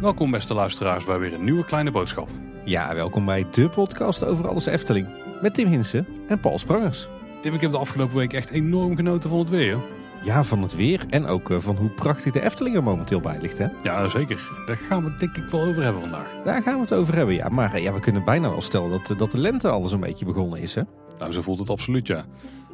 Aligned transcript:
Welkom 0.00 0.30
beste 0.30 0.54
luisteraars 0.54 1.04
bij 1.04 1.18
weer 1.18 1.34
een 1.34 1.44
nieuwe 1.44 1.64
kleine 1.64 1.90
boodschap. 1.90 2.28
Ja, 2.64 2.94
welkom 2.94 3.24
bij 3.24 3.46
de 3.50 3.68
podcast 3.68 4.24
over 4.24 4.48
alles 4.48 4.66
Efteling. 4.66 5.08
Met 5.40 5.54
Tim 5.54 5.68
Hinsen 5.68 6.06
en 6.28 6.40
Paul 6.40 6.58
Sprangers. 6.58 7.08
Tim, 7.42 7.54
ik 7.54 7.60
heb 7.60 7.70
de 7.70 7.78
afgelopen 7.78 8.16
week 8.16 8.32
echt 8.32 8.50
enorm 8.50 8.96
genoten 8.96 9.30
van 9.30 9.38
het 9.38 9.48
weer. 9.48 9.78
Ja, 10.24 10.42
van 10.42 10.62
het 10.62 10.74
weer 10.74 11.06
en 11.10 11.26
ook 11.26 11.50
eh, 11.50 11.58
van 11.58 11.76
hoe 11.76 11.88
prachtig 11.88 12.32
de 12.32 12.42
Efteling 12.42 12.76
er 12.76 12.82
momenteel 12.82 13.20
bij 13.20 13.38
ligt. 13.40 13.58
Hè? 13.58 13.66
Ja, 13.82 14.08
zeker. 14.08 14.50
Daar 14.66 14.76
gaan 14.76 15.04
we 15.04 15.10
het 15.10 15.20
denk 15.20 15.36
ik 15.36 15.50
wel 15.50 15.60
over 15.60 15.82
hebben 15.82 16.00
vandaag. 16.00 16.30
Daar 16.44 16.62
gaan 16.62 16.74
we 16.74 16.80
het 16.80 16.92
over 16.92 17.14
hebben, 17.14 17.34
ja. 17.34 17.48
Maar 17.48 17.74
eh, 17.74 17.82
ja, 17.82 17.92
we 17.92 18.00
kunnen 18.00 18.24
bijna 18.24 18.50
wel 18.50 18.62
stellen 18.62 18.90
dat, 18.90 19.18
dat 19.18 19.30
de 19.30 19.38
lente 19.38 19.68
alles 19.68 19.92
een 19.92 20.00
beetje 20.00 20.24
begonnen 20.24 20.60
is. 20.60 20.74
Hè? 20.74 20.82
Nou, 21.18 21.32
zo 21.32 21.42
voelt 21.42 21.58
het 21.58 21.70
absoluut, 21.70 22.06
ja. 22.06 22.24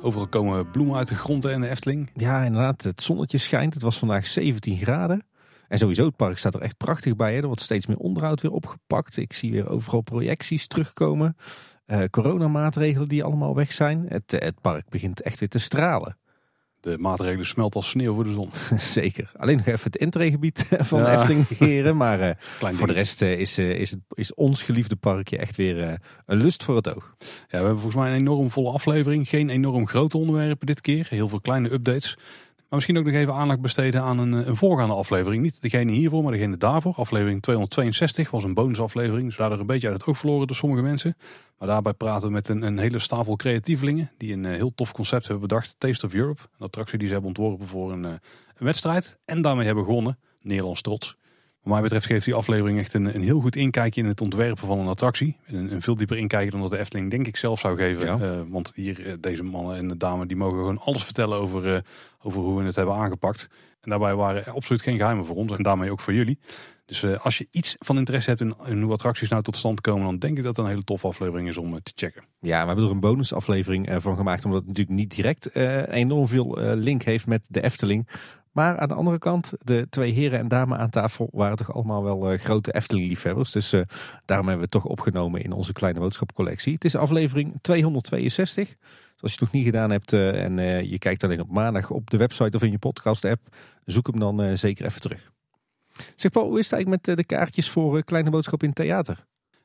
Overal 0.05 0.29
komen 0.29 0.71
bloemen 0.71 0.97
uit 0.97 1.09
de 1.09 1.15
grond 1.15 1.45
en 1.45 1.61
de 1.61 1.69
Efteling. 1.69 2.11
Ja, 2.15 2.43
inderdaad. 2.43 2.83
Het 2.83 3.03
zonnetje 3.03 3.39
schijnt. 3.39 3.75
Het 3.75 3.83
was 3.83 3.99
vandaag 3.99 4.27
17 4.27 4.77
graden. 4.77 5.27
En 5.69 5.79
sowieso, 5.79 6.05
het 6.05 6.17
park 6.17 6.39
staat 6.39 6.55
er 6.55 6.61
echt 6.61 6.77
prachtig 6.77 7.17
bij. 7.17 7.35
Hè? 7.35 7.41
Er 7.41 7.47
wordt 7.47 7.61
steeds 7.61 7.87
meer 7.87 7.97
onderhoud 7.97 8.41
weer 8.41 8.51
opgepakt. 8.51 9.17
Ik 9.17 9.33
zie 9.33 9.53
weer 9.53 9.69
overal 9.69 10.01
projecties 10.01 10.67
terugkomen. 10.67 11.37
Uh, 11.87 12.05
coronamaatregelen 12.11 13.09
die 13.09 13.25
allemaal 13.25 13.55
weg 13.55 13.73
zijn. 13.73 14.05
Het, 14.09 14.31
het 14.31 14.61
park 14.61 14.89
begint 14.89 15.23
echt 15.23 15.39
weer 15.39 15.49
te 15.49 15.59
stralen. 15.59 16.17
De 16.85 16.99
maatregelen 16.99 17.47
smelt 17.47 17.75
als 17.75 17.89
sneeuw 17.89 18.15
voor 18.15 18.25
de 18.25 18.33
zon. 18.33 18.51
Zeker. 18.79 19.31
Alleen 19.37 19.57
nog 19.57 19.67
even 19.67 19.85
het 19.85 19.97
entreegebied 19.97 20.67
van 20.91 21.01
ja. 21.01 21.13
Efteling 21.13 21.47
negeren. 21.51 21.97
Maar 21.97 22.21
uh, 22.21 22.35
voor 22.73 22.87
de 22.87 22.93
rest 22.93 23.23
uh, 23.23 23.39
is, 23.39 23.59
uh, 23.59 23.71
is, 23.71 23.91
het, 23.91 24.01
is 24.15 24.35
ons 24.35 24.63
geliefde 24.63 24.97
parkje 24.97 25.39
echt 25.39 25.57
weer 25.57 25.99
een 26.27 26.37
lust 26.37 26.65
voor 26.65 26.77
het 26.77 26.95
oog. 26.95 27.15
Ja, 27.19 27.27
we 27.49 27.57
hebben 27.57 27.75
volgens 27.75 27.95
mij 27.95 28.11
een 28.11 28.19
enorm 28.19 28.51
volle 28.51 28.71
aflevering. 28.71 29.29
Geen 29.29 29.49
enorm 29.49 29.87
grote 29.87 30.19
onderwerpen 30.19 30.67
dit 30.67 30.81
keer. 30.81 31.07
Heel 31.11 31.29
veel 31.29 31.41
kleine 31.41 31.73
updates. 31.73 32.17
Misschien 32.75 32.99
ook 32.99 33.05
nog 33.05 33.15
even 33.15 33.35
aandacht 33.35 33.61
besteden 33.61 34.03
aan 34.03 34.19
een, 34.19 34.33
een 34.33 34.57
voorgaande 34.57 34.95
aflevering. 34.95 35.43
Niet 35.43 35.63
degene 35.63 35.93
hiervoor, 35.93 36.23
maar 36.23 36.33
degene 36.33 36.57
daarvoor. 36.57 36.95
Aflevering 36.95 37.43
262 37.43 38.31
was 38.31 38.45
een 38.45 38.55
bonusaflevering. 38.55 39.27
Dus 39.27 39.37
daardoor 39.37 39.59
een 39.59 39.67
beetje 39.67 39.89
uit 39.89 39.97
het 39.97 40.07
oog 40.07 40.19
verloren 40.19 40.47
door 40.47 40.57
sommige 40.57 40.83
mensen. 40.83 41.17
Maar 41.59 41.69
daarbij 41.69 41.93
praten 41.93 42.27
we 42.27 42.33
met 42.33 42.49
een, 42.49 42.63
een 42.63 42.79
hele 42.79 42.99
stapel 42.99 43.37
creatievelingen. 43.37 44.11
Die 44.17 44.33
een 44.33 44.45
heel 44.45 44.75
tof 44.75 44.93
concept 44.93 45.27
hebben 45.29 45.49
bedacht. 45.49 45.75
Taste 45.79 46.07
of 46.07 46.15
Europe. 46.15 46.41
Een 46.43 46.67
attractie 46.67 46.99
die 46.99 47.07
ze 47.07 47.13
hebben 47.13 47.31
ontworpen 47.31 47.67
voor 47.67 47.93
een, 47.93 48.05
een 48.05 48.21
wedstrijd. 48.55 49.19
En 49.25 49.43
daarmee 49.43 49.67
hebben 49.67 49.85
gewonnen. 49.85 50.19
Nederlands 50.41 50.81
trots. 50.81 51.17
Wat 51.65 51.73
mij 51.73 51.83
betreft 51.83 52.07
geeft 52.07 52.25
die 52.25 52.35
aflevering 52.35 52.79
echt 52.79 52.95
een, 52.95 53.15
een 53.15 53.23
heel 53.23 53.41
goed 53.41 53.57
inkijkje 53.57 54.01
in 54.01 54.07
het 54.07 54.21
ontwerpen 54.21 54.67
van 54.67 54.79
een 54.79 54.87
attractie. 54.87 55.37
Een, 55.47 55.73
een 55.73 55.83
veel 55.83 55.95
dieper 55.95 56.17
inkijkje 56.17 56.51
dan 56.51 56.61
dat 56.61 56.71
de 56.71 56.79
Efteling 56.79 57.11
denk 57.11 57.27
ik 57.27 57.37
zelf 57.37 57.61
zou 57.61 57.77
geven. 57.77 58.07
Ja. 58.07 58.19
Uh, 58.19 58.41
want 58.49 58.73
hier, 58.75 59.17
deze 59.21 59.43
mannen 59.43 59.77
en 59.77 59.89
de 59.89 59.97
dame, 59.97 60.27
die 60.27 60.37
mogen 60.37 60.59
gewoon 60.59 60.79
alles 60.79 61.05
vertellen 61.05 61.39
over, 61.39 61.67
uh, 61.67 61.79
over 62.23 62.41
hoe 62.41 62.59
we 62.59 62.65
het 62.65 62.77
hebben 62.77 62.95
aangepakt. 62.95 63.49
En 63.81 63.91
daarbij 63.91 64.15
waren 64.15 64.47
er 64.47 64.53
absoluut 64.53 64.83
geen 64.83 64.97
geheimen 64.97 65.27
voor 65.27 65.37
ons 65.37 65.53
en 65.53 65.63
daarmee 65.63 65.91
ook 65.91 66.01
voor 66.01 66.15
jullie. 66.15 66.39
Dus 66.87 67.03
uh, 67.03 67.25
als 67.25 67.39
je 67.39 67.49
iets 67.51 67.77
van 67.79 67.99
interesse 67.99 68.29
hebt 68.29 68.41
in, 68.41 68.55
in, 68.67 68.83
hoe 68.83 68.93
attracties 68.93 69.29
nou 69.29 69.43
tot 69.43 69.57
stand 69.57 69.81
komen, 69.81 70.05
dan 70.05 70.19
denk 70.19 70.37
ik 70.37 70.45
dat 70.45 70.57
het 70.57 70.65
een 70.65 70.71
hele 70.71 70.85
toffe 70.85 71.07
aflevering 71.07 71.49
is 71.49 71.57
om 71.57 71.83
te 71.83 71.93
checken. 71.95 72.25
Ja, 72.41 72.61
we 72.61 72.67
hebben 72.67 72.85
er 72.85 72.91
een 72.91 73.01
bonusaflevering 73.01 73.97
van 73.99 74.17
gemaakt, 74.17 74.45
omdat 74.45 74.61
het 74.61 74.69
natuurlijk 74.69 74.97
niet 74.97 75.15
direct 75.15 75.55
enorm 75.91 76.29
veel 76.29 76.57
link 76.75 77.03
heeft 77.03 77.27
met 77.27 77.47
de 77.51 77.63
Efteling. 77.63 78.09
Maar 78.55 78.79
aan 78.79 78.89
de 78.89 78.95
andere 78.95 79.19
kant, 79.19 79.53
de 79.63 79.87
twee 79.91 80.13
heren 80.13 80.39
en 80.39 80.49
dames 80.49 80.79
aan 80.79 80.91
tafel 80.91 81.29
waren 81.33 81.57
toch 81.57 81.75
allemaal 81.75 82.05
wel 82.05 82.33
uh, 82.33 82.39
grote 82.39 82.75
Efteling-liefhebbers. 82.75 83.53
Dus 83.53 83.73
uh, 83.73 83.81
daarom 84.25 84.49
hebben 84.49 84.67
we 84.67 84.77
het 84.77 84.83
toch 84.83 84.93
opgenomen 84.93 85.43
in 85.43 85.53
onze 85.53 85.73
kleine 85.73 86.01
boodschapcollectie. 86.01 86.73
Het 86.73 86.85
is 86.85 86.97
aflevering 86.97 87.55
262. 87.61 88.69
Dus 88.69 89.23
als 89.23 89.33
je 89.33 89.39
het 89.39 89.41
nog 89.41 89.53
niet 89.53 89.65
gedaan 89.65 89.91
hebt 89.91 90.13
uh, 90.13 90.45
en 90.45 90.89
je 90.89 90.99
kijkt 90.99 91.25
alleen 91.25 91.41
op 91.41 91.51
maandag 91.51 91.91
op 91.91 92.11
de 92.11 92.17
website 92.17 92.57
of 92.57 92.63
in 92.63 92.71
je 92.71 92.79
podcast-app, 92.79 93.41
zoek 93.85 94.07
hem 94.07 94.19
dan 94.19 94.57
zeker 94.57 94.87
even 94.87 95.01
terug. 95.01 95.33
Zeg 96.17 96.31
Paul, 96.31 96.49
hoe 96.49 96.59
is 96.59 96.65
het 96.65 96.75
eigenlijk 96.75 97.07
met 97.07 97.17
de 97.17 97.25
kaartjes 97.25 97.71
voor 97.71 98.05
Kleine 98.05 98.31
Boodschap 98.31 98.63
in 98.63 98.73
Theater? 98.73 99.25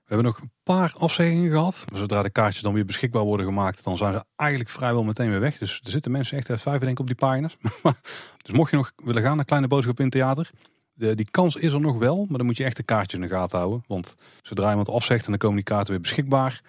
We 0.10 0.16
hebben 0.16 0.34
nog 0.34 0.42
een 0.42 0.52
paar 0.64 0.94
afzeggingen 0.98 1.52
gehad. 1.52 1.86
Zodra 1.94 2.22
de 2.22 2.30
kaartjes 2.30 2.64
dan 2.64 2.74
weer 2.74 2.86
beschikbaar 2.86 3.24
worden 3.24 3.46
gemaakt, 3.46 3.84
dan 3.84 3.98
zijn 3.98 4.14
ze 4.14 4.24
eigenlijk 4.36 4.70
vrijwel 4.70 5.04
meteen 5.04 5.30
weer 5.30 5.40
weg. 5.40 5.58
Dus 5.58 5.82
er 5.84 5.92
zitten 5.92 6.12
mensen 6.12 6.38
echt 6.38 6.50
uit 6.50 6.62
vijf 6.62 6.80
denk 6.80 6.92
ik 6.92 7.00
op 7.00 7.08
die 7.08 7.16
pagina's. 7.16 7.58
dus 8.44 8.52
mocht 8.52 8.72
je 8.72 8.78
nog 8.78 8.92
willen 8.96 9.22
gaan 9.22 9.36
naar 9.36 9.46
Kleine 9.46 9.68
Boodschap 9.68 10.00
in 10.00 10.10
Theater, 10.10 10.50
de, 10.94 11.16
die 11.16 11.28
kans 11.32 11.56
is 11.56 11.74
er 11.74 11.80
nog 11.80 11.98
wel. 11.98 12.26
Maar 12.30 12.38
dan 12.38 12.46
moet 12.46 12.58
je 12.58 12.64
echt 12.64 12.76
de 12.76 12.84
kaartjes 12.84 13.20
in 13.20 13.28
de 13.28 13.34
gaten 13.34 13.58
houden. 13.58 13.84
Want 13.88 14.16
zodra 14.42 14.70
iemand 14.70 14.90
afzegt 14.90 15.24
en 15.24 15.30
dan 15.30 15.40
komen 15.40 15.56
die 15.56 15.66
kaarten 15.66 15.92
weer 15.92 16.02
beschikbaar, 16.02 16.62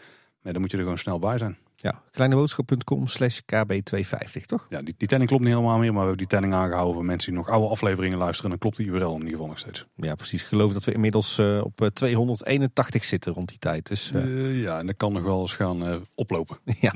nee, 0.43 0.53
dan 0.53 0.63
moet 0.63 0.71
je 0.71 0.77
er 0.77 0.83
gewoon 0.83 0.99
snel 0.99 1.19
bij 1.19 1.39
zijn. 1.39 1.59
Ja, 1.83 2.03
kleineboodschap.com 2.11 3.07
slash 3.07 3.41
kb250, 3.41 4.45
toch? 4.47 4.67
Ja, 4.71 4.83
die, 4.83 4.95
die 4.97 5.09
telling 5.09 5.29
klopt 5.29 5.45
niet 5.45 5.53
helemaal 5.53 5.79
meer, 5.79 5.93
maar 5.93 6.03
we 6.03 6.09
hebben 6.09 6.17
die 6.17 6.27
telling 6.27 6.55
aangehouden 6.55 6.95
voor 6.95 7.05
mensen 7.05 7.31
die 7.31 7.41
nog 7.41 7.49
oude 7.49 7.69
afleveringen 7.69 8.19
luisteren. 8.19 8.45
En 8.53 8.59
dan 8.59 8.71
klopt 8.71 8.77
die 8.77 8.97
URL 8.97 9.11
in 9.11 9.17
ieder 9.17 9.31
geval 9.31 9.47
nog 9.47 9.59
steeds. 9.59 9.87
Ja, 9.95 10.15
precies. 10.15 10.41
Ik 10.41 10.47
geloof 10.47 10.73
dat 10.73 10.85
we 10.85 10.93
inmiddels 10.93 11.39
uh, 11.39 11.65
op 11.65 11.91
281 11.93 13.05
zitten 13.05 13.33
rond 13.33 13.49
die 13.49 13.59
tijd. 13.59 13.87
Dus, 13.87 14.11
uh... 14.15 14.25
Uh, 14.25 14.63
ja, 14.63 14.79
en 14.79 14.87
dat 14.87 14.97
kan 14.97 15.13
nog 15.13 15.23
wel 15.23 15.41
eens 15.41 15.55
gaan 15.55 16.07
oplopen. 16.15 16.59
ja. 16.81 16.93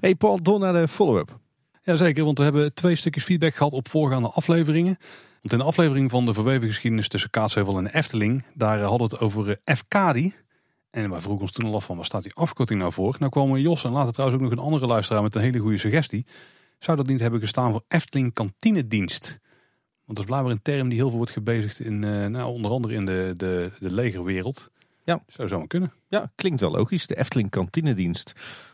hey 0.00 0.14
Paul, 0.14 0.42
door 0.42 0.58
naar 0.58 0.72
de 0.72 0.88
follow-up. 0.88 1.38
Jazeker, 1.82 2.24
want 2.24 2.38
we 2.38 2.44
hebben 2.44 2.74
twee 2.74 2.94
stukjes 2.94 3.24
feedback 3.24 3.54
gehad 3.54 3.72
op 3.72 3.88
voorgaande 3.88 4.28
afleveringen. 4.28 4.96
Want 5.40 5.52
in 5.52 5.58
de 5.58 5.64
aflevering 5.64 6.10
van 6.10 6.24
de 6.24 6.34
verweven 6.34 6.68
geschiedenis 6.68 7.08
tussen 7.08 7.30
Kaatsheuvel 7.30 7.78
en 7.78 7.86
Efteling, 7.86 8.44
daar 8.54 8.80
hadden 8.80 9.08
we 9.08 9.14
het 9.14 9.22
over 9.22 9.60
FKD. 9.64 10.34
En 10.90 11.10
wij 11.10 11.20
vroegen 11.20 11.42
ons 11.42 11.52
toen 11.52 11.64
al 11.64 11.74
af 11.74 11.84
van 11.84 11.96
waar 11.96 12.04
staat 12.04 12.22
die 12.22 12.34
afkorting 12.34 12.80
nou 12.80 12.92
voor? 12.92 13.16
Nou 13.18 13.30
kwamen 13.30 13.60
Jos 13.60 13.84
en 13.84 13.90
later 13.90 14.12
trouwens 14.12 14.40
ook 14.40 14.48
nog 14.48 14.58
een 14.58 14.64
andere 14.64 14.86
luisteraar 14.86 15.22
met 15.22 15.34
een 15.34 15.40
hele 15.40 15.58
goede 15.58 15.78
suggestie. 15.78 16.26
Zou 16.78 16.96
dat 16.96 17.06
niet 17.06 17.20
hebben 17.20 17.40
gestaan 17.40 17.72
voor 17.72 17.82
Efteling 17.88 18.32
kantinedienst? 18.32 19.38
Want 20.04 20.18
dat 20.18 20.18
is 20.18 20.24
blijkbaar 20.24 20.52
een 20.52 20.62
term 20.62 20.88
die 20.88 20.98
heel 20.98 21.08
veel 21.08 21.16
wordt 21.16 21.32
gebezigd 21.32 21.80
in, 21.80 22.02
uh, 22.02 22.26
nou, 22.26 22.52
onder 22.52 22.70
andere 22.70 22.94
in 22.94 23.06
de, 23.06 23.32
de, 23.36 23.70
de 23.78 23.92
legerwereld. 23.92 24.70
Ja. 25.04 25.22
Zou 25.26 25.48
zo 25.48 25.58
maar 25.58 25.66
kunnen. 25.66 25.92
Ja, 26.08 26.32
klinkt 26.34 26.60
wel 26.60 26.70
logisch. 26.70 27.06
De 27.06 27.18
Efteling 27.18 27.50
kantinedienst. 27.50 28.32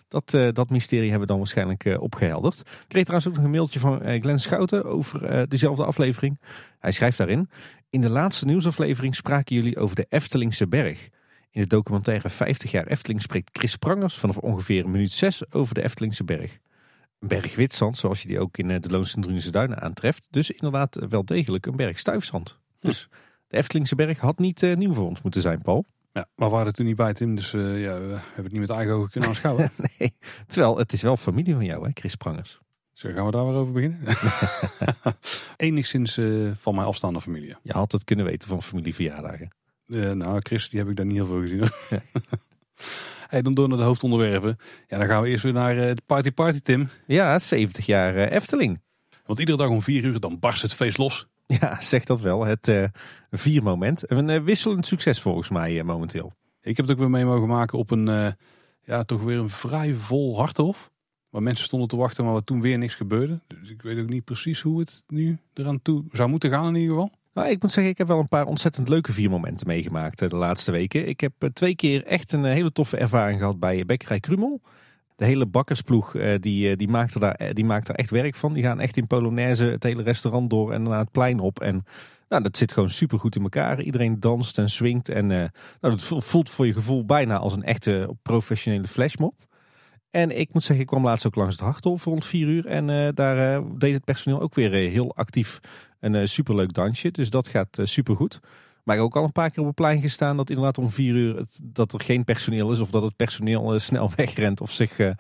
Dat, 0.09 0.33
uh, 0.35 0.49
dat 0.53 0.71
mysterie 0.71 1.11
hebben 1.11 1.21
we 1.21 1.27
dan 1.27 1.39
waarschijnlijk 1.39 1.85
uh, 1.85 2.01
opgehelderd. 2.01 2.61
Ik 2.61 2.85
kreeg 2.89 3.05
trouwens 3.05 3.31
ook 3.31 3.37
nog 3.37 3.45
een 3.45 3.51
mailtje 3.51 3.81
van 3.81 4.21
Glenn 4.21 4.39
Schouten 4.39 4.85
over 4.85 5.49
dezelfde 5.49 5.85
aflevering. 5.85 6.41
Hij 6.79 6.93
schrijft 6.93 7.19
daarin. 7.19 7.51
In 7.91 8.01
de 8.01 8.11
laatste 8.11 8.45
nieuwsaflevering 8.45 9.15
spraken 9.15 9.57
jullie 9.57 9.79
over 9.79 9.97
de 9.97 10.07
Eftelingse 10.09 10.69
berg. 10.69 11.09
In 11.57 11.63
de 11.63 11.69
documentaire 11.69 12.29
50 12.29 12.71
jaar 12.71 12.87
Efteling 12.87 13.23
spreekt 13.23 13.59
Chris 13.59 13.77
Prangers 13.77 14.17
vanaf 14.17 14.37
ongeveer 14.37 14.85
een 14.85 14.91
minuut 14.91 15.13
6 15.13 15.53
over 15.53 15.75
de 15.75 15.83
Eftelingse 15.83 16.25
berg. 16.25 16.59
Een 17.19 17.29
berg 17.29 17.55
witzand, 17.55 17.97
zoals 17.97 18.23
je 18.23 18.29
die 18.29 18.41
ook 18.41 18.59
in 18.59 18.81
de 18.81 18.91
Loonse 18.91 19.21
Drunense 19.21 19.51
Duinen 19.51 19.81
aantreft. 19.81 20.27
Dus 20.31 20.51
inderdaad 20.51 20.99
wel 21.09 21.25
degelijk 21.25 21.67
een 21.67 21.77
berg 21.77 21.99
stuifzand. 21.99 22.59
Hm. 22.81 22.87
Dus 22.87 23.09
de 23.49 23.57
Eftelingse 23.57 23.95
berg 23.95 24.19
had 24.19 24.39
niet 24.39 24.63
uh, 24.63 24.77
nieuw 24.77 24.95
voor 24.95 25.07
ons 25.07 25.23
moeten 25.23 25.41
zijn, 25.41 25.63
Paul. 25.63 25.85
Ja, 26.13 26.29
maar 26.35 26.49
we 26.49 26.55
waren 26.55 26.67
er 26.67 26.73
toen 26.73 26.87
niet 26.87 26.97
bij, 26.97 27.15
Tim. 27.15 27.35
Dus 27.35 27.53
uh, 27.53 27.83
ja, 27.83 28.01
we 28.01 28.07
hebben 28.07 28.45
het 28.45 28.53
niet 28.53 28.61
met 28.61 28.71
eigen 28.71 28.95
ogen 28.95 29.11
kunnen 29.11 29.29
aanschouwen. 29.29 29.71
nee, 29.99 30.15
terwijl 30.47 30.79
het 30.79 30.93
is 30.93 31.03
wel 31.03 31.17
familie 31.17 31.55
van 31.55 31.65
jou, 31.65 31.85
hè, 31.85 31.91
Chris 31.95 32.15
Prangers. 32.15 32.59
Zo 32.93 33.13
gaan 33.13 33.25
we 33.25 33.31
daar 33.31 33.47
weer 33.47 33.55
over 33.55 33.73
beginnen. 33.73 34.01
Enigszins 35.57 36.17
uh, 36.17 36.51
van 36.57 36.75
mijn 36.75 36.87
afstaande 36.87 37.21
familie. 37.21 37.57
Je 37.63 37.73
had 37.73 37.93
het 37.93 38.05
kunnen 38.05 38.25
weten 38.25 38.49
van 38.49 38.63
familieverjaardagen. 38.63 39.51
Uh, 39.87 40.11
nou, 40.11 40.41
Chris, 40.41 40.69
die 40.69 40.81
heb 40.81 40.89
ik 40.89 40.97
daar 40.97 41.07
niet 41.07 41.17
heel 41.17 41.27
veel 41.27 41.41
gezien. 41.41 41.65
hey, 43.29 43.43
dan 43.43 43.53
door 43.53 43.69
naar 43.69 43.79
de 43.79 43.85
hoofdonderwerpen. 43.85 44.59
Ja, 44.89 44.99
dan 44.99 45.07
gaan 45.07 45.23
we 45.23 45.29
eerst 45.29 45.43
weer 45.43 45.53
naar 45.53 45.77
uh, 45.77 45.83
de 45.83 46.03
Party 46.07 46.31
Party, 46.31 46.61
Tim. 46.61 46.89
Ja, 47.07 47.39
70 47.39 47.87
jaar 47.87 48.15
uh, 48.15 48.31
Efteling. 48.31 48.81
Want 49.27 49.39
iedere 49.39 49.59
dag 49.59 49.69
om 49.69 49.83
vier 49.83 50.05
uur 50.05 50.21
dan 50.21 50.39
barst 50.39 50.63
het 50.63 50.75
feest 50.75 50.99
los. 50.99 51.27
Ja, 51.61 51.81
zeg 51.81 52.05
dat 52.05 52.21
wel. 52.21 52.45
Het 52.45 52.69
uh, 52.69 52.85
viermoment. 53.31 54.11
Een 54.11 54.45
wisselend 54.45 54.87
succes 54.87 55.21
volgens 55.21 55.49
mij 55.49 55.83
momenteel. 55.83 56.33
Ik 56.61 56.77
heb 56.77 56.87
het 56.87 56.95
ook 56.95 57.01
weer 57.01 57.11
mee 57.11 57.25
mogen 57.25 57.49
maken 57.49 57.79
op 57.79 57.91
een, 57.91 58.37
ja, 58.83 59.05
toch 59.05 59.23
weer 59.23 59.39
een 59.39 59.51
vrij 59.51 59.95
vol 59.95 60.37
harthof. 60.37 60.91
Waar 61.31 61.43
mensen 61.43 61.65
stonden 61.65 61.89
te 61.89 61.97
wachten, 61.97 62.25
maar 62.25 62.33
waar 62.33 62.45
toen 62.45 62.61
weer 62.61 62.79
niks 62.79 62.95
gebeurde. 62.95 63.41
Dus 63.47 63.71
ik 63.71 63.83
weet 63.83 63.99
ook 63.99 64.09
niet 64.09 64.25
precies 64.25 64.61
hoe 64.61 64.81
het 64.81 65.05
nu 65.07 65.39
eraan 65.55 65.83
toe 65.83 66.05
zou 66.13 66.29
moeten 66.29 66.51
gaan 66.51 66.67
in 66.67 66.81
ieder 66.81 66.95
geval. 66.95 67.11
Nou, 67.37 67.49
ik 67.49 67.63
moet 67.63 67.73
zeggen, 67.73 67.93
ik 67.93 67.99
heb 67.99 68.07
wel 68.07 68.19
een 68.19 68.29
paar 68.29 68.47
ontzettend 68.47 68.89
leuke 68.89 69.13
viermomenten 69.13 69.67
meegemaakt 69.67 70.19
de 70.19 70.37
laatste 70.37 70.73
weken. 70.73 71.09
Ik 71.09 71.21
heb 71.21 71.33
twee 71.53 71.75
keer 71.75 72.05
echt 72.05 72.33
een 72.33 72.45
hele 72.45 72.73
toffe 72.73 72.97
ervaring 72.97 73.39
gehad 73.39 73.59
bij 73.59 73.85
Bekkerij 73.85 74.21
Krumel. 74.21 74.61
De 75.17 75.25
hele 75.25 75.47
bakkersploeg 75.47 76.13
die, 76.41 76.77
die, 76.77 76.89
maakt 76.89 77.15
er 77.15 77.21
daar, 77.21 77.55
die 77.55 77.65
maakt 77.65 77.89
er 77.89 77.95
echt 77.95 78.11
werk 78.11 78.35
van. 78.35 78.53
Die 78.53 78.63
gaan 78.63 78.81
echt 78.81 78.97
in 78.97 79.07
Polonaise 79.07 79.65
het 79.65 79.83
hele 79.83 80.03
restaurant 80.03 80.51
door 80.51 80.73
en 80.73 80.83
naar 80.83 80.99
het 80.99 81.11
plein 81.11 81.41
op. 81.41 81.61
En 81.61 81.85
nou, 82.29 82.43
dat 82.43 82.57
zit 82.57 82.73
gewoon 82.73 82.91
super 82.91 83.19
goed 83.19 83.37
in 83.37 83.43
elkaar. 83.43 83.83
Iedereen 83.83 84.21
danst 84.21 84.59
en 84.59 84.71
swingt. 84.71 85.09
En 85.09 85.27
nou, 85.27 85.51
dat 85.81 86.05
voelt 86.05 86.51
voor 86.51 86.67
je 86.67 86.73
gevoel 86.73 87.05
bijna 87.05 87.39
als 87.39 87.53
een 87.53 87.65
echte 87.65 88.17
professionele 88.23 88.89
flashmob. 88.89 89.35
En 90.17 90.39
ik 90.39 90.53
moet 90.53 90.63
zeggen, 90.65 90.81
ik 90.81 90.87
kwam 90.87 91.05
laatst 91.05 91.27
ook 91.27 91.35
langs 91.35 91.55
het 91.55 91.65
Hartol 91.65 91.97
voor 91.97 92.13
rond 92.13 92.25
vier 92.25 92.47
uur. 92.49 92.67
En 92.67 92.89
uh, 92.89 93.09
daar 93.15 93.61
uh, 93.61 93.67
deed 93.79 93.95
het 93.95 94.05
personeel 94.05 94.41
ook 94.41 94.55
weer 94.55 94.71
heel 94.71 95.17
actief 95.17 95.61
een 96.01 96.29
superleuk 96.29 96.73
dansje. 96.73 97.11
Dus 97.11 97.31
dat 97.31 97.49
gaat 97.49 97.79
supergoed. 97.83 98.41
Maar 98.87 98.95
ik 98.95 99.01
heb 99.03 99.11
ook 99.11 99.17
al 99.17 99.25
een 99.25 99.33
paar 99.33 99.51
keer 99.51 99.61
op 99.61 99.67
het 99.67 99.75
plein 99.75 100.01
gestaan 100.01 100.37
dat 100.37 100.51
inderdaad 100.51 100.79
om 100.79 100.91
vier 100.91 101.15
uur 101.15 101.45
dat 101.63 101.93
er 101.93 102.01
geen 102.01 102.25
personeel 102.25 102.73
is. 102.73 102.81
Of 102.81 102.91
dat 102.91 103.03
het 103.03 103.17
personeel 103.17 103.75
eh, 103.75 103.81
snel 103.81 104.11
wegrent 104.17 104.61
of 104.61 104.71
zich 104.71 104.99
eh, 104.99 105.11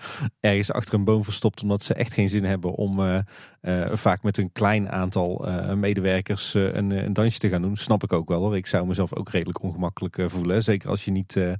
ergens 0.40 0.72
achter 0.72 0.94
een 0.94 1.04
boom 1.04 1.24
verstopt. 1.24 1.62
Omdat 1.62 1.82
ze 1.82 1.94
echt 1.94 2.12
geen 2.12 2.28
zin 2.28 2.44
hebben 2.44 2.74
om 2.74 3.00
eh, 3.00 3.18
eh, 3.60 3.96
vaak 3.96 4.22
met 4.22 4.38
een 4.38 4.52
klein 4.52 4.90
aantal 4.90 5.46
eh, 5.46 5.72
medewerkers 5.74 6.54
eh, 6.54 6.74
een, 6.74 6.90
een 6.90 7.12
dansje 7.12 7.38
te 7.38 7.48
gaan 7.48 7.62
doen. 7.62 7.76
Snap 7.76 8.02
ik 8.02 8.12
ook 8.12 8.28
wel 8.28 8.40
hoor. 8.40 8.56
Ik 8.56 8.66
zou 8.66 8.86
mezelf 8.86 9.14
ook 9.14 9.28
redelijk 9.28 9.62
ongemakkelijk 9.62 10.18
eh, 10.18 10.28
voelen. 10.28 10.62
Zeker 10.62 10.90
als 10.90 11.04
je 11.04 11.10
niet, 11.10 11.36
eh, 11.36 11.52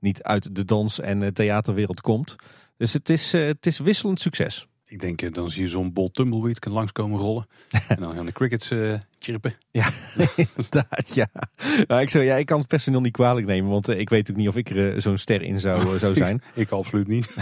niet 0.00 0.22
uit 0.22 0.54
de 0.54 0.64
dans- 0.64 1.00
en 1.00 1.22
eh, 1.22 1.28
theaterwereld 1.28 2.00
komt. 2.00 2.36
Dus 2.76 2.92
het 2.92 3.08
is, 3.08 3.34
eh, 3.34 3.46
het 3.46 3.66
is 3.66 3.78
wisselend 3.78 4.20
succes. 4.20 4.66
Ik 4.86 5.00
denk, 5.00 5.22
eh, 5.22 5.32
dan 5.32 5.50
zie 5.50 5.62
je 5.62 5.68
zo'n 5.68 5.92
bol 5.92 6.10
tumbleweed 6.10 6.58
kan 6.58 6.72
langskomen 6.72 7.18
rollen. 7.18 7.46
en 7.88 7.96
dan 7.96 8.14
gaan 8.14 8.26
de 8.26 8.32
crickets 8.32 8.70
eh 8.70 8.94
chirpen. 9.18 9.54
Ja, 9.70 9.88
inderdaad, 10.36 11.14
ja. 11.14 11.28
Nou, 11.86 12.00
ik, 12.00 12.10
zou, 12.10 12.24
ja. 12.24 12.36
ik 12.36 12.46
kan 12.46 12.58
het 12.58 12.68
personeel 12.68 13.00
niet 13.00 13.12
kwalijk 13.12 13.46
nemen, 13.46 13.70
want 13.70 13.88
ik 13.88 14.08
weet 14.08 14.30
ook 14.30 14.36
niet 14.36 14.48
of 14.48 14.56
ik 14.56 14.70
er 14.70 15.02
zo'n 15.02 15.16
ster 15.16 15.42
in 15.42 15.60
zou, 15.60 15.98
zou 15.98 16.14
zijn. 16.24 16.42
Ik 16.54 16.70
absoluut 16.70 17.08
niet. 17.08 17.34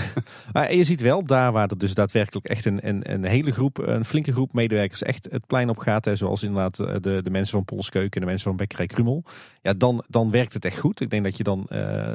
Maar 0.53 0.67
en 0.67 0.77
je 0.77 0.85
ziet 0.85 1.01
wel, 1.01 1.25
daar 1.25 1.53
waar 1.53 1.71
er 1.71 1.79
dus 1.79 1.95
daadwerkelijk 1.95 2.47
echt 2.47 2.65
een, 2.65 2.89
een, 2.89 3.13
een 3.13 3.25
hele 3.25 3.51
groep, 3.51 3.79
een 3.79 4.05
flinke 4.05 4.33
groep 4.33 4.53
medewerkers 4.53 5.03
echt 5.03 5.29
het 5.31 5.47
plein 5.47 5.69
op 5.69 5.79
gaat. 5.79 6.05
Hè, 6.05 6.17
zoals 6.17 6.43
inderdaad 6.43 6.77
de, 6.77 7.21
de 7.23 7.31
mensen 7.31 7.53
van 7.53 7.65
Polskeuken 7.65 8.15
en 8.15 8.21
de 8.21 8.27
mensen 8.27 8.49
van 8.49 8.57
Bekkerij 8.57 8.87
Krumel. 8.87 9.25
Ja, 9.63 9.73
dan, 9.73 10.05
dan 10.09 10.31
werkt 10.31 10.53
het 10.53 10.65
echt 10.65 10.79
goed. 10.79 11.01
Ik 11.01 11.11
denk 11.11 11.25
dat, 11.25 11.37
je 11.37 11.43
dan, 11.43 11.67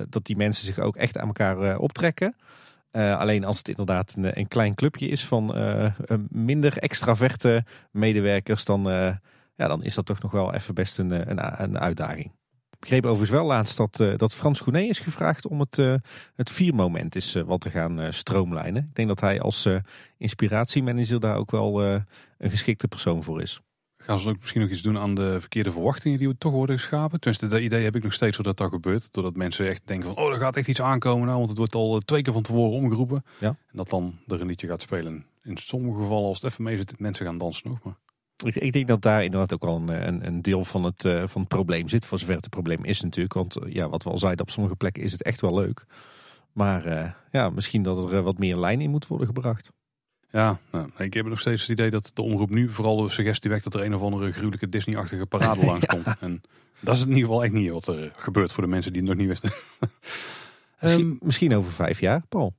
dat 0.10 0.26
die 0.26 0.38
mensen 0.38 0.66
zich 0.66 0.80
ook 0.80 0.96
echt 0.96 1.18
aan 1.18 1.28
elkaar 1.28 1.78
optrekken. 1.78 2.36
Eh, 2.98 3.18
alleen 3.18 3.44
als 3.44 3.58
het 3.58 3.68
inderdaad 3.68 4.16
een, 4.18 4.40
een 4.40 4.48
klein 4.48 4.76
clubje 4.76 5.08
is 5.08 5.26
van 5.26 5.56
eh, 5.56 5.92
minder 6.30 6.78
extraverte 6.78 7.66
medewerkers, 7.92 8.66
dan, 8.66 8.90
eh, 8.90 9.16
ja, 9.56 9.68
dan 9.68 9.84
is 9.84 9.96
dat 9.96 10.06
toch 10.06 10.22
nog 10.22 10.32
wel 10.32 10.54
even 10.54 10.74
best 10.74 10.98
een, 10.98 11.12
een, 11.12 11.64
een 11.64 11.80
uitdaging. 11.80 12.26
Ik 12.72 12.80
begreep 12.80 13.04
overigens 13.04 13.30
wel 13.30 13.46
laatst 13.46 13.78
dat, 13.78 14.04
dat 14.20 14.36
Frans 14.36 14.60
Gounet 14.60 14.90
is 14.90 15.00
gevraagd 15.00 15.48
om 15.48 15.60
het, 15.60 15.76
het 16.36 16.52
viermoment 16.52 17.36
eh, 17.36 17.44
wat 17.44 17.62
te 17.62 17.70
gaan 17.70 18.14
stroomlijnen. 18.14 18.84
Ik 18.84 18.96
denk 18.96 19.08
dat 19.08 19.20
hij 19.20 19.42
als 19.42 19.70
inspiratiemanager 20.18 21.20
daar 21.20 21.36
ook 21.36 21.52
wel 21.52 21.82
een 21.82 22.50
geschikte 22.50 22.88
persoon 22.88 23.24
voor 23.24 23.42
is. 23.42 23.62
Gaan 24.08 24.20
ze 24.20 24.30
ook 24.30 24.40
misschien 24.40 24.62
nog 24.62 24.70
iets 24.70 24.82
doen 24.82 24.98
aan 24.98 25.16
de 25.16 25.38
verkeerde 25.40 25.72
verwachtingen 25.72 26.18
die 26.18 26.38
toch 26.38 26.52
worden 26.52 26.78
geschapen? 26.78 27.20
Tenminste, 27.20 27.48
dat 27.48 27.60
idee 27.60 27.84
heb 27.84 27.96
ik 27.96 28.04
nog 28.04 28.14
steeds 28.14 28.38
dat 28.38 28.58
dat 28.58 28.70
gebeurt. 28.70 29.08
Doordat 29.12 29.36
mensen 29.36 29.68
echt 29.68 29.82
denken 29.86 30.14
van, 30.14 30.24
oh, 30.24 30.34
er 30.34 30.40
gaat 30.40 30.56
echt 30.56 30.68
iets 30.68 30.82
aankomen 30.82 31.26
nou, 31.26 31.38
want 31.38 31.50
het 31.50 31.58
wordt 31.58 31.76
al 31.76 31.96
eh, 31.96 32.02
twee 32.02 32.22
keer 32.22 32.34
van 32.34 32.42
tevoren 32.42 32.78
omgeroepen. 32.78 33.24
Ja. 33.40 33.48
En 33.48 33.78
dat 33.78 33.90
dan 33.90 34.20
er 34.28 34.42
een 34.42 34.48
liedje 34.48 34.68
gaat 34.68 34.82
spelen. 34.82 35.26
In 35.44 35.58
sommige 35.58 36.02
gevallen, 36.02 36.28
als 36.28 36.42
het 36.42 36.52
even 36.52 36.64
mee 36.64 36.78
zit, 36.78 37.00
mensen 37.00 37.26
gaan 37.26 37.38
dansen 37.38 37.70
nog. 37.70 37.84
Maar 37.84 37.98
Ik, 38.46 38.56
ik 38.56 38.72
denk 38.72 38.88
dat 38.88 39.02
daar 39.02 39.24
inderdaad 39.24 39.54
ook 39.54 39.64
wel 39.64 39.76
een, 39.76 40.08
een, 40.08 40.26
een 40.26 40.42
deel 40.42 40.66
van 40.66 40.84
het, 40.84 41.06
eh, 41.06 41.24
van 41.28 41.42
het 41.42 41.50
probleem 41.50 41.90
zit. 41.90 42.06
Voor 42.06 42.20
zover 42.20 42.36
het 42.36 42.44
een 42.44 42.50
probleem 42.50 42.84
is 42.84 43.02
natuurlijk. 43.02 43.34
Want 43.34 43.58
eh, 43.58 43.74
ja, 43.74 43.90
wat 43.90 44.04
we 44.04 44.10
al 44.10 44.18
zeiden, 44.18 44.42
op 44.46 44.52
sommige 44.52 44.76
plekken 44.76 45.04
is 45.04 45.12
het 45.12 45.24
echt 45.24 45.42
wel 45.42 45.54
leuk. 45.54 45.86
Maar 46.58 46.86
eh, 46.86 47.12
ja, 47.32 47.50
misschien 47.50 47.84
dat 47.84 48.04
er 48.04 48.18
eh, 48.18 48.24
wat 48.24 48.38
meer 48.38 48.58
lijn 48.58 48.82
in 48.82 48.90
moet 48.90 49.08
worden 49.08 49.28
gebracht. 49.28 49.72
Ja, 50.32 50.60
nou, 50.72 50.90
ik 50.98 51.14
heb 51.14 51.26
nog 51.26 51.40
steeds 51.40 51.62
het 51.62 51.70
idee 51.72 51.90
dat 51.90 52.12
de 52.14 52.22
omroep 52.22 52.50
nu 52.50 52.70
vooral 52.74 53.02
de 53.02 53.10
suggestie 53.10 53.50
wekt 53.50 53.64
dat 53.64 53.74
er 53.74 53.84
een 53.84 53.96
of 53.96 54.02
andere 54.02 54.32
gruwelijke 54.32 54.70
Disney-achtige 54.70 55.26
parade 55.26 55.66
langskomt. 55.66 56.08
En 56.20 56.42
dat 56.80 56.96
is 56.96 57.02
in 57.02 57.08
ieder 57.08 57.24
geval 57.24 57.44
echt 57.44 57.54
niet 57.54 57.72
wat 57.72 57.88
er 57.88 58.12
gebeurt 58.16 58.52
voor 58.52 58.64
de 58.64 58.70
mensen 58.70 58.94
die 58.94 59.02
het 59.02 59.10
nog 59.10 59.20
niet 59.20 59.28
wisten. 59.28 59.52
Misschien, 60.82 61.10
Ehm, 61.12 61.26
misschien 61.26 61.56
over 61.56 61.72
vijf 61.72 62.00
jaar, 62.00 62.22
Paul. 62.30 62.54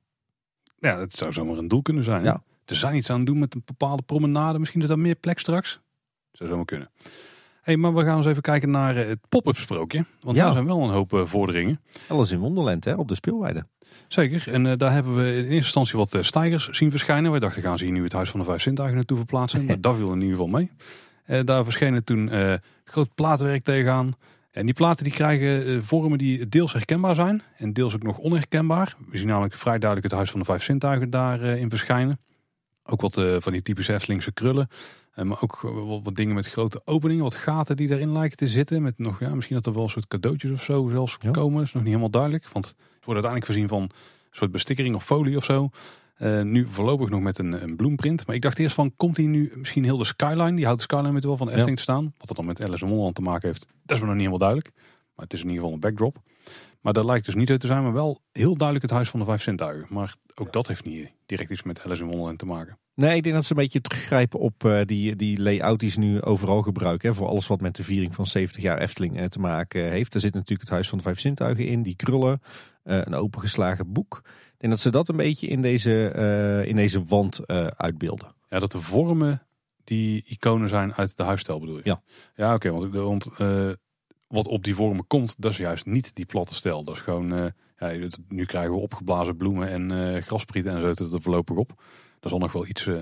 ja, 0.79 0.99
het 0.99 1.13
zou 1.13 1.33
zomaar 1.33 1.57
een 1.57 1.67
doel 1.67 1.81
kunnen 1.81 2.03
zijn. 2.03 2.23
Ja. 2.23 2.43
Er 2.65 2.75
zijn 2.75 2.95
iets 2.95 3.09
aan 3.09 3.25
doen 3.25 3.39
met 3.39 3.53
een 3.55 3.61
bepaalde 3.65 4.01
promenade. 4.01 4.59
Misschien 4.59 4.81
is 4.81 4.87
daar 4.87 4.99
meer 4.99 5.15
plek 5.15 5.39
straks. 5.39 5.79
Zou 6.31 6.49
zomaar 6.49 6.65
kunnen. 6.65 6.89
Hey, 7.69 7.77
maar 7.77 7.93
we 7.93 8.03
gaan 8.03 8.17
eens 8.17 8.25
even 8.25 8.41
kijken 8.41 8.71
naar 8.71 8.95
eh, 8.95 9.07
het 9.07 9.19
pop-up 9.29 9.57
sprookje. 9.57 10.05
Want 10.21 10.37
Ja. 10.37 10.43
daar 10.43 10.53
zijn 10.53 10.65
wel 10.65 10.81
een 10.83 10.89
hoop 10.89 11.13
eh, 11.13 11.25
vorderingen. 11.25 11.81
Alles 12.07 12.31
in 12.31 12.39
Wonderland, 12.39 12.85
hè, 12.85 12.93
op 12.93 13.07
de 13.07 13.15
speelweide. 13.15 13.65
Zeker. 14.07 14.43
En 14.51 14.65
eh, 14.65 14.77
daar 14.77 14.91
hebben 14.91 15.15
we 15.15 15.27
in 15.29 15.37
eerste 15.43 15.55
instantie 15.55 15.97
wat 15.97 16.13
eh, 16.13 16.21
stijgers 16.21 16.67
zien 16.67 16.91
verschijnen. 16.91 17.31
Wij 17.31 17.39
dachten, 17.39 17.61
gaan 17.61 17.77
ze 17.77 17.83
hier 17.85 17.93
nu 17.93 18.03
het 18.03 18.13
Huis 18.13 18.29
van 18.29 18.39
de 18.39 18.45
Vijf 18.45 18.61
Zintuigen 18.61 18.95
naartoe 18.97 19.17
verplaatsen. 19.17 19.65
maar 19.65 19.81
dat 19.81 19.95
viel 19.95 20.07
in 20.11 20.21
ieder 20.21 20.29
geval 20.37 20.47
mee. 20.47 20.71
Daar 21.43 21.63
verschenen 21.63 22.03
toen 22.03 22.31
groot 22.83 23.15
plaatwerk 23.15 23.63
tegenaan. 23.63 24.13
En 24.51 24.65
die 24.65 24.73
platen 24.73 25.03
die 25.03 25.13
krijgen 25.13 25.85
vormen 25.85 26.17
die 26.17 26.49
deels 26.49 26.73
herkenbaar 26.73 27.15
zijn. 27.15 27.41
En 27.57 27.73
deels 27.73 27.95
ook 27.95 28.03
nog 28.03 28.17
onherkenbaar. 28.17 28.95
We 29.09 29.17
zien 29.17 29.27
namelijk 29.27 29.53
vrij 29.53 29.77
duidelijk 29.79 30.03
het 30.09 30.15
Huis 30.15 30.31
van 30.31 30.39
de 30.39 30.45
Vijf 30.45 30.63
Zintuigen 30.63 31.09
daarin 31.09 31.69
verschijnen. 31.69 32.19
Ook 32.83 33.01
wat 33.01 33.13
van 33.39 33.51
die 33.51 33.61
typische 33.61 33.93
Eftelingse 33.93 34.31
krullen. 34.31 34.67
Eh, 35.19 35.25
maar 35.25 35.41
ook 35.41 35.59
wat, 35.61 35.99
wat 36.03 36.15
dingen 36.15 36.35
met 36.35 36.47
grote 36.47 36.81
openingen, 36.85 37.23
wat 37.23 37.35
gaten 37.35 37.75
die 37.75 37.89
erin 37.89 38.11
lijken 38.11 38.37
te 38.37 38.47
zitten. 38.47 38.81
Met 38.81 38.97
nog, 38.97 39.19
ja, 39.19 39.35
misschien 39.35 39.55
dat 39.55 39.65
er 39.65 39.73
wel 39.73 39.83
een 39.83 39.89
soort 39.89 40.07
cadeautjes 40.07 40.51
of 40.51 40.63
zo 40.63 40.87
zelfs 40.91 41.17
Ja. 41.19 41.31
komen. 41.31 41.57
Dat 41.57 41.65
is 41.67 41.73
nog 41.73 41.81
niet 41.81 41.91
helemaal 41.91 42.11
duidelijk. 42.11 42.49
Want 42.53 42.65
het 42.65 42.75
wordt 43.05 43.23
uiteindelijk 43.25 43.45
voorzien 43.45 43.67
van 43.67 43.81
een 43.81 43.89
soort 44.31 44.51
bestikkering 44.51 44.95
of 44.95 45.05
folie 45.05 45.37
of 45.37 45.43
zo. 45.43 45.69
Eh, 46.15 46.41
nu 46.41 46.67
voorlopig 46.69 47.09
nog 47.09 47.21
met 47.21 47.39
een, 47.39 47.63
een 47.63 47.75
bloemprint. 47.75 48.27
Maar 48.27 48.35
ik 48.35 48.41
dacht 48.41 48.59
eerst 48.59 48.75
van, 48.75 48.93
komt 48.95 49.17
hij 49.17 49.25
nu 49.25 49.51
misschien 49.55 49.83
heel 49.83 49.97
de 49.97 50.03
skyline? 50.03 50.55
Die 50.55 50.65
houdt 50.65 50.79
de 50.79 50.85
skyline 50.85 51.11
met 51.11 51.23
wel 51.23 51.37
van 51.37 51.45
de 51.45 51.51
Efteling 51.51 51.77
te 51.77 51.83
staan. 51.83 52.13
Wat 52.17 52.29
er 52.29 52.35
dan 52.35 52.45
met 52.45 52.63
Alice 52.63 52.79
in 52.81 52.87
Wonderland 52.87 53.15
te 53.15 53.21
maken 53.21 53.47
heeft, 53.47 53.65
dat 53.85 53.95
is 53.97 54.03
me 54.03 54.05
nog 54.09 54.15
niet 54.15 54.25
helemaal 54.27 54.37
duidelijk. 54.37 54.71
Maar 55.15 55.25
het 55.25 55.33
is 55.33 55.39
in 55.39 55.45
ieder 55.45 55.59
geval 55.61 55.73
een 55.73 55.79
backdrop. 55.79 56.21
Maar 56.81 56.93
dat 56.93 57.05
lijkt 57.05 57.25
dus 57.25 57.35
niet 57.35 57.49
uit 57.49 57.59
te 57.59 57.67
zijn, 57.67 57.83
maar 57.83 57.93
wel 57.93 58.21
heel 58.31 58.55
duidelijk 58.55 58.87
het 58.87 58.95
Huis 58.95 59.09
van 59.09 59.19
de 59.19 59.25
Vijf 59.25 59.41
Zintuigen. 59.41 59.87
Maar 59.89 60.15
ook 60.35 60.53
dat 60.53 60.67
heeft 60.67 60.85
niet 60.85 61.11
direct 61.25 61.51
iets 61.51 61.63
met 61.63 61.83
Alice 61.83 62.01
in 62.01 62.07
Wonderland 62.07 62.39
te 62.39 62.45
maken. 62.45 62.77
Nee, 62.93 63.15
ik 63.15 63.23
denk 63.23 63.35
dat 63.35 63.45
ze 63.45 63.51
een 63.51 63.61
beetje 63.61 63.81
teruggrijpen 63.81 64.39
op 64.39 64.65
eh, 64.65 64.81
die, 64.85 65.15
die 65.15 65.41
layout 65.41 65.79
die 65.79 65.89
ze 65.89 65.99
nu 65.99 66.21
overal 66.21 66.61
gebruiken. 66.61 67.09
Hè, 67.09 67.15
voor 67.15 67.27
alles 67.27 67.47
wat 67.47 67.61
met 67.61 67.75
de 67.75 67.83
viering 67.83 68.15
van 68.15 68.25
70 68.25 68.61
jaar 68.61 68.77
Efteling 68.77 69.19
eh, 69.19 69.25
te 69.25 69.39
maken 69.39 69.89
heeft. 69.89 70.13
Er 70.13 70.21
zit 70.21 70.33
natuurlijk 70.33 70.61
het 70.61 70.69
Huis 70.69 70.89
van 70.89 70.97
de 70.97 71.03
Vijf 71.03 71.19
Zintuigen 71.19 71.67
in, 71.67 71.83
die 71.83 71.95
krullen, 71.95 72.41
eh, 72.83 73.01
een 73.03 73.15
opengeslagen 73.15 73.91
boek. 73.91 74.21
Ik 74.25 74.55
denk 74.57 74.73
dat 74.73 74.81
ze 74.81 74.89
dat 74.89 75.09
een 75.09 75.15
beetje 75.15 75.47
in 75.47 75.61
deze, 75.61 76.63
in 76.67 76.75
deze 76.75 77.03
wand 77.03 77.47
uitbeelden. 77.77 78.35
Ja, 78.49 78.59
dat 78.59 78.71
de 78.71 78.81
vormen 78.81 79.41
die 79.89 80.23
iconen 80.25 80.69
zijn 80.69 80.93
uit 80.93 81.17
de 81.17 81.23
huisstijl 81.23 81.59
bedoel 81.59 81.75
je? 81.75 81.81
Ja. 81.83 82.01
Ja, 82.35 82.53
oké. 82.53 82.71
want 82.71 82.93
want 82.93 83.29
eh, 83.37 83.69
wat 84.29 84.47
op 84.47 84.63
die 84.63 84.75
vormen 84.75 85.07
komt, 85.07 85.35
dat 85.37 85.51
is 85.51 85.57
juist 85.57 85.85
niet 85.85 86.15
die 86.15 86.25
platte 86.25 86.53
stijl. 86.53 86.83
Dat 86.83 86.95
is 86.95 87.01
gewoon, 87.01 87.33
eh, 87.33 87.45
ja, 87.77 88.07
nu 88.27 88.45
krijgen 88.45 88.71
we 88.71 88.77
opgeblazen 88.77 89.37
bloemen 89.37 89.69
en 89.69 89.91
eh 89.91 90.21
grasprieten 90.21 90.71
en 90.71 90.95
zo 90.95 91.05
er 91.05 91.21
voorlopig 91.21 91.55
op. 91.55 91.83
Dat 92.19 92.29
zal 92.29 92.39
nog 92.39 92.51
wel 92.51 92.67
iets 92.67 92.87
eh, 92.87 92.97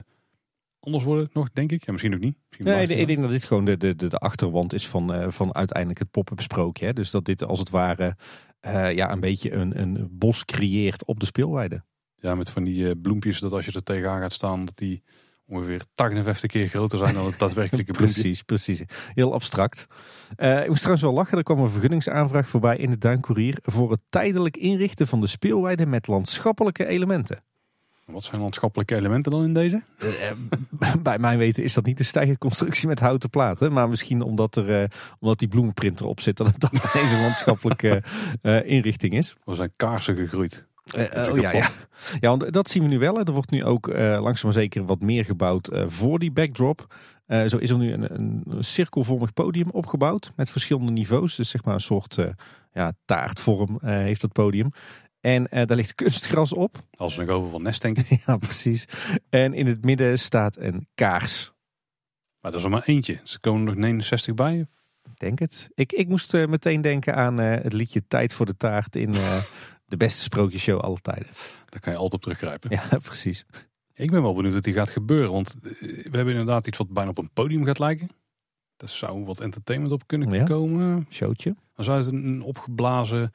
anders 0.80 1.04
worden 1.04 1.30
nog, 1.34 1.50
denk 1.54 1.72
ik. 1.72 1.86
Ja, 1.86 1.92
misschien 1.92 2.14
ook 2.14 2.20
niet. 2.20 2.38
Misschien 2.50 2.74
Nee, 2.74 2.88
ik, 2.88 3.08
denk 3.08 3.22
dat 3.22 3.30
dit 3.30 3.44
gewoon 3.44 3.66
de, 3.66 3.78
de, 3.78 3.96
de, 3.96 4.08
de 4.08 4.18
achterwand 4.18 4.74
is 4.74 4.88
van, 4.88 5.32
van 5.34 5.56
uiteindelijk 5.56 6.00
het 6.00 6.12
pop-up 6.12 6.42
sprookje. 6.42 6.86
Hè. 6.86 6.94
Dus 6.94 7.12
dat 7.12 7.26
dit 7.26 7.44
als 7.44 7.60
het 7.60 7.70
ware 7.70 8.18
ja, 8.94 9.12
een 9.12 9.20
beetje 9.20 9.54
een, 9.54 9.82
een 9.82 10.08
bos 10.12 10.46
creëert 10.46 11.06
op 11.06 11.20
de 11.20 11.26
speelweide. 11.26 11.84
Ja, 12.16 12.36
met 12.36 12.50
van 12.50 12.64
die 12.64 12.98
bloempjes 12.98 13.40
dat 13.40 13.54
als 13.54 13.66
je 13.66 13.72
er 13.72 13.84
tegenaan 13.84 14.22
gaat 14.22 14.34
staan, 14.34 14.66
dat 14.66 14.78
die 14.78 15.04
ongeveer 15.48 15.82
58 15.96 16.52
keer 16.52 16.68
groter 16.68 16.98
zijn 16.98 17.14
dan 17.14 17.26
het 17.26 17.40
daadwerkelijke 17.40 17.92
bloempje. 17.98 18.22
Precies, 18.22 18.42
precies. 18.42 18.82
Heel 19.14 19.34
abstract. 19.34 19.88
Eh, 20.36 20.62
ik 20.62 20.68
moest 20.68 20.78
trouwens 20.78 21.06
wel 21.06 21.14
lachen. 21.14 21.38
Er 21.38 21.44
kwam 21.44 21.60
een 21.60 21.70
vergunningsaanvraag 21.70 22.48
voorbij 22.48 22.78
in 22.78 22.90
de 22.90 22.98
Duinkoerier 22.98 23.58
voor 23.62 23.92
het 23.92 24.02
tijdelijk 24.10 24.58
inrichten 24.58 25.08
van 25.08 25.22
de 25.22 25.28
speelweide 25.28 25.86
met 25.86 26.08
landschappelijke 26.08 26.86
elementen. 26.86 27.44
Wat 28.08 28.24
zijn 28.24 28.42
landschappelijke 28.42 28.96
elementen 28.96 29.32
dan 29.32 29.44
in 29.44 29.54
deze? 29.54 29.84
Eh, 30.00 30.92
bij 31.04 31.20
mijn 31.20 31.38
weten 31.38 31.64
is 31.64 31.74
dat 31.74 31.86
niet 31.86 32.00
een 32.00 32.06
stijgerconstructie 32.06 32.88
met 32.88 33.00
houten 33.00 33.30
platen. 33.30 33.74
Maar 33.74 33.90
misschien 33.90 34.22
omdat, 34.22 34.56
er, 34.56 34.82
eh, 34.82 34.90
omdat 35.20 35.40
die 35.40 35.48
bloemenprint 35.48 36.00
erop 36.00 36.20
zit, 36.22 36.38
dat 36.38 36.48
het 36.48 36.60
dan 36.60 36.72
deze 37.02 37.18
landschappelijke 37.18 38.04
eh, 38.42 38.66
inrichting 38.66 39.14
is. 39.14 39.36
Er 39.46 39.56
zijn 39.56 39.74
kaarsen 39.76 40.16
gegroeid. 40.16 40.66
Eh, 40.94 41.22
is 41.24 41.30
oh, 41.30 41.40
ja, 41.40 41.52
ja. 41.52 41.70
ja, 42.20 42.30
want 42.30 42.54
dat 42.54 42.70
zien 42.70 42.84
we 42.84 42.90
nu 42.90 43.00
wel. 43.00 43.16
Hè. 43.16 43.24
Er 43.24 43.32
wordt 43.32 43.52
nu 43.52 43.64
ook 43.64 43.88
eh, 43.88 44.22
langzaam 44.22 44.52
maar 44.52 44.62
zeker 44.62 44.86
wat 44.86 45.02
meer 45.02 45.26
gebouwd 45.26 45.68
eh, 45.68 45.84
voor 45.88 46.20
die 46.20 46.32
backdrop. 46.32 46.96
Eh, 47.26 47.46
zo 47.46 47.58
is 47.58 47.70
er 47.70 47.78
nu 47.78 47.94
een, 47.94 48.14
een, 48.14 48.44
een 48.48 48.64
cirkelvormig 48.64 49.34
podium 49.34 49.70
opgebouwd 49.70 50.32
met 50.36 50.50
verschillende 50.50 50.92
niveaus. 50.92 51.36
Dus 51.36 51.50
zeg 51.50 51.64
maar 51.64 51.74
een 51.74 51.80
soort 51.80 52.18
eh, 52.18 52.30
ja, 52.74 52.94
taartvorm 53.06 53.80
eh, 53.82 53.90
heeft 53.90 54.22
dat 54.22 54.32
podium. 54.32 54.72
En 55.22 55.48
eh, 55.48 55.66
daar 55.66 55.78
ligt 55.78 55.96
kunstgras 55.96 56.54
op. 56.54 56.84
Als 56.92 57.16
we 57.16 57.24
nog 57.24 57.36
over 57.36 57.50
van 57.50 57.62
Nest 57.62 57.82
denken. 57.82 58.06
ja, 58.26 58.38
precies. 58.38 58.86
En 59.30 59.54
in 59.54 59.68
het 59.68 59.86
midden 59.86 60.20
staat 60.20 60.58
een 60.58 60.88
kaars. 60.96 61.54
Maar 62.42 62.52
dat 62.52 62.60
is 62.60 62.66
er 62.66 62.72
maar 62.72 62.84
eentje. 62.86 63.20
Ze 63.24 63.40
komen 63.40 63.60
er 63.60 63.68
nog 63.68 63.76
69 63.76 64.34
bij. 64.34 64.66
Ik 65.12 65.20
denk 65.20 65.40
het. 65.40 65.70
Ik, 65.76 65.92
ik 65.92 66.08
moest 66.08 66.34
eh, 66.34 66.48
meteen 66.48 66.82
denken 66.82 67.16
aan 67.16 67.40
eh, 67.40 67.64
het 67.64 67.74
liedje 67.74 68.08
Tijd 68.08 68.34
voor 68.34 68.46
de 68.46 68.58
Taart 68.58 68.96
in 68.96 69.14
eh, 69.14 69.44
de 69.88 69.98
beste 69.98 70.22
sprookjeshow 70.24 70.80
aller 70.80 71.02
tijden. 71.02 71.28
Daar 71.70 71.80
kan 71.80 71.92
je 71.92 71.98
altijd 72.00 72.14
op 72.14 72.22
teruggrijpen. 72.22 72.70
Ja, 72.70 72.98
precies. 73.04 73.46
Ik 73.94 74.12
ben 74.12 74.22
wel 74.22 74.34
benieuwd 74.34 74.54
wat 74.54 74.64
die 74.64 74.74
gaat 74.74 74.90
gebeuren. 74.90 75.32
Want 75.32 75.56
eh, 75.64 75.72
we 75.82 76.10
hebben 76.18 76.28
inderdaad 76.34 76.68
iets 76.68 76.78
wat 76.78 76.90
bijna 76.90 77.10
op 77.10 77.18
een 77.18 77.30
podium 77.34 77.66
gaat 77.66 77.80
lijken. 77.80 78.10
Daar 78.78 78.90
zou 78.90 79.26
wat 79.26 79.40
entertainment 79.40 79.94
op 79.94 80.08
kunnen 80.08 80.32
Ja. 80.34 80.44
komen. 80.44 81.06
Showtje. 81.10 81.56
Dan 81.76 81.86
zou 81.86 81.98
het 81.98 82.08
een 82.08 82.42
opgeblazen... 82.42 83.32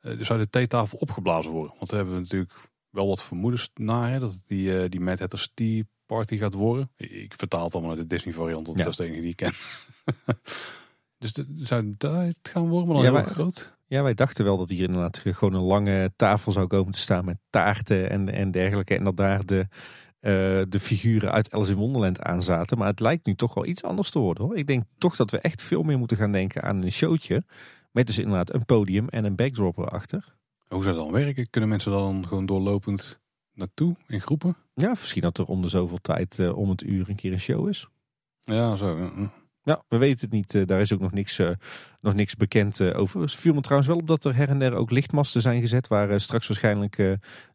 eh, 0.00 0.12
zou 0.20 0.38
de 0.38 0.50
theetafel 0.50 0.98
opgeblazen 0.98 1.52
worden. 1.52 1.74
Want 1.78 1.90
daar 1.90 1.98
hebben 1.98 2.14
we 2.16 2.20
natuurlijk 2.22 2.54
wel 2.90 3.06
wat 3.08 3.22
vermoedens 3.22 3.70
naar. 3.74 4.10
Hè, 4.10 4.18
dat 4.18 4.32
het 4.32 4.42
die, 4.46 4.78
eh 4.82 4.90
die 4.90 5.00
Mad 5.00 5.18
Hatter's 5.18 5.50
Tea 5.54 5.82
Party 6.06 6.36
gaat 6.36 6.54
worden. 6.54 6.90
Ik, 6.96 7.34
vertaal 7.36 7.64
het 7.64 7.72
allemaal 7.74 7.94
naar 7.94 8.02
de 8.02 8.08
Disney 8.08 8.34
variant. 8.34 8.66
Want 8.66 8.78
Ja. 8.78 8.84
dat 8.84 8.92
is 8.92 8.98
de 8.98 9.04
enige 9.04 9.20
die 9.20 9.30
ik 9.30 9.36
ken. 9.36 9.52
Dus 11.18 11.32
de, 11.32 11.46
zou 11.54 11.94
dat 11.98 12.14
het 12.16 12.38
gaan 12.42 12.68
worden, 12.68 12.86
maar 12.88 12.96
dan 13.02 13.04
Ja, 13.04 13.12
heel 13.12 13.20
maar- 13.22 13.30
groot? 13.34 13.73
Ja, 13.94 14.02
wij 14.02 14.14
dachten 14.14 14.44
wel 14.44 14.56
dat 14.56 14.70
hier 14.70 14.84
inderdaad 14.84 15.22
gewoon 15.24 15.54
een 15.54 15.66
lange 15.66 16.12
tafel 16.16 16.52
zou 16.52 16.66
komen 16.66 16.92
te 16.92 16.98
staan 16.98 17.24
met 17.24 17.38
taarten 17.50 18.10
en, 18.10 18.28
en 18.28 18.50
dergelijke. 18.50 18.96
En 18.96 19.04
dat 19.04 19.16
daar 19.16 19.44
de, 19.44 19.66
eh, 20.20 20.30
de 20.68 20.80
figuren 20.80 21.32
uit 21.32 21.52
Alice 21.52 21.70
in 21.70 21.76
Wonderland 21.76 22.22
aan 22.22 22.42
zaten. 22.42 22.78
Maar 22.78 22.86
het 22.86 23.00
lijkt 23.00 23.26
nu 23.26 23.34
toch 23.34 23.54
wel 23.54 23.66
iets 23.66 23.82
anders 23.82 24.10
te 24.10 24.18
worden 24.18 24.44
hoor. 24.44 24.56
Ik 24.56 24.66
denk 24.66 24.84
toch 24.98 25.16
dat 25.16 25.30
we 25.30 25.38
echt 25.38 25.62
veel 25.62 25.82
meer 25.82 25.98
moeten 25.98 26.16
gaan 26.16 26.32
denken 26.32 26.62
aan 26.62 26.82
een 26.82 26.92
showtje. 26.92 27.42
Met 27.92 28.06
dus 28.06 28.18
inderdaad 28.18 28.54
een 28.54 28.64
podium 28.64 29.08
en 29.08 29.24
een 29.24 29.36
backdrop 29.36 29.78
erachter. 29.78 30.34
Hoe 30.68 30.82
zou 30.82 30.94
dat 30.94 31.04
dan 31.04 31.14
werken? 31.14 31.50
Kunnen 31.50 31.70
mensen 31.70 31.90
dan 31.90 32.26
gewoon 32.26 32.46
doorlopend 32.46 33.20
naartoe 33.52 33.96
in 34.06 34.20
groepen? 34.20 34.56
Ja, 34.74 34.88
misschien 34.88 35.22
dat 35.22 35.38
er 35.38 35.44
om 35.44 35.62
de 35.62 35.68
zoveel 35.68 36.00
tijd 36.00 36.38
eh, 36.38 36.56
om 36.56 36.70
het 36.70 36.82
uur 36.82 37.08
een 37.08 37.16
keer 37.16 37.32
een 37.32 37.40
show 37.40 37.68
is. 37.68 37.88
Ja, 38.40 38.76
zo. 38.76 39.10
Ja, 39.64 39.84
we 39.88 39.96
weten 39.96 40.20
het 40.20 40.30
niet. 40.30 40.54
Eh, 40.54 40.66
daar 40.66 40.80
is 40.80 40.92
ook 40.92 41.00
nog 41.00 41.12
niks, 41.12 41.38
eh, 41.38 41.50
nog 42.00 42.14
niks 42.14 42.36
bekend 42.36 42.80
eh, 42.80 42.98
over. 42.98 43.20
Het 43.20 43.34
viel 43.34 43.54
me 43.54 43.60
trouwens 43.60 43.88
wel 43.88 43.98
op 43.98 44.06
dat 44.06 44.24
er 44.24 44.36
her 44.36 44.48
en 44.48 44.58
der 44.58 44.74
ook 44.74 44.90
lichtmasten 44.90 45.40
zijn 45.40 45.60
gezet. 45.60 45.88
Waar 45.88 46.20
straks 46.20 46.46
waarschijnlijk 46.46 46.96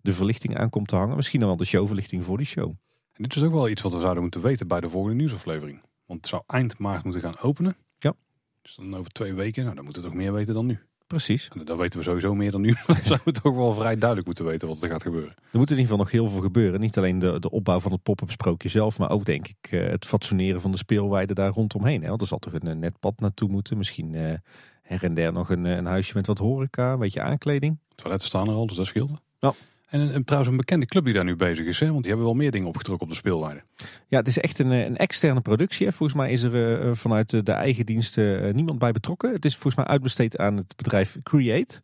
de 0.01 0.13
verlichting 0.13 0.57
aan 0.57 0.69
komt 0.69 0.87
te 0.87 0.95
hangen. 0.95 1.15
Misschien 1.15 1.39
dan 1.39 1.49
wel 1.49 1.57
de 1.57 1.65
showverlichting 1.65 2.23
voor 2.23 2.37
die 2.37 2.45
show. 2.45 2.69
En 3.13 3.23
dit 3.23 3.35
is 3.35 3.43
ook 3.43 3.51
wel 3.51 3.69
iets 3.69 3.81
wat 3.81 3.93
we 3.93 3.99
zouden 3.99 4.21
moeten 4.21 4.41
weten 4.41 4.67
bij 4.67 4.79
de 4.79 4.89
volgende 4.89 5.15
nieuwsaflevering. 5.15 5.81
Want 6.05 6.19
het 6.19 6.29
zou 6.29 6.43
eind 6.47 6.77
maart 6.77 7.03
moeten 7.03 7.21
gaan 7.21 7.39
openen. 7.39 7.75
Ja. 7.97 8.13
Dus 8.61 8.75
dan 8.75 8.95
over 8.95 9.11
twee 9.11 9.33
weken, 9.33 9.63
nou, 9.63 9.75
dan 9.75 9.83
moeten 9.83 10.01
we 10.01 10.07
toch 10.07 10.17
meer 10.17 10.33
weten 10.33 10.53
dan 10.53 10.65
nu. 10.65 10.79
Precies. 11.09 11.47
En 11.47 11.65
dan 11.65 11.77
weten 11.77 11.99
we 11.99 12.05
sowieso 12.05 12.35
meer 12.35 12.51
dan 12.51 12.61
nu. 12.61 12.75
Dan 12.87 12.95
zouden 12.95 13.33
we 13.33 13.41
toch 13.41 13.55
wel 13.55 13.73
vrij 13.73 13.97
duidelijk 13.97 14.25
moeten 14.25 14.45
weten 14.45 14.67
wat 14.67 14.81
er 14.81 14.89
gaat 14.89 15.03
gebeuren. 15.03 15.29
Er 15.29 15.57
moet 15.57 15.69
in 15.71 15.77
ieder 15.77 15.91
geval 15.91 15.97
nog 15.97 16.11
heel 16.11 16.29
veel 16.29 16.41
gebeuren. 16.41 16.79
Niet 16.79 16.97
alleen 16.97 17.19
de, 17.19 17.39
de 17.39 17.51
opbouw 17.51 17.79
van 17.79 17.91
het 17.91 18.03
pop-up 18.03 18.31
sprookje 18.31 18.69
zelf. 18.69 18.97
Maar 18.97 19.09
ook 19.09 19.25
denk 19.25 19.47
ik 19.47 19.71
eh, 19.71 19.89
het 19.89 20.05
fatsoeneren 20.05 20.61
van 20.61 20.71
de 20.71 20.77
speelweide 20.77 21.33
daar 21.33 21.51
rondomheen. 21.51 22.01
Hè? 22.01 22.09
Want 22.09 22.21
er 22.21 22.27
zal 22.27 22.37
toch 22.37 22.53
een 22.53 22.67
eh, 22.67 22.75
net 22.75 22.99
pad 22.99 23.19
naartoe 23.19 23.49
moeten. 23.49 23.77
Misschien 23.77 24.15
eh, 24.15 24.33
her 24.81 25.03
en 25.03 25.13
der 25.13 25.33
nog 25.33 25.49
een, 25.49 25.65
een 25.65 25.85
huisje 25.85 26.13
met 26.15 26.27
wat 26.27 26.37
horeca. 26.37 26.91
Een 26.91 26.99
beetje 26.99 27.21
aankleding. 27.21 27.79
Toiletten 27.95 28.27
staan 28.27 28.47
er 28.47 28.53
al, 28.53 28.67
dus 28.67 28.77
dat 28.77 28.85
scheelt. 28.85 29.11
Ja. 29.39 29.53
En, 29.89 30.13
en 30.13 30.23
trouwens 30.23 30.51
een 30.51 30.57
bekende 30.57 30.85
club 30.85 31.03
die 31.05 31.13
daar 31.13 31.23
nu 31.23 31.35
bezig 31.35 31.65
is. 31.65 31.79
Hè? 31.79 31.87
Want 31.87 31.99
die 31.99 32.07
hebben 32.07 32.25
wel 32.25 32.35
meer 32.37 32.51
dingen 32.51 32.67
opgetrokken 32.67 33.07
op 33.07 33.11
de 33.11 33.17
speelweide. 33.17 33.63
Ja, 34.07 34.17
het 34.17 34.27
is 34.27 34.37
echt 34.37 34.59
een, 34.59 34.71
eh, 34.71 34.85
een 34.85 34.97
externe 34.97 35.41
productie. 35.41 35.85
Hè. 35.85 35.93
Volgens 35.93 36.19
mij 36.19 36.31
is 36.31 36.43
er 36.43 36.81
eh, 36.81 36.95
vanuit 36.95 37.45
de, 37.45 37.51
eigen 37.51 37.85
diensten 37.85 38.43
eh, 38.43 38.53
niemand 38.53 38.79
bij 38.79 38.91
betrokken. 38.91 39.33
Het 39.33 39.45
is 39.45 39.53
volgens 39.53 39.75
mij 39.75 39.85
uitbesteed 39.85 40.37
aan 40.37 40.57
het 40.57 40.75
bedrijf 40.75 41.17
Create. 41.23 41.81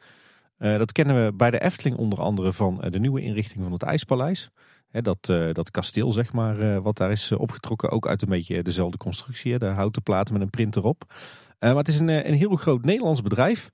Eh, 0.57 0.77
dat 0.77 0.91
kennen 0.91 1.25
we 1.25 1.33
bij 1.33 1.51
de 1.51 1.61
Efteling 1.61 1.97
onder 1.97 2.19
andere 2.19 2.53
van 2.53 2.81
eh, 2.81 2.91
de 2.91 2.99
nieuwe 2.99 3.21
inrichting 3.21 3.63
van 3.63 3.71
het 3.71 3.83
IJspaleis. 3.83 4.49
Hè, 4.89 5.01
dat, 5.01 5.29
eh, 5.29 5.53
dat 5.53 5.71
kasteel, 5.71 6.11
zeg 6.11 6.33
maar, 6.33 6.59
eh, 6.59 6.77
wat 6.77 6.97
daar 6.97 7.11
is 7.11 7.31
eh, 7.31 7.39
opgetrokken. 7.39 7.89
Ook 7.89 8.07
uit 8.07 8.21
een 8.21 8.29
beetje 8.29 8.63
dezelfde 8.63 8.97
constructie. 8.97 9.51
Hè. 9.51 9.57
De 9.57 9.65
houten 9.65 10.03
platen 10.03 10.33
met 10.33 10.43
een 10.43 10.49
printer 10.49 10.83
op. 10.83 11.03
Eh, 11.59 11.69
maar 11.69 11.77
het 11.77 11.87
is 11.87 11.99
een, 11.99 12.09
eh, 12.09 12.29
een 12.29 12.33
heel 12.33 12.55
groot 12.55 12.85
Nederlands 12.85 13.21
bedrijf. 13.21 13.71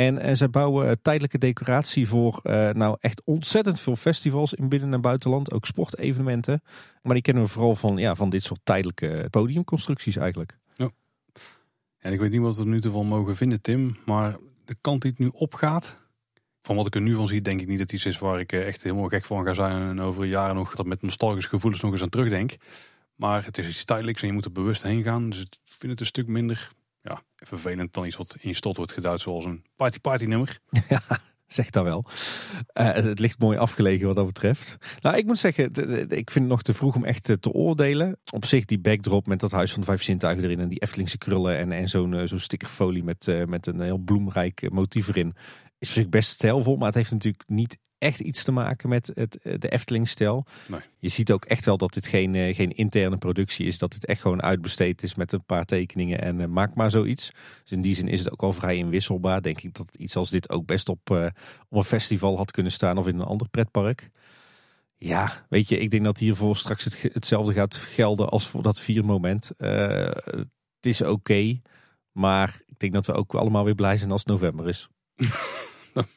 En 0.00 0.18
eh, 0.18 0.34
zij 0.34 0.50
bouwen 0.50 0.88
eh, 0.88 0.96
tijdelijke 1.02 1.38
decoratie 1.38 2.08
voor 2.08 2.40
eh, 2.42 2.70
nou 2.70 2.96
echt 3.00 3.22
ontzettend 3.24 3.80
veel 3.80 3.96
festivals 3.96 4.54
in 4.54 4.68
binnen- 4.68 4.92
en 4.92 5.00
buitenland. 5.00 5.52
Ook 5.52 5.66
sportevenementen. 5.66 6.62
Maar 7.02 7.12
die 7.12 7.22
kennen 7.22 7.42
we 7.42 7.48
vooral 7.48 7.74
van, 7.74 7.96
ja, 7.96 8.14
van 8.14 8.30
dit 8.30 8.42
soort 8.42 8.60
tijdelijke 8.62 9.26
podiumconstructies 9.30 10.16
eigenlijk. 10.16 10.58
En 11.98 12.12
ik 12.12 12.20
weet 12.20 12.30
niet 12.30 12.40
wat 12.40 12.56
we 12.56 12.62
er 12.62 12.68
nu 12.68 12.82
van 12.82 13.06
mogen 13.06 13.36
vinden, 13.36 13.60
Tim. 13.60 13.96
Maar 14.04 14.36
de 14.64 14.76
kant 14.80 15.02
die 15.02 15.10
het 15.10 15.20
nu 15.20 15.30
opgaat. 15.32 15.98
Van 16.60 16.76
wat 16.76 16.86
ik 16.86 16.94
er 16.94 17.00
nu 17.00 17.14
van 17.14 17.28
zie, 17.28 17.40
denk 17.40 17.60
ik 17.60 17.66
niet 17.66 17.78
dat 17.78 17.92
iets 17.92 18.06
is 18.06 18.18
waar 18.18 18.40
ik 18.40 18.52
echt 18.52 18.82
helemaal 18.82 19.08
gek 19.08 19.24
van 19.24 19.44
ga 19.44 19.54
zijn. 19.54 19.88
En 19.88 20.00
over 20.00 20.24
jaren 20.24 20.54
nog 20.54 20.74
dat 20.74 20.86
met 20.86 21.02
nostalgische 21.02 21.50
gevoelens 21.50 21.82
nog 21.82 21.92
eens 21.92 22.02
aan 22.02 22.08
terugdenk. 22.08 22.56
Maar 23.14 23.44
het 23.44 23.58
is 23.58 23.68
iets 23.68 23.84
tijdelijks 23.84 24.20
en 24.20 24.26
je 24.26 24.32
moet 24.32 24.44
er 24.44 24.52
bewust 24.52 24.82
heen 24.82 25.02
gaan. 25.02 25.30
Dus 25.30 25.40
ik 25.40 25.56
vind 25.64 25.92
het 25.92 26.00
een 26.00 26.06
stuk 26.06 26.26
minder 26.26 26.70
ja, 26.72 26.79
vervelend 27.46 27.92
dan 27.92 28.06
iets 28.06 28.16
wat 28.16 28.36
in 28.38 28.54
stot 28.54 28.76
wordt 28.76 28.92
geduid. 28.92 29.20
Zoals 29.20 29.44
een 29.44 29.64
party-party 29.76 30.24
nummer. 30.24 30.58
Zeg 31.46 31.70
dat 31.70 31.84
wel. 31.84 32.04
Eh, 32.66 32.92
het, 32.92 33.18
ligt 33.18 33.38
mooi 33.38 33.58
afgelegen 33.58 34.06
wat 34.06 34.16
dat 34.16 34.26
betreft. 34.26 34.76
Nou, 35.00 35.16
ik 35.16 35.26
moet 35.26 35.38
zeggen, 35.38 35.64
ik 36.08 36.30
vind 36.30 36.34
het 36.34 36.48
nog 36.48 36.62
te 36.62 36.74
vroeg 36.74 36.96
om 36.96 37.04
echt 37.04 37.28
eh, 37.28 37.36
te 37.36 37.52
oordelen. 37.52 38.18
Op 38.32 38.44
zich 38.44 38.64
die 38.64 38.78
backdrop 38.78 39.26
met 39.26 39.40
dat 39.40 39.50
huis 39.50 39.70
van 39.70 39.80
de 39.80 39.86
vijf 39.86 40.02
zintuigen 40.02 40.44
erin 40.44 40.60
en 40.60 40.68
die 40.68 40.80
Eftelingse 40.80 41.18
krullen 41.18 41.58
en, 41.58 41.72
en 41.72 41.88
zo'n 41.88 42.14
eh, 42.14 42.26
zo'n 42.26 42.38
stickerfolie 42.38 43.04
met, 43.04 43.46
met 43.46 43.66
een 43.66 43.80
heel 43.80 43.98
bloemrijk 43.98 44.70
motief 44.72 45.08
erin. 45.08 45.34
Is 45.78 45.92
zich 45.92 46.08
best 46.08 46.30
stijlvol, 46.30 46.76
maar 46.76 46.86
het 46.86 46.94
heeft 46.94 47.10
natuurlijk 47.10 47.44
niet 47.46 47.78
echt 48.00 48.20
iets 48.20 48.44
te 48.44 48.52
maken 48.52 48.88
met 48.88 49.10
het, 49.14 49.36
eh, 49.42 49.54
de 49.58 49.68
Efteling-stijl. 49.68 50.46
Nee. 50.66 50.80
Je 50.98 51.08
ziet 51.08 51.32
ook 51.32 51.44
echt 51.44 51.64
wel 51.64 51.76
dat 51.76 51.92
dit 51.92 52.06
geen, 52.06 52.34
eh, 52.34 52.54
geen 52.54 52.72
interne 52.72 53.16
productie 53.16 53.66
is. 53.66 53.78
Dat 53.78 53.92
het 53.92 54.06
echt 54.06 54.20
gewoon 54.20 54.42
uitbesteed 54.42 55.02
is 55.02 55.14
met 55.14 55.32
een 55.32 55.44
paar 55.44 55.64
tekeningen 55.64 56.20
en 56.20 56.40
eh, 56.40 56.46
maak 56.46 56.74
maar 56.74 56.90
zoiets. 56.90 57.30
Dus 57.62 57.72
in 57.72 57.82
die 57.82 57.94
zin 57.94 58.08
is 58.08 58.18
het 58.18 58.30
ook 58.30 58.40
wel 58.40 58.52
vrij 58.52 58.76
inwisselbaar. 58.76 59.42
Denk 59.42 59.60
ik 59.60 59.74
dat 59.74 59.96
iets 59.96 60.16
als 60.16 60.30
dit 60.30 60.50
ook 60.50 60.66
best 60.66 60.88
op, 60.88 61.10
op 61.68 61.76
een 61.76 61.84
festival 61.84 62.36
had 62.36 62.50
kunnen 62.50 62.72
staan 62.72 62.98
of 62.98 63.06
in 63.06 63.18
een 63.18 63.26
ander 63.26 63.48
pretpark. 63.48 64.10
Ja, 64.96 65.46
weet 65.48 65.68
je, 65.68 65.78
ik 65.78 65.90
denk 65.90 66.04
dat 66.04 66.18
hiervoor 66.18 66.56
straks 66.56 66.84
het, 66.84 67.08
hetzelfde 67.12 67.52
gaat 67.52 67.74
gelden 67.74 68.28
als 68.28 68.48
voor 68.48 68.62
dat 68.62 68.80
vier 68.80 69.04
moment. 69.04 69.50
Het 69.56 70.48
is 70.80 71.02
oké, 71.02 71.60
maar 72.12 72.60
ik 72.66 72.78
denk 72.78 72.92
dat 72.92 73.06
we 73.06 73.12
ook 73.12 73.34
allemaal 73.34 73.64
weer 73.64 73.74
blij 73.74 73.96
zijn 73.96 74.10
als 74.10 74.20
het 74.20 74.30
november 74.30 74.68
is. 74.68 74.88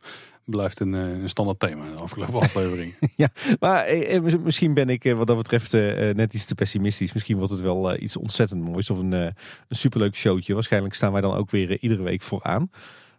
Blijft 0.45 0.79
een, 0.79 0.93
eh, 0.93 1.21
een 1.21 1.29
standaard 1.29 1.59
thema 1.59 1.85
in 1.85 1.91
de 1.91 2.01
afgelopen 2.01 2.39
aflevering. 2.47 2.93
Maar 3.59 3.85
eh, 3.85 4.15
eh, 4.15 4.23
misschien 4.43 4.73
ben 4.73 4.89
ik 4.89 5.03
wat 5.03 5.27
dat 5.27 5.37
betreft 5.37 5.73
eh, 5.73 6.13
net 6.13 6.33
iets 6.33 6.45
te 6.45 6.55
pessimistisch. 6.55 7.13
Misschien 7.13 7.37
wordt 7.37 7.51
het 7.51 7.61
wel 7.61 7.91
eh, 7.91 8.01
iets 8.01 8.17
ontzettend 8.17 8.61
moois 8.61 8.89
of 8.89 8.97
een, 8.97 9.11
een 9.11 9.35
superleuk 9.69 10.15
showtje. 10.15 10.53
Waarschijnlijk 10.53 10.93
staan 10.93 11.11
wij 11.11 11.21
dan 11.21 11.35
ook 11.35 11.51
weer 11.51 11.79
iedere 11.79 12.03
week 12.03 12.21
vooraan. 12.21 12.71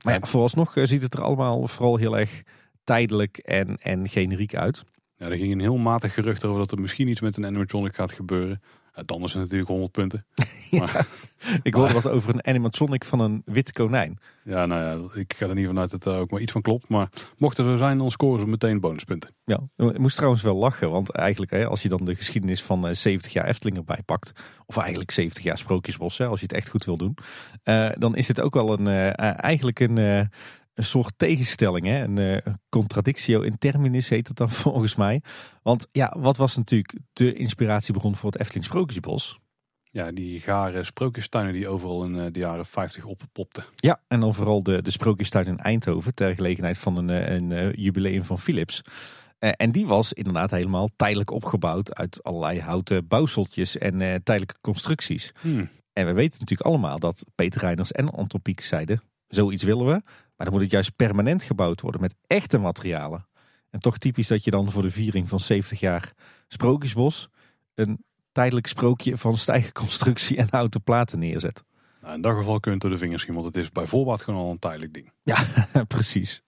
Maar 0.02 0.14
ja, 0.14 0.21
vooralsnog 0.21 0.73
ziet 0.83 1.02
het 1.02 1.14
er 1.14 1.23
allemaal 1.23 1.69
vooral 1.69 1.97
heel 1.97 2.19
erg 2.19 2.43
tijdelijk 2.85 3.38
en, 3.38 3.76
en 3.76 4.09
generiek 4.09 4.54
uit. 4.54 4.85
Ja, 5.16 5.26
er 5.26 5.37
ging 5.37 5.52
een 5.52 5.61
heel 5.61 5.76
matig 5.76 6.14
gerucht 6.14 6.45
over 6.45 6.59
dat 6.59 6.73
er 6.73 6.81
misschien 6.81 7.09
iets 7.09 7.21
met 7.21 7.37
een 7.37 7.47
animatronic 7.47 7.95
gaat 7.95 8.12
gebeuren. 8.12 8.61
Ja, 8.95 9.03
dan 9.03 9.23
is 9.23 9.33
het 9.33 9.43
natuurlijk 9.43 9.69
100 9.71 9.93
punten. 9.93 10.27
Maar, 10.71 11.07
Ik 11.63 11.75
hoorde 11.75 11.95
wat 11.95 12.09
over 12.09 12.35
een 12.35 12.47
animatronic 12.47 13.05
van 13.05 13.21
een 13.21 13.43
wit 13.45 13.73
konijn. 13.73 14.19
ja, 14.43 14.67
nou 14.67 14.83
ja, 15.15 15.21
ik 15.21 15.35
ga 15.37 15.47
er 15.47 15.55
niet 15.55 15.67
vanuit 15.67 15.91
dat 15.91 16.05
er 16.05 16.19
ook 16.19 16.31
maar 16.31 16.41
iets 16.41 16.53
van 16.53 16.63
klopt. 16.63 16.89
Maar 16.89 17.09
mocht 17.39 17.59
er 17.59 17.65
zo 17.65 17.77
zijn, 17.77 17.99
dan 17.99 18.11
scoren 18.11 18.41
ze 18.41 18.47
meteen 18.47 18.81
bonuspunten. 18.81 19.35
Ja, 19.45 19.61
ik 19.77 19.99
moest 19.99 20.17
trouwens 20.17 20.43
wel 20.43 20.57
lachen, 20.57 20.91
want 20.91 21.11
eigenlijk 21.11 21.53
hè, 21.53 21.67
als 21.67 21.83
je 21.83 21.89
dan 21.89 22.05
de 22.05 22.15
geschiedenis 22.15 22.63
van 22.63 22.87
eh, 22.89 22.95
70 22.95 23.33
jaar 23.33 23.47
Efteling 23.47 23.77
erbij 23.77 24.03
pakt, 24.05 24.33
of 24.67 24.77
eigenlijk 24.77 25.11
70 25.11 25.45
jaar 25.45 25.59
Sprookjesbos, 25.59 26.19
hè, 26.19 26.27
als 26.27 26.41
je 26.41 26.47
het 26.47 26.55
echt 26.55 26.69
goed 26.69 26.85
wil 26.85 26.97
doen, 26.97 27.17
eh, 27.63 27.91
dan 27.99 28.17
is 28.17 28.29
het 28.29 28.41
ook 28.41 28.55
wel 28.55 28.73
een, 28.73 28.87
eh, 28.87 29.09
eh, 29.09 29.43
eigenlijk 29.43 29.81
een, 29.81 29.99
eh, 29.99 30.21
een 30.75 30.85
soort 30.85 31.12
tegenstelling, 31.16 31.87
hè? 31.87 32.02
een 32.02 32.19
eh, 32.19 32.52
contradictio 32.69 33.40
in 33.40 33.59
terminis 33.59 34.09
heet 34.09 34.28
het 34.28 34.37
dan 34.37 34.50
volgens 34.64 34.95
mij. 34.95 35.23
Want 35.62 35.88
ja, 35.93 36.16
wat 36.19 36.37
was 36.37 36.57
natuurlijk 36.57 36.99
de 37.12 37.33
inspiratiebron 37.33 38.16
voor 38.16 38.31
het 38.31 38.40
Efteling 38.40 38.64
Sprookjesbos? 38.64 39.38
Ja, 39.90 40.12
die 40.12 40.40
gare 40.40 40.85
sprookjestuinen 40.85 41.52
die 41.52 41.69
overal 41.69 42.04
in 42.04 42.19
eh, 42.19 42.26
de 42.33 42.38
jaren 42.38 42.66
50 42.66 43.04
oppopten. 43.04 43.64
Ja, 43.76 44.00
en 44.09 44.21
dan 44.21 44.35
vooral 44.35 44.62
de, 44.62 44.83
de 44.83 44.90
Sprookjestuin 44.90 45.47
in 45.47 45.59
Eindhoven 45.59 46.14
ter 46.14 46.35
gelegenheid 46.35 46.78
van 46.78 46.97
een, 46.97 47.11
eh, 47.11 47.35
een 47.35 47.71
jubileum 47.71 48.25
van 48.25 48.38
Philips. 48.38 48.83
En 49.38 49.73
die 49.73 49.87
was 49.87 50.12
inderdaad 50.12 50.50
helemaal 50.50 50.88
tijdelijk 50.97 51.31
opgebouwd 51.31 51.95
uit 51.95 52.23
allerlei 52.23 52.61
houten 52.61 53.07
bouwseltjes 53.09 53.78
en 53.78 53.99
tijdelijke 53.99 54.54
constructies. 54.61 55.33
Hmm. 55.40 55.69
En 55.93 56.07
we 56.07 56.12
weten 56.12 56.38
natuurlijk 56.38 56.69
allemaal 56.69 56.99
dat 56.99 57.25
Peter 57.35 57.61
Reiners 57.61 57.93
en 57.93 58.11
Anton 58.11 58.43
Pieck 58.43 58.61
zeiden, 58.61 59.02
zoiets 59.28 59.62
willen 59.62 59.87
we, 59.87 60.02
maar 60.37 60.47
dan 60.47 60.53
moet 60.53 60.62
het 60.62 60.71
juist 60.71 60.97
permanent 60.97 61.43
gebouwd 61.43 61.81
worden 61.81 62.00
met 62.00 62.14
echte 62.26 62.59
materialen. 62.59 63.26
En 63.71 63.81
toch 63.81 63.99
typisch 63.99 64.29
dat 64.29 64.45
je 64.45 64.50
dan 64.50 64.71
voor 64.71 64.83
de 64.83 64.91
viering 64.91 65.29
van 65.29 65.41
70 65.41 65.81
jaar 65.81 66.12
Sprookjesbos 66.49 67.29
een 67.75 68.05
tijdelijk 68.33 68.67
sprookje 68.67 69.17
van 69.17 69.37
stijgerconstructie 69.37 70.37
en 70.37 70.49
houten 70.50 70.83
platen 70.83 71.19
neerzet. 71.19 71.64
Nou, 72.00 72.14
in 72.14 72.21
dat 72.21 72.37
geval 72.37 72.61
kun 72.61 72.71
je 72.71 72.76
het 72.79 72.81
door 72.81 72.91
de 72.91 73.05
vingers 73.05 73.23
zien, 73.23 73.35
want 73.35 73.47
het 73.47 73.57
is 73.57 73.71
bij 73.71 73.87
voorbaat 73.87 74.23
gewoon 74.23 74.41
al 74.41 74.50
een 74.50 74.59
tijdelijk 74.59 74.95
ding. 74.95 75.12
Ja, 75.23 75.47
precies. 75.88 76.43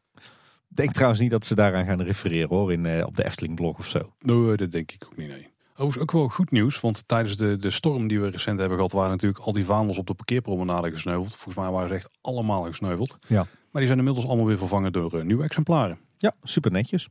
Denk 0.69 0.93
trouwens 0.93 1.21
niet 1.21 1.31
dat 1.31 1.47
ze 1.47 1.55
daaraan 1.55 1.85
gaan 1.85 2.03
refereren 2.03 2.49
hoor, 2.49 2.73
in, 2.73 2.87
eh, 2.87 3.07
op 3.07 3.17
de 3.17 3.25
Efteling 3.25 3.55
blog 3.55 3.79
of 3.79 3.87
zo. 3.87 4.13
Nee, 4.19 4.57
dat 4.57 4.71
denk 4.71 4.93
ik 4.93 5.05
ook 5.07 5.17
niet, 5.17 5.29
nee. 5.29 5.49
Overigens 5.73 6.03
ook 6.03 6.13
wel 6.13 6.29
goed 6.29 6.51
nieuws, 6.51 6.81
want 6.81 7.09
tijdens 7.09 7.37
de, 7.37 7.57
de 7.57 7.71
storm 7.71 8.09
die 8.09 8.21
we 8.21 8.31
recent 8.31 8.59
hebben 8.59 8.77
gehad, 8.77 8.93
waren 8.93 9.11
natuurlijk 9.11 9.41
al 9.41 9.53
die 9.53 9.65
vaandels 9.65 9.99
op 9.99 10.07
de 10.07 10.15
parkeerpromenade 10.15 10.91
gesneuveld. 10.91 11.35
Volgens 11.35 11.55
mij 11.55 11.71
waren 11.71 11.89
ze 11.89 11.95
echt 11.95 12.11
allemaal 12.21 12.63
gesneuveld. 12.63 13.19
Ja. 13.27 13.47
Maar 13.77 13.85
die 13.85 13.95
zijn 13.95 14.07
inmiddels 14.07 14.33
allemaal 14.33 14.51
weer 14.51 14.59
vervangen 14.59 14.93
door 14.93 15.19
eh, 15.19 15.25
nieuwe 15.25 15.45
exemplaren. 15.45 15.99
Ja, 16.17 16.35
super 16.43 16.71
netjes. 16.71 17.09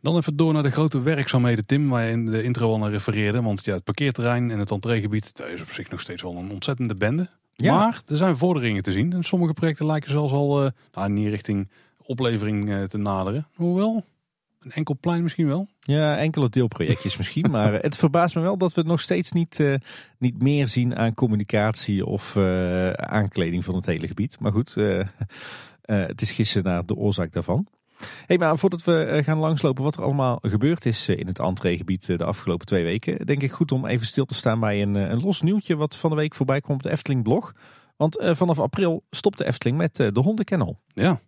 Dan 0.00 0.16
even 0.16 0.36
door 0.36 0.52
naar 0.52 0.62
de 0.62 0.70
grote 0.70 1.00
werkzaamheden, 1.00 1.66
Tim, 1.66 1.88
waar 1.88 2.04
je 2.04 2.10
in 2.10 2.26
de 2.26 2.42
intro 2.42 2.70
al 2.70 2.78
naar 2.78 2.90
refereerde. 2.90 3.42
Want 3.42 3.64
ja, 3.64 3.74
het 3.74 3.84
parkeerterrein 3.84 4.50
en 4.50 4.58
het 4.58 4.70
entreegebied, 4.70 5.36
dat 5.36 5.48
is 5.48 5.62
op 5.62 5.70
zich 5.70 5.90
nog 5.90 6.00
steeds 6.00 6.22
wel 6.22 6.36
een 6.36 6.50
ontzettende 6.50 6.94
bende. 6.94 7.28
Ja. 7.52 7.74
Maar 7.74 8.02
er 8.06 8.16
zijn 8.16 8.36
vorderingen 8.36 8.82
te 8.82 8.92
zien. 8.92 9.12
En 9.12 9.22
sommige 9.22 9.52
projecten 9.52 9.86
lijken 9.86 10.10
zelfs 10.10 10.32
al 10.32 10.64
eh 10.64 10.70
nou, 10.92 11.10
niet 11.10 11.28
richting 11.28 11.68
oplevering 12.02 12.70
eh, 12.70 12.82
te 12.82 12.98
naderen. 12.98 13.46
Hoewel, 13.54 14.04
Een 14.60 14.72
enkel 14.72 14.96
plein 15.00 15.22
misschien 15.22 15.46
wel. 15.46 15.68
Ja, 15.80 16.18
enkele 16.18 16.48
deelprojectjes 16.48 17.16
misschien. 17.20 17.50
Maar 17.50 17.72
het 17.72 17.96
verbaast 17.96 18.34
me 18.34 18.40
wel 18.40 18.56
dat 18.56 18.74
we 18.74 18.82
nog 18.82 19.00
steeds 19.00 19.32
niet, 19.32 19.58
uh, 19.58 19.74
niet 20.18 20.42
meer 20.42 20.68
zien 20.68 20.96
aan 20.96 21.14
communicatie 21.14 22.06
of 22.06 22.34
uh, 22.34 22.90
aankleding 22.90 23.64
van 23.64 23.74
het 23.74 23.86
hele 23.86 24.06
gebied. 24.06 24.40
Maar 24.40 24.52
goed, 24.52 24.76
het 25.86 26.22
is 26.22 26.30
gissen 26.30 26.62
naar 26.62 26.86
de 26.86 26.94
oorzaak 26.94 27.32
daarvan. 27.32 27.66
Hey, 28.26 28.38
maar 28.38 28.58
voordat 28.58 28.84
we 28.84 29.20
gaan 29.24 29.38
langslopen 29.38 29.84
wat 29.84 29.96
er 29.96 30.02
allemaal 30.02 30.38
gebeurd 30.42 30.86
is 30.86 31.08
in 31.08 31.26
het 31.26 31.38
entreegebied 31.38 32.06
de 32.06 32.24
afgelopen 32.24 32.66
twee 32.66 32.84
weken, 32.84 33.26
denk 33.26 33.42
ik 33.42 33.52
goed 33.52 33.72
om 33.72 33.86
even 33.86 34.06
stil 34.06 34.24
te 34.24 34.34
staan 34.34 34.60
bij 34.60 34.82
een, 34.82 34.94
een 34.94 35.20
los 35.20 35.40
nieuwtje 35.40 35.76
wat 35.76 35.96
van 35.96 36.10
de 36.10 36.16
week 36.16 36.34
voorbij 36.34 36.60
kwam 36.60 36.76
op 36.76 36.82
de 36.82 36.90
Efteling 36.90 37.22
blog. 37.22 37.52
Want 37.96 38.16
vanaf 38.20 38.58
april 38.58 39.02
stopt 39.10 39.38
de 39.38 39.46
Efteling 39.46 39.78
met 39.78 39.96
de 39.96 40.20
hondenkennel. 40.20 40.78
Ja. 40.94 41.20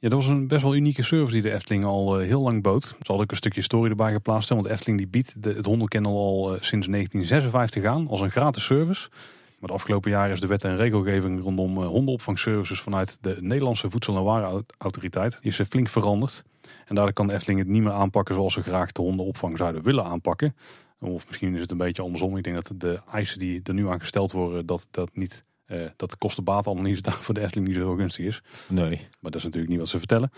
Ja, 0.00 0.08
dat 0.08 0.18
was 0.18 0.28
een 0.28 0.46
best 0.46 0.62
wel 0.62 0.74
unieke 0.74 1.02
service 1.02 1.32
die 1.32 1.42
de 1.42 1.52
Efteling 1.52 1.84
al 1.84 2.18
heel 2.18 2.40
lang 2.40 2.62
bood. 2.62 2.82
Ze 2.82 2.94
hadden 2.98 3.20
ook 3.20 3.30
een 3.30 3.36
stukje 3.36 3.62
story 3.62 3.90
erbij 3.90 4.12
geplaatst. 4.12 4.48
Want 4.48 4.62
de 4.62 4.70
Efteling 4.70 4.98
die 4.98 5.08
biedt 5.08 5.42
de, 5.42 5.52
het 5.52 5.66
hondenkennel 5.66 6.16
al 6.16 6.56
sinds 6.60 6.86
1956 6.86 7.84
aan 7.84 8.08
als 8.08 8.20
een 8.20 8.30
gratis 8.30 8.64
service. 8.64 9.08
Maar 9.58 9.68
de 9.68 9.74
afgelopen 9.74 10.10
jaren 10.10 10.32
is 10.32 10.40
de 10.40 10.46
wet 10.46 10.64
en 10.64 10.76
regelgeving 10.76 11.42
rondom 11.42 11.84
hondenopvangservices 11.84 12.80
vanuit 12.80 13.18
de 13.20 13.36
Nederlandse 13.40 13.90
Voedsel- 13.90 14.16
en 14.16 14.22
Warenautoriteit 14.22 15.38
die 15.40 15.50
is 15.50 15.60
flink 15.68 15.88
veranderd. 15.88 16.42
En 16.86 16.94
daardoor 16.94 17.12
kan 17.12 17.26
de 17.26 17.32
Efteling 17.32 17.58
het 17.58 17.68
niet 17.68 17.82
meer 17.82 17.92
aanpakken 17.92 18.34
zoals 18.34 18.52
ze 18.52 18.62
graag 18.62 18.92
de 18.92 19.02
hondenopvang 19.02 19.56
zouden 19.58 19.82
willen 19.82 20.04
aanpakken. 20.04 20.56
Of 21.00 21.26
misschien 21.26 21.54
is 21.54 21.60
het 21.60 21.70
een 21.70 21.76
beetje 21.76 22.02
andersom. 22.02 22.36
Ik 22.36 22.44
denk 22.44 22.56
dat 22.56 22.80
de 22.80 23.00
eisen 23.12 23.38
die 23.38 23.60
er 23.62 23.74
nu 23.74 23.88
aan 23.88 24.00
gesteld 24.00 24.32
worden, 24.32 24.66
dat 24.66 24.88
dat 24.90 25.10
niet 25.12 25.44
uh, 25.66 25.86
dat 25.96 26.10
de 26.10 26.16
kostenbaatanalyse 26.16 27.02
daar 27.08 27.12
voor 27.12 27.34
de 27.34 27.40
Efteling 27.40 27.66
niet 27.66 27.76
zo 27.76 27.82
heel 27.82 27.96
gunstig 27.96 28.24
is. 28.24 28.42
Nee. 28.68 28.96
Maar 29.20 29.30
dat 29.30 29.34
is 29.34 29.44
natuurlijk 29.44 29.70
niet 29.70 29.80
wat 29.80 29.88
ze 29.88 29.98
vertellen. 29.98 30.30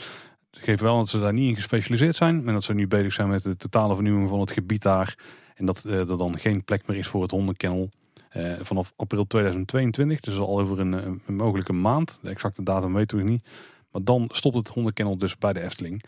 Ze 0.50 0.60
geven 0.60 0.84
wel 0.84 0.96
dat 0.96 1.08
ze 1.08 1.20
daar 1.20 1.32
niet 1.32 1.48
in 1.48 1.54
gespecialiseerd 1.54 2.16
zijn. 2.16 2.46
En 2.46 2.52
dat 2.52 2.64
ze 2.64 2.74
nu 2.74 2.86
bezig 2.86 3.12
zijn 3.12 3.28
met 3.28 3.42
de 3.42 3.56
totale 3.56 3.94
vernieuwing 3.94 4.28
van 4.28 4.40
het 4.40 4.50
gebied 4.50 4.82
daar. 4.82 5.18
En 5.54 5.66
dat 5.66 5.84
uh, 5.86 5.92
er 5.92 6.18
dan 6.18 6.38
geen 6.38 6.64
plek 6.64 6.86
meer 6.86 6.96
is 6.96 7.08
voor 7.08 7.22
het 7.22 7.30
hondenkennel. 7.30 7.90
Uh, 8.37 8.54
vanaf 8.60 8.92
april 8.96 9.26
2022, 9.26 10.20
dus 10.20 10.38
al 10.38 10.60
over 10.60 10.80
een, 10.80 10.92
een, 11.26 11.37
mogelijke 11.37 11.72
maand. 11.72 12.18
De 12.22 12.30
exacte 12.30 12.62
datum 12.62 12.94
weten 12.94 13.16
we 13.16 13.22
niet. 13.22 13.49
Maar 13.90 14.04
dan 14.04 14.28
stopt 14.32 14.56
het 14.56 14.68
hondenkennel 14.68 15.18
dus 15.18 15.38
bij 15.38 15.52
de 15.52 15.60
Efteling. 15.60 16.02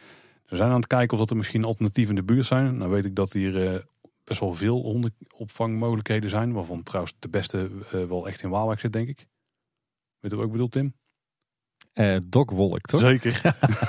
Ze 0.46 0.56
zijn 0.56 0.70
aan 0.70 0.76
het 0.76 0.86
kijken 0.86 1.12
of 1.12 1.18
dat 1.18 1.30
er 1.30 1.36
misschien 1.36 1.64
alternatieven 1.64 2.16
in 2.16 2.26
de 2.26 2.32
buurt 2.32 2.46
zijn. 2.46 2.76
Nou 2.76 2.90
weet 2.90 3.04
ik 3.04 3.14
dat 3.14 3.32
hier 3.32 3.84
best 4.24 4.40
wel 4.40 4.54
veel 4.54 4.80
hondenopvangmogelijkheden 4.80 6.30
zijn. 6.30 6.52
Waarvan 6.52 6.82
trouwens 6.82 7.14
de 7.18 7.28
beste 7.28 7.70
uh, 7.94 8.04
wel 8.04 8.26
echt 8.26 8.42
in 8.42 8.50
Waalwijk 8.50 8.80
zit, 8.80 8.92
denk 8.92 9.08
ik. 9.08 9.26
Weet 10.20 10.30
je 10.30 10.36
wat 10.36 10.46
ik 10.46 10.52
bedoel, 10.52 10.68
Tim? 10.68 10.94
Uh, 11.94 12.16
Doc 12.28 12.50
Wolk, 12.50 12.80
toch? 12.80 13.00
Zeker. 13.00 13.40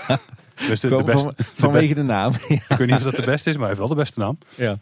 dus 0.68 0.80
de, 0.80 0.88
de 0.88 1.04
beste, 1.04 1.34
van, 1.36 1.36
vanwege 1.36 1.94
de, 1.94 2.02
de 2.02 2.08
naam. 2.08 2.34
ik 2.48 2.64
weet 2.68 2.88
niet 2.88 2.96
of 2.96 3.04
dat 3.04 3.16
de 3.16 3.26
beste 3.26 3.50
is, 3.50 3.58
maar 3.58 3.68
hij 3.68 3.76
heeft 3.76 3.88
wel 3.88 3.96
de 3.98 4.02
beste 4.02 4.20
naam. 4.20 4.38
Ja. 4.56 4.78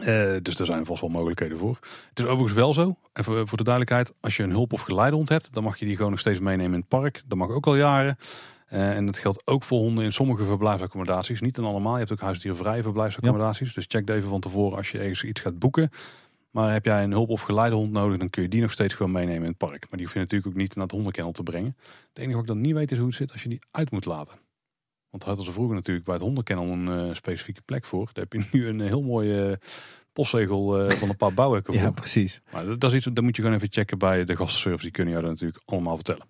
Uh, 0.00 0.36
dus 0.42 0.58
er 0.58 0.66
zijn 0.66 0.86
vast 0.86 1.00
wel 1.00 1.10
mogelijkheden 1.10 1.58
voor. 1.58 1.78
Het 2.08 2.18
is 2.18 2.24
overigens 2.24 2.52
wel 2.52 2.74
zo, 2.74 2.96
en 3.12 3.24
voor, 3.24 3.48
voor 3.48 3.58
de 3.58 3.64
duidelijkheid, 3.64 4.12
als 4.20 4.36
je 4.36 4.42
een 4.42 4.50
hulp- 4.50 4.72
of 4.72 4.80
geleidehond 4.80 5.28
hebt, 5.28 5.54
dan 5.54 5.62
mag 5.62 5.78
je 5.78 5.84
die 5.84 5.96
gewoon 5.96 6.10
nog 6.10 6.20
steeds 6.20 6.40
meenemen 6.40 6.72
in 6.72 6.80
het 6.80 6.88
park. 6.88 7.22
Dat 7.26 7.38
mag 7.38 7.48
ook 7.48 7.66
al 7.66 7.76
jaren. 7.76 8.16
Uh, 8.72 8.96
en 8.96 9.06
dat 9.06 9.18
geldt 9.18 9.42
ook 9.46 9.62
voor 9.62 9.78
honden 9.78 10.04
in 10.04 10.12
sommige 10.12 10.44
verblijfsaccommodaties. 10.44 11.40
Niet 11.40 11.58
in 11.58 11.64
allemaal. 11.64 11.92
Je 11.92 11.98
hebt 11.98 12.12
ook 12.12 12.20
huisdiervrije 12.20 12.82
verblijfsaccommodaties. 12.82 13.68
Ja. 13.68 13.74
Dus 13.74 13.84
check 13.88 14.08
even 14.08 14.28
van 14.28 14.40
tevoren 14.40 14.76
als 14.76 14.90
je 14.90 14.98
ergens 14.98 15.24
iets 15.24 15.40
gaat 15.40 15.58
boeken. 15.58 15.90
Maar 16.50 16.72
heb 16.72 16.84
jij 16.84 17.02
een 17.02 17.10
hulp- 17.10 17.28
of 17.28 17.42
geleidehond 17.42 17.92
nodig, 17.92 18.18
dan 18.18 18.30
kun 18.30 18.42
je 18.42 18.48
die 18.48 18.60
nog 18.60 18.72
steeds 18.72 18.94
gewoon 18.94 19.12
meenemen 19.12 19.42
in 19.42 19.48
het 19.48 19.56
park. 19.56 19.80
Maar 19.80 19.98
die 19.98 20.04
hoef 20.04 20.12
je 20.12 20.18
natuurlijk 20.18 20.50
ook 20.50 20.56
niet 20.60 20.74
naar 20.74 20.84
het 20.84 20.92
hondenkennel 20.92 21.32
te 21.32 21.42
brengen. 21.42 21.76
Het 22.08 22.18
enige 22.18 22.32
wat 22.32 22.42
ik 22.42 22.48
dan 22.48 22.60
niet 22.60 22.74
weet 22.74 22.92
is 22.92 22.98
hoe 22.98 23.06
het 23.06 23.16
zit 23.16 23.32
als 23.32 23.42
je 23.42 23.48
die 23.48 23.60
uit 23.70 23.90
moet 23.90 24.04
laten. 24.04 24.34
Want 25.10 25.22
daar 25.22 25.28
hadden 25.28 25.44
ze 25.46 25.52
vroeger 25.52 25.74
natuurlijk 25.74 26.06
bij 26.06 26.14
het 26.14 26.24
hondenkennel 26.24 26.66
een 26.66 26.86
uh, 26.86 27.14
specifieke 27.14 27.62
plek 27.62 27.84
voor. 27.84 28.10
Daar 28.12 28.26
heb 28.28 28.32
je 28.32 28.48
nu 28.52 28.66
een 28.66 28.80
heel 28.80 29.02
mooie 29.02 29.48
uh, 29.48 29.70
postzegel 30.12 30.84
uh, 30.84 30.90
van 30.90 31.08
een 31.08 31.16
paar 31.16 31.34
bouwhekken 31.34 31.74
voor. 31.74 31.82
Ja, 31.82 31.90
precies. 31.90 32.40
Maar 32.52 32.64
dat, 32.66 32.80
dat 32.80 32.90
is 32.90 32.96
iets, 32.96 33.06
dat 33.12 33.24
moet 33.24 33.36
je 33.36 33.42
gewoon 33.42 33.56
even 33.56 33.72
checken 33.72 33.98
bij 33.98 34.24
de 34.24 34.36
gastenservice. 34.36 34.82
Die 34.82 34.92
kunnen 34.92 35.12
jou 35.12 35.24
dat 35.24 35.34
natuurlijk 35.34 35.62
allemaal 35.64 35.94
vertellen. 35.94 36.26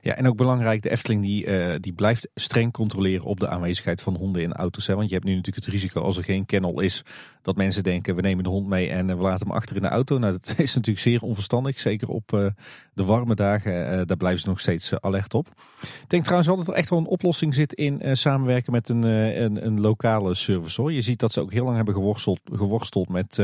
Ja, 0.00 0.14
en 0.14 0.26
ook 0.26 0.36
belangrijk, 0.36 0.82
de 0.82 0.90
Efteling 0.90 1.22
die, 1.22 1.46
uh, 1.46 1.74
die 1.80 1.92
blijft 1.92 2.28
streng 2.34 2.72
controleren 2.72 3.24
op 3.24 3.40
de 3.40 3.48
aanwezigheid 3.48 4.02
van 4.02 4.16
honden 4.16 4.42
in 4.42 4.52
auto's. 4.52 4.86
Hè? 4.86 4.94
Want 4.94 5.08
je 5.08 5.14
hebt 5.14 5.26
nu 5.26 5.34
natuurlijk 5.34 5.64
het 5.64 5.74
risico 5.74 6.00
als 6.00 6.16
er 6.16 6.24
geen 6.24 6.46
kennel 6.46 6.80
is, 6.80 7.04
dat 7.42 7.56
mensen 7.56 7.82
denken 7.82 8.14
we 8.14 8.20
nemen 8.20 8.44
de 8.44 8.50
hond 8.50 8.66
mee 8.66 8.88
en 8.88 9.06
we 9.06 9.22
laten 9.22 9.46
hem 9.46 9.56
achter 9.56 9.76
in 9.76 9.82
de 9.82 9.88
auto. 9.88 10.18
Nou, 10.18 10.32
dat 10.32 10.54
is 10.58 10.74
natuurlijk 10.74 11.04
zeer 11.04 11.22
onverstandig, 11.22 11.80
zeker 11.80 12.08
op 12.08 12.32
uh, 12.32 12.46
de 12.94 13.04
warme 13.04 13.34
dagen. 13.34 14.06
Daar 14.06 14.16
blijven 14.16 14.40
ze 14.40 14.48
nog 14.48 14.60
steeds 14.60 15.00
alert 15.00 15.34
op. 15.34 15.48
Ik 15.82 16.08
denk 16.08 16.22
trouwens 16.22 16.48
wel 16.48 16.58
dat 16.58 16.68
er 16.68 16.74
echt 16.74 16.90
wel 16.90 16.98
een 16.98 17.06
oplossing 17.06 17.54
zit 17.54 17.72
in 17.72 18.16
samenwerken 18.16 18.72
met 18.72 18.88
een, 18.88 19.02
een, 19.02 19.66
een, 19.66 19.80
lokale 19.80 20.34
service. 20.34 20.80
Hoor. 20.80 20.92
Je 20.92 21.00
ziet 21.00 21.18
dat 21.18 21.32
ze 21.32 21.40
ook 21.40 21.52
heel 21.52 21.64
lang 21.64 21.76
hebben 21.76 21.94
geworsteld, 21.94 22.40
geworsteld 22.52 23.08
met 23.08 23.42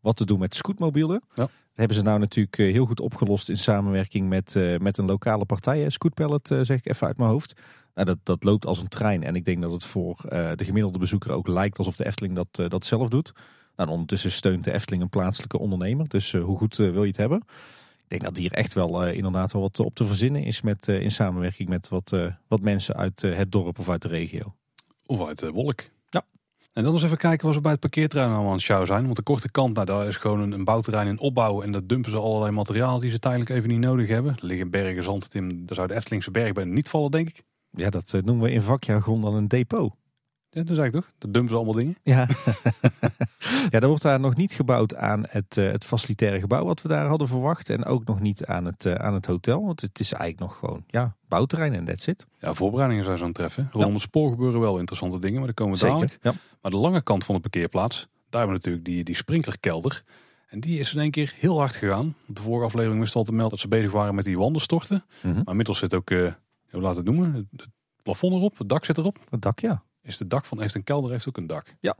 wat 0.00 0.16
te 0.16 0.26
doen 0.26 0.38
met 0.38 0.54
scootmobielen. 0.54 1.22
Ja 1.34 1.48
hebben 1.76 1.96
ze 1.96 2.02
nou 2.02 2.18
natuurlijk 2.18 2.56
heel 2.56 2.86
goed 2.86 3.00
opgelost 3.00 3.48
in 3.48 3.56
samenwerking 3.58 4.28
met, 4.28 4.54
uh, 4.54 4.78
met 4.78 4.98
een 4.98 5.06
lokale 5.06 5.44
partij. 5.44 5.90
Scootpallet 5.90 6.50
uh, 6.50 6.60
zeg 6.62 6.78
ik 6.78 6.88
even 6.88 7.06
uit 7.06 7.18
mijn 7.18 7.30
hoofd. 7.30 7.60
Nou, 7.94 8.06
dat, 8.06 8.18
dat 8.22 8.44
loopt 8.44 8.66
als 8.66 8.80
een 8.80 8.88
trein. 8.88 9.22
En 9.22 9.36
ik 9.36 9.44
denk 9.44 9.62
dat 9.62 9.72
het 9.72 9.84
voor 9.84 10.16
de 10.56 10.64
gemiddelde 10.64 10.98
bezoeker 10.98 11.32
ook 11.32 11.48
lijkt 11.48 11.78
alsof 11.78 11.96
de 11.96 12.06
Efteling 12.06 12.34
dat, 12.34 12.70
dat 12.70 12.84
zelf 12.84 13.08
doet. 13.08 13.32
Nou, 13.76 13.90
ondertussen 13.90 14.30
steunt 14.30 14.64
de 14.64 14.72
Efteling 14.72 15.02
een 15.02 15.08
plaatselijke 15.08 15.58
ondernemer. 15.58 16.08
Dus 16.08 16.32
hoe 16.32 16.58
goed 16.58 16.76
wil 16.76 17.02
je 17.02 17.08
het 17.08 17.16
hebben? 17.16 17.38
Ik 17.98 18.08
denk 18.08 18.22
dat 18.22 18.36
hier 18.36 18.52
echt 18.52 18.74
wel 18.74 19.06
inderdaad 19.06 19.52
wel 19.52 19.62
wat 19.62 19.80
op 19.80 19.94
te 19.94 20.06
verzinnen 20.06 20.44
is 20.44 20.60
met, 20.60 20.88
in 20.88 21.10
samenwerking 21.10 21.68
met 21.68 21.88
wat, 21.88 22.16
wat 22.48 22.60
mensen 22.60 22.96
uit 22.96 23.20
het 23.20 23.52
dorp 23.52 23.78
of 23.78 23.88
uit 23.88 24.02
de 24.02 24.08
regio. 24.08 24.54
Of 25.06 25.26
uit 25.26 25.38
de 25.38 25.50
wolk. 25.50 25.84
En 26.76 26.82
dan 26.82 26.92
eens 26.92 27.02
even 27.02 27.16
kijken 27.16 27.46
wat 27.46 27.54
ze 27.54 27.60
bij 27.60 27.70
het 27.70 27.80
parkeerterrein 27.80 28.30
allemaal 28.30 28.46
aan 28.46 28.52
het 28.52 28.62
show 28.62 28.86
zijn. 28.86 29.04
Want 29.04 29.16
de 29.16 29.22
korte 29.22 29.50
kant, 29.50 29.74
nou, 29.74 29.86
daar 29.86 30.06
is 30.06 30.16
gewoon 30.16 30.40
een, 30.40 30.52
een 30.52 30.64
bouwterrein 30.64 31.06
in 31.06 31.18
opbouw. 31.18 31.62
En 31.62 31.72
daar 31.72 31.86
dumpen 31.86 32.10
ze 32.10 32.18
allerlei 32.18 32.52
materiaal 32.52 32.98
die 32.98 33.10
ze 33.10 33.18
tijdelijk 33.18 33.50
even 33.50 33.68
niet 33.68 33.78
nodig 33.78 34.08
hebben. 34.08 34.32
Er 34.32 34.46
liggen 34.46 34.70
bergen 34.70 35.02
zand, 35.02 35.30
Tim. 35.30 35.66
Daar 35.66 35.76
zou 35.76 35.88
de 35.88 35.94
Eftelingse 35.94 36.30
berg 36.30 36.52
bij 36.52 36.64
niet 36.64 36.88
vallen, 36.88 37.10
denk 37.10 37.28
ik. 37.28 37.42
Ja, 37.70 37.90
dat 37.90 38.12
uh, 38.12 38.22
noemen 38.22 38.44
we 38.44 38.52
in 38.52 38.62
vakjargon 38.62 39.20
dan 39.20 39.34
een 39.34 39.48
depot. 39.48 39.94
Ja, 40.50 40.62
dat 40.62 40.74
zei 40.74 40.86
ik 40.86 40.92
toch? 40.92 41.12
Dat 41.18 41.32
dumpen 41.32 41.50
ze 41.50 41.56
allemaal 41.56 41.74
dingen. 41.74 41.96
Ja. 42.02 42.26
ja, 43.70 43.80
er 43.80 43.88
wordt 43.88 44.02
daar 44.02 44.20
nog 44.20 44.36
niet 44.36 44.52
gebouwd 44.52 44.94
aan 44.94 45.24
het, 45.28 45.56
uh, 45.56 45.70
het 45.70 45.84
facilitaire 45.84 46.40
gebouw 46.40 46.64
wat 46.64 46.82
we 46.82 46.88
daar 46.88 47.06
hadden 47.06 47.28
verwacht. 47.28 47.70
En 47.70 47.84
ook 47.84 48.04
nog 48.04 48.20
niet 48.20 48.46
aan 48.46 48.64
het, 48.64 48.84
uh, 48.84 48.94
aan 48.94 49.14
het 49.14 49.26
hotel. 49.26 49.64
Want 49.64 49.80
het 49.80 50.00
is 50.00 50.12
eigenlijk 50.12 50.50
nog 50.50 50.58
gewoon 50.58 50.84
ja, 50.86 51.15
bouwterrein 51.28 51.74
en 51.74 51.84
that's 51.84 52.06
it. 52.06 52.26
Ja, 52.40 52.54
voorbereidingen 52.54 53.04
zijn 53.04 53.18
zo'n 53.18 53.32
treffen. 53.32 53.68
Rondom 53.72 53.92
het 53.92 54.02
spoor 54.02 54.30
gebeuren 54.30 54.60
wel 54.60 54.78
interessante 54.78 55.18
dingen, 55.18 55.36
maar 55.36 55.46
daar 55.46 55.54
komen 55.54 55.72
we 55.72 55.78
Zeker, 55.78 55.94
dadelijk. 55.94 56.24
Ja. 56.24 56.32
Maar 56.60 56.70
de 56.70 56.76
lange 56.76 57.02
kant 57.02 57.24
van 57.24 57.34
de 57.34 57.40
parkeerplaats, 57.40 57.98
daar 58.00 58.40
hebben 58.40 58.48
we 58.48 58.54
natuurlijk 58.54 58.84
die, 58.84 59.04
die 59.04 59.14
sprinklerkelder. 59.14 60.02
En 60.46 60.60
die 60.60 60.78
is 60.78 60.94
in 60.94 61.00
één 61.00 61.10
keer 61.10 61.34
heel 61.36 61.58
hard 61.58 61.76
gegaan. 61.76 62.14
De 62.26 62.42
vorige 62.42 62.64
aflevering 62.64 63.00
wist 63.00 63.14
al 63.14 63.24
te 63.24 63.32
melden 63.32 63.50
dat 63.50 63.58
ze 63.60 63.68
bezig 63.68 63.92
waren 63.92 64.14
met 64.14 64.24
die 64.24 64.38
wandenstorten. 64.38 65.04
Mm 65.06 65.20
-hmm. 65.20 65.32
Maar 65.32 65.48
inmiddels 65.48 65.78
zit 65.78 65.94
ook, 65.94 66.10
uh, 66.10 66.32
hoe 66.70 66.80
laat 66.80 66.96
het 66.96 67.04
noemen, 67.04 67.34
het, 67.34 67.46
het 67.50 67.68
plafond 68.02 68.34
erop, 68.34 68.58
het 68.58 68.68
dak 68.68 68.84
zit 68.84 68.98
erop. 68.98 69.18
Het 69.30 69.42
dak, 69.42 69.58
ja. 69.58 69.82
Is 70.02 70.18
het 70.18 70.30
dak 70.30 70.44
van, 70.44 70.60
heeft 70.60 70.74
een 70.74 70.84
kelder 70.84 71.10
heeft 71.10 71.28
ook 71.28 71.36
een 71.36 71.46
dak? 71.46 71.74
Ja. 71.80 71.96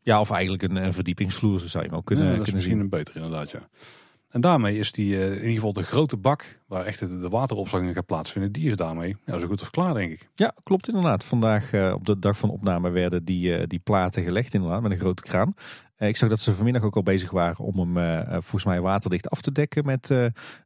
Ja, 0.00 0.20
of 0.20 0.30
eigenlijk 0.30 0.62
een, 0.62 0.76
een 0.76 0.92
verdiepingsvloer, 0.92 1.60
zo 1.60 1.66
zou 1.66 1.84
je 1.84 1.88
hem 1.88 1.98
ook 1.98 2.04
kunnen, 2.04 2.24
ja, 2.24 2.30
dat 2.36 2.42
kunnen 2.42 2.60
is 2.60 2.66
misschien 2.66 2.88
zien. 2.88 2.98
een 2.98 3.04
beter 3.04 3.16
inderdaad, 3.16 3.50
ja. 3.50 3.68
En 4.34 4.40
daarmee 4.40 4.78
is 4.78 4.92
die, 4.92 5.14
uh, 5.14 5.26
in 5.26 5.34
ieder 5.34 5.52
geval 5.52 5.72
de 5.72 5.82
grote 5.82 6.16
bak, 6.16 6.60
waar 6.66 6.84
echt 6.84 6.98
de, 6.98 7.28
wateropslag 7.28 7.82
in 7.82 7.94
gaat 7.94 8.06
plaatsvinden, 8.06 8.52
die 8.52 8.66
is 8.66 8.76
daarmee 8.76 9.16
ja, 9.24 9.38
zo 9.38 9.46
goed 9.46 9.60
als 9.60 9.70
klaar, 9.70 9.94
denk 9.94 10.12
ik. 10.12 10.28
Ja, 10.34 10.54
klopt 10.62 10.88
inderdaad. 10.88 11.24
Vandaag 11.24 11.72
uh, 11.72 11.92
op 11.92 12.06
de 12.06 12.18
dag 12.18 12.38
van 12.38 12.50
opname 12.50 12.90
werden 12.90 13.24
die, 13.24 13.58
uh, 13.58 13.62
die 13.66 13.78
platen 13.78 14.22
gelegd 14.22 14.54
inderdaad, 14.54 14.82
met 14.82 14.90
een 14.90 14.98
grote 14.98 15.22
kraan. 15.22 15.52
ik 15.98 16.16
zag 16.16 16.28
dat 16.28 16.40
ze 16.40 16.54
vanmiddag 16.54 16.82
ook 16.82 16.96
al 16.96 17.02
bezig 17.02 17.30
waren 17.30 17.64
om 17.64 17.96
hem 17.96 18.24
volgens 18.30 18.64
mij 18.64 18.80
waterdicht 18.80 19.30
af 19.30 19.40
te 19.40 19.52
dekken 19.52 19.86
met 19.86 20.10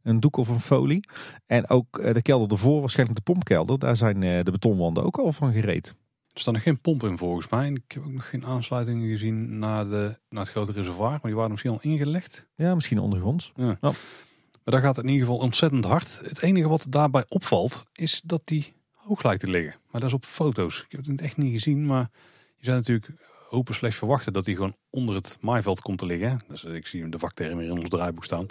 een 0.03 0.21
doek 0.21 0.37
of 0.37 0.49
een 0.49 0.61
folie. 0.61 1.09
En 1.47 1.71
ook 1.71 2.13
de 2.13 2.23
kelder 2.23 2.51
ervoor, 2.51 2.81
waarschijnlijk 2.81 3.19
de 3.19 3.33
pompkelder, 3.33 3.79
daar 3.79 3.97
zijn 3.97 4.21
de 4.21 4.51
betonwanden 4.51 5.05
ook 5.05 5.19
al 5.19 5.33
van 5.33 5.53
gereed. 5.53 5.95
Er 6.39 6.45
staan 6.45 6.55
nog 6.55 6.63
geen 6.63 6.81
pomp 6.81 7.03
in 7.03 7.19
volgens 7.19 7.49
mij. 7.49 7.71
Ik 7.71 7.93
heb 7.93 8.05
ook 8.05 8.13
nog 8.13 8.29
geen 8.29 8.47
aansluitingen 8.47 9.09
gezien 9.09 9.59
naar, 9.59 9.89
de, 9.89 10.19
naar 10.29 10.43
het 10.43 10.51
grote 10.51 10.73
reservoir. 10.73 11.11
Maar 11.11 11.21
die 11.23 11.35
waren 11.35 11.51
misschien 11.51 11.73
al 11.73 11.79
ingelegd. 11.81 12.47
Ja, 12.55 12.75
misschien 12.75 12.99
ondergronds. 12.99 13.53
Ja. 13.57 13.67
ja. 13.67 13.77
Maar 13.81 14.75
daar 14.75 14.81
gaat 14.81 14.97
het 14.97 15.05
in 15.05 15.11
ieder 15.11 15.27
geval 15.27 15.41
ontzettend 15.41 15.85
hard. 15.85 16.21
Het 16.23 16.43
enige 16.43 16.69
wat 16.69 16.87
daarbij 16.89 17.25
opvalt 17.29 17.87
is 17.93 18.21
dat 18.25 18.43
die 18.45 18.75
hoog 18.93 19.23
lijkt 19.23 19.41
te 19.41 19.49
liggen. 19.49 19.75
Maar 19.91 20.01
dat 20.01 20.11
is 20.11 20.17
op 20.17 20.25
foto's. 20.25 20.85
Ik 20.89 20.93
heb 20.93 21.07
het 21.07 21.21
echt 21.21 21.37
niet 21.37 21.53
gezien. 21.53 21.87
Maar 21.87 22.11
je 22.57 22.65
zou 22.65 22.77
natuurlijk 22.77 23.11
hopen 23.49 23.75
slechts 23.75 23.97
verwachten 23.97 24.33
dat 24.33 24.47
hij 24.47 24.55
gewoon 24.55 24.77
onder 24.91 25.15
het 25.15 25.39
maaiveld 25.41 25.81
komt 25.81 25.99
te 25.99 26.07
liggen. 26.07 26.41
Dus 26.49 26.65
ik 26.65 26.87
zie 26.87 27.09
de 27.09 27.19
vakterm 27.19 27.59
hier 27.59 27.71
in 27.71 27.79
ons 27.79 27.89
draaiboek 27.89 28.25
staan. 28.25 28.47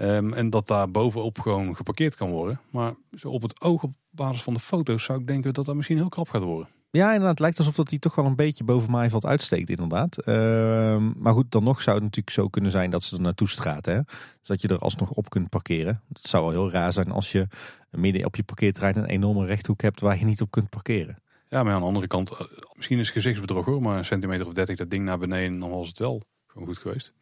Um, 0.00 0.32
en 0.32 0.50
dat 0.50 0.66
daar 0.66 0.90
bovenop 0.90 1.38
gewoon 1.38 1.76
geparkeerd 1.76 2.14
kan 2.14 2.30
worden. 2.30 2.60
Maar 2.70 2.94
zo 3.16 3.28
op 3.28 3.42
het 3.42 3.60
oog 3.60 3.82
op 3.82 3.92
basis 4.10 4.42
van 4.42 4.54
de 4.54 4.60
foto's 4.60 5.04
zou 5.04 5.20
ik 5.20 5.26
denken 5.26 5.54
dat 5.54 5.64
dat 5.64 5.74
misschien 5.74 5.96
heel 5.96 6.08
krap 6.08 6.28
gaat 6.28 6.42
worden. 6.42 6.74
Ja, 6.96 7.06
inderdaad. 7.06 7.30
Het 7.30 7.40
lijkt 7.40 7.58
alsof 7.58 7.74
dat 7.74 7.90
hij 7.90 7.98
toch 7.98 8.14
wel 8.14 8.24
een 8.24 8.36
beetje 8.36 8.64
boven 8.64 8.90
Maaiveld 8.90 9.24
uitsteekt, 9.24 9.70
inderdaad. 9.70 10.18
Uh, 10.24 10.96
maar 11.16 11.32
goed, 11.32 11.50
dan 11.50 11.64
nog 11.64 11.82
zou 11.82 11.96
het 11.96 12.04
natuurlijk 12.04 12.36
zo 12.36 12.48
kunnen 12.48 12.70
zijn 12.70 12.90
dat 12.90 13.02
ze 13.02 13.16
er 13.16 13.22
naartoe 13.22 13.48
straten. 13.48 13.94
Hè? 13.94 14.02
Dus 14.38 14.48
dat 14.48 14.62
je 14.62 14.68
er 14.68 14.78
alsnog 14.78 15.10
op 15.10 15.30
kunt 15.30 15.48
parkeren. 15.48 16.02
Het 16.12 16.26
zou 16.26 16.44
wel 16.44 16.52
heel 16.52 16.70
raar 16.70 16.92
zijn 16.92 17.10
als 17.10 17.32
je 17.32 17.48
midden 17.90 18.24
op 18.24 18.36
je 18.36 18.42
parkeerterrein 18.42 18.96
een 18.96 19.04
enorme 19.04 19.46
rechthoek 19.46 19.82
hebt 19.82 20.00
waar 20.00 20.18
je 20.18 20.24
niet 20.24 20.40
op 20.40 20.50
kunt 20.50 20.70
parkeren. 20.70 21.18
Ja, 21.48 21.62
maar 21.62 21.72
aan 21.72 21.80
de 21.80 21.86
andere 21.86 22.06
kant, 22.06 22.30
eh, 22.30 22.40
misschien 22.72 22.98
is 22.98 23.10
gezichtsbedrog 23.10 23.64
hoor, 23.64 23.82
maar 23.82 23.98
een 23.98 24.04
centimeter 24.04 24.46
of 24.46 24.52
30 24.52 24.76
dat 24.76 24.90
ding 24.90 25.04
naar 25.04 25.18
beneden, 25.18 25.58
dan 25.58 25.70
was 25.70 25.88
het 25.88 25.98
wel 25.98 26.22
gewoon 26.46 26.66
goed 26.66 26.78
geweest. 26.78 27.12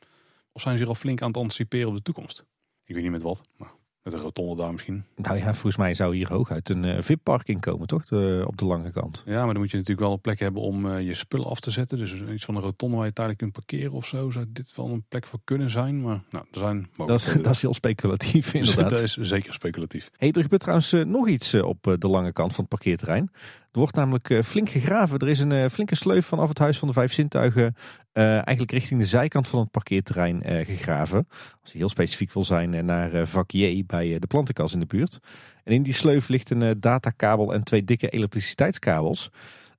Of 0.53 0.61
zijn 0.61 0.75
ze 0.77 0.83
hier 0.83 0.91
al 0.91 0.99
flink 0.99 1.23
aan 1.23 1.29
het 1.29 1.37
anticiperen 1.37 1.89
op 1.89 1.95
de 1.95 2.03
toekomst? 2.03 2.45
Ik 2.85 2.95
weet 2.95 3.03
niet 3.03 3.13
met 3.13 3.23
wat, 3.23 3.43
maar 3.57 3.73
met 4.05 4.13
een 4.13 4.19
rotonde 4.19 4.63
daar 4.63 4.73
misschien. 4.73 5.05
Nou 5.17 5.39
ja, 5.39 5.53
volgens 5.53 5.77
mij 5.77 5.95
zou 5.95 6.17
hier 6.17 6.29
hooguit 6.29 6.69
een 6.69 6.85
uh, 6.85 6.97
VIP-parking 7.01 7.61
komen, 7.61 7.87
toch? 7.87 8.05
De, 8.05 8.45
op 8.47 8.57
de 8.57 8.65
lange 8.65 8.91
kant. 8.91 9.23
Ja, 9.27 9.45
maar 9.45 9.53
dan 9.53 9.63
moet 9.63 9.71
je 9.71 9.77
natuurlijk 9.77 10.07
wel 10.07 10.13
een 10.13 10.21
plek 10.21 10.39
hebben 10.39 10.63
om 10.63 10.87
uh, 10.87 11.07
je 11.07 11.15
spullen 11.15 11.47
af 11.47 11.61
te 11.61 11.71
zetten. 11.71 11.99
Dus 11.99 12.15
iets 12.15 12.45
van 12.45 12.57
een 12.57 12.63
rotonde 12.63 12.97
waar 12.97 13.07
je 13.07 13.13
tijdelijk 13.13 13.41
kunt 13.41 13.53
parkeren 13.53 13.93
of 13.93 14.07
zo. 14.07 14.31
Zou 14.31 14.45
dit 14.49 14.77
wel 14.77 14.91
een 14.91 15.05
plek 15.09 15.27
voor 15.27 15.41
kunnen 15.45 15.71
zijn. 15.71 16.01
Maar 16.01 16.21
nou, 16.31 16.45
er 16.53 16.59
zijn 16.59 16.89
dat, 16.97 17.21
is, 17.21 17.33
dat 17.43 17.55
is 17.55 17.63
heel 17.63 17.75
speculatief 17.75 18.55
inderdaad. 18.55 18.91
dat 18.91 19.03
is 19.03 19.17
zeker 19.17 19.53
speculatief. 19.53 20.11
Hey, 20.17 20.33
er 20.33 20.43
gebeurt 20.43 20.61
trouwens 20.61 20.93
uh, 20.93 21.05
nog 21.05 21.29
iets 21.29 21.55
op 21.55 21.97
de 21.99 22.09
lange 22.09 22.33
kant 22.33 22.55
van 22.55 22.61
het 22.61 22.69
parkeerterrein. 22.69 23.31
Er 23.73 23.81
wordt 23.81 23.95
namelijk 23.95 24.45
flink 24.45 24.69
gegraven. 24.69 25.19
Er 25.19 25.29
is 25.29 25.39
een 25.39 25.71
flinke 25.71 25.95
sleuf 25.95 26.27
vanaf 26.27 26.49
het 26.49 26.59
Huis 26.59 26.79
van 26.79 26.89
de 26.89 26.95
Vijf 26.95 27.13
Zintuigen 27.13 27.75
uh, 28.15 28.33
eigenlijk 28.33 28.71
richting 28.71 29.01
de 29.01 29.07
zijkant 29.07 29.49
van 29.49 29.61
het 29.61 29.71
parkeerterrein 29.71 30.53
uh, 30.53 30.67
gegraven. 30.67 31.27
Als 31.63 31.73
je 31.73 31.79
heel 31.79 31.89
specifiek 31.89 32.33
wil 32.33 32.45
zijn, 32.45 32.73
uh, 32.73 32.83
naar 32.83 33.27
vak 33.27 33.51
J 33.51 33.85
bij 33.87 34.19
de 34.19 34.27
plantenkas 34.27 34.73
in 34.73 34.81
de 34.81 34.87
buurt. 34.87 35.19
En 35.65 35.73
in 35.73 35.83
die 35.83 35.93
sleuf 35.93 36.29
ligt 36.29 36.51
een 36.51 36.81
datakabel 36.81 37.55
en 37.55 37.65
twee 37.65 37.85
dikke 37.85 38.09
elektriciteitskabels. 38.09 39.31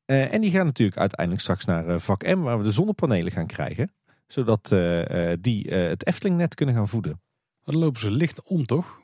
en 0.06 0.42
die 0.42 0.52
gaan 0.52 0.66
natuurlijk 0.66 1.00
uiteindelijk 1.00 1.42
straks 1.42 1.66
naar 1.66 2.00
vak 2.00 2.24
M, 2.24 2.40
waar 2.40 2.58
we 2.58 2.64
de 2.64 2.72
zonnepanelen 2.72 3.32
gaan 3.32 3.48
krijgen. 3.48 3.92
Zodat 4.28 4.76
die 5.40 5.74
het 5.74 6.06
Eftelingnet 6.06 6.56
kunnen 6.56 6.76
gaan 6.76 6.88
voeden. 6.88 7.22
Dan 7.64 7.78
lopen 7.78 8.00
ze 8.00 8.12
licht 8.12 8.44
om, 8.44 8.66
toch? 8.66 9.02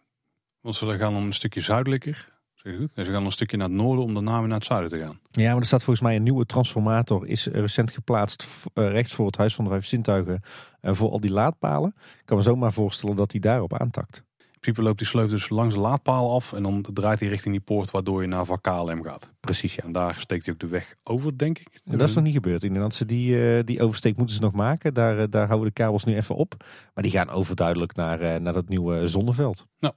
Want 0.61 0.75
ze 0.75 0.97
gaan 0.97 1.13
dan 1.13 1.23
een 1.23 1.33
stukje 1.33 1.61
zuidelijker. 1.61 2.40
Goed. 2.63 2.91
En 2.93 3.05
ze 3.05 3.11
gaan 3.11 3.25
een 3.25 3.31
stukje 3.31 3.57
naar 3.57 3.67
het 3.67 3.75
noorden 3.75 4.05
om 4.05 4.13
daarna 4.13 4.39
weer 4.39 4.47
naar 4.47 4.57
het 4.57 4.65
zuiden 4.65 4.89
te 4.89 4.99
gaan. 4.99 5.19
Ja, 5.31 5.51
maar 5.51 5.61
er 5.61 5.65
staat 5.65 5.83
volgens 5.83 6.05
mij 6.05 6.15
een 6.15 6.23
nieuwe 6.23 6.45
transformator. 6.45 7.27
Is 7.27 7.45
recent 7.45 7.91
geplaatst 7.91 8.47
uh, 8.73 8.89
rechts 8.89 9.13
voor 9.13 9.25
het 9.25 9.37
Huis 9.37 9.55
van 9.55 9.63
de 9.63 9.69
Vijf 9.69 9.85
Zintuigen. 9.85 10.41
Uh, 10.81 10.93
voor 10.93 11.09
al 11.09 11.19
die 11.19 11.31
laadpalen. 11.31 11.93
Ik 11.97 12.25
kan 12.25 12.37
me 12.37 12.43
zomaar 12.43 12.73
voorstellen 12.73 13.15
dat 13.15 13.31
hij 13.31 13.41
daarop 13.41 13.73
aantakt. 13.73 14.23
In 14.37 14.59
principe 14.59 14.81
loopt 14.81 14.97
die 14.97 15.07
sleuf 15.07 15.29
dus 15.29 15.49
langs 15.49 15.73
de 15.73 15.79
laadpaal 15.79 16.33
af. 16.33 16.53
En 16.53 16.63
dan 16.63 16.85
draait 16.93 17.19
hij 17.19 17.29
richting 17.29 17.53
die 17.53 17.63
poort 17.63 17.91
waardoor 17.91 18.21
je 18.21 18.27
naar 18.27 18.45
Vak 18.45 18.61
KLM 18.61 19.03
gaat. 19.03 19.31
Precies, 19.39 19.75
ja. 19.75 19.83
En 19.83 19.91
daar 19.91 20.19
steekt 20.19 20.45
hij 20.45 20.53
ook 20.53 20.59
de 20.59 20.67
weg 20.67 20.95
over, 21.03 21.37
denk 21.37 21.59
ik. 21.59 21.81
En 21.85 21.97
dat 21.97 22.09
is 22.09 22.15
nog 22.15 22.23
niet 22.23 22.33
gebeurd. 22.33 22.63
Inderdaad, 22.63 22.95
ze 22.95 23.05
die, 23.05 23.35
uh, 23.35 23.63
die 23.63 23.81
oversteek 23.81 24.17
moeten 24.17 24.35
ze 24.35 24.41
nog 24.41 24.53
maken. 24.53 24.93
Daar, 24.93 25.29
daar 25.29 25.47
houden 25.47 25.67
de 25.67 25.73
kabels 25.73 26.03
nu 26.03 26.15
even 26.15 26.35
op. 26.35 26.53
Maar 26.93 27.03
die 27.03 27.11
gaan 27.11 27.29
overduidelijk 27.29 27.95
naar, 27.95 28.41
naar 28.41 28.53
dat 28.53 28.69
nieuwe 28.69 29.07
zonneveld. 29.07 29.65
Nou, 29.79 29.93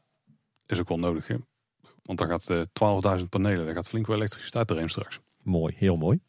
is 0.66 0.80
ook 0.80 0.88
wel 0.88 0.98
nodig, 0.98 1.26
hè? 1.26 1.36
Want 2.04 2.18
daar 2.18 2.28
gaat 2.28 2.50
uh, 2.50 3.18
12.000 3.18 3.24
panelen, 3.28 3.64
daar 3.64 3.74
gaat 3.74 3.88
flink 3.88 4.06
wel 4.06 4.16
elektriciteit 4.16 4.70
erin 4.70 4.88
straks. 4.88 5.20
Mooi, 5.42 5.74
heel 5.78 5.96
mooi. 5.96 6.20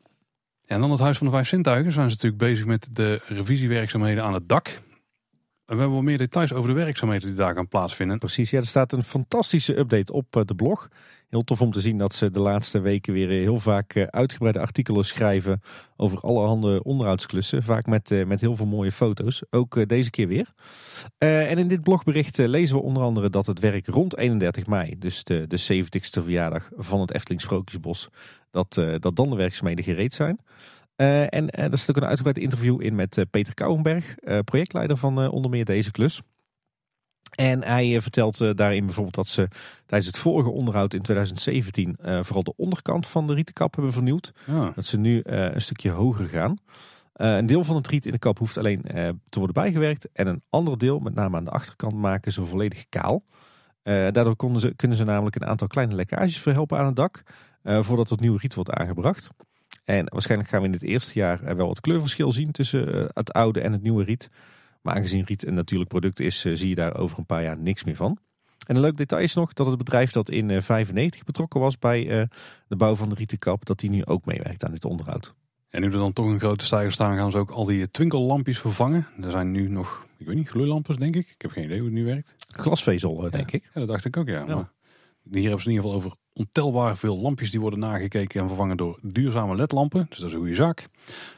Ja, 0.61 0.75
en 0.75 0.81
dan 0.81 0.91
het 0.91 0.99
Huis 0.99 1.17
van 1.17 1.27
de 1.27 1.33
Vijf 1.33 1.47
Zintuigen 1.47 1.91
zijn 1.91 2.09
ze 2.09 2.15
natuurlijk 2.15 2.41
bezig 2.41 2.65
met 2.65 2.87
de 2.91 3.21
revisiewerkzaamheden 3.25 4.23
aan 4.23 4.33
het 4.33 4.49
dak. 4.49 4.67
En 4.67 5.73
we 5.75 5.81
hebben 5.81 5.91
wel 5.91 6.01
meer 6.01 6.17
details 6.17 6.53
over 6.53 6.69
de 6.69 6.75
werkzaamheden 6.75 7.27
die 7.27 7.37
daar 7.37 7.55
gaan 7.55 7.67
plaatsvinden. 7.67 8.19
Precies, 8.19 8.49
ja, 8.49 8.59
er 8.59 8.65
staat 8.65 8.91
een 8.91 9.03
fantastische 9.03 9.77
update 9.77 10.13
op 10.13 10.35
eh, 10.35 10.41
de 10.45 10.55
blog. 10.55 10.89
Heel 11.35 11.43
tof 11.43 11.61
om 11.61 11.71
te 11.71 11.81
zien 11.81 11.97
dat 11.97 12.13
ze 12.13 12.29
de 12.29 12.39
laatste 12.39 12.79
weken 12.79 13.13
weer 13.13 13.29
heel 13.29 13.59
vaak 13.59 13.93
eh, 13.93 14.03
uitgebreide 14.03 14.59
artikelen 14.59 15.05
schrijven 15.05 15.61
over 15.95 16.19
allerhande 16.19 16.83
onderhoudsklussen. 16.83 17.63
Vaak 17.63 17.85
met, 17.85 18.11
eh, 18.11 18.25
met 18.25 18.41
heel 18.41 18.55
veel 18.55 18.65
mooie 18.65 18.91
foto's. 18.91 19.43
Ook 19.49 19.87
deze 19.87 20.09
keer 20.09 20.27
weer. 20.27 20.53
En 21.17 21.57
in 21.57 21.67
dit 21.67 21.81
blogbericht 21.81 22.37
lezen 22.37 22.75
we 22.75 22.81
onder 22.81 23.03
andere 23.03 23.29
dat 23.29 23.45
het 23.45 23.59
werk 23.59 23.87
rond 23.87 24.17
31 24.17 24.67
mei, 24.67 24.95
dus 24.99 25.23
de, 25.23 25.47
de 25.47 25.83
70ste 25.83 26.23
verjaardag 26.23 26.69
van 26.75 26.99
het 27.01 27.13
Efteling 27.13 27.41
Sprookjesbos, 27.41 28.09
dat, 28.51 28.73
dat 28.99 29.15
dan 29.15 29.29
de 29.29 29.35
werkzaamheden 29.35 29.83
gereed 29.83 30.13
zijn. 30.13 30.39
En 31.29 31.49
er 31.49 31.77
staat 31.77 31.89
ook 31.89 32.03
een 32.03 32.09
uitgebreid 32.09 32.37
interview 32.37 32.81
in 32.81 32.95
met 32.95 33.25
Peter 33.31 33.53
Kouwenberg, 33.53 34.15
projectleider 34.43 34.97
van 34.97 35.29
onder 35.29 35.51
meer 35.51 35.65
deze 35.65 35.91
klus. 35.91 36.21
En 37.31 37.63
hij 37.63 38.01
vertelt 38.01 38.57
daarin 38.57 38.85
bijvoorbeeld 38.85 39.15
dat 39.15 39.27
ze 39.27 39.47
tijdens 39.85 40.11
het 40.11 40.17
vorige 40.17 40.49
onderhoud 40.49 40.93
in 40.93 41.01
2017 41.01 41.97
vooral 41.99 42.43
de 42.43 42.53
onderkant 42.55 43.07
van 43.07 43.27
de 43.27 43.33
rietenkap 43.33 43.75
hebben 43.75 43.93
vernieuwd. 43.93 44.31
Ah. 44.47 44.75
Dat 44.75 44.85
ze 44.85 44.97
nu 44.97 45.21
een 45.23 45.61
stukje 45.61 45.89
hoger 45.89 46.25
gaan. 46.25 46.57
een 47.13 47.45
deel 47.45 47.63
van 47.63 47.75
het 47.75 47.87
riet 47.87 48.05
in 48.05 48.11
de 48.11 48.19
kap 48.19 48.37
hoeft 48.37 48.57
alleen 48.57 48.81
te 49.29 49.39
worden 49.39 49.53
bijgewerkt. 49.53 50.09
En 50.13 50.27
een 50.27 50.41
ander 50.49 50.77
deel, 50.77 50.99
met 50.99 51.15
name 51.15 51.37
aan 51.37 51.45
de 51.45 51.51
achterkant, 51.51 51.93
maken 51.93 52.31
ze 52.31 52.43
volledig 52.43 52.85
kaal. 52.89 53.23
daardoor 53.83 54.35
konden 54.35 54.61
ze, 54.61 54.75
kunnen 54.75 54.97
ze 54.97 55.03
namelijk 55.03 55.35
een 55.35 55.47
aantal 55.47 55.67
kleine 55.67 55.95
lekkages 55.95 56.39
verhelpen 56.39 56.77
aan 56.77 56.85
het 56.85 56.95
dak. 56.95 57.23
voordat 57.63 58.09
het 58.09 58.19
nieuwe 58.19 58.39
riet 58.39 58.55
wordt 58.55 58.71
aangebracht. 58.71 59.29
En 59.85 60.05
waarschijnlijk 60.09 60.49
gaan 60.49 60.61
we 60.61 60.67
in 60.67 60.73
het 60.73 60.83
eerste 60.83 61.19
jaar 61.19 61.55
wel 61.55 61.67
wat 61.67 61.79
kleurverschil 61.79 62.31
zien 62.31 62.51
tussen 62.51 62.93
eh, 62.93 63.05
het 63.13 63.33
oude 63.33 63.61
en 63.61 63.71
het 63.71 63.81
nieuwe 63.81 64.03
riet. 64.03 64.29
Maar 64.85 64.95
aangezien 64.95 65.25
riet 65.25 65.45
een 65.45 65.53
natuurlijk 65.53 65.89
product 65.89 66.19
is, 66.19 66.45
eh, 66.45 66.53
zie 66.55 66.69
je 66.69 66.75
daar 66.75 66.97
over 66.97 67.17
een 67.17 67.25
paar 67.25 67.43
jaar 67.43 67.59
niks 67.59 67.83
meer 67.83 67.95
van. 67.95 68.17
En 68.67 68.75
een 68.75 68.81
leuk 68.81 68.97
detail 68.97 69.21
is 69.21 69.33
nog 69.33 69.53
dat 69.53 69.65
het 69.65 69.77
bedrijf 69.77 70.11
dat 70.11 70.29
in 70.29 70.45
1995 70.45 71.19
eh, 71.19 71.25
betrokken 71.25 71.59
was 71.59 71.79
bij 71.79 72.27
de 72.67 72.75
bouw 72.75 72.95
van 72.95 73.09
de 73.09 73.15
rietenkap, 73.15 73.65
dat 73.65 73.79
die 73.79 73.89
nu 73.89 74.05
ook 74.05 74.25
meewerkt 74.25 74.65
aan 74.65 74.71
dit 74.71 74.85
onderhoud. 74.85 75.33
En 75.69 75.81
nu 75.81 75.87
er 75.87 75.93
dan 75.93 76.13
toch 76.13 76.25
een 76.25 76.39
grote 76.39 76.65
stijger 76.65 76.91
staan, 76.91 77.15
gaan 77.15 77.31
ze 77.31 77.37
ook 77.37 77.51
al 77.51 77.65
die 77.65 77.91
twinkellampjes 77.91 78.59
vervangen. 78.59 79.07
Er 79.21 79.31
zijn 79.31 79.51
nu 79.51 79.69
nog, 79.69 80.07
ik 80.17 80.27
weet 80.27 80.35
niet, 80.35 80.49
gloeilampjes 80.49 80.97
denk 80.97 81.15
ik. 81.15 81.29
Ik 81.29 81.41
heb 81.41 81.51
geen 81.51 81.63
idee 81.63 81.77
hoe 81.77 81.87
het 81.87 81.95
nu 81.95 82.05
werkt. 82.05 82.35
Glasvezel 82.47 83.29
denk 83.29 83.51
ik. 83.51 83.63
Ja, 83.63 83.79
dat 83.79 83.87
dacht 83.87 84.05
ik 84.05 84.17
ook 84.17 84.27
ja. 84.27 84.43
ja. 84.47 84.55
Maar 84.55 84.69
hier 85.31 85.41
hebben 85.41 85.61
ze 85.61 85.69
in 85.69 85.75
ieder 85.75 85.89
geval 85.89 85.93
over 85.93 86.17
ontelbaar 86.33 86.97
veel 86.97 87.17
lampjes 87.17 87.51
die 87.51 87.59
worden 87.59 87.79
nagekeken 87.79 88.41
en 88.41 88.47
vervangen 88.47 88.77
door 88.77 88.99
duurzame 89.01 89.55
ledlampen. 89.55 90.05
Dus 90.09 90.17
dat 90.17 90.27
is 90.27 90.33
een 90.33 90.39
goede 90.39 90.55
zaak. 90.55 90.87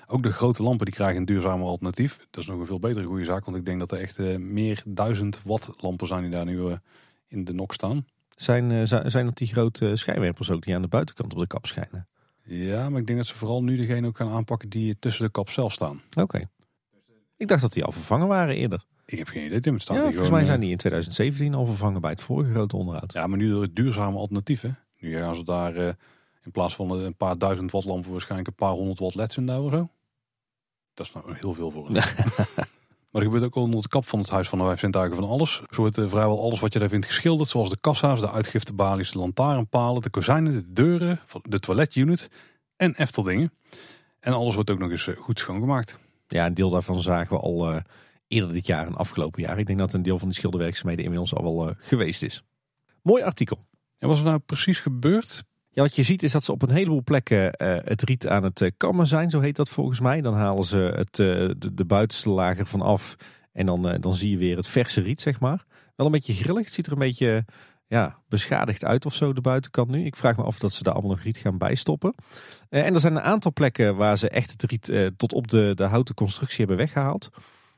Ook 0.09 0.23
de 0.23 0.31
grote 0.31 0.63
lampen 0.63 0.85
die 0.85 0.95
krijgen 0.95 1.17
een 1.17 1.25
duurzame 1.25 1.63
alternatief. 1.63 2.17
Dat 2.29 2.43
is 2.43 2.49
nog 2.49 2.59
een 2.59 2.65
veel 2.65 2.79
betere 2.79 3.05
goede 3.05 3.23
zaak, 3.23 3.45
want 3.45 3.57
ik 3.57 3.65
denk 3.65 3.79
dat 3.79 3.91
er 3.91 3.99
echt 3.99 4.17
uh, 4.17 4.37
meer 4.37 4.81
duizend 4.85 5.41
watt 5.45 5.73
lampen 5.77 6.07
zijn 6.07 6.21
die 6.21 6.31
daar 6.31 6.45
nu 6.45 6.57
uh, 6.57 6.73
in 7.27 7.45
de 7.45 7.53
nok 7.53 7.73
staan. 7.73 8.05
Zijn, 8.29 8.71
uh, 8.71 8.81
zijn 8.85 9.25
dat 9.25 9.37
die 9.37 9.47
grote 9.47 9.95
schijnwerpers 9.95 10.51
ook 10.51 10.61
die 10.61 10.75
aan 10.75 10.81
de 10.81 10.87
buitenkant 10.87 11.33
op 11.33 11.39
de 11.39 11.47
kap 11.47 11.65
schijnen? 11.65 12.07
Ja, 12.43 12.89
maar 12.89 12.99
ik 12.99 13.07
denk 13.07 13.19
dat 13.19 13.27
ze 13.27 13.35
vooral 13.35 13.63
nu 13.63 13.77
degene 13.77 14.07
ook 14.07 14.17
gaan 14.17 14.31
aanpakken 14.31 14.69
die 14.69 14.99
tussen 14.99 15.25
de 15.25 15.31
kap 15.31 15.49
zelf 15.49 15.73
staan. 15.73 16.01
Oké. 16.19 16.49
Ik 17.37 17.47
dacht 17.47 17.61
dat 17.61 17.73
die 17.73 17.83
al 17.83 17.91
vervangen 17.91 18.27
waren 18.27 18.55
eerder. 18.55 18.83
Ik 19.05 19.17
heb 19.17 19.27
geen 19.27 19.45
idee, 19.45 19.59
Tim. 19.59 19.73
Het 19.73 19.81
staat 19.81 19.95
ja, 19.95 20.01
volgens 20.01 20.21
gewoon, 20.21 20.37
mij 20.37 20.47
zijn 20.47 20.59
die 20.59 20.71
in 20.71 20.77
2017 20.77 21.53
al 21.53 21.65
vervangen 21.65 22.01
bij 22.01 22.11
het 22.11 22.21
vorige 22.21 22.51
grote 22.51 22.77
onderhoud. 22.77 23.13
Ja, 23.13 23.27
maar 23.27 23.37
nu 23.37 23.49
door 23.49 23.61
het 23.61 23.75
duurzame 23.75 24.17
alternatief. 24.17 24.61
Hè? 24.61 24.69
Nu 24.99 25.17
gaan 25.17 25.35
ze 25.35 25.43
daar 25.43 25.75
in 26.43 26.51
plaats 26.51 26.75
van 26.75 26.91
een 26.91 27.15
paar 27.15 27.37
duizend 27.37 27.71
watt 27.71 27.85
lampen 27.85 28.11
waarschijnlijk 28.11 28.49
een 28.49 28.55
paar 28.55 28.71
honderd 28.71 28.99
watt 28.99 29.15
leds 29.15 29.37
in 29.37 29.45
daar 29.45 29.61
of 29.61 29.71
zo. 29.71 29.89
Dat 30.97 31.05
is 31.05 31.13
nou 31.13 31.35
heel 31.39 31.53
veel 31.53 31.71
voor. 31.71 31.91
maar 31.91 32.05
er 33.11 33.21
gebeurt 33.21 33.43
ook 33.43 33.55
onder 33.55 33.81
de 33.81 33.87
kap 33.87 34.07
van 34.07 34.19
het 34.19 34.29
Huis 34.29 34.49
van 34.49 34.57
de 34.57 34.63
Vijf 34.63 34.79
Zintuigen 34.79 35.15
van 35.15 35.29
alles. 35.29 35.55
Zo 35.55 35.81
wordt 35.81 35.97
uh, 35.97 36.09
vrijwel 36.09 36.41
alles 36.41 36.59
wat 36.59 36.73
je 36.73 36.79
daar 36.79 36.89
vindt 36.89 37.05
geschilderd. 37.05 37.49
Zoals 37.49 37.69
de 37.69 37.77
kassa's, 37.81 38.19
de 38.19 38.31
uitgiftebalies, 38.31 39.11
de 39.11 39.17
lantaarnpalen, 39.17 40.01
de 40.01 40.09
kozijnen, 40.09 40.53
de 40.53 40.73
deuren, 40.73 41.19
de 41.41 41.59
toiletunit 41.59 42.29
en 42.75 42.95
Efteldingen. 42.95 43.53
En 44.19 44.33
alles 44.33 44.55
wordt 44.55 44.69
ook 44.69 44.79
nog 44.79 44.91
eens 44.91 45.07
uh, 45.07 45.17
goed 45.17 45.39
schoongemaakt. 45.39 45.97
Ja, 46.27 46.45
een 46.45 46.53
deel 46.53 46.69
daarvan 46.69 47.01
zagen 47.01 47.35
we 47.35 47.41
al 47.41 47.73
uh, 47.73 47.79
eerder 48.27 48.53
dit 48.53 48.65
jaar 48.65 48.87
en 48.87 48.95
afgelopen 48.95 49.41
jaar. 49.41 49.59
Ik 49.59 49.65
denk 49.65 49.79
dat 49.79 49.93
een 49.93 50.03
deel 50.03 50.19
van 50.19 50.27
die 50.27 50.37
schilderwerkzaamheden 50.37 51.03
inmiddels 51.03 51.33
al 51.33 51.43
wel 51.43 51.73
geweest 51.79 52.23
is. 52.23 52.43
Mooi 53.01 53.23
artikel. 53.23 53.65
En 53.97 54.07
wat 54.07 54.17
is 54.17 54.23
er 54.23 54.29
nou 54.29 54.39
precies 54.39 54.79
gebeurd? 54.79 55.43
Ja, 55.77 55.83
wat 55.83 55.95
je 55.95 56.03
ziet 56.03 56.23
is 56.23 56.31
dat 56.31 56.43
ze 56.43 56.51
op 56.51 56.61
een 56.61 56.71
heleboel 56.71 57.03
plekken 57.03 57.53
uh, 57.57 57.77
het 57.83 58.01
riet 58.01 58.27
aan 58.27 58.43
het 58.43 58.71
kammen 58.77 59.07
zijn, 59.07 59.29
zo 59.29 59.39
heet 59.39 59.55
dat 59.55 59.69
volgens 59.69 59.99
mij. 59.99 60.21
Dan 60.21 60.33
halen 60.33 60.63
ze 60.63 60.77
het, 60.77 61.15
de, 61.15 61.55
de, 61.73 61.85
buitenste 61.85 62.29
lager 62.29 62.65
van 62.65 62.81
af 62.81 63.15
en 63.51 63.65
dan, 63.65 63.97
dan 63.99 64.15
zie 64.15 64.31
je 64.31 64.37
weer 64.37 64.57
het 64.57 64.67
verse 64.67 65.01
riet, 65.01 65.21
zeg 65.21 65.39
maar. 65.39 65.65
Wel 65.95 66.05
een 66.05 66.11
beetje 66.11 66.33
grillig, 66.33 66.65
het 66.65 66.73
ziet 66.73 66.85
er 66.85 66.91
een 66.91 66.97
beetje 66.97 67.45
ja, 67.87 68.17
beschadigd 68.29 68.85
uit 68.85 69.05
of 69.05 69.13
zo, 69.13 69.33
de 69.33 69.41
buitenkant 69.41 69.89
nu. 69.89 70.05
Ik 70.05 70.15
vraag 70.15 70.37
me 70.37 70.43
af 70.43 70.59
dat 70.59 70.73
ze 70.73 70.83
daar 70.83 70.93
allemaal 70.93 71.11
nog 71.11 71.23
riet 71.23 71.37
gaan 71.37 71.57
bijstoppen. 71.57 72.15
En 72.69 72.93
er 72.93 72.99
zijn 72.99 73.15
een 73.15 73.21
aantal 73.21 73.53
plekken 73.53 73.95
waar 73.95 74.17
ze 74.17 74.29
echt 74.29 74.51
het 74.51 74.63
riet 74.63 75.11
tot 75.17 75.33
op 75.33 75.47
de, 75.47 75.71
de 75.75 75.85
houten 75.85 76.15
constructie 76.15 76.57
hebben 76.57 76.77
weggehaald. 76.77 77.29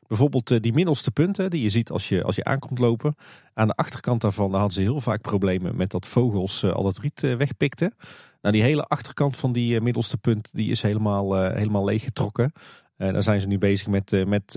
Bijvoorbeeld 0.09 0.51
uh, 0.51 0.59
die 0.59 0.73
middelste 0.73 1.11
punten 1.11 1.49
die 1.49 1.61
je 1.61 1.69
ziet 1.69 1.91
als 1.91 2.09
je, 2.09 2.23
als 2.23 2.35
je 2.35 2.43
aankomt 2.43 2.79
lopen. 2.79 3.15
Aan 3.53 3.67
de 3.67 3.75
achterkant 3.75 4.21
daarvan 4.21 4.53
hadden 4.53 4.71
ze 4.71 4.81
heel 4.81 5.01
vaak 5.01 5.21
problemen 5.21 5.75
met 5.75 5.91
dat 5.91 6.07
vogels 6.07 6.63
al 6.63 6.83
dat 6.83 6.99
riet 6.99 7.21
wegpikten. 7.21 7.93
Nou, 8.41 8.53
die 8.53 8.63
hele 8.63 8.83
achterkant 8.83 9.37
van 9.37 9.51
die 9.51 9.81
middelste 9.81 10.17
punt 10.17 10.49
die 10.51 10.71
is 10.71 10.81
helemaal, 10.81 11.35
helemaal 11.35 11.85
leeggetrokken. 11.85 12.51
daar 12.97 13.23
zijn 13.23 13.41
ze 13.41 13.47
nu 13.47 13.57
bezig 13.57 13.87
met, 13.87 14.25
met 14.27 14.55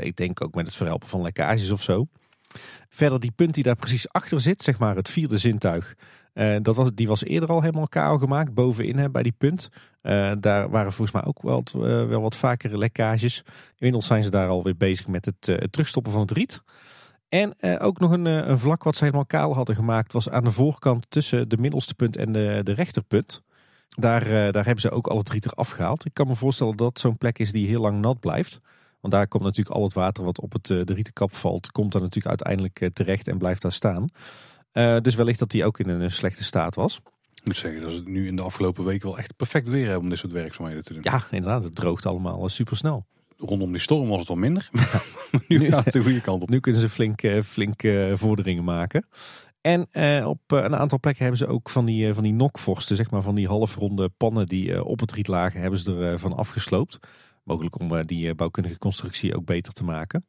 ik 0.00 0.16
denk 0.16 0.42
ook 0.42 0.54
met 0.54 0.66
het 0.66 0.76
verhelpen 0.76 1.08
van 1.08 1.22
lekkages 1.22 1.70
of 1.70 1.82
zo. 1.82 2.06
Verder 2.88 3.20
die 3.20 3.32
punt 3.32 3.54
die 3.54 3.64
daar 3.64 3.76
precies 3.76 4.08
achter 4.08 4.40
zit, 4.40 4.62
zeg 4.62 4.78
maar 4.78 4.96
het 4.96 5.10
vierde 5.10 5.38
zintuig. 5.38 5.94
Uh, 6.40 6.56
dat 6.62 6.76
was, 6.76 6.90
die 6.94 7.08
was 7.08 7.24
eerder 7.24 7.48
al 7.48 7.60
helemaal 7.60 7.88
kaal 7.88 8.18
gemaakt, 8.18 8.54
bovenin 8.54 8.98
hè, 8.98 9.10
bij 9.10 9.22
die 9.22 9.34
punt. 9.38 9.68
Uh, 10.02 10.32
daar 10.40 10.70
waren 10.70 10.92
volgens 10.92 11.16
mij 11.16 11.24
ook 11.24 11.42
wel, 11.42 11.64
uh, 11.76 11.82
wel 12.08 12.20
wat 12.20 12.36
vaker 12.36 12.78
lekkages. 12.78 13.44
Inmiddels 13.76 14.06
zijn 14.06 14.22
ze 14.22 14.30
daar 14.30 14.48
alweer 14.48 14.76
bezig 14.76 15.06
met 15.06 15.24
het, 15.24 15.72
terugstoppen 15.72 16.12
van 16.12 16.20
het 16.20 16.30
riet. 16.30 16.62
En 17.28 17.80
ook 17.80 17.98
nog 17.98 18.10
een, 18.10 18.24
een, 18.24 18.58
vlak 18.58 18.82
wat 18.82 18.96
ze 18.96 19.04
helemaal 19.04 19.26
kaal 19.26 19.54
hadden 19.54 19.74
gemaakt 19.74 20.12
was 20.12 20.30
aan 20.30 20.44
de 20.44 20.50
voorkant 20.50 21.06
tussen 21.08 21.48
de 21.48 21.56
middelste 21.56 21.94
punt 21.94 22.16
en 22.16 22.32
de, 22.32 22.60
de 22.62 22.72
rechterpunt. 22.72 23.42
Daar, 23.98 24.22
eh, 24.22 24.52
daar 24.52 24.64
hebben 24.64 24.80
ze 24.80 24.90
ook 24.90 25.06
al 25.06 25.18
het 25.18 25.30
riet 25.30 25.46
eraf 25.46 25.70
gehaald. 25.70 26.04
Ik 26.04 26.14
kan 26.14 26.26
me 26.26 26.34
voorstellen 26.34 26.76
dat 26.76 27.00
zo'n 27.00 27.18
plek 27.18 27.38
is 27.38 27.52
die 27.52 27.66
heel 27.66 27.80
lang 27.80 28.00
nat 28.00 28.20
blijft. 28.20 28.60
Want 29.00 29.12
daar 29.12 29.28
komt 29.28 29.42
natuurlijk 29.42 29.76
al 29.76 29.82
het 29.82 29.92
water 29.92 30.24
wat 30.24 30.40
op 30.40 30.52
het, 30.52 30.70
eh, 30.70 30.84
de 30.84 30.94
rietenkap 30.94 31.34
valt, 31.34 31.70
komt 31.70 31.92
daar 31.92 32.02
natuurlijk 32.02 32.28
uiteindelijk 32.28 32.80
eh, 32.80 32.88
terecht 32.88 33.28
en 33.28 33.38
blijft 33.38 33.62
daar 33.62 33.72
staan. 33.72 34.08
Eh, 34.72 35.00
dus 35.00 35.14
wellicht 35.14 35.38
dat 35.38 35.50
die 35.50 35.64
ook 35.64 35.78
in 35.78 35.88
een 35.88 36.10
slechte 36.10 36.44
staat 36.44 36.74
was. 36.74 37.00
Ik 37.34 37.46
moet 37.46 37.56
zeggen 37.56 37.80
dat 37.80 37.90
ze 37.90 37.96
het 37.96 38.08
nu 38.08 38.26
in 38.26 38.36
de 38.36 38.42
afgelopen 38.42 38.84
weken 38.84 39.08
wel 39.08 39.18
echt 39.18 39.36
perfect 39.36 39.68
weer 39.68 39.84
hebben 39.84 40.02
om 40.02 40.08
dit 40.08 40.18
soort 40.18 40.32
werkzaamheden 40.32 40.84
te 40.84 40.92
doen. 40.92 41.02
Ja, 41.04 41.24
inderdaad, 41.30 41.62
het 41.64 41.74
droogt 41.74 42.06
allemaal 42.06 42.48
super 42.48 42.76
snel. 42.76 43.06
Rondom 43.36 43.70
die 43.70 43.80
storm 43.80 44.08
was 44.08 44.18
het 44.18 44.28
wel 44.28 44.36
minder. 44.36 44.68
nu 45.48 45.58
Nu- 45.58 45.70
gaat 45.70 45.84
het 45.84 45.92
de 45.92 46.02
goede 46.02 46.20
kant 46.20 46.42
op. 46.42 46.48
Nu 46.50 46.60
kunnen 46.60 46.80
ze 46.80 46.88
flink, 46.88 47.22
eh, 47.22 47.42
flink 47.42 47.82
eh, 47.82 48.12
vorderingen 48.14 48.64
maken. 48.64 49.06
En 49.60 49.86
eh, 49.90 50.26
op 50.28 50.40
eh, 50.46 50.58
een 50.58 50.76
aantal 50.76 51.00
plekken 51.00 51.22
hebben 51.22 51.40
ze 51.40 51.46
ook 51.52 51.70
van 51.70 51.84
die, 51.84 52.08
eh, 52.08 52.14
van 52.14 52.22
die 52.22 52.32
nokvorsten, 52.32 52.96
zeg 52.96 53.10
maar 53.10 53.22
van 53.22 53.34
die 53.34 53.46
halfronde 53.46 54.08
pannen 54.08 54.46
die 54.46 54.72
eh, 54.74 54.84
op 54.86 55.00
het 55.00 55.12
riet 55.12 55.28
lagen, 55.28 55.60
hebben 55.60 55.78
ze 55.78 55.94
er 55.94 56.12
eh, 56.12 56.18
van 56.18 56.36
afgesloopt. 56.36 56.98
Mogelijk 57.44 57.78
om 57.80 57.96
eh, 57.96 58.04
die 58.04 58.28
eh, 58.28 58.34
bouwkundige 58.34 58.78
constructie 58.78 59.36
ook 59.36 59.44
beter 59.44 59.72
te 59.72 59.84
maken. 59.84 60.26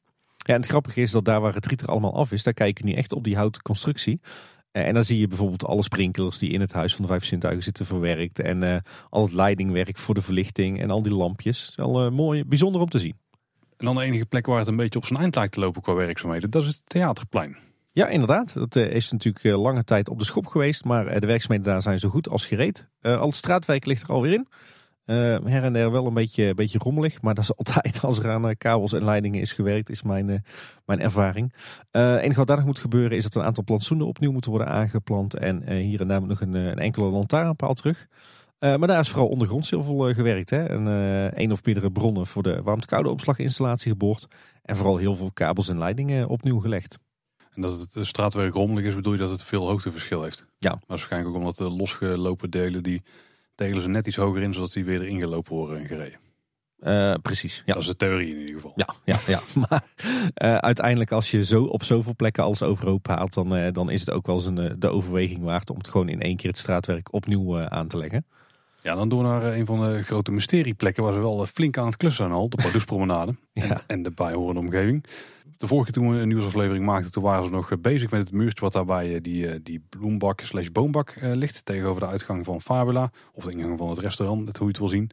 Ja, 0.52 0.58
en 0.58 0.64
het 0.64 0.72
grappige 0.72 1.02
is 1.02 1.12
dat 1.12 1.26
daar 1.26 1.42
waar 1.42 1.54
het 1.54 1.66
riet 1.66 1.82
er 1.82 1.88
allemaal 1.88 2.16
af 2.16 2.32
is, 2.32 2.44
daar 2.44 2.54
kijken 2.54 2.86
nu 2.86 2.94
echt 2.94 3.14
op 3.14 3.24
die 3.24 3.36
houten 3.36 3.62
constructie. 3.62 4.22
Eh, 4.72 4.88
en 4.88 4.94
dan 4.94 5.04
zie 5.04 5.20
je 5.20 5.28
bijvoorbeeld 5.28 5.66
alle 5.66 5.84
sprinklers 5.84 6.38
die 6.38 6.50
in 6.50 6.62
het 6.62 6.74
huis 6.74 6.96
van 6.96 7.02
de 7.06 7.12
vijf 7.12 7.26
zintuigen 7.26 7.64
zitten 7.64 7.86
verwerkt. 7.86 8.40
En 8.40 8.64
eh, 8.64 8.78
al 9.10 9.24
het 9.24 9.34
leidingwerk 9.34 9.98
voor 9.98 10.14
de 10.14 10.22
verlichting 10.22 10.82
en 10.82 10.90
al 10.90 11.02
die 11.02 11.16
lampjes. 11.16 11.74
Wel 11.76 12.06
eh, 12.06 12.12
mooi, 12.12 12.46
bijzonder 12.46 12.82
om 12.82 12.90
te 12.90 13.00
zien. 13.00 13.16
En 13.78 13.86
dan 13.86 13.96
de 13.96 14.04
enige 14.04 14.26
plek 14.26 14.46
waar 14.46 14.60
het 14.60 14.68
een 14.68 14.76
beetje 14.76 15.00
op 15.00 15.06
zijn 15.06 15.20
eind 15.20 15.36
lijkt 15.36 15.54
te 15.54 15.60
lopen 15.60 15.82
qua 15.82 15.94
werkzaamheden, 15.94 16.50
dat 16.50 16.62
is 16.62 16.68
het 16.68 16.82
theaterplein. 16.86 17.58
Ja, 17.94 18.08
inderdaad. 18.08 18.54
Dat 18.54 18.76
is 18.76 19.12
natuurlijk 19.12 19.56
lange 19.56 19.84
tijd 19.84 20.10
op 20.10 20.20
de 20.20 20.26
schop 20.26 20.48
geweest. 20.48 20.84
Maar 20.84 21.20
de 21.20 21.28
werkzaamheden 21.28 21.72
daar 21.72 21.82
zijn 21.82 22.00
zo 22.00 22.10
goed 22.10 22.30
als 22.30 22.46
gereed. 22.46 22.88
Al 23.02 23.28
het 23.28 23.36
straatwerk 23.36 23.86
ligt 23.86 24.04
er 24.04 24.10
alweer 24.10 24.34
in. 24.34 24.48
Eh, 25.06 25.16
her 25.44 25.64
en 25.64 25.74
der 25.74 25.92
wel 25.92 26.06
een 26.06 26.14
beetje, 26.14 26.44
een 26.44 26.56
beetje 26.56 26.80
rommelig. 26.80 27.22
Maar 27.22 27.34
dat 27.34 27.44
is 27.44 27.56
altijd 27.64 28.02
als 28.02 28.20
er 28.20 28.32
aan 28.32 28.50
eh, 28.50 28.56
kabels 28.58 28.94
en 28.94 29.04
leidingen 29.04 29.42
is 29.42 29.54
gewerkt, 29.54 29.90
is 29.90 30.02
mijn, 30.02 30.30
eh, 30.30 30.40
mijn 30.86 31.00
ervaring. 31.00 31.54
Eh 31.92 32.16
enige 32.16 32.36
wat 32.36 32.48
daar 32.48 32.58
nog 32.58 32.66
moet 32.66 32.80
gebeuren 32.80 33.18
is 33.18 33.24
dat 33.24 33.36
een 33.36 33.44
aantal 33.44 33.64
plantsoenen 33.64 34.08
opnieuw 34.08 34.32
moeten 34.32 34.52
worden 34.52 34.70
aangeplant. 34.70 35.36
En 35.38 35.72
hier 35.72 36.02
en 36.02 36.08
daar 36.08 36.20
moet 36.20 36.30
nog 36.30 36.42
een, 36.42 36.54
een 36.54 36.80
enkele 36.80 37.06
lantaarnpaal 37.06 37.74
terug. 37.74 38.08
Maar 38.60 38.88
daar 38.88 39.00
is 39.00 39.10
vooral 39.10 39.28
ondergronds 39.28 39.70
heel 39.70 39.84
veel 39.84 40.14
gewerkt. 40.14 40.50
Hè? 40.50 40.66
En 40.66 41.34
één 41.34 41.52
of 41.52 41.66
meerdere 41.66 41.92
bronnen 41.92 42.28
voor 42.28 42.44
de 42.44 42.62
warmte-koude 42.62 43.10
opslaginstallatie 43.10 43.92
geboord. 43.92 44.28
En 44.64 44.76
vooral 44.76 44.98
heel 44.98 45.16
veel 45.16 45.32
kabels 45.34 45.70
en 45.70 45.78
leidingen 45.78 46.28
opnieuw 46.28 46.60
gelegd. 46.60 46.98
En 47.54 47.62
dat 47.62 47.80
het 47.80 48.08
straatwerk 48.08 48.54
rommelig 48.54 48.86
is, 48.86 48.96
bedoel 48.96 49.14
je 49.14 49.20
dat 49.20 49.30
het 49.30 49.44
veel 49.44 49.68
hoogteverschil 49.68 50.24
heeft. 50.24 50.46
Ja. 50.58 50.70
Maar 50.70 50.82
waarschijnlijk 50.88 51.32
ook 51.32 51.40
omdat 51.40 51.58
de 51.58 51.70
losgelopen 51.70 52.50
delen, 52.50 52.84
die 52.84 53.02
delen 53.68 53.82
ze 53.82 53.90
net 53.90 54.08
iets 54.08 54.16
hoger 54.16 54.42
in, 54.42 54.54
zodat 54.54 54.74
die 54.74 54.86
weer 54.86 55.02
erin 55.02 55.20
gelopen 55.20 55.56
worden 55.56 55.80
en 55.80 55.88
gereden. 55.88 56.20
Eh, 56.80 57.14
precies, 57.22 57.64
ja. 57.66 57.74
Dat 57.74 57.82
is 57.82 57.88
de 57.88 57.96
theorie 57.96 58.34
in 58.34 58.40
ieder 58.40 58.56
geval. 58.56 58.74
Ja, 58.76 58.88
ja, 59.06 59.20
ja. 59.28 59.42
maar 59.70 59.84
eh, 60.34 60.56
uiteindelijk 60.56 61.12
als 61.12 61.32
je 61.32 61.46
zo 61.46 61.64
op 61.64 61.84
zoveel 61.84 62.16
plekken 62.16 62.44
alles 62.44 62.64
overhoop 62.64 63.08
haalt, 63.08 63.34
dan, 63.34 63.56
eh, 63.56 63.74
dan 63.74 63.90
is 63.90 64.00
het 64.00 64.12
ook 64.12 64.26
wel 64.26 64.36
eens 64.36 64.46
een, 64.46 64.76
de 64.80 64.90
overweging 64.90 65.44
waard 65.44 65.70
om 65.70 65.78
het 65.78 65.88
gewoon 65.88 66.10
in 66.10 66.22
één 66.22 66.36
keer 66.36 66.50
het 66.50 66.60
straatwerk 66.60 67.14
opnieuw 67.14 67.60
aan 67.60 67.88
te 67.88 67.98
leggen. 67.98 68.26
Ja, 68.84 68.96
dan 68.96 69.10
doen 69.10 69.20
we 69.20 69.26
naar 69.26 69.44
een 69.44 69.66
van 69.66 69.80
de 69.80 70.04
grote 70.04 70.32
mysterieplekken 70.32 71.04
waar 71.04 71.14
ze 71.14 71.20
wel 71.20 71.46
flink 71.46 71.78
aan 71.78 71.86
het 71.86 71.98
klussen 71.98 72.26
zijn 72.26 72.38
al. 72.38 72.50
De 72.50 72.62
Pardoespromenade 72.64 73.36
en, 73.54 73.82
en 73.88 74.04
de 74.04 74.12
bijhorende 74.12 74.60
omgeving. 74.60 75.06
De 75.62 75.68
vorige 75.68 75.92
keer 75.92 76.02
toen 76.04 76.12
we 76.12 76.18
een 76.22 76.28
nieuwsaflevering 76.28 76.86
maakten, 76.86 77.12
toen 77.12 77.24
waren 77.24 77.44
ze 77.46 77.50
nog 77.50 77.72
eh, 77.72 77.78
bezig 77.82 78.12
met 78.12 78.20
het 78.20 78.32
muurtje 78.32 78.62
wat 78.62 78.74
daarbij 78.74 79.16
eh, 79.16 79.22
die, 79.22 79.48
eh, 79.48 79.60
die 79.64 79.86
bloembak 79.90 80.40
slash 80.42 80.68
boombak 80.68 81.14
ligt. 81.22 81.66
Tegenover 81.66 82.02
de 82.02 82.08
uitgang 82.08 82.46
van 82.46 82.62
Fabula. 82.62 83.12
Of 83.34 83.44
de 83.44 83.52
ingang 83.52 83.78
van 83.78 83.90
het 83.90 83.98
restaurant, 84.00 84.46
net 84.46 84.58
hoe 84.58 84.66
je 84.66 84.72
het 84.72 84.80
wil 84.82 84.90
zien. 84.90 85.10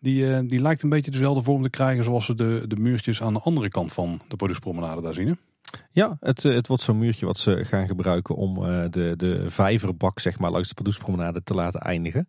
Die, 0.00 0.46
die 0.46 0.60
lijkt 0.60 0.82
een 0.82 0.88
beetje 0.88 1.10
dezelfde 1.10 1.42
vorm 1.42 1.62
te 1.62 1.70
krijgen 1.70 2.04
zoals 2.04 2.26
we 2.26 2.34
de, 2.34 2.64
de 2.66 2.76
muurtjes 2.76 3.22
aan 3.22 3.32
de 3.32 3.40
andere 3.40 3.68
kant 3.68 3.92
van 3.92 4.20
de 4.28 4.36
Pardoespromenade 4.36 5.00
daar 5.00 5.14
zien. 5.14 5.26
Hè? 5.28 5.32
Ja, 5.90 6.16
het, 6.20 6.42
het 6.42 6.66
wordt 6.66 6.82
zo'n 6.82 6.98
muurtje 6.98 7.26
wat 7.26 7.38
ze 7.38 7.64
gaan 7.64 7.86
gebruiken 7.86 8.34
om 8.34 8.54
de, 8.90 9.14
de 9.16 9.44
vijverbak 9.50 10.20
zeg 10.20 10.38
maar, 10.38 10.50
langs 10.50 10.68
de 10.68 10.74
Pardoespromenade 10.74 11.42
te 11.42 11.54
laten 11.54 11.80
eindigen. 11.80 12.28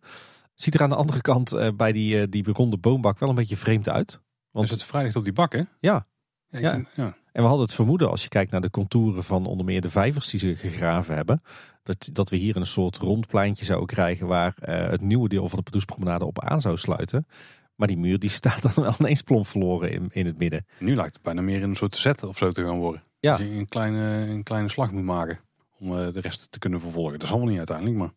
Ziet 0.54 0.74
er 0.74 0.82
aan 0.82 0.88
de 0.88 0.94
andere 0.96 1.20
kant 1.20 1.72
bij 1.76 1.92
die, 1.92 2.28
die 2.28 2.52
ronde 2.52 2.76
boombak 2.78 3.18
wel 3.18 3.28
een 3.28 3.34
beetje 3.34 3.56
vreemd 3.56 3.88
uit. 3.88 4.20
Want 4.50 4.68
Dus 4.68 4.76
het 4.76 4.84
vrijdag 4.88 5.16
op 5.16 5.24
die 5.24 5.32
bak, 5.32 5.52
hè? 5.52 5.62
Ja. 5.80 6.06
Ja, 6.48 6.58
ik 6.58 6.60
Ja. 6.64 6.70
vind- 6.70 6.88
ja. 6.94 7.16
En 7.32 7.42
we 7.42 7.48
hadden 7.48 7.66
het 7.66 7.74
vermoeden, 7.74 8.10
als 8.10 8.22
je 8.22 8.28
kijkt 8.28 8.50
naar 8.50 8.60
de 8.60 8.70
contouren 8.70 9.24
van 9.24 9.46
onder 9.46 9.66
meer 9.66 9.80
de 9.80 9.90
vijvers 9.90 10.30
die 10.30 10.40
ze 10.40 10.56
gegraven 10.56 11.14
hebben, 11.14 11.42
dat, 11.82 12.08
dat 12.12 12.30
we 12.30 12.36
hier 12.36 12.56
een 12.56 12.66
soort 12.66 12.96
rond 12.96 13.26
pleintje 13.26 13.64
zouden 13.64 13.88
krijgen 13.88 14.26
waar 14.26 14.54
eh, 14.58 14.90
het 14.90 15.00
nieuwe 15.00 15.28
deel 15.28 15.48
van 15.48 15.58
de 15.58 15.64
Pardoespromenade 15.64 16.24
op 16.24 16.40
aan 16.40 16.60
zou 16.60 16.76
sluiten. 16.76 17.26
Maar 17.74 17.88
die 17.88 17.98
muur 17.98 18.18
die 18.18 18.30
staat 18.40 18.62
dan 18.62 18.84
wel 18.84 18.94
ineens 18.98 19.22
plomp 19.22 19.46
verloren 19.46 19.92
in, 19.92 20.08
in 20.12 20.26
het 20.26 20.38
midden. 20.38 20.66
Nu 20.78 20.94
lijkt 20.94 21.14
het 21.14 21.22
bijna 21.22 21.42
meer 21.42 21.62
een 21.62 21.76
soort 21.76 21.96
set 21.96 22.22
of 22.22 22.38
zo 22.38 22.50
te 22.50 22.64
gaan 22.64 22.78
worden. 22.78 23.02
Ja. 23.20 23.36
Dat 23.36 23.46
je 23.46 23.54
een 23.54 23.68
kleine, 23.68 24.26
een 24.30 24.42
kleine 24.42 24.68
slag 24.68 24.92
moet 24.92 25.04
maken 25.04 25.40
om 25.78 25.98
eh, 25.98 26.12
de 26.12 26.20
rest 26.20 26.52
te 26.52 26.58
kunnen 26.58 26.80
vervolgen. 26.80 27.12
Dat 27.12 27.22
is 27.22 27.30
allemaal 27.30 27.48
niet 27.48 27.58
uiteindelijk, 27.58 27.96
maar 27.96 28.12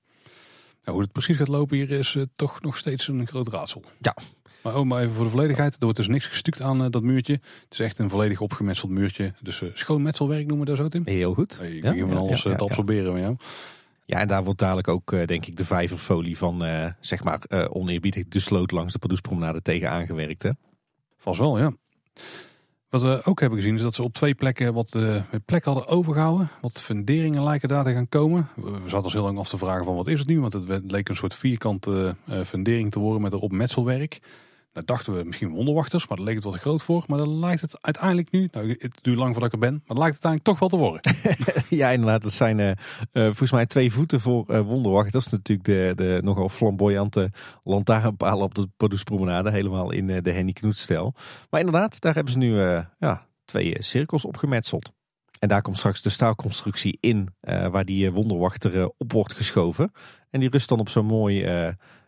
nou, 0.86 0.98
hoe 0.98 1.02
het 1.02 1.12
precies 1.12 1.38
gaat 1.38 1.48
lopen 1.48 1.78
hier 1.78 1.92
is 1.92 2.16
eh, 2.16 2.24
toch 2.36 2.62
nog 2.62 2.78
steeds 2.78 3.08
een 3.08 3.28
groot 3.28 3.48
raadsel. 3.48 3.84
Ja. 4.00 4.16
Maar 4.64 4.74
ook 4.74 4.86
maar 4.86 5.02
even 5.02 5.14
voor 5.14 5.24
de 5.24 5.30
volledigheid. 5.30 5.74
Er 5.74 5.80
wordt 5.80 5.98
dus 5.98 6.08
niks 6.08 6.28
gestuukt 6.28 6.62
aan 6.62 6.84
eh, 6.84 6.90
dat 6.90 7.04
muurtje. 7.04 7.34
Het 7.34 7.68
is 7.70 7.80
echt 7.80 8.00
een 8.00 8.10
volledig 8.10 8.42
opgemetseld 8.42 8.92
muurtje. 8.92 9.34
Dus 9.42 9.62
eh, 9.62 9.70
schoon 9.74 10.02
metselwerk 10.02 10.48
noemen 10.48 10.66
we 10.66 10.72
dat 10.72 10.78
zo, 10.78 10.88
Tim? 10.88 11.02
Heel 11.06 11.34
goed. 11.34 11.58
Hey, 11.60 11.76
ik 11.76 11.84
Ja, 11.84 11.90
begin 11.90 12.08
van 12.08 12.16
ja, 12.16 12.22
alles 12.22 12.44
ja, 12.44 12.56
te 12.56 12.64
ja. 12.64 12.70
absorberen 12.70 13.14
met 13.14 13.22
jou. 13.22 13.36
Ja, 14.06 14.20
en 14.20 14.28
daar 14.28 14.44
wordt 14.44 14.60
dadelijk 14.60 14.88
ook, 14.88 15.28
denk 15.28 15.46
ik, 15.46 15.58
de 15.58 15.66
vijverfolie 15.66 16.38
van, 16.38 16.64
zeg 17.00 17.24
maar, 17.24 17.42
oneerbiedig 17.70 18.28
de 18.28 18.40
sloot 18.40 18.72
langs 18.72 18.94
de 18.94 19.00
Pardoespromenade 19.00 19.62
tegen 19.62 19.90
aangewerkt. 19.90 20.44
Hè? 20.44 20.50
Vast 21.18 21.40
wel, 21.40 21.60
ja. 21.60 21.74
Wat 22.96 23.04
we 23.04 23.22
ook 23.24 23.40
hebben 23.40 23.60
gezien 23.60 23.76
is 23.76 23.82
dat 23.82 23.94
ze 23.94 24.04
op 24.04 24.14
twee 24.14 24.34
plekken 24.34 24.74
wat 24.74 24.98
plek 25.46 25.64
hadden 25.64 25.88
overgehouden. 25.88 26.50
Wat 26.62 26.82
funderingen 26.82 27.44
lijken 27.44 27.70
daar 27.70 27.84
te 27.84 27.94
gaan 27.94 28.10
komen. 28.10 28.48
We 28.56 28.72
zaten 28.84 29.04
ons 29.04 29.14
heel 29.14 29.24
lang 29.24 29.38
af 29.38 29.50
te 29.50 29.58
vragen 29.58 29.84
van 29.84 29.96
wat 29.96 30.08
is 30.08 30.20
het 30.20 30.28
nu? 30.28 30.42
Want 30.42 30.54
het 30.54 30.92
leek 30.92 31.10
een 31.10 31.16
soort 31.16 31.34
vierkante 31.34 32.16
eh, 32.26 32.42
fundering 32.42 32.92
te 32.92 33.00
worden 33.00 33.22
met 33.22 33.34
erop 33.34 33.52
metselwerk. 33.52 34.20
Daar 34.76 34.86
dachten 34.86 35.18
we 35.18 35.24
misschien 35.24 35.50
wonderwachters, 35.50 36.08
maar 36.08 36.18
daar 36.18 36.26
leek 36.26 36.36
het 36.36 36.44
wat 36.44 36.56
groot 36.56 36.84
voor. 36.84 37.04
Maar 37.08 37.18
dan 37.18 37.40
lijkt 37.40 37.62
het 37.62 37.78
uiteindelijk 37.82 38.32
nu, 38.32 38.48
nou 38.52 38.76
het 38.78 39.00
duurt 39.02 39.18
lang 39.18 39.32
voordat 39.32 39.54
ik 39.54 39.62
er 39.62 39.70
ben, 39.70 39.84
maar 39.86 39.98
lijkt 39.98 40.16
het 40.16 40.26
uiteindelijk 40.26 40.44
toch 40.44 40.60
wel 40.60 40.70
te 40.70 40.78
worden. 40.78 41.16
Ja, 41.80 41.90
inderdaad. 41.90 42.22
Dat 42.22 42.34
zijn 42.34 42.60
eh, 42.60 42.74
volgens 43.12 43.52
mij 43.52 43.66
twee 43.66 43.94
voeten 43.94 44.22
voor 44.22 44.46
eh 44.48 44.60
wonderwachters. 44.60 45.28
Natuurlijk 45.28 45.68
de, 45.68 45.92
de 45.96 46.20
nogal 46.24 46.50
flamboyante 46.50 47.32
lantaarnpalen 47.64 48.44
op 48.44 48.56
de 48.56 48.68
Pardoespromenade. 48.78 49.52
Helemaal 49.52 49.92
in 49.92 50.08
de 50.08 50.32
Henny 50.32 50.54
Knoet-stijl. 50.54 51.14
Maar 51.50 51.60
inderdaad, 51.60 52.02
daar 52.02 52.14
hebben 52.14 52.34
ze 52.34 52.38
nu 52.38 52.60
ja, 53.00 53.28
twee 53.46 53.76
cirkels 53.80 54.26
opgemetseld. 54.26 54.92
En 55.40 55.48
daar 55.48 55.62
komt 55.62 55.78
straks 55.78 56.02
de 56.02 56.10
staalconstructie 56.10 56.98
in, 57.00 57.36
waar 57.42 57.86
die 57.86 58.12
wonderwachter 58.12 58.92
op 58.98 59.12
wordt 59.12 59.34
geschoven. 59.34 59.92
En 60.30 60.40
die 60.40 60.50
rust 60.50 60.70
dan 60.70 60.80
op 60.80 60.90
zo'n 60.90 61.06
mooi, 61.06 61.46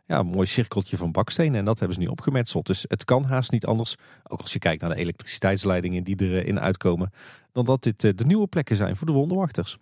eh, 0.08 0.18
ja, 0.18 0.24
mooi 0.24 0.46
cirkeltje 0.46 0.98
van 0.98 1.12
bakstenen. 1.12 1.60
En 1.60 1.66
dat 1.66 1.80
hebben 1.80 1.98
ze 1.98 2.04
nu 2.04 2.10
opgemetseld. 2.10 2.66
Dus 2.66 2.86
het 2.88 3.06
kan 3.06 3.24
haast 3.24 3.52
niet 3.52 3.66
anders. 3.66 3.96
Ook 4.24 4.42
als 4.42 4.54
je 4.54 4.60
kijkt 4.60 4.82
naar 4.82 4.90
de 4.90 5.00
elektriciteitsleidingen 5.00 6.04
die 6.04 6.22
erin 6.22 6.60
uitkomen. 6.60 7.12
Dan 7.52 7.66
dat 7.66 7.84
dit 7.84 8.04
eh, 8.04 8.12
de 8.16 8.26
nieuwe 8.26 8.48
plekken 8.48 8.76
zijn 8.76 8.96
voor 8.96 9.08
de 9.08 9.14
wonderwachters. 9.14 9.78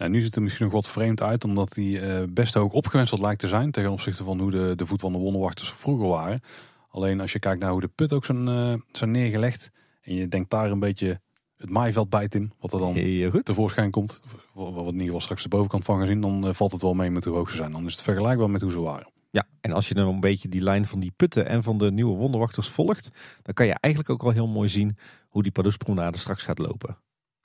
Nou, 0.00 0.12
nu 0.12 0.18
ziet 0.18 0.26
het 0.26 0.36
er 0.36 0.42
misschien 0.42 0.64
nog 0.64 0.74
wat 0.74 0.88
vreemd 0.88 1.22
uit, 1.22 1.44
omdat 1.44 1.72
die 1.72 2.00
eh, 2.00 2.22
best 2.28 2.54
hoog 2.54 2.72
opgewenseld 2.72 3.20
lijkt 3.20 3.40
te 3.40 3.48
zijn. 3.48 3.70
Ten 3.70 3.90
opzichte 3.90 4.24
van 4.24 4.40
hoe 4.40 4.50
de, 4.50 4.72
de 4.76 4.86
voet 4.86 5.00
van 5.00 5.12
de 5.12 5.18
wonderwachters 5.18 5.70
vroeger 5.70 6.08
waren. 6.08 6.40
Alleen 6.88 7.20
als 7.20 7.32
je 7.32 7.38
kijkt 7.38 7.60
naar 7.60 7.70
hoe 7.70 7.80
de 7.80 7.88
put 7.88 8.12
ook 8.12 8.24
zijn, 8.24 8.48
eh, 8.48 8.74
zijn 8.92 9.10
neergelegd. 9.10 9.70
En 10.02 10.14
je 10.14 10.28
denkt 10.28 10.50
daar 10.50 10.70
een 10.70 10.78
beetje 10.78 11.20
het 11.56 11.70
maaiveld 11.70 12.10
bij 12.10 12.28
Tim, 12.28 12.52
wat 12.60 12.72
er 12.72 12.78
dan 12.78 12.94
tevoorschijn 13.42 13.90
komt. 13.90 14.20
Wat 14.54 14.74
we 14.74 14.80
in 14.80 14.86
ieder 14.86 15.04
geval 15.04 15.20
straks 15.20 15.42
de 15.42 15.48
bovenkant 15.48 15.84
van 15.84 15.98
gaan 15.98 16.06
zien. 16.06 16.20
Dan 16.20 16.46
eh, 16.46 16.54
valt 16.54 16.72
het 16.72 16.82
wel 16.82 16.94
mee 16.94 17.10
met 17.10 17.24
hoe 17.24 17.36
hoog 17.36 17.50
ze 17.50 17.56
zijn. 17.56 17.72
Dan 17.72 17.86
is 17.86 17.92
het 17.92 18.02
vergelijkbaar 18.02 18.50
met 18.50 18.60
hoe 18.60 18.70
ze 18.70 18.80
waren. 18.80 19.08
Ja, 19.30 19.46
en 19.60 19.72
als 19.72 19.88
je 19.88 19.94
dan 19.94 20.08
een 20.08 20.20
beetje 20.20 20.48
die 20.48 20.62
lijn 20.62 20.86
van 20.86 21.00
die 21.00 21.12
putten 21.16 21.46
en 21.46 21.62
van 21.62 21.78
de 21.78 21.92
nieuwe 21.92 22.16
wonderwachters 22.16 22.68
volgt, 22.68 23.10
dan 23.42 23.54
kan 23.54 23.66
je 23.66 23.74
eigenlijk 23.80 24.14
ook 24.14 24.22
wel 24.22 24.32
heel 24.32 24.48
mooi 24.48 24.68
zien 24.68 24.96
hoe 25.28 25.42
die 25.42 25.52
Pardoespromenade 25.52 26.18
straks 26.18 26.42
gaat 26.42 26.58
lopen. 26.58 26.96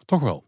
Toch 0.06 0.21
wel. 0.21 0.45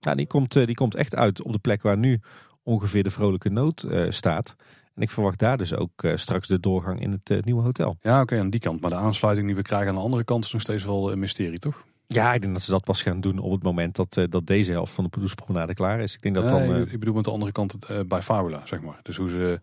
Ja, 0.00 0.14
die 0.14 0.26
komt, 0.26 0.56
eh, 0.56 0.66
die 0.66 0.74
komt 0.74 0.94
echt 0.94 1.16
uit 1.16 1.42
op 1.42 1.52
de 1.52 1.58
plek 1.58 1.82
waar 1.82 1.98
nu 1.98 2.20
ongeveer 2.62 3.02
de 3.02 3.10
vrolijke 3.10 3.50
nood 3.50 3.82
eh, 3.82 4.10
staat. 4.10 4.56
En 4.94 5.02
ik 5.02 5.10
verwacht 5.10 5.38
daar 5.38 5.56
dus 5.56 5.74
ook 5.74 6.02
eh, 6.02 6.16
straks 6.16 6.48
de 6.48 6.60
doorgang 6.60 7.00
in 7.00 7.20
het 7.24 7.44
nieuwe 7.44 7.62
hotel. 7.62 7.96
Ja, 8.00 8.20
oké, 8.20 8.38
aan 8.38 8.50
die 8.50 8.60
kant. 8.60 8.80
Maar 8.80 8.90
de 8.90 8.96
aansluiting 8.96 9.46
die 9.46 9.56
we 9.56 9.62
krijgen 9.62 9.88
aan 9.88 9.94
de 9.94 10.00
andere 10.00 10.24
kant 10.24 10.44
is 10.44 10.52
nog 10.52 10.60
steeds 10.60 10.84
wel 10.84 11.12
een 11.12 11.18
mysterie, 11.18 11.58
toch? 11.58 11.84
Ja, 12.06 12.34
ik 12.34 12.40
denk 12.40 12.52
dat 12.52 12.62
ze 12.62 12.70
dat 12.70 12.84
pas 12.84 13.02
gaan 13.02 13.20
doen 13.20 13.38
op 13.38 13.52
het 13.52 13.62
moment 13.62 13.96
dat, 13.96 14.26
dat 14.28 14.46
deze 14.46 14.70
helft 14.70 14.92
van 14.92 15.04
de 15.04 15.10
Pardoespromenade 15.10 15.74
klaar 15.74 16.00
is. 16.00 16.14
Ik 16.14 16.22
denk 16.22 16.34
dat 16.34 16.44
Nee, 16.44 16.68
dan... 16.68 16.80
ik 16.80 16.98
bedoel 16.98 17.14
met 17.14 17.24
de 17.24 17.30
andere 17.30 17.52
kant 17.52 17.78
bij 18.06 18.22
Fabula, 18.22 18.66
zeg 18.66 18.80
maar. 18.80 18.98
Dus 19.02 19.16
hoe 19.16 19.28
ze, 19.28 19.60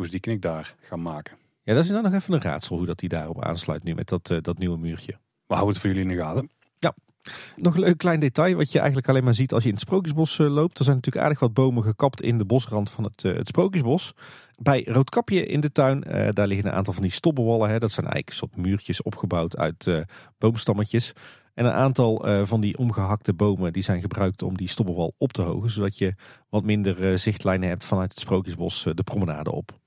hoe 0.00 0.08
ze 0.08 0.14
die 0.14 0.24
knik 0.24 0.42
daar 0.42 0.74
gaan 0.80 1.02
maken. 1.02 1.36
ja, 1.62 1.74
dat 1.74 1.84
is 1.84 1.90
dan 1.90 2.02
nog 2.02 2.12
even 2.12 2.34
een 2.34 2.40
raadsel 2.40 2.76
hoe 2.76 2.86
dat 2.86 2.98
die 2.98 3.08
daarop 3.08 3.44
aansluit 3.44 3.82
nu 3.82 3.94
met 3.94 4.08
dat, 4.08 4.30
eh, 4.30 4.38
dat 4.40 4.58
nieuwe 4.58 4.78
muurtje. 4.78 5.12
We 5.46 5.54
houden 5.54 5.68
het 5.68 5.78
voor 5.78 5.90
jullie 5.90 6.10
in 6.10 6.16
de 6.16 6.22
gaten. 6.22 6.50
Ja. 6.78 6.94
Nog 7.56 7.74
een 7.74 7.80
leuk 7.80 7.98
klein 7.98 8.20
detail 8.20 8.56
wat 8.56 8.72
je 8.72 8.78
eigenlijk 8.78 9.08
alleen 9.08 9.24
maar 9.24 9.34
ziet 9.34 9.52
als 9.52 9.62
je 9.62 9.68
in 9.68 9.74
het 9.74 9.84
Sprookjesbos 9.84 10.38
eh, 10.38 10.46
loopt. 10.46 10.78
Er 10.78 10.84
zijn 10.84 10.96
natuurlijk 10.96 11.24
aardig 11.24 11.40
wat 11.40 11.54
bomen 11.54 11.82
gekapt 11.82 12.22
in 12.22 12.38
de 12.38 12.44
bosrand 12.44 12.90
van 12.90 13.04
het, 13.04 13.24
uh, 13.24 13.36
het 13.36 13.48
Sprookjesbos. 13.48 14.14
Bij 14.56 14.84
Roodkapje 14.86 15.46
in 15.46 15.60
de 15.60 15.72
tuin, 15.72 16.00
daar 16.34 16.46
liggen 16.46 16.66
een 16.66 16.76
aantal 16.76 16.92
van 16.92 17.02
die 17.02 17.12
stobbenwallen. 17.12 17.70
Hè. 17.70 17.78
Dat 17.78 17.92
zijn 17.92 18.06
eigenlijk 18.06 18.28
een 18.28 18.48
soort 18.48 18.66
muurtjes 18.66 19.02
opgebouwd 19.02 19.56
uit 19.56 20.04
boomstammetjes. 20.38 21.12
En 21.54 21.64
een 21.64 21.72
aantal 21.72 22.26
van 22.46 22.60
die 22.60 22.78
omgehakte 22.78 23.32
bomen 23.32 23.72
die 23.72 23.82
zijn 23.82 24.00
gebruikt 24.00 24.42
om 24.42 24.56
die 24.56 24.68
stobbenwal 24.68 25.14
op 25.18 25.32
te 25.32 25.42
hogen. 25.42 25.70
Zodat 25.70 25.98
je 25.98 26.14
wat 26.48 26.64
minder 26.64 27.18
zichtlijnen 27.18 27.68
hebt 27.68 27.84
vanuit 27.84 28.10
het 28.10 28.20
Sprookjesbos 28.20 28.86
de 28.94 29.02
promenade 29.02 29.52
op. 29.52 29.79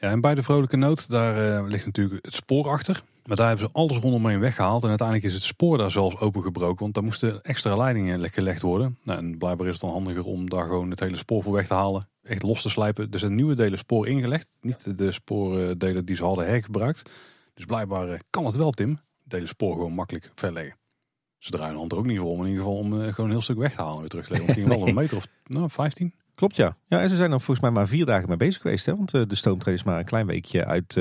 Ja, 0.00 0.10
en 0.10 0.20
bij 0.20 0.34
de 0.34 0.42
Vrolijke 0.42 0.76
Noot, 0.76 1.10
daar 1.10 1.62
ligt 1.64 1.84
natuurlijk 1.84 2.24
het 2.24 2.34
spoor 2.34 2.68
achter. 2.68 3.02
Maar 3.30 3.36
daar 3.36 3.48
hebben 3.48 3.66
ze 3.66 3.72
alles 3.78 3.96
rondomheen 3.96 4.40
weggehaald. 4.40 4.82
En 4.82 4.88
uiteindelijk 4.88 5.26
is 5.26 5.34
het 5.34 5.42
spoor 5.42 5.78
daar 5.78 5.90
zelfs 5.90 6.16
opengebroken. 6.16 6.82
Want 6.82 6.94
daar 6.94 7.04
moesten 7.04 7.42
extra 7.42 7.76
leidingen 7.76 8.30
gelegd 8.30 8.62
worden. 8.62 8.98
Nou, 9.02 9.18
en 9.18 9.38
blijkbaar 9.38 9.66
is 9.66 9.72
het 9.72 9.80
dan 9.80 9.90
handiger 9.90 10.24
om 10.24 10.50
daar 10.50 10.64
gewoon 10.64 10.90
het 10.90 11.00
hele 11.00 11.16
spoor 11.16 11.42
voor 11.42 11.52
weg 11.52 11.66
te 11.66 11.74
halen. 11.74 12.08
Echt 12.22 12.42
los 12.42 12.62
te 12.62 12.68
slijpen. 12.68 13.10
Er 13.10 13.18
zijn 13.18 13.34
nieuwe 13.34 13.54
delen 13.54 13.78
spoor 13.78 14.08
ingelegd. 14.08 14.50
Niet 14.60 14.98
de 14.98 15.12
spoordelen 15.12 16.04
die 16.04 16.16
ze 16.16 16.24
hadden 16.24 16.46
hergebruikt. 16.46 17.10
Dus 17.54 17.64
blijkbaar 17.64 18.08
eh, 18.08 18.18
kan 18.30 18.44
het 18.44 18.56
wel, 18.56 18.70
Tim. 18.70 19.00
Delen 19.24 19.48
spoor 19.48 19.72
gewoon 19.72 19.92
makkelijk 19.92 20.30
verleggen. 20.34 20.76
Ze 21.38 21.50
draaien 21.50 21.72
de 21.72 21.78
hand 21.78 21.92
er 21.92 21.98
ook 21.98 22.06
niet 22.06 22.18
voor 22.18 22.30
om 22.30 22.40
in 22.40 22.48
ieder 22.48 22.62
geval 22.62 22.78
om 22.78 22.92
uh, 22.92 22.98
gewoon 22.98 23.26
een 23.26 23.30
heel 23.30 23.40
stuk 23.40 23.58
weg 23.58 23.74
te 23.74 23.82
halen 23.82 24.00
weer 24.00 24.08
terug 24.08 24.26
te 24.26 24.30
leggen. 24.30 24.48
Het 24.48 24.58
ging 24.58 24.68
wel 24.68 24.86
een 24.88 24.94
meter 24.94 25.16
of 25.16 25.26
nou, 25.44 25.70
15. 25.70 26.14
Klopt 26.40 26.56
ja. 26.56 26.76
Ja, 26.86 27.00
en 27.00 27.08
ze 27.08 27.16
zijn 27.16 27.32
er 27.32 27.40
volgens 27.40 27.60
mij 27.60 27.70
maar 27.70 27.88
vier 27.88 28.04
dagen 28.04 28.28
mee 28.28 28.36
bezig 28.36 28.62
geweest. 28.62 28.86
Hè? 28.86 28.96
Want 28.96 29.14
uh, 29.14 29.22
de 29.26 29.34
stoomtrein 29.34 29.76
is 29.76 29.82
maar 29.82 29.98
een 29.98 30.04
klein 30.04 30.26
weekje 30.26 30.64
uit, 30.64 30.96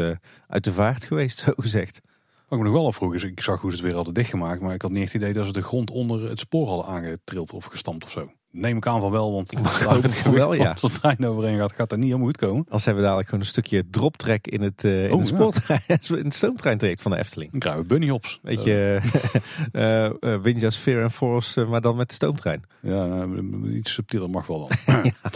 uit 0.47 0.63
de 0.63 0.73
vaart 0.73 1.03
geweest, 1.03 1.39
zo 1.45 1.51
gezegd. 1.55 2.01
Wat 2.49 2.59
ik 2.59 2.65
me 2.65 2.71
nog 2.71 2.79
wel 2.79 2.87
afvroeg 2.87 3.13
is, 3.13 3.23
ik 3.23 3.41
zag 3.41 3.61
hoe 3.61 3.69
ze 3.69 3.75
het 3.75 3.85
weer 3.85 3.95
hadden 3.95 4.13
dichtgemaakt. 4.13 4.61
Maar 4.61 4.73
ik 4.73 4.81
had 4.81 4.91
niet 4.91 5.03
echt 5.03 5.13
het 5.13 5.21
idee 5.21 5.33
dat 5.33 5.45
ze 5.45 5.51
de 5.51 5.61
grond 5.61 5.91
onder 5.91 6.29
het 6.29 6.39
spoor 6.39 6.67
hadden 6.67 6.85
aangetrild 6.85 7.53
of 7.53 7.65
gestampt 7.65 8.03
of 8.03 8.11
zo. 8.11 8.31
Neem 8.51 8.77
ik 8.77 8.87
aan 8.87 9.01
van 9.01 9.11
wel, 9.11 9.33
want 9.33 9.55
als 9.55 9.79
het 10.01 10.31
wel, 10.31 10.53
ja. 10.53 10.71
als 10.71 10.81
de 10.81 10.91
trein 10.91 11.25
overheen 11.25 11.57
gaat, 11.57 11.73
gaat 11.73 11.89
dat 11.89 11.97
niet 11.97 12.07
helemaal 12.07 12.27
goed 12.27 12.37
komen. 12.37 12.65
Als 12.69 12.85
hebben 12.85 13.01
we 13.01 13.07
dadelijk 13.07 13.29
gewoon 13.29 13.43
een 13.43 13.51
stukje 13.51 13.89
droptrek 13.89 14.47
in 14.47 14.61
het, 14.61 14.83
uh, 14.83 15.03
in, 15.03 15.13
oh, 15.13 15.23
spoortrein, 15.23 15.81
in 16.09 16.23
het 16.23 16.33
stoomtreintraject 16.33 17.01
van 17.01 17.11
de 17.11 17.17
Efteling. 17.17 17.51
Dan 17.51 17.59
krijgen 17.59 17.81
we 17.81 17.87
bunnyhops. 17.87 18.39
Weet 18.41 18.63
je, 18.63 18.99
uh, 19.71 20.31
uh, 20.31 20.41
Winja 20.41 20.69
Sphere 20.69 21.03
and 21.03 21.13
Force, 21.13 21.65
maar 21.65 21.81
dan 21.81 21.95
met 21.95 22.07
de 22.07 22.13
stoomtrein. 22.13 22.63
Ja, 22.81 23.05
nou, 23.05 23.69
iets 23.71 23.93
subtieler 23.93 24.29
mag 24.29 24.47
wel 24.47 24.67
dan. 24.67 25.03
ja 25.03 25.29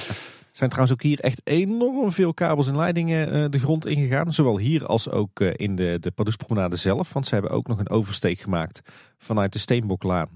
zijn 0.54 0.70
trouwens 0.70 0.98
ook 0.98 1.02
hier 1.04 1.20
echt 1.20 1.42
enorm 1.44 2.12
veel 2.12 2.34
kabels 2.34 2.68
en 2.68 2.76
leidingen 2.76 3.36
uh, 3.36 3.50
de 3.50 3.60
grond 3.60 3.86
ingegaan. 3.86 4.34
Zowel 4.34 4.58
hier 4.58 4.86
als 4.86 5.10
ook 5.10 5.40
uh, 5.40 5.52
in 5.56 5.76
de, 5.76 5.98
de 6.00 6.76
zelf. 6.76 7.14
Want 7.14 7.28
ze 7.28 7.34
hebben 7.34 7.52
ook 7.52 7.68
nog 7.68 7.80
een 7.80 7.90
oversteek 7.90 8.40
gemaakt 8.40 8.82
vanuit 9.18 9.54
de 9.54 9.60
Steenboklaan 9.60 10.30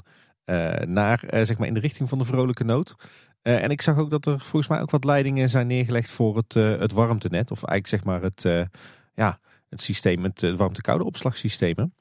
uh, 0.46 0.74
naar 0.74 1.24
zeg 1.30 1.58
maar 1.58 1.68
in 1.68 1.74
de 1.74 1.80
richting 1.80 2.10
van 2.10 2.18
de 2.18 2.26
Vrolijke 2.26 2.64
Nood. 2.64 2.96
en 3.42 3.70
ik 3.70 3.82
zag 3.82 3.98
ook 3.98 4.10
dat 4.10 4.26
er 4.26 4.40
volgens 4.40 4.68
mij 4.68 4.82
ook 4.82 4.92
wat 4.92 5.04
leidingen 5.04 5.50
zijn 5.50 5.68
neergelegd 5.68 6.12
voor 6.12 6.38
het, 6.38 6.54
het 6.54 6.92
warmtenet. 6.92 7.52
Of 7.52 7.64
eigenlijk 7.64 7.88
zeg 7.88 8.04
maar 8.04 8.22
het, 8.22 8.70
ja, 9.14 9.40
het 9.70 9.82
systeem, 9.82 10.24
het 10.24 10.56
warmte-koude 10.56 11.04
opslagsysteem. 11.04 11.94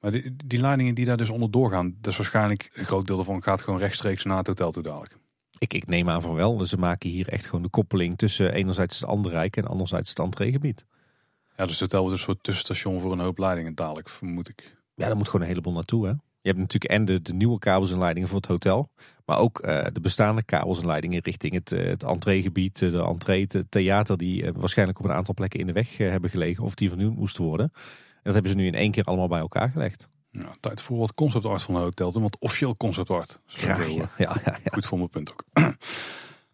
Maar 0.00 0.10
die, 0.10 0.36
die 0.44 0.60
leidingen 0.60 0.94
die 0.94 1.04
daar 1.04 1.16
dus 1.16 1.30
onderdoor 1.30 1.70
gaan, 1.70 1.94
dat 2.00 2.12
is 2.12 2.18
waarschijnlijk 2.18 2.70
een 2.72 2.84
groot 2.84 3.06
deel 3.06 3.18
ervan 3.18 3.42
gaat 3.42 3.62
gewoon 3.62 3.80
rechtstreeks 3.80 4.24
naar 4.24 4.38
het 4.38 4.46
hotel 4.46 4.72
toe 4.72 4.82
dadelijk. 4.82 5.16
Ik, 5.58 5.74
ik 5.74 5.86
neem 5.86 6.08
aan 6.08 6.22
van 6.22 6.34
wel. 6.34 6.64
Ze 6.64 6.78
maken 6.78 7.10
hier 7.10 7.28
echt 7.28 7.44
gewoon 7.44 7.62
de 7.62 7.68
koppeling 7.68 8.18
tussen 8.18 8.52
enerzijds 8.52 9.00
het 9.00 9.08
Anderrijk 9.08 9.56
en 9.56 9.64
anderzijds 9.64 10.08
het 10.08 10.18
entreegebied. 10.18 10.86
Ja, 11.56 11.66
dus 11.66 11.80
het 11.80 11.92
wordt 11.92 12.12
een 12.12 12.18
soort 12.18 12.42
tussenstation 12.42 13.00
voor 13.00 13.12
een 13.12 13.18
hoop 13.18 13.38
leidingen 13.38 13.74
dadelijk, 13.74 14.08
vermoed 14.08 14.48
ik. 14.48 14.76
Ja, 14.94 15.06
daar 15.06 15.16
moet 15.16 15.26
gewoon 15.26 15.40
een 15.40 15.48
heleboel 15.48 15.72
naartoe 15.72 16.06
hè. 16.06 16.12
Je 16.46 16.52
hebt 16.52 16.64
natuurlijk 16.64 16.92
en 16.92 17.04
de, 17.04 17.22
de 17.22 17.34
nieuwe 17.34 17.58
kabels 17.58 17.90
en 17.90 17.98
leidingen 17.98 18.28
voor 18.28 18.36
het 18.36 18.46
hotel. 18.46 18.90
Maar 19.24 19.38
ook 19.38 19.64
uh, 19.64 19.84
de 19.92 20.00
bestaande 20.00 20.42
kabels 20.42 20.78
en 20.78 20.86
leidingen 20.86 21.20
richting 21.22 21.52
het, 21.52 21.72
uh, 21.72 21.88
het 21.88 22.02
entreegebied, 22.04 22.78
de 22.78 23.02
entree, 23.02 23.46
het 23.48 23.70
theater. 23.70 24.16
Die 24.16 24.42
uh, 24.42 24.50
waarschijnlijk 24.54 24.98
op 24.98 25.04
een 25.04 25.12
aantal 25.12 25.34
plekken 25.34 25.60
in 25.60 25.66
de 25.66 25.72
weg 25.72 25.96
hebben 25.96 26.30
gelegen 26.30 26.64
of 26.64 26.74
die 26.74 26.88
vernieuwd 26.88 27.16
moesten 27.16 27.44
worden. 27.44 27.70
En 27.72 28.20
dat 28.22 28.32
hebben 28.32 28.50
ze 28.50 28.56
nu 28.56 28.66
in 28.66 28.74
één 28.74 28.90
keer 28.90 29.04
allemaal 29.04 29.28
bij 29.28 29.38
elkaar 29.38 29.70
gelegd. 29.70 30.08
Ja, 30.38 30.50
tijd 30.60 30.82
voor 30.82 30.98
wat 30.98 31.14
conceptart 31.14 31.62
van 31.62 31.74
de 31.74 31.80
hotel. 31.80 32.12
Want 32.12 32.38
officieel 32.38 32.76
conceptart. 32.76 33.40
Ja, 33.46 33.80
ja, 33.80 34.10
ja, 34.18 34.36
ja, 34.44 34.58
Goed 34.72 34.86
voor 34.86 34.98
mijn 34.98 35.10
punt 35.10 35.32
ook. 35.32 35.44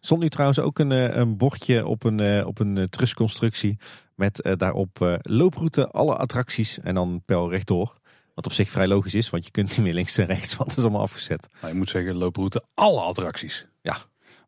Stond 0.05 0.21
nu 0.21 0.29
trouwens 0.29 0.59
ook 0.59 0.79
een, 0.79 0.91
eh, 0.91 1.15
een 1.15 1.37
bordje 1.37 1.85
op 1.85 2.03
een, 2.03 2.19
eh, 2.19 2.47
op 2.47 2.59
een 2.59 2.77
eh, 2.77 2.83
trusconstructie. 2.83 3.77
Met 4.15 4.55
daarop 4.57 5.19
looproute, 5.21 5.87
alle 5.87 6.15
attracties 6.15 6.79
en 6.79 6.95
dan 6.95 7.21
pel 7.25 7.49
rechtdoor. 7.49 7.93
Wat 8.35 8.45
op 8.45 8.53
zich 8.53 8.69
vrij 8.69 8.87
logisch 8.87 9.13
is, 9.13 9.29
want 9.29 9.45
je 9.45 9.51
kunt 9.51 9.69
niet 9.69 9.79
meer 9.79 9.93
links 9.93 10.17
en 10.17 10.25
rechts, 10.25 10.55
want 10.57 10.69
het 10.69 10.77
is 10.77 10.83
allemaal 10.83 11.01
afgezet. 11.01 11.47
Nou, 11.61 11.73
je 11.73 11.79
moet 11.79 11.89
zeggen 11.89 12.15
looproute, 12.15 12.63
alle 12.73 13.01
attracties. 13.01 13.65
Ja. 13.81 13.97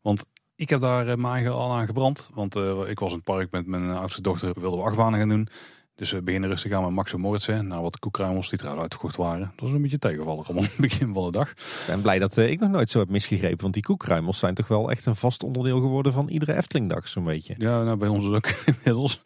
Want 0.02 0.24
ik 0.56 0.70
heb 0.70 0.80
daar 0.80 1.18
mijn 1.18 1.34
eigen 1.34 1.52
al 1.52 1.72
aan 1.72 1.86
gebrand. 1.86 2.30
Want 2.32 2.56
ik 2.86 2.98
was 2.98 3.10
in 3.10 3.16
het 3.16 3.24
park 3.24 3.50
met 3.50 3.66
mijn 3.66 3.90
oudste 3.90 4.22
dochter, 4.22 4.60
wilden 4.60 4.78
we 4.78 4.86
achtbanen 4.86 5.18
gaan 5.18 5.28
doen. 5.28 5.48
Dus 5.96 6.10
we 6.10 6.22
beginnen 6.22 6.50
rustig 6.50 6.72
aan 6.72 6.82
met 6.82 6.90
Max 6.90 7.12
en 7.12 7.20
Moritz. 7.20 7.48
Nou, 7.48 7.82
wat 7.82 7.98
koekruimels 7.98 8.48
die 8.50 8.58
eruit 8.62 8.80
uitgekocht 8.80 9.16
waren. 9.16 9.40
Dat 9.40 9.64
was 9.64 9.70
een 9.70 9.82
beetje 9.82 9.98
tegenvallig 9.98 10.48
om 10.48 10.56
het 10.62 10.76
begin 10.76 11.14
van 11.14 11.24
de 11.24 11.30
dag. 11.30 11.50
Ik 11.50 11.84
ben 11.86 12.00
blij 12.00 12.18
dat 12.18 12.36
uh, 12.36 12.50
ik 12.50 12.60
nog 12.60 12.70
nooit 12.70 12.90
zo 12.90 12.98
heb 12.98 13.08
misgegrepen. 13.08 13.60
Want 13.60 13.74
die 13.74 13.82
koekruimels 13.82 14.38
zijn 14.38 14.54
toch 14.54 14.68
wel 14.68 14.90
echt 14.90 15.06
een 15.06 15.16
vast 15.16 15.42
onderdeel 15.42 15.80
geworden 15.80 16.12
van 16.12 16.28
iedere 16.28 16.56
Eftelingdag 16.56 17.08
zo'n 17.08 17.24
beetje. 17.24 17.54
Ja, 17.58 17.82
nou, 17.82 17.96
bij 17.96 18.08
ons 18.08 18.24
is 18.24 18.30
ook 18.30 18.48
inmiddels. 18.76 19.20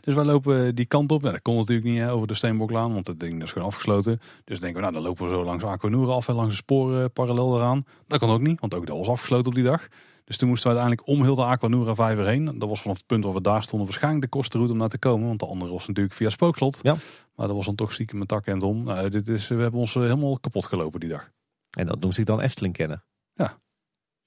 Dus 0.00 0.14
wij 0.14 0.24
lopen 0.24 0.74
die 0.74 0.86
kant 0.86 1.12
op. 1.12 1.20
Nou, 1.20 1.32
dat 1.32 1.42
kon 1.42 1.56
natuurlijk 1.56 1.86
niet 1.86 1.98
hè, 1.98 2.12
over 2.12 2.26
de 2.26 2.34
Steenboklaan, 2.34 2.92
want 2.92 3.06
het 3.06 3.20
ding 3.20 3.42
is 3.42 3.52
gewoon 3.52 3.68
afgesloten. 3.68 4.20
Dus 4.44 4.60
denken 4.60 4.76
we, 4.76 4.82
nou 4.82 4.92
dan 4.92 5.02
lopen 5.02 5.28
we 5.28 5.34
zo 5.34 5.44
langs 5.44 5.64
Aquanura 5.64 6.12
af 6.12 6.28
en 6.28 6.34
langs 6.34 6.50
de 6.50 6.56
sporen 6.56 7.12
parallel 7.12 7.56
eraan. 7.56 7.84
Dat 8.06 8.18
kan 8.18 8.30
ook 8.30 8.40
niet, 8.40 8.60
want 8.60 8.74
ook 8.74 8.86
dat 8.86 8.98
was 8.98 9.08
afgesloten 9.08 9.46
op 9.46 9.54
die 9.54 9.64
dag. 9.64 9.88
Dus 10.26 10.36
toen 10.36 10.48
moesten 10.48 10.70
we 10.70 10.76
uiteindelijk 10.76 11.18
om 11.18 11.24
heel 11.24 11.34
de 11.34 11.44
Aquanura 11.44 11.94
Vijver 11.94 12.26
heen. 12.26 12.58
Dat 12.58 12.68
was 12.68 12.80
vanaf 12.80 12.96
het 12.96 13.06
punt 13.06 13.24
waar 13.24 13.34
we 13.34 13.40
daar 13.40 13.62
stonden 13.62 13.86
waarschijnlijk 13.86 14.24
de 14.24 14.30
kostenroute 14.30 14.72
om 14.72 14.78
naar 14.78 14.88
te 14.88 14.98
komen. 14.98 15.26
Want 15.26 15.40
de 15.40 15.46
andere 15.46 15.72
was 15.72 15.86
natuurlijk 15.86 16.14
via 16.14 16.30
Spookslot. 16.30 16.78
Ja. 16.82 16.96
Maar 17.34 17.46
dat 17.46 17.56
was 17.56 17.66
dan 17.66 17.74
toch 17.74 17.92
stiekem 17.92 18.18
met 18.18 18.28
tak 18.28 18.46
en 18.46 18.62
om. 18.62 18.84
Nou, 18.84 19.08
dit 19.08 19.28
is, 19.28 19.48
we 19.48 19.62
hebben 19.62 19.80
ons 19.80 19.96
eh, 19.96 20.02
helemaal 20.02 20.38
kapot 20.38 20.66
gelopen 20.66 21.00
die 21.00 21.08
dag. 21.08 21.30
En 21.70 21.86
dat 21.86 22.00
noemt 22.00 22.14
zich 22.14 22.24
dan 22.24 22.40
Efteling 22.40 22.74
kennen. 22.74 23.04
Ja. 23.34 23.58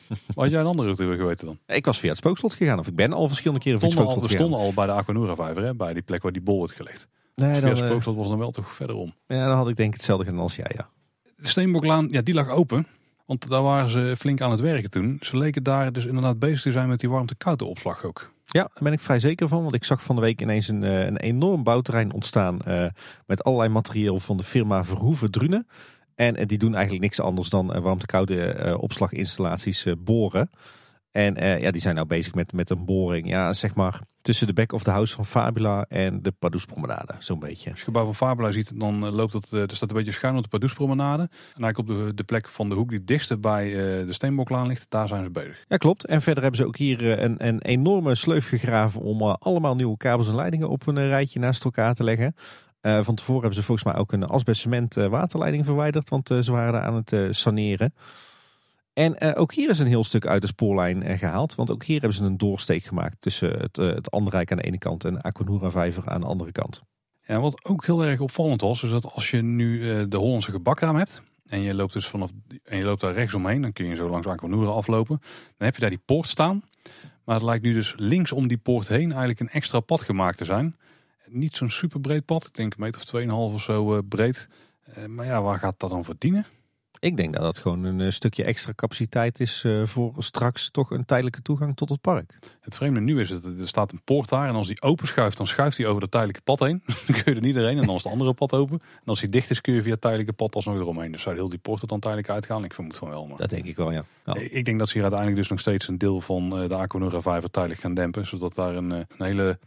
Had 0.36 0.50
jij 0.50 0.60
een 0.60 0.66
andere 0.66 0.94
route 0.94 1.18
geweten 1.18 1.46
dan? 1.46 1.60
Ik 1.66 1.86
was 1.86 2.00
via 2.00 2.10
het 2.10 2.18
Spookslot 2.18 2.54
gegaan. 2.54 2.80
Of 2.80 2.88
ik 2.88 2.96
ben 2.96 3.14
al 3.14 3.28
verschillende 3.28 3.64
keren 3.64 3.80
via 3.80 3.90
het 3.90 3.98
Spookslot 3.98 4.24
We 4.24 4.38
stonden 4.38 4.60
al 4.60 4.74
bij 4.74 4.86
de 4.86 4.92
Aquanura 4.92 5.36
Vijver. 5.36 5.64
Hè, 5.64 5.76
bij 5.76 5.94
die 5.94 6.04
plek 6.04 6.22
waar 6.22 6.32
die 6.32 6.42
bol 6.42 6.58
wordt 6.58 6.74
gelegd. 6.74 7.08
Nee, 7.36 7.50
dus 7.50 7.60
via 7.60 7.68
dan, 7.68 7.78
Spookslot 7.78 8.16
was 8.16 8.28
dan 8.28 8.38
wel 8.38 8.52
toch 8.52 8.72
verderom. 8.72 9.14
Ja, 9.28 9.48
dan 9.48 9.58
had 9.58 9.68
ik 9.68 9.76
denk 9.76 9.90
ik 9.90 9.96
hetzelfde 9.96 10.26
gedaan 10.26 10.40
als 10.40 10.56
jij, 10.56 10.72
ja. 10.76 10.90
De 11.36 11.48
Steenboklaan, 11.48 12.08
ja, 12.12 12.22
die 12.22 12.34
lag 12.34 12.50
open. 12.50 12.88
Want 13.30 13.50
daar 13.50 13.62
waren 13.62 13.90
ze 13.90 14.16
flink 14.18 14.42
aan 14.42 14.52
het 14.52 14.60
werken 14.60 14.90
toen. 14.90 15.18
Ze 15.22 15.38
leken 15.38 15.64
daar 15.64 15.92
dus 15.92 16.06
inderdaad 16.06 16.40
bezig 16.40 16.62
te 16.62 16.72
zijn 16.72 16.88
met 16.88 17.00
die 17.00 17.10
warmte-koude 17.10 17.66
opslag 17.66 18.04
ook. 18.04 18.32
Ja, 18.46 18.62
daar 18.62 18.84
ben 18.84 18.94
ik 18.94 19.00
vrij 19.00 19.20
zeker 19.20 19.48
van. 19.48 19.62
Want 19.62 19.74
ik 19.74 19.84
zag 19.84 20.04
van 20.04 20.16
de 20.16 20.22
week 20.22 20.42
ineens 20.42 20.68
een, 20.68 20.84
eh, 20.84 21.06
een 21.06 21.18
enorm 21.18 21.64
bouwterrein 21.64 22.14
ontstaan. 22.14 22.60
Uh, 22.68 22.86
met 23.26 23.44
allerlei 23.44 23.70
materieel 23.70 24.20
van 24.20 24.38
de 24.38 24.44
firma 24.44 24.84
Verhoeven 24.84 25.32
Drunen. 25.32 25.68
En 26.16 26.40
uh, 26.40 26.46
die 26.46 26.58
doen 26.58 26.74
eigenlijk 26.74 27.04
niks 27.04 27.20
anders 27.20 27.50
dan 27.50 27.82
warmte-koude 27.82 28.78
opslaginstallaties 28.80 29.86
boren. 29.98 30.50
En 31.12 31.44
uh, 31.44 31.62
ja, 31.62 31.72
die 31.72 31.82
zijn 31.82 31.96
nou 31.96 32.08
bezig 32.08 32.34
met, 32.34 32.54
met 32.54 32.70
een 32.70 32.86
boring. 32.86 33.30
Ja, 33.30 33.54
zeg 33.54 33.76
maar 33.76 34.02
tussen 34.22 34.48
de 34.48 34.54
back 34.54 34.72
of 34.72 34.84
the 34.84 34.92
house 34.92 35.16
van 35.16 35.26
Fabula 35.26 35.86
en 35.88 36.22
de 36.22 36.32
Pardoespromenade. 36.32 37.16
Zo'n 37.20 37.40
beetje. 37.40 37.70
Als 37.70 37.80
je 37.80 37.86
gebouw 37.86 38.06
van 38.06 38.16
Fabula 38.16 38.52
ziet, 38.52 38.80
dan 38.80 39.06
eh, 39.06 39.12
loopt 39.12 39.32
dat, 39.32 39.50
uh, 39.54 39.62
er 39.62 39.76
staat 39.76 39.90
een 39.90 39.96
beetje 39.96 40.12
schuin 40.12 40.36
op 40.36 40.44
de 40.44 40.50
Pardoespromenade. 40.50 41.24
En 41.24 41.64
eigenlijk 41.64 41.78
op 41.78 41.88
de, 41.88 42.14
de 42.14 42.24
plek 42.24 42.48
van 42.48 42.70
de 42.70 42.76
hoek 42.76 42.90
die 42.90 42.98
het 42.98 43.08
dichtste 43.08 43.38
bij 43.38 43.68
uh, 43.68 43.76
de 44.06 44.14
Steenboklaan 44.14 44.68
ligt, 44.68 44.90
daar 44.90 45.08
zijn 45.08 45.24
ze 45.24 45.30
bezig. 45.30 45.66
Ja, 45.68 45.78
klopt. 45.78 46.06
En 46.06 46.22
verder 46.22 46.42
hebben 46.44 46.62
ze 46.62 46.68
ook 46.68 46.78
hier 46.78 47.20
een, 47.22 47.48
een 47.48 47.62
enorme 47.62 48.16
sleuf 48.16 48.48
gegraven 48.48 49.02
om 49.02 49.22
allemaal 49.22 49.76
nieuwe 49.76 49.98
kabels 49.98 50.28
en 50.28 50.36
leidingen 50.36 50.70
op 50.70 50.88
een 50.88 51.08
rijtje 51.08 51.40
naast 51.40 51.64
elkaar 51.64 51.94
te 51.94 52.04
leggen. 52.04 52.36
van 52.82 53.16
tevoren 53.16 53.42
hebben 53.42 53.60
ze 53.60 53.64
volgens 53.64 53.88
mij 53.88 53.96
ook 53.96 54.12
een 54.12 54.24
asbestcement 54.24 54.94
waterleiding 54.96 55.66
verwijderd, 55.66 56.10
want 56.10 56.28
ze 56.28 56.52
waren 56.52 56.74
daar 56.74 56.84
aan 56.84 57.04
het 57.06 57.36
saneren. 57.36 57.94
En 58.94 59.16
uh, 59.20 59.32
ook 59.36 59.54
hier 59.54 59.70
is 59.70 59.80
een 59.80 59.88
heel 59.88 60.04
stuk 60.04 60.26
uit 60.26 60.42
de 60.42 60.48
spoorlijn 60.48 61.10
uh, 61.10 61.18
gehaald. 61.18 61.56
Want 61.56 61.72
ook 61.72 61.84
hier 61.84 62.00
hebben 62.00 62.18
ze 62.18 62.24
een 62.24 62.38
doorsteek 62.38 62.84
gemaakt 62.84 63.16
tussen 63.20 63.60
het, 63.60 63.78
uh, 63.78 63.94
het 63.94 64.12
Anderrijk 64.12 64.52
aan 64.52 64.58
de 64.58 64.64
ene 64.64 64.78
kant 64.78 65.04
en 65.04 65.22
Aquanura 65.22 65.72
Vijver 65.72 66.10
aan 66.10 66.22
de 66.22 66.28
andere 66.28 66.52
kant. 66.52 66.82
Ja, 67.28 67.40
wat 67.40 67.66
ook 67.66 67.86
heel 67.86 68.06
erg 68.06 68.20
opvallend 68.20 68.62
was, 68.62 68.84
is 68.84 68.90
dat 68.90 69.06
als 69.14 69.32
je 69.32 69.42
nu 69.42 70.08
de 70.08 70.18
Hollandse 70.18 70.52
gebakraam 70.52 70.96
hebt. 70.96 71.22
En 71.46 71.62
je 71.62 71.74
loopt 71.74 71.94
dus 71.94 72.08
vanaf 72.08 72.32
en 72.64 72.78
je 72.78 72.84
loopt 72.84 73.02
daar 73.02 73.14
rechts 73.14 73.34
omheen, 73.34 73.62
dan 73.62 73.74
kun 73.74 73.86
je 73.86 73.96
zo 73.96 74.10
langs 74.10 74.28
Aquanura 74.28 74.72
aflopen. 74.72 75.18
Dan 75.58 75.68
heb 75.68 75.74
je 75.74 75.82
daar 75.82 75.90
die 75.90 76.02
poort 76.06 76.28
staan. 76.28 76.64
Maar 77.26 77.36
het 77.36 77.44
lijkt 77.44 77.64
nu 77.64 77.74
dus 77.74 77.94
links 77.98 78.32
om 78.32 78.48
die 78.48 78.58
poort 78.58 78.88
heen 78.88 79.10
eigenlijk 79.10 79.40
een 79.40 79.50
extra 79.50 79.80
pad 79.80 80.02
gemaakt 80.02 80.38
te 80.38 80.46
zijn. 80.46 80.76
Niet 81.26 81.56
zo'n 81.56 81.70
super 81.70 82.00
breed 82.00 82.26
pad, 82.26 82.46
ik 82.48 82.54
denk 82.54 82.74
een 82.74 82.82
meter 82.82 83.02
of 83.02 83.22
2,5 83.22 83.32
of 83.54 83.62
zo 83.62 84.02
breed. 84.02 84.48
maar 85.08 85.26
ja, 85.26 85.42
waar 85.42 85.60
gaat 85.60 85.80
dat 85.80 85.90
dan 85.90 86.04
verdienen? 86.04 86.46
Ik 87.02 87.18
denk 87.18 87.34
dat 87.34 87.42
dat 87.42 87.60
gewoon 87.60 87.84
een 87.84 88.02
eh, 88.02 88.10
stukje 88.10 88.44
extra 88.44 88.74
capaciteit 88.76 89.40
is 89.40 89.64
uh, 89.64 89.86
voor 89.86 90.14
straks 90.18 90.70
toch 90.70 90.92
een 90.92 91.06
tijdelijke 91.06 91.42
toegang 91.42 91.76
tot 91.76 91.90
het 91.90 92.02
park. 92.02 92.38
Het 92.62 92.76
vreemde 92.76 93.00
nu 93.00 93.20
is 93.20 93.30
dat 93.30 93.44
er 93.44 93.68
staat 93.68 93.92
een 93.92 94.02
poort 94.04 94.30
daar 94.30 94.48
en 94.48 94.56
als 94.56 94.68
die 94.68 94.82
open 94.82 95.08
schuift, 95.08 95.38
dan 95.38 95.48
schuift 95.48 95.78
hij 95.78 95.88
over 95.88 96.02
het 96.02 96.12
tijdelijke 96.12 96.42
pad 96.42 96.60
heen. 96.60 96.84
dan 97.08 97.16
kun 97.16 97.24
je 97.26 97.40
er 97.40 97.42
niet 97.42 97.56
doorheen 97.56 97.78
en 97.78 97.86
dan 97.86 97.96
is 97.96 98.04
het 98.04 98.12
andere 98.12 98.34
pad 98.34 98.54
open. 98.54 98.80
En 98.80 99.06
als 99.06 99.20
hij 99.20 99.30
dicht 99.30 99.50
is, 99.50 99.62
kun 99.62 99.74
je 99.74 99.82
via 99.82 99.92
het 99.92 100.02
tijdelijke 100.02 100.34
pad 100.34 100.56
alsnog 100.56 100.76
eromheen. 100.76 101.12
Dus 101.12 101.22
zou 101.22 101.36
heel 101.36 101.50
die 101.50 101.60
poort 101.60 101.82
er 101.82 101.88
dan 101.88 102.00
tijdelijk 102.00 102.30
uitgaan? 102.30 102.64
Ik 102.64 102.74
vermoed 102.74 102.98
van 102.98 103.10
wel. 103.10 103.28
Maar... 103.28 103.38
Dat 103.38 103.50
denk 103.50 103.66
ik 103.66 103.76
wel, 103.76 103.92
ja. 103.92 104.04
ja. 104.26 104.36
Ik 104.36 104.66
denk 104.66 104.80
dat 104.80 104.88
ze 104.88 104.94
hier 104.94 105.04
uiteindelijk 105.04 105.42
dus 105.42 105.50
nog 105.50 105.60
steeds 105.60 105.88
een 105.88 105.98
deel 105.98 106.22
van 106.22 106.50
de 106.50 106.76
Aquanura 106.76 107.22
Vijver 107.22 107.52
tijdelijk 107.52 107.82
gaan 107.82 107.94
dempen. 107.94 108.28
Zodat 108.28 108.56
daar 108.56 108.76
een, 108.76 108.90
een 108.90 109.06
hele 109.18 109.60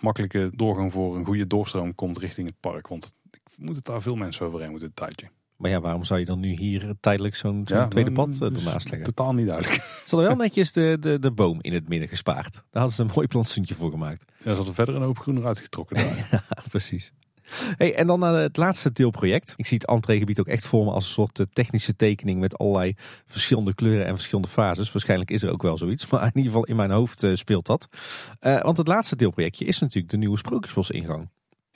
makkelijke 0.00 0.50
doorgang 0.54 0.92
voor 0.92 1.16
een 1.16 1.24
goede 1.24 1.46
doorstroom 1.46 1.94
komt 1.94 2.18
richting 2.18 2.46
het 2.46 2.60
park. 2.60 2.88
Want 2.88 3.14
ik 3.30 3.40
moet 3.56 3.76
het 3.76 3.84
daar 3.84 4.02
veel 4.02 4.16
mensen 4.16 4.46
overheen 4.46 4.70
moeten, 4.70 4.88
een 4.88 4.94
tijdje. 4.94 5.28
Maar 5.60 5.70
ja, 5.70 5.80
waarom 5.80 6.04
zou 6.04 6.20
je 6.20 6.26
dan 6.26 6.40
nu 6.40 6.48
hier 6.48 6.94
tijdelijk 7.00 7.34
zo'n 7.34 7.64
tweede 7.88 8.12
pad 8.12 8.28
uh, 8.28 8.42
ernaast 8.42 8.90
leggen? 8.90 9.02
Totaal 9.02 9.34
niet 9.34 9.46
duidelijk. 9.46 9.74
Ze 10.06 10.16
hadden 10.16 10.28
wel 10.28 10.36
netjes 10.36 10.72
de, 10.72 10.96
de, 11.00 11.18
de 11.18 11.30
boom 11.30 11.58
in 11.60 11.72
het 11.72 11.88
midden 11.88 12.08
gespaard. 12.08 12.52
Daar 12.52 12.62
hadden 12.82 12.92
ze 12.92 13.02
een 13.02 13.10
mooi 13.14 13.26
plantsoentje 13.26 13.74
voor 13.74 13.90
gemaakt. 13.90 14.24
Ja, 14.36 14.50
ze 14.50 14.56
hadden 14.56 14.74
verder 14.74 14.94
een 14.94 15.02
hoop 15.02 15.18
groen 15.18 15.36
eruit 15.36 15.58
getrokken 15.58 15.96
daar. 15.96 16.28
ja, 16.30 16.62
precies. 16.68 17.12
Hey, 17.76 17.94
en 17.94 18.06
dan 18.06 18.18
naar 18.18 18.34
het 18.34 18.56
laatste 18.56 18.92
deelproject. 18.92 19.54
Ik 19.56 19.66
zie 19.66 19.78
het 19.78 19.86
entreegebied 19.86 20.40
ook 20.40 20.46
echt 20.46 20.66
voor 20.66 20.84
me 20.84 20.90
als 20.90 21.04
een 21.04 21.10
soort 21.10 21.38
eh, 21.38 21.46
technische 21.52 21.96
tekening 21.96 22.40
met 22.40 22.58
allerlei 22.58 22.94
verschillende 23.26 23.74
kleuren 23.74 24.06
en 24.06 24.14
verschillende 24.14 24.48
fases. 24.48 24.92
Waarschijnlijk 24.92 25.30
is 25.30 25.42
er 25.42 25.52
ook 25.52 25.62
wel 25.62 25.78
zoiets, 25.78 26.06
maar 26.10 26.22
in 26.22 26.30
ieder 26.34 26.52
geval 26.52 26.64
in 26.64 26.76
mijn 26.76 26.90
hoofd 26.90 27.22
uh, 27.22 27.34
speelt 27.34 27.66
dat. 27.66 27.88
Uh, 28.40 28.62
want 28.62 28.76
het 28.76 28.88
laatste 28.88 29.16
deelprojectje 29.16 29.64
is 29.64 29.78
natuurlijk 29.78 30.12
de 30.12 30.18
nieuwe 30.18 30.38
Sprookjesbos 30.38 30.90
ingang. 30.90 31.28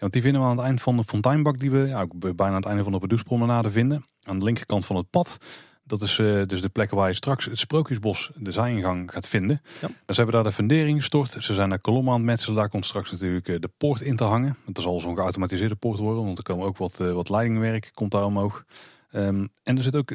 Want 0.04 0.16
die 0.16 0.24
vinden 0.24 0.42
we 0.42 0.48
aan 0.48 0.56
het 0.56 0.66
eind 0.66 0.82
van 0.82 0.96
de 0.96 1.04
fonteinbak 1.04 1.58
die 1.58 1.70
we 1.70 1.78
ja, 1.78 2.00
ook 2.00 2.18
bijna 2.18 2.52
aan 2.52 2.54
het 2.54 2.64
einde 2.64 2.82
van 2.82 2.92
de 2.92 2.98
Bedoespromenade 2.98 3.70
vinden. 3.70 4.04
Aan 4.22 4.38
de 4.38 4.44
linkerkant 4.44 4.86
van 4.86 4.96
het 4.96 5.10
pad. 5.10 5.38
Dat 5.84 6.00
is 6.02 6.18
uh, 6.18 6.46
dus 6.46 6.62
de 6.62 6.68
plek 6.68 6.90
waar 6.90 7.08
je 7.08 7.14
straks 7.14 7.44
het 7.44 7.58
Sprookjesbos, 7.58 8.30
de 8.36 8.52
zijingang, 8.52 9.10
gaat 9.10 9.28
vinden. 9.28 9.60
Ja. 9.80 9.88
Dus 9.88 10.16
ze 10.16 10.22
hebben 10.22 10.34
daar 10.34 10.44
de 10.44 10.52
fundering 10.52 10.98
gestort. 10.98 11.36
Ze 11.38 11.54
zijn 11.54 11.68
daar 11.68 11.78
kolommen 11.78 12.12
aan 12.12 12.18
het 12.18 12.28
metselen. 12.28 12.56
Daar 12.56 12.68
komt 12.68 12.84
straks 12.84 13.10
natuurlijk 13.10 13.48
uh, 13.48 13.60
de 13.60 13.70
poort 13.76 14.00
in 14.00 14.16
te 14.16 14.24
hangen. 14.24 14.56
Dat 14.66 14.82
zal 14.82 15.00
zo'n 15.00 15.16
geautomatiseerde 15.16 15.74
poort 15.74 15.98
worden. 15.98 16.24
Want 16.24 16.38
er 16.38 16.44
komen 16.44 16.66
ook 16.66 16.76
wat, 16.76 16.98
uh, 17.00 17.12
wat 17.12 17.28
leidingwerk 17.28 17.90
komt 17.94 18.10
daar 18.10 18.24
omhoog. 18.24 18.64
Um, 19.12 19.48
en 19.62 19.76
er 19.76 19.82
zit 19.82 19.96
ook 19.96 20.14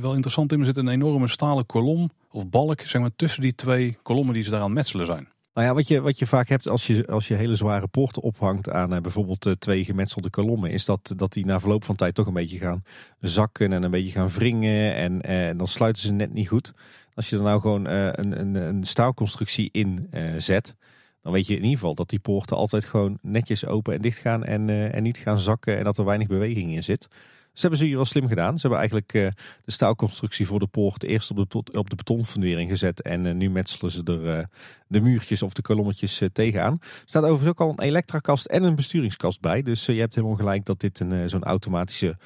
wel 0.00 0.14
interessant 0.14 0.52
in. 0.52 0.60
Er 0.60 0.66
zit 0.66 0.76
een 0.76 0.88
enorme 0.88 1.28
stalen 1.28 1.66
kolom 1.66 2.10
of 2.30 2.48
balk 2.48 2.80
zeg 2.80 3.00
maar, 3.00 3.16
tussen 3.16 3.42
die 3.42 3.54
twee 3.54 3.98
kolommen 4.02 4.34
die 4.34 4.42
ze 4.42 4.50
daar 4.50 4.60
aan 4.60 4.66
het 4.66 4.74
metselen 4.74 5.06
zijn. 5.06 5.28
Nou 5.54 5.66
ja, 5.66 5.74
wat 5.74 5.88
je, 5.88 6.00
wat 6.00 6.18
je 6.18 6.26
vaak 6.26 6.48
hebt 6.48 6.68
als 6.68 6.86
je, 6.86 7.06
als 7.06 7.28
je 7.28 7.34
hele 7.34 7.54
zware 7.54 7.86
poorten 7.88 8.22
ophangt 8.22 8.70
aan 8.70 8.94
uh, 8.94 9.00
bijvoorbeeld 9.00 9.46
uh, 9.46 9.52
twee 9.52 9.84
gemetselde 9.84 10.30
kolommen, 10.30 10.70
is 10.70 10.84
dat, 10.84 11.12
dat 11.16 11.32
die 11.32 11.46
na 11.46 11.60
verloop 11.60 11.84
van 11.84 11.96
tijd 11.96 12.14
toch 12.14 12.26
een 12.26 12.32
beetje 12.32 12.58
gaan 12.58 12.84
zakken 13.18 13.72
en 13.72 13.82
een 13.82 13.90
beetje 13.90 14.12
gaan 14.12 14.28
wringen 14.28 14.94
en, 14.94 15.20
en 15.20 15.56
dan 15.56 15.66
sluiten 15.66 16.02
ze 16.02 16.12
net 16.12 16.32
niet 16.32 16.48
goed. 16.48 16.72
Als 17.14 17.30
je 17.30 17.36
er 17.36 17.42
nou 17.42 17.60
gewoon 17.60 17.84
een, 17.84 18.40
een, 18.40 18.54
een 18.54 18.84
staalconstructie 18.84 19.68
in 19.72 20.10
zet, 20.36 20.76
dan 21.22 21.32
weet 21.32 21.46
je 21.46 21.54
in 21.54 21.62
ieder 21.62 21.78
geval 21.78 21.94
dat 21.94 22.08
die 22.08 22.18
poorten 22.18 22.56
altijd 22.56 22.84
gewoon 22.84 23.18
netjes 23.22 23.66
open 23.66 23.94
en 23.94 24.00
dicht 24.02 24.18
gaan 24.18 24.44
en, 24.44 24.92
en 24.92 25.02
niet 25.02 25.18
gaan 25.18 25.38
zakken 25.38 25.78
en 25.78 25.84
dat 25.84 25.98
er 25.98 26.04
weinig 26.04 26.26
beweging 26.26 26.74
in 26.74 26.84
zit. 26.84 27.08
Ze 27.52 27.60
hebben 27.60 27.78
ze 27.78 27.84
hier 27.84 27.96
wel 27.96 28.04
slim 28.04 28.28
gedaan. 28.28 28.54
Ze 28.54 28.60
hebben 28.60 28.78
eigenlijk 28.78 29.12
uh, 29.12 29.28
de 29.64 29.72
staalconstructie 29.72 30.46
voor 30.46 30.58
de 30.58 30.66
poort 30.66 31.04
eerst 31.04 31.30
op 31.30 31.50
de, 31.50 31.78
op 31.78 31.90
de 31.90 31.96
betonfundering 31.96 32.70
gezet. 32.70 33.02
En 33.02 33.24
uh, 33.24 33.34
nu 33.34 33.50
metselen 33.50 33.90
ze 33.90 34.02
er 34.04 34.38
uh, 34.38 34.44
de 34.86 35.00
muurtjes 35.00 35.42
of 35.42 35.52
de 35.52 35.62
kolommetjes 35.62 36.22
tegenaan. 36.32 36.78
Er 36.80 37.02
staat 37.04 37.22
overigens 37.22 37.50
ook 37.50 37.60
al 37.60 37.70
een 37.70 37.86
elektrakast 37.86 38.46
en 38.46 38.62
een 38.62 38.74
besturingskast 38.74 39.40
bij. 39.40 39.62
Dus 39.62 39.86
je 39.86 39.92
hebt 39.92 40.14
helemaal 40.14 40.36
gelijk 40.36 40.64
dat 40.64 40.80
dit 40.80 41.00
een 41.00 41.30
zo'n 41.30 41.44
automatische 41.44 42.16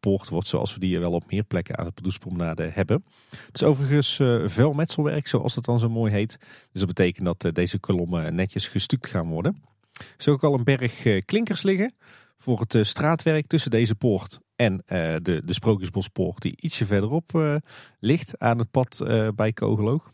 poort 0.00 0.28
wordt. 0.28 0.48
Zoals 0.48 0.74
we 0.74 0.80
die 0.80 0.98
wel 1.00 1.12
op 1.12 1.30
meer 1.30 1.44
plekken 1.44 1.78
aan 1.78 1.84
de 1.84 1.90
Padoespromenade 1.90 2.70
hebben. 2.72 3.04
Het 3.30 3.54
is 3.54 3.62
overigens 3.62 4.16
veel 4.44 4.72
metselwerk, 4.72 5.28
zoals 5.28 5.54
dat 5.54 5.64
dan 5.64 5.78
zo 5.78 5.88
mooi 5.88 6.12
heet. 6.12 6.36
Dus 6.72 6.80
dat 6.80 6.86
betekent 6.86 7.24
dat 7.24 7.54
deze 7.54 7.78
kolommen 7.78 8.34
netjes 8.34 8.68
gestuukt 8.68 9.06
gaan 9.06 9.28
worden. 9.28 9.62
Er 9.92 10.04
is 10.18 10.28
ook 10.28 10.44
al 10.44 10.54
een 10.54 10.64
berg 10.64 11.24
klinkers 11.24 11.62
liggen 11.62 11.94
voor 12.38 12.60
het 12.66 12.86
straatwerk 12.86 13.46
tussen 13.46 13.70
deze 13.70 13.94
poort 13.94 14.40
en 14.56 14.72
uh, 14.72 14.78
de, 15.22 15.42
de 15.44 15.52
Sprookjesbospoort 15.52 16.42
die 16.42 16.56
ietsje 16.60 16.86
verderop 16.86 17.32
uh, 17.34 17.56
ligt 17.98 18.38
aan 18.38 18.58
het 18.58 18.70
pad 18.70 19.00
uh, 19.02 19.28
bij 19.34 19.52
Kogeloog. 19.52 20.12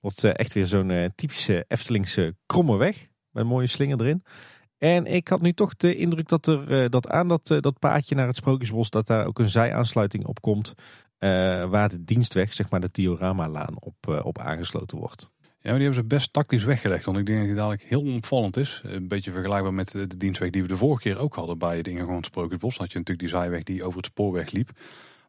Wordt 0.00 0.24
echt 0.24 0.52
weer 0.52 0.66
zo'n 0.66 1.12
typische 1.14 1.64
Eftelingse 1.68 2.36
kromme 2.46 2.76
weg 2.76 3.08
met 3.30 3.44
mooie 3.44 3.66
slinger 3.66 4.00
erin. 4.00 4.24
En 4.78 5.06
ik 5.06 5.28
had 5.28 5.40
nu 5.40 5.52
toch 5.52 5.76
de 5.76 5.96
indruk 5.96 6.28
dat 6.28 6.46
er 6.46 6.90
dat 6.90 7.08
aan 7.08 7.28
dat, 7.28 7.46
dat 7.46 7.78
paadje 7.78 8.14
naar 8.14 8.26
het 8.26 8.36
Sprookjesbos, 8.36 8.90
dat 8.90 9.06
daar 9.06 9.26
ook 9.26 9.38
een 9.38 9.50
zijaansluiting 9.50 10.26
op 10.26 10.40
komt. 10.40 10.74
waar 11.68 11.88
de 11.88 12.04
dienstweg, 12.04 12.52
zeg 12.52 12.70
maar 12.70 12.80
de 12.80 12.88
Diorama-laan, 12.92 13.80
op, 13.80 14.20
op 14.22 14.38
aangesloten 14.38 14.98
wordt. 14.98 15.30
Ja, 15.62 15.68
maar 15.70 15.78
die 15.78 15.88
hebben 15.88 16.02
ze 16.02 16.14
best 16.14 16.32
tactisch 16.32 16.64
weggelegd. 16.64 17.04
Want 17.04 17.16
ik 17.16 17.26
denk 17.26 17.38
dat 17.38 17.46
die 17.46 17.56
dadelijk 17.56 17.82
heel 17.82 18.14
opvallend 18.14 18.56
is. 18.56 18.82
Een 18.84 19.08
beetje 19.08 19.32
vergelijkbaar 19.32 19.74
met 19.74 19.90
de 19.90 20.16
dienstweg 20.16 20.50
die 20.50 20.62
we 20.62 20.68
de 20.68 20.76
vorige 20.76 21.02
keer 21.02 21.18
ook 21.18 21.34
hadden 21.34 21.58
bij 21.58 21.76
het 21.76 21.86
het 21.86 22.24
Sprookjesbos. 22.24 22.76
had 22.76 22.92
je 22.92 22.98
natuurlijk 22.98 23.28
die 23.28 23.38
zijweg 23.38 23.62
die 23.62 23.84
over 23.84 23.96
het 23.96 24.06
spoorweg 24.06 24.50
liep. 24.50 24.70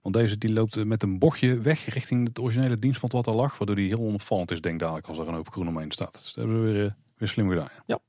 Want 0.02 0.16
deze 0.16 0.38
die 0.38 0.54
loopt 0.54 0.86
met 0.86 1.04
een 1.04 1.20
bochtje 1.20 1.60
weg 1.60 1.86
richting 1.86 2.28
het 2.28 2.40
originele 2.40 2.80
dienstpad 2.80 3.12
wat 3.12 3.28
er 3.28 3.34
lag. 3.34 3.58
Waardoor 3.58 3.76
die 3.76 3.88
heel 3.88 4.00
onopvallend 4.00 4.52
is, 4.52 4.62
denk 4.62 4.80
dadelijk, 4.80 5.08
als 5.08 5.18
er 5.18 5.28
een 5.28 5.34
hoop 5.34 5.52
groen 5.52 5.68
omheen 5.68 5.92
staat. 5.92 6.14
Dus 6.14 6.34
dat 6.34 6.36
hebben 6.36 6.66
we 6.66 6.72
weer, 6.72 6.96
weer 7.18 7.28
slim 7.28 7.50
gedaan. 7.50 7.70
Ja. 7.86 8.00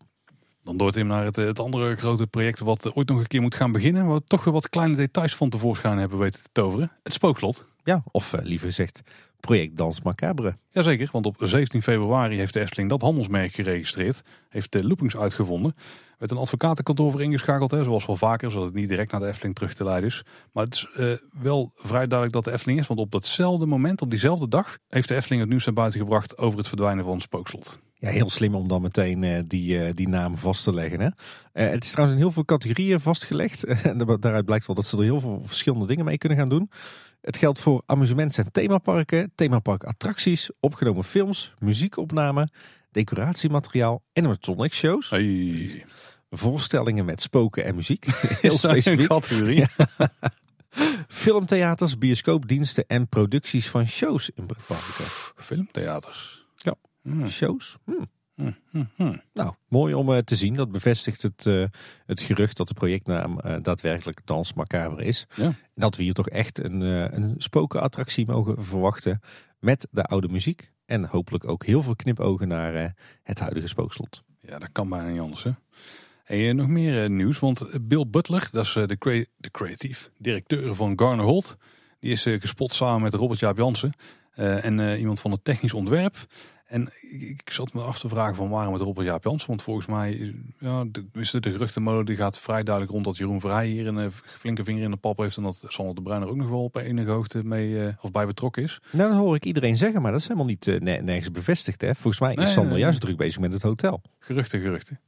Dan 0.65 0.77
door 0.77 0.93
Tim 0.93 1.07
naar 1.07 1.25
het, 1.25 1.37
het 1.37 1.61
andere 1.61 1.97
grote 1.97 2.27
project 2.27 2.59
wat 2.59 2.95
ooit 2.95 3.09
nog 3.09 3.19
een 3.19 3.27
keer 3.27 3.41
moet 3.41 3.55
gaan 3.55 3.73
beginnen. 3.73 4.07
Waar 4.07 4.17
we 4.17 4.25
toch 4.25 4.45
weer 4.45 4.55
wat 4.55 4.69
kleine 4.69 4.97
details 4.97 5.37
van 5.37 5.49
tevoorschijn 5.49 5.99
hebben 5.99 6.19
weten 6.19 6.43
te 6.43 6.49
toveren. 6.53 6.93
Het 7.03 7.13
spookslot. 7.13 7.67
Ja, 7.85 8.03
of 8.11 8.33
uh, 8.33 8.41
liever 8.43 8.67
gezegd 8.69 9.03
project 9.47 9.77
Dans 9.77 10.03
Macabre. 10.03 10.57
Jazeker, 10.71 11.09
want 11.13 11.27
op 11.27 11.37
17 11.39 11.83
februari 11.83 12.37
heeft 12.37 12.55
de 12.55 12.61
Efteling 12.61 12.89
dat 12.89 13.01
handelsmerk 13.01 13.53
geregistreerd. 13.53 14.23
Heeft 14.49 14.73
de 14.73 14.87
loopings 14.87 15.17
uitgevonden. 15.17 15.75
Met 16.19 16.31
een 16.31 16.37
advocatenkantoor 16.37 17.11
voor 17.11 17.23
ingeschakeld, 17.23 17.71
hè, 17.71 17.85
zoals 17.85 18.07
wel 18.07 18.17
vaker, 18.17 18.51
zodat 18.51 18.67
het 18.67 18.75
niet 18.75 18.89
direct 18.89 19.13
naar 19.13 19.21
de 19.21 19.27
Efteling 19.27 19.55
terug 19.55 19.75
te 19.75 19.85
leiden 19.85 20.09
is. 20.09 20.25
Maar 20.53 20.65
het 20.65 20.75
is 20.75 20.89
uh, 20.97 21.13
wel 21.43 21.73
vrij 21.75 22.07
duidelijk 22.07 22.33
dat 22.33 22.45
de 22.45 22.53
Efteling 22.53 22.79
is, 22.79 22.87
want 22.87 23.01
op 23.01 23.11
datzelfde 23.11 23.67
moment, 23.67 24.03
op 24.03 24.11
diezelfde 24.11 24.49
dag, 24.49 24.79
heeft 24.89 25.09
de 25.09 25.15
Efteling 25.15 25.41
het 25.41 25.51
nieuws 25.51 25.65
naar 25.65 25.75
buiten 25.75 26.01
gebracht 26.01 26.39
over 26.39 26.59
het 26.59 26.69
verdwijnen 26.69 27.05
van 27.05 27.15
het 27.15 27.23
spookslot. 27.23 27.79
Ja, 27.95 28.09
heel 28.09 28.31
slim 28.31 28.55
om 28.55 28.69
dan 28.69 28.83
meteen 28.83 29.23
uh, 29.23 29.41
die, 29.47 29.75
uh, 29.75 29.91
die 29.95 30.09
naam 30.09 30.37
vast 30.37 30.65
te 30.65 30.75
leggen. 30.75 31.01
Hè? 31.01 31.07
Uh, 31.65 31.73
het 31.73 31.85
is 31.85 31.91
trouwens 31.91 32.19
in 32.19 32.25
heel 32.25 32.33
veel 32.33 32.45
categorieën 32.45 33.01
vastgelegd. 33.01 33.65
en 33.85 33.99
daaruit 33.99 34.45
blijkt 34.45 34.67
wel 34.67 34.77
dat 34.77 34.87
ze 34.87 34.97
er 34.97 35.03
heel 35.03 35.21
veel 35.21 35.43
verschillende 35.45 35.87
dingen 35.87 36.05
mee 36.05 36.19
kunnen 36.19 36.39
gaan 36.39 36.49
doen. 36.49 36.71
Het 37.23 37.37
geldt 37.37 37.61
voor 37.61 37.83
amusements- 37.87 38.39
en 38.39 38.53
themaparken, 38.53 39.33
themaparkattracties, 39.35 40.51
opgenomen 40.61 41.05
films, 41.05 41.53
muziekopnamen, 41.59 42.51
decoratiemateriaal, 42.91 44.03
animatronic 44.13 44.73
shows. 44.73 45.11
Hey. 45.11 45.85
Voorstellingen 46.31 47.05
met 47.05 47.23
spoken 47.23 47.65
en 47.65 47.75
muziek. 47.75 48.05
Heel 48.41 48.59
specifiek. 48.59 49.07
categorie. 49.09 49.67
Filmtheaters, 51.09 51.99
bioscoopdiensten 51.99 52.85
en 52.87 53.09
producties 53.09 53.69
van 53.69 53.87
shows 53.87 54.31
in 54.35 54.47
pretparken. 54.47 55.05
Filmtheaters. 55.37 56.47
Ja, 56.57 56.75
hmm. 57.03 57.29
shows. 57.29 57.77
Hmm. 57.85 58.11
Hmm, 58.43 58.57
hmm, 58.71 58.89
hmm. 58.97 59.23
Nou, 59.33 59.55
mooi 59.69 59.95
om 59.95 60.11
uh, 60.11 60.19
te 60.19 60.37
zien. 60.37 60.55
Dat 60.55 60.71
bevestigt 60.71 61.23
het, 61.23 61.47
uh, 61.47 61.67
het 62.07 62.21
gerucht 62.21 62.57
dat 62.57 62.69
de 62.69 62.75
projectnaam 62.75 63.39
uh, 63.45 63.57
daadwerkelijk 63.63 64.21
Dans 64.27 64.53
Macabre 64.53 65.05
is. 65.05 65.27
Ja. 65.35 65.45
En 65.45 65.57
dat 65.75 65.97
we 65.97 66.03
hier 66.03 66.13
toch 66.13 66.29
echt 66.29 66.65
een, 66.65 66.81
een 66.81 67.35
spokenattractie 67.39 68.27
mogen 68.27 68.65
verwachten 68.65 69.21
met 69.59 69.89
de 69.91 70.03
oude 70.03 70.29
muziek. 70.29 70.71
En 70.87 71.05
hopelijk 71.05 71.49
ook 71.49 71.65
heel 71.65 71.83
veel 71.83 71.97
knipogen 71.97 72.49
naar 72.49 72.95
het 73.23 73.39
huidige 73.39 73.69
spookslot. 73.69 74.23
Ja, 74.41 74.59
dat 74.59 74.73
kan 74.73 74.89
bijna 74.89 75.09
niet 75.09 75.21
anders 75.21 75.43
hè. 75.43 75.51
En 76.25 76.57
nog 76.57 76.67
meer 76.67 77.11
nieuws, 77.11 77.39
want 77.39 77.89
Bill 77.89 78.07
Butler, 78.09 78.49
dat 78.53 78.65
is 78.65 78.73
de, 78.73 78.99
crea 78.99 79.25
de 79.37 79.51
creatief 79.51 80.11
directeur 80.19 80.75
van 80.75 80.99
Garner 80.99 81.25
Holt. 81.25 81.57
Die 81.99 82.11
is 82.11 82.23
gespot 82.23 82.75
samen 82.75 83.03
met 83.03 83.15
Robert 83.15 83.41
Jaap 83.41 83.57
Jansen 83.57 83.93
en 84.35 84.99
iemand 84.99 85.21
van 85.21 85.31
het 85.31 85.45
technisch 85.45 85.73
ontwerp. 85.73 86.17
En 86.73 86.89
ik 87.21 87.51
zat 87.51 87.73
me 87.73 87.81
af 87.83 87.99
te 87.99 88.09
vragen 88.09 88.35
van 88.35 88.49
waarom 88.49 88.73
het 88.73 88.83
Robert 88.83 89.07
Jaap 89.07 89.25
Jansen. 89.25 89.49
Want 89.49 89.63
volgens 89.63 89.87
mij 89.87 90.35
ja, 90.59 90.85
is 91.13 91.31
de, 91.31 91.41
de 91.41 91.51
geruchtenmolen 91.51 92.05
die 92.07 92.17
gaat 92.17 92.39
vrij 92.39 92.63
duidelijk 92.63 92.93
rond 92.93 93.05
dat 93.05 93.17
Jeroen 93.17 93.41
Vrij 93.41 93.67
hier 93.67 93.87
een 93.87 93.99
uh, 93.99 94.07
flinke 94.11 94.65
vinger 94.65 94.83
in 94.83 94.91
de 94.91 94.97
pap 94.97 95.19
heeft. 95.19 95.37
En 95.37 95.43
dat 95.43 95.65
Sander 95.69 95.95
de 95.95 96.03
Bruin 96.03 96.23
er 96.23 96.29
ook 96.29 96.37
nog 96.37 96.49
wel 96.49 96.63
op 96.63 96.77
enige 96.77 97.11
hoogte 97.11 97.45
mee 97.45 97.69
uh, 97.69 97.89
of 98.01 98.11
bij 98.11 98.27
betrokken 98.27 98.63
is. 98.63 98.81
Nou, 98.93 99.11
dat 99.11 99.19
hoor 99.19 99.35
ik 99.35 99.45
iedereen 99.45 99.77
zeggen, 99.77 100.03
maar 100.03 100.11
dat 100.13 100.21
is 100.21 100.27
helemaal 100.27 100.49
niet 100.49 100.67
uh, 100.67 100.81
nergens 100.81 101.33
bevestigd. 101.33 101.81
Hè? 101.81 101.95
Volgens 101.95 102.21
mij 102.21 102.31
is 102.31 102.37
nee, 102.37 102.47
Sander 102.47 102.79
juist 102.79 103.01
druk 103.01 103.17
bezig 103.17 103.41
met 103.41 103.53
het 103.53 103.63
hotel. 103.63 104.03
Geruchten, 104.19 104.61
geruchten. 104.61 105.01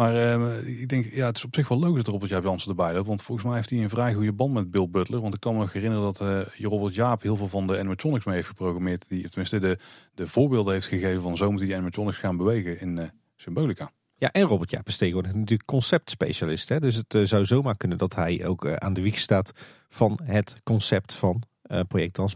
Maar 0.00 0.14
uh, 0.14 0.80
ik 0.80 0.88
denk, 0.88 1.12
ja, 1.12 1.26
het 1.26 1.36
is 1.36 1.44
op 1.44 1.54
zich 1.54 1.68
wel 1.68 1.78
logisch 1.78 2.02
dat 2.02 2.12
Robert 2.12 2.30
Jaap 2.30 2.42
Jansen 2.42 2.70
erbij 2.70 2.92
loopt. 2.92 3.06
Want 3.06 3.22
volgens 3.22 3.46
mij 3.46 3.56
heeft 3.56 3.70
hij 3.70 3.78
een 3.78 3.90
vrij 3.90 4.14
goede 4.14 4.32
band 4.32 4.52
met 4.52 4.70
Bill 4.70 4.88
Butler. 4.88 5.20
Want 5.20 5.34
ik 5.34 5.40
kan 5.40 5.56
me 5.56 5.66
herinneren 5.72 6.04
dat 6.04 6.20
uh, 6.20 6.40
Robert 6.70 6.94
Jaap 6.94 7.22
heel 7.22 7.36
veel 7.36 7.48
van 7.48 7.66
de 7.66 7.78
animatronics 7.78 8.24
mee 8.24 8.34
heeft 8.34 8.48
geprogrammeerd. 8.48 9.08
Die 9.08 9.28
tenminste 9.28 9.58
de, 9.58 9.78
de 10.14 10.26
voorbeelden 10.26 10.72
heeft 10.72 10.86
gegeven 10.86 11.22
van 11.22 11.36
zo 11.36 11.50
moet 11.50 11.60
die 11.60 11.74
animatronics 11.74 12.16
gaan 12.16 12.36
bewegen 12.36 12.80
in 12.80 12.96
uh, 12.96 13.04
Symbolica. 13.36 13.90
Ja, 14.16 14.32
en 14.32 14.42
Robert 14.42 14.70
Jaap 14.70 14.86
is 14.86 14.96
tegenwoordig 14.96 15.34
natuurlijk 15.34 15.68
conceptspecialist. 15.68 16.68
Hè? 16.68 16.80
Dus 16.80 16.94
het 16.94 17.28
zou 17.28 17.44
zomaar 17.44 17.76
kunnen 17.76 17.98
dat 17.98 18.14
hij 18.14 18.46
ook 18.46 18.68
aan 18.68 18.92
de 18.92 19.02
wieg 19.02 19.18
staat 19.18 19.52
van 19.88 20.18
het 20.24 20.60
concept 20.64 21.14
van 21.14 21.42
project 21.88 22.14
Trans 22.14 22.34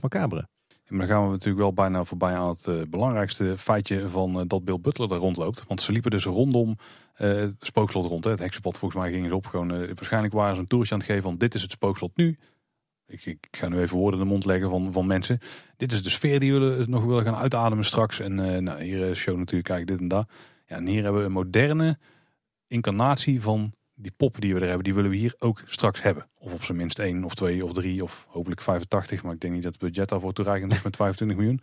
Maar 0.88 0.98
dan 0.98 1.16
gaan 1.16 1.24
we 1.24 1.30
natuurlijk 1.30 1.58
wel 1.58 1.72
bijna 1.72 2.04
voorbij 2.04 2.34
aan 2.34 2.56
het 2.62 2.90
belangrijkste 2.90 3.54
feitje 3.58 4.08
van 4.08 4.48
dat 4.48 4.64
Bill 4.64 4.80
Butler 4.80 5.12
er 5.12 5.18
rondloopt. 5.18 5.64
Want 5.68 5.80
ze 5.80 5.92
liepen 5.92 6.10
dus 6.10 6.24
rondom 6.24 6.76
het 7.12 7.54
spookslot 7.60 8.06
rond. 8.06 8.24
Hè. 8.24 8.30
Het 8.30 8.38
heksenpad 8.38 8.78
volgens 8.78 9.00
mij 9.02 9.12
gingen 9.12 9.28
ze 9.28 9.34
op. 9.34 9.46
Gewoon, 9.46 9.68
waarschijnlijk 9.68 10.34
waren 10.34 10.54
ze 10.54 10.60
een 10.60 10.66
toertje 10.66 10.94
aan 10.94 11.00
het 11.00 11.08
geven 11.08 11.22
van 11.22 11.36
dit 11.36 11.54
is 11.54 11.62
het 11.62 11.70
spookslot 11.70 12.16
nu. 12.16 12.38
Ik, 13.06 13.26
ik, 13.26 13.46
ga 13.50 13.68
nu 13.68 13.80
even 13.80 13.98
woorden 13.98 14.20
in 14.20 14.26
de 14.26 14.32
mond 14.32 14.44
leggen 14.44 14.70
van, 14.70 14.92
van 14.92 15.06
mensen. 15.06 15.38
Dit 15.76 15.92
is 15.92 16.02
de 16.02 16.10
sfeer 16.10 16.40
die 16.40 16.52
we 16.52 16.84
nog 16.88 17.04
willen 17.04 17.24
gaan 17.24 17.36
uitademen 17.36 17.84
straks. 17.84 18.20
En 18.20 18.34
nou, 18.64 18.82
hier 18.82 19.08
is 19.08 19.18
show 19.18 19.36
natuurlijk, 19.36 19.68
kijk 19.68 19.86
dit 19.86 19.98
en 19.98 20.08
dat. 20.08 20.28
Ja, 20.66 20.76
en 20.76 20.86
hier 20.86 21.02
hebben 21.02 21.20
we 21.20 21.26
een 21.26 21.32
moderne 21.32 21.98
incarnatie 22.66 23.42
van 23.42 23.72
die 24.04 24.14
poppen 24.16 24.40
die 24.40 24.54
we 24.54 24.60
er 24.60 24.66
hebben. 24.66 24.84
Die 24.84 24.94
willen 24.94 25.10
we 25.10 25.16
hier 25.16 25.34
ook 25.38 25.62
straks 25.66 26.02
hebben. 26.02 26.26
Of 26.38 26.52
op 26.52 26.62
zijn 26.62 26.76
minst 26.76 26.98
één 26.98 27.24
of 27.24 27.34
twee 27.34 27.64
of 27.64 27.72
drie 27.72 28.02
of 28.02 28.26
hopelijk 28.28 28.60
85. 28.60 29.22
Maar 29.22 29.32
ik 29.34 29.40
denk 29.40 29.54
niet 29.54 29.62
dat 29.62 29.72
het 29.72 29.82
budget 29.82 30.08
daarvoor 30.08 30.32
toereikend 30.32 30.72
is 30.72 30.82
met 30.82 30.96
25 30.96 31.36
miljoen. 31.36 31.60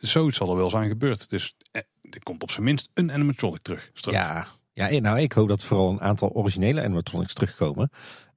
Zoiets 0.00 0.36
zal 0.36 0.50
er 0.50 0.56
wel 0.56 0.70
zijn 0.70 0.88
gebeurd. 0.88 1.30
Dus 1.30 1.56
eh, 1.70 1.82
er 2.10 2.22
komt 2.22 2.42
op 2.42 2.50
zijn 2.50 2.64
minst 2.64 2.90
een 2.94 3.12
animatronic 3.12 3.62
terug. 3.62 3.90
Ja, 3.94 4.46
ja, 4.72 5.00
nou 5.00 5.20
ik 5.20 5.32
hoop 5.32 5.48
dat 5.48 5.64
vooral 5.64 5.90
een 5.90 6.00
aantal 6.00 6.30
originele 6.30 6.82
animatronics 6.82 7.34
terugkomen. 7.34 7.90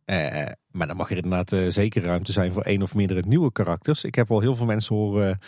Uh, 0.06 0.46
maar 0.72 0.88
dan 0.88 0.96
mag 0.96 1.10
er 1.10 1.16
inderdaad 1.16 1.74
zeker 1.74 2.04
ruimte 2.04 2.32
zijn 2.32 2.54
voor 2.54 2.62
één 2.62 2.82
of 2.82 2.96
meerdere 2.96 3.24
nieuwe 3.28 3.52
karakters. 3.52 4.04
Ik 4.04 4.16
heb 4.16 4.32
al 4.32 4.40
heel 4.40 4.56
veel 4.56 4.66
mensen 4.66 4.96
horen 4.96 5.40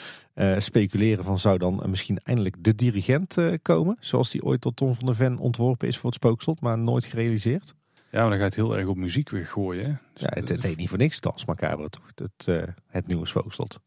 speculeren 0.58 1.24
van 1.24 1.40
zou 1.40 1.58
dan 1.58 1.84
misschien 1.86 2.20
eindelijk 2.24 2.56
de 2.64 2.76
dirigent 2.76 3.38
komen. 3.62 3.98
Zoals 4.00 4.32
die 4.32 4.44
ooit 4.44 4.62
tot 4.62 4.76
Tom 4.76 4.96
van 4.96 5.06
der 5.06 5.16
Ven 5.16 5.38
ontworpen 5.38 5.88
is 5.88 5.98
voor 5.98 6.10
het 6.10 6.20
spookslot, 6.20 6.62
maar 6.62 6.78
nooit 6.78 7.06
gerealiseerd. 7.06 7.76
Ja, 8.12 8.20
maar 8.20 8.30
dan 8.30 8.32
ga 8.32 8.38
je 8.38 8.44
het 8.44 8.56
heel 8.56 8.78
erg 8.78 8.88
op 8.88 8.98
muziek 8.98 9.30
weer 9.30 9.46
gooien. 9.46 10.02
Dus 10.14 10.22
ja, 10.22 10.30
het, 10.34 10.50
het 10.50 10.64
heet 10.64 10.78
niet 10.78 10.90
voor 10.90 10.98
niks 10.98 11.20
Dans 11.20 11.46
Macabre 11.46 11.90
toch, 11.90 12.12
het, 12.16 12.74
het 12.88 13.08
nieuwe 13.08 13.26
spookslot. 13.26 13.80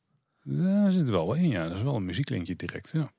Daar 0.42 0.90
zit 0.90 1.06
er 1.06 1.12
wel 1.12 1.34
in, 1.34 1.48
ja. 1.48 1.68
Dat 1.68 1.76
is 1.76 1.82
wel 1.82 1.96
een 1.96 2.04
muzieklinkje 2.04 2.56
direct, 2.56 2.90
ja. 2.92 3.12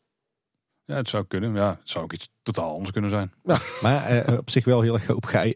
Ja, 0.85 0.95
het 0.95 1.09
zou 1.09 1.25
kunnen. 1.27 1.53
Ja, 1.53 1.69
het 1.79 1.89
zou 1.89 2.03
ook 2.03 2.13
iets 2.13 2.29
totaal 2.41 2.71
anders 2.71 2.91
kunnen 2.91 3.09
zijn. 3.09 3.33
Ja, 3.43 3.59
maar 3.81 4.05
eh, 4.05 4.37
op 4.37 4.49
zich 4.49 4.65
wel 4.65 4.81
heel 4.81 4.93
erg 4.93 5.07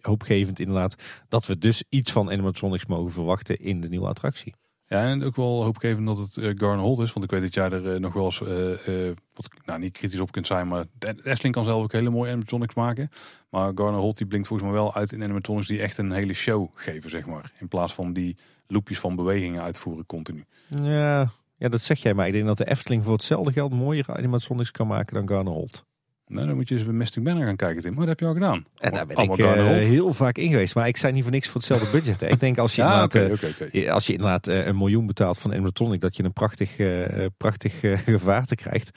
hoopgevend 0.02 0.60
inderdaad. 0.60 0.96
Dat 1.30 1.46
we 1.46 1.58
dus 1.58 1.84
iets 1.90 2.12
van 2.12 2.32
animatronics 2.32 2.86
mogen 2.86 3.12
verwachten 3.12 3.60
in 3.60 3.82
de 3.82 3.90
nieuwe 3.90 4.08
attractie. 4.08 4.54
Ja, 4.90 5.04
en 5.04 5.24
ook 5.24 5.36
wel 5.36 5.64
hoopgevend 5.64 6.08
dat 6.08 6.18
het 6.18 6.38
uh, 6.38 6.80
Holt 6.80 7.00
is. 7.00 7.14
Want 7.14 7.26
ik 7.26 7.32
weet 7.32 7.42
dat 7.42 7.54
jij 7.54 7.70
er 7.70 7.94
uh, 7.94 8.00
nog 8.00 8.14
wel 8.14 8.26
eens, 8.26 8.42
uh, 8.42 9.12
wat, 9.34 9.50
nou 9.66 9.80
niet 9.80 9.94
kritisch 9.94 10.20
op 10.20 10.32
kunt 10.32 10.48
zijn. 10.48 10.68
Maar 10.68 10.86
Efteling 11.24 11.56
kan 11.56 11.64
zelf 11.64 11.84
ook 11.84 11.92
hele 11.92 12.10
mooie 12.10 12.32
animatronics 12.32 12.76
maken. 12.76 13.10
Maar 13.50 13.72
Garner 13.76 14.00
Holt 14.00 14.18
die 14.18 14.28
blinkt 14.28 14.48
volgens 14.48 14.70
mij 14.70 14.80
wel 14.80 14.96
uit 14.96 15.12
in 15.12 15.24
animatronics 15.24 15.68
die 15.68 15.82
echt 15.82 15.98
een 15.98 16.12
hele 16.12 16.34
show 16.34 16.70
geven, 16.74 17.10
zeg 17.10 17.26
maar. 17.26 17.52
In 17.60 17.68
plaats 17.68 17.94
van 17.94 18.14
die 18.14 18.38
loopjes 18.68 19.00
van 19.00 19.16
bewegingen 19.16 19.62
uitvoeren 19.62 20.06
continu. 20.06 20.46
Ja, 20.68 21.32
ja, 21.58 21.70
dat 21.70 21.82
zeg 21.82 22.02
jij, 22.02 22.14
maar 22.14 22.28
ik 22.28 22.34
denk 22.34 22.46
dat 22.46 22.58
de 22.58 22.70
Efteling 22.70 23.04
voor 23.04 23.14
hetzelfde 23.14 23.52
geld 23.52 23.74
mooiere 23.74 24.14
animatronics 24.14 24.72
kan 24.72 24.88
maken 24.88 25.14
dan 25.14 25.28
Garner 25.28 25.54
Holt. 25.54 25.86
Nou, 26.28 26.48
dan 26.48 26.56
moet 26.56 26.70
je 26.70 26.76
eens 26.76 26.84
bij 26.84 26.94
Mystic 26.94 27.24
Banner 27.24 27.46
gaan 27.46 27.56
kijken, 27.56 27.82
Tim. 27.82 27.94
Maar 27.94 28.06
dat 28.06 28.10
heb 28.10 28.20
je 28.20 28.26
al 28.26 28.34
gedaan. 28.34 28.66
En 28.78 28.92
daar 28.92 29.06
ben 29.06 29.18
ik 29.18 29.38
uh, 29.38 29.64
heel 29.78 30.14
vaak 30.14 30.38
in 30.38 30.50
geweest. 30.50 30.76
Maar 30.76 30.88
ik 30.88 30.98
zei 30.98 31.14
niet 31.14 31.24
voor 31.24 31.32
niks 31.32 31.48
voor 31.48 31.56
hetzelfde 31.56 31.90
budget. 31.92 32.22
Ik 32.22 32.40
denk 32.40 32.58
als 32.58 32.76
je 32.76 32.82
ja, 32.82 33.02
inderdaad, 33.02 33.44
okay, 33.44 33.68
okay, 33.68 33.90
als 33.90 34.08
je 34.08 34.14
inderdaad 34.14 34.48
uh, 34.48 34.66
een 34.66 34.78
miljoen 34.78 35.08
betaalt 35.08 35.38
van 35.38 35.52
animatronic, 35.52 36.02
dat 36.02 36.16
je 36.16 36.24
een 36.24 36.34
prachtig, 36.34 36.78
uh, 36.78 37.26
prachtig 37.38 37.80
gevaarte 38.06 38.56
krijgt. 38.56 38.90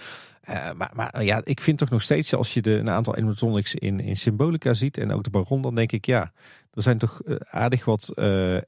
maar, 0.76 0.90
maar 0.94 1.24
ja, 1.24 1.40
ik 1.44 1.60
vind 1.60 1.78
toch 1.78 1.90
nog 1.90 2.02
steeds, 2.02 2.34
als 2.34 2.54
je 2.54 2.62
de, 2.62 2.70
een 2.70 2.90
aantal 2.90 3.16
animatronics 3.16 3.74
in, 3.74 4.00
in 4.00 4.16
Symbolica 4.16 4.74
ziet 4.74 4.98
en 4.98 5.12
ook 5.12 5.24
de 5.24 5.30
Baron, 5.30 5.62
dan 5.62 5.74
denk 5.74 5.92
ik 5.92 6.06
ja, 6.06 6.32
er 6.72 6.82
zijn 6.82 6.98
toch 6.98 7.20
aardig 7.50 7.84
wat 7.84 8.12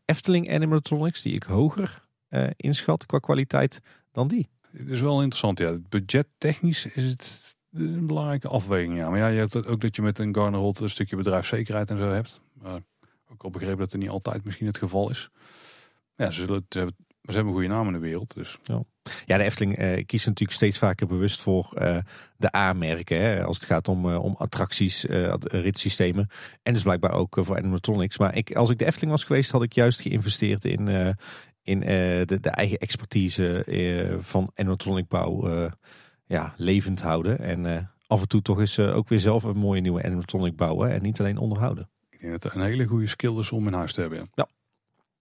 Efteling 0.04 0.54
animatronics 0.54 1.22
die 1.22 1.34
ik 1.34 1.42
hoger 1.42 2.02
inschat 2.56 3.06
qua 3.06 3.18
kwaliteit 3.18 3.80
dan 4.12 4.28
die. 4.28 4.48
Het 4.72 4.88
is 4.88 5.00
wel 5.00 5.20
interessant, 5.20 5.58
ja. 5.58 5.76
Budget 5.88 6.26
technisch 6.38 6.86
is 6.86 7.10
het 7.10 7.51
een 7.72 8.06
belangrijke 8.06 8.48
afweging, 8.48 8.96
ja. 8.96 9.10
Maar 9.10 9.18
ja, 9.18 9.26
je 9.26 9.38
hebt 9.38 9.66
ook 9.66 9.80
dat 9.80 9.96
je 9.96 10.02
met 10.02 10.18
een 10.18 10.34
Garner 10.34 10.82
een 10.82 10.90
stukje 10.90 11.16
bedrijfszekerheid 11.16 11.90
en 11.90 11.96
zo 11.96 12.10
hebt. 12.10 12.40
Maar 12.62 12.80
ook 13.32 13.42
al 13.42 13.50
begrepen 13.50 13.78
dat 13.78 13.92
het 13.92 14.00
niet 14.00 14.10
altijd 14.10 14.44
misschien 14.44 14.66
het 14.66 14.78
geval 14.78 15.10
is. 15.10 15.30
Ja, 16.16 16.30
ze, 16.30 16.44
zullen, 16.44 16.64
hebben, 16.68 16.96
ze 16.98 17.32
hebben 17.32 17.46
een 17.46 17.52
goede 17.52 17.74
naam 17.74 17.86
in 17.86 17.92
de 17.92 17.98
wereld. 17.98 18.34
Dus. 18.34 18.58
Ja. 18.62 18.82
ja, 19.26 19.36
de 19.36 19.44
Efteling 19.44 19.76
eh, 19.76 20.04
kiest 20.06 20.26
natuurlijk 20.26 20.56
steeds 20.56 20.78
vaker 20.78 21.06
bewust 21.06 21.40
voor 21.40 21.72
uh, 21.78 21.98
de 22.36 22.56
A-merken. 22.56 23.44
Als 23.44 23.56
het 23.56 23.66
gaat 23.66 23.88
om, 23.88 24.06
uh, 24.06 24.22
om 24.22 24.34
attracties, 24.38 25.04
uh, 25.04 25.34
ritssystemen. 25.38 26.28
En 26.62 26.72
dus 26.72 26.82
blijkbaar 26.82 27.12
ook 27.12 27.38
voor 27.40 27.56
animatronics. 27.56 28.18
Maar 28.18 28.36
ik, 28.36 28.54
als 28.54 28.70
ik 28.70 28.78
de 28.78 28.84
Efteling 28.86 29.10
was 29.10 29.24
geweest, 29.24 29.50
had 29.50 29.62
ik 29.62 29.72
juist 29.72 30.00
geïnvesteerd 30.00 30.64
in, 30.64 31.16
in 31.62 31.82
eh, 31.82 32.26
de, 32.26 32.40
de, 32.40 32.50
eigen 32.50 32.78
expertise 32.78 33.64
van 34.20 34.50
animatronic 34.54 35.08
bouw 35.08 35.70
ja, 36.32 36.54
levend 36.56 37.00
houden. 37.00 37.38
En 37.38 37.90
af 38.06 38.20
en 38.20 38.28
toe 38.28 38.42
toch 38.42 38.58
eens 38.58 38.78
ook 38.78 39.08
weer 39.08 39.20
zelf 39.20 39.42
een 39.42 39.58
mooie 39.58 39.80
nieuwe 39.80 40.02
animatronic 40.02 40.56
bouwen 40.56 40.90
en 40.90 41.02
niet 41.02 41.20
alleen 41.20 41.38
onderhouden. 41.38 41.90
Ik 42.10 42.20
denk 42.20 42.32
dat 42.32 42.42
het 42.42 42.54
een 42.54 42.68
hele 42.68 42.86
goede 42.86 43.06
skill 43.06 43.38
is 43.38 43.50
om 43.50 43.66
in 43.66 43.72
huis 43.72 43.92
te 43.92 44.00
hebben. 44.00 44.30
Ja, 44.34 44.48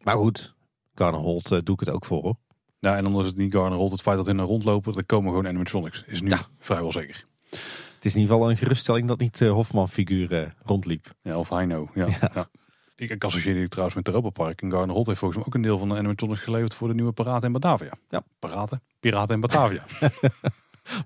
maar 0.04 0.16
goed, 0.16 0.56
Garner 0.96 1.20
Holt 1.20 1.50
doe 1.50 1.74
ik 1.74 1.80
het 1.80 1.90
ook 1.90 2.06
voor 2.06 2.22
hoor. 2.22 2.36
Ja, 2.80 2.96
en 2.96 3.16
is 3.16 3.26
het 3.26 3.38
niet 3.38 3.54
Garner 3.54 3.78
Holt, 3.78 3.92
het 3.92 4.02
feit 4.02 4.18
dat 4.18 4.28
in 4.28 4.38
een 4.38 4.46
rondlopen, 4.46 4.96
er 4.96 5.06
komen 5.06 5.30
gewoon 5.30 5.48
animatronics. 5.48 6.04
Is 6.08 6.22
nu 6.22 6.30
ja. 6.30 6.42
vrijwel 6.60 6.92
zeker. 6.92 7.26
Het 7.50 8.06
is 8.06 8.16
in 8.16 8.22
ieder 8.22 8.36
geval 8.36 8.50
een 8.50 8.58
geruststelling 8.58 9.08
dat 9.08 9.20
niet 9.20 9.40
Hofman 9.40 9.90
figuur 9.90 10.56
rondliep. 10.64 11.14
Ja, 11.22 11.38
of 11.38 11.50
Heino. 11.50 11.90
Ja, 11.94 12.08
ja. 12.08 12.32
ja. 12.34 12.50
Ik, 12.96 13.10
ik 13.10 13.24
associeer 13.24 13.54
die 13.54 13.68
trouwens 13.68 13.96
met 13.96 14.08
Europa 14.08 14.30
Park. 14.30 14.62
En 14.62 14.72
Garner 14.72 14.94
Holt 14.96 15.08
heeft 15.08 15.20
volgens 15.20 15.40
mij 15.40 15.48
ook 15.48 15.56
een 15.56 15.62
deel 15.62 15.78
van 15.78 15.90
de 15.90 15.96
animatronics 15.96 16.40
geleverd 16.40 16.74
voor 16.74 16.88
de 16.88 16.94
nieuwe 16.94 17.12
Piraten 17.12 17.46
in 17.46 17.52
Batavia. 17.52 17.92
Ja, 18.10 18.24
Piraten. 18.40 18.82
Piraten 19.00 19.36
in 19.36 19.42
Batavia. 19.42 19.84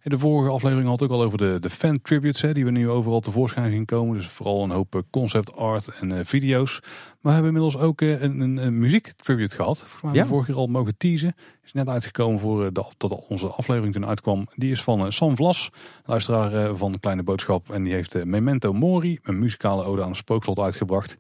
De 0.03 0.19
vorige 0.19 0.51
aflevering 0.51 0.87
had 0.87 0.99
het 0.99 1.09
ook 1.09 1.17
al 1.17 1.23
over 1.23 1.37
de, 1.37 1.57
de 1.59 1.69
fan 1.69 2.01
tributes 2.01 2.41
hè, 2.41 2.53
die 2.53 2.65
we 2.65 2.71
nu 2.71 2.89
overal 2.89 3.19
tevoorschijn 3.19 3.71
zien 3.71 3.85
komen. 3.85 4.17
Dus 4.17 4.27
vooral 4.27 4.63
een 4.63 4.69
hoop 4.69 4.95
eh, 4.95 5.01
concept 5.09 5.55
art 5.55 5.87
en 5.87 6.09
uh, 6.09 6.19
video's. 6.23 6.79
Maar 6.81 6.91
we 7.21 7.31
hebben 7.31 7.47
inmiddels 7.47 7.77
ook 7.77 8.01
uh, 8.01 8.21
een, 8.21 8.39
een, 8.39 8.57
een 8.57 8.79
muziek 8.79 9.11
tribute 9.11 9.55
gehad. 9.55 9.77
Volgens 9.77 10.01
mij 10.01 10.11
hebben 10.11 10.29
we 10.29 10.35
vorige 10.35 10.51
keer 10.51 10.61
al 10.61 10.67
mogen 10.67 10.97
teasen. 10.97 11.35
Is 11.63 11.73
net 11.73 11.87
uitgekomen 11.87 12.39
voor 12.39 12.73
de, 12.73 12.83
tot 12.97 13.27
onze 13.27 13.47
aflevering 13.47 13.93
toen 13.93 14.05
uitkwam. 14.05 14.47
Die 14.55 14.71
is 14.71 14.83
van 14.83 15.11
Sam 15.11 15.35
Vlas, 15.35 15.69
luisteraar 16.05 16.75
van 16.75 16.91
de 16.91 16.99
Kleine 16.99 17.23
Boodschap. 17.23 17.69
En 17.69 17.83
die 17.83 17.93
heeft 17.93 18.25
Memento 18.25 18.73
Mori, 18.73 19.19
een 19.21 19.39
muzikale 19.39 19.83
ode 19.83 20.01
aan 20.01 20.07
het 20.07 20.17
spookslot 20.17 20.59
uitgebracht 20.59 21.17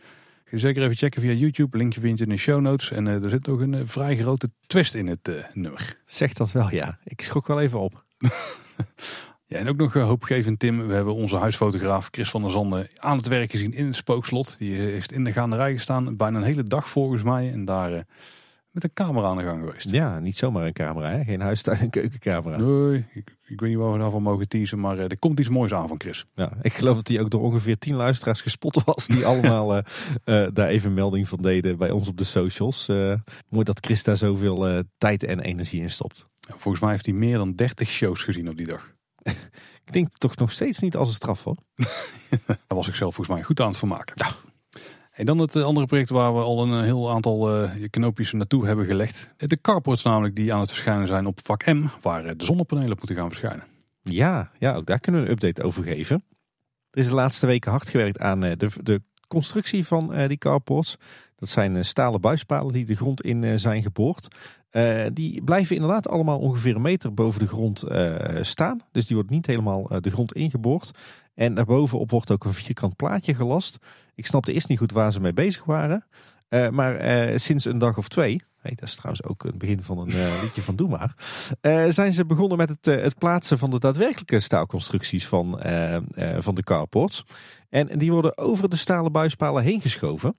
zeker 0.59 0.83
even 0.83 0.95
checken 0.95 1.21
via 1.21 1.31
YouTube. 1.31 1.77
Linkje 1.77 2.01
vind 2.01 2.17
je 2.17 2.23
in 2.23 2.29
de 2.29 2.37
show 2.37 2.61
notes. 2.61 2.91
En 2.91 3.05
uh, 3.05 3.23
er 3.23 3.29
zit 3.29 3.47
nog 3.47 3.59
een 3.59 3.73
uh, 3.73 3.81
vrij 3.85 4.17
grote 4.17 4.51
twist 4.67 4.93
in 4.93 5.07
het 5.07 5.27
uh, 5.27 5.35
nummer. 5.53 5.97
Zeg 6.05 6.33
dat 6.33 6.51
wel, 6.51 6.71
ja. 6.71 6.99
Ik 7.03 7.21
schrok 7.21 7.47
wel 7.47 7.61
even 7.61 7.79
op. 7.79 8.04
ja, 9.47 9.57
en 9.57 9.69
ook 9.69 9.77
nog 9.77 9.93
hoopgevend, 9.93 10.59
Tim. 10.59 10.87
We 10.87 10.93
hebben 10.93 11.13
onze 11.13 11.37
huisfotograaf 11.37 12.07
Chris 12.11 12.29
van 12.29 12.41
der 12.41 12.51
Zanden 12.51 12.87
aan 12.95 13.17
het 13.17 13.27
werk 13.27 13.51
gezien 13.51 13.73
in 13.73 13.85
het 13.85 13.95
spookslot. 13.95 14.57
Die 14.57 14.75
heeft 14.75 15.11
in 15.11 15.23
de 15.23 15.33
gaanderij 15.33 15.73
gestaan. 15.73 16.15
Bijna 16.15 16.37
een 16.37 16.43
hele 16.43 16.63
dag 16.63 16.89
volgens 16.89 17.23
mij. 17.23 17.51
En 17.51 17.65
daar 17.65 18.05
met 18.75 18.83
een 18.83 18.93
camera 18.93 19.27
aan 19.27 19.37
de 19.37 19.43
gang 19.43 19.63
geweest. 19.65 19.91
Ja, 19.91 20.19
niet 20.19 20.37
zomaar 20.37 20.65
een 20.65 20.73
camera, 20.73 21.09
hè? 21.09 21.23
geen 21.23 21.41
huistuin- 21.41 21.79
en 21.79 21.89
keukencamera. 21.89 22.57
Nee, 22.57 23.05
ik, 23.13 23.37
ik 23.45 23.59
weet 23.59 23.69
niet 23.69 23.79
waar 23.79 23.91
we 23.91 23.97
daarvan 23.97 24.21
mogen 24.21 24.47
teasen, 24.47 24.79
maar 24.79 24.97
uh, 24.97 25.03
er 25.03 25.19
komt 25.19 25.39
iets 25.39 25.49
moois 25.49 25.73
aan 25.73 25.87
van 25.87 25.99
Chris. 25.99 26.25
Ja, 26.35 26.51
ik 26.61 26.73
geloof 26.73 26.95
dat 26.95 27.07
hij 27.07 27.19
ook 27.19 27.29
door 27.29 27.41
ongeveer 27.41 27.77
tien 27.77 27.95
luisteraars 27.95 28.41
gespot 28.41 28.83
was, 28.83 29.07
die 29.07 29.25
allemaal 29.31 29.77
uh, 29.77 29.83
uh, 30.25 30.47
daar 30.53 30.67
even 30.67 30.93
melding 30.93 31.27
van 31.27 31.41
deden 31.41 31.77
bij 31.77 31.91
ons 31.91 32.07
op 32.07 32.17
de 32.17 32.23
socials. 32.23 32.87
mooi 33.49 33.63
dat 33.63 33.85
Chris 33.85 34.03
daar 34.03 34.17
zoveel 34.17 34.83
tijd 34.97 35.23
en 35.23 35.39
energie 35.39 35.81
in 35.81 35.91
stopt. 35.91 36.27
volgens 36.47 36.79
mij 36.79 36.91
heeft 36.91 37.05
hij 37.05 37.15
meer 37.15 37.37
dan 37.37 37.53
30 37.53 37.89
shows 37.89 38.23
gezien 38.23 38.49
op 38.49 38.57
die 38.57 38.67
dag. 38.67 38.93
Klinkt 39.91 40.19
toch 40.19 40.35
nog 40.35 40.51
steeds 40.51 40.79
niet 40.79 40.95
als 40.95 41.07
een 41.07 41.15
straf 41.15 41.43
hoor. 41.43 41.57
daar 42.45 42.57
was 42.67 42.87
ik 42.87 42.95
zelf 42.95 43.15
volgens 43.15 43.35
mij 43.35 43.45
goed 43.45 43.59
aan 43.59 43.67
het 43.67 43.77
vermaken. 43.77 44.15
Ja. 44.17 44.53
En 45.15 45.25
dan 45.25 45.37
het 45.37 45.55
eh, 45.55 45.63
andere 45.63 45.85
project 45.85 46.09
waar 46.09 46.33
we 46.33 46.41
al 46.41 46.63
een 46.63 46.73
eh, 46.73 46.81
heel 46.81 47.11
aantal 47.11 47.63
uh, 47.63 47.71
knoopjes 47.89 48.31
naartoe 48.31 48.65
hebben 48.65 48.85
gelegd. 48.85 49.33
De 49.37 49.61
carports 49.61 50.03
namelijk 50.03 50.35
die 50.35 50.53
aan 50.53 50.59
het 50.59 50.69
verschijnen 50.69 51.07
zijn 51.07 51.25
op 51.25 51.39
vak 51.43 51.65
M, 51.65 51.85
waar 52.01 52.37
de 52.37 52.45
zonnepanelen 52.45 52.97
moeten 52.97 53.15
gaan 53.15 53.27
verschijnen. 53.27 53.63
Ja, 54.01 54.51
ja, 54.59 54.75
ook 54.75 54.85
daar 54.85 54.99
kunnen 54.99 55.21
we 55.21 55.27
een 55.27 55.33
update 55.33 55.63
over 55.63 55.83
geven. 55.83 56.23
Er 56.91 56.99
is 56.99 57.07
de 57.07 57.13
laatste 57.13 57.47
weken 57.47 57.71
hard 57.71 57.89
gewerkt 57.89 58.19
aan 58.19 58.39
de, 58.39 58.69
de 58.83 59.01
constructie 59.27 59.85
van 59.85 60.27
die 60.27 60.37
carports. 60.37 60.97
Dat 61.35 61.49
zijn 61.49 61.85
stalen 61.85 62.21
buispalen 62.21 62.73
die 62.73 62.85
de 62.85 62.95
grond 62.95 63.21
in 63.21 63.59
zijn 63.59 63.81
geboord. 63.81 64.27
die 65.13 65.43
blijven 65.43 65.75
inderdaad 65.75 66.07
allemaal 66.07 66.39
ongeveer 66.39 66.75
een 66.75 66.81
meter 66.81 67.13
boven 67.13 67.39
de 67.39 67.47
grond 67.47 67.83
staan. 68.41 68.81
Dus 68.91 69.05
die 69.05 69.15
wordt 69.15 69.31
niet 69.31 69.45
helemaal 69.45 69.87
de 70.01 70.09
grond 70.09 70.33
ingeboord. 70.33 70.91
En 71.33 71.53
daarbovenop 71.53 72.11
wordt 72.11 72.31
ook 72.31 72.43
een 72.43 72.53
vierkant 72.53 72.95
plaatje 72.95 73.33
gelast. 73.33 73.77
Ik 74.15 74.25
snapte 74.25 74.53
eerst 74.53 74.67
niet 74.67 74.77
goed 74.77 74.91
waar 74.91 75.11
ze 75.11 75.21
mee 75.21 75.33
bezig 75.33 75.63
waren. 75.63 76.05
Uh, 76.49 76.69
maar 76.69 77.29
uh, 77.29 77.37
sinds 77.37 77.65
een 77.65 77.77
dag 77.77 77.97
of 77.97 78.07
twee, 78.07 78.41
hey, 78.61 78.75
dat 78.75 78.89
is 78.89 78.95
trouwens 78.95 79.25
ook 79.25 79.43
het 79.43 79.57
begin 79.57 79.83
van 79.83 79.97
een 79.97 80.09
uh, 80.09 80.41
liedje 80.41 80.61
van 80.61 80.75
Doe 80.75 80.89
maar, 80.89 81.15
zijn 81.91 82.13
ze 82.13 82.25
begonnen 82.25 82.57
met 82.57 82.69
het, 82.69 82.85
het, 82.85 83.17
plaatsen 83.17 83.57
van 83.57 83.69
de 83.69 83.79
daadwerkelijke 83.79 84.39
staalconstructies 84.39 85.27
van, 85.27 85.59
van 86.39 86.55
de 86.55 86.63
carports. 86.63 87.23
En 87.69 87.97
die 87.97 88.11
worden 88.11 88.37
over 88.37 88.69
de 88.69 88.75
stalen 88.75 89.11
buispalen 89.11 89.63
heen 89.63 89.81
geschoven. 89.81 90.35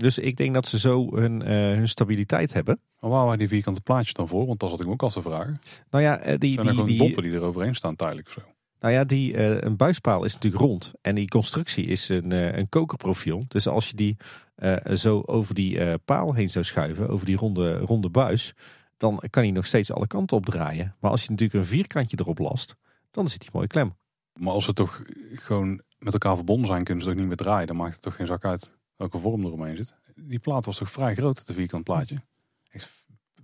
Dus 0.00 0.18
ik 0.18 0.36
denk 0.36 0.54
dat 0.54 0.68
ze 0.68 0.78
zo 0.78 1.14
hun, 1.14 1.42
eh, 1.42 1.50
hun 1.52 1.88
stabiliteit 1.88 2.52
hebben. 2.52 2.80
Maar 3.00 3.10
waar 3.10 3.24
waren 3.24 3.38
die 3.38 3.48
vierkante 3.48 3.80
plaatjes 3.80 4.12
dan 4.12 4.28
voor? 4.28 4.46
Want 4.46 4.60
dat 4.60 4.70
zat 4.70 4.80
ik 4.80 4.86
me 4.86 4.92
ook 4.92 5.02
af 5.02 5.12
te 5.12 5.22
vragen. 5.22 5.60
Nou 5.90 6.04
ja, 6.04 6.18
eh, 6.18 6.38
die, 6.38 6.52
Zijn 6.52 6.66
er 6.66 6.84
die, 6.84 6.96
gewoon 6.96 7.12
die, 7.12 7.22
die 7.22 7.32
er 7.32 7.42
overheen 7.42 7.74
staan 7.74 7.96
tijdelijk 7.96 8.26
of 8.26 8.32
zo? 8.32 8.40
Nou 8.80 8.94
ja, 8.94 9.04
die, 9.04 9.36
eh, 9.36 9.60
een 9.60 9.76
buispaal 9.76 10.24
is 10.24 10.34
natuurlijk 10.34 10.62
rond. 10.62 10.92
En 11.00 11.14
die 11.14 11.28
constructie 11.28 11.86
is 11.86 12.08
een, 12.08 12.32
eh, 12.32 12.56
een 12.56 12.68
kokerprofiel. 12.68 13.44
Dus 13.48 13.66
als 13.68 13.88
je 13.88 13.96
die 13.96 14.16
eh, 14.54 14.96
zo 14.96 15.22
over 15.26 15.54
die 15.54 15.98
paal 15.98 16.34
heen 16.34 16.50
zou 16.50 16.64
schuiven, 16.64 17.08
over 17.08 17.26
die 17.26 17.36
ronde, 17.36 17.78
ronde 17.78 18.08
buis, 18.08 18.54
dan 18.96 19.22
kan 19.30 19.42
hij 19.42 19.52
nog 19.52 19.66
steeds 19.66 19.92
alle 19.92 20.06
kanten 20.06 20.36
opdraaien. 20.36 20.96
Maar 21.00 21.10
als 21.10 21.22
je 21.22 21.30
natuurlijk 21.30 21.58
een 21.58 21.70
vierkantje 21.70 22.16
erop 22.20 22.38
last, 22.38 22.76
dan 23.10 23.28
zit 23.28 23.42
hij 23.42 23.50
mooi 23.52 23.66
klem. 23.66 23.96
Maar 24.32 24.52
als 24.52 24.64
ze 24.64 24.72
toch 24.72 25.02
gewoon 25.32 25.82
met 25.98 26.12
elkaar 26.12 26.34
verbonden 26.34 26.66
zijn, 26.66 26.84
kunnen 26.84 27.02
ze 27.02 27.08
toch 27.08 27.18
niet 27.18 27.28
meer 27.28 27.36
draaien. 27.36 27.66
Dan 27.66 27.76
maakt 27.76 27.92
het 27.92 28.02
toch 28.02 28.14
geen 28.14 28.26
zak 28.26 28.44
uit 28.44 28.76
welke 28.96 29.18
vorm 29.18 29.44
er 29.44 29.52
omheen 29.52 29.76
zit. 29.76 29.94
Die 30.14 30.38
plaat 30.38 30.64
was 30.64 30.76
toch 30.76 30.90
vrij 30.90 31.14
groot, 31.14 31.46
de 31.46 31.52
vierkant 31.52 31.84
plaatje. 31.84 32.22
Echt 32.70 32.90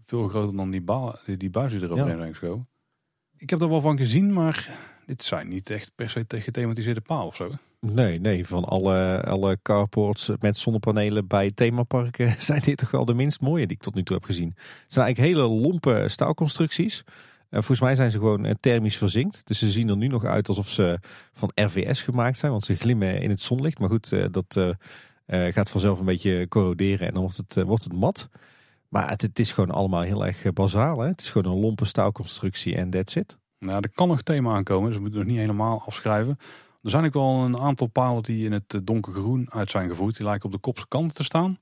veel 0.04 0.28
groter 0.28 0.56
dan 0.56 0.70
die, 0.70 0.82
ba 0.82 1.18
die, 1.26 1.36
die 1.36 1.50
buis 1.50 1.72
die 1.72 1.80
er 1.80 1.92
overheen 1.92 2.18
zijn 2.18 2.34
geschoven. 2.34 2.68
Ik 3.36 3.50
heb 3.50 3.60
er 3.60 3.68
wel 3.68 3.80
van 3.80 3.96
gezien, 3.96 4.32
maar 4.32 4.78
dit 5.06 5.22
zijn 5.22 5.48
niet 5.48 5.70
echt 5.70 5.92
per 5.94 6.10
se 6.10 6.24
gethematiseerde 6.28 7.00
paal 7.00 7.26
of 7.26 7.36
zo. 7.36 7.50
Nee, 7.80 8.20
nee, 8.20 8.46
van 8.46 8.64
alle, 8.64 9.22
alle 9.24 9.58
carports 9.62 10.30
met 10.40 10.56
zonnepanelen 10.56 11.26
bij 11.26 11.50
themaparken 11.50 12.34
zijn 12.42 12.60
dit 12.60 12.78
toch 12.78 12.90
wel 12.90 13.04
de 13.04 13.14
minst 13.14 13.40
mooie 13.40 13.66
die 13.66 13.76
ik 13.76 13.82
tot 13.82 13.94
nu 13.94 14.02
toe 14.02 14.16
heb 14.16 14.24
gezien. 14.24 14.52
Het 14.56 14.92
zijn 14.92 15.06
eigenlijk 15.06 15.36
hele 15.36 15.48
lompe 15.48 16.04
staalconstructies. 16.06 17.04
En 17.48 17.62
volgens 17.62 17.80
mij 17.80 17.94
zijn 17.94 18.10
ze 18.10 18.18
gewoon 18.18 18.44
eh, 18.44 18.54
thermisch 18.60 18.96
verzinkt. 18.96 19.46
Dus 19.46 19.58
ze 19.58 19.70
zien 19.70 19.88
er 19.88 19.96
nu 19.96 20.06
nog 20.06 20.24
uit 20.24 20.48
alsof 20.48 20.68
ze 20.68 20.98
van 21.32 21.50
RVS 21.54 22.02
gemaakt 22.02 22.38
zijn, 22.38 22.52
want 22.52 22.64
ze 22.64 22.74
glimmen 22.74 23.20
in 23.22 23.30
het 23.30 23.40
zonlicht. 23.40 23.78
Maar 23.78 23.88
goed, 23.88 24.12
eh, 24.12 24.24
dat 24.30 24.56
eh, 25.26 25.52
gaat 25.52 25.70
vanzelf 25.70 25.98
een 25.98 26.04
beetje 26.04 26.48
corroderen 26.48 27.06
en 27.06 27.12
dan 27.12 27.22
wordt 27.22 27.36
het, 27.36 27.54
wordt 27.64 27.84
het 27.84 27.92
mat. 27.92 28.28
Maar 28.88 29.10
het, 29.10 29.22
het 29.22 29.38
is 29.38 29.52
gewoon 29.52 29.70
allemaal 29.70 30.02
heel 30.02 30.26
erg 30.26 30.52
bazaal. 30.52 31.00
Hè? 31.00 31.08
Het 31.08 31.20
is 31.20 31.30
gewoon 31.30 31.52
een 31.52 31.60
lompe 31.60 31.84
staalconstructie 31.84 32.76
en 32.76 32.90
that's 32.90 33.14
it. 33.14 33.36
Nou, 33.58 33.80
er 33.80 33.90
kan 33.94 34.08
nog 34.08 34.22
thema 34.22 34.54
aankomen, 34.54 34.86
dus 34.86 34.96
we 34.96 35.02
moeten 35.02 35.20
nog 35.20 35.28
niet 35.28 35.38
helemaal 35.38 35.82
afschrijven. 35.86 36.38
Er 36.82 36.90
zijn 36.90 37.04
ook 37.04 37.14
wel 37.14 37.44
een 37.44 37.58
aantal 37.58 37.86
palen 37.86 38.22
die 38.22 38.44
in 38.44 38.52
het 38.52 38.74
eh, 38.74 38.80
donkergroen 38.84 39.50
uit 39.50 39.70
zijn 39.70 39.88
gevoerd. 39.88 40.16
Die 40.16 40.26
lijken 40.26 40.46
op 40.46 40.52
de 40.52 40.58
kopse 40.58 40.88
kant 40.88 41.14
te 41.14 41.24
staan. 41.24 41.58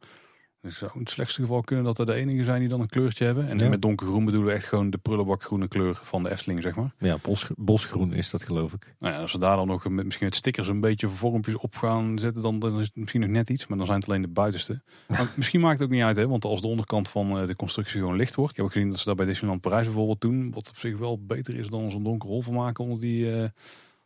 Dus 0.64 0.72
het 0.72 0.80
zou 0.80 0.92
in 0.94 1.00
het 1.00 1.10
slechtste 1.10 1.40
geval 1.40 1.60
kunnen 1.60 1.84
dat 1.84 1.98
er 1.98 2.06
de 2.06 2.12
enige 2.14 2.44
zijn 2.44 2.60
die 2.60 2.68
dan 2.68 2.80
een 2.80 2.88
kleurtje 2.88 3.24
hebben. 3.24 3.48
En 3.48 3.58
Ja. 3.58 3.68
met 3.68 3.82
donkergroen 3.82 4.24
bedoelen 4.24 4.48
we 4.48 4.54
echt 4.54 4.64
gewoon 4.66 4.90
de 4.90 4.98
prullenbakgroene 4.98 5.68
kleur 5.68 6.00
van 6.02 6.22
de 6.22 6.30
Efteling, 6.30 6.62
zeg 6.62 6.74
maar. 6.74 6.94
Ja, 6.98 7.16
bos, 7.22 7.50
bosgroen 7.56 8.12
is 8.12 8.30
dat 8.30 8.42
geloof 8.42 8.72
ik. 8.72 8.94
Nou 8.98 9.14
ja, 9.14 9.20
als 9.20 9.32
we 9.32 9.38
daar 9.38 9.56
dan 9.56 9.66
nog 9.66 9.88
met, 9.88 10.04
misschien 10.04 10.26
met 10.26 10.34
stickers 10.34 10.68
een 10.68 10.80
beetje 10.80 11.08
vormpjes 11.08 11.56
op 11.56 11.76
gaan 11.76 12.18
zetten, 12.18 12.42
dan, 12.42 12.58
dan 12.58 12.78
is 12.80 12.86
het 12.86 12.96
misschien 12.96 13.20
nog 13.20 13.30
net 13.30 13.50
iets. 13.50 13.66
Maar 13.66 13.76
dan 13.76 13.86
zijn 13.86 13.98
het 13.98 14.08
alleen 14.08 14.22
de 14.22 14.28
buitenste. 14.28 14.82
Maar 15.08 15.32
misschien 15.36 15.60
maakt 15.60 15.78
het 15.78 15.86
ook 15.88 15.94
niet 15.94 16.02
uit, 16.02 16.16
hè, 16.16 16.28
want 16.28 16.44
als 16.44 16.60
de 16.60 16.66
onderkant 16.66 17.08
van 17.08 17.38
eh, 17.38 17.46
de 17.46 17.56
constructie 17.56 18.00
gewoon 18.00 18.16
licht 18.16 18.34
wordt. 18.34 18.50
Ik 18.50 18.56
heb 18.56 18.66
ook 18.66 18.72
gezien 18.72 18.90
dat 18.90 18.98
ze 18.98 19.04
dat 19.04 19.16
bij 19.16 19.26
Disneyland 19.26 19.60
Parijs 19.60 19.84
bijvoorbeeld 19.86 20.20
doen. 20.20 20.50
Wat 20.50 20.68
op 20.68 20.76
zich 20.76 20.98
wel 20.98 21.18
beter 21.26 21.54
is 21.54 21.68
dan 21.68 21.90
zo'n 21.90 22.02
donker 22.04 22.28
hol 22.28 22.42
van 22.42 22.54
maken 22.54 22.84
onder 22.84 23.00
die, 23.00 23.32
eh, 23.32 23.48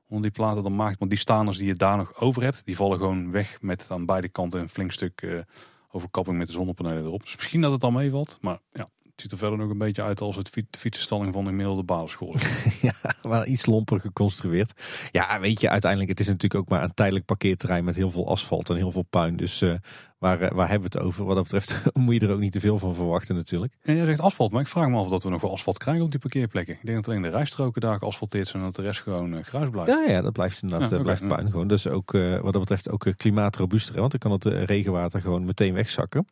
onder 0.09 0.23
die 0.23 0.31
platen 0.43 0.63
dan 0.63 0.77
maakt. 0.77 0.99
Want 0.99 1.11
die 1.11 1.21
staners 1.21 1.59
die 1.59 1.67
je 1.67 1.75
daar 1.77 1.97
nog 1.97 2.21
over 2.21 2.43
hebt, 2.43 2.63
die 2.65 2.77
vallen 2.77 2.99
gewoon 2.99 3.31
weg 3.31 3.59
met 3.61 3.87
aan 3.89 4.07
beide 4.07 4.29
kanten 4.29 4.61
een 4.61 4.69
flink 4.69 4.93
stuk 4.93 5.45
eh, 5.89 5.95
overkapping 5.95 6.39
met 6.39 6.47
de 6.47 6.53
zonnepanelen 6.53 7.05
erop. 7.05 7.23
Dus 7.23 7.37
misschien 7.37 7.61
dat 7.61 7.73
het 7.73 7.81
dan 7.81 7.93
meevalt. 7.93 8.39
Maar 8.41 8.59
ja, 8.73 8.91
ziet 9.21 9.33
er 9.33 9.39
verder 9.39 9.59
nog 9.59 9.71
een 9.71 9.79
beetje 9.79 10.03
uit 10.03 10.21
als 10.21 10.37
het 10.37 10.49
fiet- 10.49 10.67
de 10.73 10.79
fietsenstalling 10.79 11.33
van 11.33 11.43
een 11.43 11.49
gemiddelde 11.51 11.83
basisschool. 11.83 12.35
Ja, 12.81 12.93
maar 13.23 13.47
iets 13.47 13.67
lomper 13.67 14.01
geconstrueerd. 14.01 14.73
Ja, 15.13 15.41
weet 15.41 15.61
je, 15.61 15.69
uiteindelijk, 15.69 16.11
het 16.11 16.21
is 16.21 16.27
natuurlijk 16.27 16.55
ook 16.61 16.69
maar 16.69 16.83
een 16.83 16.95
tijdelijk 16.95 17.25
parkeerterrein 17.25 17.85
met 17.85 17.97
heel 17.97 18.11
veel 18.11 18.29
asfalt 18.29 18.71
en 18.71 18.77
heel 18.77 18.93
veel 18.93 19.03
puin. 19.11 19.37
Dus 19.37 19.61
eh, 19.63 19.75
waar, 20.19 20.41
eh, 20.41 20.53
waar 20.53 20.69
hebben 20.69 20.91
we 20.91 20.99
het 20.99 21.07
over? 21.07 21.25
Wat 21.25 21.35
dat 21.35 21.43
betreft 21.45 21.83
moet 21.95 22.15
je 22.15 22.21
er 22.27 22.33
ook 22.33 22.39
niet 22.41 22.53
te 22.53 22.61
veel 22.61 22.79
van 22.79 22.95
verwachten 22.95 23.35
natuurlijk. 23.35 23.77
En 23.83 23.97
jij 23.97 24.05
zegt 24.05 24.21
asfalt, 24.21 24.53
maar 24.53 24.61
ik 24.61 24.67
vraag 24.67 24.89
me 24.89 24.97
af 24.97 25.05
of 25.05 25.11
dat 25.11 25.23
we 25.23 25.31
nog 25.31 25.41
wel 25.41 25.53
asfalt 25.53 25.79
krijgen 25.79 26.05
op 26.05 26.11
die 26.11 26.21
parkeerplekken. 26.21 26.75
Ik 26.75 26.85
denk 26.85 26.97
dat 26.97 27.09
alleen 27.09 27.23
de 27.23 27.29
rijstroken 27.29 27.81
daar 27.81 27.99
geasfalteerd 27.99 28.49
zijn 28.49 28.63
en 28.63 28.69
dat 28.69 28.77
de 28.77 28.83
rest 28.83 29.01
gewoon 29.01 29.45
gruis 29.45 29.71
blijft. 29.71 29.91
Ja, 29.91 30.05
ja, 30.13 30.21
dat 30.21 30.33
blijft 30.33 30.63
inderdaad 30.63 30.91
Ja, 30.91 30.99
blijft 31.03 31.21
ja. 31.21 31.27
puin 31.27 31.51
gewoon. 31.51 31.69
Dus 31.69 31.87
ook 31.87 32.13
wat 32.13 32.53
dat 32.53 32.59
betreft 32.61 32.91
ook 32.91 33.07
klimaatrobuuster. 33.17 33.95
Want 34.01 34.11
dan 34.11 34.21
kan 34.21 34.33
het 34.33 34.69
regenwater 34.69 35.21
gewoon 35.21 35.45
meteen 35.45 35.75
wegzakken. 35.75 36.27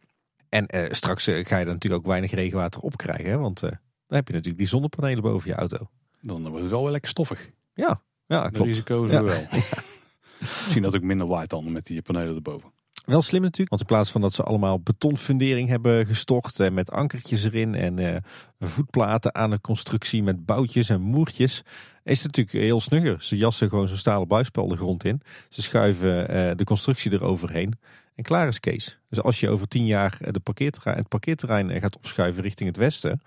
En 0.48 0.66
eh, 0.66 0.92
straks 0.92 1.26
eh, 1.26 1.44
ga 1.44 1.58
je 1.58 1.64
er 1.64 1.72
natuurlijk 1.72 2.02
ook 2.02 2.08
weinig 2.10 2.30
regenwater 2.30 2.80
op 2.80 2.96
krijgen. 2.96 3.30
Hè? 3.30 3.38
Want 3.38 3.62
eh, 3.62 3.70
dan 4.06 4.16
heb 4.16 4.26
je 4.26 4.32
natuurlijk 4.32 4.58
die 4.58 4.68
zonnepanelen 4.68 5.22
boven 5.22 5.50
je 5.50 5.56
auto. 5.56 5.88
Dan 6.20 6.42
wordt 6.42 6.62
het 6.62 6.70
wel 6.70 6.82
weer 6.82 6.90
lekker 6.90 7.10
stoffig. 7.10 7.50
Ja, 7.74 8.02
ja 8.26 8.44
De 8.44 8.50
klopt. 8.50 8.68
risico's 8.68 9.10
Ja. 9.10 9.22
wel. 9.22 9.46
Misschien 10.40 10.82
dat 10.82 10.96
ook 10.96 11.02
minder 11.02 11.26
waait 11.26 11.50
dan 11.50 11.72
met 11.72 11.86
die 11.86 12.02
panelen 12.02 12.34
erboven. 12.34 12.72
Wel 13.04 13.22
slim 13.22 13.42
natuurlijk, 13.42 13.68
want 13.70 13.80
in 13.80 13.86
plaats 13.86 14.10
van 14.10 14.20
dat 14.20 14.32
ze 14.32 14.42
allemaal 14.42 14.80
betonfundering 14.80 15.68
hebben 15.68 16.06
gestort 16.06 16.60
en 16.60 16.74
met 16.74 16.90
ankertjes 16.90 17.44
erin 17.44 17.74
en 17.74 18.24
voetplaten 18.58 19.34
aan 19.34 19.50
de 19.50 19.60
constructie 19.60 20.22
met 20.22 20.44
boutjes 20.46 20.88
en 20.88 21.00
moertjes, 21.00 21.62
is 22.04 22.22
het 22.22 22.36
natuurlijk 22.36 22.66
heel 22.66 22.80
snugger. 22.80 23.22
Ze 23.22 23.36
jassen 23.36 23.68
gewoon 23.68 23.88
zo'n 23.88 23.96
stalen 23.96 24.28
buispel 24.28 24.68
de 24.68 24.76
grond 24.76 25.04
in. 25.04 25.22
Ze 25.48 25.62
schuiven 25.62 26.56
de 26.56 26.64
constructie 26.64 27.12
eroverheen 27.12 27.78
en 28.16 28.24
klaar 28.24 28.48
is 28.48 28.60
Kees. 28.60 28.98
Dus 29.08 29.22
als 29.22 29.40
je 29.40 29.48
over 29.48 29.68
tien 29.68 29.86
jaar 29.86 30.18
eh, 30.20 30.32
de 30.32 30.40
parkeerterrein, 30.40 30.96
het 30.96 31.08
parkeerterrein 31.08 31.70
eh, 31.70 31.80
gaat 31.80 31.96
opschuiven 31.96 32.42
richting 32.42 32.68
het 32.68 32.78
westen, 32.78 33.20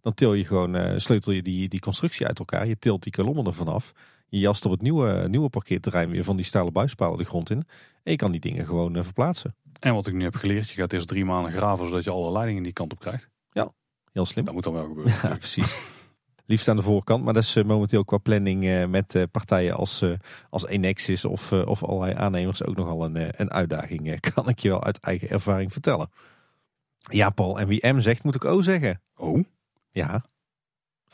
dan 0.00 0.14
til 0.14 0.34
je 0.34 0.44
gewoon, 0.44 0.74
eh, 0.74 0.98
sleutel 0.98 1.32
je 1.32 1.42
die, 1.42 1.68
die 1.68 1.80
constructie 1.80 2.26
uit 2.26 2.38
elkaar. 2.38 2.66
Je 2.66 2.78
tilt 2.78 3.02
die 3.02 3.12
kolommen 3.12 3.46
ervan 3.46 3.68
af. 3.68 3.92
Je 4.28 4.38
jast 4.38 4.64
op 4.64 4.70
het 4.70 4.82
nieuwe, 4.82 5.28
nieuwe 5.28 5.48
parkeerterrein 5.48 6.10
weer 6.10 6.24
van 6.24 6.36
die 6.36 6.44
stalen 6.44 6.72
buispalen 6.72 7.18
de 7.18 7.24
grond 7.24 7.50
in. 7.50 7.62
En 8.02 8.12
je 8.12 8.16
kan 8.16 8.30
die 8.30 8.40
dingen 8.40 8.66
gewoon 8.66 9.04
verplaatsen. 9.04 9.54
En 9.80 9.94
wat 9.94 10.06
ik 10.06 10.14
nu 10.14 10.22
heb 10.22 10.34
geleerd, 10.34 10.68
je 10.68 10.74
gaat 10.74 10.92
eerst 10.92 11.08
drie 11.08 11.24
maanden 11.24 11.52
graven 11.52 11.88
zodat 11.88 12.04
je 12.04 12.10
alle 12.10 12.32
leidingen 12.32 12.62
die 12.62 12.72
kant 12.72 12.92
op 12.92 12.98
krijgt. 12.98 13.28
Heel 14.16 14.26
slim. 14.26 14.44
Dat 14.44 14.54
moet 14.54 14.64
dan 14.64 14.72
wel 14.72 14.86
gebeuren. 14.86 15.14
Ja, 15.22 15.36
precies. 15.36 15.76
Liefst 16.46 16.68
aan 16.68 16.76
de 16.76 16.82
voorkant, 16.82 17.24
maar 17.24 17.34
dat 17.34 17.42
is 17.42 17.56
eh, 17.56 17.64
momenteel 17.64 18.04
qua 18.04 18.18
planning 18.18 18.64
eh, 18.64 18.86
met 18.86 19.14
eh, 19.14 19.22
partijen 19.30 19.74
als, 19.74 20.04
als 20.50 20.66
Enexis 20.66 21.24
of, 21.24 21.52
of 21.52 21.84
allerlei 21.84 22.14
aannemers 22.14 22.64
ook 22.64 22.76
nogal 22.76 23.04
een, 23.04 23.40
een 23.40 23.50
uitdaging. 23.50 24.20
kan 24.34 24.48
ik 24.48 24.58
je 24.58 24.68
wel 24.68 24.84
uit 24.84 25.00
eigen 25.00 25.28
ervaring 25.28 25.72
vertellen. 25.72 26.10
Ja, 26.98 27.30
Paul, 27.30 27.58
en 27.60 27.66
wie 27.66 27.86
M 27.88 28.00
zegt, 28.00 28.24
moet 28.24 28.34
ik 28.34 28.44
O 28.44 28.60
zeggen. 28.60 29.00
Oh, 29.16 29.44
Ja. 29.90 30.24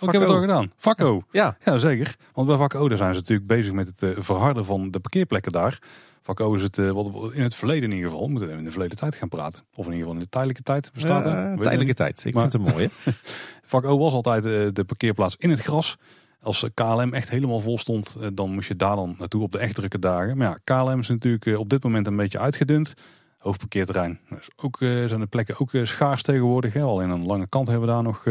ik 0.01 0.11
heb 0.13 0.21
het 0.21 0.31
O. 0.31 0.35
al 0.35 0.41
gedaan. 0.41 0.73
Vakko. 0.77 1.23
Ja, 1.31 1.57
Ja, 1.61 1.77
zeker. 1.77 2.17
Want 2.33 2.49
bij 2.49 2.57
vak 2.57 2.75
O 2.75 2.89
daar 2.89 2.99
zijn 2.99 3.15
ze 3.15 3.21
natuurlijk 3.21 3.49
bezig 3.49 3.73
met 3.73 3.93
het 4.01 4.25
verharden 4.25 4.65
van 4.65 4.91
de 4.91 5.01
parkeerplekken 5.01 5.53
daar. 5.53 5.79
Vak 6.23 6.41
O 6.41 6.55
is 6.55 6.63
het, 6.63 6.79
eh, 6.79 6.91
wat 6.91 7.33
in 7.33 7.43
het 7.43 7.55
verleden 7.55 7.89
in 7.91 7.95
ieder 7.97 8.11
geval, 8.11 8.25
we 8.25 8.31
moeten 8.31 8.49
even 8.49 8.61
in 8.61 8.67
de 8.67 8.71
verleden 8.73 8.97
tijd 8.97 9.15
gaan 9.15 9.29
praten. 9.29 9.61
Of 9.75 9.87
in 9.87 9.93
ieder 9.93 9.99
geval 9.99 10.13
in 10.15 10.21
de 10.21 10.29
tijdelijke 10.29 10.63
tijd 10.63 10.91
bestaat 10.93 11.25
Weet 11.25 11.35
ik 11.35 11.41
tijdelijke 11.63 11.85
niet. 11.85 11.97
tijd. 11.97 12.25
Ik 12.25 12.35
Maar- 12.35 12.51
vind 12.51 12.65
het 12.65 12.73
mooi. 12.73 12.89
hè? 13.03 13.13
Vak 13.73 13.85
O 13.85 13.99
was 13.99 14.13
altijd 14.13 14.45
eh, 14.45 14.51
de 14.73 14.85
parkeerplaats 14.87 15.37
in 15.39 15.51
het 15.51 15.61
gras. 15.61 15.97
Als 16.43 16.67
KLM 16.75 17.15
echt 17.15 17.31
helemaal 17.31 17.61
vol 17.61 17.79
stond, 17.79 18.17
eh, 18.21 18.29
dan 18.35 18.51
moest 18.55 18.69
je 18.69 18.77
daar 18.77 18.97
dan 18.97 19.15
naartoe 19.19 19.43
op 19.43 19.53
de 19.53 19.59
echt 19.59 19.75
drukke 19.75 19.99
dagen. 19.99 20.37
Maar 20.37 20.49
ja, 20.49 20.59
KLM 20.83 20.99
is 20.99 21.09
natuurlijk 21.09 21.59
op 21.59 21.69
dit 21.69 21.83
moment 21.83 22.07
een 22.07 22.17
beetje 22.17 22.39
uitgedund. 22.39 22.95
Hoofdparkeerterrein. 23.39 24.19
Dus 24.29 24.49
ook 24.57 24.77
zijn 24.79 25.21
de 25.21 25.27
plekken 25.27 25.61
ook 25.61 25.71
schaars 25.83 26.23
tegenwoordig. 26.23 26.73
Hè. 26.73 26.83
Alleen 26.83 27.11
aan 27.11 27.21
de 27.21 27.27
lange 27.27 27.49
kant 27.49 27.69
hebben 27.69 27.87
we 27.87 27.93
daar 27.93 28.03
nog 28.03 28.25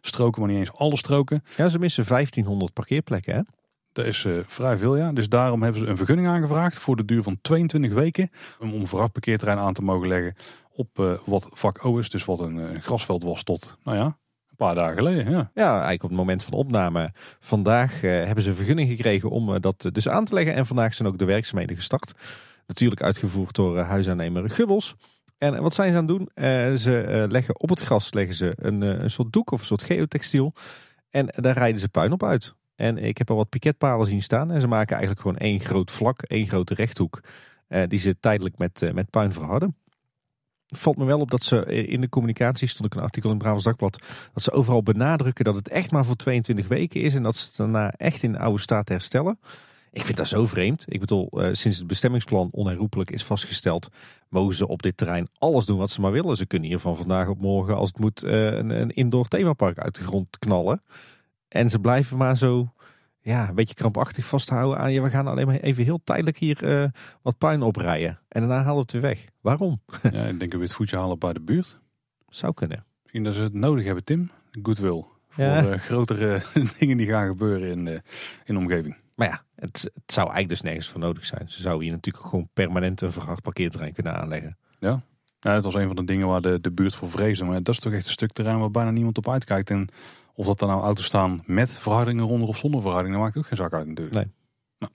stroken, 0.00 0.40
maar 0.40 0.50
niet 0.50 0.58
eens 0.58 0.72
alle 0.72 0.96
stroken. 0.96 1.44
Ja, 1.56 1.68
ze 1.68 1.78
missen 1.78 2.04
1500 2.04 2.72
parkeerplekken. 2.72 3.34
Hè? 3.34 3.40
Dat 3.94 4.04
is 4.06 4.24
eh, 4.24 4.32
vrij 4.46 4.78
veel, 4.78 4.96
ja. 4.96 5.12
Dus 5.12 5.28
daarom 5.28 5.62
hebben 5.62 5.80
ze 5.80 5.86
een 5.86 5.96
vergunning 5.96 6.28
aangevraagd 6.28 6.78
voor 6.78 6.96
de 6.96 7.04
duur 7.04 7.22
van 7.22 7.38
22 7.42 7.92
weken. 7.92 8.30
Om 8.58 8.72
een 8.72 8.88
verhardparkeerterrein 8.88 9.58
aan 9.58 9.72
te 9.72 9.82
mogen 9.82 10.08
leggen 10.08 10.34
op 10.72 10.98
eh, 10.98 11.12
wat 11.24 11.48
vak 11.52 11.84
O 11.84 11.98
is. 11.98 12.10
Dus 12.10 12.24
wat 12.24 12.40
een, 12.40 12.58
eh, 12.58 12.80
grasveld 12.80 13.22
was 13.22 13.42
tot, 13.42 13.78
nou 13.82 13.96
ja, 13.96 14.04
een 14.04 14.56
paar 14.56 14.74
dagen 14.74 14.96
geleden. 14.96 15.30
Ja. 15.30 15.50
Ja, 15.54 15.70
eigenlijk 15.72 16.02
op 16.02 16.08
het 16.08 16.18
moment 16.18 16.42
van 16.42 16.52
opname 16.52 17.12
vandaag 17.40 18.00
hebben 18.00 18.42
ze 18.42 18.50
een 18.50 18.56
vergunning 18.56 18.88
gekregen 18.88 19.30
om 19.30 19.60
dat 19.60 19.88
dus 19.92 20.08
aan 20.08 20.24
te 20.24 20.34
leggen. 20.34 20.54
En 20.54 20.66
vandaag 20.66 20.94
zijn 20.94 21.08
ook 21.08 21.18
de 21.18 21.24
werkzaamheden 21.24 21.76
gestart. 21.76 22.12
Natuurlijk 22.66 23.02
uitgevoerd 23.02 23.54
door 23.54 23.78
huisaannemer 23.78 24.50
Gubbels. 24.50 24.94
En 25.38 25.62
wat 25.62 25.74
zijn 25.74 25.92
ze 25.92 25.98
aan 25.98 26.06
het 26.06 26.16
doen? 26.16 26.28
Ze 26.78 27.26
leggen 27.28 27.60
op 27.60 27.68
het 27.68 27.80
gras 27.80 28.12
leggen 28.12 28.34
ze 28.34 28.52
een, 28.56 28.80
een 28.80 29.10
soort 29.10 29.32
doek 29.32 29.50
of 29.50 29.60
een 29.60 29.66
soort 29.66 29.82
geotextiel. 29.82 30.52
En 31.10 31.26
daar 31.36 31.58
rijden 31.58 31.80
ze 31.80 31.88
puin 31.88 32.12
op 32.12 32.22
uit. 32.22 32.54
En 32.76 32.98
ik 32.98 33.18
heb 33.18 33.30
al 33.30 33.36
wat 33.36 33.48
piketpalen 33.48 34.06
zien 34.06 34.22
staan. 34.22 34.50
En 34.50 34.60
ze 34.60 34.66
maken 34.66 34.96
eigenlijk 34.96 35.20
gewoon 35.20 35.36
één 35.36 35.60
groot 35.60 35.90
vlak, 35.90 36.22
één 36.22 36.46
grote 36.46 36.74
rechthoek. 36.74 37.20
eh, 37.68 37.82
die 37.88 37.98
ze 37.98 38.20
tijdelijk 38.20 38.58
met, 38.58 38.82
eh, 38.82 38.92
met 38.92 39.10
puin 39.10 39.32
verharden. 39.32 39.76
Valt 40.66 40.96
me 40.96 41.04
wel 41.04 41.20
op 41.20 41.30
dat 41.30 41.42
ze 41.42 41.64
eh, 41.64 41.88
in 41.88 42.00
de 42.00 42.08
communicatie, 42.08 42.68
stond 42.68 42.84
ook 42.84 42.98
een 42.98 43.04
artikel 43.06 43.30
in 43.30 43.38
Brabants 43.38 43.64
Dagblad, 43.64 44.02
dat 44.32 44.42
ze 44.42 44.52
overal 44.52 44.82
benadrukken 44.82 45.44
dat 45.44 45.54
het 45.54 45.68
echt 45.68 45.90
maar 45.90 46.04
voor 46.04 46.16
22 46.16 46.68
weken 46.68 47.00
is. 47.00 47.14
En 47.14 47.22
dat 47.22 47.36
ze 47.36 47.46
het 47.46 47.56
daarna 47.56 47.90
echt 47.90 48.22
in 48.22 48.32
de 48.32 48.38
oude 48.38 48.60
staat 48.60 48.88
herstellen. 48.88 49.38
Ik 49.92 50.04
vind 50.04 50.16
dat 50.16 50.28
zo 50.28 50.46
vreemd. 50.46 50.84
Ik 50.88 51.00
bedoel, 51.00 51.28
sinds 51.52 51.78
het 51.78 51.86
bestemmingsplan 51.86 52.48
onherroepelijk 52.50 53.10
is 53.10 53.24
vastgesteld, 53.24 53.88
mogen 54.28 54.54
ze 54.54 54.68
op 54.68 54.82
dit 54.82 54.96
terrein 54.96 55.28
alles 55.38 55.64
doen 55.64 55.78
wat 55.78 55.90
ze 55.90 56.00
maar 56.00 56.12
willen. 56.12 56.36
Ze 56.36 56.46
kunnen 56.46 56.68
hier 56.68 56.78
van 56.78 56.96
vandaag 56.96 57.28
op 57.28 57.40
morgen, 57.40 57.76
als 57.76 57.88
het 57.88 57.98
moet, 57.98 58.22
een 58.22 58.90
indoor 58.94 59.28
themapark 59.28 59.78
uit 59.78 59.94
de 59.94 60.02
grond 60.02 60.38
knallen. 60.38 60.82
En 61.54 61.70
ze 61.70 61.78
blijven 61.78 62.16
maar 62.16 62.36
zo 62.36 62.72
ja, 63.20 63.48
een 63.48 63.54
beetje 63.54 63.74
krampachtig 63.74 64.26
vasthouden 64.26 64.78
aan 64.78 64.92
je. 64.92 65.02
We 65.02 65.10
gaan 65.10 65.26
alleen 65.26 65.46
maar 65.46 65.56
even 65.60 65.84
heel 65.84 66.00
tijdelijk 66.04 66.36
hier 66.36 66.64
eh, 66.82 66.88
wat 67.22 67.38
puin 67.38 67.62
oprijden. 67.62 68.18
En 68.28 68.40
daarna 68.40 68.56
halen 68.56 68.74
we 68.74 68.80
het 68.80 68.92
weer 68.92 69.00
weg. 69.00 69.24
Waarom? 69.40 69.80
Ja, 70.12 70.24
ik 70.24 70.38
denk 70.38 70.52
een 70.52 70.58
wit 70.58 70.74
voetje 70.74 70.96
halen 70.96 71.18
bij 71.18 71.32
de 71.32 71.40
buurt. 71.40 71.78
Zou 72.28 72.54
kunnen. 72.54 72.84
Misschien 73.02 73.24
dat 73.24 73.34
ze 73.34 73.42
het 73.42 73.52
nodig 73.54 73.84
hebben, 73.84 74.04
Tim. 74.04 74.30
Goodwill. 74.62 75.04
Voor 75.28 75.44
Ja. 75.44 75.66
eh, 75.70 75.78
grotere 75.78 76.42
dingen 76.78 76.96
die 76.96 77.06
gaan 77.06 77.26
gebeuren 77.26 77.68
in, 77.70 77.88
eh, 77.88 77.94
in 78.44 78.54
de 78.54 78.58
omgeving. 78.58 78.96
Maar 79.14 79.28
ja, 79.28 79.42
het, 79.54 79.82
het 79.82 80.12
zou 80.12 80.26
eigenlijk 80.26 80.48
dus 80.48 80.60
nergens 80.60 80.88
voor 80.88 81.00
nodig 81.00 81.24
zijn. 81.24 81.48
Ze 81.50 81.60
zouden 81.62 81.82
hier 81.84 81.92
natuurlijk 81.94 82.24
gewoon 82.24 82.48
permanent 82.52 83.00
een 83.00 83.12
vrachtparkeerterrein 83.12 83.92
kunnen 83.92 84.14
aanleggen. 84.20 84.56
Ja, 84.80 85.02
het 85.40 85.64
was 85.64 85.74
een 85.74 85.86
van 85.86 85.96
de 85.96 86.04
dingen 86.04 86.26
waar 86.26 86.40
de, 86.40 86.60
de 86.60 86.70
buurt 86.72 86.94
voor 86.94 87.10
vreesde. 87.10 87.44
Maar 87.44 87.62
dat 87.62 87.74
is 87.74 87.80
toch 87.80 87.92
echt 87.92 88.06
een 88.06 88.12
stuk 88.12 88.32
terrein 88.32 88.58
waar 88.58 88.70
bijna 88.70 88.90
niemand 88.90 89.18
op 89.18 89.28
uitkijkt. 89.28 89.70
En 89.70 89.88
of 90.34 90.46
dat 90.46 90.60
er 90.60 90.66
nou 90.66 90.82
auto's 90.82 91.04
staan 91.04 91.42
met 91.46 91.78
verhardingen 91.80 92.24
eronder 92.24 92.48
of 92.48 92.56
zonder 92.56 92.82
verharding, 92.82 93.14
dat 93.14 93.22
maakt 93.22 93.36
ook 93.36 93.46
geen 93.46 93.56
zak 93.56 93.72
uit 93.72 93.86
natuurlijk. 93.86 94.16
Nee. 94.16 94.26
Nou, 94.78 94.92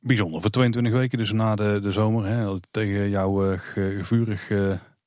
bijzonder. 0.00 0.40
Voor 0.40 0.50
22 0.50 0.92
weken, 0.92 1.18
dus 1.18 1.32
na 1.32 1.54
de, 1.54 1.80
de 1.82 1.92
zomer, 1.92 2.26
hè, 2.26 2.60
tegen 2.70 3.08
jouw 3.08 3.50
eh, 3.52 3.58
ge- 3.58 4.00
vurig 4.02 4.50
eh 4.50 4.58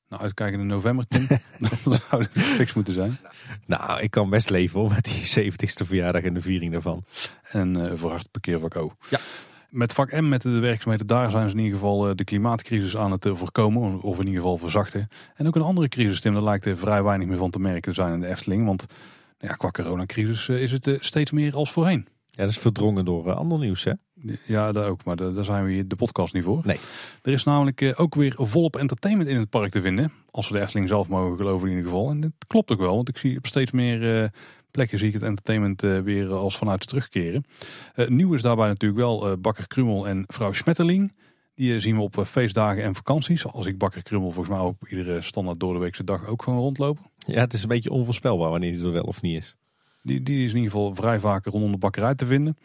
nou, 0.08 0.22
uitkijkende 0.22 0.64
november, 0.64 1.06
Tim, 1.08 1.26
dan 1.84 1.94
zou 2.08 2.22
het 2.22 2.38
fix 2.40 2.74
moeten 2.74 2.94
zijn. 2.94 3.18
Nou, 3.66 4.00
ik 4.00 4.10
kan 4.10 4.30
best 4.30 4.50
leven 4.50 4.80
hoor, 4.80 4.90
met 4.90 5.04
die 5.04 5.50
70ste 5.52 5.86
verjaardag 5.86 6.22
en 6.22 6.34
de 6.34 6.42
viering 6.42 6.72
daarvan. 6.72 7.04
En 7.42 7.86
eh 7.90 7.92
verhard 7.94 8.30
parkeervak 8.30 8.76
O. 8.76 8.92
Ja. 9.10 9.18
Met 9.68 9.92
vak 9.92 10.12
M, 10.12 10.28
met 10.28 10.42
de 10.42 10.58
werkzaamheden 10.58 11.06
daar, 11.06 11.30
zijn 11.30 11.48
ze 11.48 11.56
in 11.56 11.62
ieder 11.62 11.78
geval 11.78 12.08
eh, 12.08 12.14
de 12.14 12.24
klimaatcrisis 12.24 12.96
aan 12.96 13.10
het 13.12 13.26
eh, 13.26 13.34
voorkomen. 13.36 14.00
Of 14.00 14.18
in 14.18 14.26
ieder 14.26 14.40
geval 14.40 14.58
verzachten. 14.58 15.08
En 15.34 15.46
ook 15.46 15.56
een 15.56 15.62
andere 15.62 15.88
crisis, 15.88 16.20
Tim, 16.20 16.32
daar 16.32 16.42
lijkt 16.42 16.64
er 16.64 16.76
vrij 16.76 17.02
weinig 17.02 17.28
meer 17.28 17.38
van 17.38 17.50
te 17.50 17.58
merken 17.60 17.82
te 17.82 17.92
zijn 17.92 18.12
in 18.12 18.20
de 18.20 18.26
Efteling. 18.26 18.66
Want 18.66 18.86
ja, 19.38 19.54
qua 19.54 19.70
coronacrisis 19.70 20.48
eh, 20.48 20.62
is 20.62 20.72
het 20.72 20.86
eh, 20.86 20.94
steeds 21.00 21.30
meer 21.30 21.54
als 21.54 21.72
voorheen. 21.72 22.06
Ja, 22.30 22.44
dat 22.44 22.52
is 22.52 22.58
verdrongen 22.58 23.04
door 23.04 23.28
eh, 23.28 23.36
ander 23.36 23.58
nieuws 23.58 23.84
hè. 23.84 23.92
Ja, 24.46 24.72
daar 24.72 24.88
ook. 24.88 25.04
Maar 25.04 25.16
daar 25.16 25.44
zijn 25.44 25.64
we 25.64 25.72
hier 25.72 25.88
de 25.88 25.96
podcast 25.96 26.34
niet 26.34 26.44
voor. 26.44 26.62
Nee. 26.64 26.76
Er 27.22 27.32
is 27.32 27.44
namelijk 27.44 27.94
ook 27.96 28.14
weer 28.14 28.34
volop 28.36 28.76
entertainment 28.76 29.28
in 29.28 29.36
het 29.36 29.50
park 29.50 29.70
te 29.70 29.80
vinden. 29.80 30.12
Als 30.30 30.48
we 30.48 30.56
de 30.56 30.60
Efteling 30.60 30.88
zelf 30.88 31.08
mogen 31.08 31.36
geloven 31.36 31.68
in 31.68 31.76
ieder 31.76 31.90
geval. 31.90 32.10
En 32.10 32.20
dat 32.20 32.30
klopt 32.46 32.72
ook 32.72 32.78
wel. 32.78 32.94
Want 32.94 33.08
ik 33.08 33.18
zie 33.18 33.36
op 33.36 33.46
steeds 33.46 33.70
meer 33.70 34.30
plekken 34.70 34.98
zie 34.98 35.08
ik 35.08 35.14
het 35.14 35.22
entertainment 35.22 35.80
weer 35.80 36.32
als 36.32 36.56
vanuit 36.56 36.86
terugkeren. 36.86 37.44
Nieuw 37.94 38.34
is 38.34 38.42
daarbij 38.42 38.68
natuurlijk 38.68 39.00
wel 39.00 39.36
Bakker 39.36 39.66
Krummel 39.66 40.08
en 40.08 40.24
vrouw 40.26 40.52
Schmetterling. 40.52 41.12
Die 41.58 41.74
eh, 41.74 41.80
zien 41.80 41.96
we 41.96 42.02
op 42.02 42.18
eh, 42.18 42.24
feestdagen 42.24 42.82
en 42.82 42.94
vakanties. 42.94 43.46
Als 43.46 43.66
ik 43.66 43.78
Bakker 43.78 44.02
Krummel 44.02 44.30
volgens 44.30 44.56
mij 44.56 44.64
op 44.64 44.88
iedere 44.88 45.20
standaard 45.20 45.60
door 45.60 45.72
de 45.72 45.78
weekse 45.78 46.04
dag 46.04 46.26
ook 46.26 46.42
gewoon 46.42 46.58
rondlopen. 46.58 47.04
Ja, 47.18 47.40
het 47.40 47.52
is 47.52 47.62
een 47.62 47.68
beetje 47.68 47.90
onvoorspelbaar 47.90 48.50
wanneer 48.50 48.76
die 48.76 48.84
er 48.84 48.92
wel 48.92 49.02
of 49.02 49.22
niet 49.22 49.38
is. 49.38 49.56
Die, 50.02 50.22
die 50.22 50.44
is 50.44 50.50
in 50.50 50.56
ieder 50.56 50.70
geval 50.70 50.94
vrij 50.94 51.20
vaak 51.20 51.46
rondom 51.46 51.70
de 51.70 51.78
bakkerij 51.78 52.14
te 52.14 52.26
vinden. 52.26 52.56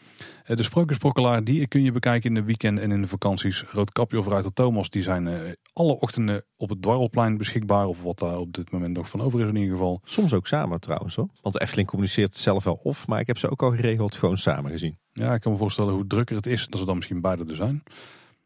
Eh, 0.44 0.56
De 0.56 0.62
sprookjesbrokkelaar 0.62 1.44
die 1.44 1.66
kun 1.66 1.82
je 1.82 1.92
bekijken 1.92 2.28
in 2.28 2.34
de 2.34 2.42
weekend 2.42 2.78
en 2.78 2.90
in 2.92 3.00
de 3.00 3.06
vakanties. 3.06 3.62
Roodkapje 3.62 4.18
of 4.18 4.26
Ruiter 4.26 4.52
Thomas 4.52 4.90
die 4.90 5.02
zijn 5.02 5.56
alle 5.72 6.00
ochtenden 6.00 6.44
op 6.56 6.68
het 6.68 6.82
Dwarrelplein 6.82 7.36
beschikbaar. 7.36 7.86
Of 7.86 8.02
wat 8.02 8.18
daar 8.18 8.38
op 8.38 8.52
dit 8.52 8.70
moment 8.70 8.96
nog 8.96 9.08
van 9.08 9.20
over 9.20 9.40
is 9.40 9.48
in 9.48 9.56
ieder 9.56 9.70
geval. 9.70 10.00
Soms 10.04 10.32
ook 10.32 10.46
samen 10.46 10.80
trouwens 10.80 11.16
hoor. 11.16 11.28
Want 11.42 11.54
de 11.54 11.60
Efteling 11.60 11.88
communiceert 11.88 12.36
zelf 12.36 12.64
wel 12.64 12.80
of, 12.82 13.06
maar 13.06 13.20
ik 13.20 13.26
heb 13.26 13.38
ze 13.38 13.50
ook 13.50 13.62
al 13.62 13.70
geregeld 13.70 14.16
gewoon 14.16 14.38
samen 14.38 14.70
gezien. 14.70 14.98
Ja, 15.12 15.34
ik 15.34 15.40
kan 15.40 15.52
me 15.52 15.58
voorstellen 15.58 15.94
hoe 15.94 16.06
drukker 16.06 16.36
het 16.36 16.46
is 16.46 16.66
dat 16.66 16.78
ze 16.80 16.86
dan 16.86 16.96
misschien 16.96 17.20
beide 17.20 17.44
er 17.48 17.54
zijn. 17.54 17.82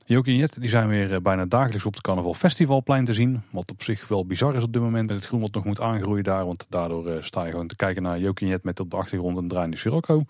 Jokie 0.08 0.32
en 0.32 0.38
Jet 0.38 0.60
die 0.60 0.68
zijn 0.68 0.88
weer 0.88 1.14
eh, 1.14 1.20
bijna 1.20 1.44
dagelijks 1.44 1.84
op 1.84 1.92
het 1.92 2.02
Carnaval 2.02 2.34
Festivalplein 2.34 3.04
te 3.04 3.12
zien. 3.12 3.42
Wat 3.50 3.70
op 3.70 3.82
zich 3.82 4.08
wel 4.08 4.26
bizar 4.26 4.54
is 4.54 4.62
op 4.62 4.72
dit 4.72 4.82
moment 4.82 5.06
met 5.06 5.16
het 5.16 5.26
groen 5.26 5.40
wat 5.40 5.54
nog 5.54 5.64
moet 5.64 5.80
aangroeien 5.80 6.24
daar. 6.24 6.44
Want 6.44 6.66
daardoor 6.68 7.08
eh, 7.08 7.22
sta 7.22 7.44
je 7.44 7.50
gewoon 7.50 7.66
te 7.66 7.76
kijken 7.76 8.02
naar 8.02 8.18
Jokie 8.18 8.46
en 8.46 8.52
Jet 8.52 8.64
met 8.64 8.80
op 8.80 8.90
de 8.90 8.96
achtergrond 8.96 9.36
een 9.36 9.48
draaiende 9.48 9.76
Sirocco. 9.76 10.22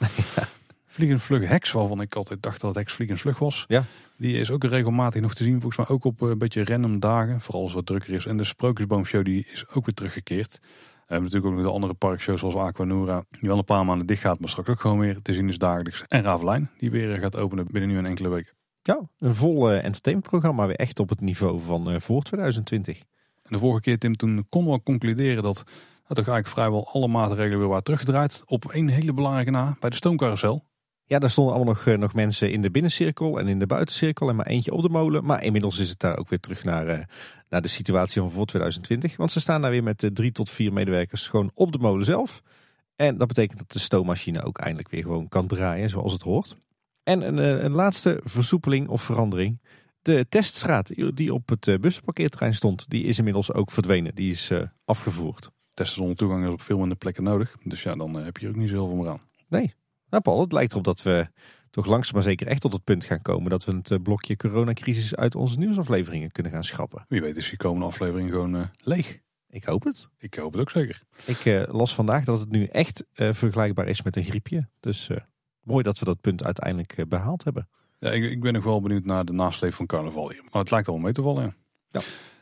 Vliegend 0.86 1.22
Vlug 1.22 1.48
Heks, 1.48 1.72
waarvan 1.72 2.00
ik 2.00 2.14
altijd 2.14 2.42
dacht 2.42 2.60
dat 2.60 2.70
het 2.70 2.78
Heks 2.78 2.92
Vliegend 2.92 3.20
Vlug 3.20 3.38
was. 3.38 3.64
Ja. 3.68 3.84
Die 4.16 4.38
is 4.38 4.50
ook 4.50 4.64
regelmatig 4.64 5.20
nog 5.20 5.34
te 5.34 5.42
zien. 5.42 5.60
Volgens 5.60 5.76
mij 5.76 5.96
ook 5.96 6.04
op 6.04 6.22
eh, 6.22 6.28
een 6.28 6.38
beetje 6.38 6.64
random 6.64 7.00
dagen. 7.00 7.40
Vooral 7.40 7.62
als 7.62 7.74
het 7.74 7.78
wat 7.78 7.86
drukker 7.86 8.14
is. 8.14 8.26
En 8.26 8.36
de 8.36 8.44
Sprookjesboomshow 8.44 9.24
die 9.24 9.46
is 9.52 9.68
ook 9.68 9.84
weer 9.86 9.94
teruggekeerd. 9.94 10.58
We 10.60 11.14
hebben 11.14 11.22
natuurlijk 11.22 11.46
ook 11.46 11.58
nog 11.58 11.68
de 11.68 11.74
andere 11.74 11.94
parkshows 11.94 12.40
zoals 12.40 12.54
Aquanura. 12.54 13.24
Die 13.30 13.48
wel 13.48 13.58
een 13.58 13.64
paar 13.64 13.84
maanden 13.84 14.06
dicht 14.06 14.20
gaat, 14.20 14.40
maar 14.40 14.48
straks 14.48 14.68
ook 14.68 14.80
gewoon 14.80 14.98
weer 14.98 15.22
te 15.22 15.32
zien 15.32 15.48
is 15.48 15.58
dagelijks. 15.58 16.04
En 16.08 16.22
Ravelijn, 16.22 16.70
die 16.78 16.90
weer 16.90 17.18
gaat 17.18 17.36
openen 17.36 17.66
binnen 17.70 17.90
nu 17.90 17.98
een 17.98 18.06
enkele 18.06 18.28
week. 18.28 18.54
Ja, 18.82 19.00
een 19.18 19.34
vol 19.34 19.70
eh, 19.70 19.84
entertainmentprogramma 19.84 20.66
weer 20.66 20.76
echt 20.76 21.00
op 21.00 21.08
het 21.08 21.20
niveau 21.20 21.60
van 21.60 21.90
eh, 21.90 22.00
voor 22.00 22.22
2020. 22.22 22.98
En 23.42 23.52
de 23.52 23.58
vorige 23.58 23.80
keer, 23.80 23.98
Tim, 23.98 24.16
toen 24.16 24.46
konden 24.48 24.74
we 24.74 24.82
concluderen 24.82 25.42
dat, 25.42 25.56
dat 25.56 26.16
toch 26.16 26.16
eigenlijk 26.16 26.48
vrijwel 26.48 26.88
alle 26.92 27.08
maatregelen 27.08 27.58
weer 27.58 27.68
waren 27.68 27.84
teruggedraaid. 27.84 28.42
Op 28.44 28.70
één 28.70 28.88
hele 28.88 29.12
belangrijke 29.12 29.50
na, 29.50 29.76
bij 29.80 29.90
de 29.90 29.96
stoomcarousel. 29.96 30.64
Ja, 31.06 31.18
daar 31.18 31.30
stonden 31.30 31.54
allemaal 31.54 31.74
nog, 31.74 31.86
eh, 31.86 31.98
nog 31.98 32.14
mensen 32.14 32.50
in 32.50 32.62
de 32.62 32.70
binnencirkel 32.70 33.38
en 33.38 33.48
in 33.48 33.58
de 33.58 33.66
buitencirkel 33.66 34.28
en 34.28 34.36
maar 34.36 34.46
eentje 34.46 34.72
op 34.72 34.82
de 34.82 34.88
molen. 34.88 35.24
Maar 35.24 35.42
inmiddels 35.42 35.78
is 35.78 35.88
het 35.88 35.98
daar 35.98 36.18
ook 36.18 36.28
weer 36.28 36.40
terug 36.40 36.64
naar, 36.64 37.08
naar 37.48 37.62
de 37.62 37.68
situatie 37.68 38.20
van 38.20 38.30
voor 38.30 38.46
2020. 38.46 39.16
Want 39.16 39.32
ze 39.32 39.40
staan 39.40 39.62
daar 39.62 39.70
weer 39.70 39.82
met 39.82 40.10
drie 40.12 40.32
tot 40.32 40.50
vier 40.50 40.72
medewerkers 40.72 41.28
gewoon 41.28 41.50
op 41.54 41.72
de 41.72 41.78
molen 41.78 42.04
zelf. 42.04 42.42
En 42.96 43.18
dat 43.18 43.28
betekent 43.28 43.58
dat 43.58 43.72
de 43.72 43.78
stoommachine 43.78 44.42
ook 44.42 44.58
eindelijk 44.58 44.90
weer 44.90 45.02
gewoon 45.02 45.28
kan 45.28 45.46
draaien 45.46 45.90
zoals 45.90 46.12
het 46.12 46.22
hoort. 46.22 46.56
En 47.08 47.26
een, 47.26 47.38
eh, 47.38 47.64
een 47.64 47.72
laatste 47.72 48.20
versoepeling 48.24 48.88
of 48.88 49.02
verandering. 49.02 49.60
De 50.02 50.26
teststraat 50.28 50.92
die 51.14 51.34
op 51.34 51.48
het 51.48 51.66
eh, 51.66 51.78
busparkeerterrein 51.78 52.54
stond, 52.54 52.90
die 52.90 53.04
is 53.04 53.18
inmiddels 53.18 53.52
ook 53.52 53.70
verdwenen. 53.70 54.14
Die 54.14 54.30
is 54.30 54.50
eh, 54.50 54.62
afgevoerd. 54.84 55.50
Testen 55.68 55.96
zonder 55.96 56.16
toegang 56.16 56.44
is 56.46 56.52
op 56.52 56.62
veel 56.62 56.78
minder 56.78 56.96
plekken 56.96 57.22
nodig. 57.22 57.56
Dus 57.64 57.82
ja, 57.82 57.94
dan 57.94 58.14
heb 58.14 58.36
je 58.36 58.46
er 58.46 58.52
ook 58.52 58.58
niet 58.58 58.68
zo 58.68 58.74
heel 58.74 58.86
veel 58.86 58.96
meer 58.96 59.08
aan. 59.08 59.20
Nee. 59.48 59.74
Nou 60.10 60.22
Paul, 60.22 60.40
het 60.40 60.52
lijkt 60.52 60.72
erop 60.72 60.84
dat 60.84 61.02
we 61.02 61.28
toch 61.70 61.86
langzaam 61.86 62.14
maar 62.14 62.22
zeker 62.22 62.46
echt 62.46 62.60
tot 62.60 62.72
het 62.72 62.84
punt 62.84 63.04
gaan 63.04 63.22
komen 63.22 63.50
dat 63.50 63.64
we 63.64 63.78
het 63.82 64.02
blokje 64.02 64.36
coronacrisis 64.36 65.16
uit 65.16 65.34
onze 65.34 65.58
nieuwsafleveringen 65.58 66.30
kunnen 66.30 66.52
gaan 66.52 66.64
schrappen. 66.64 67.04
Wie 67.08 67.20
weet 67.20 67.36
is 67.36 67.48
die 67.48 67.58
komende 67.58 67.86
aflevering 67.86 68.30
gewoon 68.30 68.70
leeg. 68.76 69.18
Ik 69.48 69.64
hoop 69.64 69.84
het. 69.84 70.08
Ik 70.18 70.34
hoop 70.34 70.52
het 70.52 70.60
ook 70.60 70.70
zeker. 70.70 71.02
Ik 71.26 71.66
las 71.70 71.94
vandaag 71.94 72.24
dat 72.24 72.40
het 72.40 72.50
nu 72.50 72.64
echt 72.64 73.04
vergelijkbaar 73.14 73.88
is 73.88 74.02
met 74.02 74.16
een 74.16 74.24
griepje. 74.24 74.68
Dus 74.80 75.10
mooi 75.68 75.82
dat 75.82 75.98
we 75.98 76.04
dat 76.04 76.20
punt 76.20 76.44
uiteindelijk 76.44 76.92
eh, 76.92 77.04
behaald 77.06 77.44
hebben. 77.44 77.68
Ja, 77.98 78.10
ik, 78.10 78.24
ik 78.30 78.40
ben 78.40 78.52
nog 78.52 78.64
wel 78.64 78.80
benieuwd 78.80 79.04
naar 79.04 79.24
de 79.24 79.32
nasleep 79.32 79.74
van 79.74 79.86
carnaval 79.86 80.30
hier. 80.30 80.42
Maar 80.52 80.62
het 80.62 80.70
lijkt 80.70 80.86
wel 80.86 80.98
mee 80.98 81.12
te 81.12 81.22
vallen, 81.22 81.42
ja. 81.44 81.54
Ja. 81.90 82.00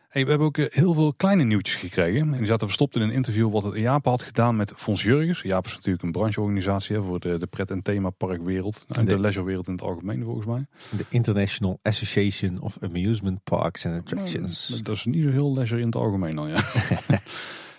Hey, 0.08 0.24
we 0.24 0.30
hebben 0.30 0.48
ook 0.48 0.58
eh, 0.58 0.66
heel 0.68 0.94
veel 0.94 1.14
kleine 1.14 1.44
nieuwtjes 1.44 1.74
gekregen. 1.76 2.32
En 2.32 2.38
die 2.38 2.46
zaten 2.46 2.66
verstopt 2.66 2.96
in 2.96 3.02
een 3.02 3.10
interview 3.10 3.52
wat 3.52 3.62
het 3.64 3.74
Jaap 3.76 4.04
had 4.04 4.22
gedaan 4.22 4.56
met 4.56 4.72
Fons 4.76 5.02
Jurgens. 5.02 5.42
Jaap 5.42 5.64
is 5.66 5.74
natuurlijk 5.74 6.02
een 6.02 6.12
brancheorganisatie 6.12 6.96
voor 6.98 7.20
de, 7.20 7.38
de 7.38 7.46
pret- 7.46 7.70
en 7.70 7.82
themaparkwereld. 7.82 8.84
En 8.88 9.04
de 9.04 9.12
De- 9.14 9.20
leisurewereld 9.20 9.66
in 9.66 9.72
het 9.72 9.82
algemeen 9.82 10.24
volgens 10.24 10.46
mij. 10.46 10.66
De 10.96 11.04
International 11.08 11.78
Association 11.82 12.60
of 12.60 12.76
Amusement 12.80 13.44
Parks 13.44 13.86
and 13.86 13.94
Attractions. 14.00 14.68
Nou, 14.68 14.82
dat 14.82 14.96
is 14.96 15.04
niet 15.04 15.22
zo 15.24 15.30
heel 15.30 15.54
leisure 15.54 15.80
in 15.80 15.86
het 15.86 15.96
algemeen 15.96 16.36
dan, 16.36 16.48
ja. 16.48 16.60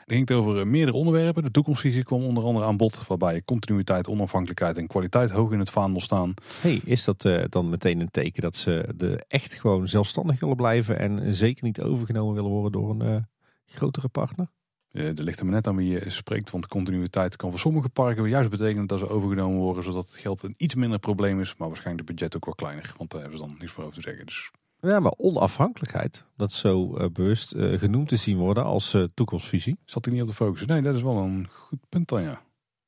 Het 0.07 0.15
ging 0.15 0.27
het 0.27 0.37
over 0.37 0.59
eh, 0.59 0.65
meerdere 0.65 0.97
onderwerpen. 0.97 1.43
De 1.43 1.51
toekomstvisie 1.51 2.03
kwam 2.03 2.23
onder 2.23 2.43
andere 2.43 2.65
aan 2.65 2.77
bod. 2.77 3.07
Waarbij 3.07 3.41
continuïteit, 3.45 4.07
onafhankelijkheid 4.07 4.77
en 4.77 4.87
kwaliteit 4.87 5.31
hoog 5.31 5.51
in 5.51 5.59
het 5.59 5.69
vaandel 5.69 6.01
staan. 6.01 6.33
Hey, 6.61 6.81
is 6.85 7.03
dat 7.03 7.25
eh, 7.25 7.43
dan 7.49 7.69
meteen 7.69 7.99
een 7.99 8.11
teken 8.11 8.41
dat 8.41 8.55
ze 8.55 8.93
de 8.95 9.25
echt 9.27 9.53
gewoon 9.53 9.87
zelfstandig 9.87 10.39
willen 10.39 10.55
blijven 10.55 10.99
en 10.99 11.35
zeker 11.35 11.63
niet 11.63 11.81
overgenomen 11.81 12.33
willen 12.33 12.49
worden 12.49 12.71
door 12.71 12.89
een 12.89 13.01
eh, 13.01 13.21
grotere 13.65 14.07
partner? 14.07 14.47
Er 14.91 15.13
ligt 15.13 15.39
er 15.39 15.45
maar 15.45 15.53
net 15.53 15.67
aan 15.67 15.75
wie 15.75 15.89
je 15.89 16.09
spreekt, 16.09 16.51
want 16.51 16.67
continuïteit 16.67 17.35
kan 17.35 17.49
voor 17.49 17.59
sommige 17.59 17.89
parken 17.89 18.29
juist 18.29 18.49
betekenen 18.49 18.87
dat 18.87 18.99
ze 18.99 19.09
overgenomen 19.09 19.59
worden, 19.59 19.83
zodat 19.83 20.05
het 20.05 20.15
geld 20.15 20.43
een 20.43 20.53
iets 20.57 20.75
minder 20.75 20.99
probleem 20.99 21.39
is, 21.39 21.55
maar 21.57 21.67
waarschijnlijk 21.67 22.07
de 22.07 22.13
budget 22.13 22.35
ook 22.35 22.45
wel 22.45 22.55
kleiner, 22.55 22.93
want 22.97 23.11
daar 23.11 23.21
hebben 23.21 23.39
ze 23.39 23.45
dan 23.45 23.55
niks 23.59 23.71
voor 23.71 23.83
over 23.83 23.95
te 23.95 24.01
zeggen. 24.01 24.25
Dus 24.25 24.51
Ja, 24.87 24.99
maar 24.99 25.13
onafhankelijkheid, 25.17 26.25
dat 26.35 26.51
zo 26.51 26.97
eh, 26.97 27.09
bewust 27.09 27.51
eh, 27.51 27.79
genoemd 27.79 28.07
te 28.07 28.15
zien 28.15 28.37
worden 28.37 28.63
als 28.63 28.93
eh, 28.93 29.03
toekomstvisie. 29.13 29.77
zat 29.85 30.05
hij 30.05 30.13
niet 30.13 30.23
op 30.23 30.27
de 30.27 30.33
focus. 30.33 30.65
Nee, 30.65 30.81
dat 30.81 30.95
is 30.95 31.01
wel 31.01 31.17
een 31.17 31.47
goed 31.51 31.79
punt 31.89 32.07
dan, 32.07 32.21
ja. 32.21 32.41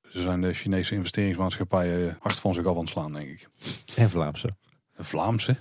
Ze 0.10 0.22
zijn 0.22 0.41
de 0.41 0.54
Chinese 0.54 0.95
investeringsmaatschappijen 0.95 2.18
hard 2.20 2.39
van 2.39 2.54
zich 2.54 2.66
af 2.66 2.74
aan 2.74 2.80
het 2.80 2.89
slaan, 2.89 3.14
denk 3.14 3.28
ik. 3.28 3.50
En 3.95 4.10
Vlaamse. 4.10 4.56
Vlaamse. 4.97 5.52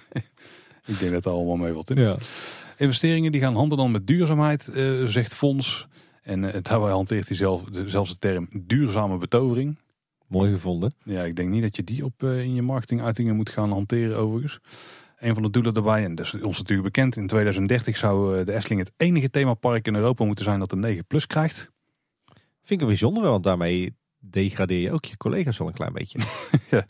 ik 0.86 0.98
denk 0.98 1.12
dat 1.12 1.24
er 1.24 1.30
allemaal 1.32 1.56
mee 1.56 1.72
wat 1.72 1.90
in. 1.90 2.00
Ja. 2.00 2.16
Investeringen 2.76 3.32
die 3.32 3.40
gaan 3.40 3.54
hand 3.54 3.72
in 3.72 3.78
hand 3.78 3.92
met 3.92 4.06
duurzaamheid, 4.06 4.68
zegt 5.04 5.34
Fonds. 5.34 5.86
En 6.22 6.40
daarbij 6.62 6.90
hanteert 6.90 7.28
hij 7.28 7.36
zelf, 7.36 7.62
zelfs 7.86 8.10
de 8.10 8.18
term 8.18 8.48
duurzame 8.66 9.18
betovering. 9.18 9.78
Mooi 10.26 10.52
gevonden. 10.52 10.92
Ja, 11.04 11.22
ik 11.24 11.36
denk 11.36 11.48
niet 11.48 11.62
dat 11.62 11.76
je 11.76 11.84
die 11.84 12.04
op 12.04 12.22
in 12.22 12.54
je 12.54 12.62
marketinguitingen 12.62 13.36
moet 13.36 13.50
gaan 13.50 13.70
hanteren 13.70 14.16
overigens. 14.16 14.60
Een 15.18 15.34
van 15.34 15.42
de 15.42 15.50
doelen 15.50 15.74
daarbij, 15.74 16.04
en 16.04 16.14
dat 16.14 16.26
is 16.26 16.34
ons 16.34 16.58
natuurlijk 16.58 16.94
bekend, 16.94 17.16
in 17.16 17.26
2030 17.26 17.96
zou 17.96 18.38
eh, 18.38 18.46
de 18.46 18.54
Efteling 18.54 18.80
het 18.80 18.92
enige 18.96 19.30
themapark 19.30 19.86
in 19.86 19.94
Europa 19.94 20.24
moeten 20.24 20.44
zijn 20.44 20.58
dat 20.58 20.72
een 20.72 20.80
9 20.80 21.06
plus 21.06 21.26
krijgt. 21.26 21.70
Vind 22.62 22.80
ik 22.80 22.86
bijzonder, 22.86 23.22
want 23.22 23.44
daarmee 23.44 23.96
degradeer 24.18 24.80
je 24.80 24.92
ook 24.92 25.04
je 25.04 25.16
collega's 25.16 25.58
wel 25.58 25.66
een 25.68 25.74
klein 25.74 25.92
beetje. 25.92 26.18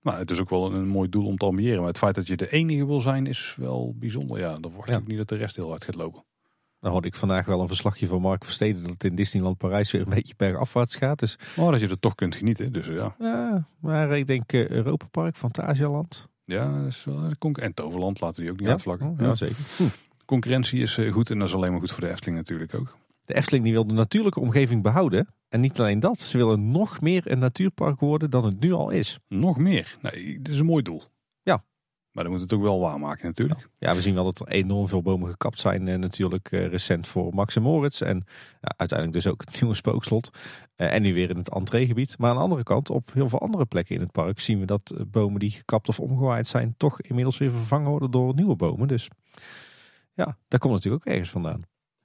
Maar 0.00 0.18
het 0.18 0.30
is 0.30 0.40
ook 0.40 0.50
wel 0.50 0.72
een, 0.72 0.88
mooi 0.88 1.08
doel 1.08 1.26
om 1.26 1.36
te 1.36 1.44
ambiëren. 1.46 1.78
Maar 1.78 1.88
het 1.88 1.98
feit 1.98 2.14
dat 2.14 2.26
je 2.26 2.36
de 2.36 2.50
enige 2.50 2.86
wil 2.86 3.00
zijn 3.00 3.26
is 3.26 3.54
wel 3.58 3.94
bijzonder. 3.98 4.38
Ja, 4.38 4.58
dan 4.58 4.72
je 4.84 4.92
Ja. 4.92 4.96
ook 4.96 5.06
niet 5.06 5.16
dat 5.16 5.28
de 5.28 5.36
rest 5.36 5.56
heel 5.56 5.68
hard 5.68 5.84
gaat 5.84 5.94
lopen. 5.94 6.24
Dan 6.80 6.90
hoorde 6.90 7.06
ik 7.06 7.14
vandaag 7.14 7.46
wel 7.46 7.60
een 7.60 7.66
verslagje 7.66 8.06
van 8.06 8.20
Mark 8.20 8.44
Versteden 8.44 8.82
dat 8.82 8.92
het 8.92 9.04
in 9.04 9.14
Disneyland 9.14 9.58
Parijs 9.58 9.90
weer 9.90 10.00
een 10.00 10.08
beetje 10.08 10.34
bergafwaarts 10.36 10.96
gaat. 10.96 11.18
Dus, 11.18 11.38
Oh, 11.56 11.70
dat 11.70 11.80
je 11.80 11.88
er 11.88 11.98
toch 11.98 12.14
kunt 12.14 12.34
genieten. 12.34 12.72
Dus 12.72 12.86
ja, 12.86 13.14
ja, 13.18 13.66
maar 13.80 14.18
ik 14.18 14.26
denk 14.26 14.52
eh, 14.52 14.68
Europa 14.68 15.06
Park, 15.06 15.36
Fantasialand. 15.36 16.28
Ja 16.50 16.78
dat 16.82 16.86
is 16.86 17.06
en 17.52 17.74
Toverland 17.74 18.20
laten 18.20 18.42
die 18.42 18.50
ook 18.50 18.56
niet 18.58 18.66
Ja, 18.66 18.72
uitvlakken. 18.72 19.06
oh, 19.08 19.18
Ja. 19.18 19.26
ja, 19.26 19.34
zeker. 19.34 19.56
Hm. 19.76 19.82
Concurrentie 20.24 20.80
is 20.82 20.98
eh, 20.98 21.12
goed 21.12 21.30
en 21.30 21.38
dat 21.38 21.48
is 21.48 21.54
alleen 21.54 21.70
maar 21.70 21.80
goed 21.80 21.90
voor 21.92 22.00
de 22.04 22.10
Efteling 22.10 22.36
natuurlijk 22.36 22.74
ook. 22.74 22.96
De 23.24 23.34
Efteling 23.34 23.64
die 23.64 23.72
wil 23.72 23.86
de 23.86 23.94
natuurlijke 23.94 24.40
omgeving 24.40 24.82
behouden. 24.82 25.28
En 25.48 25.60
niet 25.60 25.80
alleen 25.80 26.00
dat, 26.00 26.18
ze 26.18 26.36
willen 26.38 26.70
nog 26.70 27.00
meer 27.00 27.30
een 27.30 27.38
natuurpark 27.38 28.00
worden 28.00 28.30
dan 28.30 28.44
het 28.44 28.60
nu 28.60 28.72
al 28.72 28.90
is. 28.90 29.18
Nog 29.28 29.56
meer. 29.56 29.96
Nee, 30.00 30.38
dit 30.42 30.48
is 30.54 30.58
een 30.60 30.66
mooi 30.66 30.82
doel. 30.82 31.02
Maar 32.12 32.24
dan 32.24 32.32
moet 32.32 32.42
het 32.42 32.52
ook 32.52 32.62
wel 32.62 32.80
waarmaken 32.80 33.26
natuurlijk. 33.26 33.68
Ja, 33.78 33.94
we 33.94 34.00
zien 34.00 34.14
wel 34.14 34.24
dat 34.24 34.40
er 34.40 34.48
enorm 34.48 34.88
veel 34.88 35.02
bomen 35.02 35.30
gekapt 35.30 35.60
zijn 35.60 35.88
eh, 35.88 35.98
natuurlijk 35.98 36.52
eh, 36.52 36.66
recent 36.66 37.08
voor 37.08 37.34
Max 37.34 37.56
en 37.56 37.62
Moritz. 37.62 38.00
En 38.00 38.24
ja, 38.60 38.74
uiteindelijk 38.76 39.22
dus 39.22 39.32
ook 39.32 39.40
het 39.40 39.56
nieuwe 39.60 39.76
spookslot. 39.76 40.30
Eh, 40.74 40.94
en 40.94 41.02
nu 41.02 41.14
weer 41.14 41.30
in 41.30 41.36
het 41.36 41.50
entreegebied. 41.50 42.18
Maar 42.18 42.30
aan 42.30 42.36
de 42.36 42.42
andere 42.42 42.62
kant, 42.62 42.90
op 42.90 43.12
heel 43.12 43.28
veel 43.28 43.40
andere 43.40 43.64
plekken 43.64 43.94
in 43.94 44.00
het 44.00 44.12
park 44.12 44.40
zien 44.40 44.60
we 44.60 44.66
dat 44.66 44.94
bomen 45.06 45.40
die 45.40 45.50
gekapt 45.50 45.88
of 45.88 46.00
omgewaaid 46.00 46.48
zijn, 46.48 46.74
toch 46.76 47.00
inmiddels 47.00 47.38
weer 47.38 47.50
vervangen 47.50 47.90
worden 47.90 48.10
door 48.10 48.34
nieuwe 48.34 48.56
bomen. 48.56 48.88
Dus 48.88 49.08
ja, 50.14 50.36
daar 50.48 50.60
komt 50.60 50.74
natuurlijk 50.74 51.06
ook 51.06 51.12
ergens 51.12 51.30
vandaan. 51.30 51.60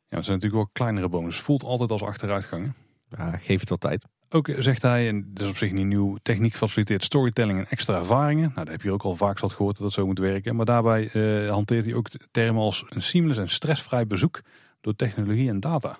Ja, 0.07 0.17
het 0.17 0.25
zijn 0.25 0.37
natuurlijk 0.37 0.63
wel 0.63 0.69
kleinere 0.73 1.09
bomen. 1.09 1.27
Dus 1.27 1.37
het 1.37 1.45
voelt 1.45 1.63
altijd 1.63 1.91
als 1.91 2.03
achteruitgang. 2.03 2.65
hè. 2.65 2.71
Ja, 3.17 3.37
geef 3.37 3.59
het 3.59 3.69
wel 3.69 3.77
tijd. 3.77 4.05
Ook 4.35 4.47
eh, 4.47 4.55
zegt 4.59 4.81
hij, 4.81 5.07
en 5.07 5.25
dat 5.33 5.43
is 5.43 5.49
op 5.49 5.57
zich 5.57 5.71
niet 5.71 5.85
nieuw, 5.85 6.17
techniek 6.21 6.55
faciliteert 6.55 7.03
storytelling 7.03 7.59
en 7.59 7.67
extra 7.69 7.97
ervaringen. 7.97 8.51
Nou, 8.53 8.65
dat 8.65 8.67
heb 8.67 8.81
je 8.81 8.91
ook 8.91 9.03
al 9.03 9.15
vaak 9.15 9.39
zat 9.39 9.53
gehoord 9.53 9.75
dat 9.75 9.83
dat 9.83 9.93
zo 9.93 10.05
moet 10.05 10.19
werken. 10.19 10.55
Maar 10.55 10.65
daarbij 10.65 11.09
eh, 11.09 11.51
hanteert 11.51 11.85
hij 11.85 11.93
ook 11.93 12.07
termen 12.31 12.61
als 12.61 12.85
een 12.89 13.01
seamless 13.01 13.39
en 13.39 13.49
stressvrij 13.49 14.07
bezoek 14.07 14.41
door 14.81 14.95
technologie 14.95 15.49
en 15.49 15.59
data. 15.59 15.97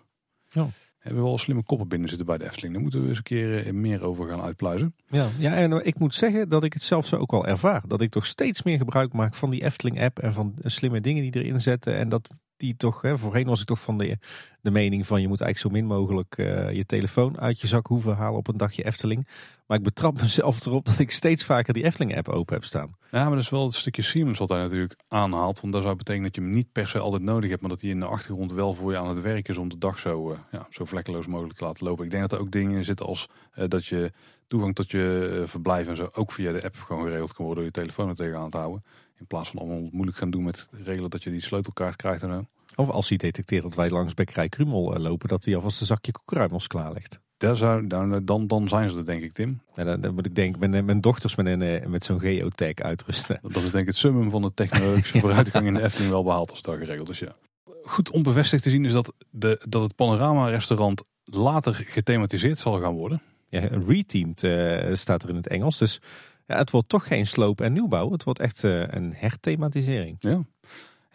Ja. 0.50 0.68
Hebben 0.98 1.24
we 1.24 1.28
wel 1.28 1.38
slimme 1.38 1.64
koppen 1.64 1.88
binnen 1.88 2.10
zitten 2.10 2.28
bij 2.28 2.38
de 2.38 2.46
Efteling. 2.46 2.74
Daar 2.74 2.82
moeten 2.82 3.02
we 3.02 3.08
eens 3.08 3.18
een 3.18 3.24
keer 3.24 3.66
eh, 3.66 3.74
meer 3.74 4.02
over 4.02 4.28
gaan 4.28 4.42
uitpluizen. 4.42 4.96
Ja, 5.08 5.30
ja, 5.38 5.54
en 5.54 5.86
ik 5.86 6.00
moet 6.00 6.16
zeggen 6.16 6.50
dat 6.50 6.64
ik 6.64 6.74
het 6.74 6.84
zelf 6.84 7.08
zo 7.08 7.16
ook 7.16 7.32
wel 7.32 7.48
ervaar. 7.48 7.84
Dat 7.88 8.02
ik 8.02 8.10
toch 8.10 8.26
steeds 8.26 8.64
meer 8.64 8.78
gebruik 8.78 9.14
maak 9.14 9.36
van 9.36 9.50
die 9.50 9.64
Efteling-app 9.64 10.20
en 10.20 10.34
van 10.34 10.54
slimme 10.64 11.02
dingen 11.02 11.32
die 11.32 11.44
erin 11.44 11.62
zetten. 11.62 11.96
En 11.98 12.10
dat 12.10 12.30
toch, 12.74 13.02
hè, 13.02 13.18
voorheen 13.18 13.46
was 13.46 13.60
ik 13.60 13.68
toch 13.68 13.80
van 13.80 13.98
de, 13.98 14.18
de 14.62 14.72
mening 14.72 15.08
van 15.08 15.22
je 15.22 15.28
moet 15.28 15.42
eigenlijk 15.42 15.76
zo 15.76 15.82
min 15.82 15.98
mogelijk 15.98 16.38
eh, 16.38 16.72
je 16.72 16.86
telefoon 16.86 17.40
uit 17.40 17.62
je 17.62 17.68
zak 17.68 17.88
hoeven 17.88 18.16
halen 18.16 18.38
op 18.38 18.48
een 18.48 18.58
dagje 18.58 18.86
Efteling. 18.86 19.28
Maar 19.68 19.78
ik 19.78 19.84
betrap 19.84 20.20
mezelf 20.22 20.66
erop 20.66 20.86
dat 20.86 21.00
ik 21.00 21.12
steeds 21.12 21.44
vaker 21.44 21.74
die 21.74 21.84
Efteling-app 21.84 22.30
open 22.30 22.54
heb 22.54 22.64
staan. 22.64 22.96
Ja, 23.12 23.24
maar 23.24 23.34
dat 23.34 23.44
is 23.44 23.50
wel 23.50 23.66
het 23.66 23.74
stukje 23.74 24.02
seamless 24.02 24.40
wat 24.40 24.50
hij 24.50 24.62
natuurlijk 24.62 24.96
aanhaalt. 25.08 25.62
Want 25.62 25.74
dat 25.74 25.84
zou 25.84 25.96
betekenen 25.96 26.26
dat 26.26 26.36
je 26.36 26.42
hem 26.42 26.52
niet 26.52 26.72
per 26.72 26.88
se 26.88 27.00
altijd 27.00 27.22
nodig 27.22 27.50
hebt. 27.50 27.62
Maar 27.62 27.70
dat 27.70 27.82
hij 27.82 27.90
in 27.90 28.00
de 28.00 28.06
achtergrond 28.06 28.52
wel 28.52 28.74
voor 28.74 28.92
je 28.92 28.98
aan 28.98 29.10
het 29.10 29.22
werk 29.22 29.48
is 29.48 29.58
om 29.58 29.70
de 29.70 29.78
dag 29.78 30.00
zo, 30.00 30.32
eh, 30.32 30.38
ja, 30.52 30.68
zo 30.70 30.86
vlekkeloos 30.86 31.28
mogelijk 31.28 31.58
te 31.58 31.66
laten 31.66 31.86
lopen. 31.86 32.06
Ik 32.06 32.12
denk 32.12 32.24
dat 32.24 32.32
er 32.32 32.40
ook 32.40 32.52
dingen 32.52 32.78
in 32.78 32.86
zitten 32.86 33.06
als 33.06 33.30
eh, 33.52 33.68
dat 33.68 33.86
je 33.86 34.12
toegang 34.48 34.76
tot 34.76 34.92
je 34.92 35.44
verblijf 35.46 35.88
en 35.88 35.96
zo 35.96 36.10
ook 36.14 36.32
via 36.32 36.52
de 36.52 36.64
app 36.64 36.76
gewoon 36.76 37.04
geregeld 37.04 37.34
kan 37.34 37.46
worden 37.46 37.64
door 37.64 37.74
je 37.74 37.80
telefoon 37.80 38.10
er 38.10 38.16
tegenaan 38.16 38.50
te 38.50 38.58
houden. 38.58 38.84
In 39.20 39.28
plaats 39.28 39.50
van 39.50 39.60
allemaal 39.60 39.90
moeilijk 39.92 40.18
gaan 40.18 40.30
doen 40.30 40.44
met 40.44 40.68
regelen 40.72 41.10
dat 41.10 41.24
je 41.24 41.32
die 41.32 41.42
sleutelkaart 41.42 41.96
krijgt 41.96 42.24
en 42.24 42.30
zo. 42.30 42.46
Of 42.76 42.90
als 42.90 43.10
hij 43.10 43.18
detecteert 43.18 43.64
dat 43.64 43.76
wij 43.76 43.90
langs 43.90 44.14
Bekkerij 44.14 44.50
Krumel 44.50 44.96
eh, 44.96 45.02
lopen, 45.02 45.30
dat 45.30 45.46
hij 45.46 45.56
alvast 45.56 45.80
een 45.82 45.86
zakje 45.86 46.12
koekruimels 46.12 46.68
klaarlegt. 46.68 47.20
Daar 47.38 47.56
zou, 47.56 47.88
dan, 47.88 48.26
dan, 48.26 48.48
dan 48.48 48.68
zijn 48.68 48.90
ze 48.90 48.98
er 48.98 49.06
denk 49.06 49.24
ik, 49.24 49.34
Tim. 49.34 49.62
Ja, 49.76 49.84
dan, 49.84 50.02
dan 50.02 50.14
moet 50.14 50.26
ik 50.26 50.36
denk 50.36 50.58
mijn, 50.58 50.86
mijn 50.86 51.02
dochters 51.02 51.36
met, 51.36 51.46
een, 51.46 51.62
eh, 51.62 51.86
met 51.86 52.04
zo'n 52.04 52.20
geotag 52.20 52.76
uitrusten. 52.76 53.40
Dat 53.42 53.64
is 53.64 53.72
denk 53.72 53.74
ik 53.74 53.88
het 53.88 53.98
summum 53.98 54.30
van 54.30 54.42
de 54.42 54.54
technologische 54.54 55.20
vooruitgang 55.22 55.68
in 55.68 55.74
de 55.74 55.82
Efteling 55.82 56.12
wel 56.12 56.24
behaald 56.24 56.52
als 56.52 56.62
dat 56.62 56.78
geregeld 56.78 57.10
is, 57.10 57.20
ja. 57.20 57.36
Goed 57.84 58.10
onbevestigd 58.10 58.64
te 58.64 58.70
zien 58.70 58.86
is 58.86 58.92
dat, 58.92 59.14
de, 59.30 59.66
dat 59.70 59.82
het 59.82 59.96
panorama-restaurant 59.96 61.02
later 61.24 61.74
gethematiseerd 61.74 62.58
zal 62.58 62.80
gaan 62.80 62.94
worden. 62.94 63.22
Ja, 63.50 63.60
reteamed 63.88 64.44
eh, 64.44 64.96
staat 64.96 65.24
er 65.24 65.30
in 65.30 65.36
het 65.36 65.48
Engels. 65.48 65.78
Dus 65.78 66.02
ja, 66.48 66.58
het 66.58 66.72
wordt 66.72 66.90
toch 66.90 67.08
geen 67.08 67.28
sloop 67.28 67.62
en 67.62 67.74
nieuwbouw. 67.74 68.12
Het 68.12 68.24
wordt 68.24 68.40
echt 68.40 68.64
eh, 68.64 68.88
een 68.88 69.14
herthematisering. 69.16 70.16
Ja. 70.20 70.42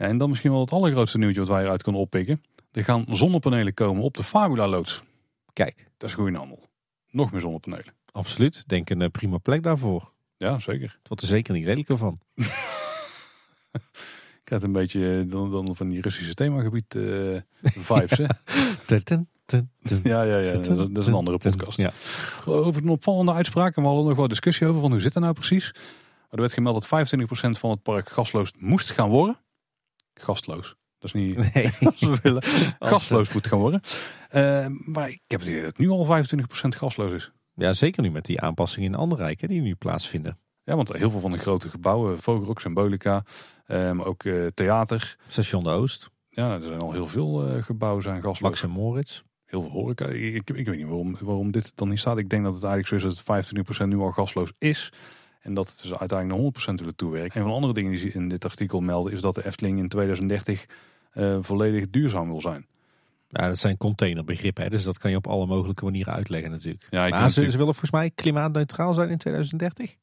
Ja. 0.01 0.07
En 0.07 0.19
dan 0.19 0.29
misschien 0.29 0.51
wel 0.51 0.61
het 0.61 0.73
allergrootste 0.73 1.19
nieuwtje 1.19 1.41
wat 1.41 1.49
wij 1.49 1.63
eruit 1.65 1.83
kunnen 1.83 2.01
oppikken. 2.01 2.43
Er 2.73 2.85
gaan 2.85 3.05
zonnepanelen 3.09 3.75
komen 3.75 4.03
op 4.03 4.17
de 4.17 4.25
Fabula-loods. 4.25 5.03
Kijk, 5.53 5.87
Dat 5.97 6.09
is 6.09 6.15
goede 6.15 6.37
handel. 6.37 6.69
Nog 7.11 7.33
meer 7.33 7.41
zonnepanelen. 7.41 7.95
absoluut. 8.13 8.65
Denk 8.67 8.91
een 8.91 9.03
eh, 9.03 9.09
prima 9.11 9.39
plek 9.39 9.63
daarvoor. 9.63 10.13
Ja, 10.37 10.59
zeker. 10.59 10.89
Het 10.99 11.09
wordt 11.09 11.23
er 11.23 11.29
zeker 11.29 11.55
niet 11.55 11.65
lelijker 11.65 11.97
van. 11.97 12.19
Ik 13.73 14.57
krijg 14.57 14.63
een 14.63 14.73
beetje 14.73 15.19
eh, 15.25 15.31
dan, 15.31 15.51
dan 15.51 15.77
van 15.77 15.89
die 15.89 16.01
Russische 16.01 16.35
themagebied 16.35 16.95
eh, 16.95 17.03
vibes. 17.63 18.19
Hè? 18.19 18.25
Ja, 20.03 20.23
ja, 20.23 20.39
ja. 20.39 20.53
Dat, 20.53 20.69
is- 20.69 20.87
dat 20.91 21.07
een 21.07 21.15
andere 21.15 21.39
podcast. 21.39 21.79
Ja. 21.79 21.93
Over 22.47 22.83
een 22.83 22.89
opvallende 22.89 23.33
uitspraak. 23.33 23.77
En 23.77 23.83
we 23.83 23.89
hadden 23.89 24.07
nog 24.07 24.17
wel 24.17 24.29
discussie 24.29 24.67
over 24.67 24.81
van 24.81 24.91
hoe 24.91 25.01
zit 25.01 25.15
het 25.15 25.23
nou 25.23 25.35
precies. 25.35 25.73
Maar 25.75 25.83
er 26.31 26.41
werd 26.41 26.53
gemeld 26.53 26.89
dat 26.89 27.07
25% 27.09 27.21
van 27.59 27.71
het 27.71 27.83
park 27.83 28.09
gasloos 28.09 28.53
moest 28.59 28.91
gaan 28.91 29.09
worden. 29.09 29.37
Gastloos. 30.21 30.77
Dat 30.99 31.15
is 31.15 31.21
niet 31.21 31.37
Nee. 31.37 31.71
we 32.11 32.19
willen. 32.23 32.43
Als, 32.79 32.91
Gasloos 32.91 33.33
moet 33.33 33.47
gaan 33.47 33.59
worden. 33.59 33.81
Eh, 34.29 34.67
maar 34.67 35.09
ik 35.09 35.21
heb 35.27 35.41
het 35.41 35.49
idee 35.49 35.63
dat 35.63 35.71
het 35.71 35.79
nu 35.79 35.89
al 35.89 36.25
25% 36.25 36.41
gasloos 36.69 37.13
is. 37.13 37.33
ja, 37.55 37.73
zeker 37.73 38.03
nu 38.03 38.11
met 38.11 38.25
die 38.25 38.41
aanpassingen 38.41 38.93
in 38.93 38.99
Anderrijk 38.99 39.41
hè, 39.41 39.47
die 39.47 39.61
nu 39.61 39.75
plaatsvinden. 39.75 40.39
Ja, 40.65 40.77
want 40.77 40.93
heel 40.93 41.11
veel 41.11 41.21
van 41.21 41.31
de 41.31 41.39
grote 41.39 41.69
gebouwen, 41.69 42.19
Vogelrok, 42.19 42.61
Symbolica, 42.61 43.25
eh, 43.65 43.93
maar 43.93 44.07
ook 44.07 44.25
eh, 44.25 44.47
theater. 44.47 45.17
Station 45.27 45.65
de 45.65 45.71
Oost, 45.71 46.11
Ja, 46.29 46.55
er 46.55 46.63
zijn 46.63 46.81
al 46.81 46.93
heel 46.93 47.07
veel 47.07 47.47
eh, 47.47 47.63
gebouwen 47.63 48.03
zijn 48.03 48.17
gasloos. 48.17 48.41
Max 48.41 48.63
en 48.63 48.71
Moritz. 48.71 49.23
Heel 49.45 49.63
veel 49.63 49.71
horeca. 49.71 50.07
Ik, 50.07 50.35
ik, 50.35 50.51
ik 50.51 50.67
weet 50.67 50.77
niet 50.77 50.87
waarom, 50.87 51.17
waarom 51.21 51.51
dit 51.51 51.73
dan 51.75 51.89
niet 51.89 51.99
staat. 51.99 52.19
Ik 52.19 52.29
denk 52.29 52.45
dat 52.45 52.55
het 52.55 52.65
eigenlijk 52.65 53.03
zo 53.03 53.09
is 53.09 53.15
dat 53.15 53.37
het 53.37 53.83
25% 53.85 53.87
nu 53.87 53.99
al 53.99 54.11
gasloos 54.11 54.53
is. 54.59 54.93
En 55.41 55.55
dat 55.55 55.69
het 55.69 55.83
dus 55.83 55.95
uiteindelijk 55.95 56.41
naar 56.43 56.75
100% 56.75 56.75
willen 56.75 56.97
toewerken. 56.97 57.37
Een 57.37 57.43
van 57.43 57.51
de 57.51 57.55
andere 57.55 57.73
dingen 57.73 57.91
die 57.91 58.01
ze 58.01 58.13
in 58.13 58.29
dit 58.29 58.45
artikel 58.45 58.81
melden 58.81 59.13
is 59.13 59.21
dat 59.21 59.35
de 59.35 59.47
Efteling 59.47 59.79
in 59.79 59.89
2030 59.89 60.67
eh, 61.13 61.39
volledig 61.41 61.91
duurzaam 61.91 62.29
wil 62.29 62.41
zijn. 62.41 62.67
Ja, 63.29 63.47
dat 63.47 63.59
zijn 63.59 63.77
containerbegrippen, 63.77 64.65
hè, 64.65 64.71
dus 64.71 64.83
dat 64.83 64.99
kan 64.99 65.11
je 65.11 65.17
op 65.17 65.27
alle 65.27 65.47
mogelijke 65.47 65.85
manieren 65.85 66.15
uitleggen 66.15 66.51
natuurlijk. 66.51 66.87
Ja, 66.91 66.99
maar 66.99 67.09
ze, 67.09 67.15
natuurlijk- 67.15 67.51
ze 67.51 67.59
willen 67.59 67.75
volgens 67.75 67.91
mij 67.91 68.11
klimaatneutraal 68.11 68.95
zijn 68.95 69.09
in 69.11 69.19
2030. 69.19 69.97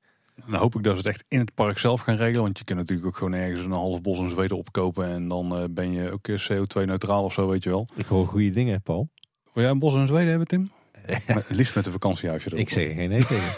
Dan 0.46 0.60
hoop 0.60 0.76
ik 0.76 0.84
dat 0.84 0.92
ze 0.92 0.98
het 0.98 1.08
echt 1.08 1.24
in 1.28 1.40
het 1.40 1.54
park 1.54 1.78
zelf 1.78 2.02
gaan 2.02 2.16
regelen. 2.16 2.42
Want 2.42 2.58
je 2.58 2.64
kunt 2.64 2.80
natuurlijk 2.80 3.08
ook 3.08 3.18
gewoon 3.18 3.34
ergens 3.34 3.66
een 3.66 3.72
half 3.72 4.02
bos 4.02 4.20
in 4.20 4.30
Zweden 4.30 4.58
opkopen. 4.58 5.08
En 5.08 5.28
dan 5.28 5.58
eh, 5.58 5.64
ben 5.70 5.92
je 5.92 6.12
ook 6.12 6.30
CO2-neutraal 6.30 7.24
of 7.24 7.34
zo, 7.34 7.48
weet 7.48 7.64
je 7.64 7.70
wel. 7.70 7.88
Ik 7.96 8.06
hoor 8.06 8.26
goede 8.26 8.50
dingen, 8.50 8.82
Paul. 8.82 9.10
Wil 9.54 9.64
jij 9.64 9.72
een 9.72 9.80
bos 9.80 9.96
in 9.96 10.08
Zweden 10.08 10.30
hebben, 10.30 10.48
Tim? 10.48 10.72
Met- 11.36 11.50
liefst 11.50 11.76
met 11.76 11.86
een 11.86 11.92
vakantiehuisje 11.92 12.48
erop. 12.48 12.60
Ik 12.60 12.70
zeg 12.70 12.94
geen 12.96 13.10
nee 13.10 13.26
tegen. 13.26 13.56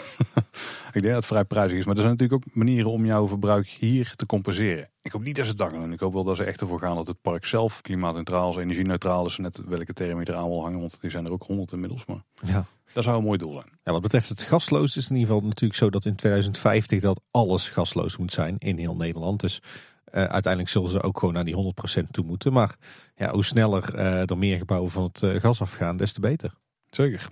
Ik 0.92 1.02
denk 1.02 1.04
dat 1.04 1.14
het 1.14 1.26
vrij 1.26 1.44
prijzig 1.44 1.78
is. 1.78 1.84
Maar 1.84 1.94
er 1.94 2.00
zijn 2.00 2.12
natuurlijk 2.16 2.46
ook 2.48 2.54
manieren 2.54 2.90
om 2.90 3.06
jouw 3.06 3.28
verbruik 3.28 3.66
hier 3.66 4.12
te 4.16 4.26
compenseren. 4.26 4.90
Ik 5.02 5.12
hoop 5.12 5.22
niet 5.22 5.36
dat 5.36 5.44
ze 5.46 5.50
het 5.58 5.70
doen. 5.72 5.92
Ik 5.92 6.00
hoop 6.00 6.12
wel 6.12 6.24
dat 6.24 6.36
ze 6.36 6.44
echt 6.44 6.60
ervoor 6.60 6.78
gaan 6.78 6.94
dat 6.96 7.06
het 7.06 7.20
park 7.22 7.44
zelf 7.44 7.80
klimaatneutraal 7.80 8.50
is, 8.50 8.56
energie-neutraal 8.56 9.26
is. 9.26 9.36
Net 9.36 9.62
welke 9.66 9.92
term 9.92 10.20
je 10.20 10.28
eraan 10.30 10.48
wil 10.48 10.62
hangen, 10.62 10.80
want 10.80 11.00
die 11.00 11.10
zijn 11.10 11.24
er 11.26 11.32
ook 11.32 11.42
honderd 11.42 11.72
inmiddels. 11.72 12.04
Maar 12.06 12.22
Ja. 12.44 12.64
dat 12.92 13.04
zou 13.04 13.16
een 13.18 13.24
mooi 13.24 13.38
doel 13.38 13.52
zijn. 13.52 13.78
Ja, 13.84 13.92
wat 13.92 14.02
betreft 14.02 14.28
het 14.28 14.42
gasloos 14.42 14.96
is 14.96 15.02
het 15.02 15.10
in 15.12 15.16
ieder 15.16 15.34
geval 15.34 15.48
natuurlijk 15.48 15.78
zo 15.80 15.90
dat 15.90 16.04
in 16.04 16.16
2050 16.16 17.00
dat 17.00 17.20
alles 17.30 17.68
gasloos 17.68 18.16
moet 18.16 18.32
zijn 18.32 18.54
in 18.58 18.78
heel 18.78 18.96
Nederland. 18.96 19.40
Dus 19.40 19.62
eh, 20.04 20.24
uiteindelijk 20.24 20.72
zullen 20.72 20.90
ze 20.90 21.02
ook 21.02 21.18
gewoon 21.18 21.34
naar 21.34 21.44
die 21.44 21.54
100% 22.02 22.10
toe 22.10 22.24
moeten. 22.24 22.52
Maar 22.52 22.74
ja, 23.14 23.30
hoe 23.32 23.44
sneller 23.44 23.94
eh, 23.94 24.30
er 24.30 24.38
meer 24.38 24.58
gebouwen 24.58 24.90
van 24.90 25.02
het 25.02 25.22
eh, 25.22 25.40
gas 25.40 25.60
afgaan, 25.60 25.96
des 25.96 26.12
te 26.12 26.20
beter. 26.20 26.52
Zeker. 26.90 27.28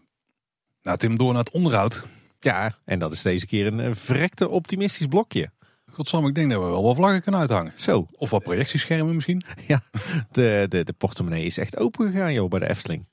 Nou 0.89 1.01
Tim, 1.01 1.17
door 1.17 1.33
naar 1.33 1.45
het 1.45 1.53
onderhoud. 1.53 2.07
Ja, 2.41 2.75
en 2.85 2.99
dat 2.99 3.13
is 3.13 3.23
deze 3.23 3.47
keer 3.47 3.67
een 3.67 3.81
eh, 3.81 3.95
verrekte 3.95 4.49
optimistisch 4.49 5.07
blokje. 5.07 5.51
Godsam, 5.93 6.27
ik 6.27 6.35
denk 6.35 6.51
dat 6.51 6.63
we 6.63 6.69
wel 6.69 6.83
wat 6.83 6.97
vlaggen 6.97 7.23
kunnen 7.23 7.41
uithangen. 7.41 7.73
Zo, 7.75 8.07
Of 8.13 8.31
wat 8.31 8.43
projectieschermen 8.43 9.15
misschien. 9.15 9.43
de, 10.31 10.67
de, 10.69 10.85
de 10.85 10.93
portemonnee 10.93 11.45
is 11.45 11.59
echt 11.59 11.77
open 11.77 12.11
gegaan 12.11 12.33
joh, 12.33 12.49
bij 12.49 12.59
de 12.59 12.69
Efteling. 12.69 13.07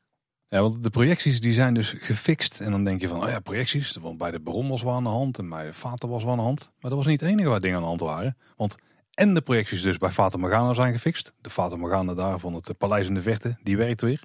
Ja, 0.48 0.62
want 0.62 0.84
de 0.84 0.90
projecties 0.90 1.42
die 1.42 1.54
zijn 1.54 1.74
dus 1.74 1.96
gefixt. 1.98 2.60
En 2.60 2.72
dan 2.72 2.84
denk 2.84 3.02
je 3.02 3.08
van, 3.08 3.24
oh 3.24 3.30
ja, 3.30 3.40
projecties. 3.40 3.96
Want 3.96 4.18
bij 4.18 4.32
de 4.32 4.40
Baron 4.40 4.70
was 4.70 4.84
wel 4.84 4.94
aan 4.94 5.04
de 5.04 5.10
hand 5.10 5.40
en 5.40 5.50
bij 5.50 5.66
de 5.66 5.74
Fata 5.74 6.08
was 6.08 6.24
wel 6.24 6.32
aan 6.32 6.38
de 6.38 6.44
hand. 6.44 6.72
Maar 6.80 6.90
dat 6.90 7.00
was 7.00 7.08
niet 7.08 7.22
het 7.22 7.30
enige 7.30 7.50
waar 7.50 7.60
dingen 7.60 7.76
aan 7.76 7.82
de 7.82 7.88
hand 7.88 8.02
waren. 8.02 8.38
Want 8.56 8.76
en 9.14 9.34
de 9.34 9.42
projecties 9.42 9.82
dus 9.82 9.98
bij 9.98 10.12
Fata 10.12 10.38
Morgana 10.38 10.74
zijn 10.74 10.94
gefixt. 10.94 11.34
De 11.42 11.50
Fata 11.50 11.76
Morgana 11.76 12.14
daar 12.14 12.40
van 12.40 12.54
het 12.54 12.78
Paleis 12.78 13.08
in 13.08 13.14
de 13.14 13.22
Verte, 13.22 13.58
die 13.64 13.78
werkt 13.78 14.02
weer. 14.02 14.24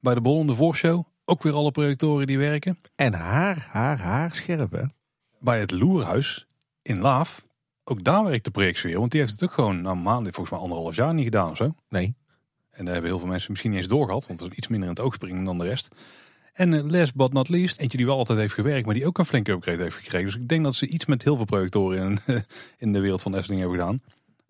Bij 0.00 0.14
de 0.14 0.20
Baron 0.20 0.46
de 0.46 0.54
Voorshow 0.54 1.04
ook 1.28 1.42
weer 1.42 1.52
alle 1.52 1.70
projectoren 1.70 2.26
die 2.26 2.38
werken. 2.38 2.78
En 2.94 3.14
haar, 3.14 3.68
haar, 3.70 4.00
haar 4.00 4.34
scherp 4.34 4.72
hè. 4.72 4.82
Bij 5.40 5.60
het 5.60 5.70
Loerhuis 5.70 6.46
in 6.82 6.98
Laaf, 6.98 7.46
ook 7.84 8.04
daar 8.04 8.24
werkt 8.24 8.44
de 8.44 8.50
projectie 8.50 8.88
weer. 8.90 8.98
Want 8.98 9.10
die 9.10 9.20
heeft 9.20 9.32
het 9.32 9.42
ook 9.42 9.52
gewoon 9.52 9.82
na 9.82 9.94
maanden, 9.94 10.32
volgens 10.32 10.50
mij 10.50 10.64
anderhalf 10.64 10.96
jaar 10.96 11.14
niet 11.14 11.24
gedaan 11.24 11.50
of 11.50 11.56
zo. 11.56 11.74
Nee, 11.88 12.14
En 12.70 12.84
daar 12.84 12.92
hebben 12.92 13.10
heel 13.10 13.20
veel 13.20 13.28
mensen 13.28 13.50
misschien 13.50 13.70
niet 13.70 13.80
eens 13.80 13.88
doorgehad, 13.88 14.26
want 14.26 14.38
dat 14.38 14.50
is 14.50 14.56
iets 14.56 14.68
minder 14.68 14.88
in 14.88 14.94
het 14.94 15.04
oog 15.04 15.14
springen 15.14 15.44
dan 15.44 15.58
de 15.58 15.64
rest. 15.64 15.88
En 16.52 16.74
eh, 16.74 16.84
last 16.84 17.14
but 17.14 17.32
not 17.32 17.48
least, 17.48 17.78
eentje 17.78 17.96
die 17.96 18.06
wel 18.06 18.16
altijd 18.16 18.38
heeft 18.38 18.54
gewerkt, 18.54 18.84
maar 18.84 18.94
die 18.94 19.06
ook 19.06 19.18
een 19.18 19.26
flinke 19.26 19.50
upgrade 19.50 19.82
heeft 19.82 19.96
gekregen. 19.96 20.26
Dus 20.26 20.36
ik 20.36 20.48
denk 20.48 20.64
dat 20.64 20.74
ze 20.74 20.86
iets 20.86 21.06
met 21.06 21.22
heel 21.22 21.36
veel 21.36 21.44
projectoren 21.44 22.20
in, 22.26 22.44
in 22.84 22.92
de 22.92 23.00
wereld 23.00 23.22
van 23.22 23.34
Efteling 23.34 23.60
hebben 23.60 23.78
gedaan. 23.78 24.02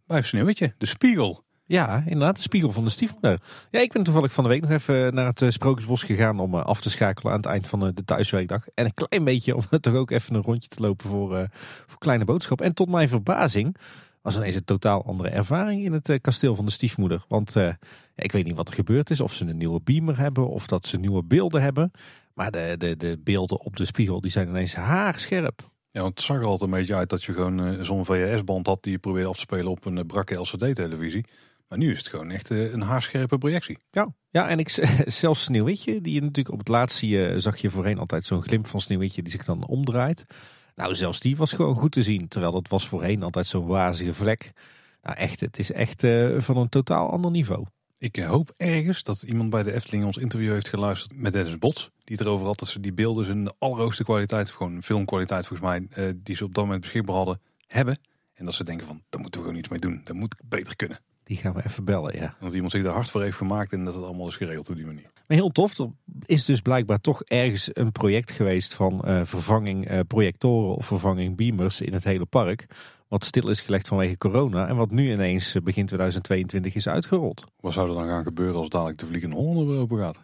Bij 0.07 0.23
Sneeuwwitje, 0.23 0.75
de 0.79 0.87
Spiegel. 0.87 1.45
Ja, 1.69 2.03
inderdaad, 2.07 2.37
de 2.37 2.43
spiegel 2.43 2.73
van 2.73 2.85
de 2.85 2.91
stiefmoeder. 2.91 3.41
Ja, 3.71 3.81
ik 3.81 3.93
ben 3.93 4.03
toevallig 4.03 4.33
van 4.33 4.45
de 4.45 4.51
week 4.51 4.61
nog 4.61 4.71
even 4.71 5.15
naar 5.15 5.27
het 5.27 5.45
Sprookjesbos 5.49 6.03
gegaan 6.03 6.41
om 6.41 6.55
af 6.55 6.81
te 6.81 6.91
schakelen 6.91 7.33
aan 7.33 7.39
het 7.39 7.47
eind 7.47 7.69
van 7.69 7.93
de 7.95 8.05
thuiswerkdag. 8.05 8.67
En 8.75 8.85
een 8.85 8.95
klein 8.95 9.25
beetje 9.25 9.57
om 9.57 9.63
toch 9.81 9.95
ook 9.95 10.11
even 10.11 10.35
een 10.35 10.43
rondje 10.43 10.69
te 10.69 10.83
lopen 10.83 11.09
voor, 11.09 11.49
voor 11.87 11.99
kleine 11.99 12.25
boodschap. 12.25 12.61
En 12.61 12.75
tot 12.75 12.89
mijn 12.89 13.09
verbazing 13.09 13.77
was 14.23 14.37
ineens 14.37 14.55
een 14.55 14.65
totaal 14.65 15.05
andere 15.05 15.29
ervaring 15.29 15.85
in 15.85 15.93
het 15.93 16.19
kasteel 16.21 16.55
van 16.55 16.65
de 16.65 16.71
stiefmoeder. 16.71 17.25
Want 17.29 17.55
ik 18.15 18.33
weet 18.33 18.45
niet 18.45 18.57
wat 18.57 18.69
er 18.69 18.75
gebeurd 18.75 19.11
is, 19.11 19.21
of 19.21 19.33
ze 19.33 19.45
een 19.45 19.57
nieuwe 19.57 19.81
beamer 19.85 20.19
hebben 20.19 20.49
of 20.49 20.67
dat 20.67 20.87
ze 20.87 20.99
nieuwe 20.99 21.23
beelden 21.23 21.63
hebben. 21.63 21.91
Maar 22.35 22.51
de, 22.51 22.75
de, 22.79 22.97
de 22.97 23.21
beelden 23.25 23.61
op 23.61 23.77
de 23.77 23.85
spiegel 23.85 24.21
die 24.21 24.31
zijn 24.31 24.49
ineens 24.49 24.75
haarscherp. 24.75 25.71
Ja, 25.91 26.01
want 26.01 26.15
het 26.15 26.27
zag 26.27 26.37
er 26.37 26.45
altijd 26.45 26.71
een 26.71 26.79
beetje 26.79 26.95
uit 26.95 27.11
dat 27.11 27.25
je 27.25 27.33
gewoon 27.33 27.85
zo'n 27.85 28.05
VHS-band 28.05 28.67
had 28.67 28.83
die 28.83 28.93
je 28.93 28.99
probeerde 28.99 29.29
af 29.29 29.35
te 29.35 29.41
spelen 29.41 29.71
op 29.71 29.85
een 29.85 30.07
brakke 30.07 30.35
LCD-televisie. 30.35 31.25
Maar 31.69 31.79
nu 31.79 31.91
is 31.91 31.99
het 31.99 32.09
gewoon 32.09 32.31
echt 32.31 32.51
uh, 32.51 32.73
een 32.73 32.81
haarscherpe 32.81 33.39
projectie. 33.39 33.79
Ja, 33.91 34.15
ja 34.31 34.49
en 34.49 34.59
ik, 34.59 34.69
zelfs 35.07 35.43
Sneeuwwitje, 35.43 36.01
die 36.01 36.15
je 36.15 36.21
natuurlijk 36.21 36.53
op 36.53 36.59
het 36.59 36.69
laatst 36.69 36.99
zie, 36.99 37.39
zag 37.39 37.57
je 37.57 37.71
voorheen 37.71 37.99
altijd 37.99 38.25
zo'n 38.25 38.43
glimp 38.43 38.67
van 38.67 38.81
Sneeuwwitje 38.81 39.23
die 39.23 39.33
zich 39.33 39.45
dan 39.45 39.67
omdraait. 39.67 40.23
Nou, 40.75 40.95
zelfs 40.95 41.21
die 41.21 41.37
was 41.37 41.53
gewoon 41.53 41.75
goed 41.75 41.93
te 41.93 42.03
zien. 42.03 42.29
Terwijl 42.29 42.53
dat 42.53 42.69
was 42.69 42.89
voorheen 42.89 43.23
altijd 43.23 43.47
zo'n 43.47 43.67
wazige 43.67 44.15
vlek. 44.15 44.53
Nou 45.03 45.17
echt, 45.17 45.41
het 45.41 45.59
is 45.59 45.73
echt 45.73 46.01
van 46.39 46.57
een 46.57 46.69
totaal 46.69 47.11
ander 47.11 47.31
niveau. 47.31 47.67
Ik 48.01 48.17
hoop 48.17 48.55
ergens 48.57 49.03
dat 49.03 49.23
iemand 49.23 49.51
bij 49.51 49.63
de 49.63 49.73
Efteling 49.73 50.05
ons 50.05 50.17
interview 50.17 50.53
heeft 50.53 50.69
geluisterd 50.69 51.21
met 51.21 51.33
Dennis 51.33 51.59
Bots. 51.59 51.91
Die 52.05 52.17
het 52.17 52.27
erover 52.27 52.47
had 52.47 52.59
dat 52.59 52.69
ze 52.69 52.81
die 52.81 52.93
beelden 52.93 53.29
in 53.29 53.45
de 53.45 53.55
allerhoogste 53.59 54.05
kwaliteit, 54.05 54.51
gewoon 54.51 54.83
filmkwaliteit 54.83 55.47
volgens 55.47 55.69
mij, 55.69 55.87
eh, 55.91 56.15
die 56.17 56.37
ze 56.37 56.45
op 56.45 56.55
dat 56.55 56.65
moment 56.65 56.81
beschikbaar 56.81 57.17
hadden, 57.17 57.41
hebben. 57.67 57.99
En 58.35 58.45
dat 58.45 58.55
ze 58.55 58.65
denken 58.65 58.87
van, 58.87 59.03
daar 59.09 59.21
moeten 59.21 59.41
we 59.41 59.47
gewoon 59.47 59.61
iets 59.61 59.71
mee 59.71 59.81
doen. 59.81 60.01
Dat 60.05 60.17
moet 60.17 60.35
beter 60.45 60.77
kunnen. 60.77 61.01
Die 61.29 61.37
gaan 61.37 61.53
we 61.53 61.65
even 61.65 61.85
bellen, 61.85 62.17
ja. 62.17 62.35
Want 62.41 62.55
iemand 62.55 62.73
zich 62.73 62.83
daar 62.83 62.95
hard 62.95 63.11
voor 63.11 63.23
heeft 63.23 63.37
gemaakt 63.37 63.73
en 63.73 63.85
dat 63.85 63.95
het 63.95 64.05
allemaal 64.05 64.29
is 64.29 64.37
geregeld 64.37 64.71
op 64.71 64.77
die 64.77 64.87
manier. 64.87 65.11
Maar 65.27 65.37
heel 65.37 65.51
tof, 65.51 65.79
er 65.79 65.89
is 66.27 66.45
dus 66.45 66.61
blijkbaar 66.61 67.01
toch 67.01 67.23
ergens 67.23 67.71
een 67.73 67.93
project 67.93 68.31
geweest 68.31 68.75
van 68.75 69.03
uh, 69.05 69.21
vervanging 69.25 69.91
uh, 69.91 70.01
projectoren 70.07 70.75
of 70.75 70.87
vervanging 70.87 71.37
beamers 71.37 71.81
in 71.81 71.93
het 71.93 72.05
hele 72.05 72.27
park 72.27 72.67
wat 73.09 73.25
stil 73.25 73.49
is 73.49 73.61
gelegd 73.61 73.89
vanwege 73.89 74.19
corona 74.19 74.69
en 74.69 74.77
wat 74.77 74.91
nu 74.91 75.13
ineens 75.13 75.55
eh, 75.55 75.63
begin 75.63 75.87
2022 75.87 76.75
is 76.75 76.89
uitgerold. 76.89 77.45
Wat 77.61 77.73
zou 77.73 77.89
er 77.89 77.95
dan 77.95 78.07
gaan 78.07 78.25
gebeuren 78.25 78.57
als 78.57 78.69
dadelijk 78.69 78.99
de 78.99 79.07
Vliegende 79.07 79.37
Hollander 79.37 79.67
weer 79.67 79.81
open 79.81 79.99
gaat? 79.99 80.21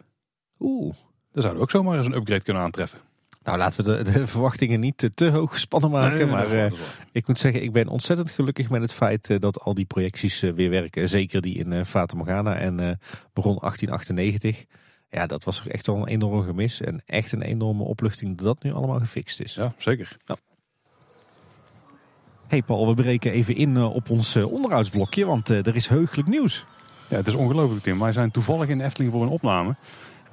Oeh. 0.59 0.93
Dan 1.31 1.41
zouden 1.41 1.55
we 1.55 1.61
ook 1.61 1.71
zomaar 1.71 1.97
eens 1.97 2.05
een 2.05 2.15
upgrade 2.15 2.43
kunnen 2.43 2.63
aantreffen. 2.63 2.99
Nou, 3.45 3.57
laten 3.57 3.85
we 3.85 4.03
de, 4.03 4.11
de 4.11 4.27
verwachtingen 4.27 4.79
niet 4.79 4.97
te, 4.97 5.09
te, 5.09 5.29
hoog 5.29 5.51
gespannen 5.51 5.91
maken. 5.91 6.29
maar 6.29 6.53
uh, 6.53 6.71
ik 7.11 7.27
moet 7.27 7.39
zeggen, 7.39 7.63
ik 7.63 7.71
ben 7.71 7.87
ontzettend 7.87 8.31
gelukkig 8.31 8.69
met 8.69 8.81
het 8.81 8.93
feit 8.93 9.29
uh, 9.29 9.39
dat 9.39 9.61
al 9.61 9.73
die 9.73 9.85
projecties 9.85 10.43
uh, 10.43 10.53
weer 10.53 10.69
werken. 10.69 11.09
Zeker 11.09 11.41
die 11.41 11.57
in 11.57 11.85
Fata 11.85 12.15
Morgana 12.15 12.55
en 12.55 12.99
begon 13.33 13.57
1898. 13.59 14.65
Ja, 15.09 15.25
dat 15.25 15.43
was 15.43 15.57
toch 15.57 15.67
echt 15.67 15.87
wel 15.87 15.95
een 15.95 16.07
enorm 16.07 16.43
gemis. 16.43 16.81
En 16.81 17.03
echt 17.05 17.31
een 17.31 17.41
enorme 17.41 17.83
opluchting 17.83 18.37
dat 18.37 18.45
dat 18.45 18.63
nu 18.63 18.73
allemaal 18.73 18.99
gefixt 18.99 19.39
is. 19.39 19.55
Ja, 19.55 19.73
zeker. 19.77 20.17
Ja. 20.25 20.37
Hey 22.47 22.61
Paul, 22.61 22.87
we 22.87 22.93
breken 22.93 23.31
even 23.31 23.55
in 23.55 23.77
eh, 23.77 23.95
op 23.95 24.09
ons 24.09 24.35
eh, 24.35 24.51
onderhoudsblokje, 24.51 25.25
want 25.25 25.49
eh, 25.49 25.65
er 25.65 25.75
is 25.75 25.87
heugelijk 25.87 26.27
nieuws. 26.27 26.65
Ja, 27.09 27.15
het 27.15 27.27
is 27.27 27.35
ongelooflijk 27.35 27.83
Tim. 27.83 27.99
Wij 27.99 28.11
zijn 28.11 28.31
toevallig 28.31 28.67
in 28.67 28.81
Efteling 28.81 29.11
voor 29.11 29.21
een 29.21 29.27
opname. 29.27 29.75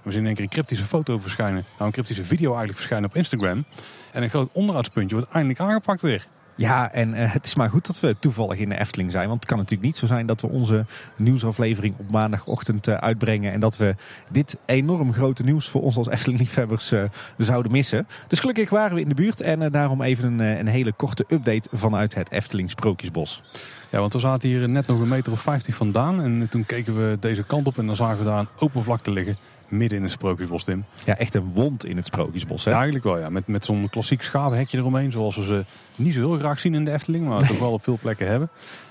We 0.03 0.11
zien 0.11 0.21
in 0.21 0.27
één 0.27 0.35
keer 0.35 0.45
een 0.45 0.51
cryptische 0.51 0.85
foto 0.85 1.19
verschijnen. 1.19 1.65
Nou, 1.73 1.85
een 1.85 1.93
cryptische 1.93 2.25
video 2.25 2.49
eigenlijk 2.49 2.77
verschijnen 2.77 3.09
op 3.09 3.17
Instagram. 3.17 3.65
En 4.13 4.23
een 4.23 4.31
groot 4.31 4.49
onderhoudspuntje 4.53 5.17
wordt 5.17 5.31
eindelijk 5.31 5.61
aangepakt 5.61 6.01
weer. 6.01 6.27
Ja, 6.57 6.93
en 6.93 7.15
uh, 7.15 7.33
het 7.33 7.45
is 7.45 7.55
maar 7.55 7.71
goed 7.71 7.87
dat 7.87 8.01
we 8.01 8.17
toevallig 8.19 8.59
in 8.59 8.69
de 8.69 8.79
Efteling 8.79 9.11
zijn. 9.11 9.29
Want 9.29 9.41
het 9.41 9.49
kan 9.49 9.59
natuurlijk 9.59 9.87
niet 9.87 9.97
zo 9.97 10.07
zijn 10.07 10.27
dat 10.27 10.41
we 10.41 10.49
onze 10.49 10.85
nieuwsaflevering 11.17 11.95
op 11.99 12.11
maandagochtend 12.11 12.89
uh, 12.89 12.95
uitbrengen. 12.95 13.53
En 13.53 13.61
dat 13.61 13.77
we 13.77 13.95
dit 14.31 14.57
enorm 14.67 15.13
grote 15.13 15.43
nieuws 15.43 15.69
voor 15.69 15.83
ons 15.83 15.97
als 15.97 16.09
Efteling-liefhebbers 16.09 16.93
uh, 16.93 17.03
zouden 17.39 17.73
missen. 17.73 18.07
Dus 18.29 18.41
gelukkig 18.41 18.71
waren 18.71 18.95
we 18.95 19.01
in 19.01 19.09
de 19.09 19.15
buurt. 19.15 19.41
En 19.41 19.71
daarom 19.71 20.03
even 20.03 20.33
een, 20.33 20.59
een 20.59 20.69
hele 20.69 20.93
korte 20.93 21.25
update 21.29 21.69
vanuit 21.73 22.15
het 22.15 22.31
Efteling 22.31 22.71
Sprookjesbos. 22.71 23.43
Ja, 23.91 23.99
want 23.99 24.13
we 24.13 24.19
zaten 24.19 24.49
hier 24.49 24.69
net 24.69 24.87
nog 24.87 25.01
een 25.01 25.09
meter 25.09 25.33
of 25.33 25.41
50 25.41 25.75
vandaan. 25.75 26.23
En 26.23 26.49
toen 26.51 26.67
keken 26.67 26.97
we 26.97 27.17
deze 27.21 27.43
kant 27.43 27.67
op 27.67 27.79
en 27.79 27.87
dan 27.87 27.97
zagen 27.97 28.19
we 28.19 28.25
daar 28.25 28.39
een 28.39 28.49
open 28.59 28.85
vlakte 28.85 29.11
liggen 29.11 29.37
midden 29.73 29.99
in 29.99 30.05
het 30.05 30.13
Sprookjesbos, 30.13 30.65
Tim. 30.65 30.85
Ja, 31.05 31.19
echt 31.19 31.35
een 31.35 31.53
wond 31.55 31.85
in 31.85 31.97
het 31.97 32.07
Sprookjesbos, 32.07 32.65
hè? 32.65 32.71
Ja, 32.71 32.77
eigenlijk 32.77 33.05
wel, 33.05 33.19
ja. 33.19 33.29
Met, 33.29 33.47
met 33.47 33.65
zo'n 33.65 33.89
klassiek 33.91 34.23
schavenhekje 34.23 34.79
eromheen, 34.79 35.13
zoals 35.13 35.37
we 35.37 35.45
ze 35.45 35.65
niet 35.97 36.15
zo 36.15 36.21
heel 36.21 36.39
graag 36.39 36.61
zien 36.61 36.75
in 36.75 36.85
de 36.85 36.93
Efteling, 36.93 37.27
maar 37.27 37.47
toch 37.47 37.59
wel 37.67 37.73
op 37.73 37.83
veel 37.83 37.99
plekken 38.01 38.27
hebben. 38.27 38.49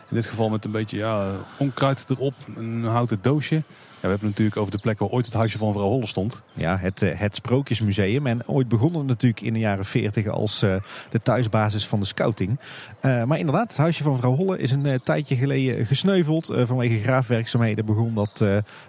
In 0.09 0.15
dit 0.15 0.25
geval 0.25 0.49
met 0.49 0.65
een 0.65 0.71
beetje 0.71 0.97
ja, 0.97 1.31
onkruid 1.57 2.05
erop, 2.09 2.33
een 2.55 2.83
houten 2.83 3.19
doosje 3.21 3.63
we 4.01 4.07
hebben 4.07 4.27
het 4.27 4.37
natuurlijk 4.37 4.57
over 4.57 4.71
de 4.71 4.81
plek 4.81 4.99
waar 4.99 5.09
ooit 5.09 5.25
het 5.25 5.33
huisje 5.33 5.57
van 5.57 5.73
vrouw 5.73 5.87
Holle 5.87 6.05
stond. 6.05 6.43
Ja, 6.53 6.77
het, 6.77 7.01
eh, 7.01 7.19
het 7.19 7.35
Sprookjesmuseum. 7.35 8.27
En 8.27 8.47
ooit 8.47 8.67
begonnen 8.67 9.05
natuurlijk 9.05 9.41
in 9.41 9.53
de 9.53 9.59
jaren 9.59 9.85
40 9.85 10.27
als 10.27 10.63
uh, 10.63 10.75
de 11.09 11.19
thuisbasis 11.19 11.87
van 11.87 11.99
de 11.99 12.05
scouting. 12.05 12.59
Uh, 13.01 13.23
maar 13.23 13.39
inderdaad, 13.39 13.67
het 13.67 13.77
huisje 13.77 14.03
van 14.03 14.17
vrouw 14.17 14.35
Holle 14.35 14.57
is 14.57 14.71
een 14.71 15.01
tijdje 15.03 15.35
geleden 15.35 15.85
gesneuveld. 15.85 16.45
vanwege 16.45 16.99
graafwerkzaamheden 16.99 17.85
begon 17.85 18.15
dat 18.15 18.45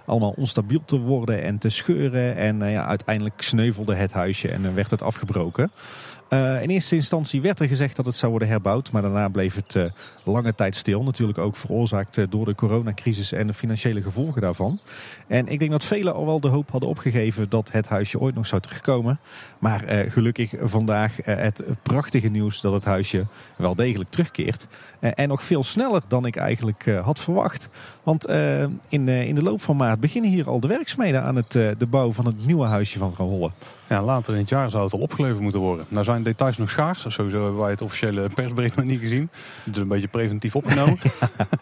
allemaal 0.06 0.34
onstabiel 0.36 0.82
te 0.84 0.98
worden 0.98 1.42
en 1.42 1.58
te 1.58 1.68
scheuren. 1.68 2.36
En 2.36 2.70
ja, 2.70 2.86
uiteindelijk 2.86 3.42
sneuvelde 3.42 3.94
het 3.94 4.12
huisje 4.12 4.48
en 4.48 4.74
werd 4.74 4.90
het 4.90 5.02
afgebroken. 5.02 5.70
In 6.62 6.70
eerste 6.70 6.96
instantie 6.96 7.40
werd 7.40 7.60
er 7.60 7.68
gezegd 7.68 7.96
dat 7.96 8.06
het 8.06 8.16
zou 8.16 8.30
worden 8.30 8.48
herbouwd, 8.48 8.92
maar 8.92 9.02
daarna 9.02 9.28
bleef 9.28 9.54
het 9.54 9.90
lange 10.24 10.54
tijd 10.54 10.76
stil. 10.76 11.02
Natuurlijk 11.02 11.38
ook 11.38 11.56
veroorzaakt 11.56 12.30
door 12.30 12.44
de 12.44 12.54
coronacrisis 12.54 13.32
en 13.32 13.46
de 13.46 13.54
financiële 13.54 14.02
gevolgen 14.02 14.40
daarvan. 14.40 14.80
En 15.26 15.48
ik 15.48 15.58
denk 15.58 15.70
dat 15.70 15.84
velen 15.84 16.14
al 16.14 16.26
wel 16.26 16.40
de 16.40 16.48
hoop 16.48 16.70
hadden 16.70 16.88
opgegeven 16.88 17.48
dat 17.48 17.72
het 17.72 17.88
huisje 17.88 18.20
ooit 18.20 18.34
nog 18.34 18.46
zou 18.46 18.60
terugkomen. 18.60 19.18
Maar 19.58 19.84
gelukkig 20.08 20.54
vandaag 20.60 21.16
het 21.22 21.64
prachtige 21.82 22.28
nieuws 22.28 22.60
dat 22.60 22.72
het 22.72 22.84
huisje 22.84 23.26
wel 23.56 23.74
degelijk 23.74 24.10
terugkeert. 24.10 24.66
En 25.00 25.28
nog 25.28 25.42
veel 25.42 25.64
sneller 25.64 26.02
dan 26.08 26.26
ik 26.26 26.36
eigenlijk 26.36 26.84
had 27.02 27.20
verwacht. 27.20 27.68
Want 28.02 28.28
in, 28.88 29.08
in 29.08 29.34
de 29.34 29.42
loop 29.42 29.62
van 29.62 29.76
maart 29.76 30.00
beginnen 30.00 30.30
hier 30.30 30.48
al 30.48 30.60
de 30.60 30.68
werkzaamheden 30.68 31.22
aan 31.22 31.36
het, 31.36 31.52
de 31.52 31.86
bouw 31.90 32.12
van 32.12 32.26
het 32.26 32.46
nieuwe 32.46 32.66
huisje 32.66 32.98
van 32.98 33.14
Holle. 33.16 33.50
Ja, 33.88 34.02
later 34.02 34.32
in 34.34 34.40
het 34.40 34.48
jaar 34.48 34.70
zou 34.70 34.84
het 34.84 34.92
al 34.92 34.98
opgeleverd 34.98 35.40
moeten 35.40 35.60
worden. 35.60 35.86
Nou 35.88 36.04
zijn 36.04 36.21
details 36.22 36.58
nog 36.58 36.70
schaars. 36.70 37.04
Sowieso 37.08 37.42
hebben 37.42 37.60
wij 37.60 37.70
het 37.70 37.82
officiële 37.82 38.28
persbericht 38.34 38.76
nog 38.76 38.84
niet 38.84 39.00
gezien. 39.00 39.30
Het 39.64 39.74
is 39.74 39.82
een 39.82 39.88
beetje 39.88 40.08
preventief 40.08 40.56
opgenomen. 40.56 40.98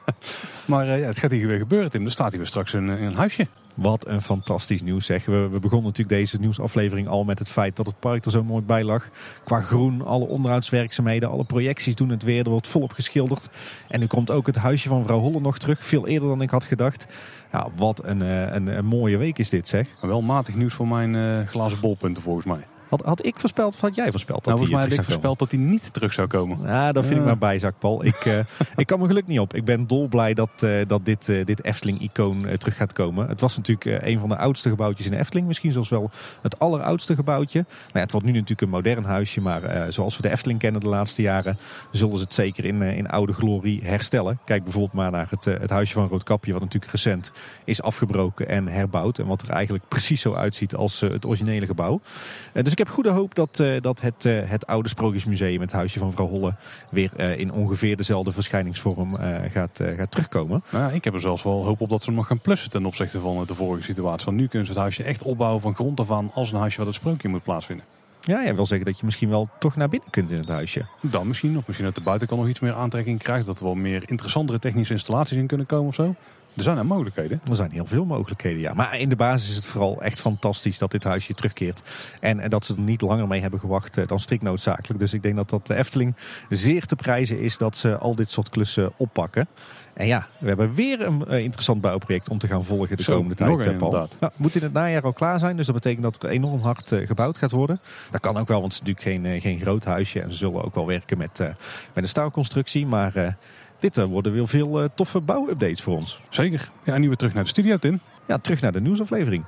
maar 0.65 0.87
ja, 0.87 1.07
het 1.07 1.19
gaat 1.19 1.31
hier 1.31 1.47
weer 1.47 1.59
gebeuren, 1.59 1.91
Tim. 1.91 2.05
Er 2.05 2.11
staat 2.11 2.29
hier 2.29 2.39
weer 2.39 2.47
straks 2.47 2.73
een, 2.73 2.89
een 2.89 3.15
huisje. 3.15 3.47
Wat 3.75 4.07
een 4.07 4.23
fantastisch 4.23 4.83
nieuws 4.83 5.07
zeg. 5.07 5.25
We, 5.25 5.49
we, 5.49 5.61
begonnen 5.61 5.87
natuurlijk 5.87 6.19
deze 6.19 6.39
nieuwsaflevering 6.39 7.09
al 7.09 7.25
met 7.25 7.39
het 7.39 7.51
feit 7.51 7.77
dat 7.77 7.87
het 7.87 7.99
park 7.99 8.25
er 8.25 8.31
zo 8.31 8.45
mooi 8.45 8.63
bij 8.63 8.85
lag. 8.85 9.09
Qua 9.45 9.61
groen, 9.61 10.03
alle 10.03 10.25
onderhoudswerkzaamheden, 10.25 11.31
alle 11.31 11.45
projecties 11.45 11.95
doen 11.95 12.09
het 12.09 12.23
weer. 12.23 12.45
Er 12.45 12.51
wordt 12.51 12.69
volop 12.69 12.93
geschilderd. 12.93 13.49
En 13.89 14.01
nu 14.01 14.07
komt 14.07 14.31
ook 14.31 14.47
het 14.47 14.57
huisje 14.57 14.89
van 14.89 14.99
mevrouw 14.99 15.19
Holle 15.19 15.41
nog 15.41 15.59
terug. 15.59 15.87
Veel 15.87 16.07
eerder 16.07 16.29
dan 16.29 16.43
ik 16.43 16.51
had 16.51 16.65
gedacht. 16.65 17.07
Ja, 17.53 17.69
wat 17.77 18.05
een, 18.05 18.23
eh, 18.23 18.55
een, 18.55 18.67
een 18.67 18.87
mooie 18.87 19.17
week 19.17 19.39
is 19.39 19.49
dit 19.49 19.69
zeg. 19.69 19.87
Wel 20.01 20.23
matig 20.23 20.55
nieuws 20.55 20.75
voor 20.75 20.89
mijn 20.89 21.15
uh, 21.15 21.47
glazen 21.47 21.81
bolpunten 21.81 22.23
volgens 22.23 22.47
mij. 22.47 22.67
Had, 22.91 23.03
had 23.03 23.25
ik 23.25 23.39
voorspeld 23.39 23.75
of 23.75 23.81
had 23.81 23.95
jij 23.95 24.11
voorspeld? 24.11 24.45
Dat 24.45 24.55
nou, 24.55 24.57
volgens 24.59 24.79
mij 24.79 24.89
had 24.89 24.99
ik 24.99 25.05
voorspeld 25.05 25.39
dat 25.39 25.51
hij 25.51 25.61
niet 25.61 25.93
terug 25.93 26.13
zou 26.13 26.29
komen. 26.29 26.59
Ja, 26.67 26.93
dat 26.93 27.05
vind 27.05 27.19
ik 27.19 27.25
maar 27.25 27.39
bijzak, 27.39 27.75
Paul. 27.79 28.05
Ik, 28.05 28.25
uh, 28.25 28.39
ik 28.77 28.87
kan 28.87 29.01
me 29.01 29.07
geluk 29.07 29.27
niet 29.27 29.39
op. 29.39 29.55
Ik 29.55 29.65
ben 29.65 29.87
dolblij 29.87 30.35
dat, 30.35 30.51
uh, 30.61 30.87
dat 30.87 31.05
dit, 31.05 31.29
uh, 31.29 31.45
dit 31.45 31.65
Efteling-icoon 31.65 32.47
terug 32.59 32.77
gaat 32.77 32.93
komen. 32.93 33.29
Het 33.29 33.41
was 33.41 33.57
natuurlijk 33.57 34.05
een 34.05 34.19
van 34.19 34.29
de 34.29 34.37
oudste 34.37 34.69
gebouwtjes 34.69 35.07
in 35.07 35.13
Efteling. 35.13 35.47
Misschien 35.47 35.73
zelfs 35.73 35.89
wel 35.89 36.11
het 36.43 36.59
alleroudste 36.59 37.15
gebouwtje. 37.15 37.59
Nou 37.59 37.93
ja, 37.93 38.01
het 38.01 38.13
wordt 38.13 38.27
nu 38.27 38.33
natuurlijk 38.33 38.61
een 38.61 38.69
modern 38.69 39.05
huisje. 39.05 39.41
Maar 39.41 39.93
zoals 39.93 40.17
we 40.17 40.23
de 40.23 40.31
Efteling 40.31 40.59
kennen 40.59 40.81
de 40.81 40.89
laatste 40.89 41.23
jaren... 41.23 41.59
zullen 41.93 42.19
ze 42.19 42.25
het 42.25 42.35
zeker 42.35 42.65
in, 42.65 42.83
in 42.83 43.09
oude 43.09 43.33
glorie 43.33 43.81
herstellen. 43.83 44.39
Kijk 44.45 44.63
bijvoorbeeld 44.63 44.95
maar 44.95 45.11
naar 45.11 45.27
het, 45.31 45.45
het 45.45 45.71
huisje 45.71 45.95
van 45.95 46.09
Roodkapje... 46.09 46.53
wat 46.53 46.63
natuurlijk 46.63 46.93
recent 46.93 47.33
is 47.65 47.83
afgebroken 47.83 48.49
en 48.49 48.67
herbouwd. 48.67 49.19
En 49.19 49.27
wat 49.27 49.43
er 49.43 49.51
eigenlijk 49.51 49.85
precies 49.89 50.21
zo 50.21 50.35
uitziet 50.35 50.75
als 50.75 51.01
het 51.01 51.27
originele 51.27 51.67
gebouw. 51.67 52.01
dus 52.53 52.73
ik 52.73 52.79
heb 52.81 52.89
goede 52.89 53.11
hoop 53.11 53.35
dat, 53.35 53.59
uh, 53.59 53.81
dat 53.81 54.01
het, 54.01 54.25
uh, 54.25 54.41
het 54.45 54.67
oude 54.67 54.89
Sprookjesmuseum, 54.89 55.61
het 55.61 55.73
huisje 55.73 55.99
van 55.99 56.13
vrouw 56.13 56.29
Holle, 56.29 56.55
weer 56.91 57.13
uh, 57.17 57.39
in 57.39 57.53
ongeveer 57.53 57.97
dezelfde 57.97 58.33
verschijningsvorm 58.33 59.17
gaat, 59.51 59.81
gaat 59.97 60.11
terugkomen. 60.11 60.63
Nou, 60.71 60.93
ik 60.93 61.05
heb 61.05 61.15
er 61.15 61.21
zelfs 61.21 61.43
wel 61.43 61.65
hoop 61.65 61.81
op 61.81 61.89
dat 61.89 62.03
ze 62.03 62.11
nog 62.11 62.27
gaan 62.27 62.41
plussen 62.41 62.71
ten 62.71 62.87
opzichte 62.87 63.21
van 63.21 63.45
de 63.47 63.55
vorige 63.55 63.83
situatie. 63.83 64.25
Want 64.25 64.37
nu 64.37 64.47
kunnen 64.47 64.67
ze 64.67 64.73
het 64.73 64.81
huisje 64.81 65.05
echt 65.05 65.23
opbouwen 65.23 65.61
van 65.61 65.75
grond 65.75 66.01
af 66.01 66.11
aan 66.11 66.31
als 66.35 66.53
een 66.53 66.59
huisje 66.59 66.79
waar 66.79 66.87
het 66.87 66.95
sprookje 66.95 67.29
moet 67.29 67.43
plaatsvinden. 67.43 67.85
Ja, 68.21 68.43
jij 68.43 68.55
wil 68.55 68.67
zeggen 68.67 68.87
dat 68.87 68.99
je 68.99 69.05
misschien 69.05 69.29
wel 69.29 69.49
toch 69.59 69.77
naar 69.77 69.89
binnen 69.89 70.11
kunt 70.11 70.31
in 70.31 70.39
het 70.39 70.49
huisje. 70.49 70.85
Dan 71.01 71.27
misschien, 71.27 71.57
of 71.57 71.67
misschien 71.67 71.87
dat 71.87 71.95
de 71.95 72.01
buitenkant 72.01 72.41
nog 72.41 72.51
iets 72.51 72.61
meer 72.61 72.75
aantrekking 72.75 73.19
krijgt. 73.19 73.47
Dat 73.47 73.59
er 73.59 73.65
wel 73.65 73.75
meer 73.75 74.03
interessantere 74.11 74.59
technische 74.59 74.93
installaties 74.93 75.37
in 75.37 75.47
kunnen 75.47 75.67
komen 75.67 75.89
of 75.89 75.95
zo. 75.95 76.15
Er 76.57 76.63
zijn 76.63 76.79
er 76.79 76.87
mogelijkheden. 76.87 77.41
Er 77.49 77.55
zijn 77.57 77.71
heel 77.71 77.87
veel 77.87 78.05
mogelijkheden, 78.05 78.61
ja. 78.61 78.75
Maar 78.75 78.99
in 78.99 79.09
de 79.09 79.17
basis 79.17 79.51
is 79.51 79.57
het 79.57 79.67
vooral 79.67 80.03
echt 80.03 80.21
fantastisch 80.21 80.79
dat 80.79 80.91
dit 80.91 81.05
huisje 81.05 81.35
terugkeert. 81.35 81.83
En, 82.21 82.41
en 82.41 82.51
dat 82.51 82.65
ze 82.65 82.75
er 82.75 82.81
niet 82.81 83.01
langer 83.01 83.29
mee 83.29 83.41
hebben 83.41 83.61
gewacht 83.61 83.97
eh, 83.97 84.07
dan 84.07 84.21
strikt 84.21 84.43
noodzakelijk. 84.43 85.01
Dus 85.01 85.13
ik 85.13 85.23
denk 85.23 85.37
dat 85.37 85.49
dat 85.51 85.67
de 85.67 85.75
Efteling 85.75 86.15
zeer 86.49 86.87
te 86.87 86.97
prijzen 86.97 87.39
is 87.41 87.59
dat 87.59 87.77
ze 87.77 87.97
al 87.97 88.15
dit 88.15 88.31
soort 88.31 88.49
klussen 88.49 88.93
oppakken. 88.97 89.47
En 89.95 90.07
ja, 90.07 90.27
we 90.39 90.49
hebben 90.49 90.75
weer 90.75 91.01
een 91.01 91.25
uh, 91.29 91.39
interessant 91.39 91.81
bouwproject 91.81 92.29
om 92.29 92.39
te 92.39 92.47
gaan 92.47 92.65
volgen 92.65 92.97
de 92.97 93.03
Zo, 93.03 93.15
komende 93.15 93.35
tijd. 93.35 93.51
nog 93.51 93.65
een, 93.65 93.73
eh, 93.73 93.77
Paul. 93.77 93.91
inderdaad. 93.93 94.17
Nou, 94.21 94.33
moet 94.37 94.55
in 94.55 94.63
het 94.63 94.73
najaar 94.73 95.03
al 95.03 95.13
klaar 95.13 95.39
zijn, 95.39 95.57
dus 95.57 95.67
dat 95.67 95.75
betekent 95.75 96.03
dat 96.03 96.23
er 96.23 96.29
enorm 96.29 96.61
hard 96.61 96.93
eh, 96.93 97.07
gebouwd 97.07 97.39
gaat 97.39 97.51
worden. 97.51 97.81
Dat 98.11 98.21
kan 98.21 98.37
ook 98.37 98.49
wel, 98.49 98.61
want 98.61 98.73
het 98.75 98.83
is 98.83 98.89
natuurlijk 98.89 99.25
geen, 99.25 99.35
eh, 99.35 99.41
geen 99.41 99.61
groot 99.61 99.85
huisje. 99.85 100.21
En 100.21 100.31
ze 100.31 100.37
zullen 100.37 100.65
ook 100.65 100.75
wel 100.75 100.87
werken 100.87 101.19
met, 101.19 101.41
eh, 101.41 101.47
met 101.95 102.05
een 102.05 102.09
staalconstructie. 102.09 102.87
Maar 102.87 103.17
eh, 103.17 103.33
dit 103.81 103.99
eh, 103.99 104.05
worden 104.05 104.33
weer 104.33 104.49
veel 104.49 104.83
eh, 104.83 104.89
toffe 104.95 105.21
bouwupdates 105.21 105.83
voor 105.83 105.97
ons. 105.97 106.21
Zeker. 106.29 106.71
Ja, 106.85 106.95
en 106.95 107.01
nu 107.01 107.07
weer 107.07 107.17
terug 107.17 107.35
naar 107.35 107.43
de 107.43 107.49
studio, 107.49 107.77
Tim. 107.77 108.01
Ja, 108.27 108.39
terug 108.39 108.61
naar 108.61 108.73
de 108.73 108.81
nieuwsaflevering. 108.81 109.45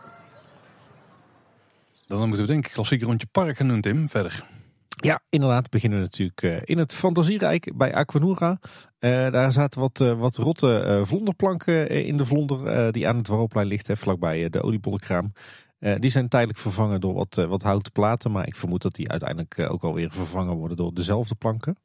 Dan 2.06 2.28
moeten 2.28 2.46
we 2.46 2.52
denk 2.52 2.66
ik 2.66 2.72
klassiek 2.72 3.02
rondje 3.02 3.26
park 3.32 3.56
gaan 3.56 3.68
doen, 3.68 3.80
Tim. 3.80 4.08
Verder. 4.08 4.46
Ja, 4.96 5.20
inderdaad 5.28 5.70
beginnen 5.70 5.98
we 5.98 6.04
natuurlijk 6.04 6.42
eh, 6.42 6.56
in 6.64 6.78
het 6.78 6.94
Fantasierijk 6.94 7.72
bij 7.76 7.94
Aquanura. 7.94 8.58
Daar 8.98 9.52
zaten 9.52 9.80
wat, 9.80 9.98
wat 9.98 10.36
rotte 10.36 11.02
vlonderplanken 11.04 11.88
in 11.88 12.16
de 12.16 12.24
vlonder 12.24 12.92
die 12.92 13.08
aan 13.08 13.16
het 13.16 13.28
Warrelplein 13.28 13.66
ligt, 13.66 13.86
hè, 13.86 13.96
vlakbij 13.96 14.50
de 14.50 14.62
oliebollenkraam. 14.62 15.32
Eh, 15.82 15.94
die 15.98 16.10
zijn 16.10 16.28
tijdelijk 16.28 16.58
vervangen 16.58 17.00
door 17.00 17.14
wat, 17.14 17.34
wat 17.34 17.62
houten 17.62 17.92
platen, 17.92 18.30
maar 18.30 18.46
ik 18.46 18.56
vermoed 18.56 18.82
dat 18.82 18.94
die 18.94 19.10
uiteindelijk 19.10 19.70
ook 19.72 19.82
alweer 19.82 20.10
vervangen 20.10 20.54
worden 20.54 20.76
door 20.76 20.94
dezelfde 20.94 21.34
planken. 21.34 21.76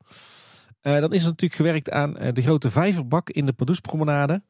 Eh, 0.88 0.99
dan 0.99 1.13
is 1.13 1.21
er 1.21 1.29
natuurlijk 1.29 1.61
gewerkt 1.61 1.91
aan 1.91 2.17
eh, 2.17 2.33
de 2.33 2.41
grote 2.41 2.71
vijverbak 2.71 3.29
in 3.29 3.45
de 3.45 3.53
Pardoespromenade. 3.53 4.41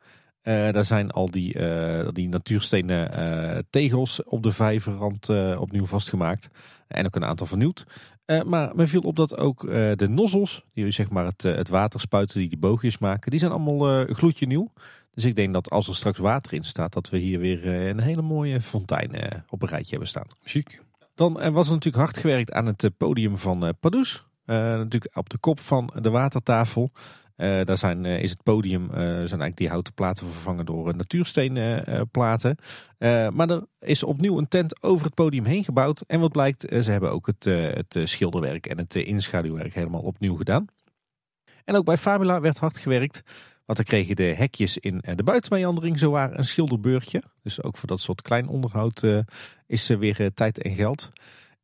Eh 0.42 0.72
daar 0.72 0.86
zijn 0.86 1.12
al 1.12 1.32
die, 1.32 1.54
eh, 1.54 2.08
die 2.12 2.30
natuurstenen 2.30 3.66
tegels 3.70 4.24
op 4.24 4.44
de 4.44 4.52
vijverrand 4.52 5.30
opnieuw 5.58 5.86
vastgemaakt. 5.86 6.50
En 6.88 7.06
ook 7.06 7.16
een 7.16 7.26
aantal 7.26 7.48
vernieuwd. 7.48 7.86
Maar 8.46 8.76
me 8.76 8.88
viel 8.88 9.02
op 9.02 9.16
dat 9.16 9.38
ook 9.38 9.62
de 9.96 10.08
nozzels, 10.10 10.66
die 10.74 10.92
zeg 10.92 11.10
maar 11.10 11.26
het, 11.26 11.42
het 11.42 11.70
water 11.70 12.00
spuiten, 12.00 12.40
die 12.40 12.50
die 12.50 12.58
boogjes 12.58 12.98
maken, 12.98 13.32
die 13.32 13.40
zijn 13.40 13.52
allemaal 13.52 14.06
gloedje 14.06 14.46
nieuw. 14.46 14.72
Dus 15.14 15.26
ik 15.26 15.36
denk 15.36 15.54
dat 15.54 15.70
als 15.70 15.88
er 15.88 15.96
straks 15.96 16.20
water 16.20 16.54
in 16.54 16.64
staat, 16.64 16.94
dat 16.94 17.10
we 17.10 17.18
hier 17.18 17.40
weer 17.40 17.68
een 17.68 18.00
hele 18.00 18.22
mooie 18.22 18.62
fontein 18.62 19.44
op 19.50 19.62
een 19.62 19.70
rijtje 19.70 19.90
hebben 19.90 20.08
staan. 20.08 20.28
Chic. 20.44 20.82
Dan 21.16 21.34
was 21.34 21.68
er 21.68 21.74
natuurlijk 21.74 22.04
hard 22.04 22.18
gewerkt 22.18 22.52
aan 22.52 22.66
het 22.66 22.90
podium 22.98 23.38
van 23.38 23.76
Pardoes. 23.80 24.27
Eh, 24.48 24.56
natuurlijk 24.56 25.18
op 25.18 25.30
de 25.30 25.38
kop 25.38 25.60
van 25.60 25.94
de 26.02 26.10
watertafel. 26.10 26.92
Eh, 27.38 27.66
daar 27.66 27.78
zijn, 27.78 28.06
eh, 28.06 28.22
is 28.22 28.30
het 28.30 28.44
podium, 28.44 28.90
zijn 28.92 29.18
eigenlijk 29.18 29.58
die 29.58 29.70
houten 29.70 29.94
platen 29.94 30.28
vervangen 30.28 30.66
door 30.66 30.96
natuurstenen 30.96 32.08
platen. 32.12 32.58
Eh, 32.98 33.30
maar 33.30 33.50
er 33.50 33.64
is 33.80 34.04
opnieuw 34.04 34.38
een 34.38 34.48
tent 34.48 34.84
over 34.84 35.06
het 35.06 35.16
podium 35.16 35.46
heen 35.46 35.64
gebouwd. 35.64 36.04
En 36.08 36.20
wat 36.20 36.32
blijkt, 36.32 36.62
ze 36.62 36.92
hebben 36.92 37.12
ook 37.12 37.26
het, 37.26 37.44
het 37.44 38.00
schilderwerk 38.10 38.66
en 38.66 38.78
het 38.78 38.96
inschaduwwerk 38.96 39.74
helemaal 39.74 40.02
opnieuw 40.02 40.36
gedaan. 40.36 40.66
En 41.66 41.76
ook 41.76 41.86
bij 41.86 41.98
Fabula 41.98 42.40
werd 42.42 42.58
hard 42.58 42.78
gewerkt. 42.78 43.22
Want 43.66 43.78
dan 43.78 43.88
kregen 43.88 44.16
de 44.16 44.34
hekjes 44.38 44.78
in 44.78 45.04
de 45.16 45.24
buitenmeandering 45.24 46.00
zowaar 46.00 46.38
een 46.38 46.46
schilderbeurtje. 46.46 47.24
Dus 47.44 47.64
ook 47.64 47.78
voor 47.78 47.88
dat 47.88 48.00
soort 48.00 48.22
klein 48.22 48.48
onderhoud 48.48 49.04
is 49.68 49.90
er 49.90 50.00
weer 50.00 50.32
tijd 50.34 50.62
en 50.62 50.74
geld. 50.74 51.10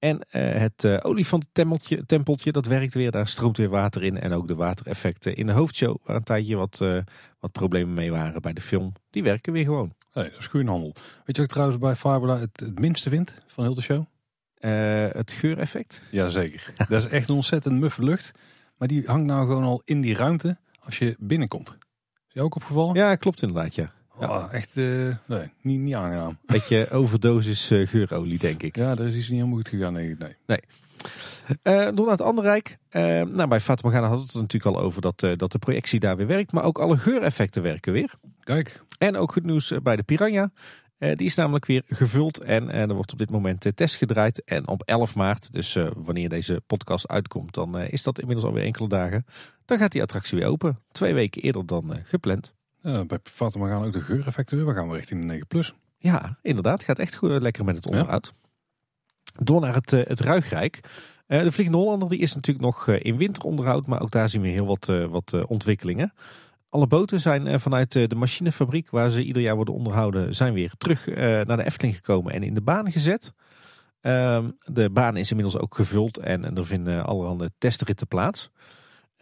En 0.04 0.20
eh, 0.30 0.60
het 0.60 0.84
eh 0.84 0.97
olifantentempeltje, 1.01 2.06
tempeltje, 2.06 2.51
dat 2.51 2.66
werkt 2.66 2.93
weer. 2.93 3.12
Daar 3.12 3.28
stroomt 3.28 3.58
weer 3.58 3.70
water 3.70 4.04
in. 4.04 4.20
En 4.20 4.34
ook 4.34 4.47
de 4.47 4.56
watereffecten 4.56 5.36
in 5.36 5.45
de 5.45 5.51
hoofdshow, 5.51 5.97
waar 6.04 6.16
een 6.16 6.24
tijdje 6.24 6.56
wat, 6.56 6.82
eh, 6.82 6.97
wat 7.39 7.51
problemen 7.51 7.93
mee 7.93 8.12
waren 8.12 8.41
bij 8.41 8.54
de 8.54 8.62
film, 8.62 8.93
die 9.10 9.24
werken 9.24 9.54
weer 9.54 9.64
gewoon. 9.64 9.93
Nee, 10.14 10.30
dat 10.30 10.39
is 10.39 10.47
goede 10.47 10.70
handel. 10.70 10.95
Weet 11.26 11.36
je 11.36 11.41
ook 11.41 11.47
trouwens 11.47 11.78
bij 11.78 11.95
Fabula 11.95 12.39
het, 12.39 12.60
het 12.60 12.80
minste 12.80 13.10
vindt 13.10 13.38
van 13.47 13.64
heel 13.64 13.76
de 13.76 13.82
show? 13.82 14.06
Het 15.14 15.32
geureffect. 15.32 16.01
Jazeker. 16.12 16.74
dat 16.89 17.04
is 17.04 17.10
echt 17.10 17.30
een 17.30 17.36
ontzettend 17.36 17.80
muffe 17.80 18.04
lucht. 18.04 18.32
Maar 18.78 18.88
die 18.88 19.04
hangt 19.06 19.26
nou 19.26 19.47
gewoon 19.47 19.64
al 19.64 19.82
in 19.86 20.01
die 20.01 20.16
ruimte 20.16 20.58
als 20.80 20.97
je 20.97 21.16
binnenkomt. 21.20 21.78
Is 22.28 22.34
je 22.34 22.41
ook 22.41 22.56
opgevallen? 22.56 22.95
Ja, 22.95 23.16
klopt 23.16 23.41
inderdaad, 23.41 23.76
ja. 23.76 23.93
Oh, 24.18 24.45
echt 24.51 24.78
eh, 24.78 25.16
nee, 25.26 25.51
niet, 25.61 25.80
niet 25.80 25.95
aangenaam. 25.95 26.38
Beetje 26.45 26.89
overdosis 26.89 27.72
eh, 27.72 27.88
geurolie, 27.88 28.39
denk 28.39 28.64
ik. 28.64 28.76
Ja, 28.76 28.95
daar 28.95 29.07
is 29.07 29.16
iets 29.16 29.28
niet 29.28 29.38
helemaal 29.38 29.57
goed 29.57 29.70
gegaan. 29.70 29.93
Nee, 29.93 30.16
nee. 30.45 30.59
Eh, 31.61 31.88
door 31.91 32.05
naar 32.05 32.16
het 32.16 32.22
andere 32.22 32.47
rijk. 32.47 32.78
Eh, 32.89 33.01
nou, 33.22 33.47
bij 33.47 33.59
Fatima 33.59 33.91
hadden 33.91 34.20
we 34.20 34.26
het 34.26 34.34
natuurlijk 34.34 34.76
al 34.76 34.82
over 34.82 35.01
dat, 35.01 35.20
dat 35.20 35.51
de 35.51 35.59
projectie 35.59 35.99
daar 35.99 36.18
weer 36.18 36.28
werkt. 36.28 36.51
Maar 36.51 36.64
ook 36.64 36.80
alle 36.80 36.97
geureffecten 36.97 37.61
werken 37.61 37.93
weer. 37.93 38.14
Kijk, 38.39 38.82
En 38.97 39.16
ook 39.16 39.32
goed 39.32 39.43
nieuws 39.43 39.74
bij 39.84 39.95
de 39.95 40.03
Piranha. 40.03 40.51
Die 40.97 41.28
is 41.28 41.36
namelijk 41.36 41.66
weer 41.66 41.84
gevuld 41.88 42.39
en 42.39 42.70
er 42.70 42.93
wordt 42.93 43.11
op 43.11 43.18
dit 43.18 43.30
moment 43.30 43.66
eh, 43.66 43.72
test 43.72 43.95
gedraaid. 43.95 44.43
En 44.43 44.68
op 44.68 44.82
11 44.86 45.16
maart, 45.16 45.53
dus 45.53 45.78
wanneer 45.95 46.30
deze 46.30 46.61
podcast 46.68 47.07
uitkomt, 47.07 47.53
dan 47.53 47.80
is 47.80 48.03
dat 48.03 48.20
inmiddels 48.20 48.47
alweer 48.47 48.64
enkele 48.64 48.88
dagen. 48.88 49.26
Dan 49.66 49.78
gaat 49.78 49.91
die 49.91 50.01
attractie 50.01 50.38
weer 50.38 50.47
open. 50.47 50.80
Twee 50.91 51.14
weken 51.14 51.41
eerder 51.41 51.66
dan 51.66 51.95
gepland. 52.03 52.53
Ja, 52.84 53.05
bij 53.05 53.19
Fatima 53.23 53.67
gaan 53.67 53.84
ook 53.84 53.91
de 53.91 54.01
geureffecten 54.01 54.57
weer. 54.57 54.65
We 54.65 54.73
gaan 54.73 54.88
weer 54.88 54.97
richting 54.97 55.21
de 55.21 55.25
9 55.25 55.47
plus. 55.47 55.73
Ja, 55.97 56.38
inderdaad. 56.41 56.84
Gaat 56.84 56.99
echt 56.99 57.15
goed, 57.15 57.41
lekker 57.41 57.65
met 57.65 57.75
het 57.75 57.88
onderhoud. 57.88 58.34
Door 59.36 59.61
naar 59.61 59.73
het, 59.73 59.93
eh, 59.93 60.05
het 60.05 60.19
Ruigrijk. 60.19 60.79
Eh, 61.27 61.41
de 61.41 61.51
Vliegende 61.51 61.79
Hollander 61.79 62.09
die 62.09 62.19
is 62.19 62.36
natuurlijk 62.36 62.65
nog 62.65 62.88
eh, 62.88 62.99
in 62.99 63.17
winteronderhoud, 63.17 63.88
maar 63.88 64.01
ook 64.01 64.11
daar 64.11 64.29
zien 64.29 64.41
we 64.41 64.47
heel 64.47 64.65
wat, 64.65 64.86
wat 65.09 65.45
ontwikkelingen. 65.47 66.13
Alle 66.69 66.88
boten 66.88 67.19
zijn 67.19 67.59
vanuit 67.59 67.91
de 67.91 68.15
machinefabriek, 68.15 68.89
waar 68.89 69.09
ze 69.09 69.23
ieder 69.23 69.41
jaar 69.41 69.55
worden 69.55 69.73
onderhouden, 69.73 70.36
zijn 70.36 70.53
weer 70.53 70.73
terug 70.77 71.05
naar 71.45 71.57
de 71.57 71.63
Efteling 71.63 71.95
gekomen 71.95 72.34
en 72.34 72.43
in 72.43 72.53
de 72.53 72.61
baan 72.61 72.91
gezet. 72.91 73.34
Ehm, 74.01 74.49
de 74.59 74.89
baan 74.89 75.17
is 75.17 75.29
inmiddels 75.29 75.57
ook 75.57 75.75
gevuld 75.75 76.17
en, 76.17 76.45
en 76.45 76.57
er 76.57 76.65
vinden 76.65 77.05
allerhande 77.05 77.51
testritten 77.57 78.07
plaats. 78.07 78.49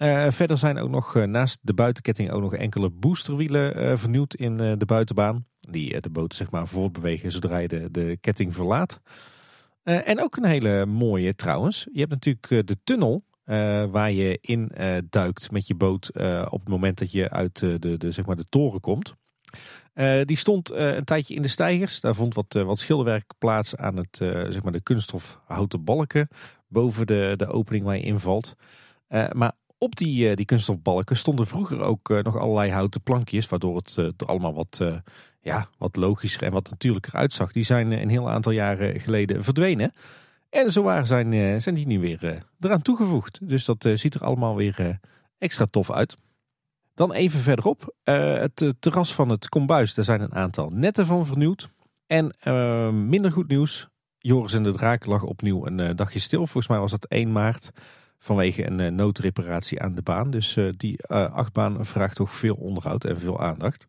Eh, 0.01 0.25
verder 0.29 0.57
zijn 0.57 0.77
ook 0.77 0.89
nog 0.89 1.15
eh, 1.15 1.23
naast 1.23 1.59
de 1.61 1.73
buitenketting 1.73 2.31
ook 2.31 2.41
nog 2.41 2.53
enkele 2.53 2.89
boosterwielen 2.89 3.75
eh, 3.75 3.97
vernieuwd 3.97 4.33
in 4.33 4.57
de 4.57 4.85
buitenbaan. 4.85 5.45
Die 5.59 6.01
de 6.01 6.09
boten 6.09 6.37
zeg 6.37 6.51
maar 6.51 6.67
voortbewegen 6.67 7.31
zodra 7.31 7.57
je 7.57 7.67
de, 7.67 7.91
de 7.91 8.17
ketting 8.21 8.53
verlaat. 8.53 9.01
En 9.83 10.21
ook 10.21 10.35
een 10.35 10.45
hele 10.45 10.85
mooie 10.85 11.35
trouwens. 11.35 11.87
Je 11.91 11.99
hebt 11.99 12.11
natuurlijk 12.11 12.67
de 12.67 12.77
tunnel 12.83 13.23
waar 13.91 14.11
je 14.11 14.37
in 14.41 14.71
duikt 15.09 15.51
met 15.51 15.67
je 15.67 15.75
boot 15.75 16.11
op 16.49 16.59
het 16.59 16.69
moment 16.69 16.97
dat 16.97 17.11
je 17.11 17.29
uit 17.29 17.59
de, 17.59 17.97
de, 17.97 18.11
zeg 18.11 18.25
maar 18.25 18.35
de 18.35 18.49
toren 18.49 18.79
komt. 18.79 19.15
Die 20.25 20.37
stond 20.37 20.71
een 20.71 21.03
tijdje 21.03 21.33
in 21.33 21.41
de 21.41 21.47
stijgers. 21.47 21.99
Daar 21.99 22.15
vond 22.15 22.33
wat, 22.33 22.53
wat 22.53 22.79
schilderwerk 22.79 23.33
plaats 23.37 23.75
aan 23.75 23.97
het, 23.97 24.17
zeg 24.49 24.63
maar 24.63 24.71
de 24.71 24.81
kunststof 24.81 25.39
houten 25.45 25.83
balken 25.83 26.27
boven 26.67 27.07
de, 27.07 27.33
de 27.37 27.47
opening 27.47 27.85
waar 27.85 27.97
je 27.97 28.03
invalt. 28.03 28.55
Maar 29.31 29.51
op 29.83 29.95
die, 29.95 30.29
eh, 30.29 30.35
die 30.35 30.45
kunststofbalken 30.45 31.15
stonden 31.17 31.47
vroeger 31.47 31.81
ook 31.81 32.09
eh, 32.09 32.23
nog 32.23 32.37
allerlei 32.37 32.71
houten 32.71 33.01
plankjes, 33.01 33.47
waardoor 33.49 33.75
het 33.75 33.95
eh, 33.97 34.05
er 34.05 34.25
allemaal 34.25 34.53
wat, 34.53 34.77
eh, 34.81 34.95
ja, 35.41 35.67
wat 35.77 35.95
logischer 35.95 36.43
en 36.43 36.51
wat 36.51 36.69
natuurlijker 36.69 37.13
uitzag. 37.15 37.51
Die 37.51 37.63
zijn 37.63 37.91
eh, 37.91 38.01
een 38.01 38.09
heel 38.09 38.29
aantal 38.29 38.51
jaren 38.51 38.99
geleden 38.99 39.43
verdwenen. 39.43 39.93
En 40.49 40.71
zowaar 40.71 41.07
zijn, 41.07 41.33
eh, 41.33 41.59
zijn 41.59 41.75
die 41.75 41.87
nu 41.87 41.99
weer 41.99 42.25
eh, 42.25 42.35
eraan 42.59 42.81
toegevoegd. 42.81 43.39
Dus 43.41 43.65
dat 43.65 43.85
eh, 43.85 43.95
ziet 43.95 44.13
er 44.15 44.23
allemaal 44.23 44.55
weer 44.55 44.75
eh, 44.79 44.95
extra 45.37 45.65
tof 45.65 45.91
uit. 45.91 46.17
Dan 46.93 47.13
even 47.13 47.39
verderop, 47.39 47.95
eh, 48.03 48.33
het 48.33 48.61
eh, 48.61 48.69
terras 48.79 49.13
van 49.13 49.29
het 49.29 49.49
Kombuis. 49.49 49.93
Daar 49.93 50.05
zijn 50.05 50.21
een 50.21 50.33
aantal 50.33 50.69
netten 50.69 51.05
van 51.05 51.25
vernieuwd. 51.25 51.69
En 52.07 52.33
eh, 52.39 52.89
minder 52.89 53.31
goed 53.31 53.47
nieuws. 53.47 53.87
Joris 54.17 54.53
en 54.53 54.63
de 54.63 54.71
Draak 54.71 55.05
lag 55.05 55.23
opnieuw 55.23 55.65
een 55.65 55.79
eh, 55.79 55.95
dagje 55.95 56.19
stil. 56.19 56.39
Volgens 56.39 56.67
mij 56.67 56.79
was 56.79 56.91
dat 56.91 57.05
1 57.05 57.31
maart. 57.31 57.71
Vanwege 58.23 58.65
een 58.65 58.79
eh, 58.79 58.91
noodreparatie 58.91 59.81
aan 59.81 59.95
de 59.95 60.01
baan. 60.01 60.31
Dus 60.31 60.57
eh, 60.57 60.69
die 60.77 60.97
eh, 61.01 61.33
achtbaan 61.33 61.85
vraagt 61.85 62.15
toch 62.15 62.33
veel 62.33 62.55
onderhoud 62.55 63.05
en 63.05 63.19
veel 63.19 63.39
aandacht. 63.39 63.87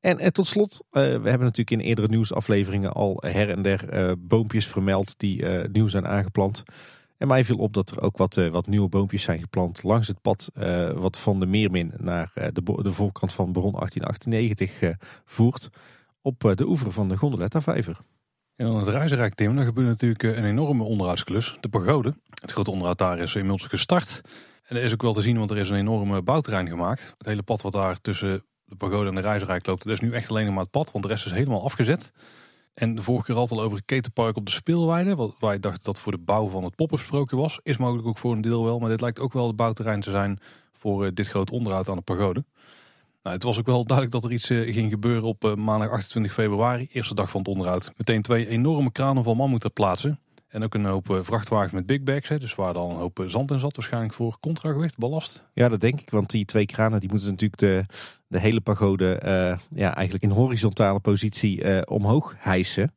En 0.00 0.32
tot 0.32 0.46
slot, 0.46 0.84
we 0.90 1.00
hebben 1.00 1.38
natuurlijk 1.38 1.70
in 1.70 1.80
eerdere 1.80 2.08
nieuwsafleveringen 2.08 2.92
al 2.92 3.22
her 3.26 3.50
en 3.50 3.62
der 3.62 4.14
boompjes 4.18 4.66
vermeld 4.66 5.18
die 5.18 5.44
nieuw 5.68 5.88
zijn 5.88 6.06
aangeplant. 6.06 6.62
En 7.18 7.28
mij 7.28 7.44
viel 7.44 7.56
op 7.56 7.74
dat 7.74 7.90
er 7.90 8.00
ook 8.00 8.16
wat, 8.16 8.34
wat 8.34 8.66
nieuwe 8.66 8.88
boompjes 8.88 9.22
zijn 9.22 9.40
geplant 9.40 9.82
langs 9.82 10.08
het 10.08 10.20
pad 10.20 10.50
wat 10.94 11.18
van 11.18 11.40
de 11.40 11.46
Meermin 11.46 11.92
naar 11.96 12.32
de, 12.34 12.62
de 12.82 12.92
voorkant 12.92 13.32
van 13.32 13.52
Bron 13.52 13.72
1898 13.72 14.82
eh, 14.82 14.90
voert. 15.24 15.70
Op 16.20 16.52
de 16.54 16.66
oever 16.66 16.92
van 16.92 17.08
de 17.08 17.16
Gondoletta-vijver. 17.16 17.98
En 18.62 18.68
dan 18.68 18.76
het 18.76 18.88
reizenrijk, 18.88 19.34
Tim. 19.34 19.56
Daar 19.56 19.64
gebeurt 19.64 19.86
natuurlijk 19.88 20.22
eh, 20.22 20.36
een 20.36 20.44
enorme 20.44 20.82
onderhoudsklus. 20.84 21.56
De 21.60 21.68
pagode. 21.68 22.14
Het 22.40 22.50
grote 22.52 22.70
onderhoud 22.70 22.98
daar 22.98 23.18
is 23.18 23.34
inmiddels 23.34 23.66
gestart. 23.66 24.20
En 24.64 24.74
dat 24.74 24.84
is 24.84 24.92
ook 24.92 25.02
wel 25.02 25.12
te 25.12 25.22
zien, 25.22 25.38
want 25.38 25.50
er 25.50 25.56
is 25.56 25.70
een 25.70 25.76
enorme 25.76 26.22
bouwterrein 26.22 26.68
gemaakt. 26.68 27.14
Het 27.18 27.26
hele 27.26 27.42
pad 27.42 27.62
wat 27.62 27.72
daar 27.72 28.00
tussen 28.00 28.44
de 28.64 28.76
pagode 28.76 29.08
en 29.08 29.14
de 29.14 29.20
reizenrijk 29.20 29.66
loopt, 29.66 29.82
dat 29.82 29.92
is 29.92 30.00
nu 30.00 30.12
echt 30.12 30.30
alleen 30.30 30.44
nog 30.44 30.54
maar 30.54 30.62
het 30.62 30.70
pad. 30.72 30.92
Want 30.92 31.04
de 31.04 31.10
rest 31.10 31.26
is 31.26 31.32
helemaal 31.32 31.64
afgezet. 31.64 32.12
En 32.74 32.94
de 32.94 33.02
vorige 33.02 33.24
keer 33.24 33.34
had 33.34 33.48
het 33.50 33.58
al 33.58 33.64
over 33.64 33.76
een 33.76 33.84
ketenpark 33.84 34.36
op 34.36 34.46
de 34.46 34.52
speelweide. 34.52 35.14
wat- 35.14 35.34
Waar 35.38 35.52
je 35.52 35.60
dacht 35.60 35.84
dat 35.84 36.00
voor 36.00 36.12
de 36.12 36.18
bouw 36.18 36.48
van 36.48 36.64
het 36.64 36.74
poppersprookje 36.74 37.36
was. 37.36 37.60
Is 37.62 37.76
mogelijk 37.76 38.06
ook 38.08 38.18
voor 38.18 38.32
een 38.32 38.40
deel 38.40 38.64
wel. 38.64 38.78
Maar 38.78 38.88
dit 38.90 39.00
lijkt 39.00 39.18
ook 39.18 39.32
wel 39.32 39.46
het 39.46 39.56
bouwterrein 39.56 40.00
te 40.00 40.10
zijn 40.10 40.38
voor 40.72 41.04
eh, 41.04 41.10
dit 41.14 41.28
groot 41.28 41.50
onderhoud 41.50 41.88
aan 41.88 41.96
de 41.96 42.02
pagode. 42.02 42.44
Nou, 43.22 43.34
het 43.34 43.44
was 43.44 43.58
ook 43.58 43.66
wel 43.66 43.84
duidelijk 43.84 44.16
dat 44.16 44.24
er 44.24 44.32
iets 44.32 44.50
eh, 44.50 44.74
ging 44.74 44.90
gebeuren 44.90 45.28
op 45.28 45.44
eh, 45.44 45.54
maandag 45.54 45.90
28 45.90 46.32
februari, 46.32 46.88
eerste 46.92 47.14
dag 47.14 47.30
van 47.30 47.40
het 47.40 47.48
onderhoud. 47.48 47.92
Meteen 47.96 48.22
twee 48.22 48.48
enorme 48.48 48.92
kranen 48.92 49.24
van 49.24 49.36
man 49.36 49.50
moeten 49.50 49.72
plaatsen. 49.72 50.18
En 50.48 50.62
ook 50.62 50.74
een 50.74 50.84
hoop 50.84 51.10
eh, 51.10 51.18
vrachtwagens 51.22 51.72
met 51.72 51.86
big 51.86 52.02
bags, 52.02 52.28
hè, 52.28 52.38
dus 52.38 52.54
waar 52.54 52.72
dan 52.72 52.90
een 52.90 52.96
hoop 52.96 53.24
zand 53.26 53.50
in 53.50 53.58
zat, 53.58 53.76
waarschijnlijk 53.76 54.14
voor 54.14 54.38
contragewicht, 54.40 54.98
ballast. 54.98 55.44
Ja, 55.54 55.68
dat 55.68 55.80
denk 55.80 56.00
ik. 56.00 56.10
Want 56.10 56.30
die 56.30 56.44
twee 56.44 56.66
kranen 56.66 57.00
die 57.00 57.10
moeten 57.10 57.28
natuurlijk 57.28 57.60
de, 57.60 57.84
de 58.26 58.40
hele 58.40 58.60
pagode 58.60 59.20
ja, 59.74 59.94
eigenlijk 59.94 60.24
in 60.24 60.30
horizontale 60.30 61.00
positie 61.00 61.86
omhoog 61.86 62.34
hijsen. 62.38 62.94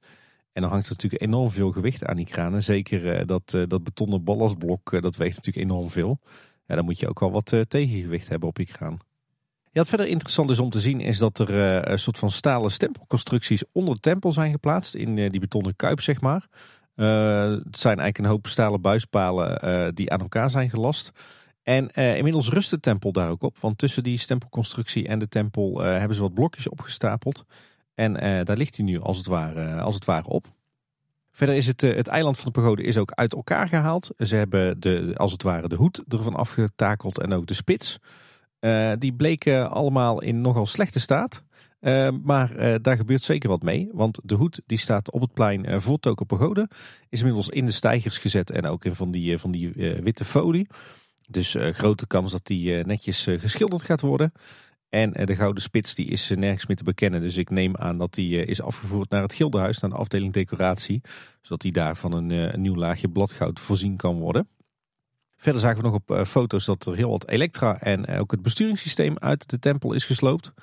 En 0.52 0.62
dan 0.62 0.72
hangt 0.72 0.86
er 0.86 0.92
natuurlijk 0.92 1.22
enorm 1.22 1.50
veel 1.50 1.72
gewicht 1.72 2.06
aan 2.06 2.16
die 2.16 2.26
kranen. 2.26 2.64
Zeker 2.64 3.26
dat, 3.26 3.58
dat 3.68 3.84
betonnen 3.84 4.24
ballastblok, 4.24 5.02
dat 5.02 5.16
weegt 5.16 5.36
natuurlijk 5.36 5.66
enorm 5.66 5.90
veel. 5.90 6.20
Ja, 6.66 6.76
dan 6.76 6.86
moet 6.86 7.00
je 7.00 7.10
ook 7.10 7.20
wel 7.20 7.32
wat 7.32 7.54
tegengewicht 7.68 8.30
hebben 8.30 8.50
op 8.50 8.58
je 8.58 8.66
kraan. 8.66 9.00
Ja, 9.76 9.82
wat 9.82 9.90
verder 9.90 10.08
interessant 10.08 10.50
is 10.50 10.60
om 10.60 10.70
te 10.70 10.80
zien 10.80 11.00
is 11.00 11.18
dat 11.18 11.40
er 11.40 11.50
eh, 11.50 11.92
een 11.92 12.00
soort 12.00 12.18
van 12.18 12.32
stalen 12.32 12.72
stempelconstructies 12.72 13.64
onder 13.72 13.94
de 13.94 14.00
tempel 14.00 14.32
zijn 14.32 14.52
geplaatst. 14.52 14.94
In 14.94 15.18
eh, 15.18 15.30
die 15.30 15.40
betonnen 15.40 15.76
kuip, 15.76 16.02
zeg 16.02 16.22
maar. 16.22 16.48
Eh, 16.96 17.50
het 17.50 17.80
zijn 17.80 18.00
eigenlijk 18.00 18.18
een 18.18 18.26
hoop 18.26 18.48
stalen 18.48 18.82
buispalen 18.82 19.96
die 19.96 20.12
aan 20.12 20.20
elkaar 20.20 20.50
zijn 20.50 20.70
gelast. 20.70 21.12
En 21.64 21.88
inmiddels 21.92 22.50
rust 22.50 22.70
de 22.70 22.80
tempel 22.80 23.12
daar 23.12 23.30
ook 23.30 23.44
op. 23.44 23.58
Want 23.60 23.78
tussen 23.78 24.04
die 24.04 24.18
stempelconstructie 24.18 25.08
en 25.08 25.20
de 25.20 25.28
tempel 25.28 25.80
hebben 25.80 26.16
ze 26.16 26.22
wat 26.22 26.34
blokjes 26.34 26.70
opgestapeld. 26.70 27.46
En 27.96 28.14
daar 28.46 28.58
ligt 28.58 28.76
hij 28.76 28.86
nu 28.86 29.00
als 29.00 29.18
het 29.18 29.28
ware, 29.28 29.82
als 29.82 29.96
het 29.96 30.06
ware 30.06 30.28
op. 30.28 30.48
Verder 31.32 31.56
is 31.56 31.68
het, 31.68 31.82
het 31.82 32.08
eiland 32.08 32.38
van 32.38 32.52
de 32.52 32.60
pagode 32.60 32.84
is 32.84 32.98
ook 32.98 33.12
uit 33.12 33.34
elkaar 33.34 33.68
gehaald. 33.68 34.12
Ze 34.18 34.36
hebben 34.36 34.80
de, 34.80 35.14
als 35.16 35.32
het 35.32 35.44
ware 35.44 35.68
de 35.68 35.76
hoed 35.76 36.04
ervan 36.08 36.36
afgetakeld 36.36 37.20
en 37.20 37.34
ook 37.34 37.46
de 37.46 37.54
spits. 37.54 38.00
Eh, 38.66 38.92
die 39.00 39.14
bleken 39.14 39.72
allemaal 39.72 40.22
in 40.22 40.42
nogal 40.42 40.66
slechte 40.66 41.00
staat. 41.00 41.44
Eh, 41.86 42.10
maar 42.24 42.56
eh, 42.56 42.76
daar 42.82 42.98
gebeurt 42.98 43.22
zeker 43.22 43.50
wat 43.50 43.62
mee. 43.62 43.90
Want 43.92 44.20
de 44.24 44.36
hoed 44.36 44.62
die 44.66 44.78
staat 44.78 45.12
op 45.12 45.22
het 45.22 45.34
plein 45.34 45.66
eh, 45.66 45.80
voor 45.80 46.00
Toko 46.00 46.26
Pagode. 46.26 46.70
Is 47.10 47.20
inmiddels 47.20 47.50
in 47.50 47.66
de 47.66 47.72
stijgers 47.72 48.18
gezet 48.18 48.52
en 48.52 48.66
ook 48.66 48.86
in 48.86 48.96
van 48.96 49.12
die, 49.12 49.38
van 49.38 49.52
die 49.52 49.72
witte 50.02 50.26
folie. 50.26 50.68
Dus 51.30 51.56
grote 51.60 52.08
kans 52.08 52.32
dat 52.32 52.46
die 52.46 52.74
netjes 52.74 53.24
geschilderd 53.24 53.84
gaat 53.84 54.02
worden. 54.02 54.32
En 54.90 55.12
de 55.12 55.36
gouden 55.36 55.62
spits 55.62 55.96
die 55.96 56.06
is 56.06 56.30
nergens 56.36 56.66
meer 56.66 56.78
te 56.78 56.84
bekennen. 56.84 57.22
Dus 57.22 57.38
ik 57.38 57.50
neem 57.50 57.76
aan 57.76 57.98
dat 57.98 58.14
die 58.14 58.46
is 58.46 58.62
afgevoerd 58.62 59.10
naar 59.10 59.22
het 59.22 59.34
Gildenhuis, 59.34 59.80
naar 59.80 59.90
de 59.90 59.96
afdeling 59.96 60.34
decoratie. 60.34 61.02
Zodat 61.42 61.62
die 61.62 61.72
daar 61.72 61.98
van 61.98 62.14
een, 62.14 62.30
een 62.30 62.62
nieuw 62.62 62.76
laagje 62.76 63.10
bladgoud 63.10 63.60
voorzien 63.60 63.96
kan 63.96 64.20
worden. 64.20 64.48
Verder 65.38 65.62
zagen 65.62 65.78
we 65.78 65.84
nog 65.84 65.94
op 65.94 66.12
eh, 66.12 66.26
foto's 66.26 66.66
dat 66.66 66.86
er 66.86 66.96
heel 66.96 67.10
wat 67.10 67.28
elektra 67.28 67.80
en 67.80 68.06
eh, 68.06 68.20
ook 68.20 68.32
het 68.32 68.42
besturingssysteem 68.42 69.18
uit 69.18 69.50
de 69.50 69.60
tempel 69.60 69.94
is 69.94 70.06
gesloopt. 70.06 70.54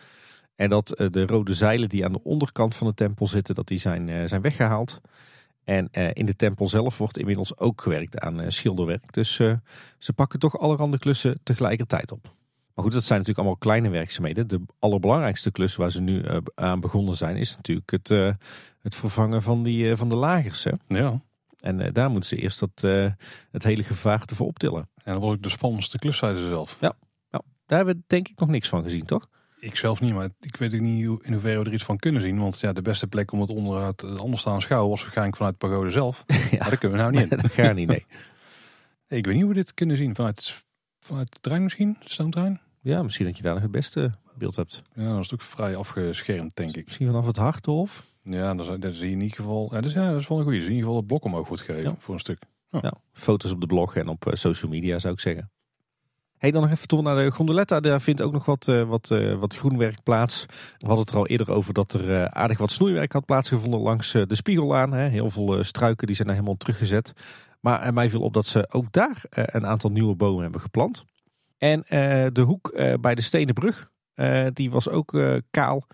En 0.56 0.70
dat 0.70 0.92
eh, 0.92 1.06
de 1.10 1.26
rode 1.26 1.54
zeilen 1.54 1.88
die 1.88 2.04
aan 2.04 2.12
de 2.12 2.22
onderkant 2.22 2.74
van 2.74 2.86
de 2.86 2.94
tempel 2.94 3.26
zitten, 3.26 3.54
dat 3.54 3.66
die 3.66 3.78
zijn, 3.78 4.28
zijn 4.28 4.40
weggehaald. 4.40 5.00
En 5.64 5.88
in 6.12 6.26
de 6.26 6.36
tempel 6.36 6.68
zelf 6.68 6.98
wordt 6.98 7.18
inmiddels 7.18 7.58
ook 7.58 7.80
gewerkt 7.80 8.18
aan 8.18 8.52
schilderwerk. 8.52 9.12
Dus 9.12 9.34
ze 9.98 10.12
pakken 10.14 10.38
toch 10.38 10.58
allerhande 10.58 10.98
klussen 10.98 11.40
tegelijkertijd 11.42 12.12
op. 12.12 12.34
Maar 12.74 12.84
goed, 12.84 12.92
dat 12.92 13.04
zijn 13.04 13.18
natuurlijk 13.18 13.38
allemaal 13.38 13.56
kleine 13.56 13.88
werkzaamheden. 13.88 14.48
De 14.48 14.60
allerbelangrijkste 14.78 15.50
klus 15.50 15.76
waar 15.76 15.90
ze 15.90 16.00
nu 16.00 16.22
aan 16.54 16.80
begonnen 16.80 17.16
zijn, 17.16 17.36
is 17.36 17.56
natuurlijk 17.56 17.90
het, 17.90 18.08
het 18.80 18.96
vervangen 18.96 19.42
van, 19.42 19.62
die, 19.62 19.96
van 19.96 20.08
de 20.08 20.16
lagers. 20.16 20.64
Hè? 20.64 20.72
Ja, 20.86 21.20
En 21.62 21.80
eh, 21.80 21.92
daar 21.92 22.10
moeten 22.10 22.28
ze 22.28 22.36
eerst 22.36 22.60
dat, 22.60 22.70
eh, 22.84 23.12
het 23.50 23.62
hele 23.62 23.82
gevaarte 23.82 24.34
voor 24.34 24.46
optillen. 24.46 24.88
en 25.04 25.12
dat 25.12 25.22
wordt 25.22 25.36
ook 25.36 25.42
de 25.42 25.48
spannendste 25.48 25.98
klus, 25.98 26.16
zeiden 26.16 26.40
ze 26.42 26.48
zelf. 26.48 26.78
Daar 27.66 27.78
hebben 27.84 27.94
we 27.96 28.02
denk 28.06 28.28
ik 28.28 28.38
nog 28.38 28.48
niks 28.48 28.68
van 28.68 28.82
gezien, 28.82 29.04
toch? 29.04 29.28
Ik 29.60 29.76
zelf 29.76 30.00
niet, 30.00 30.14
maar 30.14 30.28
ik 30.40 30.56
weet 30.56 30.74
ook 30.74 30.80
niet 30.80 31.06
hoe- 31.06 31.24
in 31.24 31.32
hoeverre 31.32 31.58
we 31.58 31.64
er 31.64 31.72
iets 31.72 31.84
van 31.84 31.96
kunnen 31.96 32.22
zien. 32.22 32.38
Want 32.38 32.60
ja, 32.60 32.72
de 32.72 32.82
beste 32.82 33.06
plek 33.06 33.32
om 33.32 33.40
het 33.40 33.50
onderhoud 33.50 34.02
eh, 34.02 34.14
anders 34.16 34.42
te 34.42 34.50
aanschouwen 34.50 34.90
was 34.90 35.00
waarschijnlijk 35.02 35.36
vanuit 35.36 35.60
de 35.60 35.66
pagode 35.68 35.90
zelf. 35.90 36.24
Ja. 36.50 36.58
Maar 36.58 36.70
dat 36.70 36.78
kunnen 36.78 36.98
we 36.98 37.04
nou 37.04 37.14
niet 37.16 37.30
in. 37.32 37.36
dat 37.42 37.52
gaat 37.52 37.74
niet, 37.74 37.88
nee. 37.88 38.06
Ik 39.18 39.24
weet 39.24 39.34
niet 39.34 39.42
hoe 39.44 39.48
we 39.52 39.54
dit 39.58 39.74
kunnen 39.74 39.96
zien. 39.96 40.14
Vanuit, 40.14 40.64
vanuit 41.00 41.32
de 41.32 41.40
trein 41.40 41.62
misschien? 41.62 41.96
De 42.02 42.08
stoomtrein? 42.10 42.60
Ja, 42.80 43.02
misschien 43.02 43.26
dat 43.26 43.36
je 43.36 43.42
daar 43.42 43.52
nog 43.54 43.62
het 43.62 43.70
beste 43.70 44.12
beeld 44.34 44.56
hebt. 44.56 44.82
Ja, 44.94 45.12
dat 45.12 45.20
is 45.24 45.32
ook 45.32 45.42
vrij 45.42 45.76
afgeschermd, 45.76 46.56
denk 46.56 46.76
ik. 46.76 46.84
Misschien 46.84 47.06
vanaf 47.06 47.26
het 47.26 47.36
Harthof. 47.36 48.06
Ja, 48.22 48.54
dat 48.54 48.68
is, 48.68 48.78
dat 48.80 48.94
zie 48.94 49.06
je 49.08 49.12
in 49.14 49.20
ieder 49.20 49.36
geval. 49.36 49.68
Ja, 49.72 49.80
dus 49.80 49.92
ja, 49.92 50.10
dat 50.10 50.20
is 50.20 50.28
wel 50.28 50.38
een 50.38 50.44
goede. 50.44 50.58
In 50.58 50.64
ieder 50.64 50.78
geval 50.78 50.96
het 50.96 51.06
blok 51.06 51.24
omhoog 51.24 51.48
wordt 51.48 51.62
gegeven 51.62 51.90
Ja. 51.90 51.96
voor 51.98 52.14
een 52.14 52.20
stuk. 52.20 52.38
Ja, 52.70 52.92
foto's 53.12 53.50
op 53.50 53.60
de 53.60 53.66
blog 53.66 53.96
en 53.96 54.08
op 54.08 54.26
eh, 54.26 54.34
social 54.34 54.70
media 54.70 54.98
zou 54.98 55.12
ik 55.14 55.20
zeggen. 55.20 55.50
Hey, 56.38 56.50
dan 56.50 56.62
nog 56.62 56.70
even 56.70 56.88
door 56.88 57.02
naar 57.02 57.16
de 57.24 57.30
gondoletta. 57.30 57.80
Daar 57.80 58.00
vindt 58.00 58.20
ook 58.22 58.32
nog 58.32 58.44
wat, 58.44 58.68
eh, 58.68 58.82
wat, 58.88 59.10
eh, 59.10 59.34
wat 59.38 59.56
groenwerk 59.56 60.02
plaats. 60.02 60.44
We 60.78 60.86
hadden 60.86 60.98
het 61.04 61.10
er 61.10 61.16
al 61.16 61.26
eerder 61.26 61.50
over 61.50 61.74
dat 61.74 61.92
er 61.92 62.30
aardig 62.30 62.58
wat 62.58 62.72
snoeiwerk 62.72 63.12
had 63.12 63.24
plaatsgevonden 63.24 63.80
langs 63.80 64.12
de 64.12 64.34
Spiegellaan. 64.34 64.92
Hè. 64.92 65.08
Heel 65.08 65.30
veel 65.30 65.64
struiken 65.64 66.06
die 66.06 66.16
zijn 66.16 66.28
er 66.28 66.34
helemaal 66.34 66.56
teruggezet. 66.56 67.12
Maar 67.60 67.92
mij 67.92 68.10
viel 68.10 68.20
op 68.22 68.34
dat 68.34 68.46
ze 68.46 68.68
ook 68.70 68.92
daar 68.92 69.22
een 69.30 69.66
aantal 69.66 69.90
nieuwe 69.90 70.14
bomen 70.14 70.42
hebben 70.42 70.60
geplant. 70.60 71.04
En 71.58 71.80
de 72.32 72.42
hoek 72.46 72.72
bij 73.00 73.14
de 73.14 73.22
Stenen 73.22 73.54
Brug, 73.54 73.90
eh, 74.14 74.46
die 74.52 74.70
was 74.70 74.88
ook 74.88 75.20
kaal. 75.50 75.86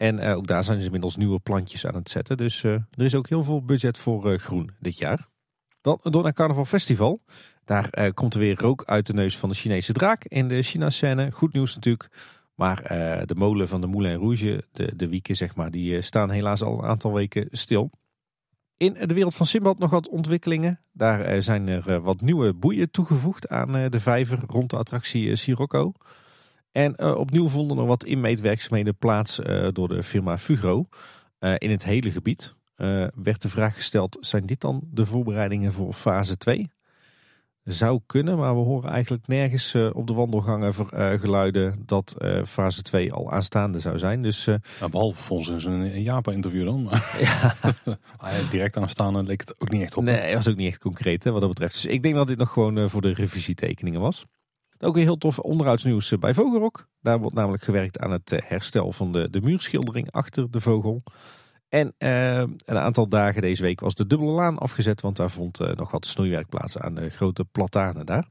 En 0.00 0.18
eh, 0.18 0.36
ook 0.36 0.46
daar 0.46 0.64
zijn 0.64 0.78
ze 0.78 0.84
inmiddels 0.84 1.16
nieuwe 1.16 1.38
plantjes 1.38 1.86
aan 1.86 1.94
het 1.94 2.10
zetten. 2.10 2.36
Dus 2.36 2.62
eh, 2.62 2.72
er 2.72 3.04
is 3.04 3.14
ook 3.14 3.28
heel 3.28 3.42
veel 3.42 3.64
budget 3.64 3.98
voor 3.98 4.32
eh, 4.32 4.38
groen 4.38 4.70
dit 4.78 4.98
jaar. 4.98 5.28
Dan 5.80 5.98
door 6.02 6.22
naar 6.22 6.32
Carnaval 6.32 6.64
Festival. 6.64 7.20
Daar 7.64 8.12
komt 8.14 8.34
er 8.34 8.40
weer 8.40 8.60
rook 8.60 8.84
uit 8.84 9.06
de 9.06 9.12
neus 9.12 9.38
van 9.38 9.48
de 9.48 9.54
Chinese 9.54 9.92
draak 9.92 10.24
in 10.24 10.48
de 10.48 10.62
China-scène. 10.62 11.30
Goed 11.30 11.52
nieuws 11.52 11.74
natuurlijk. 11.74 12.08
Maar 12.54 12.82
de 13.26 13.34
molen 13.34 13.68
van 13.68 13.80
de 13.80 13.86
Moulin 13.86 14.18
Rouge, 14.18 14.64
de, 14.72 14.96
de 14.96 15.08
wieken 15.08 15.36
zeg 15.36 15.56
maar, 15.56 15.70
die 15.70 16.02
staan 16.02 16.30
helaas 16.30 16.62
al 16.62 16.78
een 16.78 16.88
aantal 16.88 17.12
weken 17.12 17.48
stil. 17.50 17.90
In 18.76 18.92
de 18.92 19.14
wereld 19.14 19.34
van 19.34 19.46
Simbad 19.46 19.78
nog 19.78 19.90
wat 19.90 20.08
ontwikkelingen. 20.08 20.80
Daar 20.92 21.42
zijn 21.42 21.68
er 21.68 22.00
wat 22.00 22.20
nieuwe 22.20 22.54
boeien 22.54 22.90
toegevoegd 22.90 23.48
aan 23.48 23.90
de 23.90 24.00
vijver 24.00 24.38
rond 24.46 24.70
de 24.70 24.76
attractie 24.76 25.36
Sirocco. 25.36 25.92
En 26.72 26.96
eh, 26.96 27.14
opnieuw 27.14 27.48
vonden 27.48 27.78
er 27.78 27.86
wat 27.86 28.04
inmeetwerkzaamheden 28.04 28.96
plaats 28.96 29.40
eh, 29.40 29.68
door 29.72 29.88
de 29.88 30.02
firma 30.02 30.38
Fugro 30.38 30.86
eh, 31.38 31.54
in 31.58 31.70
het 31.70 31.84
hele 31.84 32.10
gebied. 32.10 32.54
Werd 33.14 33.42
de 33.42 33.48
vraag 33.48 33.74
gesteld, 33.74 34.16
zijn 34.20 34.46
dit 34.46 34.60
dan 34.60 34.80
de 34.90 35.06
voorbereidingen 35.06 35.72
voor 35.72 35.92
fase 35.92 36.36
2? 36.36 36.70
Zou 37.64 38.00
kunnen, 38.06 38.38
maar 38.38 38.54
we 38.54 38.60
horen 38.60 38.90
eigenlijk 38.90 39.26
nergens 39.26 39.74
op 39.74 40.06
de 40.06 40.12
wandelgangen 40.12 40.74
ver- 40.74 41.18
geluiden 41.18 41.82
dat 41.86 42.16
fase 42.46 42.82
2 42.82 43.12
al 43.12 43.30
aanstaande 43.30 43.80
zou 43.80 43.98
zijn. 43.98 44.22
Dus 44.22 44.48
behalve 44.90 45.22
volgens 45.22 45.64
een, 45.64 46.02
Japa-interview 46.02 46.64
dan. 46.64 46.82
Maar 46.82 47.16
ja, 47.20 47.54
ah 48.16 48.32
ja, 48.32 48.50
direct 48.50 48.76
aanstaan 48.76 49.26
leek 49.26 49.40
het 49.40 49.54
ook 49.58 49.70
niet 49.70 49.82
echt 49.82 49.96
op. 49.96 50.04
nee, 50.04 50.16
het 50.16 50.34
was 50.34 50.48
ook 50.48 50.56
niet 50.56 50.68
echt 50.68 50.78
concreet 50.78 51.24
hè, 51.24 51.30
wat 51.30 51.40
dat 51.40 51.50
betreft. 51.50 51.74
Dus 51.74 51.86
ik 51.86 52.02
denk 52.02 52.14
dat 52.14 52.26
dit 52.26 52.38
nog 52.38 52.52
gewoon 52.52 52.90
voor 52.90 53.02
de 53.02 53.14
revisietekeningen 53.14 54.00
was. 54.00 54.26
Ook 54.82 54.96
een 54.96 55.02
heel 55.02 55.18
tof 55.18 55.38
onderhoudsnieuws 55.38 56.12
eh, 56.12 56.18
bij 56.18 56.34
Vogelrok. 56.34 56.88
Daar 57.00 57.18
wordt 57.18 57.36
namelijk 57.36 57.62
gewerkt 57.62 57.98
aan 57.98 58.10
het 58.10 58.32
eh, 58.32 58.38
herstel 58.44 58.92
van 58.92 59.12
de, 59.12 59.30
de 59.30 59.40
muurschildering 59.40 60.10
achter 60.10 60.50
de 60.50 60.60
vogel. 60.60 61.02
En 61.68 61.94
eh, 61.98 62.38
een 62.38 62.78
aantal 62.78 63.08
dagen 63.08 63.42
deze 63.42 63.62
week 63.62 63.80
was 63.80 63.94
de 63.94 64.06
dubbele 64.06 64.30
laan 64.30 64.58
afgezet, 64.58 65.00
want 65.00 65.16
daar 65.16 65.30
vond 65.30 65.58
nog 65.58 65.90
wat 65.90 66.06
snoeiwerk 66.06 66.48
plaats 66.48 66.78
aan 66.78 66.94
de 66.94 67.10
grote 67.10 67.44
platanen 67.44 68.06
daar. 68.06 68.24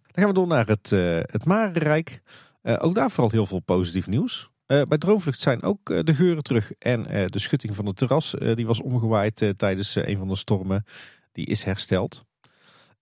Dan 0.00 0.24
gaan 0.24 0.26
we 0.26 0.32
door 0.32 0.46
naar 0.46 0.66
het, 0.66 0.92
eh 0.92 1.20
het 1.22 1.44
Marenrijk. 1.44 2.22
Ook 2.62 2.94
daar 2.94 3.10
vooral 3.10 3.30
heel 3.30 3.46
veel 3.46 3.60
positief 3.60 4.06
nieuws. 4.06 4.50
Bij 4.66 4.98
Droomvlucht 4.98 5.40
zijn 5.40 5.62
ook 5.62 5.86
de 5.86 6.14
geuren 6.14 6.42
terug 6.42 6.72
en 6.72 7.02
de 7.30 7.38
schutting 7.38 7.74
van 7.74 7.86
het 7.86 7.96
terras, 7.96 8.34
die 8.54 8.66
was 8.66 8.80
omgewaaid 8.80 9.54
tijdens 9.56 9.94
een 9.94 10.18
van 10.18 10.28
de 10.28 10.36
stormen, 10.36 10.84
die 11.32 11.46
is 11.46 11.62
hersteld. 11.62 12.24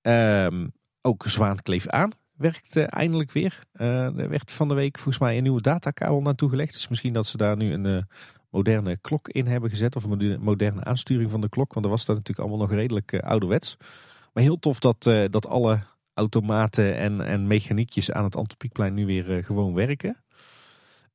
Ehm, 0.00 0.68
ook 1.00 1.24
Zwaan 1.26 1.62
Kleef 1.62 1.86
aan 1.86 2.12
werkt 2.36 2.76
eindelijk 2.76 3.32
weer. 3.32 3.64
Eh, 3.72 4.18
er 4.18 4.28
werd 4.28 4.52
van 4.52 4.68
de 4.68 4.74
week 4.74 4.96
volgens 4.96 5.18
mij 5.18 5.36
een 5.36 5.42
nieuwe 5.42 5.60
datakabel 5.60 6.20
naartoe 6.20 6.48
gelegd. 6.48 6.72
Dus 6.72 6.88
misschien 6.88 7.12
dat 7.12 7.26
ze 7.26 7.36
daar 7.36 7.56
nu 7.56 7.72
een 7.72 7.86
eh, 7.86 8.02
moderne 8.50 8.96
klok 8.96 9.28
in 9.28 9.46
hebben 9.46 9.70
gezet. 9.70 9.96
Of 9.96 10.02
een 10.02 10.08
mode- 10.08 10.38
moderne 10.38 10.84
aansturing 10.84 11.30
van 11.30 11.40
de 11.40 11.48
klok. 11.48 11.72
Want 11.72 11.84
dat 11.84 11.94
was 11.94 12.04
dat 12.04 12.16
natuurlijk 12.16 12.48
allemaal 12.48 12.66
nog 12.66 12.76
redelijk 12.76 13.12
eh, 13.12 13.20
ouderwets. 13.20 13.76
Maar 14.32 14.42
heel 14.42 14.58
tof 14.58 14.78
dat, 14.78 15.02
dat 15.30 15.48
alle 15.48 15.80
automaten 16.14 16.96
en, 16.96 17.20
en 17.20 17.46
mechaniekjes 17.46 18.10
aan 18.10 18.24
het 18.24 18.36
Antropiekplein 18.36 18.94
nu 18.94 19.06
weer 19.06 19.44
gewoon 19.44 19.74
werken. 19.74 20.16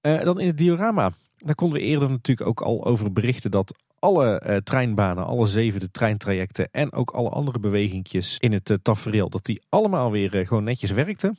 Dan 0.02 0.40
in 0.40 0.48
het 0.48 0.58
diorama. 0.58 1.12
Daar 1.38 1.56
konden 1.56 1.80
we 1.80 1.86
eerder 1.86 2.10
natuurlijk 2.10 2.48
ook 2.48 2.62
al 2.62 2.86
over 2.86 3.12
berichten 3.12 3.52
dat 3.52 3.76
alle 4.02 4.40
eh, 4.40 4.58
treinbanen, 4.58 5.26
alle 5.26 5.48
zevende 5.48 5.92
treintrajecten 5.92 6.68
en 6.72 6.94
ook 6.94 7.12
alle 7.12 7.30
andere 7.30 7.60
bewegingjes 7.60 8.38
in 8.40 8.52
het 8.52 8.70
eh, 8.70 8.78
tafereel, 8.82 9.30
dat 9.30 9.46
die 9.46 9.62
allemaal 9.70 10.12
weer 10.12 10.40
eh, 10.40 10.48
gewoon 10.48 10.64
netjes 10.64 10.92
werkten. 10.92 11.38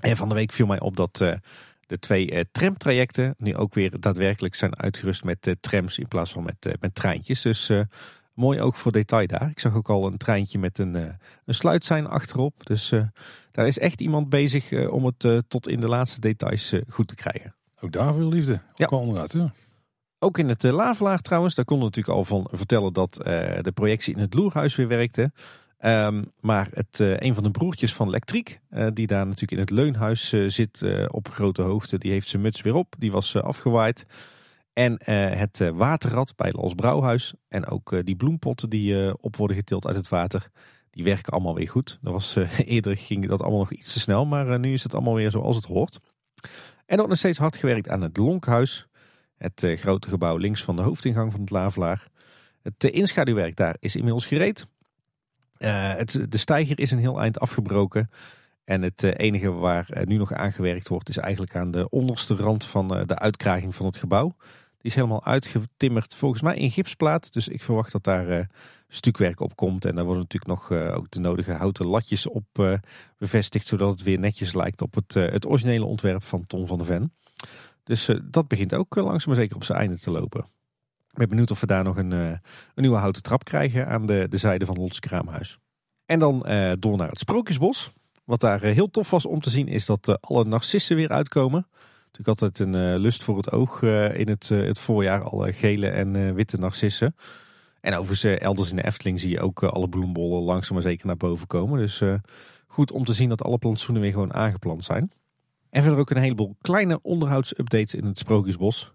En 0.00 0.16
van 0.16 0.28
de 0.28 0.34
week 0.34 0.52
viel 0.52 0.66
mij 0.66 0.80
op 0.80 0.96
dat 0.96 1.16
de 1.86 1.98
twee 1.98 2.50
tramtrajecten 2.50 3.34
nu 3.38 3.56
ook 3.56 3.74
weer 3.74 4.00
daadwerkelijk 4.00 4.54
zijn 4.54 4.78
uitgerust 4.78 5.24
met 5.24 5.56
trams 5.60 5.98
in 5.98 6.08
plaats 6.08 6.32
van 6.32 6.44
met, 6.44 6.76
met 6.80 6.94
treintjes. 6.94 7.42
Dus 7.42 7.70
mooi 8.34 8.60
ook 8.60 8.74
voor 8.74 8.92
detail 8.92 9.26
daar. 9.26 9.50
Ik 9.50 9.60
zag 9.60 9.74
ook 9.74 9.88
al 9.88 10.06
een 10.06 10.16
treintje 10.16 10.58
met 10.58 10.78
een, 10.78 10.94
een 11.44 11.54
sluitsein 11.54 12.06
achterop. 12.06 12.66
Dus 12.66 12.92
daar 13.50 13.66
is 13.66 13.78
echt 13.78 14.00
iemand 14.00 14.28
bezig 14.28 14.88
om 14.88 15.04
het 15.04 15.44
tot 15.48 15.68
in 15.68 15.80
de 15.80 15.88
laatste 15.88 16.20
details 16.20 16.72
goed 16.88 17.08
te 17.08 17.14
krijgen. 17.14 17.54
Ook 17.80 17.92
daar 17.92 18.14
veel 18.14 18.28
liefde. 18.28 18.52
Ook 18.52 18.78
Ja. 18.78 18.86
onderuit. 18.86 19.32
Ja. 19.32 19.52
Ook 20.24 20.38
in 20.38 20.48
het 20.48 20.64
uh, 20.64 20.72
Lavelaar 20.72 21.20
trouwens, 21.20 21.54
daar 21.54 21.64
konden 21.64 21.88
we 21.88 21.96
natuurlijk 21.96 22.18
al 22.18 22.36
van 22.36 22.58
vertellen 22.58 22.92
dat 22.92 23.20
eh, 23.22 23.58
de 23.60 23.72
projectie 23.72 24.14
in 24.14 24.20
het 24.20 24.34
Loerhuis 24.34 24.76
weer 24.76 24.88
werkte. 24.88 25.32
Ehm, 25.78 26.24
maar 26.40 26.68
het, 26.72 27.00
eh, 27.00 27.16
een 27.16 27.34
van 27.34 27.42
de 27.42 27.50
broertjes 27.50 27.94
van 27.94 28.06
Elektriek, 28.08 28.60
eh, 28.68 28.86
die 28.92 29.06
daar 29.06 29.26
natuurlijk 29.26 29.52
in 29.52 29.58
het 29.58 29.70
Leunhuis 29.70 30.32
eh, 30.32 30.44
zit 30.46 30.82
eh, 30.82 31.04
op 31.08 31.28
grote 31.28 31.62
hoogte, 31.62 31.98
die 31.98 32.10
heeft 32.10 32.28
zijn 32.28 32.42
muts 32.42 32.60
weer 32.60 32.74
op. 32.74 32.94
Die 32.98 33.12
was 33.12 33.34
eh, 33.34 33.42
afgewaaid. 33.42 34.06
En 34.72 34.98
eh, 34.98 35.38
het 35.38 35.60
eh, 35.60 35.70
waterrad 35.70 36.36
bij 36.36 36.52
Los 36.52 36.74
Brouwhuis 36.74 37.34
en 37.48 37.66
ook 37.66 37.92
eh, 37.92 38.00
die 38.04 38.16
bloempotten 38.16 38.70
die 38.70 39.06
eh, 39.06 39.14
op 39.20 39.36
worden 39.36 39.56
getild 39.56 39.86
uit 39.86 39.96
het 39.96 40.08
water, 40.08 40.50
die 40.90 41.04
werken 41.04 41.32
allemaal 41.32 41.54
weer 41.54 41.68
goed. 41.68 41.98
Dat 42.02 42.12
was, 42.12 42.36
eh, 42.36 42.58
eerder 42.74 42.96
ging 42.96 43.28
dat 43.28 43.42
allemaal 43.42 43.58
nog 43.58 43.72
iets 43.72 43.92
te 43.92 44.00
snel, 44.00 44.26
maar 44.26 44.50
eh, 44.50 44.58
nu 44.58 44.72
is 44.72 44.82
het 44.82 44.94
allemaal 44.94 45.14
weer 45.14 45.30
zoals 45.30 45.56
het 45.56 45.64
hoort. 45.64 46.00
En 46.86 47.00
ook 47.00 47.08
nog 47.08 47.18
steeds 47.18 47.38
hard 47.38 47.56
gewerkt 47.56 47.88
aan 47.88 48.02
het 48.02 48.16
Lonkhuis. 48.16 48.86
Het 49.36 49.62
eh, 49.62 49.78
grote 49.78 50.08
gebouw 50.08 50.36
links 50.36 50.64
van 50.64 50.76
de 50.76 50.82
hoofdingang 50.82 51.32
van 51.32 51.40
het 51.40 51.50
Lavelaar. 51.50 52.06
Het 52.62 52.84
uh, 52.84 52.94
inschaduwwerk 52.94 53.56
daar 53.56 53.76
is 53.80 53.96
inmiddels 53.96 54.26
gereed. 54.26 54.66
Uh, 55.58 55.94
het, 55.94 56.26
de 56.28 56.38
steiger 56.38 56.78
is 56.78 56.90
een 56.90 56.98
heel 56.98 57.20
eind 57.20 57.40
afgebroken. 57.40 58.10
En 58.64 58.82
het 58.82 59.02
enige 59.02 59.50
waar 59.50 59.88
nu 60.04 60.16
nog 60.16 60.32
aangewerkt 60.32 60.88
wordt 60.88 61.08
is 61.08 61.16
eigenlijk 61.16 61.56
aan 61.56 61.70
de 61.70 61.88
onderste 61.88 62.34
rand 62.34 62.64
van 62.66 62.88
de 62.88 63.18
uitkraging 63.18 63.74
van 63.74 63.86
het 63.86 63.96
gebouw. 63.96 64.28
Die 64.78 64.90
is 64.90 64.94
helemaal 64.94 65.24
uitgetimmerd 65.24 66.14
volgens 66.14 66.42
mij 66.42 66.56
in 66.56 66.70
gipsplaat. 66.70 67.32
Dus 67.32 67.48
ik 67.48 67.62
verwacht 67.62 67.92
dat 67.92 68.04
daar 68.04 68.50
stukwerk 68.88 69.40
op 69.40 69.56
komt. 69.56 69.84
En 69.84 69.94
daar 69.94 70.04
worden 70.04 70.22
natuurlijk 70.22 70.60
nog 70.60 70.70
ook 70.70 71.10
de 71.10 71.20
nodige 71.20 71.52
houten 71.52 71.86
latjes 71.86 72.26
op 72.26 72.78
bevestigd. 73.18 73.66
Zodat 73.66 73.90
het 73.90 74.02
weer 74.02 74.18
netjes 74.18 74.54
lijkt 74.54 74.82
op 74.82 74.94
het, 74.94 75.14
het 75.14 75.46
originele 75.46 75.84
ontwerp 75.84 76.22
van 76.22 76.46
Tom 76.46 76.66
van 76.66 76.78
der 76.78 76.86
Ven. 76.86 77.12
Dus 77.84 78.08
uh, 78.08 78.20
dat 78.24 78.48
begint 78.48 78.74
ook 78.74 78.94
langzaam 78.94 79.28
maar 79.32 79.42
zeker 79.42 79.56
op 79.56 79.64
zijn 79.64 79.78
einde 79.78 79.98
te 79.98 80.10
lopen. 80.10 80.40
Ik 81.10 81.20
ben 81.20 81.28
benieuwd 81.28 81.50
of 81.50 81.60
we 81.60 81.66
daar 81.66 81.84
nog 81.84 81.96
een, 81.96 82.10
uh, 82.10 82.28
een 82.28 82.40
nieuwe 82.74 82.96
houten 82.96 83.22
trap 83.22 83.44
krijgen 83.44 83.86
aan 83.86 84.06
de, 84.06 84.26
de 84.28 84.36
zijde 84.36 84.64
van 84.64 84.76
ons 84.76 85.00
kraamhuis. 85.00 85.58
En 86.06 86.18
dan 86.18 86.38
door 86.78 86.96
naar 86.96 87.08
het 87.08 87.18
Sprookjesbos. 87.18 87.92
Wat 88.24 88.40
daar 88.40 88.60
heel 88.60 88.90
tof 88.90 89.10
was 89.10 89.26
om 89.26 89.40
te 89.40 89.50
zien 89.50 89.68
is 89.68 89.86
dat 89.86 90.18
alle 90.20 90.44
narcissen 90.44 90.96
weer 90.96 91.08
uitkomen. 91.08 91.66
Natuurlijk 92.04 92.40
altijd 92.40 92.58
een 92.58 92.96
lust 92.96 93.22
voor 93.22 93.36
het 93.36 93.50
oog 93.50 93.82
in 94.12 94.28
het, 94.28 94.48
het 94.48 94.78
voorjaar. 94.78 95.22
Alle 95.22 95.52
gele 95.52 95.88
en 95.88 96.34
witte 96.34 96.56
narcissen. 96.56 97.16
En 97.80 97.94
overigens 97.94 98.40
elders 98.40 98.70
in 98.70 98.76
de 98.76 98.84
Efteling 98.84 99.20
zie 99.20 99.30
je 99.30 99.40
ook 99.40 99.62
alle 99.62 99.88
bloembollen 99.88 100.42
langzaam 100.42 100.74
maar 100.74 100.82
zeker 100.82 101.06
naar 101.06 101.16
boven 101.16 101.46
komen. 101.46 101.78
Dus 101.78 102.02
goed 102.66 102.92
om 102.92 103.04
te 103.04 103.12
zien 103.12 103.28
dat 103.28 103.42
alle 103.42 103.58
plantsoenen 103.58 104.02
weer 104.02 104.12
gewoon 104.12 104.34
aangeplant 104.34 104.84
zijn. 104.84 105.12
En 105.74 105.82
verder 105.82 106.00
ook 106.00 106.10
een 106.10 106.16
heleboel 106.16 106.56
kleine 106.60 107.02
onderhoudsupdates 107.02 107.94
in 107.94 108.04
het 108.04 108.18
Sprookjesbos. 108.18 108.92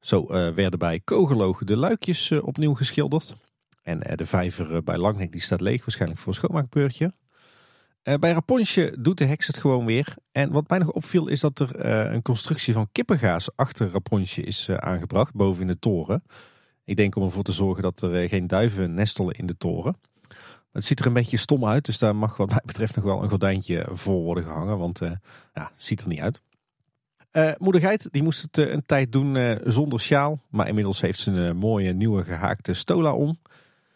Zo 0.00 0.22
uh, 0.22 0.28
werden 0.54 0.78
bij 0.78 1.00
Kogeloog 1.04 1.64
de 1.64 1.76
luikjes 1.76 2.30
uh, 2.30 2.46
opnieuw 2.46 2.74
geschilderd. 2.74 3.34
En 3.82 3.96
uh, 3.96 4.14
de 4.14 4.26
vijver 4.26 4.82
bij 4.82 4.98
Langnek 4.98 5.32
die 5.32 5.40
staat 5.40 5.60
leeg, 5.60 5.80
waarschijnlijk 5.80 6.20
voor 6.20 6.28
een 6.28 6.38
schoonmaakbeurtje. 6.38 7.12
bij 8.02 8.32
Raponsje 8.32 8.96
doet 8.98 9.18
de 9.18 9.24
heks 9.24 9.46
het 9.46 9.56
gewoon 9.56 9.84
weer. 9.84 10.14
En 10.32 10.52
wat 10.52 10.68
mij 10.68 10.78
nog 10.78 10.90
opviel 10.90 11.26
is 11.26 11.40
dat 11.40 11.60
er 11.60 11.84
een 12.12 12.22
constructie 12.22 12.72
van 12.72 12.88
kippengaas 12.92 13.56
achter 13.56 13.90
Raponsje 13.90 14.42
is 14.42 14.70
aangebracht, 14.70 15.34
boven 15.34 15.60
in 15.60 15.66
de 15.66 15.78
toren. 15.78 16.22
Ik 16.84 16.96
denk 16.96 17.16
om 17.16 17.22
ervoor 17.22 17.42
te 17.42 17.52
zorgen 17.52 17.82
dat 17.82 18.02
er 18.02 18.28
geen 18.28 18.46
duiven 18.46 18.94
nestelen 18.94 19.34
in 19.34 19.46
de 19.46 19.56
toren. 19.56 19.96
Het 20.72 20.84
ziet 20.84 21.00
er 21.00 21.06
een 21.06 21.12
beetje 21.12 21.36
stom 21.36 21.66
uit, 21.66 21.84
dus 21.84 21.98
daar 21.98 22.16
mag 22.16 22.36
wat 22.36 22.48
mij 22.48 22.62
betreft 22.64 22.94
nog 22.94 23.04
wel 23.04 23.22
een 23.22 23.28
gordijntje 23.28 23.88
voor 23.92 24.22
worden 24.22 24.44
gehangen, 24.44 24.78
want 24.78 25.02
uh, 25.02 25.10
ja, 25.54 25.72
ziet 25.76 26.00
er 26.00 26.08
niet 26.08 26.20
uit. 26.20 26.42
Uh, 27.32 27.94
die 28.10 28.22
moest 28.22 28.42
het 28.42 28.58
uh, 28.58 28.72
een 28.72 28.86
tijd 28.86 29.12
doen 29.12 29.58
zonder 29.64 30.00
sjaal, 30.00 30.40
maar 30.50 30.68
inmiddels 30.68 31.00
heeft 31.00 31.18
ze 31.18 31.30
een 31.30 31.56
mooie 31.56 31.92
nieuwe 31.92 32.24
gehaakte 32.24 32.74
stola 32.74 33.12
om. 33.12 33.38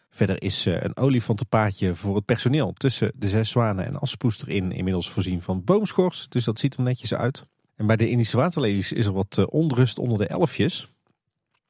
Verder 0.09 0.41
is 0.41 0.65
een 0.65 0.97
olifantenpaadje 0.97 1.95
voor 1.95 2.15
het 2.15 2.25
personeel 2.25 2.73
tussen 2.73 3.11
de 3.15 3.27
zes 3.27 3.49
zwanen 3.49 3.85
en 3.85 3.99
aspoester 3.99 4.49
in 4.49 4.71
inmiddels 4.71 5.09
voorzien 5.09 5.41
van 5.41 5.63
boomschors, 5.63 6.25
dus 6.29 6.43
dat 6.43 6.59
ziet 6.59 6.75
er 6.75 6.83
netjes 6.83 7.13
uit. 7.13 7.47
En 7.75 7.85
bij 7.85 7.95
de 7.95 8.09
Indische 8.09 8.37
waterlelies 8.37 8.91
is 8.91 9.05
er 9.05 9.13
wat 9.13 9.45
onrust 9.49 9.99
onder 9.99 10.17
de 10.17 10.27
elfjes, 10.27 10.93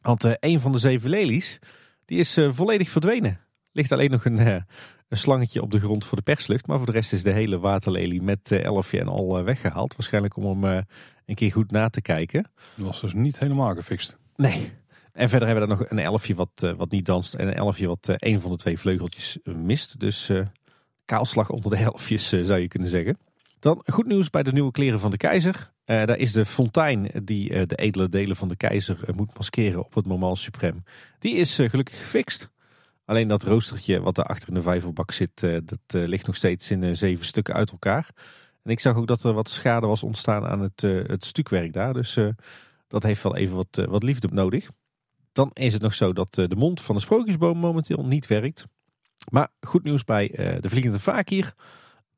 want 0.02 0.38
een 0.40 0.60
van 0.60 0.72
de 0.72 0.80
zeven 0.80 1.10
lelies 1.10 1.60
die 2.06 2.20
is 2.20 2.40
volledig 2.50 2.90
verdwenen. 2.90 3.40
Ligt 3.72 3.92
alleen 3.92 4.12
nog 4.12 4.26
een, 4.26 4.66
een 5.16 5.22
slangetje 5.22 5.62
op 5.62 5.72
de 5.72 5.80
grond 5.80 6.06
voor 6.06 6.18
de 6.18 6.24
perslucht. 6.24 6.68
Maar 6.68 6.78
voor 6.78 6.86
de 6.86 6.92
rest 6.92 7.14
is 7.14 7.24
de 7.24 7.32
hele 7.32 7.60
waterlelie 7.60 8.22
met 8.22 8.52
elfje 8.52 9.00
en 9.00 9.08
al 9.08 9.44
weggehaald. 9.44 9.96
Waarschijnlijk 9.96 10.38
om 10.38 10.64
hem 10.64 10.86
een 11.26 11.36
keer 11.36 11.52
goed 11.52 11.72
na 11.72 11.90
te 11.90 12.02
kijken. 12.02 12.52
Dat 12.76 12.86
was 12.86 13.02
dus 13.02 13.14
niet 13.14 13.40
helemaal 13.40 13.76
gefixt. 13.76 14.18
Nee. 14.36 14.72
En 15.12 15.30
verder 15.30 15.48
hebben 15.48 15.68
we 15.68 15.70
dan 15.70 15.80
nog 15.80 15.90
een 15.90 16.00
elfje 16.00 16.36
wat, 16.36 16.74
wat 16.78 16.92
niet 16.92 17.06
danst. 17.06 17.34
En 17.34 17.48
een 17.48 17.54
elfje 17.54 17.88
wat 17.88 18.14
een 18.16 18.42
van 18.42 18.52
de 18.52 18.58
twee 18.58 18.80
vleugeltjes 18.80 19.38
mist. 19.44 20.00
Dus 20.00 20.30
uh, 20.30 20.42
kaalslag 21.06 21.50
onder 21.50 21.72
de 21.72 21.78
elfjes 21.78 22.30
zou 22.30 22.60
je 22.60 22.68
kunnen 22.68 22.90
zeggen. 22.90 23.18
Dan 23.60 23.84
goed 23.86 24.06
nieuws 24.06 24.30
bij 24.30 24.44
de 24.44 24.52
nieuwe 24.52 24.72
kleren 24.72 25.00
van 25.00 25.12
de 25.12 25.18
keizer. 25.18 25.72
Uh, 25.86 26.06
daar 26.06 26.18
is 26.18 26.32
de 26.32 26.46
fontein 26.46 27.12
die 27.24 27.66
de 27.66 27.76
edele 27.76 28.10
delen 28.10 28.36
van 28.36 28.48
de 28.48 28.56
keizer 28.56 29.00
moet 29.16 29.38
maskeren 29.38 29.86
op 29.86 29.94
het 29.94 30.06
moment 30.06 30.38
suprem. 30.38 30.84
Die 31.20 31.36
is 31.36 31.56
gelukkig 31.56 32.00
gefixt. 32.00 32.54
Alleen 33.06 33.28
dat 33.28 33.44
roostertje 33.44 34.02
wat 34.02 34.16
daar 34.16 34.26
achter 34.26 34.48
in 34.48 34.54
de 34.54 34.62
vijverbak 34.62 35.12
zit, 35.12 35.42
uh, 35.42 35.58
dat 35.64 35.80
uh, 35.96 36.08
ligt 36.08 36.26
nog 36.26 36.36
steeds 36.36 36.72
in 36.72 36.82
uh, 36.82 36.96
zeven 36.96 37.26
stukken 37.26 37.54
uit 37.54 37.72
elkaar. 37.72 38.10
En 38.64 38.72
ik 38.72 38.80
zag 38.80 38.96
ook 38.96 39.08
dat 39.08 39.24
er 39.24 39.34
wat 39.34 39.50
schade 39.50 39.88
was 39.88 40.04
ontstaan 40.04 40.46
aan 40.46 40.60
het, 40.62 40.82
het 40.82 41.26
stukwerk 41.26 41.74
daar. 41.74 41.94
Dus 41.94 42.20
dat 42.88 43.04
heeft 43.04 43.24
wel 43.24 43.36
even 43.36 43.56
wat, 43.56 43.86
wat 43.90 44.04
liefde 44.04 44.28
nodig. 44.32 44.70
Dan 45.32 45.50
is 45.54 45.74
het 45.74 45.82
nog 45.82 45.94
zo 45.94 46.14
dat 46.14 46.34
de 46.34 46.56
mond 46.56 46.82
van 46.82 46.96
de 46.96 47.02
sprookjesboom 47.02 47.58
momenteel 47.58 48.06
niet 48.06 48.28
werkt. 48.28 48.68
Maar 49.32 49.48
goed 49.62 49.84
nieuws 49.84 50.04
bij 50.04 50.28
de 50.60 50.70
Vliegende 50.70 51.00
Vakier. 51.00 51.54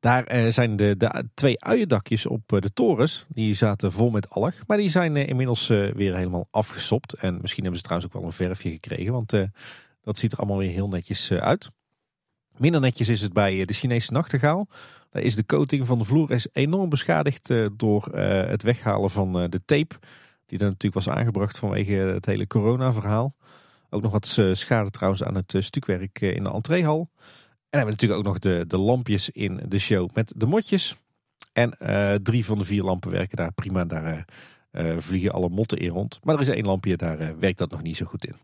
Daar 0.00 0.52
zijn 0.52 0.76
de, 0.76 0.96
de 0.96 1.28
twee 1.34 1.64
uiendakjes 1.64 2.26
op 2.26 2.42
de 2.46 2.72
torens. 2.72 3.26
Die 3.28 3.54
zaten 3.54 3.92
vol 3.92 4.10
met 4.10 4.30
alg. 4.30 4.66
Maar 4.66 4.76
die 4.76 4.90
zijn 4.90 5.16
inmiddels 5.16 5.66
weer 5.66 6.16
helemaal 6.16 6.48
afgesopt. 6.50 7.12
En 7.12 7.38
misschien 7.40 7.62
hebben 7.62 7.80
ze 7.80 7.86
trouwens 7.86 8.12
ook 8.12 8.20
wel 8.20 8.28
een 8.28 8.36
verfje 8.36 8.70
gekregen. 8.70 9.12
Want 9.12 9.32
dat 10.08 10.18
ziet 10.18 10.32
er 10.32 10.38
allemaal 10.38 10.58
weer 10.58 10.70
heel 10.70 10.88
netjes 10.88 11.32
uit. 11.32 11.70
Minder 12.56 12.80
netjes 12.80 13.08
is 13.08 13.20
het 13.20 13.32
bij 13.32 13.64
de 13.64 13.72
Chinese 13.72 14.12
nachtegaal. 14.12 14.68
Daar 15.10 15.22
is 15.22 15.34
de 15.34 15.46
coating 15.46 15.86
van 15.86 15.98
de 15.98 16.04
vloer 16.04 16.30
is 16.30 16.48
enorm 16.52 16.88
beschadigd 16.88 17.52
door 17.76 18.04
het 18.48 18.62
weghalen 18.62 19.10
van 19.10 19.32
de 19.32 19.60
tape. 19.64 19.96
Die 20.46 20.58
er 20.58 20.64
natuurlijk 20.64 20.94
was 20.94 21.08
aangebracht 21.08 21.58
vanwege 21.58 21.92
het 21.92 22.26
hele 22.26 22.46
corona 22.46 22.92
verhaal. 22.92 23.34
Ook 23.90 24.02
nog 24.02 24.12
wat 24.12 24.38
schade 24.52 24.90
trouwens 24.90 25.22
aan 25.22 25.34
het 25.34 25.54
stukwerk 25.58 26.20
in 26.20 26.42
de 26.42 26.50
entreehal. 26.50 27.10
En 27.70 27.78
hebben 27.78 27.84
we 27.84 27.90
natuurlijk 27.90 28.20
ook 28.20 28.26
nog 28.26 28.38
de, 28.38 28.64
de 28.66 28.78
lampjes 28.78 29.30
in 29.30 29.60
de 29.68 29.78
show 29.78 30.08
met 30.14 30.32
de 30.36 30.46
motjes. 30.46 30.96
En 31.52 31.76
drie 32.22 32.44
van 32.44 32.58
de 32.58 32.64
vier 32.64 32.82
lampen 32.82 33.10
werken 33.10 33.36
daar 33.36 33.52
prima. 33.52 33.84
Daar 33.84 34.24
vliegen 34.98 35.32
alle 35.32 35.48
motten 35.48 35.78
in 35.78 35.90
rond. 35.90 36.18
Maar 36.22 36.34
er 36.34 36.40
is 36.40 36.48
één 36.48 36.66
lampje, 36.66 36.96
daar 36.96 37.38
werkt 37.38 37.58
dat 37.58 37.70
nog 37.70 37.82
niet 37.82 37.96
zo 37.96 38.06
goed 38.06 38.26
in. 38.26 38.34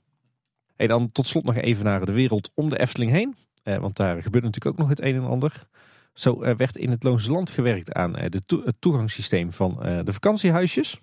En 0.76 0.88
dan 0.88 1.12
tot 1.12 1.26
slot 1.26 1.44
nog 1.44 1.56
even 1.56 1.84
naar 1.84 2.04
de 2.04 2.12
wereld 2.12 2.50
om 2.54 2.68
de 2.68 2.78
Efteling 2.78 3.10
heen. 3.10 3.34
Eh, 3.64 3.76
want 3.76 3.96
daar 3.96 4.22
gebeurt 4.22 4.44
natuurlijk 4.44 4.74
ook 4.74 4.80
nog 4.80 4.88
het 4.88 5.00
een 5.00 5.14
en 5.14 5.26
ander. 5.26 5.68
Zo 6.12 6.42
eh, 6.42 6.56
werd 6.56 6.76
in 6.76 6.90
het 6.90 7.02
Loonse 7.02 7.32
Land 7.32 7.50
gewerkt 7.50 7.92
aan 7.92 8.16
eh, 8.16 8.30
de 8.30 8.44
to 8.46 8.62
het 8.64 8.76
toegangssysteem 8.78 9.52
van 9.52 9.78
de 10.04 10.12
vakantiehuisjes. 10.12 11.00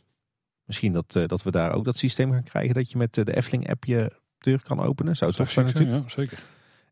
Misschien 0.65 0.93
dat, 0.93 1.11
dat 1.11 1.43
we 1.43 1.51
daar 1.51 1.73
ook 1.73 1.85
dat 1.85 1.97
systeem 1.97 2.31
gaan 2.31 2.43
krijgen 2.43 2.73
dat 2.73 2.91
je 2.91 2.97
met 2.97 3.13
de 3.13 3.35
Efteling-app 3.35 3.85
je 3.85 4.11
deur 4.37 4.61
kan 4.63 4.79
openen. 4.79 5.15
Zou 5.15 5.31
tof 5.31 5.51
zijn 5.51 5.65
natuurlijk. 5.65 6.03
Ja, 6.03 6.09
zeker. 6.09 6.43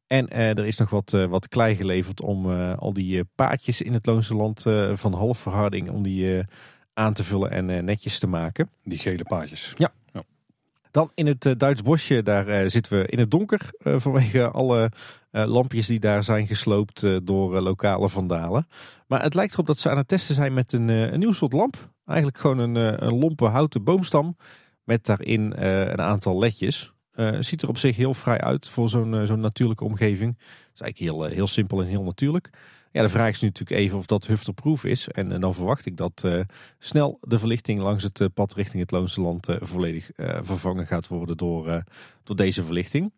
En 0.07 0.29
er 0.29 0.65
is 0.65 0.77
nog 0.77 0.89
wat, 0.89 1.11
wat 1.11 1.47
klei 1.47 1.75
geleverd 1.75 2.21
om 2.21 2.51
al 2.73 2.93
die 2.93 3.23
paadjes 3.23 3.81
in 3.81 3.93
het 3.93 4.05
Loonse 4.05 4.35
Land 4.35 4.61
van 4.93 5.13
halfverharding 5.13 5.89
om 5.89 6.03
die 6.03 6.43
aan 6.93 7.13
te 7.13 7.23
vullen 7.23 7.51
en 7.51 7.85
netjes 7.85 8.19
te 8.19 8.27
maken. 8.27 8.69
Die 8.83 8.97
gele 8.97 9.23
paadjes. 9.23 9.73
Ja. 9.77 9.91
Dan 10.91 11.11
in 11.13 11.27
het 11.27 11.45
uh, 11.45 11.53
Duits 11.57 11.81
bosje, 11.81 12.23
daar 12.23 12.47
uh, 12.47 12.69
zitten 12.69 12.99
we 12.99 13.07
in 13.07 13.19
het 13.19 13.31
donker 13.31 13.69
uh, 13.83 13.99
vanwege 13.99 14.49
alle 14.49 14.91
lampjes 15.31 15.87
die 15.87 15.99
daar 15.99 16.23
zijn 16.23 16.47
gesloopt 16.47 17.07
door 17.23 17.61
lokale 17.61 18.09
vandalen. 18.09 18.67
Maar 19.07 19.21
het 19.21 19.33
lijkt 19.33 19.53
erop 19.53 19.65
dat 19.65 19.77
ze 19.77 19.89
aan 19.89 19.97
het 19.97 20.07
testen 20.07 20.35
zijn 20.35 20.53
met 20.53 20.73
een, 20.73 20.87
een 20.87 21.19
nieuw 21.19 21.31
soort 21.31 21.53
lamp. 21.53 21.75
Eigenlijk 22.05 22.37
gewoon 22.37 22.57
een, 22.59 23.05
een 23.05 23.17
lompe 23.17 23.45
houten 23.45 23.83
boomstam 23.83 24.37
met 24.83 25.05
daarin 25.05 25.53
een 25.61 26.01
aantal 26.01 26.39
ledjes. 26.39 26.93
ziet 27.39 27.61
er 27.61 27.69
op 27.69 27.77
zich 27.77 27.95
heel 27.95 28.13
vrij 28.13 28.41
uit 28.41 28.69
voor 28.69 28.89
zo'n 28.89 29.25
zo'n 29.25 29.39
natuurlijke 29.39 29.83
omgeving. 29.83 30.37
Het 30.37 30.73
is 30.73 30.81
eigenlijk 30.81 30.97
heel, 30.97 31.23
heel 31.23 31.47
simpel 31.47 31.81
en 31.81 31.87
heel 31.87 32.03
natuurlijk. 32.03 32.49
Ja, 32.91 33.01
de 33.01 33.09
vraag 33.09 33.29
is 33.29 33.41
nu 33.41 33.47
natuurlijk 33.47 33.79
even 33.79 33.97
of 33.97 34.05
dat 34.05 34.27
hufterproof 34.27 34.83
is. 34.83 35.07
En, 35.07 35.31
en 35.31 35.41
dan 35.41 35.53
verwacht 35.53 35.85
ik 35.85 35.97
dat 35.97 36.23
uh, 36.25 36.41
snel 36.79 37.17
de 37.21 37.39
verlichting 37.39 37.79
langs 37.79 38.03
het 38.03 38.19
uh, 38.19 38.27
pad 38.33 38.53
richting 38.53 38.81
het 38.81 38.91
Loonse 38.91 39.21
Land 39.21 39.49
uh, 39.49 39.55
volledig 39.59 40.09
vervangen 40.41 40.87
gaat 40.87 41.07
worden 41.07 41.37
door, 41.37 41.83
door 42.23 42.35
deze 42.35 42.63
verlichting. 42.63 43.11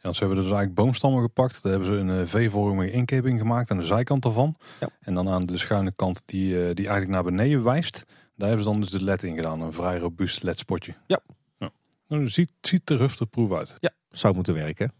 Ja, 0.00 0.12
ze 0.12 0.18
hebben 0.18 0.36
dus 0.42 0.52
eigenlijk 0.52 0.74
boomstammen 0.74 1.22
gepakt. 1.22 1.62
Daar 1.62 1.72
hebben 1.72 1.88
ze 1.88 2.12
een 2.12 2.28
V-vormige 2.28 2.90
inkeping 2.90 3.38
gemaakt 3.38 3.70
aan 3.70 3.78
de 3.78 3.86
zijkant 3.86 4.22
daarvan. 4.22 4.56
Ja. 4.80 4.88
En 5.00 5.14
dan 5.14 5.28
aan 5.28 5.40
de 5.40 5.58
schuine 5.58 5.92
kant 5.96 6.22
die, 6.26 6.52
die 6.52 6.88
eigenlijk 6.88 7.08
naar 7.08 7.24
beneden 7.24 7.62
wijst. 7.62 8.04
Daar 8.36 8.48
hebben 8.48 8.64
ze 8.64 8.70
dan 8.70 8.80
dus 8.80 8.90
de 8.90 9.04
LED 9.04 9.22
in 9.22 9.34
gedaan. 9.34 9.60
Een 9.60 9.72
vrij 9.72 9.98
robuust 9.98 10.42
LED-spotje. 10.42 10.94
Ja. 11.06 11.20
ja. 11.58 11.70
Nou, 12.08 12.28
ziet, 12.28 12.52
ziet 12.60 12.90
er 12.90 13.26
proef 13.30 13.52
uit. 13.52 13.76
Ja, 13.80 13.90
zou 14.10 14.34
moeten 14.34 14.54
werken. 14.54 14.92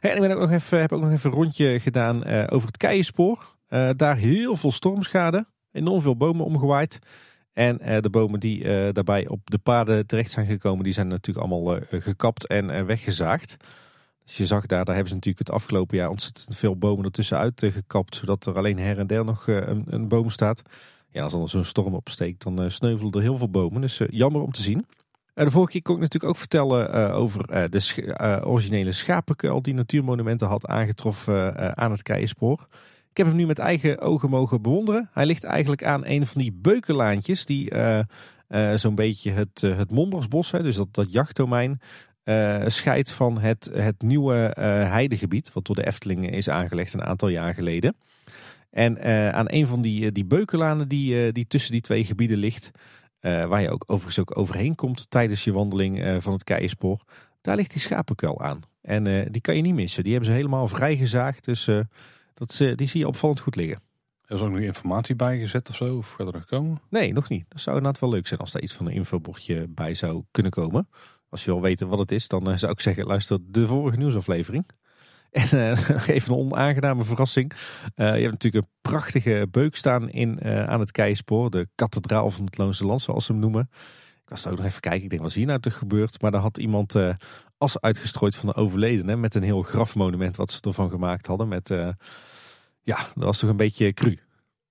En 0.00 0.22
ik 0.22 0.32
ook 0.32 0.38
nog 0.38 0.50
even, 0.50 0.80
heb 0.80 0.92
ook 0.92 1.00
nog 1.00 1.10
even 1.10 1.30
een 1.30 1.36
rondje 1.36 1.80
gedaan 1.80 2.28
uh, 2.28 2.44
over 2.48 2.66
het 2.66 2.76
Keienspoor. 2.76 3.56
Uh, 3.68 3.90
daar 3.96 4.16
heel 4.16 4.56
veel 4.56 4.72
stormschade. 4.72 5.46
Enorm 5.72 6.00
veel 6.00 6.16
bomen 6.16 6.44
omgewaaid. 6.44 6.98
En 7.52 7.78
uh, 7.82 8.00
de 8.00 8.10
bomen 8.10 8.40
die 8.40 8.92
daarbij 8.92 9.28
op 9.28 9.50
de 9.50 9.58
paden 9.58 10.06
terecht 10.06 10.30
zijn 10.30 10.46
gekomen, 10.46 10.84
die 10.84 10.92
zijn 10.92 11.08
natuurlijk 11.08 11.46
allemaal 11.46 11.78
gekapt 11.90 12.46
en 12.46 12.86
weggezaagd. 12.86 13.56
Dus 14.24 14.36
je 14.36 14.46
zag 14.46 14.66
daar, 14.66 14.84
daar 14.84 14.94
hebben 14.94 15.08
ze 15.08 15.14
natuurlijk 15.14 15.46
het 15.46 15.56
afgelopen 15.56 15.96
jaar 15.96 16.08
ontzettend 16.08 16.56
veel 16.56 16.76
bomen 16.76 17.04
ertussen 17.04 17.52
gekapt. 17.56 18.16
Zodat 18.16 18.46
er 18.46 18.56
alleen 18.56 18.78
her 18.78 18.98
en 18.98 19.06
der 19.06 19.24
nog 19.24 19.46
een, 19.46 19.84
een 19.86 20.08
boom 20.08 20.30
staat. 20.30 20.62
Ja, 21.08 21.22
als 21.22 21.32
er 21.32 21.48
zo'n 21.48 21.64
storm 21.64 21.94
opsteekt, 21.94 22.42
dan 22.42 22.70
sneuvelen 22.70 23.12
er 23.12 23.20
heel 23.20 23.38
veel 23.38 23.50
bomen. 23.50 23.80
Dus 23.80 24.00
jammer 24.06 24.42
om 24.42 24.52
te 24.52 24.62
zien. 24.62 24.86
De 25.34 25.50
vorige 25.50 25.72
keer 25.72 25.82
kon 25.82 25.94
ik 25.94 26.00
natuurlijk 26.00 26.32
ook 26.32 26.38
vertellen 26.38 27.12
over 27.12 27.70
de 27.70 28.40
originele 28.44 28.92
schapenkuil 28.92 29.62
die 29.62 29.74
Natuurmonumenten 29.74 30.48
had 30.48 30.66
aangetroffen 30.66 31.76
aan 31.76 31.90
het 31.90 32.02
Keienspoor. 32.02 32.66
Ik 33.10 33.16
heb 33.16 33.26
hem 33.26 33.36
nu 33.36 33.46
met 33.46 33.58
eigen 33.58 34.00
ogen 34.00 34.30
mogen 34.30 34.62
bewonderen. 34.62 35.08
Hij 35.12 35.26
ligt 35.26 35.44
eigenlijk 35.44 35.84
aan 35.84 36.06
een 36.06 36.26
van 36.26 36.40
die 36.40 36.52
beukenlaantjes 36.52 37.44
die 37.44 37.72
zo'n 38.74 38.94
beetje 38.94 39.30
het, 39.30 39.60
het 39.60 39.90
hè, 40.50 40.62
dus 40.62 40.76
dat, 40.76 40.88
dat 40.94 41.12
jachtdomein, 41.12 41.80
uh, 42.24 42.62
scheidt 42.66 43.10
van 43.10 43.38
het, 43.38 43.70
het 43.72 44.02
nieuwe 44.02 44.52
heidegebied, 44.88 45.52
wat 45.52 45.66
door 45.66 45.76
de 45.76 45.86
Efteling 45.86 46.30
is 46.30 46.48
aangelegd 46.48 46.92
een 46.92 47.04
aantal 47.04 47.28
jaar 47.28 47.54
geleden. 47.54 47.96
En 48.70 49.02
aan 49.34 49.46
een 49.48 49.66
van 49.66 49.82
die, 49.82 50.12
die 50.12 50.24
beukenlanen 50.24 50.88
die, 50.88 51.32
die 51.32 51.46
tussen 51.46 51.72
die 51.72 51.80
twee 51.80 52.04
gebieden 52.04 52.38
ligt, 52.38 52.70
waar 53.24 53.62
je 53.62 53.70
ook 53.70 53.84
overigens 53.86 54.18
ook 54.18 54.38
overheen 54.38 54.74
komt 54.74 55.10
tijdens 55.10 55.44
je 55.44 55.52
wandeling 55.52 56.22
van 56.22 56.32
het 56.32 56.44
Keienspoor, 56.44 57.00
daar 57.40 57.56
ligt 57.56 57.70
die 57.70 57.80
schapenkuil 57.80 58.40
aan. 58.40 58.60
En 58.80 59.32
die 59.32 59.40
kan 59.40 59.56
je 59.56 59.62
niet 59.62 59.74
missen. 59.74 60.02
Die 60.02 60.12
hebben 60.12 60.30
ze 60.30 60.36
helemaal 60.36 60.68
vrijgezaagd, 60.68 61.44
dus 61.44 61.64
dat, 62.34 62.56
die 62.74 62.86
zie 62.86 63.00
je 63.00 63.08
opvallend 63.08 63.40
goed 63.40 63.56
liggen. 63.56 63.80
Er 64.24 64.34
is 64.34 64.40
ook 64.40 64.50
nog 64.50 64.60
informatie 64.60 65.16
bij 65.16 65.38
gezet 65.38 65.68
of 65.68 65.76
zo? 65.76 65.96
Of 65.96 66.12
gaat 66.12 66.26
er 66.26 66.32
nog 66.32 66.44
komen? 66.44 66.80
Nee, 66.88 67.12
nog 67.12 67.28
niet. 67.28 67.44
Dat 67.48 67.60
zou 67.60 67.76
inderdaad 67.76 68.00
wel 68.00 68.10
leuk 68.10 68.26
zijn 68.26 68.40
als 68.40 68.52
daar 68.52 68.62
iets 68.62 68.72
van 68.72 68.86
een 68.86 68.92
infobordje 68.92 69.66
bij 69.68 69.94
zou 69.94 70.24
kunnen 70.30 70.52
komen. 70.52 70.88
Als 71.28 71.44
je 71.44 71.50
wil 71.50 71.60
weten 71.60 71.88
wat 71.88 71.98
het 71.98 72.12
is, 72.12 72.28
dan 72.28 72.50
eh, 72.50 72.56
zou 72.56 72.72
ik 72.72 72.80
zeggen, 72.80 73.06
luister 73.06 73.38
de 73.42 73.66
vorige 73.66 73.96
nieuwsaflevering. 73.96 74.66
En 75.34 75.48
uh, 75.52 76.08
even 76.16 76.32
een 76.32 76.38
onaangename 76.38 77.04
verrassing. 77.04 77.52
Uh, 77.52 78.06
je 78.06 78.20
hebt 78.20 78.30
natuurlijk 78.30 78.64
een 78.64 78.70
prachtige 78.80 79.48
beuk 79.50 79.76
staan 79.76 80.10
in, 80.10 80.38
uh, 80.42 80.64
aan 80.64 80.80
het 80.80 80.90
Keispoor. 80.90 81.50
De 81.50 81.68
kathedraal 81.74 82.30
van 82.30 82.44
het 82.44 82.58
Loonse 82.58 82.86
Land, 82.86 83.02
zoals 83.02 83.24
ze 83.24 83.32
hem 83.32 83.40
noemen. 83.40 83.70
Ik 84.22 84.28
was 84.28 84.44
er 84.44 84.50
ook 84.50 84.56
nog 84.56 84.66
even 84.66 84.80
kijken. 84.80 85.02
Ik 85.02 85.10
denk, 85.10 85.22
wat 85.22 85.30
is 85.30 85.36
hier 85.36 85.46
nou 85.46 85.60
toch 85.60 85.78
gebeurd? 85.78 86.22
Maar 86.22 86.30
daar 86.30 86.40
had 86.40 86.58
iemand 86.58 86.94
as 87.58 87.80
uitgestrooid 87.80 88.36
van 88.36 88.48
de 88.48 88.54
overledene. 88.54 89.16
Met 89.16 89.34
een 89.34 89.42
heel 89.42 89.62
grafmonument 89.62 90.36
wat 90.36 90.52
ze 90.52 90.60
ervan 90.60 90.90
gemaakt 90.90 91.26
hadden. 91.26 91.48
Met, 91.48 91.68
ja, 92.82 92.96
dat 93.14 93.24
was 93.24 93.38
toch 93.38 93.50
een 93.50 93.56
beetje 93.56 93.92
cru. 93.92 94.18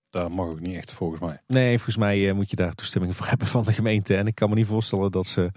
Dat 0.09 0.29
mag 0.29 0.47
ook 0.47 0.59
niet 0.59 0.75
echt 0.75 0.91
volgens 0.91 1.21
mij. 1.21 1.41
Nee, 1.47 1.75
volgens 1.75 1.97
mij 1.97 2.33
moet 2.33 2.49
je 2.49 2.55
daar 2.55 2.73
toestemming 2.73 3.15
voor 3.15 3.27
hebben 3.27 3.47
van 3.47 3.63
de 3.63 3.73
gemeente. 3.73 4.15
En 4.15 4.27
ik 4.27 4.35
kan 4.35 4.49
me 4.49 4.55
niet 4.55 4.67
voorstellen 4.67 5.11
dat 5.11 5.25
ze 5.25 5.51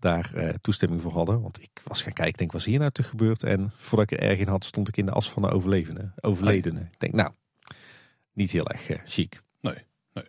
daar 0.00 0.30
uh, 0.34 0.48
toestemming 0.60 1.02
voor 1.02 1.12
hadden. 1.12 1.40
Want 1.40 1.62
ik 1.62 1.82
was 1.84 2.02
gaan 2.02 2.12
kijken, 2.12 2.38
denk, 2.38 2.52
was 2.52 2.64
hier 2.64 2.78
nou 2.78 2.90
te 2.90 3.02
gebeurd? 3.02 3.42
En 3.42 3.72
voordat 3.76 4.10
ik 4.10 4.20
er 4.20 4.28
erg 4.28 4.38
in 4.38 4.48
had, 4.48 4.64
stond 4.64 4.88
ik 4.88 4.96
in 4.96 5.06
de 5.06 5.12
as 5.12 5.30
van 5.30 5.42
de 5.42 5.50
overlevende, 5.50 6.12
overledene. 6.20 6.80
Ik 6.80 7.00
denk, 7.00 7.14
nou, 7.14 7.30
niet 8.32 8.52
heel 8.52 8.68
erg 8.68 8.90
uh, 8.90 8.98
chic. 9.04 9.42
Nee, 9.60 9.74
nee. 10.12 10.24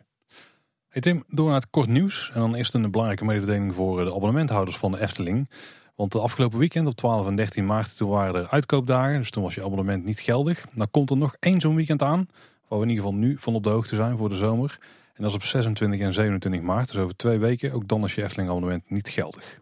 Hey 0.87 1.01
Tim, 1.01 1.23
door 1.27 1.45
naar 1.45 1.59
het 1.59 1.69
kort 1.69 1.87
nieuws. 1.87 2.31
En 2.33 2.39
dan 2.39 2.55
eerst 2.55 2.73
een 2.73 2.91
belangrijke 2.91 3.25
mededeling 3.25 3.73
voor 3.73 3.99
eh, 3.99 4.05
de 4.05 4.13
abonnementhouders 4.13 4.77
van 4.77 4.91
de 4.91 4.99
Efteling. 4.99 5.49
Want 5.95 6.11
de 6.11 6.19
afgelopen 6.19 6.59
weekend 6.59 6.87
op 6.87 6.95
12 6.95 7.27
en 7.27 7.35
13 7.35 7.65
maart, 7.65 7.97
toen 7.97 8.09
waren 8.09 8.35
er 8.35 8.49
uitkoopdagen. 8.49 9.19
Dus 9.19 9.31
toen 9.31 9.43
was 9.43 9.55
je 9.55 9.63
abonnement 9.63 10.05
niet 10.05 10.19
geldig. 10.19 10.65
Dan 10.73 10.91
komt 10.91 11.09
er 11.09 11.17
nog 11.17 11.35
één 11.39 11.61
zo'n 11.61 11.75
weekend 11.75 12.01
aan. 12.01 12.27
Waar 12.67 12.79
we 12.79 12.85
in 12.85 12.89
ieder 12.89 13.03
geval 13.03 13.19
nu 13.19 13.37
van 13.39 13.55
op 13.55 13.63
de 13.63 13.69
hoogte 13.69 13.95
zijn 13.95 14.17
voor 14.17 14.29
de 14.29 14.35
zomer. 14.35 14.79
En 15.13 15.23
dat 15.23 15.29
is 15.29 15.35
op 15.35 15.43
26 15.43 15.99
en 15.99 16.13
27 16.13 16.61
maart, 16.61 16.87
dus 16.87 16.97
over 16.97 17.15
twee 17.15 17.37
weken. 17.37 17.71
Ook 17.71 17.87
dan 17.87 18.03
is 18.03 18.15
je 18.15 18.23
Efteling 18.23 18.49
abonnement 18.49 18.89
niet 18.89 19.09
geldig. 19.09 19.59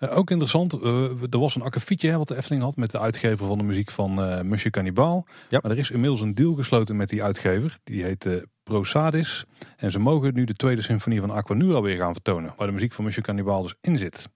Uh, 0.00 0.16
ook 0.16 0.30
interessant, 0.30 0.74
uh, 0.74 1.10
er 1.30 1.38
was 1.38 1.54
een 1.54 1.62
akkefietje 1.62 2.16
wat 2.16 2.28
de 2.28 2.36
Efteling 2.36 2.62
had 2.62 2.76
met 2.76 2.90
de 2.90 2.98
uitgever 2.98 3.46
van 3.46 3.58
de 3.58 3.64
muziek 3.64 3.90
van 3.90 4.10
uh, 4.10 4.40
Monsieur 4.40 4.70
Cannibal. 4.70 5.26
Ja. 5.48 5.58
Maar 5.62 5.70
er 5.70 5.78
is 5.78 5.90
inmiddels 5.90 6.20
een 6.20 6.34
deal 6.34 6.54
gesloten 6.54 6.96
met 6.96 7.08
die 7.08 7.22
uitgever. 7.22 7.78
Die 7.84 8.02
heet 8.02 8.28
Prosadis. 8.62 9.44
En 9.76 9.90
ze 9.90 9.98
mogen 9.98 10.34
nu 10.34 10.44
de 10.44 10.54
tweede 10.54 10.82
symfonie 10.82 11.20
van 11.20 11.30
Aquanura 11.30 11.80
weer 11.80 11.96
gaan 11.96 12.12
vertonen. 12.12 12.54
Waar 12.56 12.66
de 12.66 12.72
muziek 12.72 12.92
van 12.92 13.04
Monsieur 13.04 13.26
Cannibal 13.26 13.62
dus 13.62 13.74
in 13.80 13.98
zit. 13.98 14.28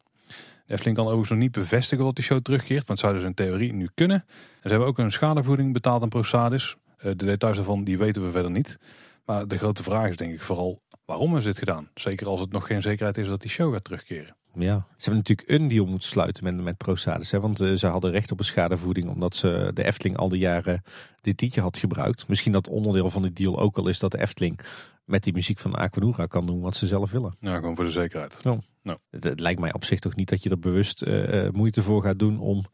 De 0.66 0.72
Efteling 0.72 0.96
kan 0.96 1.06
overigens 1.06 1.30
nog 1.30 1.38
niet 1.38 1.52
bevestigen 1.52 2.04
dat 2.04 2.14
die 2.14 2.24
show 2.24 2.40
terugkeert. 2.42 2.88
Maar 2.88 2.96
het 2.96 2.98
zou 2.98 3.14
dus 3.14 3.22
in 3.22 3.34
theorie 3.34 3.72
nu 3.72 3.88
kunnen. 3.94 4.24
En 4.26 4.62
ze 4.62 4.68
hebben 4.68 4.88
ook 4.88 4.98
een 4.98 5.12
schadevoeding 5.12 5.72
betaald 5.72 6.02
aan 6.02 6.08
Prosadis. 6.08 6.76
de 7.00 7.14
details 7.14 7.56
daarvan 7.56 7.84
die 7.84 7.98
weten 7.98 8.24
we 8.24 8.30
verder 8.30 8.50
niet. 8.50 8.78
Maar 9.24 9.48
de 9.48 9.58
grote 9.58 9.82
vraag 9.82 10.08
is 10.08 10.16
denk 10.16 10.32
ik 10.32 10.40
vooral 10.40 10.82
waarom 11.04 11.26
hebben 11.26 11.42
ze 11.42 11.48
dit 11.48 11.58
gedaan? 11.58 11.88
Zeker 11.94 12.28
als 12.28 12.40
het 12.40 12.52
nog 12.52 12.66
geen 12.66 12.82
zekerheid 12.82 13.18
is 13.18 13.28
dat 13.28 13.40
die 13.40 13.50
show 13.50 13.72
gaat 13.72 13.84
terugkeren. 13.84 14.36
Ja, 14.54 14.86
ze 14.96 15.10
hebben 15.10 15.16
natuurlijk 15.16 15.48
een 15.48 15.68
deal 15.68 15.86
moeten 15.86 16.08
sluiten 16.08 16.44
met, 16.44 16.64
met 16.64 16.76
ProSades. 16.76 17.30
Hè? 17.30 17.40
Want 17.40 17.60
uh, 17.60 17.76
ze 17.76 17.86
hadden 17.86 18.10
recht 18.10 18.32
op 18.32 18.38
een 18.38 18.44
schadevoeding 18.44 19.08
omdat 19.08 19.36
ze 19.36 19.70
de 19.74 19.84
Efteling 19.84 20.16
al 20.16 20.28
die 20.28 20.38
jaren 20.38 20.82
dit 21.20 21.40
liedje 21.40 21.60
had 21.60 21.78
gebruikt. 21.78 22.28
Misschien 22.28 22.52
dat 22.52 22.68
onderdeel 22.68 23.10
van 23.10 23.22
die 23.22 23.32
deal 23.32 23.58
ook 23.58 23.76
al 23.76 23.88
is 23.88 23.98
dat 23.98 24.10
de 24.10 24.20
Efteling 24.20 24.60
met 25.04 25.24
die 25.24 25.32
muziek 25.32 25.58
van 25.58 25.74
Aquanura 25.74 26.26
kan 26.26 26.46
doen 26.46 26.60
wat 26.60 26.76
ze 26.76 26.86
zelf 26.86 27.10
willen. 27.10 27.36
Ja, 27.40 27.54
gewoon 27.54 27.76
voor 27.76 27.84
de 27.84 27.90
zekerheid. 27.90 28.36
Ja. 28.40 28.58
Nou. 28.82 28.98
Het, 29.10 29.40
lijkt 29.40 29.60
mij 29.60 29.72
op 29.72 29.84
zich 29.84 29.98
toch 29.98 30.16
niet 30.16 30.28
dat 30.28 30.42
je 30.42 30.50
er 30.50 30.58
bewust 30.58 31.02
uh, 31.02 31.48
moeite 31.50 31.82
voor 31.82 32.02
gaat 32.02 32.18
doen 32.18 32.38
om 32.38 32.64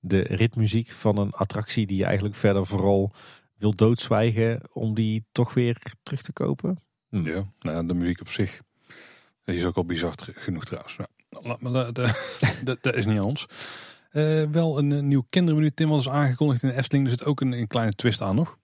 de 0.00 0.20
ritmuziek 0.20 0.90
van 0.90 1.18
een 1.18 1.32
attractie 1.32 1.86
die 1.86 1.96
je 1.96 2.04
eigenlijk 2.04 2.34
verder 2.34 2.66
vooral 2.66 3.12
wil 3.56 3.74
doodzwijgen 3.74 4.60
om 4.72 4.94
die 4.94 5.24
toch 5.32 5.54
weer 5.54 5.82
terug 6.02 6.22
te 6.22 6.32
kopen. 6.32 6.80
Hm. 7.08 7.26
Ja, 7.26 7.44
nou, 7.60 7.86
de 7.86 7.94
muziek 7.94 8.20
op 8.20 8.28
zich 8.28 8.60
die 9.46 9.56
is 9.56 9.64
ook 9.64 9.76
al 9.76 9.84
bizar 9.84 10.14
genoeg 10.18 10.64
trouwens. 10.64 10.96
Nou, 11.60 11.92
dat 12.62 12.94
is 13.00 13.06
niet 13.06 13.18
aan 13.18 13.24
ons. 13.24 13.46
Uh, 14.12 14.44
wel 14.50 14.78
een, 14.78 15.08
nieuw 15.08 15.26
kindermenu. 15.30 15.70
Tim 15.70 15.88
was 15.88 16.08
aangekondigd 16.08 16.62
in 16.62 16.68
de 16.68 16.74
Efteling. 16.76 17.04
Er 17.04 17.10
zit 17.10 17.24
ook 17.24 17.40
een, 17.40 17.52
een 17.52 17.66
kleine 17.66 17.92
twist 17.92 18.22
aan 18.22 18.34
nog. 18.34 18.58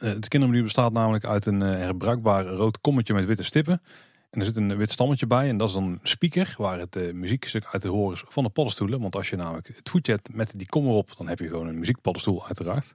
Uh, 0.00 0.12
het 0.12 0.28
kindermenu 0.28 0.62
bestaat 0.62 0.92
namelijk 0.92 1.24
uit 1.24 1.46
een 1.46 1.60
uh, 1.60 1.70
herbruikbaar 1.70 2.44
rood 2.44 2.80
kommetje 2.80 3.14
met 3.14 3.24
witte 3.24 3.42
stippen. 3.42 3.82
En 4.30 4.40
er 4.40 4.44
zit 4.44 4.56
een 4.56 4.76
wit 4.76 4.90
stammetje 4.90 5.26
bij. 5.26 5.48
En 5.48 5.56
dat 5.56 5.68
is 5.68 5.74
dan 5.74 5.84
een 5.84 6.00
speaker 6.02 6.54
waar 6.58 6.78
het 6.78 7.12
muziekstuk 7.14 7.64
uit 7.64 7.82
te 7.82 7.88
horen 7.88 8.14
is 8.14 8.24
van 8.28 8.44
de 8.44 8.50
paddenstoelen. 8.50 9.00
Want 9.00 9.16
als 9.16 9.30
je 9.30 9.36
namelijk 9.36 9.66
het 9.66 9.88
voetje 9.88 10.12
hebt 10.12 10.34
met 10.34 10.52
die 10.56 10.68
kom 10.68 10.86
erop, 10.86 11.16
dan 11.16 11.28
heb 11.28 11.38
je 11.38 11.48
gewoon 11.48 11.66
een 11.66 11.78
muziekpaddenstoel 11.78 12.46
uiteraard. 12.46 12.94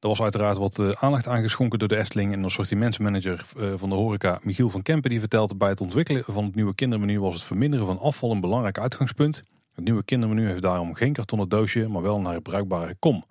Er 0.00 0.08
was 0.08 0.22
uiteraard 0.22 0.56
wat 0.56 0.78
uh, 0.78 0.90
aandacht 0.90 1.28
aangeschonken 1.28 1.78
door 1.78 1.88
de 1.88 1.96
Efteling 1.96 2.32
en 2.32 2.42
de 2.42 2.50
sortimentsmanager 2.50 3.44
uh, 3.56 3.72
van 3.76 3.88
de 3.88 3.94
horeca 3.94 4.38
Michiel 4.42 4.70
van 4.70 4.82
Kempen 4.82 5.10
die 5.10 5.20
vertelt 5.20 5.58
bij 5.58 5.68
het 5.68 5.80
ontwikkelen 5.80 6.24
van 6.26 6.44
het 6.44 6.54
nieuwe 6.54 6.74
kindermenu 6.74 7.20
was 7.20 7.34
het 7.34 7.42
verminderen 7.42 7.86
van 7.86 7.98
afval 7.98 8.30
een 8.30 8.40
belangrijk 8.40 8.78
uitgangspunt. 8.78 9.42
Het 9.74 9.84
nieuwe 9.84 10.04
kindermenu 10.04 10.46
heeft 10.46 10.62
daarom 10.62 10.94
geen 10.94 11.12
kartonnen 11.12 11.48
doosje, 11.48 11.88
maar 11.88 12.02
wel 12.02 12.16
een 12.16 12.24
herbruikbare 12.24 12.96
kom. 12.98 13.24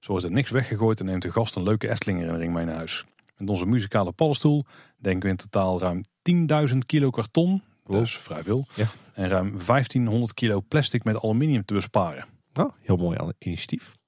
Zo 0.00 0.10
wordt 0.10 0.26
er 0.26 0.32
niks 0.32 0.50
weggegooid 0.50 1.00
en 1.00 1.06
neemt 1.06 1.22
de 1.22 1.32
gast 1.32 1.56
een 1.56 1.62
leuke 1.62 1.90
Efteling 1.90 2.18
herinnering 2.18 2.54
mee 2.54 2.64
naar 2.64 2.76
huis. 2.76 3.04
Met 3.36 3.48
onze 3.48 3.66
muzikale 3.66 4.12
paddenstoel 4.12 4.64
denken 4.96 5.22
we 5.22 5.28
in 5.28 5.36
totaal 5.36 5.80
ruim 5.80 6.02
10.000 6.70 6.78
kilo 6.86 7.10
karton, 7.10 7.62
dus 7.86 8.18
vrij 8.18 8.42
veel, 8.42 8.66
ja. 8.74 8.86
en 9.14 9.28
ruim 9.28 9.58
1500 9.66 10.34
kilo 10.34 10.60
plastic 10.68 11.04
met 11.04 11.22
aluminium 11.22 11.64
te 11.64 11.74
besparen. 11.74 12.26
Oh, 12.54 12.72
heel 12.80 12.96
mooi 12.96 13.18
initiatief. 13.38 13.98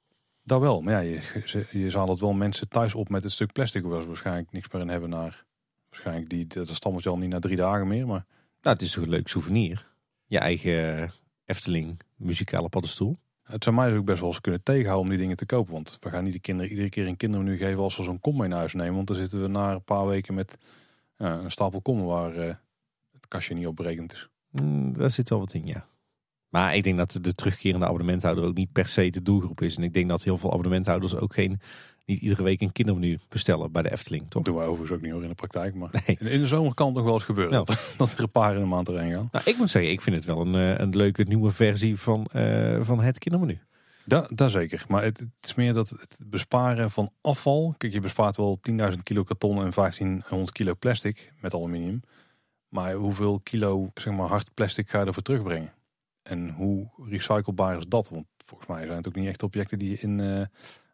Dat 0.43 0.61
wel, 0.61 0.81
maar 0.81 0.93
ja, 0.93 1.21
je, 1.45 1.67
je 1.71 1.91
zal 1.91 2.09
het 2.09 2.21
wel 2.21 2.33
mensen 2.33 2.69
thuis 2.69 2.95
op 2.95 3.09
met 3.09 3.23
het 3.23 3.33
stuk 3.33 3.53
plastic 3.53 3.83
waar 3.83 4.01
ze 4.01 4.07
waarschijnlijk 4.07 4.53
niks 4.53 4.69
meer 4.71 4.83
in 4.83 4.89
hebben 4.89 5.11
naar, 5.11 5.45
waarschijnlijk 5.89 6.29
die, 6.29 6.47
dat 6.47 6.69
stammetje 6.69 7.11
al 7.11 7.19
niet 7.19 7.31
na 7.31 7.39
drie 7.39 7.57
dagen 7.57 7.87
meer, 7.87 8.07
maar... 8.07 8.25
Nou, 8.63 8.77
het 8.77 8.83
is 8.83 8.93
toch 8.93 9.05
een 9.05 9.11
leuk 9.11 9.29
souvenir. 9.29 9.89
Je 10.27 10.39
eigen 10.39 11.11
Efteling 11.45 12.01
muzikale 12.17 12.69
paddenstoel. 12.69 13.19
Het 13.43 13.65
zou 13.65 13.77
mij 13.77 13.89
dus 13.89 13.99
ook 13.99 14.05
best 14.05 14.21
wel 14.21 14.29
eens 14.29 14.41
kunnen 14.41 14.63
tegenhouden 14.63 15.03
om 15.03 15.09
die 15.09 15.19
dingen 15.19 15.37
te 15.37 15.47
kopen. 15.47 15.73
Want 15.73 15.97
we 16.01 16.11
gaan 16.11 16.25
niet 16.25 16.33
de 16.33 16.41
kinderen 16.41 16.71
iedere 16.71 16.89
keer 16.89 17.07
een 17.07 17.17
kindermenu 17.17 17.57
geven 17.57 17.83
als 17.83 17.97
we 17.97 18.03
zo'n 18.03 18.21
kom 18.21 18.37
mee 18.37 18.49
naar 18.49 18.59
huis 18.59 18.73
nemen. 18.73 18.95
Want 18.95 19.07
dan 19.07 19.17
zitten 19.17 19.43
we 19.43 19.49
na 19.49 19.73
een 19.73 19.85
paar 19.85 20.07
weken 20.07 20.35
met 20.35 20.59
ja, 21.17 21.39
een 21.39 21.51
stapel 21.51 21.81
kommen 21.81 22.05
waar 22.05 22.37
uh, 22.37 22.55
het 23.13 23.29
kastje 23.29 23.55
niet 23.55 23.67
op 23.67 23.77
berekend 23.77 24.13
is. 24.13 24.29
Mm, 24.51 24.93
daar 24.93 25.11
zit 25.11 25.29
wel 25.29 25.39
wat 25.39 25.53
in, 25.53 25.67
ja. 25.67 25.87
Maar 26.53 26.77
ik 26.77 26.83
denk 26.83 26.97
dat 26.97 27.19
de 27.21 27.35
terugkerende 27.35 27.87
abonnementhouder 27.87 28.45
ook 28.45 28.55
niet 28.55 28.73
per 28.73 28.89
se 28.89 29.11
de 29.11 29.23
doelgroep 29.23 29.61
is. 29.61 29.77
En 29.77 29.83
ik 29.83 29.95
denk 29.95 30.09
dat 30.09 30.23
heel 30.23 30.39
veel 30.39 30.51
abonnementhouders 30.51 31.17
ook 31.17 31.35
geen, 31.35 31.61
niet 32.07 32.21
iedere 32.21 32.43
week 32.43 32.61
een 32.61 32.73
kindermenu 32.73 33.19
bestellen 33.29 33.73
bij 33.73 33.83
de 33.83 33.93
Efteling. 33.93 34.23
Toch? 34.23 34.33
Dat 34.33 34.45
doen 34.45 34.55
wij 34.55 34.67
overigens 34.67 34.99
ook 34.99 35.05
niet 35.05 35.13
hoor 35.13 35.23
in 35.23 35.29
de 35.29 35.35
praktijk. 35.35 35.75
Maar 35.75 35.91
nee. 36.07 36.33
in, 36.33 36.41
de 36.41 36.47
zomer 36.47 36.75
kan 36.75 36.87
het 36.87 36.95
nog 36.95 37.05
wel 37.05 37.15
eens 37.15 37.25
gebeuren 37.25 37.53
dat, 37.53 37.67
dat, 37.97 38.13
er 38.13 38.23
een 38.23 38.31
paar 38.31 38.55
in 38.55 38.61
een 38.61 38.69
maand 38.69 38.89
erheen 38.89 39.13
gaan. 39.13 39.29
Nou, 39.33 39.45
ik 39.45 39.57
moet 39.57 39.71
zeggen, 39.71 39.93
ik 39.93 40.01
vind 40.01 40.17
het 40.17 40.25
wel 40.25 40.41
een, 40.41 40.55
eh, 40.55 40.79
een 40.79 40.97
leuke 40.97 41.23
nieuwe 41.23 41.51
versie 41.51 41.99
van, 41.99 42.29
uh, 42.37 42.79
van 42.83 43.01
het 43.01 43.19
kindermenu. 43.19 43.61
Dat 44.05 44.51
zeker. 44.53 44.85
Maar 44.89 45.03
het, 45.03 45.19
het, 45.19 45.29
is 45.41 45.55
meer 45.55 45.75
dat 45.75 45.89
het 45.89 46.19
besparen 46.27 46.91
van 46.91 47.13
afval. 47.21 47.75
Kijk, 47.79 47.93
je 47.93 48.01
bespaart 48.01 48.37
wel 48.37 48.59
10.000 48.71 48.77
kilo 49.03 49.23
karton 49.23 49.65
en 49.65 49.71
1500 49.75 50.53
kilo 50.53 50.75
plastic 50.75 51.33
met 51.41 51.55
aluminium. 51.55 52.01
Maar 52.69 52.93
hoeveel 52.93 53.41
kilo 53.43 53.91
zeg 53.95 54.15
maar, 54.15 54.29
hard 54.29 54.55
plastic 54.55 54.91
ga 54.91 55.01
je 55.01 55.07
ervoor 55.07 55.23
terugbrengen? 55.23 55.73
En 56.23 56.51
hoe 56.51 56.89
recyclebaar 57.09 57.77
is 57.77 57.87
dat? 57.89 58.09
Want 58.09 58.27
volgens 58.45 58.69
mij 58.69 58.85
zijn 58.85 58.97
het 58.97 59.09
ook 59.09 59.15
niet 59.15 59.29
echt 59.29 59.43
objecten 59.43 59.79
die 59.79 59.91
je 59.91 59.99
in, 59.99 60.19
uh, 60.19 60.45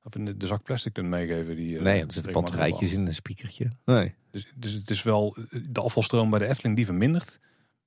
of 0.03 0.15
in 0.15 0.39
de, 0.39 0.47
zak 0.47 0.63
plastic 0.63 0.93
kunt 0.93 1.09
meegeven. 1.09 1.57
Die, 1.57 1.77
uh, 1.77 1.83
nee, 1.83 2.05
er 2.05 2.13
zitten 2.13 2.33
batterijtjes 2.33 2.93
in 2.93 3.07
een 3.07 3.15
speakertje. 3.15 3.71
Nee. 3.85 4.15
Dus, 4.31 4.53
dus 4.57 4.73
het 4.73 4.91
is 4.91 5.03
wel, 5.03 5.37
de 5.71 5.81
afvalstroom 5.81 6.31
bij 6.31 6.39
de 6.39 6.47
Efteling 6.47 6.77
die 6.77 6.87
vermindert. 6.87 7.41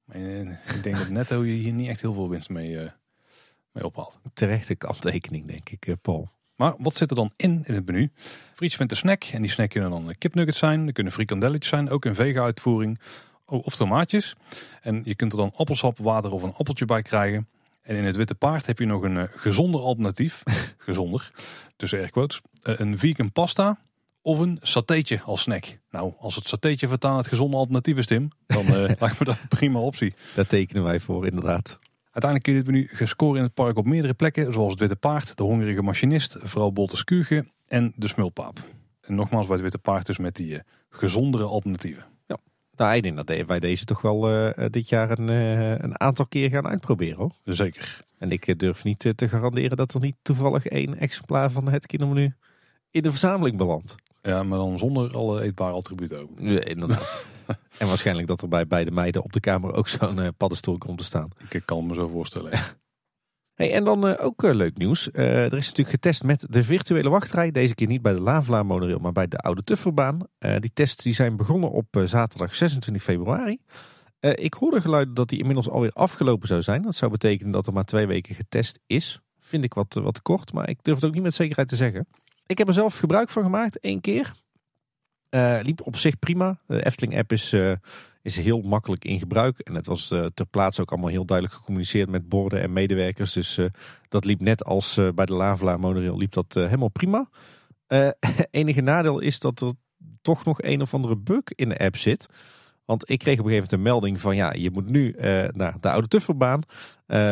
Maar 0.03 0.17
ik 0.75 0.83
denk 0.83 0.97
dat 0.97 1.09
netto 1.09 1.43
je 1.43 1.53
hier 1.53 1.73
niet 1.73 1.89
echt 1.89 2.01
heel 2.01 2.13
veel 2.13 2.29
winst 2.29 2.49
mee, 2.49 2.71
uh, 2.71 2.91
mee 3.71 3.85
ophaalt. 3.85 4.19
Terechte 4.33 4.75
kanttekening 4.75 5.47
denk 5.47 5.69
ik, 5.69 5.95
Paul. 6.01 6.29
Maar 6.61 6.73
wat 6.77 6.95
zit 6.95 7.09
er 7.09 7.15
dan 7.15 7.33
in 7.35 7.63
in 7.65 7.73
het 7.73 7.85
menu? 7.85 8.11
Frietjes 8.53 8.79
met 8.79 8.91
een 8.91 8.97
snack. 8.97 9.23
En 9.23 9.41
die 9.41 9.51
snack 9.51 9.69
kunnen 9.69 9.89
dan 9.89 10.15
kipnuggets 10.17 10.57
zijn. 10.57 10.87
Er 10.87 10.93
kunnen 10.93 11.13
frikandelletjes 11.13 11.69
zijn, 11.69 11.89
ook 11.89 12.05
in 12.05 12.15
vega-uitvoering. 12.15 12.99
Of 13.51 13.75
tomaatjes. 13.75 14.35
En 14.81 15.01
je 15.05 15.15
kunt 15.15 15.31
er 15.31 15.37
dan 15.37 15.51
appelsap, 15.55 15.97
water 15.97 16.31
of 16.31 16.43
een 16.43 16.53
appeltje 16.53 16.85
bij 16.85 17.01
krijgen. 17.01 17.47
En 17.81 17.95
in 17.95 18.03
het 18.03 18.15
Witte 18.15 18.35
Paard 18.35 18.65
heb 18.65 18.79
je 18.79 18.85
nog 18.85 19.03
een 19.03 19.15
uh, 19.15 19.23
gezonder 19.29 19.81
alternatief. 19.81 20.43
gezonder, 20.77 21.31
tussen 21.75 21.99
airquotes. 21.99 22.41
Uh, 22.63 22.79
een 22.79 22.97
vegan 22.97 23.31
pasta 23.31 23.79
of 24.21 24.39
een 24.39 24.59
satéetje 24.61 25.21
als 25.21 25.41
snack. 25.41 25.77
Nou, 25.89 26.13
als 26.19 26.35
het 26.35 26.47
satéetje 26.47 26.87
vertaan 26.87 27.17
het 27.17 27.27
gezonde 27.27 27.57
alternatief 27.57 27.97
is, 27.97 28.05
Tim, 28.05 28.29
dan 28.47 28.65
uh, 28.65 28.71
lijkt 28.99 29.19
me 29.19 29.25
dat 29.25 29.37
een 29.41 29.47
prima 29.47 29.79
optie. 29.79 30.13
Daar 30.35 30.47
tekenen 30.47 30.83
wij 30.83 30.99
voor, 30.99 31.27
inderdaad. 31.27 31.79
Uiteindelijk 32.11 32.43
kun 32.43 32.53
je 32.53 32.63
dit 32.63 32.71
menu 32.71 32.87
gescoren 32.87 33.37
in 33.37 33.43
het 33.43 33.53
park 33.53 33.77
op 33.77 33.85
meerdere 33.85 34.13
plekken, 34.13 34.53
zoals 34.53 34.71
het 34.71 34.79
Witte 34.79 34.95
Paard, 34.95 35.37
de 35.37 35.43
Hongerige 35.43 35.81
Machinist, 35.81 36.35
vrouw 36.39 36.69
Bolterskuurge 36.69 37.45
en 37.67 37.93
de 37.95 38.07
Smulpaap. 38.07 38.59
En 39.01 39.15
nogmaals 39.15 39.45
bij 39.45 39.53
het 39.53 39.63
Witte 39.63 39.77
Paard 39.77 40.05
dus 40.05 40.17
met 40.17 40.35
die 40.35 40.61
gezondere 40.89 41.43
alternatieven. 41.43 42.05
Nou, 42.81 42.95
ik 42.95 43.03
denk 43.03 43.15
dat 43.15 43.45
wij 43.47 43.59
deze 43.59 43.85
toch 43.85 44.01
wel 44.01 44.31
uh, 44.31 44.65
dit 44.69 44.89
jaar 44.89 45.19
een, 45.19 45.29
uh, 45.29 45.69
een, 45.69 45.99
aantal 45.99 46.25
keer 46.25 46.49
gaan 46.49 46.67
uitproberen. 46.67 47.17
Hoor. 47.17 47.31
Zeker. 47.43 48.05
En 48.17 48.31
ik 48.31 48.59
durf 48.59 48.83
niet 48.83 49.13
te 49.15 49.27
garanderen 49.27 49.77
dat 49.77 49.93
er 49.93 49.99
niet 49.99 50.15
toevallig 50.21 50.65
één 50.65 50.97
exemplaar 50.97 51.51
van 51.51 51.69
het 51.69 51.85
kindermenu 51.85 52.33
in 52.91 53.01
de 53.01 53.09
verzameling 53.09 53.57
belandt. 53.57 53.95
Ja, 54.21 54.43
maar 54.43 54.57
dan 54.57 54.77
zonder 54.77 55.13
alle 55.13 55.41
eetbare 55.41 55.73
attributen 55.73 56.19
ook. 56.19 56.29
Ja, 56.39 56.63
inderdaad. 56.63 57.25
en 57.79 57.87
waarschijnlijk 57.87 58.27
dat 58.27 58.41
er 58.41 58.47
bij 58.47 58.67
beide 58.67 58.91
meiden 58.91 59.23
op 59.23 59.33
de 59.33 59.39
kamer 59.39 59.73
ook 59.73 59.87
zo'n 59.87 60.33
paddenstoel 60.37 60.77
komt 60.77 60.97
te 60.97 61.03
staan. 61.03 61.29
Ik 61.49 61.61
kan 61.65 61.85
me 61.85 61.93
zo 61.93 62.07
voorstellen. 62.07 62.51
En 63.69 63.83
dan 63.83 64.07
uh, 64.07 64.13
ook 64.19 64.43
uh, 64.43 64.53
leuk 64.53 64.77
nieuws. 64.77 65.09
Uh, 65.13 65.25
er 65.25 65.57
is 65.57 65.67
natuurlijk 65.67 65.89
getest 65.89 66.23
met 66.23 66.45
de 66.49 66.63
virtuele 66.63 67.09
wachtrij. 67.09 67.51
Deze 67.51 67.75
keer 67.75 67.87
niet 67.87 68.01
bij 68.01 68.13
de 68.13 68.21
Lavla 68.21 68.63
monorail, 68.63 68.99
maar 68.99 69.11
bij 69.11 69.27
de 69.27 69.37
Oude 69.37 69.63
Tufferbaan. 69.63 70.19
die 70.39 70.71
tests 70.73 71.03
die 71.03 71.13
zijn 71.13 71.35
begonnen 71.35 71.71
op 71.71 72.01
zaterdag 72.03 72.55
26 72.55 73.03
februari. 73.03 73.59
ik 74.19 74.53
hoorde 74.53 74.81
geluiden 74.81 75.13
dat 75.13 75.29
die 75.29 75.39
inmiddels 75.39 75.69
alweer 75.69 75.91
afgelopen 75.91 76.47
zou 76.47 76.61
zijn. 76.61 76.81
Dat 76.81 76.95
zou 76.95 77.11
betekenen 77.11 77.51
dat 77.51 77.67
er 77.67 77.73
maar 77.73 77.85
twee 77.85 78.07
weken 78.07 78.35
getest 78.35 78.79
is. 78.87 79.21
Vind 79.39 79.63
ik 79.63 79.73
wat, 79.73 79.93
wat 79.93 80.21
kort, 80.21 80.53
maar 80.53 80.69
ik 80.69 80.83
durf 80.83 80.95
het 80.95 81.05
ook 81.05 81.13
niet 81.13 81.23
met 81.23 81.33
zekerheid 81.33 81.67
te 81.67 81.75
zeggen. 81.75 82.07
Ik 82.45 82.57
heb 82.57 82.67
er 82.67 82.73
zelf 82.73 82.97
gebruik 82.97 83.29
van 83.29 83.43
gemaakt, 83.43 83.79
één 83.79 84.01
keer. 84.01 84.31
Liep 85.61 85.81
op 85.83 85.97
zich 85.97 86.19
prima. 86.19 86.59
De 86.67 86.85
Efteling 86.85 87.17
app 87.17 87.31
is 87.31 87.53
is 88.21 88.37
heel 88.37 88.61
makkelijk 88.61 89.05
in 89.05 89.19
gebruik. 89.19 89.59
En 89.59 89.75
het 89.75 89.85
was 89.85 90.11
uh, 90.11 90.25
ter 90.25 90.45
plaatse 90.45 90.81
ook 90.81 90.91
allemaal 90.91 91.09
heel 91.09 91.25
duidelijk 91.25 91.57
gecommuniceerd 91.57 92.09
met 92.09 92.29
borden 92.29 92.61
en 92.61 92.73
medewerkers. 92.73 93.33
Dus 93.33 93.59
dat 94.09 94.25
liep 94.25 94.39
net 94.39 94.63
als 94.63 94.99
bij 95.15 95.25
de 95.25 95.33
Lavela 95.33 95.77
monorail 95.77 96.17
liep 96.17 96.31
dat 96.31 96.53
helemaal 96.53 96.89
prima. 96.89 97.29
enige 98.51 98.81
nadeel 98.81 99.19
is 99.19 99.39
dat 99.39 99.61
er 99.61 99.71
toch 100.21 100.45
nog 100.45 100.61
een 100.61 100.81
of 100.81 100.93
andere 100.93 101.15
bug 101.15 101.43
in 101.45 101.69
de 101.69 101.77
app 101.77 101.97
zit. 101.97 102.27
Want 102.85 103.09
ik 103.09 103.19
kreeg 103.19 103.39
op 103.39 103.45
een 103.45 103.51
gegeven 103.51 103.69
moment 103.69 103.71
een 103.71 103.93
melding 103.93 104.19
van 104.19 104.35
ja, 104.35 104.53
je 104.53 104.71
moet 104.71 104.89
nu 104.89 105.15
naar 105.51 105.75
de 105.79 105.89
oude 105.89 106.07
Tufferbaan. 106.07 106.61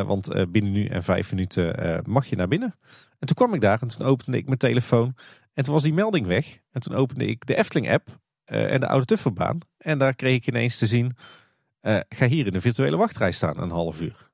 want 0.05 0.51
binnen 0.51 0.71
nu 0.71 0.85
en 0.85 1.03
vijf 1.03 1.31
minuten 1.31 2.01
mag 2.07 2.25
je 2.25 2.35
naar 2.35 2.47
binnen. 2.47 2.75
En 3.19 3.27
toen 3.27 3.35
kwam 3.35 3.53
ik 3.53 3.61
daar 3.61 3.81
en 3.81 3.87
toen 3.87 4.05
opende 4.05 4.37
ik 4.37 4.45
mijn 4.45 4.57
telefoon. 4.57 5.15
En 5.59 5.65
toen 5.65 5.73
was 5.73 5.83
die 5.83 5.93
melding 5.93 6.27
weg. 6.27 6.59
En 6.71 6.81
toen 6.81 6.95
opende 6.95 7.25
ik 7.25 7.45
de 7.45 7.55
Efteling 7.55 7.91
app 7.91 8.19
en 8.45 8.79
de 8.79 8.87
oude 8.87 9.05
Tufferbaan. 9.05 9.59
En 9.77 9.97
daar 9.97 10.15
kreeg 10.15 10.35
ik 10.35 10.47
ineens 10.47 10.77
te 10.77 10.87
zien, 10.87 11.15
uh, 11.81 11.99
ga 12.09 12.27
hier 12.27 12.45
in 12.45 12.51
de 12.51 12.61
virtuele 12.61 12.97
wachtrij 12.97 13.31
staan 13.31 13.61
een 13.61 13.69
half 13.69 14.01
uur. 14.01 14.29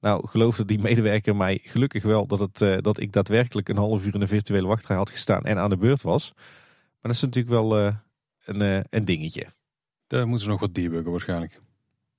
Nou, 0.00 0.28
geloofde 0.28 0.64
die 0.64 0.78
medewerker 0.78 1.36
mij 1.36 1.60
gelukkig 1.62 2.02
wel 2.02 2.26
dat, 2.26 2.40
het, 2.40 2.60
uh, 2.60 2.78
dat 2.80 3.00
ik 3.00 3.12
daadwerkelijk 3.12 3.68
een 3.68 3.76
half 3.76 4.06
uur 4.06 4.14
in 4.14 4.20
de 4.20 4.26
virtuele 4.26 4.66
wachtrij 4.66 4.96
had 4.96 5.10
gestaan 5.10 5.44
en 5.44 5.58
aan 5.58 5.70
de 5.70 5.76
beurt 5.76 6.02
was. 6.02 6.32
Maar 6.34 7.12
dat 7.12 7.12
is 7.12 7.20
natuurlijk 7.20 7.54
wel 7.54 7.76
een, 8.44 8.86
een 8.90 9.04
dingetje. 9.04 9.46
Daar 10.06 10.26
moeten 10.26 10.44
ze 10.44 10.50
nog 10.50 10.60
wat 10.60 10.74
debuggen 10.74 11.10
waarschijnlijk. 11.10 11.60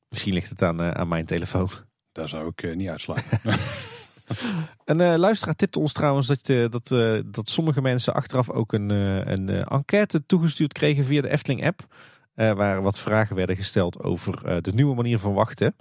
Misschien 0.10 0.34
ligt 0.34 0.49
het 0.49 0.61
aan, 0.61 0.81
aan 0.81 1.07
mijn 1.07 1.26
telefoon. 1.26 1.69
Daar 2.11 2.30
zou 2.30 2.51
ik 2.55 2.76
niet 2.76 2.89
uitslaan. 2.89 3.23
Een 4.86 5.00
uh, 5.00 5.16
luisteraar 5.16 5.56
tipte 5.56 5.80
ons 5.80 5.94
trouwens 5.94 6.28
dat, 6.28 6.50
uh, 6.50 6.70
dat, 6.70 6.91
uh, 6.91 7.22
dat 7.26 7.50
sommige 7.50 7.82
mensen 7.82 8.14
achteraf 8.14 8.50
ook 8.50 8.74
een, 8.74 8.90
een 8.90 9.50
enquête 9.50 10.26
toegestuurd 10.26 10.74
kregen 10.74 11.06
via 11.06 11.22
de 11.22 11.30
Efteling 11.30 11.66
app. 11.66 11.88
Uh, 12.36 12.54
waar 12.54 12.82
wat 12.82 13.00
vragen 13.00 13.36
werden 13.36 13.56
gesteld 13.56 14.04
over 14.04 14.62
de 14.64 14.74
nieuwe 14.74 14.95
manier 14.95 15.20
van 15.20 15.34
wachten. 15.34 15.76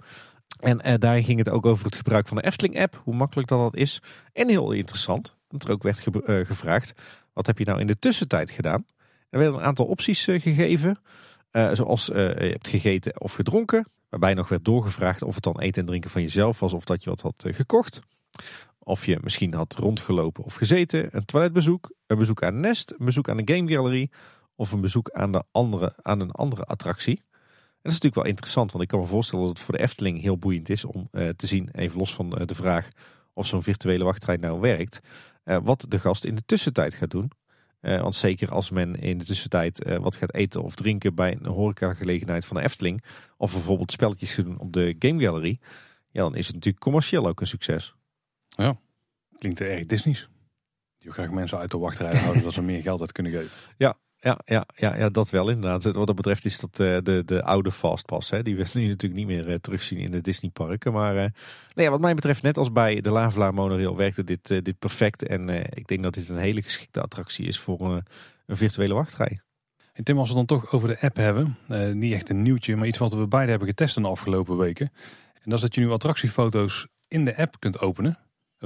En 0.59 0.81
uh, 0.85 0.93
daar 0.97 1.23
ging 1.23 1.37
het 1.37 1.49
ook 1.49 1.65
over 1.65 1.85
het 1.85 1.95
gebruik 1.95 2.27
van 2.27 2.37
de 2.37 2.43
Efteling-app, 2.43 3.01
hoe 3.03 3.15
makkelijk 3.15 3.47
dat, 3.47 3.59
dat 3.59 3.75
is. 3.75 4.01
En 4.33 4.49
heel 4.49 4.71
interessant, 4.71 5.35
dat 5.47 5.63
er 5.63 5.71
ook 5.71 5.83
werd 5.83 5.99
ge 5.99 6.43
gevraagd, 6.47 6.93
wat 7.33 7.47
heb 7.47 7.57
je 7.57 7.65
nou 7.65 7.79
in 7.79 7.87
de 7.87 7.99
tussentijd 7.99 8.49
gedaan? 8.49 8.85
Er 9.29 9.39
werden 9.39 9.59
een 9.59 9.65
aantal 9.65 9.85
opties 9.85 10.23
gegeven, 10.23 10.99
zoals 11.51 12.05
je 12.05 12.47
hebt 12.51 12.67
gegeten 12.67 13.21
of 13.21 13.33
gedronken. 13.33 13.85
Waarbij 14.09 14.33
nog 14.33 14.49
werd 14.49 14.65
doorgevraagd 14.65 15.21
of 15.21 15.35
het 15.35 15.43
dan 15.43 15.59
eten 15.59 15.81
en 15.81 15.87
drinken 15.87 16.09
van 16.09 16.21
jezelf 16.21 16.59
was 16.59 16.73
of 16.73 16.85
dat 16.85 17.03
je 17.03 17.09
wat 17.09 17.21
had 17.21 17.45
gekocht. 17.47 18.01
Of 18.79 19.05
je 19.05 19.19
misschien 19.21 19.53
had 19.53 19.75
rondgelopen 19.75 20.43
of 20.43 20.55
gezeten, 20.55 21.07
een 21.11 21.25
toiletbezoek, 21.25 21.93
een 22.07 22.17
bezoek 22.17 22.43
aan 22.43 22.59
Nest, 22.59 22.91
een 22.97 23.05
bezoek 23.05 23.29
aan 23.29 23.37
de 23.37 23.53
Game 23.53 23.73
Gallery 23.73 24.09
of 24.55 24.71
een 24.71 24.81
bezoek 24.81 25.09
aan, 25.11 25.31
de 25.31 25.43
andere, 25.51 25.93
aan 26.01 26.19
een 26.19 26.31
andere 26.31 26.63
attractie. 26.63 27.17
En 27.17 27.89
dat 27.89 27.91
is 27.91 27.99
natuurlijk 27.99 28.15
wel 28.15 28.25
interessant, 28.25 28.71
want 28.71 28.83
ik 28.83 28.89
kan 28.89 28.99
me 28.99 29.05
voorstellen 29.05 29.45
dat 29.45 29.57
het 29.57 29.65
voor 29.65 29.77
de 29.77 29.83
Efteling 29.83 30.21
heel 30.21 30.37
boeiend 30.37 30.69
is 30.69 30.85
om 30.85 31.07
uh, 31.11 31.29
te 31.29 31.47
zien, 31.47 31.69
even 31.71 31.97
los 31.97 32.13
van 32.13 32.39
uh, 32.39 32.47
de 32.47 32.55
vraag 32.55 32.89
of 33.33 33.47
zo'n 33.47 33.63
virtuele 33.63 34.03
wachttrein 34.03 34.39
nou 34.39 34.59
werkt, 34.59 34.99
uh, 35.45 35.57
wat 35.63 35.85
de 35.89 35.99
gast 35.99 36.25
in 36.25 36.35
de 36.35 36.45
tussentijd 36.45 36.93
gaat 36.93 37.11
doen. 37.11 37.31
want 37.81 38.15
zeker 38.15 38.51
als 38.51 38.69
men 38.69 38.95
in 38.95 39.17
de 39.17 39.25
tussentijd 39.25 39.97
wat 39.99 40.15
gaat 40.15 40.33
eten 40.33 40.63
of 40.63 40.75
drinken 40.75 41.15
bij 41.15 41.37
een 41.41 41.45
horecagelegenheid 41.45 42.45
van 42.45 42.57
de 42.57 42.63
Efteling, 42.63 43.03
of 43.37 43.51
bijvoorbeeld 43.53 43.91
spelletjes 43.91 44.33
gaan 44.33 44.43
doen 44.43 44.59
op 44.59 44.73
de 44.73 44.95
Game 44.99 45.23
Gallery, 45.23 45.59
ja, 46.11 46.21
dan 46.21 46.35
is 46.35 46.45
het 46.45 46.55
natuurlijk 46.55 46.83
commercieel 46.83 47.27
ook 47.27 47.41
een 47.41 47.47
succes. 47.47 47.93
Ja, 48.55 48.77
klinkt 49.37 49.61
erg 49.61 49.85
Disney's. 49.85 50.29
Die 50.97 51.11
graag 51.11 51.31
mensen 51.31 51.57
uit 51.57 51.71
de 51.71 51.77
wachtrij 51.77 52.17
houden 52.17 52.43
dat 52.43 52.53
ze 52.53 52.61
meer 52.61 52.81
geld 52.81 53.01
uit 53.01 53.11
kunnen 53.11 53.31
geven. 53.31 53.49
Ja, 53.77 53.97
ja, 54.19 54.39
ja, 54.45 54.65
ja, 54.75 54.97
ja, 54.97 55.09
dat 55.09 55.29
wel 55.29 55.49
inderdaad. 55.49 55.83
Wat 55.83 56.07
dat 56.07 56.15
betreft 56.15 56.45
is 56.45 56.59
dat 56.59 56.79
uh, 56.79 56.97
de, 57.03 57.23
de 57.25 57.43
oude 57.43 57.71
Fastpass. 57.71 58.29
Hè? 58.29 58.41
Die 58.41 58.55
we 58.55 58.69
nu 58.73 58.87
natuurlijk 58.87 59.13
niet 59.13 59.27
meer 59.27 59.49
uh, 59.49 59.55
terugzien 59.55 59.97
in 59.97 60.11
de 60.11 60.21
Disneyparken. 60.21 60.93
Maar 60.93 61.15
uh, 61.15 61.25
nee, 61.73 61.89
wat 61.89 61.99
mij 61.99 62.13
betreft, 62.13 62.41
net 62.41 62.57
als 62.57 62.71
bij 62.71 63.01
de 63.01 63.09
Lavela 63.09 63.51
monorail, 63.51 63.95
werkte 63.95 64.23
dit, 64.23 64.47
dit 64.47 64.79
perfect. 64.79 65.27
En 65.27 65.49
ik 65.75 65.87
denk 65.87 66.03
dat 66.03 66.13
dit 66.13 66.29
een 66.29 66.37
hele 66.37 66.61
geschikte 66.61 67.01
attractie 67.01 67.47
is 67.47 67.59
voor 67.59 68.03
een 68.45 68.57
virtuele 68.57 68.93
wachtrij. 68.93 69.39
En 69.93 70.03
Tim, 70.03 70.17
als 70.17 70.29
we 70.29 70.35
dan 70.35 70.45
toch 70.45 70.71
over 70.71 70.87
de 70.87 71.01
app 71.01 71.15
hebben. 71.15 71.57
niet 71.93 72.13
echt 72.13 72.29
een 72.29 72.41
nieuwtje, 72.41 72.75
maar 72.75 72.87
iets 72.87 72.97
wat 72.97 73.13
we 73.13 73.27
beide 73.27 73.49
hebben 73.49 73.67
getest 73.67 73.97
in 73.97 74.03
de 74.03 74.09
afgelopen 74.09 74.57
weken. 74.57 74.91
En 75.33 75.49
dat 75.49 75.53
is 75.53 75.61
dat 75.61 75.75
je 75.75 75.81
nu 75.81 75.91
attractiefoto's 75.91 76.87
in 77.07 77.25
de 77.25 77.37
app 77.37 77.59
kunt 77.59 77.79
openen. 77.79 78.17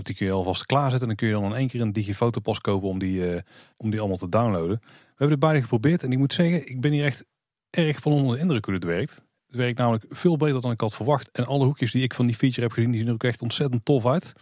Die 0.05 0.15
kun 0.15 0.25
je 0.25 0.31
alvast 0.31 0.65
klaarzetten. 0.65 1.01
En 1.01 1.07
dan 1.07 1.15
kun 1.15 1.27
je 1.27 1.33
dan 1.33 1.51
in 1.51 1.57
één 1.57 1.67
keer 1.67 1.81
een 1.81 1.93
digifotopas 1.93 2.59
kopen 2.59 2.89
om 2.89 2.99
die, 2.99 3.43
om 3.77 3.89
die 3.89 3.99
allemaal 3.99 4.17
te 4.17 4.29
downloaden. 4.29 4.79
We 4.79 5.23
hebben 5.23 5.29
het 5.29 5.39
beide 5.39 5.61
geprobeerd 5.61 6.03
en 6.03 6.11
ik 6.11 6.17
moet 6.17 6.33
zeggen, 6.33 6.69
ik 6.69 6.81
ben 6.81 6.91
hier 6.91 7.05
echt 7.05 7.25
erg 7.69 7.99
van 7.99 8.11
onder 8.11 8.35
de 8.35 8.41
indruk 8.41 8.65
hoe 8.65 8.73
het 8.73 8.83
werkt. 8.83 9.21
Het 9.47 9.55
werkt 9.55 9.77
namelijk 9.77 10.05
veel 10.09 10.37
beter 10.37 10.61
dan 10.61 10.71
ik 10.71 10.81
had 10.81 10.93
verwacht. 10.93 11.31
En 11.31 11.45
alle 11.45 11.65
hoekjes 11.65 11.91
die 11.91 12.03
ik 12.03 12.13
van 12.13 12.25
die 12.25 12.35
feature 12.35 12.61
heb 12.61 12.71
gezien, 12.71 12.89
die 12.89 12.99
zien 12.99 13.07
er 13.07 13.13
ook 13.13 13.23
echt 13.23 13.41
ontzettend 13.41 13.85
tof 13.85 14.05
uit. 14.05 14.33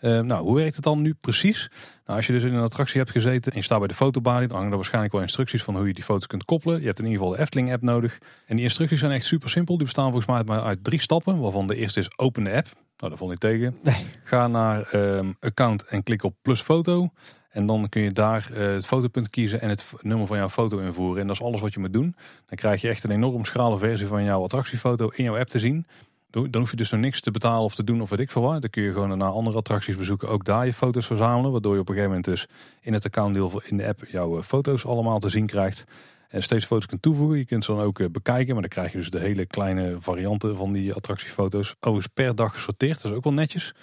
Uh, 0.00 0.20
nou, 0.20 0.44
hoe 0.44 0.56
werkt 0.56 0.74
het 0.74 0.84
dan 0.84 1.02
nu 1.02 1.14
precies? 1.14 1.70
Nou, 2.04 2.16
als 2.16 2.26
je 2.26 2.32
dus 2.32 2.42
in 2.42 2.54
een 2.54 2.62
attractie 2.62 2.98
hebt 2.98 3.10
gezeten 3.10 3.52
en 3.52 3.58
je 3.58 3.64
staat 3.64 3.78
bij 3.78 3.88
de 3.88 3.94
fotobalie, 3.94 4.46
dan 4.46 4.56
hangen 4.56 4.70
er 4.70 4.76
waarschijnlijk 4.76 5.12
wel 5.12 5.22
instructies 5.22 5.62
van 5.62 5.76
hoe 5.76 5.86
je 5.86 5.94
die 5.94 6.04
foto's 6.04 6.26
kunt 6.26 6.44
koppelen. 6.44 6.80
Je 6.80 6.86
hebt 6.86 6.98
in 6.98 7.04
ieder 7.04 7.18
geval 7.18 7.34
de 7.34 7.42
Efteling 7.42 7.72
app 7.72 7.82
nodig. 7.82 8.18
En 8.46 8.56
die 8.56 8.64
instructies 8.64 9.00
zijn 9.00 9.12
echt 9.12 9.24
super 9.24 9.50
simpel. 9.50 9.76
Die 9.76 9.84
bestaan 9.84 10.12
volgens 10.12 10.46
mij 10.46 10.60
uit 10.60 10.84
drie 10.84 11.00
stappen, 11.00 11.38
waarvan 11.38 11.66
de 11.66 11.76
eerste 11.76 12.00
is 12.00 12.18
open 12.18 12.44
de 12.44 12.52
app. 12.52 12.68
Nou, 13.00 13.12
dat 13.12 13.18
vond 13.18 13.32
ik 13.32 13.38
tegen. 13.38 13.76
Nee. 13.82 14.06
Ga 14.24 14.48
naar 14.48 14.94
um, 14.94 15.36
account 15.40 15.82
en 15.82 16.02
klik 16.02 16.22
op 16.22 16.34
plus 16.42 16.62
foto. 16.62 17.10
En 17.50 17.66
dan 17.66 17.88
kun 17.88 18.02
je 18.02 18.12
daar 18.12 18.48
uh, 18.52 18.58
het 18.58 18.86
fotopunt 18.86 19.30
kiezen 19.30 19.60
en 19.60 19.68
het 19.68 19.92
nummer 20.00 20.26
van 20.26 20.36
jouw 20.36 20.48
foto 20.48 20.78
invoeren. 20.78 21.20
En 21.20 21.26
dat 21.26 21.36
is 21.36 21.42
alles 21.42 21.60
wat 21.60 21.74
je 21.74 21.80
moet 21.80 21.92
doen. 21.92 22.16
Dan 22.46 22.56
krijg 22.56 22.80
je 22.80 22.88
echt 22.88 23.04
een 23.04 23.10
enorm 23.10 23.44
schrale 23.44 23.78
versie 23.78 24.06
van 24.06 24.24
jouw 24.24 24.42
attractiefoto 24.42 25.08
in 25.08 25.24
jouw 25.24 25.38
app 25.38 25.48
te 25.48 25.58
zien. 25.58 25.86
Dan 26.30 26.60
hoef 26.60 26.70
je 26.70 26.76
dus 26.76 26.90
nog 26.90 27.00
niks 27.00 27.20
te 27.20 27.30
betalen 27.30 27.64
of 27.64 27.74
te 27.74 27.84
doen 27.84 28.00
of 28.00 28.10
weet 28.10 28.20
ik 28.20 28.30
veel 28.30 28.42
wat. 28.42 28.60
Dan 28.60 28.70
kun 28.70 28.82
je 28.82 28.92
gewoon 28.92 29.18
naar 29.18 29.30
andere 29.30 29.56
attracties 29.56 29.96
bezoeken, 29.96 30.28
ook 30.28 30.44
daar 30.44 30.66
je 30.66 30.72
foto's 30.72 31.06
verzamelen. 31.06 31.52
Waardoor 31.52 31.74
je 31.74 31.80
op 31.80 31.88
een 31.88 31.94
gegeven 31.94 32.16
moment 32.16 32.36
dus 32.36 32.46
in 32.80 32.92
het 32.92 33.04
accountdeel 33.04 33.62
in 33.64 33.76
de 33.76 33.86
app 33.86 34.04
jouw 34.08 34.38
eh, 34.38 34.42
foto's 34.42 34.84
allemaal 34.84 35.18
te 35.18 35.28
zien 35.28 35.46
krijgt. 35.46 35.84
En 36.30 36.42
steeds 36.42 36.64
foto's 36.64 36.86
kunt 36.86 37.02
toevoegen. 37.02 37.38
Je 37.38 37.44
kunt 37.44 37.64
ze 37.64 37.72
dan 37.72 37.80
ook 37.80 38.12
bekijken, 38.12 38.52
maar 38.52 38.62
dan 38.62 38.70
krijg 38.70 38.92
je 38.92 38.98
dus 38.98 39.10
de 39.10 39.18
hele 39.18 39.46
kleine 39.46 39.96
varianten 40.00 40.56
van 40.56 40.72
die 40.72 40.92
attractiefoto's. 40.92 41.74
Overigens 41.80 42.14
per 42.14 42.34
dag 42.34 42.52
gesorteerd, 42.52 43.02
dat 43.02 43.10
is 43.10 43.16
ook 43.16 43.24
wel 43.24 43.32
netjes. 43.32 43.74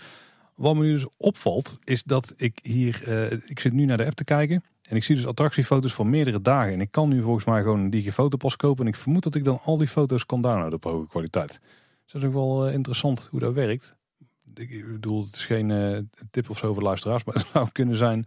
Wat 0.56 0.76
me 0.76 0.84
nu 0.84 0.92
dus 0.92 1.06
opvalt, 1.18 1.80
is 1.84 2.04
dat 2.04 2.34
ik 2.38 2.60
hier, 2.62 3.08
ik 3.46 3.60
zit 3.60 3.74
nu 3.74 3.86
naar 3.86 3.98
de 3.98 4.06
app 4.06 4.16
te 4.16 4.24
kijken. 4.24 4.64
En 4.82 4.96
ik 4.96 5.04
zie 5.04 5.16
dus 5.16 5.28
attractiefoto's 5.28 5.94
van 5.94 6.10
meerdere 6.10 6.42
dagen. 6.42 6.74
En 6.74 6.82
ik 6.82 6.92
kan 6.92 7.10
nu 7.10 7.22
volgens 7.22 7.46
mij 7.46 7.62
gewoon 7.62 7.80
een 7.80 7.90
digifotopas 7.90 8.56
kopen. 8.56 8.86
En 8.86 8.92
ik 8.92 8.98
vermoed 8.98 9.24
dat 9.24 9.36
ik 9.36 9.44
dan 9.44 9.60
al 9.64 9.78
die 9.78 9.88
foto's 9.88 10.26
kan 10.26 10.42
downloaden 10.42 10.74
op 10.74 10.84
hoge 10.84 11.08
kwaliteit. 11.08 11.60
Dus 12.04 12.12
dat 12.12 12.22
is 12.22 12.28
ook 12.28 12.34
wel 12.34 12.70
interessant 12.70 13.28
hoe 13.32 13.40
dat 13.40 13.54
werkt 13.54 13.98
ik 14.60 14.92
bedoel, 14.92 15.26
het 15.26 15.36
is 15.36 15.46
geen 15.46 16.10
tip 16.32 16.50
of 16.50 16.58
zo 16.58 16.74
voor 16.74 16.84
luisteraars, 16.84 17.24
maar 17.26 17.36
het 17.36 17.48
zou 17.54 17.70
kunnen 17.72 17.96
zijn 17.96 18.26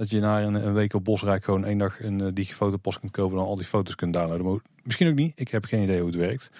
dat 0.00 0.10
je 0.10 0.20
na 0.20 0.42
een, 0.42 0.72
week 0.72 0.94
op 0.94 1.04
Bosrijk 1.04 1.44
gewoon 1.44 1.64
één 1.64 1.78
dag 1.78 2.02
een 2.02 2.18
uh, 2.18 2.28
digifotopas 2.32 3.00
kunt 3.00 3.12
kopen 3.12 3.38
en 3.38 3.44
al 3.44 3.56
die 3.56 3.64
foto's 3.64 3.94
kunt 3.94 4.12
downloaden. 4.12 4.62
Misschien 4.82 5.08
ook 5.08 5.14
niet, 5.14 5.32
ik 5.34 5.48
heb 5.48 5.64
geen 5.64 5.82
idee 5.82 5.98
hoe 5.98 6.06
het 6.06 6.16
werkt. 6.16 6.50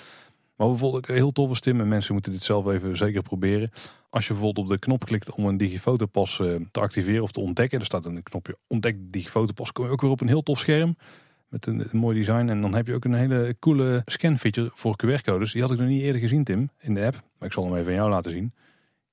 Maar 0.56 0.68
bijvoorbeeld 0.68 1.06
heel 1.06 1.32
tof 1.32 1.50
is 1.50 1.60
Tim 1.60 1.80
en 1.80 1.88
mensen 1.88 2.12
moeten 2.12 2.32
dit 2.32 2.42
zelf 2.42 2.66
even 2.66 2.96
zeker 2.96 3.22
proberen. 3.22 3.70
Als 4.10 4.26
je 4.26 4.32
bijvoorbeeld 4.32 4.66
op 4.66 4.72
de 4.72 4.78
knop 4.78 5.04
klikt 5.04 5.30
om 5.30 5.46
een 5.46 5.56
digifotopas 5.56 6.38
uh, 6.38 6.54
te 6.70 6.80
activeren 6.80 7.22
of 7.22 7.32
te 7.32 7.40
ontdekken, 7.40 7.78
er 7.78 7.84
staat 7.84 8.04
een 8.04 8.22
knopje 8.22 8.56
ontdek 8.66 8.96
digifotopas, 9.00 9.72
kom 9.72 9.84
je 9.84 9.90
ook 9.90 10.00
weer 10.00 10.10
op 10.10 10.20
een 10.20 10.28
heel 10.28 10.42
tof 10.42 10.58
scherm. 10.58 10.96
Met 11.48 11.66
een, 11.66 11.80
een, 11.80 11.98
mooi 11.98 12.18
design. 12.18 12.48
En 12.48 12.60
dan 12.60 12.74
heb 12.74 12.86
je 12.86 12.94
ook 12.94 13.04
een 13.04 13.14
hele 13.14 13.56
coole 13.58 14.02
scan 14.06 14.38
feature 14.38 14.70
voor 14.72 14.96
QR-codes. 15.04 15.52
Die 15.52 15.62
had 15.62 15.70
ik 15.70 15.78
nog 15.78 15.88
niet 15.88 16.02
eerder 16.02 16.20
gezien, 16.20 16.44
Tim, 16.44 16.70
in 16.80 16.94
de 16.94 17.04
app. 17.04 17.22
Maar 17.38 17.48
ik 17.48 17.54
zal 17.54 17.64
hem 17.64 17.76
even 17.76 17.88
aan 17.88 17.98
jou 17.98 18.10
laten 18.10 18.30
zien. 18.30 18.52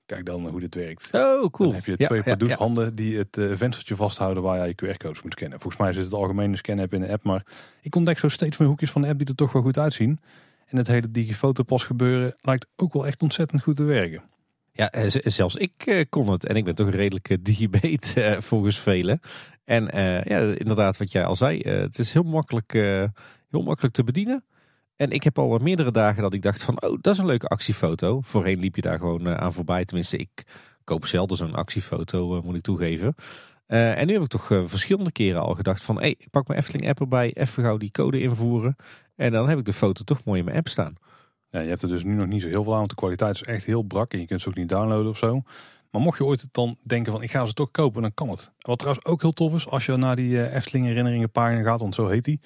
Kijk 0.07 0.25
dan 0.25 0.47
hoe 0.47 0.59
dit 0.59 0.75
werkt. 0.75 1.09
Oh, 1.11 1.49
cool. 1.51 1.69
Dan 1.69 1.81
heb 1.83 1.85
je 1.85 2.05
twee 2.05 2.21
ja, 2.25 2.55
handen 2.55 2.93
die 2.95 3.17
het 3.17 3.37
uh, 3.37 3.57
venstertje 3.57 3.95
vasthouden 3.95 4.43
waar 4.43 4.57
jij 4.57 4.67
je 4.67 4.75
QR-codes 4.75 5.21
moet 5.21 5.31
scannen. 5.31 5.59
Volgens 5.59 5.81
mij 5.81 5.93
zit 5.93 6.03
het 6.03 6.13
algemene 6.13 6.55
scan-app 6.55 6.93
in 6.93 6.99
de 6.99 7.11
app, 7.11 7.23
maar 7.23 7.45
ik 7.81 7.95
ontdek 7.95 8.19
zo 8.19 8.27
steeds 8.27 8.57
meer 8.57 8.67
hoekjes 8.67 8.91
van 8.91 9.01
de 9.01 9.07
app 9.07 9.17
die 9.17 9.27
er 9.27 9.35
toch 9.35 9.51
wel 9.51 9.61
goed 9.61 9.77
uitzien. 9.77 10.19
En 10.65 10.77
het 10.77 10.87
hele 10.87 11.11
digifotopas 11.11 11.83
gebeuren 11.83 12.35
lijkt 12.41 12.67
ook 12.75 12.93
wel 12.93 13.07
echt 13.07 13.21
ontzettend 13.21 13.61
goed 13.61 13.75
te 13.75 13.83
werken. 13.83 14.23
Ja, 14.71 14.91
eh, 14.91 15.03
zelfs 15.23 15.55
ik 15.55 15.71
eh, 15.85 16.05
kon 16.09 16.29
het. 16.29 16.45
En 16.45 16.55
ik 16.55 16.63
ben 16.63 16.75
toch 16.75 16.87
een 16.87 16.93
redelijke 16.93 17.39
volgens 18.49 18.79
velen. 18.79 19.19
En 19.63 19.83
ja, 20.25 20.39
inderdaad 20.39 20.97
wat 20.97 21.11
jij 21.11 21.25
al 21.25 21.35
zei. 21.35 21.59
het 21.61 21.99
is 21.99 22.13
heel 22.13 22.23
makkelijk, 22.23 22.71
heel 23.49 23.63
makkelijk 23.63 23.93
te 23.93 24.03
bedienen. 24.03 24.43
En 24.97 25.11
ik 25.11 25.23
heb 25.23 25.39
al 25.39 25.57
meerdere 25.57 25.91
dagen 25.91 26.21
dat 26.21 26.33
ik 26.33 26.41
dacht 26.41 26.63
van, 26.63 26.81
oh, 26.81 26.97
dat 27.01 27.13
is 27.13 27.19
een 27.19 27.25
leuke 27.25 27.47
actiefoto. 27.47 28.21
Voorheen 28.21 28.59
liep 28.59 28.75
je 28.75 28.81
daar 28.81 28.97
gewoon 28.97 29.27
eh, 29.27 29.33
aan 29.33 29.53
voorbij. 29.53 29.85
Tenminste, 29.85 30.17
ik 30.17 30.43
koop 30.83 31.05
zelden 31.05 31.37
zo'n 31.37 31.55
actiefoto, 31.55 32.37
eh, 32.37 32.43
moet 32.43 32.55
ik 32.55 32.61
toegeven. 32.61 33.15
Uh, 33.67 33.97
en 33.97 34.07
nu 34.07 34.13
heb 34.13 34.21
ik 34.21 34.27
toch 34.27 34.45
verschillende 34.45 35.11
keren 35.11 35.41
al 35.41 35.53
gedacht 35.53 35.83
van, 35.83 35.99
hey, 35.99 36.15
ik 36.17 36.29
pak 36.29 36.47
mijn 36.47 36.59
Efteling 36.59 36.89
app 36.89 36.99
erbij, 36.99 37.33
even 37.33 37.63
gauw 37.63 37.77
die 37.77 37.91
code 37.91 38.21
invoeren. 38.21 38.75
En 39.15 39.31
dan 39.31 39.49
heb 39.49 39.57
ik 39.57 39.65
de 39.65 39.73
foto 39.73 40.03
toch 40.03 40.23
mooi 40.23 40.39
in 40.39 40.45
mijn 40.45 40.57
app 40.57 40.67
staan. 40.67 40.95
Ja, 41.49 41.59
je 41.59 41.67
hebt 41.69 41.81
er 41.81 41.87
dus 41.87 42.03
nu 42.03 42.13
nog 42.13 42.27
niet 42.27 42.41
zo 42.41 42.47
heel 42.47 42.63
veel 42.63 42.71
aan, 42.71 42.77
want 42.77 42.89
de 42.89 42.95
kwaliteit 42.95 43.35
is 43.35 43.43
echt 43.43 43.65
heel 43.65 43.81
brak 43.81 44.13
en 44.13 44.19
je 44.19 44.25
kunt 44.25 44.41
ze 44.41 44.49
ook 44.49 44.55
niet 44.55 44.69
downloaden 44.69 45.09
of 45.09 45.17
zo. 45.17 45.41
Maar 45.91 46.01
mocht 46.01 46.17
je 46.17 46.25
ooit 46.25 46.47
dan 46.51 46.77
denken 46.83 47.11
van, 47.11 47.23
ik 47.23 47.31
ga 47.31 47.45
ze 47.45 47.53
toch 47.53 47.71
kopen, 47.71 48.01
dan 48.01 48.13
kan 48.13 48.29
het. 48.29 48.51
Wat 48.57 48.79
trouwens 48.79 49.05
ook 49.05 49.21
heel 49.21 49.33
tof 49.33 49.55
is, 49.55 49.67
als 49.67 49.85
je 49.85 49.95
naar 49.95 50.15
die 50.15 50.51
Efteling 50.51 50.85
herinneringen 50.85 51.31
pagina 51.31 51.61
gaat, 51.61 51.79
want 51.79 51.95
zo 51.95 52.07
heet 52.07 52.23
die 52.23 52.39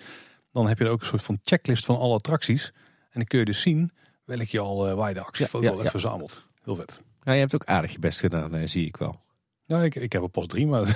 dan 0.52 0.68
heb 0.68 0.78
je 0.78 0.86
er 0.86 0.92
ook 0.92 1.00
een 1.00 1.06
soort 1.06 1.24
van 1.24 1.40
checklist 1.44 1.86
van 1.86 1.98
alle 1.98 2.14
attracties. 2.14 2.72
En 3.02 3.20
dan 3.20 3.26
kun 3.26 3.40
je 3.40 3.46
dus 3.46 3.62
zien 3.62 3.92
welke 4.26 4.48
je 4.50 4.60
al 4.60 4.90
uh, 4.90 4.94
waar 4.94 5.08
je 5.08 5.14
de 5.14 5.22
actiefoto 5.22 5.66
ja, 5.66 5.72
ja, 5.72 5.78
hebt 5.78 5.90
verzameld. 5.90 6.46
Heel 6.64 6.76
vet. 6.76 7.02
Ja, 7.24 7.32
je 7.34 7.40
hebt 7.40 7.56
ook 7.56 7.66
aardig 7.66 7.92
je 7.92 8.00
best 8.00 8.20
gedaan, 8.20 8.56
eh, 8.56 8.68
zie 8.68 8.86
ik 8.86 8.98
wel. 8.98 9.20
Ja, 9.66 9.84
ik, 9.84 9.96
ik 9.96 10.14
heb 10.14 10.22
er 10.22 10.30
pas 10.30 10.48
drie, 10.48 10.68
maar 10.68 10.82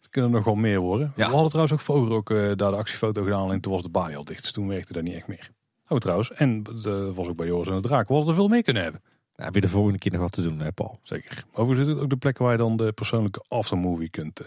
het 0.00 0.08
kunnen 0.10 0.30
er 0.30 0.36
nog 0.36 0.44
wel 0.44 0.54
meer 0.54 0.80
worden. 0.80 1.12
We 1.16 1.22
hadden 1.22 1.48
trouwens 1.48 1.72
ook 1.72 1.80
vroeger 1.80 2.14
ook 2.14 2.30
uh, 2.30 2.38
daar 2.38 2.70
de 2.70 2.76
actiefoto 2.76 3.22
gedaan 3.22 3.52
en 3.52 3.60
toen 3.60 3.72
was 3.72 3.82
de 3.82 3.88
balie 3.88 4.16
al 4.16 4.24
dicht. 4.24 4.42
Dus 4.42 4.52
toen 4.52 4.68
werkte 4.68 4.92
dat 4.92 5.02
niet 5.02 5.14
echt 5.14 5.26
meer. 5.26 5.50
Oh 5.88 5.98
trouwens, 5.98 6.32
en 6.32 6.62
dat 6.62 7.14
was 7.14 7.28
ook 7.28 7.36
bij 7.36 7.46
Joris 7.46 7.68
en 7.68 7.74
de 7.74 7.88
Draak. 7.88 8.08
We 8.08 8.14
hadden 8.14 8.30
er 8.30 8.38
veel 8.38 8.48
meer 8.48 8.62
kunnen 8.62 8.82
hebben. 8.82 9.00
Nou, 9.04 9.44
heb 9.46 9.54
je 9.54 9.60
de 9.60 9.68
volgende 9.68 9.98
keer 9.98 10.12
nog 10.12 10.20
wat 10.20 10.32
te 10.32 10.42
doen, 10.42 10.58
hè, 10.58 10.72
Paul? 10.72 10.98
Zeker. 11.02 11.44
Overigens 11.52 11.88
is 11.88 11.94
het 11.94 12.02
ook 12.02 12.10
de 12.10 12.16
plek 12.16 12.38
waar 12.38 12.52
je 12.52 12.58
dan 12.58 12.76
de 12.76 12.92
persoonlijke 12.92 13.44
aftermovie 13.48 14.10
kunt, 14.10 14.40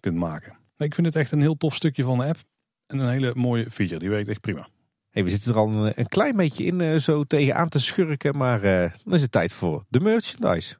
kunt 0.00 0.16
maken. 0.16 0.58
ik 0.76 0.94
vind 0.94 1.06
het 1.06 1.16
echt 1.16 1.32
een 1.32 1.40
heel 1.40 1.56
tof 1.56 1.74
stukje 1.74 2.04
van 2.04 2.18
de 2.18 2.24
app. 2.24 2.38
En 2.88 2.98
een 2.98 3.08
hele 3.08 3.32
mooie 3.34 3.70
feature, 3.70 3.98
die 3.98 4.10
werkt 4.10 4.28
echt 4.28 4.40
prima. 4.40 4.68
Hey, 5.10 5.24
we 5.24 5.30
zitten 5.30 5.52
er 5.52 5.58
al 5.58 5.68
een, 5.68 5.92
een 5.96 6.08
klein 6.08 6.36
beetje 6.36 6.64
in 6.64 6.80
uh, 6.80 6.98
zo 6.98 7.24
tegenaan 7.24 7.68
te 7.68 7.80
schurken, 7.80 8.36
maar 8.36 8.64
uh, 8.64 8.90
dan 9.04 9.14
is 9.14 9.22
het 9.22 9.32
tijd 9.32 9.52
voor 9.52 9.84
de 9.88 10.00
merchandise. 10.00 10.76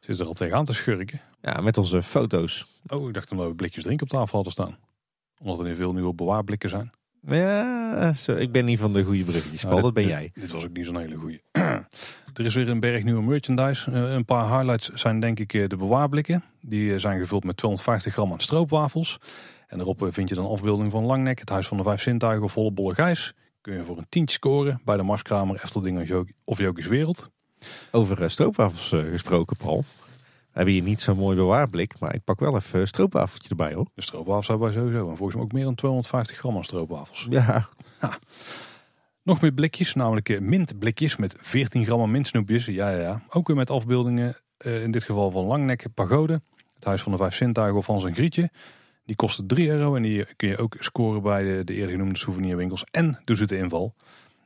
Zit 0.00 0.20
er 0.20 0.26
al 0.26 0.32
tegenaan 0.32 0.64
te 0.64 0.72
schurken? 0.72 1.20
Ja, 1.40 1.60
met 1.60 1.78
onze 1.78 2.02
foto's. 2.02 2.80
Oh, 2.86 3.08
ik 3.08 3.14
dacht 3.14 3.28
dat 3.28 3.38
we 3.38 3.54
blikjes 3.54 3.84
drink 3.84 4.02
op 4.02 4.08
tafel 4.08 4.34
hadden 4.34 4.52
staan. 4.52 4.76
Omdat 5.38 5.58
er 5.58 5.66
in 5.66 5.74
veel 5.74 5.92
nieuwe 5.92 6.14
bewaarblikken 6.14 6.68
zijn. 6.68 6.90
Ja, 7.20 8.12
zo, 8.12 8.32
ik 8.32 8.52
ben 8.52 8.64
niet 8.64 8.78
van 8.78 8.92
de 8.92 9.02
goede 9.02 9.24
bruggetjes, 9.24 9.62
Paul, 9.62 9.80
dat 9.80 9.94
ben 9.94 10.06
jij. 10.06 10.30
Dit 10.34 10.52
was 10.52 10.64
ook 10.64 10.72
niet 10.72 10.86
zo'n 10.86 10.98
hele 10.98 11.16
goede. 11.16 11.40
er 12.34 12.44
is 12.44 12.54
weer 12.54 12.68
een 12.68 12.80
berg 12.80 13.04
nieuwe 13.04 13.22
merchandise. 13.22 13.90
Uh, 13.90 14.12
een 14.12 14.24
paar 14.24 14.48
highlights 14.50 14.88
zijn 14.88 15.20
denk 15.20 15.38
ik 15.38 15.70
de 15.70 15.76
bewaarblikken. 15.76 16.44
Die 16.60 16.98
zijn 16.98 17.18
gevuld 17.18 17.44
met 17.44 17.56
250 17.56 18.12
gram 18.12 18.32
aan 18.32 18.40
stroopwafels. 18.40 19.18
En 19.66 19.76
daarop 19.76 20.02
eh, 20.02 20.08
vind 20.12 20.28
je 20.28 20.34
dan 20.34 20.46
afbeelding 20.46 20.90
van 20.90 21.04
Langnek, 21.04 21.38
het 21.38 21.48
Huis 21.48 21.68
van 21.68 21.76
de 21.76 21.82
Vijf 21.82 22.02
Zintuigen 22.02 22.44
of 22.44 22.52
Volle 22.52 22.72
Bolle 22.72 22.94
Gijs. 22.94 23.34
Kun 23.60 23.74
je 23.74 23.84
voor 23.84 23.98
een 23.98 24.06
tientje 24.08 24.36
scoren 24.36 24.80
bij 24.84 24.96
de 24.96 25.02
Marskramer, 25.02 25.60
Eftelding 25.62 26.26
of 26.44 26.58
Jokies 26.58 26.86
Wereld. 26.86 27.30
Over 27.90 28.22
uh, 28.22 28.28
stroopwafels 28.28 28.92
uh, 28.92 29.04
gesproken, 29.04 29.56
Paul. 29.56 29.84
We 30.18 30.62
hebben 30.62 30.74
hier 30.74 30.82
niet 30.82 31.00
zo'n 31.00 31.16
mooi 31.16 31.36
bewaarblik, 31.36 31.98
maar 31.98 32.14
ik 32.14 32.24
pak 32.24 32.40
wel 32.40 32.56
even 32.56 32.80
een 32.80 32.86
stroopwafeltje 32.86 33.48
erbij 33.48 33.74
hoor. 33.74 33.86
De 33.94 34.02
stroopwafels 34.02 34.48
hebben 34.48 34.66
wij 34.66 34.76
sowieso. 34.76 35.10
En 35.10 35.16
volgens 35.16 35.34
mij 35.34 35.44
ook 35.44 35.52
meer 35.52 35.64
dan 35.64 35.74
250 35.74 36.36
gram 36.36 36.56
aan 36.56 36.64
stroopwafels. 36.64 37.26
Ja. 37.30 37.68
Nog 39.22 39.40
meer 39.40 39.52
blikjes, 39.52 39.94
namelijk 39.94 40.40
mintblikjes 40.40 41.16
met 41.16 41.36
14 41.40 41.84
gram 41.84 42.10
mintsnoepjes. 42.10 42.66
Ja, 42.66 42.90
ja, 42.90 43.00
ja. 43.00 43.22
Ook 43.28 43.46
weer 43.46 43.56
met 43.56 43.70
afbeeldingen, 43.70 44.36
in 44.58 44.90
dit 44.90 45.04
geval 45.04 45.30
van 45.30 45.44
Langnek 45.44 45.86
Pagode. 45.94 46.42
Het 46.74 46.84
Huis 46.84 47.02
van 47.02 47.12
de 47.12 47.18
Vijf 47.18 47.34
Zintuigen 47.34 47.78
of 47.78 47.86
Hans 47.86 48.04
en 48.04 48.14
Grietje. 48.14 48.50
Die 49.06 49.16
kosten 49.16 49.46
3 49.46 49.68
euro 49.68 49.96
en 49.96 50.02
die 50.02 50.26
kun 50.36 50.48
je 50.48 50.56
ook 50.56 50.76
scoren 50.78 51.22
bij 51.22 51.42
de, 51.42 51.64
de 51.64 51.74
eerder 51.74 51.90
genoemde 51.90 52.18
souvenirwinkels 52.18 52.84
en 52.90 53.20
de 53.24 53.34
zoete 53.34 53.56
inval. 53.56 53.94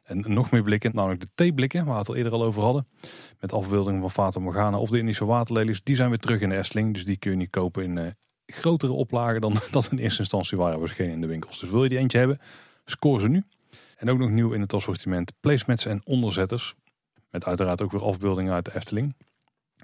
En 0.03 0.25
nog 0.27 0.51
meer 0.51 0.63
blikken, 0.63 0.91
namelijk 0.95 1.21
de 1.21 1.29
theeblikken, 1.35 1.85
waar 1.85 1.93
we 1.95 2.01
het 2.01 2.09
al 2.09 2.17
eerder 2.17 2.33
al 2.33 2.45
over 2.45 2.63
hadden. 2.63 2.87
Met 3.41 3.53
afbeeldingen 3.53 4.01
van 4.01 4.11
Fata 4.11 4.41
Morgana 4.41 4.79
of 4.79 4.91
de 4.91 4.99
Indische 4.99 5.25
waterlelies. 5.25 5.83
Die 5.83 5.97
zijn 5.97 6.09
weer 6.09 6.19
terug 6.19 6.41
in 6.41 6.49
de 6.49 6.57
Efteling, 6.57 6.95
dus 6.95 7.05
die 7.05 7.17
kun 7.17 7.31
je 7.31 7.37
niet 7.37 7.51
kopen 7.51 7.83
in 7.83 7.97
uh, 7.97 8.07
grotere 8.47 8.93
oplagen 8.93 9.41
dan 9.41 9.55
dat 9.71 9.89
in 9.91 9.99
eerste 9.99 10.21
instantie 10.21 10.59
waren 10.59 10.79
verschenen 10.79 11.13
in 11.13 11.21
de 11.21 11.27
winkels. 11.27 11.61
Dus 11.61 11.71
wil 11.71 11.83
je 11.83 11.89
die 11.89 11.99
eentje 11.99 12.19
hebben, 12.19 12.39
score 12.85 13.21
ze 13.21 13.29
nu. 13.29 13.45
En 13.97 14.11
ook 14.11 14.19
nog 14.19 14.31
nieuw 14.31 14.53
in 14.53 14.61
het 14.61 14.73
assortiment 14.73 15.33
placemats 15.41 15.87
en 15.87 16.01
onderzetters. 16.05 16.75
Met 17.31 17.45
uiteraard 17.45 17.83
ook 17.83 17.93
weer 17.93 18.03
afbeeldingen 18.03 18.53
uit 18.53 18.65
de 18.65 18.75
Efteling. 18.75 19.15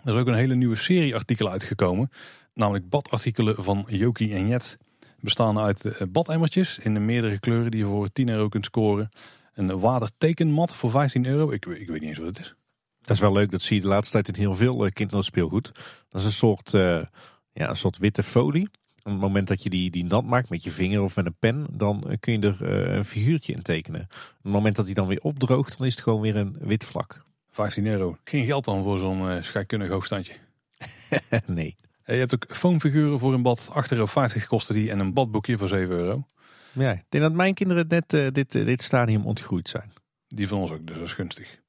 Er 0.04 0.14
is 0.14 0.20
ook 0.20 0.26
een 0.26 0.34
hele 0.34 0.54
nieuwe 0.54 0.76
serie 0.76 1.14
artikelen 1.14 1.52
uitgekomen. 1.52 2.10
Namelijk 2.56 2.88
badartikelen 2.88 3.64
van 3.64 3.84
Joki 3.88 4.34
en 4.34 4.48
Jet. 4.48 4.78
Bestaan 5.20 5.58
uit 5.58 5.84
eh, 5.84 6.06
bademmertjes 6.08 6.78
in 6.78 6.94
de 6.94 7.00
meerdere 7.00 7.40
kleuren 7.40 7.70
die 7.70 7.80
je 7.80 7.86
voor 7.86 8.12
10 8.12 8.28
euro 8.28 8.48
kunt 8.48 8.64
scoren. 8.64 9.08
Een 9.54 9.80
watertekenmat 9.80 10.74
voor 10.74 10.90
15 10.90 11.26
euro. 11.26 11.50
Ik, 11.50 11.66
ik 11.66 11.88
weet 11.88 12.00
niet 12.00 12.08
eens 12.08 12.18
wat 12.18 12.26
het 12.26 12.38
is. 12.38 12.54
Dat 13.00 13.10
is 13.10 13.20
wel 13.20 13.32
leuk. 13.32 13.50
Dat 13.50 13.62
zie 13.62 13.76
je 13.76 13.82
de 13.82 13.88
laatste 13.88 14.12
tijd 14.12 14.28
in 14.28 14.42
heel 14.42 14.54
veel 14.54 14.84
uh, 14.84 14.90
kinderspeelgoed. 14.90 15.72
Dat 16.08 16.20
is 16.20 16.26
een 16.26 16.32
soort, 16.32 16.72
uh, 16.72 17.02
ja, 17.52 17.68
een 17.68 17.76
soort 17.76 17.98
witte 17.98 18.22
folie. 18.22 18.68
Op 19.02 19.12
het 19.12 19.20
moment 19.20 19.48
dat 19.48 19.62
je 19.62 19.70
die, 19.70 19.90
die 19.90 20.04
nat 20.04 20.24
maakt 20.24 20.48
met 20.48 20.64
je 20.64 20.70
vinger 20.70 21.02
of 21.02 21.16
met 21.16 21.26
een 21.26 21.36
pen, 21.38 21.66
dan 21.70 22.16
kun 22.20 22.32
je 22.32 22.48
er 22.48 22.62
een 22.96 23.04
figuurtje 23.04 23.52
in 23.52 23.62
tekenen. 23.62 24.00
Op 24.00 24.42
het 24.42 24.52
moment 24.52 24.76
dat 24.76 24.84
hij 24.84 24.94
dan 24.94 25.06
weer 25.06 25.20
opdroogt, 25.20 25.78
dan 25.78 25.86
is 25.86 25.94
het 25.94 26.02
gewoon 26.02 26.20
weer 26.20 26.36
een 26.36 26.56
wit 26.60 26.84
vlak. 26.84 27.24
15 27.50 27.86
euro. 27.86 28.18
Geen 28.24 28.44
geld 28.44 28.64
dan 28.64 28.82
voor 28.82 28.98
zo'n 28.98 29.30
uh, 29.30 29.42
scheikundig 29.42 29.88
hoogstandje? 29.88 30.34
nee. 31.46 31.76
Je 32.06 32.12
hebt 32.12 32.34
ook 32.34 32.46
foamfiguren 32.48 33.18
voor 33.18 33.34
een 33.34 33.42
bad. 33.42 33.68
8,50 33.70 33.74
euro 33.88 34.06
kosten 34.48 34.74
die 34.74 34.90
en 34.90 34.98
een 34.98 35.12
badboekje 35.12 35.58
voor 35.58 35.68
7 35.68 35.96
euro. 35.96 36.26
Ja, 36.72 36.92
ik 36.92 37.04
denk 37.08 37.24
dat 37.24 37.32
mijn 37.32 37.54
kinderen 37.54 37.86
net 37.88 38.12
uh, 38.12 38.30
dit, 38.30 38.54
uh, 38.54 38.64
dit 38.64 38.82
stadium 38.82 39.26
ontgroeid 39.26 39.68
zijn. 39.68 39.92
Die 40.28 40.48
van 40.48 40.58
ons 40.58 40.70
ook, 40.70 40.86
dus 40.86 40.96
dat 40.96 41.04
is 41.04 41.14
gunstig. 41.14 41.60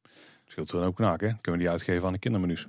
Scheelt 0.46 0.72
er 0.72 0.80
dan 0.80 0.88
ook 0.88 0.96
knaken, 0.96 1.28
kunnen 1.42 1.52
we 1.52 1.58
die 1.58 1.70
uitgeven 1.70 2.08
aan 2.08 2.14
de 2.14 2.20
kindermenu's. 2.20 2.68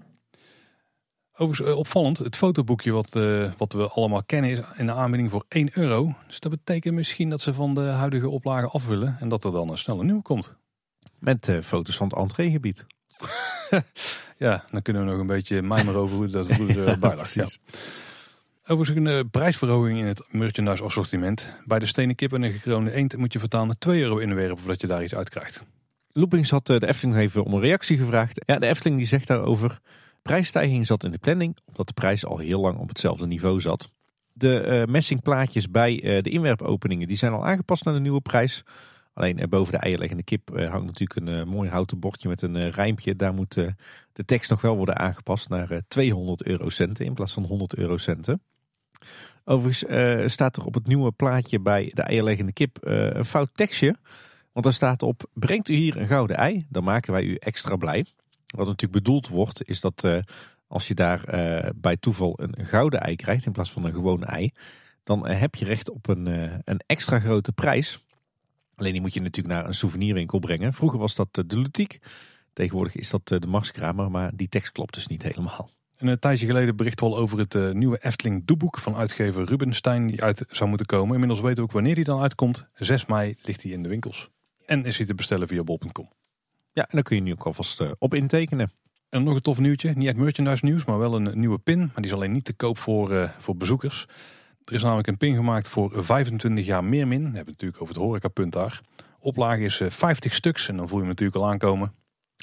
Overigens 1.33 1.77
opvallend, 1.77 2.19
het 2.19 2.37
fotoboekje 2.37 2.93
wat, 2.93 3.17
uh, 3.17 3.53
wat 3.57 3.73
we 3.73 3.89
allemaal 3.89 4.25
kennen 4.25 4.51
is 4.51 4.61
in 4.77 4.87
de 4.87 4.93
aanbieding 4.93 5.31
voor 5.31 5.45
1 5.49 5.71
euro. 5.73 6.15
Dus 6.27 6.41
dat 6.41 6.51
betekent 6.51 6.95
misschien 6.95 7.31
dat 7.31 7.41
ze 7.41 7.55
van 7.55 7.75
de 7.75 7.81
huidige 7.81 8.29
oplagen 8.29 8.71
af 8.71 8.87
willen 8.87 9.17
en 9.21 9.29
dat 9.29 9.45
er 9.45 9.53
dan 9.53 9.69
een 9.71 9.79
snelle 9.79 10.05
nieuw 10.05 10.21
komt. 10.21 10.57
Met 11.19 11.59
foto's 11.63 11.97
van 11.97 12.09
het 12.09 12.17
entreegebied. 12.17 12.87
ja, 14.47 14.65
dan 14.71 14.83
kunnen 14.83 15.05
we 15.05 15.11
nog 15.11 15.21
een 15.21 15.27
beetje 15.27 15.63
mijmeren 15.63 16.01
over 16.01 16.17
hoe 16.17 16.27
dat 16.27 16.47
vroeger 16.47 16.99
bij 16.99 17.17
lag. 17.17 17.35
Ja. 17.35 17.49
Overigens 18.67 19.07
een 19.07 19.19
uh, 19.19 19.25
prijsverhoging 19.31 19.99
in 19.99 20.07
het 20.07 20.25
merchandise 20.31 20.83
assortiment. 20.83 21.55
Bij 21.65 21.79
de 21.79 21.87
stenen 21.87 22.15
kip 22.15 22.33
en 22.33 22.43
een 22.43 22.53
gekroonde 22.53 22.93
eend 22.93 23.17
moet 23.17 23.33
je 23.33 23.39
vertalen 23.39 23.79
2 23.79 24.01
euro 24.01 24.19
inwerpen 24.19 24.59
voordat 24.59 24.81
je 24.81 24.87
daar 24.87 25.03
iets 25.03 25.15
uit 25.15 25.29
krijgt. 25.29 25.65
Loopings 26.13 26.51
had 26.51 26.69
eh, 26.69 26.79
de 26.79 26.87
Efteling 26.87 27.17
even 27.17 27.45
om 27.45 27.55
een 27.55 27.61
reactie 27.61 27.99
gevraagd. 27.99 28.43
Ja, 28.47 28.59
de 28.59 28.67
Efteling 28.67 28.97
die 28.97 29.07
zegt 29.07 29.27
daarover... 29.27 29.81
Prijsstijging 30.23 30.87
zat 30.87 31.05
in 31.05 31.11
de 31.11 31.19
planning 31.19 31.57
omdat 31.65 31.87
de 31.87 31.93
prijs 31.93 32.27
al 32.27 32.39
heel 32.39 32.61
lang 32.61 32.79
op 32.79 32.89
hetzelfde 32.89 33.27
niveau 33.27 33.61
zat. 33.61 33.91
De 34.33 34.67
uh, 34.67 34.93
messingplaatjes 34.93 35.71
bij 35.71 36.03
uh, 36.03 36.23
de 36.23 36.31
inwerpopeningen 36.31 37.09
die 37.09 37.17
zijn 37.17 37.33
al 37.33 37.47
aangepast 37.47 37.85
naar 37.85 37.95
de 37.95 38.01
nieuwe 38.01 38.21
prijs. 38.21 38.65
Alleen 39.19 39.39
uh, 39.39 39.45
boven 39.49 39.73
de 39.73 39.79
eierleggende 39.79 40.23
kip 40.23 40.49
hangt 40.55 40.87
natuurlijk 40.87 41.21
een 41.21 41.49
mooi 41.49 41.71
houten 41.71 41.99
bordje 41.99 42.29
met 42.29 42.43
een 42.43 42.71
rijmpje. 42.71 43.17
Daar 43.17 43.35
moet 43.35 43.55
de 44.13 44.25
tekst 44.25 44.51
nog 44.51 44.61
wel 44.61 44.77
worden 44.77 44.97
aangepast 44.97 45.49
naar 45.49 45.83
200 45.89 46.43
eurocenten 46.43 47.05
in 47.05 47.15
plaats 47.15 47.33
van 47.33 47.45
100 47.45 47.75
eurocenten. 47.75 48.43
Overigens 49.45 50.33
staat 50.33 50.57
er 50.57 50.65
op 50.65 50.75
het 50.75 50.87
nieuwe 50.87 51.13
plaatje 51.13 51.61
bij 51.61 51.91
de 51.95 52.03
eierleggende 52.03 52.53
kip 52.53 52.79
een 52.81 53.25
fout 53.25 53.51
tekstje. 53.55 53.97
Want 54.53 54.65
daar 54.65 54.75
staat 54.75 55.03
op, 55.03 55.31
brengt 55.33 55.69
u 55.69 55.75
hier 55.75 55.97
een 55.97 56.07
gouden 56.07 56.37
ei, 56.37 56.67
dan 56.69 56.85
maken 56.85 57.13
wij 57.13 57.23
u 57.23 57.35
extra 57.35 57.77
blij. 57.77 58.07
Wat 58.47 58.67
natuurlijk 58.67 59.05
bedoeld 59.05 59.29
wordt, 59.29 59.69
is 59.69 59.81
dat 59.81 60.23
als 60.67 60.89
je 60.89 60.95
daar 60.95 61.21
bij 61.77 61.97
toeval 61.97 62.39
een 62.41 62.67
gouden 62.67 63.01
ei 63.01 63.17
krijgt 63.17 63.47
in 63.47 63.53
plaats 63.53 63.73
van 63.73 63.85
een 63.85 63.93
gewone 63.93 64.27
ei, 64.27 64.53
dan 65.05 65.29
heb 65.29 65.55
je 65.55 65.65
recht 65.65 65.91
op 65.91 66.09
een, 66.09 66.27
een 66.65 66.81
extra 66.87 67.19
grote 67.19 67.53
prijs. 67.53 68.07
Alleen 68.79 68.93
die 68.93 69.01
moet 69.01 69.15
je 69.15 69.21
natuurlijk 69.21 69.55
naar 69.55 69.67
een 69.67 69.75
souvenirwinkel 69.75 70.39
brengen. 70.39 70.73
Vroeger 70.73 70.99
was 70.99 71.15
dat 71.15 71.29
de 71.35 71.59
Lutiek. 71.59 71.99
Tegenwoordig 72.53 72.97
is 72.97 73.11
dat 73.11 73.29
de 73.29 73.41
Marskramer, 73.47 74.11
maar 74.11 74.31
die 74.35 74.49
tekst 74.49 74.73
klopt 74.73 74.95
dus 74.95 75.07
niet 75.07 75.23
helemaal. 75.23 75.71
een 75.97 76.19
tijdje 76.19 76.47
geleden 76.47 76.77
bericht 76.77 77.01
wel 77.01 77.17
over 77.17 77.39
het 77.39 77.75
nieuwe 77.75 77.99
Efteling 78.05 78.47
doeboek 78.47 78.79
van 78.79 78.95
uitgever 78.97 79.45
Rubenstein 79.45 80.07
die 80.07 80.23
uit 80.23 80.45
zou 80.51 80.69
moeten 80.69 80.87
komen. 80.87 81.13
Inmiddels 81.13 81.41
weten 81.41 81.57
we 81.57 81.63
ook 81.63 81.73
wanneer 81.73 81.95
die 81.95 82.05
dan 82.05 82.21
uitkomt. 82.21 82.67
6 82.75 83.07
mei 83.07 83.37
ligt 83.43 83.63
hij 83.63 83.73
in 83.73 83.83
de 83.83 83.89
winkels. 83.89 84.31
En 84.67 84.85
is 84.85 84.97
hij 84.97 85.07
te 85.07 85.15
bestellen 85.15 85.49
via 85.49 85.65
bol.com. 85.65 86.09
Ja, 86.73 86.83
en 86.83 86.91
dan 86.91 87.03
kun 87.03 87.17
je 87.17 87.23
nu 87.23 87.33
ook 87.33 87.47
alvast 87.47 87.99
op 87.99 88.15
intekenen. 88.15 88.71
En 89.09 89.23
nog 89.23 89.35
een 89.35 89.41
tof 89.41 89.59
nieuwtje. 89.59 89.93
Niet 89.95 90.09
echt 90.09 90.17
merchandise 90.17 90.65
nieuws, 90.65 90.85
maar 90.85 90.99
wel 90.99 91.15
een 91.15 91.39
nieuwe 91.39 91.59
pin. 91.59 91.79
Maar 91.79 91.95
die 91.95 92.05
is 92.05 92.13
alleen 92.13 92.33
niet 92.33 92.45
te 92.45 92.53
koop 92.53 92.79
voor, 92.79 93.13
uh, 93.13 93.31
voor 93.39 93.57
bezoekers. 93.57 94.07
Er 94.69 94.75
is 94.75 94.83
namelijk 94.83 95.09
een 95.09 95.17
pin 95.17 95.35
gemaakt 95.35 95.69
voor 95.69 96.05
25 96.05 96.67
jaar 96.67 96.85
meer 96.85 97.07
min. 97.07 97.19
We 97.19 97.25
hebben 97.25 97.39
het 97.39 97.47
natuurlijk 97.47 97.83
over 97.83 97.95
het 97.95 98.03
horecapunt 98.03 98.53
daar. 98.53 98.81
Oplage 99.21 99.63
is 99.63 99.83
50 99.89 100.31
eh, 100.31 100.37
stuks 100.37 100.69
en 100.69 100.77
dan 100.77 100.89
voel 100.89 100.99
je 100.99 101.05
hem 101.05 101.15
natuurlijk 101.15 101.39
al 101.39 101.51
aankomen. 101.51 101.95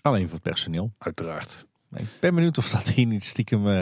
Alleen 0.01 0.23
voor 0.23 0.33
het 0.33 0.43
personeel. 0.43 0.93
Uiteraard. 0.97 1.65
Ik 1.93 2.07
ben 2.19 2.35
benieuwd 2.35 2.57
of 2.57 2.69
dat 2.69 2.87
hier 2.87 3.05
niet 3.05 3.23
stiekem 3.23 3.67
uh, 3.67 3.81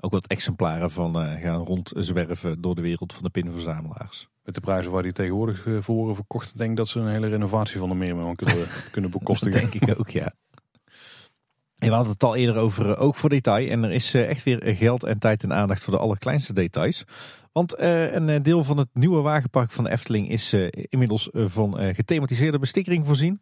ook 0.00 0.12
wat 0.12 0.26
exemplaren 0.26 0.90
van 0.90 1.22
uh, 1.22 1.40
gaan 1.40 1.64
rondzwerven 1.64 2.60
door 2.60 2.74
de 2.74 2.80
wereld 2.80 3.12
van 3.12 3.22
de 3.22 3.30
pinverzamelaars. 3.30 4.28
Met 4.44 4.54
de 4.54 4.60
prijzen 4.60 4.92
waar 4.92 5.02
die 5.02 5.12
tegenwoordig 5.12 5.62
voor 5.62 5.94
worden 5.94 6.16
verkocht, 6.16 6.58
denk 6.58 6.70
ik 6.70 6.76
dat 6.76 6.88
ze 6.88 7.00
een 7.00 7.08
hele 7.08 7.28
renovatie 7.28 7.78
van 7.78 7.88
de 7.88 7.94
Meermin 7.94 8.36
kunnen, 8.36 8.68
kunnen 8.90 9.10
bekostigen. 9.10 9.60
dat 9.60 9.72
denk 9.72 9.88
ik 9.88 9.98
ook, 9.98 10.10
ja. 10.10 10.32
We 11.74 11.90
hadden 11.90 12.12
het 12.12 12.24
al 12.24 12.36
eerder 12.36 12.56
over 12.56 12.98
ook 12.98 13.14
voor 13.14 13.28
detail. 13.28 13.68
En 13.68 13.84
er 13.84 13.92
is 13.92 14.14
echt 14.14 14.42
weer 14.42 14.60
geld 14.76 15.04
en 15.04 15.18
tijd 15.18 15.42
en 15.42 15.52
aandacht 15.52 15.82
voor 15.82 15.92
de 15.92 16.00
allerkleinste 16.00 16.52
details. 16.52 17.04
Want 17.58 17.80
uh, 17.80 18.12
een 18.12 18.42
deel 18.42 18.64
van 18.64 18.78
het 18.78 18.88
nieuwe 18.92 19.20
wagenpark 19.20 19.70
van 19.70 19.86
Efteling 19.86 20.30
is 20.30 20.52
inmiddels 20.72 21.28
van 21.32 21.94
gethematiseerde 21.94 22.58
bestikkering 22.58 23.06
voorzien. 23.06 23.40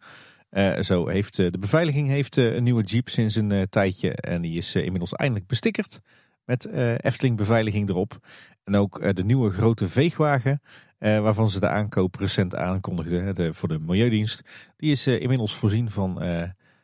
zo 0.80 1.08
heeft 1.08 1.36
de 1.36 1.58
beveiliging 1.60 2.08
heeft, 2.08 2.36
een 2.36 2.62
nieuwe 2.62 2.82
Jeep 2.82 3.08
sinds 3.08 3.34
een 3.34 3.66
tijdje. 3.70 4.12
En 4.12 4.42
die 4.42 4.56
is 4.56 4.74
inmiddels 4.74 5.12
eindelijk 5.12 5.46
bestickerd. 5.46 6.00
Met 6.44 6.66
Efteling 7.00 7.36
beveiliging 7.36 7.88
erop. 7.88 8.18
En 8.64 8.76
ook 8.76 9.14
de 9.16 9.24
nieuwe 9.24 9.50
grote 9.50 9.88
veegwagen. 9.88 10.62
waarvan 10.98 11.50
ze 11.50 11.60
de 11.60 11.68
aankoop 11.68 12.14
recent 12.14 12.54
aankondigden 12.54 13.34
de, 13.34 13.54
voor 13.54 13.68
de 13.68 13.78
Milieudienst. 13.78 14.42
Die 14.76 14.90
is 14.90 15.06
inmiddels 15.06 15.54
voorzien 15.54 15.90
van 15.90 16.22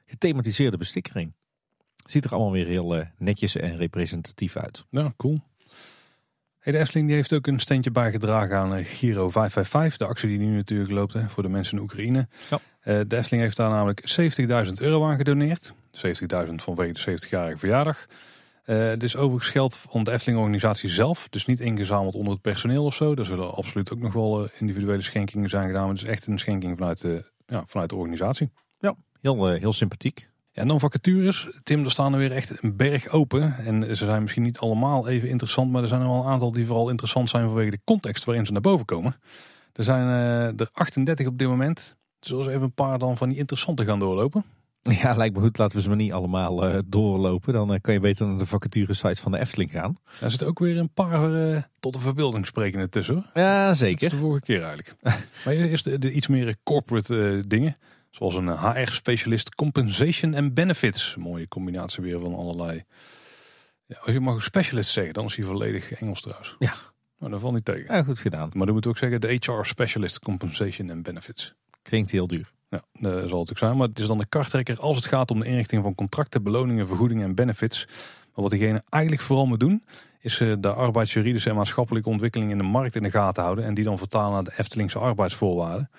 gethematiseerde 0.07 0.77
bestikkering. 0.77 1.35
Ziet 2.07 2.25
er 2.25 2.31
allemaal 2.31 2.53
weer 2.53 2.67
heel 2.67 3.05
netjes 3.19 3.57
en 3.57 3.77
representatief 3.77 4.57
uit. 4.57 4.87
Ja, 4.91 5.13
cool. 5.17 5.41
Hey, 6.63 6.73
de 6.73 6.79
Efteling 6.79 7.07
die 7.07 7.17
heeft 7.17 7.33
ook 7.33 7.47
een 7.47 7.59
steentje 7.59 7.91
bijgedragen 7.91 8.57
aan 8.57 8.77
uh, 8.77 8.85
Giro 8.85 9.31
555. 9.31 9.97
De 9.97 10.07
actie 10.07 10.29
die 10.29 10.39
nu 10.39 10.57
natuurlijk 10.57 10.91
loopt 10.91 11.13
hè, 11.13 11.29
voor 11.29 11.43
de 11.43 11.49
mensen 11.49 11.77
in 11.77 11.83
Oekraïne. 11.83 12.29
Ja. 12.51 12.61
Uh, 12.85 13.01
de 13.07 13.17
Efteling 13.17 13.43
heeft 13.43 13.57
daar 13.57 13.69
namelijk 13.69 14.31
70.000 14.67 14.73
euro 14.75 15.07
aan 15.07 15.17
gedoneerd. 15.17 15.73
70.000 15.73 16.55
vanwege 16.55 16.93
de 16.93 17.19
70-jarige 17.27 17.59
verjaardag. 17.59 18.07
Het 18.63 19.03
is 19.03 19.17
overigens 19.17 19.51
geld 19.51 19.77
van 19.77 20.05
de 20.05 20.13
Efteling-organisatie 20.13 20.89
zelf. 20.89 21.27
Dus 21.31 21.47
niet 21.47 21.61
ingezameld 21.61 22.15
onder 22.15 22.33
het 22.33 22.43
personeel 22.43 22.85
of 22.85 22.95
zo. 22.95 23.15
Er 23.15 23.27
zullen 23.27 23.55
absoluut 23.55 23.93
ook 23.93 24.01
nog 24.01 24.13
wel 24.13 24.49
individuele 24.59 25.03
schenkingen 25.03 25.49
zijn 25.49 25.67
gedaan. 25.67 25.83
Maar 25.83 25.95
het 25.95 26.03
is 26.03 26.09
echt 26.09 26.27
een 26.27 26.39
schenking 26.39 26.79
vanuit 26.79 27.01
de, 27.01 27.31
ja, 27.47 27.65
vanuit 27.67 27.91
de 27.91 27.97
organisatie. 27.97 28.51
Ja, 28.79 28.95
heel, 29.21 29.47
heel 29.49 29.73
sympathiek. 29.73 30.29
En 30.53 30.69
dan 30.69 30.81
vacatures. 30.81 31.49
Tim, 31.63 31.85
er 31.85 31.91
staan 31.91 32.13
er 32.13 32.19
weer 32.19 32.33
echt 32.33 32.63
een 32.63 32.77
berg 32.77 33.09
open. 33.09 33.57
En 33.57 33.97
ze 33.97 34.05
zijn 34.05 34.23
misschien 34.23 34.43
niet 34.43 34.59
allemaal 34.59 35.09
even 35.09 35.29
interessant, 35.29 35.71
maar 35.71 35.83
er 35.83 35.89
zijn 35.89 36.01
er 36.01 36.07
wel 36.07 36.21
een 36.21 36.31
aantal 36.31 36.53
die 36.53 36.67
vooral 36.67 36.91
interessant 36.91 37.31
zijn 37.31 37.47
vanwege 37.47 37.71
de 37.71 37.81
context 37.85 38.25
waarin 38.25 38.47
ze 38.47 38.53
naar 38.53 38.61
boven 38.61 38.87
komen. 38.87 39.17
Er 39.73 39.85
zijn 39.85 40.07
uh, 40.07 40.61
er 40.61 40.69
38 40.73 41.27
op 41.27 41.39
dit 41.39 41.49
moment. 41.49 41.97
Zullen 42.21 42.45
we 42.45 42.51
even 42.51 42.63
een 42.63 42.73
paar 42.73 42.99
dan 42.99 43.17
van 43.17 43.29
die 43.29 43.39
interessante 43.39 43.85
gaan 43.85 43.99
doorlopen? 43.99 44.45
Ja, 44.81 45.15
lijkt 45.15 45.35
me 45.35 45.41
goed. 45.41 45.59
Laten 45.59 45.77
we 45.77 45.83
ze 45.83 45.89
maar 45.89 45.97
niet 45.97 46.13
allemaal 46.13 46.69
uh, 46.69 46.79
doorlopen. 46.87 47.53
Dan 47.53 47.73
uh, 47.73 47.81
kan 47.81 47.95
je 47.95 48.01
beter 48.01 48.27
naar 48.27 48.39
de 48.39 48.47
vacature 48.47 48.95
site 48.95 49.21
van 49.21 49.33
de 49.33 49.39
Efteling 49.39 49.71
gaan. 49.71 49.99
Er 50.21 50.31
zitten 50.31 50.49
ook 50.49 50.59
weer 50.59 50.79
een 50.79 50.93
paar 50.93 51.69
tot 51.81 51.93
de 51.93 52.01
verbeelding 52.01 52.47
sprekende 52.47 52.89
tussen. 52.89 53.15
Hoor. 53.15 53.43
Ja, 53.43 53.75
zeker. 53.75 54.01
Dat 54.01 54.13
is 54.13 54.19
de 54.19 54.25
vorige 54.25 54.45
keer 54.45 54.63
eigenlijk. 54.63 54.95
maar 55.45 55.55
eerst 55.55 55.85
de, 55.85 55.99
de, 55.99 56.13
iets 56.13 56.27
meer 56.27 56.57
corporate 56.63 57.45
dingen. 57.49 57.77
Zoals 58.13 58.35
een 58.35 58.59
HR-specialist 58.59 59.55
Compensation 59.55 60.35
and 60.35 60.55
Benefits. 60.55 61.17
mooie 61.17 61.49
combinatie 61.49 62.03
weer 62.03 62.21
van 62.21 62.35
allerlei. 62.35 62.85
Ja, 63.87 63.97
als 64.01 64.13
je 64.13 64.21
mag 64.21 64.43
specialist 64.43 64.91
zeggen, 64.91 65.15
dan 65.15 65.25
is 65.25 65.37
hij 65.37 65.45
volledig 65.45 65.93
Engels 65.93 66.21
trouwens. 66.21 66.57
Ja. 66.59 66.75
Maar 67.19 67.31
dat 67.31 67.41
valt 67.41 67.55
niet 67.55 67.65
tegen. 67.65 67.95
Ja, 67.95 68.03
goed 68.03 68.19
gedaan. 68.19 68.51
Maar 68.53 68.67
dan 68.67 68.75
moet 68.75 68.87
ook 68.87 68.99
zeggen 68.99 69.21
de 69.21 69.39
HR 69.41 69.65
Specialist 69.65 70.19
Compensation 70.19 70.91
and 70.91 71.03
Benefits. 71.03 71.55
Klinkt 71.83 72.11
heel 72.11 72.27
duur. 72.27 72.53
Ja, 72.71 72.83
dat 72.93 73.29
zal 73.29 73.41
het 73.41 73.51
ook 73.51 73.59
zijn. 73.59 73.77
Maar 73.77 73.89
het 73.89 73.99
is 73.99 74.07
dan 74.07 74.19
de 74.19 74.27
karttrekker 74.27 74.81
als 74.81 74.97
het 74.97 75.07
gaat 75.07 75.31
om 75.31 75.41
de 75.41 75.47
inrichting 75.47 75.83
van 75.83 75.95
contracten, 75.95 76.43
beloningen, 76.43 76.87
vergoedingen 76.87 77.25
en 77.25 77.35
benefits. 77.35 77.87
Maar 78.35 78.43
wat 78.45 78.51
diegene 78.51 78.83
eigenlijk 78.89 79.23
vooral 79.23 79.47
moet 79.47 79.61
doen, 79.61 79.85
is 80.21 80.41
eh, 80.41 80.53
de 80.59 80.73
arbeidsjuridische 80.73 81.51
en 81.51 81.57
maatschappelijke 81.57 82.09
ontwikkeling 82.09 82.51
in 82.51 82.59
de 82.59 82.65
markt 82.65 82.97
in 82.97 83.03
de 83.03 83.11
gaten 83.11 83.43
houden. 83.43 83.65
En 83.65 83.75
die 83.75 83.85
dan 83.85 83.99
vertalen 83.99 84.33
naar 84.33 84.45
de 84.45 84.53
Eftelingse 84.57 84.99
arbeidsvoorwaarden. 84.99 85.91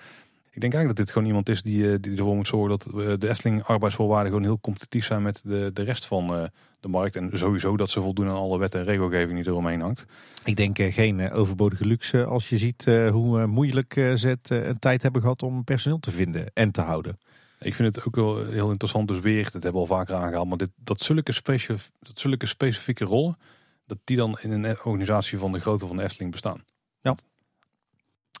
Ik 0.54 0.60
denk 0.60 0.74
eigenlijk 0.74 0.96
dat 0.96 1.06
dit 1.06 1.10
gewoon 1.10 1.28
iemand 1.28 1.48
is 1.48 1.62
die, 1.62 1.92
eh, 1.92 1.96
die 2.00 2.16
ervoor 2.16 2.36
moet 2.36 2.46
zorgen 2.46 2.68
dat 2.68 2.86
eh, 2.86 3.12
de 3.18 3.28
Efteling 3.28 3.62
arbeidsvoorwaarden 3.62 4.32
gewoon 4.32 4.46
heel 4.46 4.60
competitief 4.60 5.04
zijn 5.04 5.22
met 5.22 5.40
de, 5.44 5.70
de 5.72 5.82
rest 5.82 6.06
van 6.06 6.34
eh, 6.34 6.44
de 6.80 6.88
markt. 6.88 7.16
En 7.16 7.30
sowieso 7.32 7.76
dat 7.76 7.90
ze 7.90 8.00
voldoen 8.00 8.28
aan 8.28 8.36
alle 8.36 8.58
wet 8.58 8.74
en 8.74 8.84
regelgeving 8.84 9.38
die 9.38 9.48
eromheen 9.48 9.80
hangt. 9.80 10.06
Ik 10.44 10.56
denk 10.56 10.76
geen 10.78 11.30
overbodige 11.30 11.86
luxe 11.86 12.24
als 12.24 12.48
je 12.48 12.58
ziet 12.58 12.84
hoe 12.84 13.46
moeilijk 13.46 13.92
ze 13.92 14.28
het 14.28 14.50
een 14.50 14.78
tijd 14.78 15.02
hebben 15.02 15.20
gehad 15.20 15.42
om 15.42 15.64
personeel 15.64 16.00
te 16.00 16.10
vinden 16.10 16.50
en 16.52 16.70
te 16.70 16.80
houden. 16.80 17.18
Ik 17.60 17.74
vind 17.74 17.94
het 17.94 18.06
ook 18.06 18.14
wel 18.14 18.46
heel 18.46 18.68
interessant 18.68 19.08
dus 19.08 19.20
weer, 19.20 19.44
dat 19.44 19.52
hebben 19.52 19.72
we 19.72 19.78
al 19.78 19.96
vaker 19.96 20.14
aangehaald, 20.14 20.48
maar 20.48 20.58
dit, 20.58 20.70
dat, 20.76 21.00
zulke 21.00 21.32
specif, 21.32 21.90
dat 22.00 22.18
zulke 22.18 22.46
specifieke 22.46 23.04
rollen, 23.04 23.38
dat 23.86 23.98
die 24.04 24.16
dan 24.16 24.38
in 24.40 24.50
een 24.50 24.78
organisatie 24.84 25.38
van 25.38 25.52
de 25.52 25.60
grootte 25.60 25.86
van 25.86 25.96
de 25.96 26.02
Efteling 26.02 26.30
bestaan. 26.30 26.64
Ja. 27.00 27.16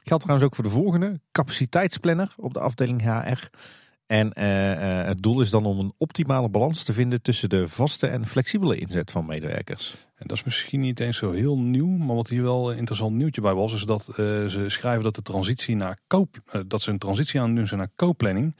Geldt 0.04 0.22
trouwens 0.22 0.48
ook 0.48 0.54
voor 0.54 0.64
de 0.64 0.70
volgende. 0.70 1.20
Capaciteitsplanner 1.32 2.34
op 2.36 2.54
de 2.54 2.60
afdeling 2.60 3.02
HR. 3.02 3.48
En 4.06 4.32
uh, 4.38 4.70
uh, 4.70 5.04
het 5.06 5.22
doel 5.22 5.40
is 5.40 5.50
dan 5.50 5.66
om 5.66 5.78
een 5.78 5.94
optimale 5.98 6.48
balans 6.48 6.82
te 6.82 6.92
vinden 6.92 7.22
tussen 7.22 7.48
de 7.48 7.68
vaste 7.68 8.06
en 8.06 8.26
flexibele 8.26 8.76
inzet 8.76 9.10
van 9.10 9.26
medewerkers. 9.26 10.06
En 10.14 10.26
dat 10.26 10.36
is 10.36 10.44
misschien 10.44 10.80
niet 10.80 11.00
eens 11.00 11.16
zo 11.16 11.30
heel 11.30 11.58
nieuw, 11.58 11.86
maar 11.86 12.16
wat 12.16 12.28
hier 12.28 12.42
wel 12.42 12.70
een 12.70 12.78
interessant 12.78 13.16
nieuwtje 13.16 13.40
bij 13.40 13.54
was, 13.54 13.74
is 13.74 13.84
dat 13.84 14.06
uh, 14.08 14.16
ze 14.46 14.64
schrijven 14.66 15.02
dat 15.02 15.14
de 15.14 15.22
transitie 15.22 15.76
naar 15.76 15.98
koop, 16.06 16.62
dat 16.66 16.82
ze 16.82 16.90
een 16.90 16.98
transitie 16.98 17.40
aan 17.40 17.54
doen 17.54 17.66
zijn 17.66 17.80
naar 17.80 17.90
co-planning. 17.96 18.56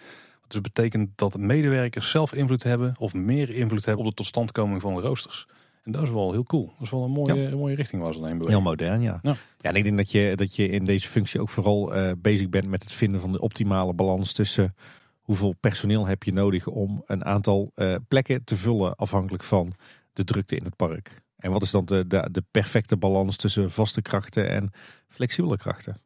Dus 0.46 0.60
betekent 0.60 1.10
dat 1.14 1.38
medewerkers 1.38 2.10
zelf 2.10 2.34
invloed 2.34 2.62
hebben 2.62 2.94
of 2.98 3.14
meer 3.14 3.50
invloed 3.50 3.84
hebben 3.84 4.04
op 4.04 4.10
de 4.10 4.16
totstandkoming 4.16 4.80
van 4.80 4.94
de 4.94 5.00
roosters. 5.00 5.46
En 5.84 5.92
dat 5.92 6.02
is 6.02 6.10
wel 6.10 6.32
heel 6.32 6.44
cool. 6.44 6.66
Dat 6.66 6.80
is 6.80 6.90
wel 6.90 7.04
een 7.04 7.10
mooie, 7.10 7.46
een 7.46 7.58
mooie 7.58 7.74
richting 7.74 8.02
waar 8.02 8.12
ze 8.12 8.18
dan 8.18 8.28
heen 8.28 8.38
bewegen. 8.38 8.62
Heel 8.62 8.70
modern, 8.70 9.00
ja. 9.00 9.18
ja. 9.22 9.36
Ja, 9.58 9.70
en 9.70 9.74
ik 9.74 9.82
denk 9.82 9.96
dat 9.96 10.10
je, 10.10 10.32
dat 10.36 10.56
je 10.56 10.68
in 10.68 10.84
deze 10.84 11.08
functie 11.08 11.40
ook 11.40 11.48
vooral 11.48 11.96
uh, 11.96 12.10
bezig 12.18 12.48
bent 12.48 12.66
met 12.66 12.82
het 12.82 12.92
vinden 12.92 13.20
van 13.20 13.32
de 13.32 13.40
optimale 13.40 13.94
balans 13.94 14.32
tussen 14.32 14.74
hoeveel 15.20 15.54
personeel 15.60 16.06
heb 16.06 16.22
je 16.22 16.32
nodig 16.32 16.66
om 16.66 17.02
een 17.06 17.24
aantal 17.24 17.72
uh, 17.74 17.96
plekken 18.08 18.44
te 18.44 18.56
vullen 18.56 18.96
afhankelijk 18.96 19.44
van 19.44 19.72
de 20.12 20.24
drukte 20.24 20.56
in 20.56 20.64
het 20.64 20.76
park. 20.76 21.22
En 21.36 21.50
wat 21.50 21.62
is 21.62 21.70
dan 21.70 21.84
de, 21.84 22.06
de, 22.06 22.28
de 22.32 22.44
perfecte 22.50 22.96
balans 22.96 23.36
tussen 23.36 23.70
vaste 23.70 24.02
krachten 24.02 24.48
en 24.48 24.70
flexibele 25.08 25.56
krachten? 25.56 26.02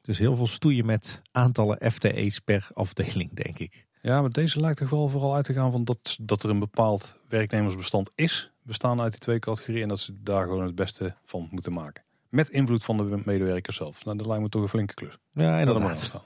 Dus 0.00 0.18
heel 0.18 0.36
veel 0.36 0.46
stoeien 0.46 0.86
met 0.86 1.22
aantallen 1.30 1.92
FTE's 1.92 2.38
per 2.38 2.68
afdeling, 2.72 3.34
denk 3.34 3.58
ik. 3.58 3.86
Ja, 4.02 4.20
maar 4.20 4.30
deze 4.30 4.60
lijkt 4.60 4.78
toch 4.78 4.90
wel 4.90 5.08
vooral 5.08 5.34
uit 5.34 5.44
te 5.44 5.52
gaan 5.52 5.72
van 5.72 5.84
dat, 5.84 6.16
dat 6.20 6.42
er 6.42 6.50
een 6.50 6.58
bepaald 6.58 7.16
werknemersbestand 7.28 8.10
is, 8.14 8.52
bestaan 8.68 9.00
uit 9.00 9.10
die 9.10 9.20
twee 9.20 9.38
categorieën, 9.38 9.82
en 9.82 9.88
dat 9.88 9.98
ze 9.98 10.12
daar 10.22 10.44
gewoon 10.44 10.64
het 10.64 10.74
beste 10.74 11.14
van 11.24 11.48
moeten 11.50 11.72
maken. 11.72 12.04
Met 12.28 12.48
invloed 12.48 12.84
van 12.84 12.96
de 12.96 13.20
medewerkers 13.24 13.76
zelf. 13.76 14.04
Nou, 14.04 14.16
dat 14.16 14.26
lijkt 14.26 14.42
me 14.42 14.48
toch 14.48 14.62
een 14.62 14.68
flinke 14.68 14.94
klus. 14.94 15.18
Ja, 15.30 15.58
inderdaad. 15.58 16.22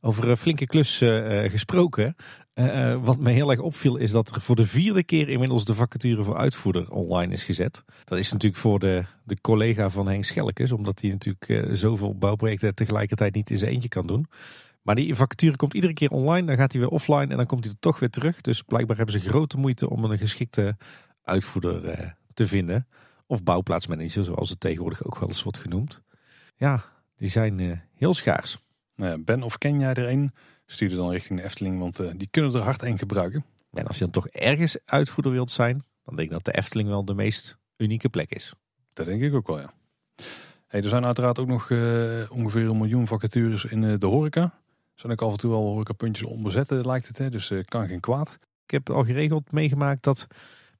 Over 0.00 0.28
een 0.28 0.36
flinke 0.36 0.66
klus 0.66 1.00
uh, 1.00 1.50
gesproken. 1.50 2.16
Uh, 2.54 3.04
wat 3.04 3.18
me 3.18 3.30
heel 3.30 3.50
erg 3.50 3.60
opviel 3.60 3.96
is 3.96 4.10
dat 4.10 4.34
er 4.34 4.40
voor 4.40 4.56
de 4.56 4.66
vierde 4.66 5.04
keer 5.04 5.28
inmiddels 5.28 5.64
de 5.64 5.74
vacature 5.74 6.22
voor 6.22 6.36
uitvoerder 6.36 6.90
online 6.90 7.32
is 7.32 7.44
gezet. 7.44 7.84
Dat 8.04 8.18
is 8.18 8.32
natuurlijk 8.32 8.60
voor 8.60 8.78
de, 8.78 9.04
de 9.24 9.40
collega 9.40 9.90
van 9.90 10.08
Henk 10.08 10.24
Schelkes, 10.24 10.72
omdat 10.72 11.00
hij 11.00 11.10
natuurlijk 11.10 11.48
uh, 11.48 11.74
zoveel 11.74 12.14
bouwprojecten 12.14 12.74
tegelijkertijd 12.74 13.34
niet 13.34 13.50
in 13.50 13.58
zijn 13.58 13.70
eentje 13.70 13.88
kan 13.88 14.06
doen. 14.06 14.26
Maar 14.82 14.94
die 14.94 15.14
vacature 15.14 15.56
komt 15.56 15.74
iedere 15.74 15.92
keer 15.92 16.10
online, 16.10 16.46
dan 16.46 16.56
gaat 16.56 16.72
hij 16.72 16.80
weer 16.80 16.90
offline 16.90 17.26
en 17.26 17.36
dan 17.36 17.46
komt 17.46 17.64
hij 17.64 17.72
er 17.72 17.80
toch 17.80 17.98
weer 17.98 18.10
terug. 18.10 18.40
Dus 18.40 18.62
blijkbaar 18.62 18.96
hebben 18.96 19.20
ze 19.20 19.28
grote 19.28 19.56
moeite 19.58 19.90
om 19.90 20.04
een 20.04 20.18
geschikte 20.18 20.76
uitvoerder 21.24 22.00
uh, 22.00 22.10
te 22.34 22.46
vinden. 22.46 22.88
Of 23.26 23.42
bouwplaatsmanager, 23.42 24.24
zoals 24.24 24.50
het 24.50 24.60
tegenwoordig 24.60 25.04
ook 25.04 25.18
wel 25.18 25.28
eens 25.28 25.42
wordt 25.42 25.58
genoemd. 25.58 26.00
Ja, 26.56 26.84
die 27.16 27.28
zijn 27.28 27.82
heel 27.94 28.14
schaars. 28.14 28.58
Nou 28.96 29.18
ben 29.18 29.42
of 29.42 29.58
ken 29.58 29.80
jij 29.80 29.94
er 29.94 30.08
een? 30.08 30.32
Stuur 30.66 30.90
dan 30.90 31.10
richting 31.10 31.38
de 31.38 31.44
Efteling, 31.44 31.78
want 31.78 32.00
uh, 32.00 32.10
die 32.16 32.28
kunnen 32.30 32.54
er 32.54 32.60
hard 32.60 32.82
in 32.82 32.98
gebruiken. 32.98 33.44
En 33.72 33.86
als 33.86 33.98
je 33.98 34.02
dan 34.02 34.12
toch 34.12 34.28
ergens 34.28 34.78
uitvoerder 34.84 35.32
wilt 35.32 35.50
zijn, 35.50 35.84
dan 36.04 36.16
denk 36.16 36.28
ik 36.28 36.34
dat 36.34 36.44
de 36.44 36.58
Efteling 36.58 36.88
wel 36.88 37.04
de 37.04 37.14
meest 37.14 37.58
unieke 37.76 38.08
plek 38.08 38.30
is. 38.30 38.54
Dat 38.92 39.06
denk 39.06 39.22
ik 39.22 39.34
ook 39.34 39.46
wel, 39.46 39.60
ja. 39.60 39.72
Hey, 40.66 40.82
er 40.82 40.88
zijn 40.88 41.04
uiteraard 41.04 41.38
ook 41.38 41.46
nog 41.46 41.70
uh, 41.70 42.30
ongeveer 42.30 42.68
een 42.68 42.76
miljoen 42.76 43.06
vacatures 43.06 43.64
in 43.64 43.82
uh, 43.82 43.98
de 43.98 44.06
horeca. 44.06 44.42
Er 44.42 45.00
zijn 45.00 45.12
ook 45.12 45.22
af 45.22 45.32
en 45.32 45.38
toe 45.38 45.50
wel 45.50 45.62
horecapuntjes 45.62 46.28
onbezet, 46.28 46.70
lijkt 46.70 47.06
het. 47.06 47.18
Hè? 47.18 47.30
Dus 47.30 47.52
kan 47.64 47.88
geen 47.88 48.00
kwaad. 48.00 48.38
Ik 48.64 48.70
heb 48.70 48.90
al 48.90 49.04
geregeld 49.04 49.52
meegemaakt 49.52 50.02
dat 50.02 50.26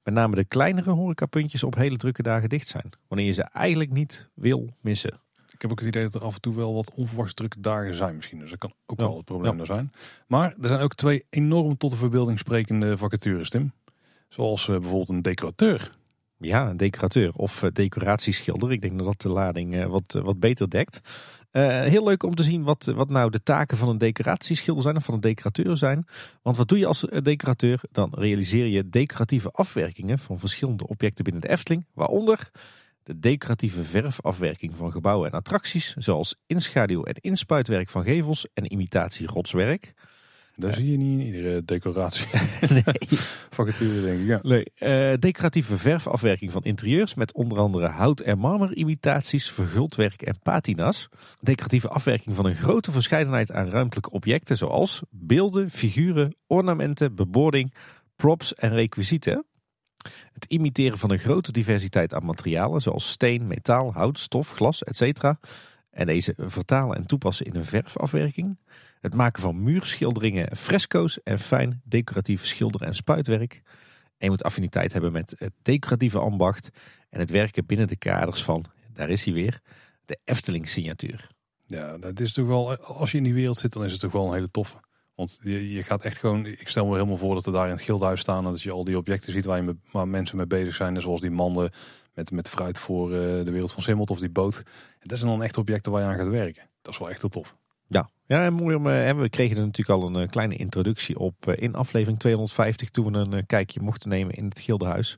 met 0.05 0.13
name 0.13 0.35
de 0.35 0.45
kleinere 0.45 0.91
horecapuntjes 0.91 1.63
op 1.63 1.75
hele 1.75 1.97
drukke 1.97 2.23
dagen 2.23 2.49
dicht 2.49 2.67
zijn. 2.67 2.89
Wanneer 3.07 3.27
je 3.27 3.33
ze 3.33 3.43
eigenlijk 3.43 3.91
niet 3.91 4.29
wil 4.33 4.73
missen. 4.81 5.19
Ik 5.51 5.61
heb 5.61 5.71
ook 5.71 5.79
het 5.79 5.87
idee 5.87 6.03
dat 6.03 6.13
er 6.13 6.23
af 6.23 6.35
en 6.35 6.41
toe 6.41 6.55
wel 6.55 6.73
wat 6.73 6.93
onverwachts 6.93 7.33
drukke 7.33 7.59
dagen 7.59 7.95
zijn 7.95 8.15
misschien. 8.15 8.39
Dus 8.39 8.49
dat 8.49 8.59
kan 8.59 8.73
ook 8.85 8.99
wel 8.99 9.15
het 9.15 9.25
probleem 9.25 9.57
ja. 9.57 9.65
zijn. 9.65 9.91
Maar 10.27 10.55
er 10.61 10.67
zijn 10.67 10.79
ook 10.79 10.95
twee 10.95 11.25
enorm 11.29 11.77
tot 11.77 11.91
de 11.91 11.97
verbeelding 11.97 12.39
sprekende 12.39 12.97
vacatures, 12.97 13.49
Tim. 13.49 13.71
Zoals 14.29 14.67
uh, 14.67 14.75
bijvoorbeeld 14.75 15.09
een 15.09 15.21
decorateur. 15.21 15.91
Ja, 16.37 16.69
een 16.69 16.77
decorateur 16.77 17.33
of 17.35 17.63
uh, 17.63 17.69
decoratieschilder. 17.73 18.71
Ik 18.71 18.81
denk 18.81 18.97
dat 18.97 19.07
dat 19.07 19.21
de 19.21 19.29
lading 19.29 19.75
uh, 19.75 19.85
wat, 19.85 20.19
wat 20.23 20.39
beter 20.39 20.69
dekt. 20.69 21.01
Heel 21.61 22.03
leuk 22.03 22.23
om 22.23 22.35
te 22.35 22.43
zien 22.43 22.63
wat, 22.63 22.85
wat 22.85 23.09
nou 23.09 23.29
de 23.29 23.43
taken 23.43 23.77
van 23.77 23.89
een 23.89 23.97
decoratieschilder 23.97 24.83
zijn 24.83 24.95
of 24.95 25.03
van 25.03 25.13
een 25.13 25.19
decorateur 25.19 25.77
zijn. 25.77 26.07
Want 26.41 26.57
wat 26.57 26.67
doe 26.67 26.77
je 26.77 26.85
als 26.85 27.05
decorateur? 27.21 27.81
Dan 27.91 28.11
realiseer 28.15 28.65
je 28.65 28.89
decoratieve 28.89 29.51
afwerkingen 29.51 30.19
van 30.19 30.39
verschillende 30.39 30.87
objecten 30.87 31.23
binnen 31.23 31.41
de 31.41 31.49
Efteling. 31.49 31.85
Waaronder 31.93 32.51
de 33.03 33.19
decoratieve 33.19 33.83
verfafwerking 33.83 34.75
van 34.75 34.91
gebouwen 34.91 35.31
en 35.31 35.37
attracties, 35.37 35.93
zoals 35.93 36.35
inschaduw- 36.47 37.03
en 37.03 37.15
inspuitwerk 37.15 37.89
van 37.89 38.03
gevels 38.03 38.47
en 38.53 38.71
imitatie 38.71 39.27
rotswerk. 39.27 39.93
Daar 40.55 40.73
zie 40.73 40.91
je 40.91 40.97
niet 40.97 41.19
in 41.19 41.25
iedere 41.25 41.63
decoratie. 41.63 42.27
nee. 42.69 43.19
Vacature 43.57 44.01
denk 44.01 44.19
ik, 44.19 44.25
ja. 44.25 44.39
Nee. 44.41 44.65
Uh, 44.79 45.17
decoratieve 45.19 45.77
verfafwerking 45.77 46.51
van 46.51 46.63
interieurs 46.63 47.13
met 47.13 47.33
onder 47.33 47.57
andere 47.59 47.87
hout- 47.87 48.19
en 48.19 48.37
marmerimitaties, 48.37 49.51
verguldwerk 49.51 50.21
en 50.21 50.39
patina's. 50.39 51.09
Decoratieve 51.39 51.87
afwerking 51.87 52.35
van 52.35 52.45
een 52.45 52.55
grote 52.55 52.91
verscheidenheid 52.91 53.51
aan 53.51 53.69
ruimtelijke 53.69 54.11
objecten 54.11 54.57
zoals 54.57 55.01
beelden, 55.09 55.69
figuren, 55.69 56.35
ornamenten, 56.47 57.15
bebording, 57.15 57.73
props 58.15 58.53
en 58.53 58.73
requisieten. 58.73 59.45
Het 60.33 60.45
imiteren 60.45 60.97
van 60.97 61.11
een 61.11 61.19
grote 61.19 61.51
diversiteit 61.51 62.13
aan 62.13 62.25
materialen 62.25 62.81
zoals 62.81 63.09
steen, 63.09 63.47
metaal, 63.47 63.93
hout, 63.93 64.19
stof, 64.19 64.51
glas, 64.51 64.83
etc. 64.83 65.33
En 65.89 66.05
deze 66.05 66.33
vertalen 66.37 66.97
en 66.97 67.05
toepassen 67.05 67.45
in 67.45 67.55
een 67.55 67.65
verfafwerking. 67.65 68.57
Het 69.05 69.13
maken 69.13 69.41
van 69.41 69.63
muurschilderingen, 69.63 70.57
fresco's 70.57 71.23
en 71.23 71.39
fijn 71.39 71.81
decoratief 71.83 72.45
schilder- 72.45 72.81
en 72.81 72.95
spuitwerk. 72.95 73.61
En 74.03 74.13
je 74.17 74.29
moet 74.29 74.43
affiniteit 74.43 74.93
hebben 74.93 75.11
met 75.11 75.35
het 75.37 75.53
decoratieve 75.61 76.19
ambacht 76.19 76.69
en 77.09 77.19
het 77.19 77.29
werken 77.29 77.65
binnen 77.65 77.87
de 77.87 77.95
kaders 77.95 78.43
van, 78.43 78.65
daar 78.93 79.09
is 79.09 79.23
hij 79.23 79.33
weer, 79.33 79.61
de 80.05 80.19
Efteling 80.23 80.69
signatuur. 80.69 81.27
Ja, 81.65 81.97
dat 81.97 82.19
is 82.19 82.33
toch 82.33 82.47
wel, 82.47 82.77
als 82.77 83.11
je 83.11 83.17
in 83.17 83.23
die 83.23 83.33
wereld 83.33 83.57
zit, 83.57 83.73
dan 83.73 83.83
is 83.83 83.91
het 83.91 84.01
toch 84.01 84.11
wel 84.11 84.27
een 84.27 84.33
hele 84.33 84.51
toffe. 84.51 84.77
Want 85.15 85.39
je, 85.43 85.71
je 85.71 85.83
gaat 85.83 86.03
echt 86.03 86.17
gewoon, 86.17 86.45
ik 86.45 86.67
stel 86.67 86.85
me 86.85 86.93
helemaal 86.93 87.17
voor 87.17 87.35
dat 87.35 87.45
er 87.45 87.51
daar 87.51 87.65
in 87.65 87.73
het 87.73 87.81
gildhuis 87.81 88.19
staan. 88.19 88.43
Dat 88.43 88.61
je 88.61 88.71
al 88.71 88.83
die 88.83 88.97
objecten 88.97 89.31
ziet 89.31 89.45
waar, 89.45 89.63
je 89.63 89.75
waar 89.91 90.07
mensen 90.07 90.37
mee 90.37 90.47
bezig 90.47 90.75
zijn. 90.75 91.01
Zoals 91.01 91.21
die 91.21 91.31
manden 91.31 91.71
met, 92.13 92.31
met 92.31 92.49
fruit 92.49 92.79
voor 92.79 93.11
uh, 93.11 93.17
de 93.17 93.51
wereld 93.51 93.71
van 93.71 93.83
Simmelt 93.83 94.09
of 94.09 94.19
die 94.19 94.29
boot. 94.29 94.63
Dat 94.99 95.17
zijn 95.17 95.31
dan 95.31 95.43
echt 95.43 95.57
objecten 95.57 95.91
waar 95.91 96.01
je 96.01 96.07
aan 96.07 96.17
gaat 96.17 96.27
werken. 96.27 96.69
Dat 96.81 96.93
is 96.93 96.99
wel 96.99 97.09
echt 97.09 97.21
heel 97.21 97.29
tof. 97.29 97.55
Ja, 97.87 98.09
ja 98.25 98.45
en 98.45 98.53
mooi 98.53 98.75
om, 98.75 98.87
uh, 98.87 99.11
we 99.11 99.29
kregen 99.29 99.57
er 99.57 99.65
natuurlijk 99.65 100.01
al 100.01 100.07
een 100.07 100.21
uh, 100.21 100.27
kleine 100.27 100.55
introductie 100.55 101.19
op 101.19 101.51
in 101.51 101.75
aflevering 101.75 102.19
250 102.19 102.89
toen 102.89 103.11
we 103.11 103.17
een 103.17 103.45
kijkje 103.45 103.81
mochten 103.81 104.09
nemen 104.09 104.35
in 104.35 104.45
het 104.45 104.59
gildenhuis. 104.59 105.17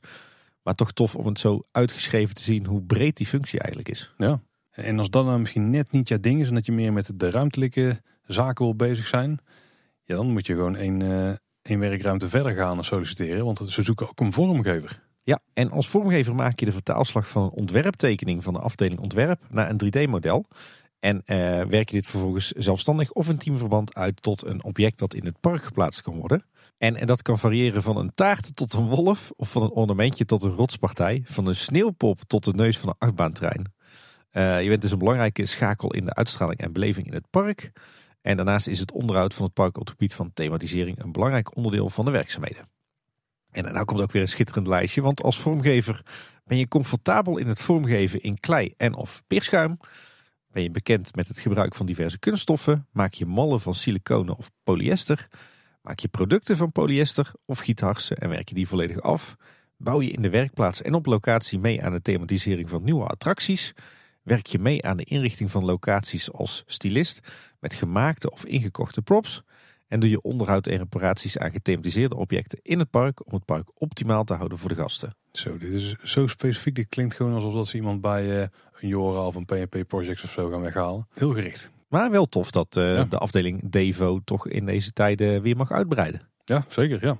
Maar 0.62 0.74
toch 0.74 0.92
tof 0.92 1.14
om 1.14 1.26
het 1.26 1.38
zo 1.38 1.62
uitgeschreven 1.72 2.34
te 2.34 2.42
zien 2.42 2.66
hoe 2.66 2.82
breed 2.82 3.16
die 3.16 3.26
functie 3.26 3.60
eigenlijk 3.60 3.88
is. 3.90 4.12
Ja, 4.16 4.40
en 4.70 4.98
als 4.98 5.10
dat 5.10 5.24
dan 5.24 5.40
misschien 5.40 5.70
net 5.70 5.92
niet 5.92 6.08
jouw 6.08 6.20
ding 6.20 6.40
is 6.40 6.48
en 6.48 6.54
dat 6.54 6.66
je 6.66 6.72
meer 6.72 6.92
met 6.92 7.10
de 7.14 7.30
ruimtelijke 7.30 8.02
zaken 8.26 8.64
wil 8.64 8.76
bezig 8.76 9.06
zijn 9.06 9.40
ja, 10.08 10.16
dan 10.16 10.32
moet 10.32 10.46
je 10.46 10.54
gewoon 10.54 10.76
één, 10.76 11.02
één 11.62 11.78
werkruimte 11.78 12.28
verder 12.28 12.52
gaan 12.52 12.84
solliciteren. 12.84 13.44
Want 13.44 13.60
ze 13.66 13.82
zoeken 13.82 14.08
ook 14.08 14.20
een 14.20 14.32
vormgever. 14.32 15.02
Ja, 15.22 15.40
en 15.52 15.70
als 15.70 15.88
vormgever 15.88 16.34
maak 16.34 16.60
je 16.60 16.64
de 16.64 16.72
vertaalslag 16.72 17.28
van 17.28 17.42
een 17.42 17.50
ontwerptekening 17.50 18.42
van 18.44 18.52
de 18.52 18.58
afdeling 18.58 19.00
ontwerp 19.00 19.40
naar 19.50 19.70
een 19.70 19.80
3D-model. 19.84 20.46
En 21.00 21.16
uh, 21.26 21.36
werk 21.64 21.88
je 21.88 21.96
dit 21.96 22.06
vervolgens 22.06 22.50
zelfstandig 22.50 23.12
of 23.12 23.28
in 23.28 23.38
teamverband 23.38 23.94
uit 23.94 24.22
tot 24.22 24.44
een 24.44 24.64
object 24.64 24.98
dat 24.98 25.14
in 25.14 25.24
het 25.24 25.40
park 25.40 25.64
geplaatst 25.64 26.02
kan 26.02 26.16
worden. 26.16 26.44
En, 26.78 26.96
en 26.96 27.06
dat 27.06 27.22
kan 27.22 27.38
variëren 27.38 27.82
van 27.82 27.96
een 27.96 28.14
taart 28.14 28.56
tot 28.56 28.72
een 28.72 28.86
wolf, 28.86 29.30
of 29.36 29.50
van 29.50 29.62
een 29.62 29.70
ornamentje 29.70 30.24
tot 30.24 30.42
een 30.42 30.54
rotspartij, 30.54 31.22
van 31.24 31.46
een 31.46 31.54
sneeuwpop 31.54 32.20
tot 32.26 32.44
de 32.44 32.54
neus 32.54 32.78
van 32.78 32.88
een 32.88 33.08
achtbaantrein. 33.08 33.72
Uh, 34.32 34.62
je 34.62 34.68
bent 34.68 34.82
dus 34.82 34.90
een 34.90 34.98
belangrijke 34.98 35.46
schakel 35.46 35.92
in 35.92 36.04
de 36.04 36.14
uitstraling 36.14 36.60
en 36.60 36.72
beleving 36.72 37.06
in 37.06 37.12
het 37.12 37.30
park. 37.30 37.72
En 38.20 38.36
daarnaast 38.36 38.66
is 38.66 38.80
het 38.80 38.92
onderhoud 38.92 39.34
van 39.34 39.44
het 39.44 39.54
park 39.54 39.76
op 39.76 39.80
het 39.80 39.90
gebied 39.90 40.14
van 40.14 40.32
thematisering 40.32 41.02
een 41.02 41.12
belangrijk 41.12 41.56
onderdeel 41.56 41.90
van 41.90 42.04
de 42.04 42.10
werkzaamheden. 42.10 42.68
En 43.50 43.72
nou 43.72 43.84
komt 43.84 44.00
ook 44.00 44.12
weer 44.12 44.22
een 44.22 44.28
schitterend 44.28 44.66
lijstje, 44.66 45.02
want 45.02 45.22
als 45.22 45.40
vormgever 45.40 46.02
ben 46.44 46.58
je 46.58 46.68
comfortabel 46.68 47.38
in 47.38 47.46
het 47.46 47.60
vormgeven 47.60 48.20
in 48.20 48.40
klei 48.40 48.74
en 48.76 48.94
of 48.94 49.22
peerschuim. 49.26 49.78
Ben 50.52 50.62
je 50.62 50.70
bekend 50.70 51.14
met 51.14 51.28
het 51.28 51.40
gebruik 51.40 51.74
van 51.74 51.86
diverse 51.86 52.18
kunststoffen, 52.18 52.86
maak 52.92 53.12
je 53.12 53.26
mallen 53.26 53.60
van 53.60 53.74
siliconen 53.74 54.36
of 54.36 54.50
polyester, 54.64 55.28
maak 55.82 55.98
je 55.98 56.08
producten 56.08 56.56
van 56.56 56.72
polyester 56.72 57.32
of 57.44 57.58
gietharsen 57.58 58.18
en 58.18 58.28
werk 58.28 58.48
je 58.48 58.54
die 58.54 58.68
volledig 58.68 59.00
af. 59.00 59.36
Bouw 59.76 60.00
je 60.00 60.10
in 60.10 60.22
de 60.22 60.30
werkplaats 60.30 60.82
en 60.82 60.94
op 60.94 61.06
locatie 61.06 61.58
mee 61.58 61.82
aan 61.82 61.92
de 61.92 62.02
thematisering 62.02 62.68
van 62.68 62.84
nieuwe 62.84 63.06
attracties. 63.06 63.74
Werk 64.22 64.46
je 64.46 64.58
mee 64.58 64.84
aan 64.84 64.96
de 64.96 65.04
inrichting 65.04 65.50
van 65.50 65.64
locaties 65.64 66.32
als 66.32 66.62
stylist 66.66 67.20
met 67.60 67.74
gemaakte 67.74 68.30
of 68.30 68.44
ingekochte 68.44 69.02
props. 69.02 69.42
En 69.88 70.00
doe 70.00 70.10
je 70.10 70.22
onderhoud 70.22 70.66
en 70.66 70.78
reparaties 70.78 71.38
aan 71.38 71.50
gethematiseerde 71.50 72.16
objecten 72.16 72.58
in 72.62 72.78
het 72.78 72.90
park 72.90 73.26
om 73.26 73.34
het 73.34 73.44
park 73.44 73.70
optimaal 73.74 74.24
te 74.24 74.34
houden 74.34 74.58
voor 74.58 74.68
de 74.68 74.74
gasten. 74.74 75.16
Zo, 75.32 75.58
dit 75.58 75.72
is 75.72 75.96
zo 76.02 76.26
specifiek. 76.26 76.74
Dit 76.74 76.88
klinkt 76.88 77.14
gewoon 77.14 77.34
alsof 77.34 77.52
dat 77.52 77.66
ze 77.66 77.76
iemand 77.76 78.00
bij 78.00 78.24
uh, 78.24 78.46
een 78.80 78.88
Jora 78.88 79.26
of 79.26 79.34
een 79.34 79.44
PNP 79.44 79.84
Projects 79.86 80.22
of 80.22 80.30
zo 80.30 80.48
gaan 80.48 80.60
weghalen. 80.60 81.06
Heel 81.14 81.32
gericht. 81.32 81.72
Maar 81.88 82.10
wel 82.10 82.26
tof 82.26 82.50
dat 82.50 82.76
uh, 82.76 83.02
de 83.08 83.18
afdeling 83.18 83.70
Devo 83.70 84.20
toch 84.24 84.48
in 84.48 84.66
deze 84.66 84.92
tijden 84.92 85.42
weer 85.42 85.56
mag 85.56 85.70
uitbreiden. 85.70 86.20
Ja, 86.44 86.64
zeker. 86.68 87.06
Ja. 87.06 87.18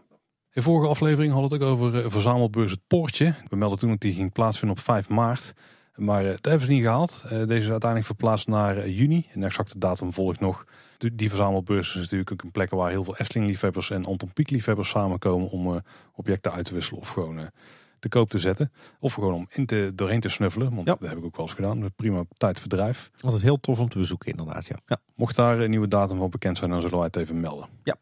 In 0.52 0.62
vorige 0.62 0.88
aflevering 0.88 1.32
hadden 1.32 1.50
we 1.50 1.56
het 1.56 1.64
ook 1.64 1.70
over 1.70 2.04
uh, 2.04 2.10
verzamelbeurs 2.10 2.70
Het 2.70 2.80
Poortje. 2.86 3.34
We 3.48 3.56
melden 3.56 3.78
toen 3.78 3.90
dat 3.90 4.00
die 4.00 4.14
ging 4.14 4.32
plaatsvinden 4.32 4.78
op 4.78 4.84
5 4.84 5.08
maart. 5.08 5.52
Maar 5.94 6.24
uh, 6.24 6.30
dat 6.30 6.44
hebben 6.44 6.66
ze 6.66 6.72
niet 6.72 6.82
gehaald. 6.82 7.22
Deze 7.28 7.44
is 7.44 7.70
uiteindelijk 7.70 8.04
verplaatst 8.04 8.48
naar 8.48 8.88
juni. 8.88 9.26
En 9.32 9.40
de 9.40 9.46
exacte 9.46 9.78
datum 9.78 10.12
volgt 10.12 10.40
nog. 10.40 10.64
Die 10.98 11.28
verzamelbeurs 11.28 11.88
is 11.88 12.02
natuurlijk 12.02 12.32
ook 12.32 12.42
een 12.42 12.50
plek 12.50 12.70
waar 12.70 12.90
heel 12.90 13.04
veel 13.04 13.16
Efteling-liefhebbers 13.16 13.90
en 13.90 14.04
Anton 14.04 14.32
Pieck-liefhebbers 14.32 14.88
samenkomen 14.88 15.50
om 15.50 15.82
objecten 16.14 16.52
uit 16.52 16.66
te 16.66 16.74
wisselen 16.74 17.00
of 17.00 17.08
gewoon 17.08 17.50
te 17.98 18.08
koop 18.08 18.30
te 18.30 18.38
zetten. 18.38 18.72
Of 19.00 19.14
gewoon 19.14 19.34
om 19.34 19.46
in 19.50 19.66
te, 19.66 19.92
doorheen 19.94 20.20
te 20.20 20.28
snuffelen. 20.28 20.74
Want 20.74 20.86
ja. 20.86 20.96
dat 21.00 21.08
heb 21.08 21.18
ik 21.18 21.24
ook 21.24 21.36
wel 21.36 21.46
eens 21.46 21.54
gedaan. 21.54 21.92
Prima 21.96 22.24
tijdverdrijf. 22.36 23.10
Is 23.20 23.42
heel 23.42 23.60
tof 23.60 23.78
om 23.78 23.88
te 23.88 23.98
bezoeken 23.98 24.30
inderdaad. 24.30 24.66
Ja. 24.66 24.76
ja. 24.86 24.98
Mocht 25.14 25.36
daar 25.36 25.60
een 25.60 25.70
nieuwe 25.70 25.88
datum 25.88 26.18
van 26.18 26.30
bekend 26.30 26.58
zijn, 26.58 26.70
dan 26.70 26.80
zullen 26.80 26.96
wij 26.96 27.06
het 27.06 27.16
even 27.16 27.40
melden. 27.40 27.68
Ja. 27.82 27.96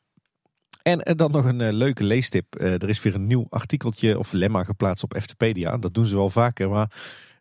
En 0.82 1.16
dan 1.16 1.31
nog 1.31 1.44
een 1.44 1.73
leuke 1.73 2.05
leestip. 2.05 2.60
er 2.60 2.89
is 2.89 3.02
weer 3.02 3.14
een 3.14 3.27
nieuw 3.27 3.47
artikeltje 3.48 4.18
of 4.18 4.32
lemma 4.32 4.64
geplaatst 4.64 5.02
op 5.02 5.14
Eftepedia. 5.14 5.77
Dat 5.77 5.94
doen 5.94 6.06
ze 6.06 6.16
wel 6.16 6.31
vaker, 6.31 6.70
maar 6.70 6.90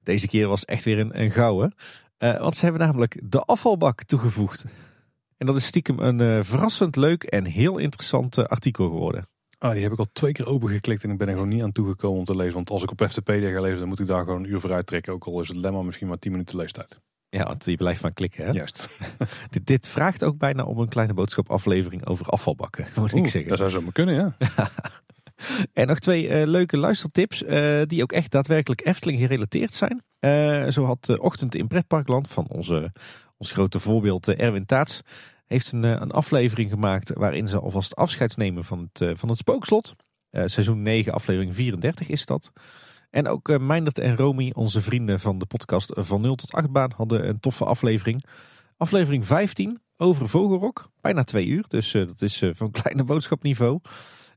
deze 0.03 0.27
keer 0.27 0.48
was 0.48 0.65
echt 0.65 0.84
weer 0.84 0.99
een, 0.99 1.22
een 1.22 1.32
gouden. 1.32 1.73
Want 2.18 2.56
ze 2.56 2.64
hebben 2.65 2.82
namelijk 2.82 3.22
de 3.23 3.40
afvalbak 3.40 4.03
toegevoegd. 4.03 4.65
En 5.38 5.45
dat 5.45 5.56
is 5.56 5.66
stiekem 5.66 5.99
een 5.99 6.20
uh, 6.20 6.44
verrassend 6.44 6.95
leuk 6.95 7.24
en 7.24 7.45
heel 7.45 7.78
interessant 7.78 8.38
uh, 8.38 8.45
artikel 8.45 8.86
geworden. 8.90 9.28
Ah, 9.57 9.72
die 9.72 9.84
heb 9.84 9.91
ik 9.91 9.99
al 9.99 10.07
twee 10.14 10.32
keer 10.32 10.48
opengeklikt 10.48 11.03
en 11.03 11.10
ik 11.10 11.18
ben 11.18 11.28
er 11.28 11.34
gewoon 11.34 11.49
niet 11.49 11.62
aan 11.62 11.72
toegekomen 11.72 12.20
om 12.20 12.26
te 12.26 12.36
lezen. 12.36 12.53
Want 12.53 12.70
als 12.70 12.84
ik 12.84 12.91
op 12.91 13.07
FTP 13.10 13.30
ga 13.30 13.62
lezen, 13.62 13.80
dan 13.80 13.88
moet 13.88 13.99
ik 13.99 14.07
daar 14.07 14.24
gewoon 14.24 14.44
een 14.44 14.49
uur 14.49 14.60
voor 14.60 14.74
uittrekken. 14.74 15.14
Ook 15.14 15.26
al 15.26 15.41
is 15.41 15.48
het 15.48 15.57
lemma 15.57 15.82
misschien 15.82 16.07
maar 16.07 16.20
10 16.20 16.32
minuten 16.32 16.57
leestijd. 16.57 16.99
Ja, 17.30 17.44
want 17.44 17.66
je 17.66 17.76
blijft 17.76 18.02
van 18.02 18.14
klikken. 18.14 18.45
Hè? 18.45 18.52
Juist. 18.52 18.90
Dit, 19.49 19.66
dit 19.68 19.88
vraagt 19.88 20.24
ook 20.24 20.38
bijna 20.38 20.64
om 20.64 20.80
een 20.80 20.90
kleine 20.90 21.14
boodschap 21.14 21.49
aflevering 21.49 22.06
over 22.06 22.26
afvalbakken, 22.26 22.88
moet 22.95 23.14
ik 23.14 23.28
zeggen. 23.28 23.49
Dat 23.49 23.57
zou 23.57 23.70
zo 23.70 23.82
maar 23.82 23.91
kunnen, 23.91 24.16
ja. 24.16 24.36
En 25.74 25.88
nog 25.88 25.99
twee 25.99 26.28
eh, 26.28 26.48
leuke 26.48 26.78
luistertips 26.78 27.44
eh, 27.44 27.82
die 27.86 28.03
ook 28.03 28.12
echt 28.12 28.32
daadwerkelijk 28.32 28.86
Efteling 28.86 29.20
gerelateerd 29.20 29.74
zijn. 29.74 30.03
Eh, 30.20 30.68
zo 30.68 30.86
had 30.86 31.06
de 31.06 31.22
Ochtend 31.22 31.56
in 31.56 31.68
Pretparkland 31.68 32.28
van 32.28 32.48
onze, 32.48 32.91
ons 33.38 33.52
grote 33.52 33.80
voorbeeld 33.80 34.28
eh, 34.28 34.45
Erwin 34.45 34.66
Taats... 34.66 35.02
heeft 35.45 35.72
een, 35.72 35.84
eh, 35.84 35.91
een 35.91 36.12
aflevering 36.12 36.70
gemaakt 36.70 37.14
waarin 37.14 37.48
ze 37.48 37.60
alvast 37.60 37.95
afscheid 37.95 38.38
nemen 38.38 38.64
van 38.64 38.80
het, 38.80 39.02
eh, 39.02 39.12
van 39.16 39.30
het 39.30 39.38
spookslot. 39.38 39.95
Seizoen 40.45 40.82
9, 40.82 41.14
aflevering 41.14 41.56
34 41.56 42.07
is 42.07 42.26
dat. 42.26 42.52
En 43.10 43.28
ook 43.28 43.60
Meindert 43.60 43.99
en 43.99 44.16
Romy, 44.16 44.52
onze 44.56 44.82
vrienden 44.82 45.20
van 45.20 45.38
de 45.38 45.45
podcast 45.45 45.91
Van 45.95 46.22
0 46.22 46.36
tot 46.36 46.52
8 46.52 46.72
baan, 46.72 46.91
hadden 46.95 47.28
een 47.28 47.40
toffe 47.40 47.66
aflevering. 47.66 48.26
Aflevering 48.78 49.26
15 49.26 49.80
over 49.98 50.30
Vogelrok. 50.30 50.90
Bijna 51.02 51.24
twee 51.24 51.45
uur, 51.45 51.66
dus 51.68 51.91
dat 51.91 52.22
is 52.22 52.44
van 52.53 52.72
kleine 52.82 53.03
boodschapniveau. 53.03 53.80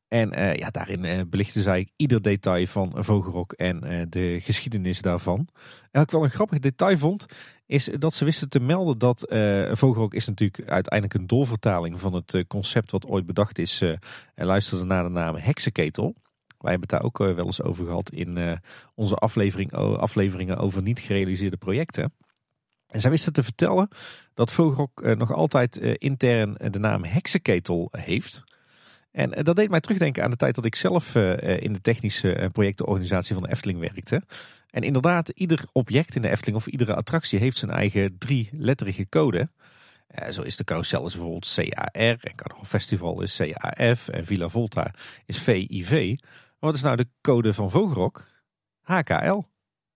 En 0.09 0.33
eh, 0.33 0.55
ja, 0.55 0.71
daarin 0.71 1.05
eh, 1.05 1.21
belichten 1.27 1.63
zij 1.63 1.89
ieder 1.97 2.23
detail 2.23 2.67
van 2.67 2.93
Vogelrok 2.97 3.53
en 3.53 3.85
eh, 3.85 4.07
de 4.09 4.41
geschiedenis 4.41 5.03
daarvan. 5.03 5.39
En 5.81 5.89
wat 5.91 6.03
ik 6.03 6.11
wel 6.11 6.25
een 6.25 6.31
grappig 6.31 6.59
detail 6.59 6.99
vond, 6.99 7.27
is 7.67 7.91
dat 7.99 8.15
ze 8.15 8.25
wisten 8.25 8.49
te 8.49 8.61
melden 8.61 8.99
dat 8.99 9.27
Vogelrok 9.71 10.15
is 10.15 10.27
natuurlijk 10.27 10.69
uiteindelijk 10.69 11.15
een 11.15 11.27
doorvertaling 11.27 12.01
van 12.01 12.15
het 12.15 12.45
concept 12.47 12.91
wat 12.91 13.07
ooit 13.07 13.27
bedacht 13.27 13.59
is. 13.59 13.81
en 14.35 14.47
luisterde 14.47 14.85
naar 14.85 15.03
de 15.03 15.09
naam 15.09 15.37
Heksenketel. 15.37 16.15
Wij 16.59 16.71
hebben 16.71 16.81
het 16.81 16.91
daar 16.91 17.03
ook 17.03 17.19
wel 17.19 17.45
eens 17.47 17.63
over 17.63 17.85
gehad 17.85 18.11
in 18.11 18.61
onze 18.95 19.15
aflevering, 19.15 19.73
afleveringen 19.73 20.57
over 20.57 20.83
niet 20.83 20.99
gerealiseerde 20.99 21.57
projecten. 21.57 22.13
En 22.87 23.01
zij 23.01 23.11
wisten 23.11 23.33
te 23.33 23.43
vertellen 23.43 23.89
dat 24.35 24.53
Vogelrok 24.53 25.17
nog 25.17 25.33
altijd 25.33 25.77
intern 25.77 26.57
de 26.71 26.79
naam 26.79 27.05
Heksenketel 27.05 27.89
heeft. 27.91 28.45
En 29.19 29.35
eh, 29.35 29.45
dat 29.45 29.57
deed 29.57 29.71
mij 29.71 29.81
terugdenken 29.81 30.25
aan 30.25 30.31
de 30.31 30.37
tijd 30.37 30.55
dat 30.55 30.65
ik 30.65 30.77
zelf 30.77 31.15
eh, 31.15 31.33
eh, 31.33 31.63
in 31.63 31.73
de 31.73 31.81
technische 31.81 32.49
projectenorganisatie 32.53 33.35
van 33.35 33.43
de 33.43 33.51
Efteling 33.51 33.79
werkte. 33.79 34.23
En 34.71 34.83
inderdaad, 34.83 35.29
ieder 35.29 35.65
object 35.73 36.15
in 36.15 36.23
de 36.23 36.29
Efteling 36.29 36.57
of 36.57 36.67
iedere 36.67 36.95
attractie 36.95 37.39
heeft 37.39 37.59
zijn 37.59 37.71
eigen 37.71 38.19
drie-letterige 38.19 39.09
code. 39.09 39.51
Zo 40.31 40.43
is 40.43 40.57
de 40.57 40.65
carousel 40.65 41.03
bijvoorbeeld 41.03 41.55
CAR 41.55 41.89
en 41.93 42.35
Carnaval 42.35 42.65
Festival 42.65 43.23
is 43.23 43.37
CAF 43.37 44.09
en 44.09 44.27
Villa 44.27 44.49
Volta 44.49 44.95
is 45.27 45.39
VIV. 45.39 46.17
Wat 46.59 46.75
is 46.75 46.83
nou 46.83 46.97
de 46.97 47.09
code 47.21 47.55
van 47.55 47.71
Vogelrok? 47.71 48.27
HKL, 48.81 49.43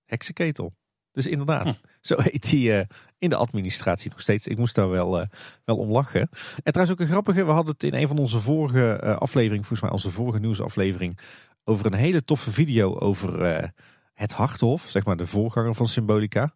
heksenketel. 0.04 0.74
Dus 1.12 1.26
inderdaad, 1.26 1.64
Hm. 1.64 1.91
Zo 2.02 2.20
heet 2.20 2.50
die 2.50 2.72
eh, 2.72 2.86
in 3.18 3.28
de 3.28 3.36
administratie 3.36 4.10
nog 4.10 4.20
steeds. 4.20 4.46
Ik 4.46 4.58
moest 4.58 4.74
daar 4.74 4.90
wel, 4.90 5.20
eh, 5.20 5.26
wel 5.64 5.76
om 5.76 5.90
lachen. 5.90 6.28
En 6.62 6.72
trouwens 6.72 6.90
ook 6.90 7.00
een 7.00 7.12
grappige, 7.12 7.44
we 7.44 7.50
hadden 7.50 7.72
het 7.72 7.82
in 7.82 7.94
een 7.94 8.08
van 8.08 8.18
onze 8.18 8.40
vorige 8.40 8.92
eh, 8.92 9.16
afleveringen, 9.16 9.64
volgens 9.64 9.80
mij 9.80 9.90
onze 9.90 10.10
vorige 10.10 10.38
nieuwsaflevering, 10.38 11.18
over 11.64 11.86
een 11.86 11.94
hele 11.94 12.22
toffe 12.22 12.52
video 12.52 12.98
over 12.98 13.72
het 14.14 14.32
Harthof, 14.32 14.82
zeg 14.88 15.04
maar 15.04 15.16
de 15.16 15.26
voorganger 15.26 15.74
van 15.74 15.88
Symbolica. 15.88 16.54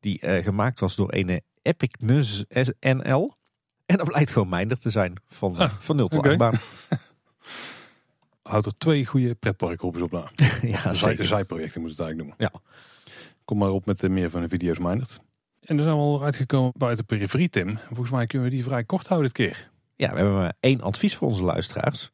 Die 0.00 0.42
gemaakt 0.42 0.80
was 0.80 0.96
door 0.96 1.14
een 1.14 1.42
Epic 1.62 1.90
Nus 2.00 2.44
NL. 2.80 3.34
En 3.86 3.96
dat 3.96 4.06
blijkt 4.06 4.30
gewoon 4.30 4.48
minder 4.48 4.78
te 4.78 4.90
zijn 4.90 5.14
van, 5.28 5.56
Ah, 5.56 5.72
van 5.78 5.96
0 5.96 6.08
tot 6.08 6.18
oké. 6.18 6.28
8 6.28 6.38
baan. 6.38 6.54
Houdt 8.42 8.66
er 8.66 8.74
twee 8.74 9.06
goede 9.06 9.34
pretparkgroepjes 9.34 10.02
op 10.02 10.12
na. 10.12 10.30
ja, 10.74 10.94
Zij, 10.94 11.24
zijprojecten 11.24 11.80
moet 11.80 11.90
het 11.90 12.00
eigenlijk 12.00 12.28
noemen. 12.28 12.34
Ja. 12.38 12.60
Kom 13.44 13.58
maar 13.58 13.70
op 13.70 13.86
met 13.86 14.08
meer 14.08 14.30
van 14.30 14.40
de 14.40 14.48
video's, 14.48 14.78
Mindert. 14.78 15.20
En 15.60 15.76
er 15.76 15.82
zijn 15.82 15.94
we 15.94 16.00
al 16.00 16.22
uitgekomen 16.22 16.72
buiten 16.76 17.06
de 17.06 17.14
periferie, 17.14 17.48
Tim. 17.48 17.78
Volgens 17.86 18.10
mij 18.10 18.26
kunnen 18.26 18.48
we 18.48 18.54
die 18.54 18.64
vrij 18.64 18.84
kort 18.84 19.06
houden 19.06 19.32
dit 19.32 19.46
keer. 19.46 19.70
Ja, 19.96 20.10
we 20.10 20.16
hebben 20.16 20.34
maar 20.34 20.54
één 20.60 20.80
advies 20.80 21.16
voor 21.16 21.28
onze 21.28 21.44
luisteraars. 21.44 22.10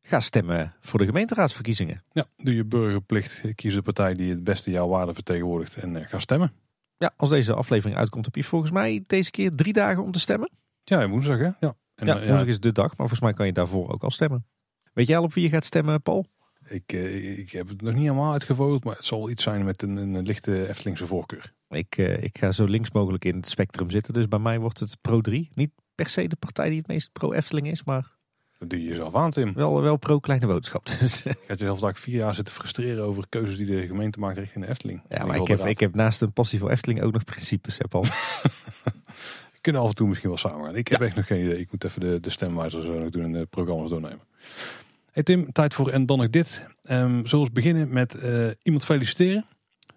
Ga 0.00 0.20
stemmen 0.20 0.74
voor 0.80 0.98
de 0.98 1.04
gemeenteraadsverkiezingen. 1.04 2.02
Ja, 2.12 2.24
doe 2.36 2.54
je 2.54 2.64
burgerplicht. 2.64 3.42
Kies 3.54 3.74
de 3.74 3.82
partij 3.82 4.14
die 4.14 4.30
het 4.30 4.44
beste 4.44 4.70
jouw 4.70 4.88
waarde 4.88 5.14
vertegenwoordigt 5.14 5.76
en 5.76 5.96
eh, 5.96 6.08
ga 6.08 6.18
stemmen. 6.18 6.52
Ja, 6.96 7.12
als 7.16 7.30
deze 7.30 7.54
aflevering 7.54 7.98
uitkomt, 7.98 8.24
heb 8.24 8.34
je 8.34 8.44
volgens 8.44 8.70
mij 8.70 9.04
deze 9.06 9.30
keer 9.30 9.54
drie 9.54 9.72
dagen 9.72 10.02
om 10.02 10.12
te 10.12 10.20
stemmen. 10.20 10.50
Ja, 10.84 11.08
woensdag 11.08 11.38
hè? 11.38 11.50
Ja. 11.60 11.74
En, 11.94 12.06
ja, 12.06 12.20
eh, 12.20 12.26
woensdag 12.26 12.48
is 12.48 12.60
de 12.60 12.72
dag, 12.72 12.88
maar 12.88 12.96
volgens 12.96 13.20
mij 13.20 13.32
kan 13.32 13.46
je 13.46 13.52
daarvoor 13.52 13.92
ook 13.92 14.02
al 14.02 14.10
stemmen. 14.10 14.46
Weet 14.92 15.06
jij 15.06 15.16
al 15.16 15.24
op 15.24 15.34
wie 15.34 15.44
je 15.44 15.50
gaat 15.50 15.64
stemmen, 15.64 16.02
Paul? 16.02 16.26
Ik, 16.70 16.92
eh, 16.92 17.38
ik 17.38 17.50
heb 17.50 17.68
het 17.68 17.82
nog 17.82 17.92
niet 17.92 18.02
helemaal 18.02 18.32
uitgevogeld, 18.32 18.84
maar 18.84 18.94
het 18.94 19.04
zal 19.04 19.30
iets 19.30 19.42
zijn 19.42 19.64
met 19.64 19.82
een, 19.82 19.96
een 19.96 20.22
lichte 20.22 20.68
Eftelingse 20.68 21.06
voorkeur. 21.06 21.52
Ik, 21.68 21.96
eh, 21.96 22.22
ik 22.22 22.38
ga 22.38 22.52
zo 22.52 22.64
links 22.64 22.90
mogelijk 22.90 23.24
in 23.24 23.36
het 23.36 23.48
spectrum 23.48 23.90
zitten, 23.90 24.12
dus 24.14 24.28
bij 24.28 24.38
mij 24.38 24.58
wordt 24.58 24.80
het 24.80 24.98
Pro 25.00 25.20
3. 25.20 25.50
Niet 25.54 25.70
per 25.94 26.08
se 26.08 26.28
de 26.28 26.36
partij 26.36 26.68
die 26.68 26.78
het 26.78 26.86
meest 26.86 27.12
pro-Efteling 27.12 27.70
is, 27.70 27.84
maar 27.84 28.16
Dat 28.58 28.70
doe 28.70 28.82
je 28.82 28.88
jezelf 28.88 29.14
aan, 29.14 29.30
Tim. 29.30 29.52
wel, 29.54 29.82
wel 29.82 29.96
pro-kleine 29.96 30.46
boodschap. 30.46 30.86
Dus, 31.00 31.22
Je 31.22 31.36
gaat 31.46 31.58
jezelf 31.58 31.80
daar 31.80 31.94
vier 31.96 32.16
jaar 32.16 32.34
zitten 32.34 32.54
frustreren 32.54 33.04
over 33.04 33.28
keuzes 33.28 33.56
die 33.56 33.66
de 33.66 33.86
gemeente 33.86 34.18
maakt 34.18 34.38
richting 34.38 34.64
de 34.64 34.70
Efteling. 34.70 35.02
ja, 35.08 35.24
maar 35.26 35.36
ik 35.36 35.46
heb, 35.48 35.66
ik 35.66 35.80
heb 35.80 35.94
naast 35.94 36.20
een 36.22 36.32
passie 36.32 36.58
voor 36.58 36.70
Efteling 36.70 37.02
ook 37.02 37.12
nog 37.12 37.24
principes, 37.24 37.78
hè, 37.78 37.88
Paul. 37.88 38.04
Kunnen 39.60 39.82
af 39.82 39.88
en 39.88 39.94
toe 39.94 40.08
misschien 40.08 40.28
wel 40.28 40.38
samen 40.38 40.64
gaan. 40.64 40.76
Ik 40.76 40.88
heb 40.88 41.00
echt 41.00 41.16
nog 41.16 41.26
geen 41.26 41.44
idee. 41.44 41.58
Ik 41.58 41.70
moet 41.70 41.84
even 41.84 42.00
de, 42.00 42.20
de 42.20 42.30
stemwijzer 42.30 42.82
zo 42.82 42.98
nog 42.98 43.10
doen 43.10 43.24
en 43.24 43.32
de 43.32 43.46
programma's 43.46 43.90
doornemen. 43.90 44.20
Hey 45.12 45.22
Tim, 45.22 45.52
tijd 45.52 45.74
voor 45.74 45.88
en 45.88 46.06
dan 46.06 46.18
nog 46.18 46.30
dit. 46.30 46.66
Ehm 46.82 47.24
zullen 47.26 47.46
we 47.46 47.52
beginnen 47.52 47.92
met 47.92 48.14
eh, 48.14 48.50
iemand 48.62 48.84
feliciteren. 48.84 49.44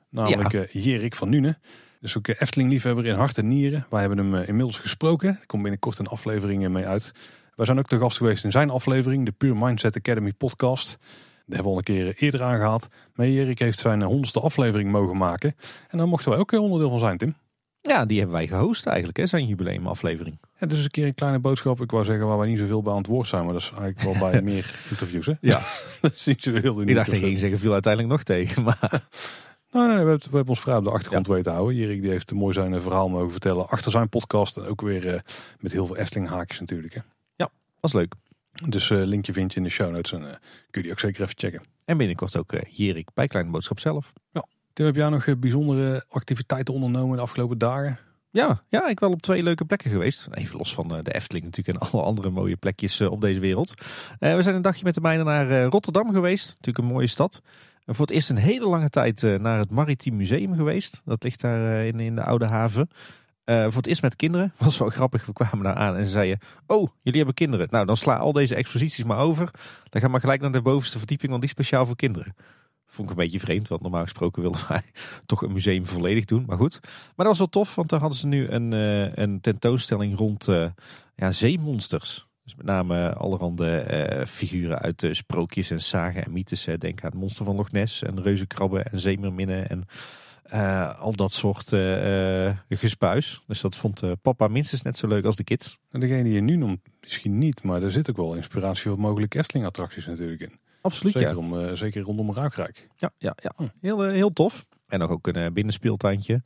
Namelijk 0.09 0.51
Ja. 0.51 0.59
eh, 0.61 0.83
Jerik 0.83 1.15
van 1.15 1.29
Nune. 1.29 1.57
Dus 1.99 2.17
ook 2.17 2.27
eh, 2.27 2.35
Efteling-liefhebber 2.41 3.05
in 3.05 3.15
hart 3.15 3.37
en 3.37 3.47
nieren. 3.47 3.85
Wij 3.89 3.99
hebben 3.99 4.17
hem 4.17 4.35
inmiddels 4.35 4.79
gesproken. 4.79 5.29
Er 5.29 5.45
komt 5.45 5.61
binnenkort 5.61 5.99
een 5.99 6.07
aflevering 6.07 6.69
mee 6.69 6.85
uit. 6.85 7.11
Wij 7.55 7.65
zijn 7.65 7.79
ook 7.79 7.87
te 7.87 7.97
gast 7.99 8.17
geweest 8.17 8.43
in 8.43 8.51
zijn 8.51 8.69
aflevering, 8.69 9.25
de 9.25 9.31
Pure 9.31 9.55
Mindset 9.55 9.97
Academy 9.97 10.33
podcast. 10.33 10.97
Daar 11.45 11.55
hebben 11.55 11.63
we 11.63 11.69
al 11.69 11.77
een 11.77 11.83
keer 11.83 12.15
eerder 12.23 12.43
aangehaald. 12.43 12.87
Maar 13.15 13.27
Jerik 13.27 13.59
heeft 13.59 13.79
zijn 13.79 14.01
honderdste 14.01 14.39
aflevering 14.39 14.91
mogen 14.91 15.17
maken. 15.17 15.55
En 15.89 15.97
daar 15.97 16.07
mochten 16.07 16.29
wij 16.31 16.39
ook 16.39 16.51
een 16.51 16.59
onderdeel 16.59 16.89
van 16.89 16.99
zijn, 16.99 17.17
Tim. 17.17 17.35
Ja, 17.87 18.05
die 18.05 18.17
hebben 18.17 18.35
wij 18.35 18.47
gehost 18.47 18.85
eigenlijk, 18.85 19.17
hè, 19.17 19.25
zijn 19.25 19.45
jubileumaflevering. 19.45 20.39
Ja, 20.59 20.67
dus 20.67 20.83
een 20.83 20.89
keer 20.89 21.05
een 21.05 21.13
kleine 21.13 21.39
boodschap. 21.39 21.81
Ik 21.81 21.91
wou 21.91 22.05
zeggen 22.05 22.27
waar 22.27 22.37
wij 22.37 22.47
niet 22.47 22.59
zoveel 22.59 22.81
bij 22.81 22.91
aan 22.91 22.97
het 22.97 23.07
woord 23.07 23.27
zijn. 23.27 23.43
Maar 23.43 23.53
dat 23.53 23.61
is 23.61 23.71
eigenlijk 23.77 24.19
wel 24.19 24.29
bij 24.29 24.41
meer 24.51 24.79
interviews. 24.89 25.25
Hè? 25.25 25.33
Ja. 25.41 25.61
dat 26.01 26.13
is 26.13 26.25
niet 26.25 26.43
zo 26.43 26.51
heel 26.51 26.75
uniek 26.75 26.89
Ik 26.89 26.95
dacht 26.95 27.13
ging 27.13 27.39
zeggen, 27.39 27.59
viel 27.59 27.73
uiteindelijk 27.73 28.13
nog 28.13 28.23
tegen. 28.23 28.63
Maar 28.67 29.03
Nee, 29.73 29.87
nee, 29.87 29.91
we, 29.91 30.09
hebben, 30.09 30.19
we 30.19 30.35
hebben 30.35 30.47
ons 30.47 30.59
vrij 30.59 30.75
op 30.75 30.83
de 30.83 30.91
achtergrond 30.91 31.27
weten 31.27 31.43
te 31.43 31.49
houden. 31.49 31.75
Jerik 31.75 32.01
die 32.01 32.11
heeft 32.11 32.31
mooi 32.31 32.53
zijn 32.53 32.73
eh, 32.73 32.81
verhaal 32.81 33.09
mogen 33.09 33.31
vertellen 33.31 33.67
achter 33.67 33.91
zijn 33.91 34.09
podcast. 34.09 34.57
En 34.57 34.65
ook 34.65 34.81
weer 34.81 35.07
eh, 35.07 35.19
met 35.59 35.71
heel 35.71 35.87
veel 35.87 35.97
Efteling 35.97 36.29
haakjes 36.29 36.59
natuurlijk. 36.59 36.93
Hè. 36.93 36.99
was 37.79 37.93
leuk. 37.93 38.13
Dus 38.67 38.89
eh, 38.89 39.03
linkje 39.03 39.33
vind 39.33 39.51
je 39.51 39.57
in 39.57 39.63
de 39.63 39.69
show 39.69 39.91
notes. 39.91 40.11
En 40.11 40.19
kun 40.21 40.29
je 40.71 40.81
die 40.81 40.91
ook 40.91 40.99
zeker 40.99 41.21
even 41.21 41.37
checken. 41.37 41.61
En 41.85 41.97
binnenkort 41.97 42.37
ook 42.37 42.53
Jerik 42.69 43.09
bij 43.13 43.27
Kleine 43.27 43.51
Boodschap 43.51 43.79
zelf. 43.79 44.13
Tim, 44.73 44.85
heb 44.85 44.95
jij 44.95 45.09
nog 45.09 45.25
eh, 45.25 45.35
bijzondere 45.35 46.05
activiteiten 46.09 46.73
ondernomen 46.73 47.15
de 47.15 47.21
afgelopen 47.23 47.57
dagen? 47.57 47.99
Ja, 48.29 48.63
ja, 48.69 48.87
ik 48.87 48.99
wel 48.99 49.11
op 49.11 49.21
twee 49.21 49.43
leuke 49.43 49.65
plekken 49.65 49.91
geweest. 49.91 50.27
Even 50.31 50.57
los 50.57 50.73
van 50.73 50.95
eh, 50.95 51.03
de 51.03 51.13
Efteling 51.13 51.45
natuurlijk 51.45 51.79
en 51.79 51.87
alle 51.89 52.03
andere 52.03 52.29
mooie 52.29 52.55
plekjes 52.55 52.99
eh, 52.99 53.11
op 53.11 53.21
deze 53.21 53.39
wereld. 53.39 53.73
We 54.19 54.41
zijn 54.41 54.55
een 54.55 54.61
dagje 54.61 54.83
met 54.83 54.93
de 54.93 55.01
mijnen 55.01 55.25
naar 55.25 55.63
Rotterdam 55.63 56.11
geweest. 56.11 56.47
Natuurlijk 56.47 56.77
een 56.77 56.93
mooie 56.93 57.07
stad. 57.07 57.41
En 57.85 57.95
voor 57.95 58.05
het 58.05 58.15
eerst 58.15 58.29
een 58.29 58.37
hele 58.37 58.67
lange 58.67 58.89
tijd 58.89 59.21
naar 59.21 59.59
het 59.59 59.69
Maritiem 59.69 60.15
Museum 60.15 60.55
geweest. 60.55 61.01
Dat 61.05 61.23
ligt 61.23 61.41
daar 61.41 61.85
in, 61.85 61.99
in 61.99 62.15
de 62.15 62.23
Oude 62.23 62.45
Haven. 62.45 62.89
Eh, 63.43 63.63
voor 63.63 63.75
het 63.75 63.87
eerst 63.87 64.01
met 64.01 64.15
kinderen. 64.15 64.53
Was 64.57 64.77
wel 64.77 64.89
grappig. 64.89 65.25
We 65.25 65.33
kwamen 65.33 65.63
daar 65.63 65.75
aan 65.75 65.95
en 65.95 66.05
ze 66.05 66.11
zeiden... 66.11 66.39
Oh, 66.67 66.89
jullie 67.01 67.17
hebben 67.17 67.35
kinderen. 67.35 67.67
Nou, 67.69 67.85
dan 67.85 67.97
sla 67.97 68.17
al 68.17 68.31
deze 68.31 68.55
exposities 68.55 69.03
maar 69.03 69.19
over. 69.19 69.49
Dan 69.89 70.01
ga 70.01 70.07
maar 70.07 70.19
gelijk 70.19 70.41
naar 70.41 70.51
de 70.51 70.61
bovenste 70.61 70.97
verdieping, 70.97 71.29
want 71.29 71.41
die 71.41 71.51
is 71.51 71.57
speciaal 71.57 71.85
voor 71.85 71.95
kinderen. 71.95 72.35
Vond 72.93 73.09
ik 73.09 73.17
een 73.17 73.23
beetje 73.23 73.39
vreemd, 73.39 73.67
want 73.67 73.81
normaal 73.81 74.03
gesproken 74.03 74.41
wilden 74.41 74.61
wij 74.69 74.81
toch 75.25 75.41
een 75.41 75.51
museum 75.51 75.85
volledig 75.85 76.25
doen. 76.25 76.43
Maar 76.47 76.57
goed. 76.57 76.79
Maar 76.81 77.11
dat 77.15 77.25
was 77.25 77.37
wel 77.37 77.47
tof, 77.47 77.75
want 77.75 77.89
daar 77.89 77.99
hadden 77.99 78.17
ze 78.17 78.27
nu 78.27 78.47
een, 78.47 78.73
eh, 78.73 79.15
een 79.15 79.41
tentoonstelling 79.41 80.17
rond 80.17 80.47
eh, 80.47 80.65
ja, 81.15 81.31
zeemonsters. 81.31 82.27
Dus 82.43 82.55
met 82.55 82.65
name 82.65 83.13
allerhande 83.13 83.77
eh 83.77 84.25
figuren 84.25 84.79
uit 84.79 85.03
eh, 85.03 85.13
sprookjes 85.13 85.71
en 85.71 85.81
sagen 85.81 86.25
en 86.25 86.31
mythes. 86.31 86.65
hè. 86.65 86.77
Denk 86.77 87.03
aan 87.03 87.09
het 87.09 87.19
monster 87.19 87.45
van 87.45 87.55
Loch 87.55 87.71
Ness 87.71 88.03
en 88.03 88.21
reuzenkrabben 88.21 88.85
en 88.85 88.99
zeemerminnen 88.99 89.69
en 89.69 89.85
al 90.97 91.15
dat 91.15 91.33
soort 91.33 91.69
gespuis. 92.69 93.43
Dus 93.47 93.61
dat 93.61 93.75
vond 93.75 94.21
papa 94.21 94.47
minstens 94.47 94.81
net 94.81 94.97
zo 94.97 95.07
leuk 95.07 95.25
als 95.25 95.35
de 95.35 95.43
kids. 95.43 95.77
En 95.91 95.99
degene 95.99 96.23
die 96.23 96.33
je 96.33 96.41
nu 96.41 96.55
noemt, 96.55 96.79
misschien 97.01 97.37
niet. 97.37 97.63
Maar 97.63 97.83
er 97.83 97.91
zit 97.91 98.09
ook 98.09 98.17
wel 98.17 98.35
inspiratie 98.35 98.89
voor 98.89 98.99
mogelijke 98.99 99.37
Efteling 99.37 99.65
attracties 99.65 100.05
natuurlijk 100.05 100.41
in. 100.41 100.59
Absoluut, 100.83 101.13
Zeker, 101.13 101.29
ja. 101.29 101.35
om, 101.37 101.59
eh, 101.59 101.73
zeker 101.73 102.01
rondom 102.01 102.33
Ruikrijk. 102.33 102.87
Ja, 102.95 103.11
ja, 103.17 103.35
ja. 103.41 103.53
Hm. 103.55 103.67
Heel, 103.81 104.03
eh, 104.05 104.11
heel 104.11 104.33
tof. 104.33 104.65
En 104.87 104.99
nog 104.99 105.09
ook 105.09 105.27
een 105.27 105.35
eh, 105.35 105.51
binnenspeeltuintje. 105.51 106.41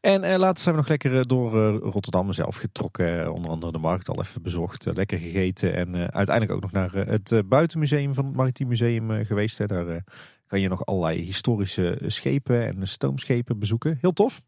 En 0.00 0.22
eh, 0.24 0.38
later 0.38 0.62
zijn 0.62 0.74
we 0.74 0.80
nog 0.80 0.90
lekker 0.90 1.26
door 1.28 1.48
eh, 1.48 1.90
Rotterdam 1.92 2.32
zelf 2.32 2.56
getrokken. 2.56 3.32
Onder 3.32 3.50
andere 3.50 3.72
de 3.72 3.78
markt 3.78 4.08
al 4.08 4.20
even 4.20 4.42
bezocht. 4.42 4.86
lekker 4.94 5.18
gegeten. 5.18 5.74
En 5.74 5.94
eh, 5.94 6.00
uiteindelijk 6.00 6.52
ook 6.52 6.62
nog 6.62 6.72
naar 6.72 6.92
het 6.92 7.32
eh, 7.32 7.38
buitenmuseum 7.44 8.14
van 8.14 8.24
het 8.24 8.36
Maritiem 8.36 8.68
Museum 8.68 9.24
geweest. 9.24 9.58
Hè. 9.58 9.66
Daar 9.66 10.04
kan 10.46 10.60
je 10.60 10.68
nog 10.68 10.86
allerlei 10.86 11.20
historische 11.24 11.98
schepen 12.06 12.66
en 12.66 12.88
stoomschepen 12.88 13.58
bezoeken. 13.58 13.98
Heel 14.00 14.12
tof. 14.12 14.42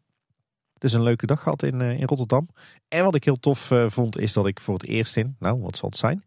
Dus 0.77 0.93
een 0.93 1.03
leuke 1.03 1.25
dag 1.25 1.41
gehad 1.41 1.63
in, 1.63 1.81
in 1.81 2.05
Rotterdam. 2.07 2.47
En 2.87 3.03
wat 3.03 3.15
ik 3.15 3.23
heel 3.23 3.39
tof 3.39 3.71
vond 3.87 4.17
is 4.17 4.33
dat 4.33 4.47
ik 4.47 4.59
voor 4.59 4.73
het 4.73 4.85
eerst 4.85 5.17
in, 5.17 5.35
nou 5.39 5.61
wat 5.61 5.77
zal 5.77 5.89
het 5.89 5.97
zijn, 5.97 6.23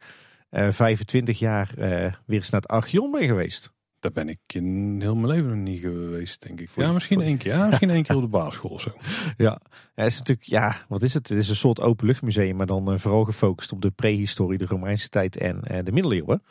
25 0.50 1.38
jaar 1.38 1.72
weer 1.76 2.14
eens 2.26 2.50
naar 2.50 2.60
het 2.60 2.70
Archeon 2.70 3.10
ben 3.10 3.26
geweest. 3.26 3.72
Daar 4.00 4.12
ben 4.12 4.28
ik 4.28 4.38
in 4.46 4.98
heel 5.00 5.14
mijn 5.14 5.26
leven 5.26 5.48
nog 5.48 5.56
niet 5.56 5.80
geweest, 5.80 6.42
denk 6.42 6.60
ik. 6.60 6.70
Ja, 6.76 6.92
misschien 6.92 7.20
één 7.20 7.36
keer. 7.36 7.52
Ja, 7.52 7.66
misschien 7.66 7.90
één 7.90 8.02
keer 8.02 8.16
op 8.16 8.22
de 8.22 8.28
basisschool 8.28 8.70
of 8.70 8.80
zo. 8.80 8.90
Ja, 9.36 9.60
ja, 9.94 10.02
het 10.02 10.12
is 10.12 10.18
natuurlijk, 10.18 10.48
ja, 10.48 10.76
wat 10.88 11.02
is 11.02 11.14
het? 11.14 11.28
Het 11.28 11.38
is 11.38 11.48
een 11.48 11.56
soort 11.56 11.80
openluchtmuseum, 11.80 12.56
maar 12.56 12.66
dan 12.66 12.92
uh, 12.92 12.98
vooral 12.98 13.24
gefocust 13.24 13.72
op 13.72 13.82
de 13.82 13.90
prehistorie, 13.90 14.58
de 14.58 14.66
Romeinse 14.66 15.08
tijd 15.08 15.36
en 15.36 15.60
de 15.84 15.92
middeleeuwen. 15.92 16.42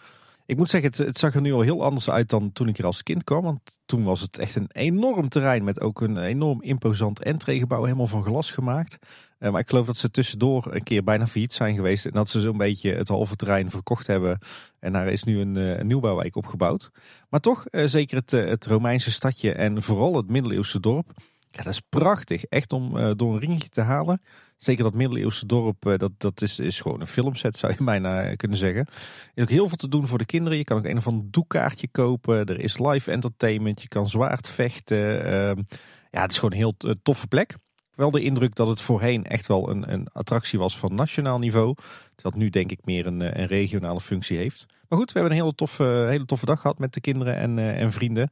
Ik 0.48 0.58
moet 0.58 0.70
zeggen, 0.70 0.90
het, 0.90 0.98
het, 0.98 1.18
zag 1.18 1.36
er 1.36 1.42
nu 1.42 1.54
al 1.54 1.62
heel 1.62 1.84
anders 1.84 2.10
uit 2.10 2.30
dan 2.30 2.52
toen 2.52 2.68
ik 2.68 2.78
er 2.78 2.86
als 2.86 3.04
kind 3.04 3.24
kwam. 3.24 3.44
Want 3.44 3.80
toen 3.86 4.04
was 4.04 4.22
het 4.22 4.38
echt 4.38 4.56
een 4.56 4.70
enorm 4.72 5.30
terrein 5.30 5.64
met 5.64 5.82
ook 5.82 6.02
een 6.02 6.18
enorm 6.18 6.62
imposant 6.62 7.24
entreegebouw, 7.24 7.84
helemaal 7.84 8.08
van 8.08 8.24
glas 8.24 8.52
gemaakt. 8.52 8.98
Uh, 9.40 9.52
maar 9.52 9.62
ik 9.62 9.70
geloof 9.70 9.86
dat 9.86 9.98
ze 9.98 10.12
tussendoor 10.12 10.68
een 10.74 10.84
keer 10.84 11.04
bijna 11.04 11.28
failliet 11.28 11.54
zijn 11.54 11.76
geweest. 11.76 12.06
En 12.06 12.12
dat 12.12 12.30
ze 12.30 12.42
zo'n 12.42 12.58
beetje 12.58 12.94
het 12.94 13.08
halve 13.08 13.36
terrein 13.36 13.70
verkocht 13.70 14.08
hebben. 14.08 14.40
En 14.80 14.94
daar 14.94 15.08
is 15.08 15.24
nu 15.24 15.40
een, 15.40 15.56
een 15.56 15.88
nieuwbouwwijk 15.88 16.36
opgebouwd. 16.36 16.92
Maar 17.30 17.40
toch, 17.40 17.66
zeker 17.72 18.18
het, 18.18 18.32
het 18.32 18.66
Romeinse 18.66 19.12
stadje 19.12 19.54
en 19.54 19.84
vooral 19.84 20.16
het 20.16 20.30
middeleeuwse 20.30 20.80
dorp 20.80 21.14
ja, 21.52 21.64
dat 21.64 21.74
is 21.74 21.82
prachtig. 21.90 22.44
Echt 22.44 22.74
om 22.74 23.16
door 23.18 23.34
een 23.34 23.40
ringetje 23.40 23.70
te 23.70 23.82
halen. 23.82 24.22
Zeker 24.58 24.84
dat 24.84 24.94
middeleeuwse 24.94 25.46
dorp, 25.46 25.98
dat, 25.98 26.12
dat 26.18 26.42
is, 26.42 26.60
is 26.60 26.82
gewoon 26.82 27.02
een 27.02 27.08
filmset 27.08 27.58
zou 27.58 27.74
je 27.78 27.84
bijna 27.94 28.36
kunnen 28.36 28.58
zeggen. 28.58 28.88
Is 29.34 29.44
ook 29.44 29.50
heel 29.50 29.68
veel 29.68 29.78
te 29.78 29.88
doen 29.88 30.08
voor 30.08 30.18
de 30.18 30.26
kinderen. 30.26 30.58
Je 30.58 30.64
kan 30.64 30.78
ook 30.78 30.86
een 30.86 30.98
of 30.98 31.08
ander 31.08 31.32
doekkaartje 31.32 31.88
kopen. 31.88 32.46
Er 32.46 32.60
is 32.60 32.80
live 32.80 33.12
entertainment. 33.12 33.82
Je 33.82 33.88
kan 33.88 34.10
zwaard 34.10 34.50
vechten. 34.50 35.26
Uh, 35.26 35.64
ja, 36.12 36.22
het 36.22 36.32
is 36.32 36.40
gewoon 36.40 36.52
een 36.52 36.58
heel 36.58 36.76
eh, 36.78 36.92
toffe 37.04 37.28
plek. 37.28 37.56
Wel 37.98 38.12
de 38.12 38.22
indruk 38.22 38.56
dat 38.56 38.68
het 38.68 38.82
voorheen 38.82 39.24
echt 39.24 39.48
wel 39.48 39.70
een, 39.70 39.92
een 39.92 40.08
attractie 40.14 40.60
was 40.60 40.78
van 40.78 40.96
nationaal 40.96 41.40
niveau. 41.40 41.76
Dat 42.16 42.36
nu 42.36 42.50
denk 42.50 42.72
ik 42.72 42.86
meer 42.86 43.06
een, 43.06 43.40
een 43.40 43.46
regionale 43.46 44.00
functie 44.00 44.38
heeft. 44.38 44.66
Maar 44.88 45.00
goed, 45.00 45.12
we 45.12 45.20
hebben 45.20 45.38
een 45.38 45.44
hele 45.44 45.56
toffe, 45.56 45.84
hele 45.84 46.26
toffe 46.26 46.46
dag 46.46 46.62
gehad 46.62 46.80
met 46.80 46.94
de 46.94 47.02
kinderen 47.02 47.38
en, 47.38 47.60
en 47.60 47.92
vrienden. 47.92 48.30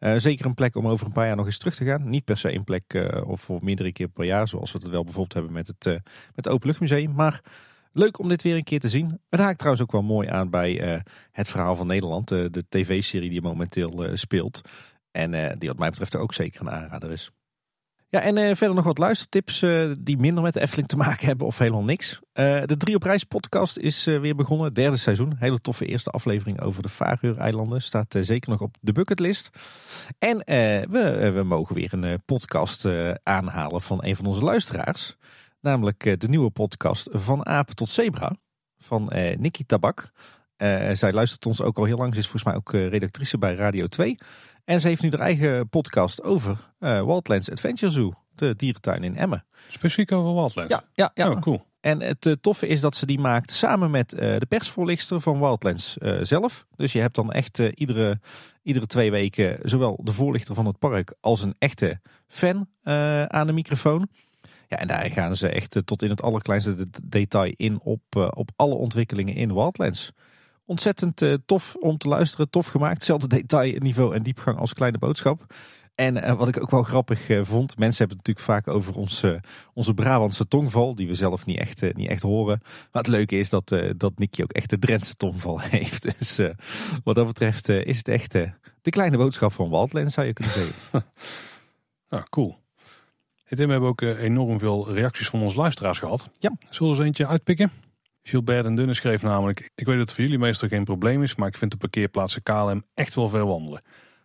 Uh, 0.00 0.14
zeker 0.16 0.46
een 0.46 0.54
plek 0.54 0.76
om 0.76 0.88
over 0.88 1.06
een 1.06 1.12
paar 1.12 1.26
jaar 1.26 1.36
nog 1.36 1.46
eens 1.46 1.58
terug 1.58 1.74
te 1.74 1.84
gaan. 1.84 2.08
Niet 2.08 2.24
per 2.24 2.36
se 2.36 2.54
een 2.54 2.64
plek 2.64 3.12
of 3.26 3.40
voor 3.40 3.58
meerdere 3.62 3.92
keer 3.92 4.08
per 4.08 4.24
jaar, 4.24 4.48
zoals 4.48 4.72
we 4.72 4.78
het 4.78 4.88
wel 4.88 5.02
bijvoorbeeld 5.02 5.34
hebben 5.34 5.52
met 5.52 5.66
het, 5.66 5.86
uh, 5.86 5.92
met 5.94 6.44
het 6.44 6.48
Openluchtmuseum. 6.48 7.14
Maar 7.14 7.40
leuk 7.92 8.18
om 8.18 8.28
dit 8.28 8.42
weer 8.42 8.56
een 8.56 8.62
keer 8.62 8.80
te 8.80 8.88
zien. 8.88 9.20
Het 9.28 9.40
haakt 9.40 9.58
trouwens 9.58 9.84
ook 9.84 9.92
wel 9.92 10.02
mooi 10.02 10.28
aan 10.28 10.50
bij 10.50 11.02
het 11.32 11.48
verhaal 11.48 11.76
van 11.76 11.86
Nederland, 11.86 12.28
de 12.28 12.64
tv-serie 12.68 13.30
die 13.30 13.42
momenteel 13.42 14.10
speelt. 14.12 14.60
En 15.10 15.58
die 15.58 15.68
wat 15.68 15.78
mij 15.78 15.88
betreft 15.88 16.16
ook 16.16 16.34
zeker 16.34 16.60
een 16.60 16.70
aanrader 16.70 17.10
is. 17.10 17.30
Ja, 18.16 18.22
en 18.22 18.36
uh, 18.36 18.44
verder 18.54 18.74
nog 18.74 18.84
wat 18.84 18.98
luistertips 18.98 19.62
uh, 19.62 19.92
die 20.00 20.16
minder 20.16 20.42
met 20.42 20.52
de 20.52 20.60
Efteling 20.60 20.88
te 20.88 20.96
maken 20.96 21.26
hebben 21.26 21.46
of 21.46 21.58
helemaal 21.58 21.84
niks. 21.84 22.18
Uh, 22.34 22.62
de 22.64 22.76
Drie 22.76 22.94
op 22.94 23.02
Reis 23.02 23.24
podcast 23.24 23.76
is 23.76 24.04
weer 24.04 24.34
begonnen, 24.34 24.74
derde 24.74 24.96
seizoen. 24.96 25.36
Hele 25.38 25.60
toffe 25.60 25.86
eerste 25.86 26.10
aflevering 26.10 26.60
over 26.60 26.82
de 26.82 26.88
Faroe-eilanden. 26.88 27.82
Staat 27.82 28.16
zeker 28.20 28.50
nog 28.50 28.60
op 28.60 28.76
de 28.80 28.92
bucketlist. 28.92 29.50
En 30.18 30.36
we, 30.90 31.30
we 31.34 31.42
mogen 31.42 31.74
weer 31.74 31.92
een 31.92 32.22
podcast 32.24 32.86
aanhalen 33.22 33.80
van 33.80 34.04
een 34.04 34.16
van 34.16 34.26
onze 34.26 34.44
luisteraars. 34.44 35.16
Namelijk 35.60 36.20
de 36.20 36.28
nieuwe 36.28 36.50
podcast 36.50 37.08
Van 37.12 37.46
Aap 37.46 37.70
tot 37.70 37.88
Zebra 37.88 38.36
van 38.78 39.12
Nikki 39.38 39.64
Tabak. 39.64 40.10
zij 40.92 41.12
luistert 41.12 41.46
ons 41.46 41.62
ook 41.62 41.78
al 41.78 41.84
heel 41.84 41.96
lang. 41.96 42.12
Ze 42.12 42.20
is 42.20 42.28
volgens 42.28 42.44
mij 42.44 42.54
ook 42.54 42.90
redactrice 42.90 43.38
bij 43.38 43.54
Radio 43.54 43.86
2. 43.86 44.16
En 44.66 44.80
ze 44.80 44.88
heeft 44.88 45.02
nu 45.02 45.10
haar 45.10 45.20
eigen 45.20 45.68
podcast 45.68 46.22
over 46.22 46.72
uh, 46.80 47.04
Wildlands 47.04 47.50
Adventure 47.50 47.92
Zoo, 47.92 48.12
de 48.34 48.56
dierentuin 48.56 49.04
in 49.04 49.16
Emmen. 49.16 49.44
Specifiek 49.68 50.12
over 50.12 50.34
Wildlands? 50.34 50.74
Ja, 50.74 50.82
ja, 50.92 51.10
ja. 51.14 51.30
Oh, 51.30 51.40
cool. 51.40 51.66
En 51.80 52.00
het 52.00 52.26
uh, 52.26 52.32
toffe 52.40 52.66
is 52.66 52.80
dat 52.80 52.96
ze 52.96 53.06
die 53.06 53.18
maakt 53.18 53.50
samen 53.50 53.90
met 53.90 54.14
uh, 54.14 54.20
de 54.20 54.46
persvoorlichter 54.48 55.20
van 55.20 55.38
Wildlands 55.38 55.96
zelf. 56.22 56.66
Dus 56.76 56.92
je 56.92 57.00
hebt 57.00 57.14
dan 57.14 57.32
echt 57.32 57.58
iedere, 57.58 58.20
iedere 58.62 58.86
twee 58.86 59.10
weken 59.10 59.58
zowel 59.62 60.00
de 60.02 60.12
voorlichter 60.12 60.54
van 60.54 60.66
het 60.66 60.78
park 60.78 61.14
als 61.20 61.42
een 61.42 61.54
echte 61.58 62.00
fan 62.26 62.68
aan 63.26 63.46
de 63.46 63.52
microfoon. 63.52 64.08
Ja, 64.68 64.78
en 64.78 64.86
daar 64.86 65.10
gaan 65.10 65.36
ze 65.36 65.48
echt 65.48 65.80
tot 65.84 66.02
in 66.02 66.10
het 66.10 66.22
allerkleinste 66.22 66.86
detail 67.02 67.52
in 67.56 67.80
op, 67.80 68.30
op 68.34 68.50
alle 68.56 68.74
ontwikkelingen 68.74 69.34
in 69.34 69.54
Wildlands. 69.54 70.12
Ontzettend 70.66 71.22
uh, 71.22 71.34
tof 71.46 71.76
om 71.80 71.98
te 71.98 72.08
luisteren, 72.08 72.50
tof 72.50 72.66
gemaakt. 72.66 72.94
Hetzelfde 72.94 73.28
detailniveau 73.28 74.14
en 74.14 74.22
diepgang 74.22 74.58
als 74.58 74.72
kleine 74.72 74.98
boodschap. 74.98 75.54
En 75.94 76.16
uh, 76.16 76.38
wat 76.38 76.48
ik 76.48 76.62
ook 76.62 76.70
wel 76.70 76.82
grappig 76.82 77.28
uh, 77.28 77.44
vond, 77.44 77.78
mensen 77.78 77.98
hebben 77.98 78.16
het 78.16 78.26
natuurlijk 78.26 78.46
vaak 78.46 78.74
over 78.74 78.96
onze, 78.96 79.40
onze 79.74 79.94
Brabantse 79.94 80.48
tongval, 80.48 80.94
die 80.94 81.06
we 81.06 81.14
zelf 81.14 81.46
niet 81.46 81.58
echt, 81.58 81.94
niet 81.94 82.08
echt 82.08 82.22
horen. 82.22 82.58
Maar 82.62 83.02
het 83.02 83.06
leuke 83.06 83.38
is 83.38 83.50
dat, 83.50 83.76
dat 83.96 84.18
Nicky 84.18 84.42
ook 84.42 84.52
echt 84.52 84.70
de 84.70 84.78
Drentse 84.78 85.14
tongval 85.14 85.60
heeft. 85.76 86.18
Dus 86.18 86.40
wat 87.04 87.14
dat 87.14 87.26
betreft 87.26 87.68
is 87.68 87.98
het 87.98 88.08
echt 88.08 88.32
de 88.32 88.90
kleine 88.90 89.16
boodschap 89.16 89.52
van 89.52 89.70
Wildlands, 89.70 90.14
zou 90.14 90.26
je 90.26 90.32
kunnen 90.32 90.54
zeggen. 90.54 91.04
nou, 92.10 92.24
cool. 92.30 92.58
Hey 93.44 93.58
Tim, 93.58 93.66
we 93.66 93.72
hebben 93.72 93.90
ook 93.90 94.00
enorm 94.00 94.58
veel 94.58 94.92
reacties 94.92 95.28
van 95.28 95.42
onze 95.42 95.56
luisteraars 95.56 95.98
gehad. 95.98 96.30
Ja. 96.38 96.52
Zullen 96.70 96.92
we 96.92 96.98
eens 96.98 97.06
eentje 97.06 97.26
uitpikken? 97.26 97.70
Gilbert 98.28 98.64
en 98.64 98.74
Dunne 98.74 98.94
schreef 98.94 99.22
namelijk... 99.22 99.70
Ik 99.74 99.86
weet 99.86 99.96
dat 99.96 100.06
het 100.06 100.12
voor 100.12 100.24
jullie 100.24 100.38
meestal 100.38 100.68
geen 100.68 100.84
probleem 100.84 101.22
is... 101.22 101.34
maar 101.34 101.48
ik 101.48 101.56
vind 101.56 101.70
de 101.70 101.76
parkeerplaatsen 101.76 102.42
KLM 102.42 102.82
echt 102.94 103.14
wel 103.14 103.28
ver 103.28 103.46
wandelen. 103.46 103.82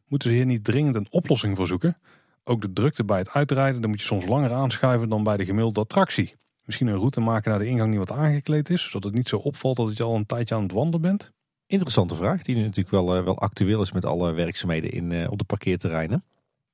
Moeten 0.08 0.30
ze 0.30 0.36
hier 0.36 0.46
niet 0.46 0.64
dringend 0.64 0.96
een 0.96 1.08
oplossing 1.10 1.58
voor 1.58 1.68
zoeken? 1.68 1.98
Ook 2.44 2.62
de 2.62 2.74
drukte 2.74 3.04
bij 3.04 3.18
het 3.18 3.30
uitrijden... 3.30 3.82
dan 3.82 3.90
moet 3.90 4.00
je 4.00 4.06
soms 4.06 4.26
langer 4.26 4.52
aanschuiven 4.52 5.10
dan 5.10 5.24
bij 5.24 5.38
de 5.38 5.46
gemiddelde 5.46 5.80
attractie. 5.80 6.36
Misschien 6.66 6.88
een 6.88 6.98
route 6.98 7.20
maken 7.20 7.50
naar 7.50 7.60
de 7.60 7.66
ingang 7.66 7.90
die 7.90 8.00
wat 8.00 8.12
aangekleed 8.12 8.70
is... 8.70 8.84
zodat 8.84 9.04
het 9.04 9.14
niet 9.14 9.30
zo 9.30 9.36
opvalt 9.36 9.78
dat 9.78 9.98
je 9.98 10.04
al 10.04 10.16
een 10.16 10.26
tijdje 10.26 10.56
aan 10.56 10.64
het 10.64 10.72
wandelen 10.72 11.02
bent? 11.02 11.32
Interessante 11.68 12.16
vraag, 12.16 12.42
die 12.42 12.56
natuurlijk 12.56 12.90
wel, 12.90 13.18
uh, 13.18 13.24
wel 13.24 13.40
actueel 13.40 13.82
is 13.82 13.92
met 13.92 14.06
alle 14.06 14.32
werkzaamheden 14.32 14.92
in, 14.92 15.12
uh, 15.12 15.32
op 15.32 15.38
de 15.38 15.46
parkeerterreinen. 15.46 16.24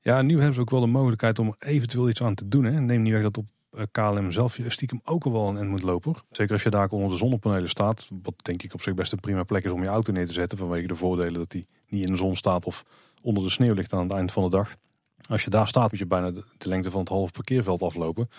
Ja, 0.01 0.21
nu 0.21 0.35
hebben 0.35 0.53
ze 0.53 0.61
ook 0.61 0.69
wel 0.69 0.79
de 0.79 0.87
mogelijkheid 0.87 1.39
om 1.39 1.55
eventueel 1.59 2.09
iets 2.09 2.23
aan 2.23 2.35
te 2.35 2.47
doen. 2.47 2.63
Hè. 2.63 2.81
Neem 2.81 3.01
niet 3.01 3.13
weg 3.13 3.21
dat 3.21 3.37
op 3.37 3.45
eh, 3.45 3.56
KLM 3.91 4.31
zelf 4.31 4.59
stiekem 4.67 5.01
ook 5.03 5.25
al 5.25 5.31
wel 5.31 5.47
een 5.47 5.57
end 5.57 5.69
moet 5.69 5.81
lopen. 5.81 6.13
Zeker 6.31 6.53
als 6.53 6.63
je 6.63 6.69
daar 6.69 6.89
onder 6.89 7.09
de 7.09 7.17
zonnepanelen 7.17 7.69
staat. 7.69 8.09
Wat 8.23 8.33
denk 8.41 8.63
ik 8.63 8.73
op 8.73 8.81
zich 8.81 8.93
best 8.93 9.11
een 9.11 9.19
prima 9.19 9.43
plek 9.43 9.65
is 9.65 9.71
om 9.71 9.83
je 9.83 9.89
auto 9.89 10.11
neer 10.11 10.25
te 10.25 10.33
zetten. 10.33 10.57
Vanwege 10.57 10.87
de 10.87 10.95
voordelen 10.95 11.33
dat 11.33 11.51
die 11.51 11.67
niet 11.87 12.03
in 12.03 12.11
de 12.11 12.17
zon 12.17 12.35
staat 12.35 12.65
of 12.65 12.83
onder 13.21 13.43
de 13.43 13.49
sneeuw 13.49 13.73
ligt 13.73 13.93
aan 13.93 14.03
het 14.03 14.13
eind 14.13 14.31
van 14.31 14.43
de 14.43 14.49
dag. 14.49 14.75
Als 15.29 15.43
je 15.43 15.49
daar 15.49 15.67
staat 15.67 15.91
moet 15.91 15.99
je 15.99 16.05
bijna 16.05 16.31
de, 16.31 16.43
lengte 16.59 16.91
van 16.91 16.99
het 16.99 17.09
halve 17.09 17.31
parkeerveld 17.31 17.81
aflopen. 17.81 18.29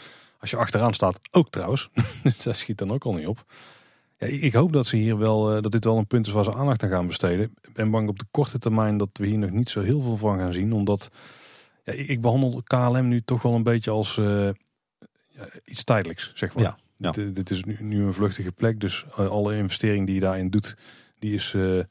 Als 0.41 0.51
je 0.51 0.57
achteraan 0.57 0.95
staat 0.95 1.19
ook 1.31 1.51
trouwens. 1.51 1.91
Dat 2.45 2.57
schiet 2.57 2.79
dan 2.79 2.91
ook 2.91 3.05
al 3.05 3.13
niet 3.13 3.27
op. 3.27 3.45
Ja, 4.19 4.27
ik 4.27 4.53
hoop 4.53 4.73
dat, 4.73 4.87
ze 4.87 4.97
hier 4.97 5.19
wel, 5.19 5.55
eh, 5.55 5.63
dat 5.63 5.73
dit 5.73 5.85
wel 5.85 5.97
een 5.97 6.07
punt 6.07 6.27
is 6.27 6.33
waar 6.33 6.45
ze 6.45 6.55
aandacht 6.55 6.83
aan 6.83 6.91
gaan 6.91 7.07
besteden. 7.07 7.55
Ik 7.63 7.73
ben 7.73 7.91
bang 7.91 8.09
op 8.09 8.19
de 8.19 8.27
korte 8.31 8.59
termijn 8.59 8.99
dat 8.99 9.09
we 9.13 9.27
hier 9.27 9.39
nog 9.39 9.51
niet 9.51 9.71
zo 9.71 9.81
heel 9.81 10.01
veel 10.01 10.17
van 10.17 10.39
gaan 10.39 10.53
zien. 10.53 10.73
Omdat 10.73 11.09
ja, 11.85 11.93
ik 11.93 12.21
behandel 12.21 12.63
KLM 12.65 13.09
nu 13.09 13.21
toch 13.21 13.43
wel 13.43 13.55
een 13.55 13.63
beetje 13.63 13.91
als 13.91 14.17
uh, 14.17 14.49
iets 15.65 15.85
tijdelijks, 15.85 16.33
zeg 16.35 16.55
maar. 16.55 16.77
Ja, 16.97 17.11
Dit, 17.11 17.37
dit, 17.37 17.51
is 17.51 17.65
nu, 17.65 17.77
nu, 17.81 18.05
een 18.05 18.15
vluchtige 18.15 18.53
plek, 18.53 18.81
dus 18.81 19.05
eh, 19.17 19.29
alle 19.29 19.57
investering 19.57 20.07
die 20.07 20.15
je 20.15 20.21
daarin 20.21 20.51
doet, 20.51 20.77
die 21.19 21.35
is 21.35 21.53
uh, 21.53 21.83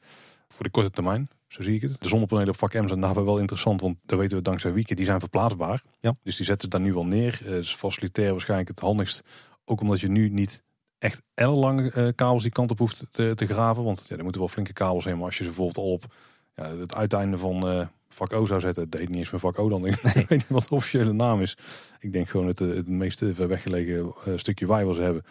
voor 0.48 0.64
de 0.64 0.70
korte 0.70 0.90
termijn. 0.90 1.28
Zo 1.46 1.62
zie 1.62 1.74
ik 1.74 1.82
het. 1.82 2.00
De 2.00 2.08
zonnepanelen 2.08 2.52
op 2.52 2.58
vak 2.58 2.72
M 2.72 2.88
zijn 2.88 3.00
daarbij 3.00 3.22
wel 3.22 3.38
interessant, 3.38 3.80
want 3.80 3.96
daar 4.06 4.18
weten 4.18 4.36
we 4.36 4.42
dankzij 4.42 4.72
Wieken, 4.72 4.96
die 4.96 5.04
zijn 5.04 5.20
verplaatsbaar. 5.20 5.82
Ja. 6.00 6.14
Dus 6.22 6.36
die 6.36 6.46
zetten 6.46 6.70
ze 6.70 6.76
daar 6.76 6.86
nu 6.86 6.94
wel 6.94 7.06
neer. 7.06 7.46
Is 7.46 7.74
facilitair 7.74 8.30
waarschijnlijk 8.30 8.68
het 8.68 8.80
handigst. 8.80 9.22
Ook 9.64 9.80
omdat 9.80 10.00
je 10.00 10.08
nu 10.08 10.28
niet 10.28 10.62
echt 10.98 11.22
ellenlange 11.34 12.12
kabels 12.14 12.42
die 12.42 12.52
kant 12.52 12.70
op 12.70 12.78
hoeft 12.78 13.06
te, 13.10 13.32
te 13.34 13.46
graven. 13.46 13.84
Want 13.84 14.06
ja, 14.08 14.16
er 14.16 14.22
moeten 14.22 14.40
wel 14.40 14.50
flinke 14.50 14.72
kabels 14.72 15.04
heen. 15.04 15.16
Maar 15.16 15.24
als 15.24 15.38
je 15.38 15.42
ze 15.42 15.48
bijvoorbeeld 15.48 15.86
al 15.86 15.92
op 15.92 16.14
ja, 16.58 16.76
het 16.76 16.94
uiteinde 16.94 17.38
van 17.38 17.68
uh, 17.68 17.86
vak 18.08 18.32
O 18.32 18.46
zou 18.46 18.60
zetten. 18.60 18.82
Het 18.82 18.92
deed 18.92 19.08
niet 19.08 19.18
eens 19.18 19.30
meer 19.30 19.40
vak 19.40 19.58
O 19.58 19.68
dan. 19.68 19.86
Ik 19.86 20.00
weet 20.02 20.30
niet 20.30 20.48
wat 20.48 20.68
de 20.68 20.74
officiële 20.74 21.12
naam 21.12 21.40
is. 21.40 21.56
Ik 22.00 22.12
denk 22.12 22.28
gewoon 22.28 22.46
het, 22.46 22.58
het 22.58 22.88
meest 22.88 23.22
ver 23.32 23.48
weggelegen 23.48 24.12
uh, 24.28 24.36
stukje 24.36 24.66
ze 24.94 25.02
hebben. 25.02 25.22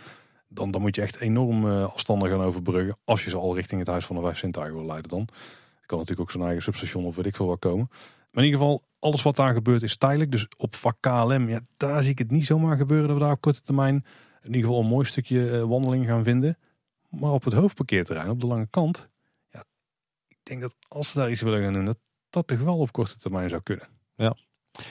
Dan, 0.48 0.72
dan 0.72 0.82
moet 0.82 0.95
je 0.95 1.02
echt 1.02 1.20
enorm 1.20 1.66
uh, 1.66 1.84
afstanden 1.84 2.30
gaan 2.30 2.41
overbruggen. 2.41 2.98
Als 3.04 3.24
je 3.24 3.30
ze 3.30 3.38
al 3.38 3.56
richting 3.56 3.80
het 3.80 3.90
huis 3.90 4.06
van 4.06 4.16
de 4.16 4.22
vijf 4.22 4.38
Sintuigen 4.38 4.76
wil 4.76 4.86
leiden 4.86 5.10
dan. 5.10 5.28
kan 5.86 5.98
natuurlijk 5.98 6.20
ook 6.20 6.32
zijn 6.32 6.44
eigen 6.44 6.64
substation 6.64 7.06
of 7.06 7.16
weet 7.16 7.26
ik 7.26 7.36
veel 7.36 7.48
wat 7.48 7.60
komen. 7.60 7.88
Maar 8.32 8.44
in 8.44 8.52
ieder 8.52 8.60
geval, 8.60 8.82
alles 8.99 9.22
wat 9.22 9.36
daar 9.36 9.54
gebeurt 9.54 9.84
is 9.84 9.98
tijdelijk. 9.98 10.32
Dus 10.32 10.48
op 10.58 10.76
vak 10.76 10.98
KLM, 10.99 11.49
ja, 11.49 11.60
daar 11.78 12.04
zie 12.04 12.12
ik 12.12 12.20
het 12.20 12.32
niet 12.32 12.45
zomaar 12.45 12.78
gebeuren 12.78 13.08
dat 13.08 13.18
we 13.18 13.24
daar 13.24 13.32
op 13.32 13.41
korte 13.41 13.62
termijn 13.62 14.06
in 14.41 14.54
ieder 14.54 14.62
geval 14.62 14.80
een 14.80 14.90
mooi 14.90 15.06
stukje 15.06 15.68
wandeling 15.68 16.06
gaan 16.06 16.24
vinden. 16.24 16.58
Maar 17.10 17.32
op 17.32 17.44
het 17.44 17.54
hoofdparkeerterrein, 17.54 18.30
op 18.30 18.40
de 18.40 18.48
lange 18.48 18.68
kant, 18.70 19.10
denk 20.48 20.61
dat 20.61 20.76
als 20.88 21.11
ze 21.11 21.18
daar 21.18 21.32
iets 21.32 21.41
willen 21.41 21.61
gaan 21.61 21.74
doen, 21.74 21.86
dat 21.86 21.98
dat 22.30 22.48
toch 22.48 22.60
wel 22.60 22.78
op 22.78 22.91
korte 22.91 23.18
termijn 23.18 23.49
zou 23.49 23.61
kunnen. 23.61 23.88
Ja. 24.15 24.36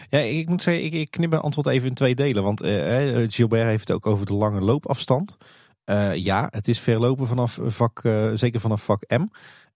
Ja, 0.09 0.19
ik 0.19 0.49
moet 0.49 0.63
zeggen, 0.63 0.85
ik, 0.85 0.93
ik 0.93 1.11
knip 1.11 1.31
mijn 1.31 1.43
antwoord 1.43 1.67
even 1.67 1.89
in 1.89 1.95
twee 1.95 2.15
delen. 2.15 2.43
Want 2.43 2.63
uh, 2.63 3.25
Gilbert 3.29 3.69
heeft 3.69 3.89
het 3.89 3.97
ook 3.97 4.07
over 4.07 4.27
de 4.27 4.35
lange 4.35 4.61
loopafstand. 4.61 5.37
Uh, 5.85 6.15
ja, 6.15 6.49
het 6.51 6.69
is 6.69 6.81
ver 6.81 6.99
lopen 6.99 7.27
vanaf 7.27 7.59
vak, 7.63 8.01
zeker 8.35 8.61
vanaf 8.61 8.85
vak 8.85 9.03
M. 9.09 9.27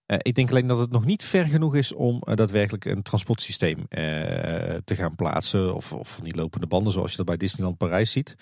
Ik 0.05 0.35
denk 0.35 0.49
alleen 0.49 0.67
dat 0.67 0.77
het 0.77 0.91
nog 0.91 1.05
niet 1.05 1.23
ver 1.23 1.45
genoeg 1.45 1.75
is 1.75 1.93
om 1.93 2.21
daadwerkelijk 2.23 2.85
een 2.85 3.01
transportsysteem 3.01 3.85
te 4.83 4.95
gaan 4.95 5.15
plaatsen. 5.15 5.75
Of, 5.75 5.93
of 5.93 6.09
van 6.09 6.23
die 6.23 6.35
lopende 6.35 6.67
banden 6.67 6.93
zoals 6.93 7.11
je 7.11 7.17
dat 7.17 7.25
bij 7.25 7.37
Disneyland 7.37 7.77
Parijs 7.77 8.11
ziet. 8.11 8.35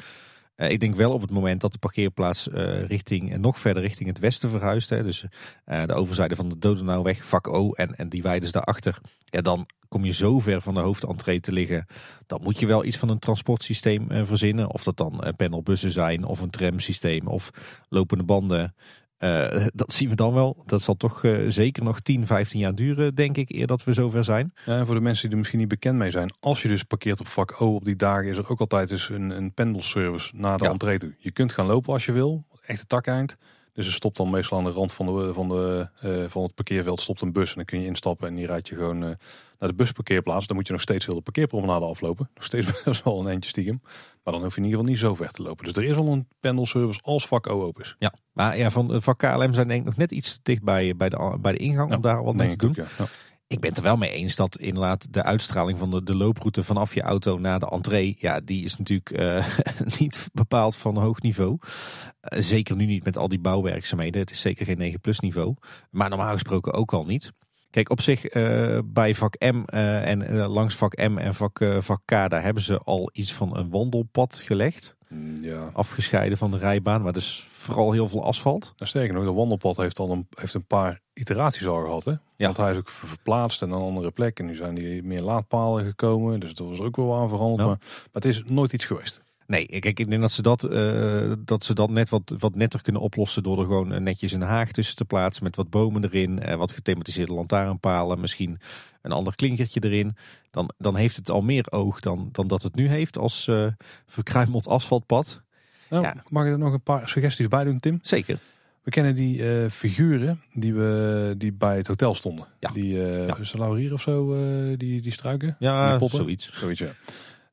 Ik 0.68 0.80
denk 0.80 0.96
wel 0.96 1.14
op 1.14 1.22
het 1.22 1.32
moment 1.32 1.62
dat 1.62 1.72
de 1.72 1.78
parkeerplaats 1.78 2.48
richting, 2.88 3.38
nog 3.38 3.60
verder 3.60 3.84
richting 3.84 4.10
het 4.10 4.20
westen 4.20 4.50
verhuist. 4.50 4.90
Hè, 4.90 5.04
dus 5.04 5.26
de 5.66 5.94
overzijde 5.94 6.36
van 6.36 6.50
de 6.50 6.60
Dodenauweg, 6.60 7.26
vak 7.26 7.48
O 7.48 7.72
en, 7.72 7.96
en 7.96 8.10
die 8.10 8.22
weiden 8.22 8.52
daarachter. 8.52 9.00
Ja, 9.26 9.42
dan 9.42 9.66
kom 9.88 10.06
je 10.06 10.14
zo 10.14 10.40
ver 10.40 10.62
van 10.62 10.74
de 10.74 10.80
hoofdentree 10.80 11.40
te 11.40 11.52
liggen. 11.52 11.86
Dan 12.28 12.40
moet 12.44 12.60
je 12.60 12.66
wel 12.66 12.86
iets 12.86 12.98
van 12.98 13.10
een 13.10 13.20
transportsysteem 13.20 14.08
verzinnen. 14.26 14.72
Of 14.72 14.84
dat 14.84 14.98
dan 14.98 15.34
panelbussen 15.36 15.92
zijn 15.92 16.24
of 16.24 16.40
een 16.40 16.50
tramsysteem 16.50 17.28
of 17.28 17.50
lopende 17.90 18.24
banden. 18.24 18.76
Uh, 19.20 19.66
dat 19.74 19.94
zien 19.94 20.10
we 20.10 20.16
dan 20.16 20.34
wel. 20.34 20.64
Dat 20.66 20.82
zal 20.82 20.96
toch 20.96 21.24
uh, 21.24 21.50
zeker 21.50 21.84
nog 21.84 22.00
10, 22.00 22.26
15 22.26 22.60
jaar 22.60 22.76
duren, 22.76 23.16
denk 23.16 23.38
ik, 23.38 23.50
eer 23.50 23.68
dat 23.68 23.84
we 23.84 23.94
zover 23.94 24.24
zijn. 24.24 24.54
Ja, 24.66 24.78
en 24.78 24.86
voor 24.86 24.96
de 24.96 25.02
mensen 25.02 25.24
die 25.24 25.32
er 25.32 25.38
misschien 25.38 25.60
niet 25.60 25.68
bekend 25.68 25.98
mee 25.98 26.12
zijn. 26.12 26.34
Als 26.40 26.62
je 26.62 26.68
dus 26.68 26.84
parkeert 26.84 27.20
op 27.20 27.28
vak 27.28 27.62
O 27.62 27.76
op 27.76 27.86
die 27.86 27.96
dagen, 27.96 28.30
is 28.30 28.38
er 28.38 28.50
ook 28.50 28.60
altijd 28.60 28.90
dus 28.90 29.10
een, 29.10 29.30
een 29.30 29.54
pendelservice 29.54 30.32
naar 30.36 30.58
de 30.58 30.64
ja. 30.64 30.70
entree 30.72 30.98
toe. 30.98 31.16
Je 31.18 31.32
kunt 31.32 31.52
gaan 31.52 31.66
lopen 31.66 31.94
als 31.94 32.06
je 32.06 32.12
wil, 32.12 32.46
echt 32.66 32.80
het 32.80 32.90
takeind. 32.90 33.38
Dus 33.80 33.88
er 33.88 33.94
stopt 33.94 34.18
dan 34.18 34.30
meestal 34.30 34.58
aan 34.58 34.64
de 34.64 34.72
rand 34.72 34.94
van, 34.94 35.06
de, 35.06 35.34
van, 35.34 35.50
de, 35.50 35.90
uh, 36.04 36.24
van 36.28 36.44
het 36.44 36.56
parkeerveld 36.56 37.00
stopt 37.00 37.22
een 37.22 37.32
bus. 37.32 37.50
En 37.50 37.56
dan 37.56 37.66
kun 37.66 37.80
je 37.80 37.86
instappen 37.86 38.28
en 38.28 38.36
die 38.36 38.46
rijdt 38.46 38.68
je 38.68 38.76
gewoon 38.76 39.00
naar 39.00 39.18
de 39.58 39.74
busparkeerplaats. 39.74 40.48
Dan 40.48 40.56
moet 40.56 40.68
je 40.68 40.74
nog 40.74 40.82
steeds 40.82 41.06
heel 41.06 41.16
de 41.16 41.22
parkeerpromenade 41.22 41.86
aflopen. 41.86 42.30
Nog 42.34 42.44
steeds 42.44 42.68
best 42.84 43.04
wel 43.04 43.20
een 43.20 43.28
eentje 43.28 43.50
stiekem. 43.50 43.82
Maar 44.24 44.34
dan 44.34 44.44
hoef 44.44 44.56
je 44.56 44.62
in 44.62 44.64
ieder 44.64 44.80
geval 44.80 44.94
niet 44.94 45.02
zo 45.02 45.16
ver 45.16 45.32
te 45.32 45.42
lopen. 45.42 45.66
Dus 45.66 45.74
er 45.74 45.84
is 45.84 45.96
al 45.96 46.08
een 46.08 46.28
pendelservice 46.40 47.00
als 47.04 47.28
vak 47.28 47.48
O 47.48 47.64
open 47.64 47.84
is. 47.84 47.96
Ja, 48.00 48.14
maar 48.34 48.58
ja, 48.58 48.72
van 48.72 49.02
vak 49.02 49.18
KLM 49.18 49.54
zijn 49.54 49.68
denk 49.68 49.80
ik 49.80 49.86
nog 49.86 49.98
net 49.98 50.12
iets 50.12 50.40
dicht 50.44 50.64
bij, 50.64 50.96
bij, 50.96 51.10
de, 51.10 51.38
bij 51.42 51.52
de 51.52 51.58
ingang 51.58 51.96
om 51.96 52.02
daar 52.02 52.24
wat 52.24 52.36
mee 52.36 52.50
te 52.50 52.56
doen. 52.58 52.70
Ook, 52.70 52.76
ja. 52.76 53.06
Ik 53.50 53.60
ben 53.60 53.70
het 53.70 53.78
er 53.78 53.84
wel 53.84 53.98
mee 53.98 54.12
eens 54.12 54.36
dat 54.36 54.58
inderdaad 54.58 55.14
de 55.14 55.24
uitstraling 55.24 55.78
van 55.78 56.02
de, 56.06 56.16
looproute 56.16 56.64
vanaf 56.64 56.94
je 56.94 57.02
auto 57.02 57.38
naar 57.38 57.60
de 57.60 57.70
entree, 57.70 58.16
ja, 58.20 58.40
die 58.40 58.64
is 58.64 58.78
natuurlijk 58.78 59.20
uh, 59.20 59.46
niet 60.00 60.30
bepaald 60.34 60.76
van 60.76 60.98
hoog 60.98 61.22
niveau. 61.22 61.58
Uh, 61.60 62.42
zeker 62.42 62.76
nu 62.76 62.86
niet 62.86 63.04
met 63.04 63.18
al 63.18 63.28
die 63.28 63.40
bouwwerkzaamheden. 63.40 64.22
Het 64.22 64.32
is 64.32 64.42
zeker 64.42 64.66
geen 64.66 64.78
9 64.78 65.00
plus 65.00 65.20
niveau. 65.20 65.56
Maar 65.90 66.10
normaal 66.10 66.34
gesproken 66.34 66.74
ook 66.74 66.94
al 66.94 67.06
niet. 67.06 67.32
Kijk, 67.70 67.90
op 67.90 68.02
zich 68.02 68.34
uh, 68.34 68.80
bij 68.86 69.16
vak 69.16 69.40
M 69.40 69.64
en 69.64 70.38
langs 70.38 70.76
vak 70.76 70.98
M 70.98 71.18
en 71.18 71.36
vak, 71.36 71.66
vak 71.80 72.02
K, 72.06 72.10
daar 72.10 72.44
hebben 72.44 72.64
ze 72.64 72.78
al 72.78 73.10
iets 73.14 73.34
van 73.34 73.58
een 73.58 73.70
wandelpad 73.70 74.40
gelegd. 74.40 74.98
Mm, 75.10 75.38
ja. 75.44 75.70
Afgescheiden 75.74 76.38
van 76.38 76.52
de 76.52 76.58
rijbaan, 76.58 77.02
maar 77.02 77.14
dus 77.14 77.48
vooral 77.50 77.92
heel 77.92 78.10
veel 78.10 78.24
asfalt. 78.24 78.74
En 78.78 78.88
sterker 78.88 79.14
nog, 79.14 79.24
de 79.24 79.32
wandelpad 79.32 79.78
heeft 79.78 80.00
al 80.00 80.12
een, 80.12 80.28
heeft 80.30 80.54
een 80.54 80.66
paar 80.66 81.02
iteraties 81.14 81.68
al 81.68 81.82
gehad. 81.82 82.06
Hè? 82.06 82.12
Ja. 82.12 82.46
Want 82.46 82.58
hij 82.58 82.72
is 82.72 82.78
ook 82.78 82.90
verplaatst 82.90 83.62
en 83.62 83.72
een 83.72 83.82
andere 83.82 84.12
plek. 84.12 84.40
En 84.40 84.46
nu 84.46 84.56
zijn 84.56 84.76
die 84.76 85.04
meer 85.04 85.22
laadpalen 85.22 85.86
gekomen. 85.86 86.40
Dus 86.40 86.54
dat 86.54 86.68
was 86.68 86.80
ook 86.80 86.96
wel 86.96 87.16
aan 87.16 87.30
veranderd. 87.30 87.68
Maar, 87.68 87.78
maar 87.80 88.08
het 88.12 88.26
is 88.26 88.44
nooit 88.44 88.74
iets 88.74 88.86
geweest. 88.86 89.24
Nee, 89.50 89.66
kijk, 89.66 90.00
ik 90.00 90.10
denk 90.10 90.22
dat 90.22 90.32
ze 90.32 90.42
dat, 90.42 90.72
uh, 90.72 91.34
dat, 91.46 91.64
ze 91.64 91.74
dat 91.74 91.90
net 91.90 92.10
wat, 92.10 92.36
wat 92.40 92.56
netter 92.56 92.82
kunnen 92.82 93.02
oplossen 93.02 93.44
door 93.44 93.60
er 93.60 93.66
gewoon 93.66 94.04
netjes 94.04 94.32
een 94.32 94.42
haag 94.42 94.72
tussen 94.72 94.96
te 94.96 95.06
plaatsen 95.06 95.44
met 95.44 95.56
wat 95.56 95.70
bomen 95.70 96.04
erin, 96.04 96.50
uh, 96.50 96.56
wat 96.56 96.72
gethematiseerde 96.72 97.34
lantaarnpalen, 97.34 98.20
misschien 98.20 98.60
een 99.02 99.12
ander 99.12 99.36
klinkertje 99.36 99.84
erin. 99.84 100.16
Dan, 100.52 100.72
dan 100.78 100.96
heeft 100.96 101.16
het 101.16 101.30
al 101.30 101.42
meer 101.42 101.66
oog 101.70 102.00
dan, 102.00 102.30
dan 102.32 102.48
dat 102.48 102.64
het 102.64 102.76
nu 102.76 102.88
heeft 102.88 103.18
als 103.18 103.48
uh, 103.48 103.68
verkruimeld 104.06 104.68
asfaltpad. 104.68 105.42
Nou, 105.90 106.04
ja. 106.04 106.24
Mag 106.28 106.46
je 106.46 106.52
er 106.52 106.58
nog 106.58 106.74
een 106.74 106.82
paar 106.82 107.10
suggesties 107.10 107.48
bij 107.48 107.64
doen, 107.64 107.80
Tim? 107.80 108.00
Zeker. 108.02 108.40
We 108.84 108.92
kennen 108.92 109.16
die 109.16 109.38
uh, 109.38 109.70
figuren 109.70 110.42
die, 110.54 110.74
we, 110.74 111.36
die 111.38 111.54
bij 111.54 111.78
het 111.78 111.88
hotel 111.88 112.14
stonden. 112.14 112.46
Ja. 112.60 112.72
Die 112.72 112.94
uh, 112.94 113.28
ja. 113.28 113.36
Laurier 113.52 113.94
of 113.94 114.02
zo, 114.02 114.34
uh, 114.34 114.78
die, 114.78 115.02
die 115.02 115.12
struiken. 115.12 115.56
Ja, 115.60 115.98
die 115.98 116.10
zoiets. 116.10 116.54
zoiets 116.54 116.80
ja. 116.80 116.92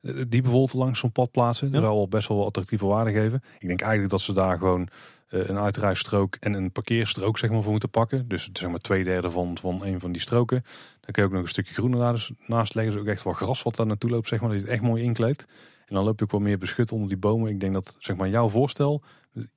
Die 0.01 0.41
bijvoorbeeld 0.41 0.73
langs 0.73 0.99
zo'n 0.99 1.11
pad 1.11 1.31
plaatsen. 1.31 1.71
Dat 1.71 1.81
zou 1.81 1.95
wel 1.95 2.07
best 2.07 2.27
wel 2.27 2.45
attractieve 2.45 2.85
waarde 2.85 3.11
geven. 3.11 3.41
Ik 3.59 3.67
denk 3.67 3.81
eigenlijk 3.81 4.11
dat 4.11 4.21
ze 4.21 4.33
daar 4.33 4.57
gewoon 4.57 4.89
een 5.27 5.57
uitrijstrook 5.57 6.35
en 6.35 6.53
een 6.53 6.71
parkeerstrook 6.71 7.37
zeg 7.37 7.49
maar, 7.49 7.61
voor 7.61 7.71
moeten 7.71 7.89
pakken. 7.89 8.27
Dus 8.27 8.49
zeg 8.53 8.69
maar 8.69 8.79
twee 8.79 9.03
derde 9.03 9.29
van, 9.29 9.57
van 9.57 9.85
een 9.85 9.99
van 9.99 10.11
die 10.11 10.21
stroken. 10.21 10.63
Dan 10.99 11.11
kun 11.11 11.23
je 11.23 11.27
ook 11.27 11.33
nog 11.33 11.43
een 11.43 11.49
stukje 11.49 11.73
groen 11.73 11.89
naast, 11.89 12.31
naast 12.45 12.75
leggen. 12.75 12.93
Dus 12.93 13.01
ook 13.01 13.07
echt 13.07 13.23
wel 13.23 13.33
gras 13.33 13.63
wat 13.63 13.75
daar 13.75 13.85
naartoe 13.85 14.09
loopt, 14.09 14.27
zeg 14.27 14.39
maar. 14.39 14.49
Dat 14.49 14.57
je 14.57 14.63
het 14.63 14.73
echt 14.73 14.83
mooi 14.83 15.03
inkleedt. 15.03 15.45
En 15.85 15.95
dan 15.95 16.03
loop 16.03 16.19
je 16.19 16.25
ook 16.25 16.31
wel 16.31 16.39
meer 16.39 16.57
beschut 16.57 16.91
onder 16.91 17.07
die 17.07 17.17
bomen. 17.17 17.49
Ik 17.49 17.59
denk 17.59 17.73
dat 17.73 17.95
zeg 17.99 18.15
maar, 18.15 18.29
jouw 18.29 18.49
voorstel 18.49 19.03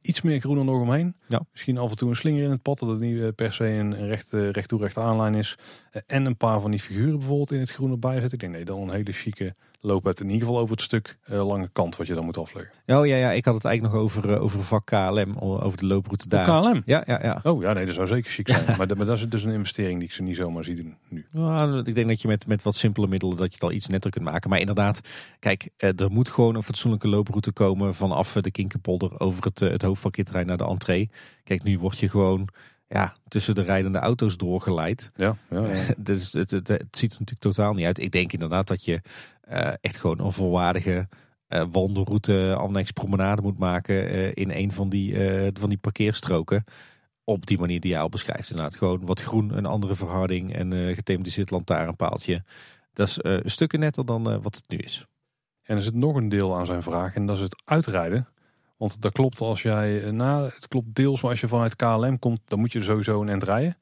iets 0.01 0.23
meer 0.23 0.41
groen 0.41 0.59
er 0.59 0.65
nog 0.65 0.81
omheen. 0.81 1.15
Ja. 1.27 1.43
Misschien 1.51 1.79
af 1.79 1.91
en 1.91 1.97
toe 1.97 2.09
een 2.09 2.17
slinger 2.17 2.45
in 2.45 2.51
het 2.51 2.63
pad, 2.63 2.79
dat 2.79 2.89
het 2.89 3.01
niet 3.01 3.21
eh, 3.21 3.29
per 3.35 3.53
se 3.53 3.65
een 3.65 4.07
recht, 4.07 4.33
recht 4.33 4.69
toe 4.69 4.81
recht 4.81 4.97
aanlijn 4.97 5.35
is. 5.35 5.59
Eh, 5.91 6.03
en 6.07 6.25
een 6.25 6.37
paar 6.37 6.61
van 6.61 6.71
die 6.71 6.81
figuren 6.81 7.19
bijvoorbeeld 7.19 7.53
in 7.53 7.61
het 7.61 7.71
groen 7.71 7.91
erbij 7.91 8.21
zetten. 8.21 8.33
Ik 8.33 8.41
denk 8.41 8.53
nee, 8.53 8.65
dan 8.65 8.81
een 8.81 8.95
hele 8.95 9.13
chique 9.13 9.55
loop 9.81 10.05
het 10.05 10.21
in 10.21 10.31
ieder 10.31 10.47
geval 10.47 10.63
over 10.63 10.75
het 10.75 10.85
stuk 10.85 11.19
uh, 11.31 11.47
lange 11.47 11.69
kant 11.73 11.97
wat 11.97 12.07
je 12.07 12.15
dan 12.15 12.25
moet 12.25 12.39
afleggen. 12.39 12.73
Oh 12.87 13.07
ja, 13.07 13.17
ja 13.17 13.33
ik 13.33 13.45
had 13.45 13.55
het 13.55 13.65
eigenlijk 13.65 13.95
nog 13.95 14.03
over, 14.03 14.31
uh, 14.31 14.43
over 14.43 14.63
vak 14.63 14.87
KLM, 14.87 15.37
over 15.39 15.79
de 15.79 15.87
looproute 15.87 16.29
daar. 16.29 16.45
KLM? 16.45 16.83
Ja, 16.85 17.03
ja, 17.07 17.23
ja. 17.23 17.41
Oh 17.43 17.63
ja, 17.63 17.73
nee, 17.73 17.87
dat 17.87 17.95
zou 17.95 18.07
zeker 18.07 18.31
chic 18.31 18.49
zijn. 18.49 18.65
maar, 18.79 18.97
maar 18.97 19.07
dat 19.07 19.17
is 19.17 19.29
dus 19.29 19.45
een 19.45 19.53
investering 19.53 19.99
die 19.99 20.09
ik 20.09 20.15
ze 20.15 20.23
niet 20.23 20.37
zomaar 20.37 20.65
zie 20.65 20.75
doen 20.75 20.97
nu. 21.09 21.27
Nou, 21.31 21.79
ik 21.79 21.95
denk 21.95 22.09
dat 22.09 22.23
je 22.23 22.29
met, 22.29 22.47
met 22.47 22.63
wat 22.63 22.77
simpele 22.77 23.07
middelen 23.07 23.37
dat 23.37 23.47
je 23.47 23.55
het 23.55 23.63
al 23.63 23.73
iets 23.73 23.87
netter 23.87 24.11
kunt 24.11 24.25
maken. 24.25 24.51
Maar 24.51 24.59
inderdaad, 24.59 25.01
kijk, 25.39 25.69
er 25.77 26.11
moet 26.11 26.29
gewoon 26.29 26.55
een 26.55 26.63
fatsoenlijke 26.63 27.09
looproute 27.09 27.53
komen 27.53 27.95
vanaf 27.95 28.33
de 28.33 28.51
Kinkerpolder 28.51 29.21
over 29.21 29.45
het, 29.45 29.61
het 29.61 29.83
hoofdparkeerterrein 29.83 30.47
naar 30.47 30.57
de 30.57 30.65
entree. 30.67 31.11
Kijk, 31.45 31.63
nu 31.63 31.79
word 31.79 31.99
je 31.99 32.09
gewoon 32.09 32.49
ja, 32.93 33.15
tussen 33.29 33.55
de 33.55 33.63
rijdende 33.63 33.99
auto's 33.99 34.37
doorgeleid. 34.37 35.11
Ja, 35.17 35.37
ja, 35.51 35.67
ja. 35.67 35.83
dus 35.97 36.33
het, 36.33 36.51
het, 36.51 36.69
het, 36.69 36.97
ziet 36.97 37.13
er 37.13 37.19
natuurlijk 37.19 37.41
totaal 37.41 37.75
niet 37.75 37.87
uit. 37.87 37.99
Ik 37.99 38.11
denk 38.11 38.33
inderdaad 38.33 38.69
dat 38.69 38.85
je 38.85 39.01
uh, 39.51 39.73
echt 39.81 39.97
gewoon 39.97 40.21
een 40.21 40.33
volwaardige 40.33 41.09
uh, 41.49 41.65
wandelroute, 41.71 42.55
annex 42.59 42.91
promenade 42.91 43.43
moet 43.43 43.59
maken 43.59 44.15
uh, 44.15 44.31
in 44.35 44.51
een 44.51 44.73
van 44.73 44.89
die, 44.89 45.15
van 45.53 45.69
die 45.69 45.79
parkeerstroken. 45.79 46.65
Op 47.25 47.47
die 47.47 47.59
manier 47.59 47.81
die 47.81 47.91
jij 47.91 48.01
al 48.01 48.09
beschrijft. 48.09 48.51
Inderdaad, 48.51 48.77
gewoon 48.77 49.07
wat 49.07 49.21
groen, 49.21 49.57
een 49.57 49.67
andere 49.67 49.95
verharding 49.95 50.55
en 50.55 50.75
uh, 50.75 50.95
gethematiseerd 50.95 51.51
lantaarnpaaltje. 51.51 52.45
Dat 52.93 53.09
is 53.09 53.21
stukken 53.53 53.81
netter 53.81 54.07
dan 54.07 54.43
wat 54.43 54.55
het 54.55 54.69
nu 54.69 54.77
is. 54.77 55.07
En 55.63 55.77
er 55.77 55.83
zit 55.83 55.95
nog 55.95 56.17
een 56.17 56.29
deel 56.29 56.57
aan 56.57 56.67
zijn 56.67 56.83
vraag 56.83 57.15
en 57.15 57.27
dat 57.27 57.37
is 57.37 57.43
het 57.43 57.63
uitrijden. 57.65 58.29
Want 58.81 59.03
dat 59.03 59.13
klopt 59.13 59.41
als 59.41 59.63
jij, 59.63 60.11
nou 60.11 60.45
het 60.45 60.69
klopt 60.69 60.95
deels, 60.95 61.21
maar 61.21 61.31
als 61.31 61.41
je 61.41 61.49
vanuit 61.49 61.77
KLM 61.77 62.19
komt, 62.19 62.41
dan 62.45 62.59
moet 62.59 62.73
je 62.73 62.83
sowieso 62.83 63.21
een 63.21 63.29
end 63.29 63.43
rijden. 63.43 63.77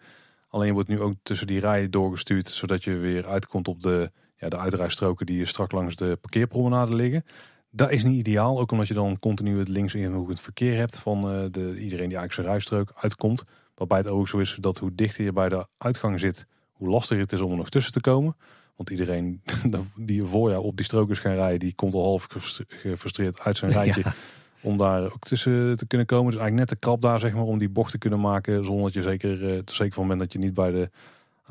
Alleen 0.49 0.73
wordt 0.73 0.89
nu 0.89 1.01
ook 1.01 1.15
tussen 1.23 1.47
die 1.47 1.61
rijen 1.61 1.91
doorgestuurd, 1.91 2.49
zodat 2.49 2.85
je 2.85 2.97
weer 2.97 3.27
uitkomt 3.27 3.69
op 3.69 3.83
de, 3.83 4.11
ja, 4.37 4.49
de 4.49 4.59
uitrijstroken 4.59 5.27
die 5.27 5.45
strak 5.45 5.73
langs 5.73 5.97
de 5.97 6.19
parkeerpromenade 6.21 6.95
liggen. 6.95 7.25
Dat 7.71 7.91
is 7.91 8.05
niet 8.05 8.19
ideaal, 8.19 8.61
ook 8.61 8.73
omdat 8.73 8.89
je 8.89 8.95
dan 8.95 9.19
continu 9.19 9.59
het 9.59 9.69
links 9.69 9.95
in 9.95 10.13
het 10.13 10.41
verkeer 10.41 10.77
hebt 10.77 10.99
van 10.99 11.19
uh, 11.19 11.45
de, 11.51 11.61
iedereen 11.61 12.09
die 12.09 12.19
eigenlijk 12.19 12.33
zijn 12.33 12.47
rijstrook 12.47 12.93
uitkomt. 12.95 13.45
Waarbij 13.75 13.99
het 13.99 14.07
ook 14.07 14.29
zo 14.29 14.39
is 14.39 14.57
dat 14.61 14.79
hoe 14.79 14.95
dichter 14.95 15.25
je 15.25 15.33
bij 15.33 15.49
de 15.49 15.67
uitgang 15.79 16.21
zit, 16.21 16.47
hoe 16.73 16.89
lastiger 16.89 17.23
het 17.23 17.33
is 17.33 17.41
om 17.41 17.51
er 17.51 17.57
nog 17.57 17.69
tussen 17.69 17.93
te 17.93 18.01
komen. 18.01 18.37
Want 18.77 18.91
iedereen 18.91 19.43
die 19.97 20.25
voor 20.25 20.51
jou 20.51 20.65
op 20.65 20.77
die 20.77 20.85
strook 20.85 21.11
is 21.11 21.19
gaan 21.19 21.35
rijden, 21.35 21.61
die 21.61 21.75
komt 21.75 21.95
al 21.95 22.03
half 22.03 22.27
gefrustreerd 22.69 23.41
uit 23.41 23.57
zijn 23.57 23.73
rijtje. 23.81 24.03
Om 24.63 24.77
daar 24.77 25.05
ook 25.05 25.25
tussen 25.25 25.77
te 25.77 25.87
kunnen 25.87 26.07
komen. 26.07 26.31
Dus 26.33 26.41
eigenlijk 26.41 26.71
net 26.71 26.81
de 26.81 26.87
krap 26.87 27.03
daar, 27.03 27.21
zeg 27.21 27.35
maar, 27.35 27.43
om 27.43 27.59
die 27.59 27.69
bocht 27.69 27.91
te 27.91 27.99
kunnen 27.99 28.21
maken. 28.21 28.65
Zonder 28.65 28.85
dat 28.85 28.95
je 28.95 29.03
zeker, 29.03 29.55
uh, 29.55 29.61
zeker 29.65 29.95
van 29.95 30.09
bent 30.09 30.21
dat 30.21 30.33
je 30.33 30.39
niet 30.39 30.55
bij, 30.55 30.71
de, 30.71 30.91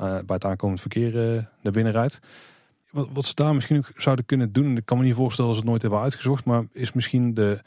uh, 0.00 0.10
bij 0.10 0.22
het 0.26 0.44
aankomend 0.44 0.80
verkeer 0.80 1.34
uh, 1.34 1.42
naar 1.62 1.72
binnen 1.72 1.92
rijdt. 1.92 2.18
Wat, 2.90 3.08
wat 3.12 3.24
ze 3.24 3.34
daar 3.34 3.54
misschien 3.54 3.76
ook 3.76 3.90
zouden 3.96 4.24
kunnen 4.24 4.52
doen, 4.52 4.76
ik 4.76 4.84
kan 4.84 4.98
me 4.98 5.04
niet 5.04 5.14
voorstellen 5.14 5.50
als 5.50 5.58
ze 5.58 5.62
het 5.62 5.70
nooit 5.70 5.82
hebben 5.82 6.00
uitgezocht, 6.00 6.44
maar 6.44 6.64
is 6.72 6.92
misschien 6.92 7.34
de 7.34 7.60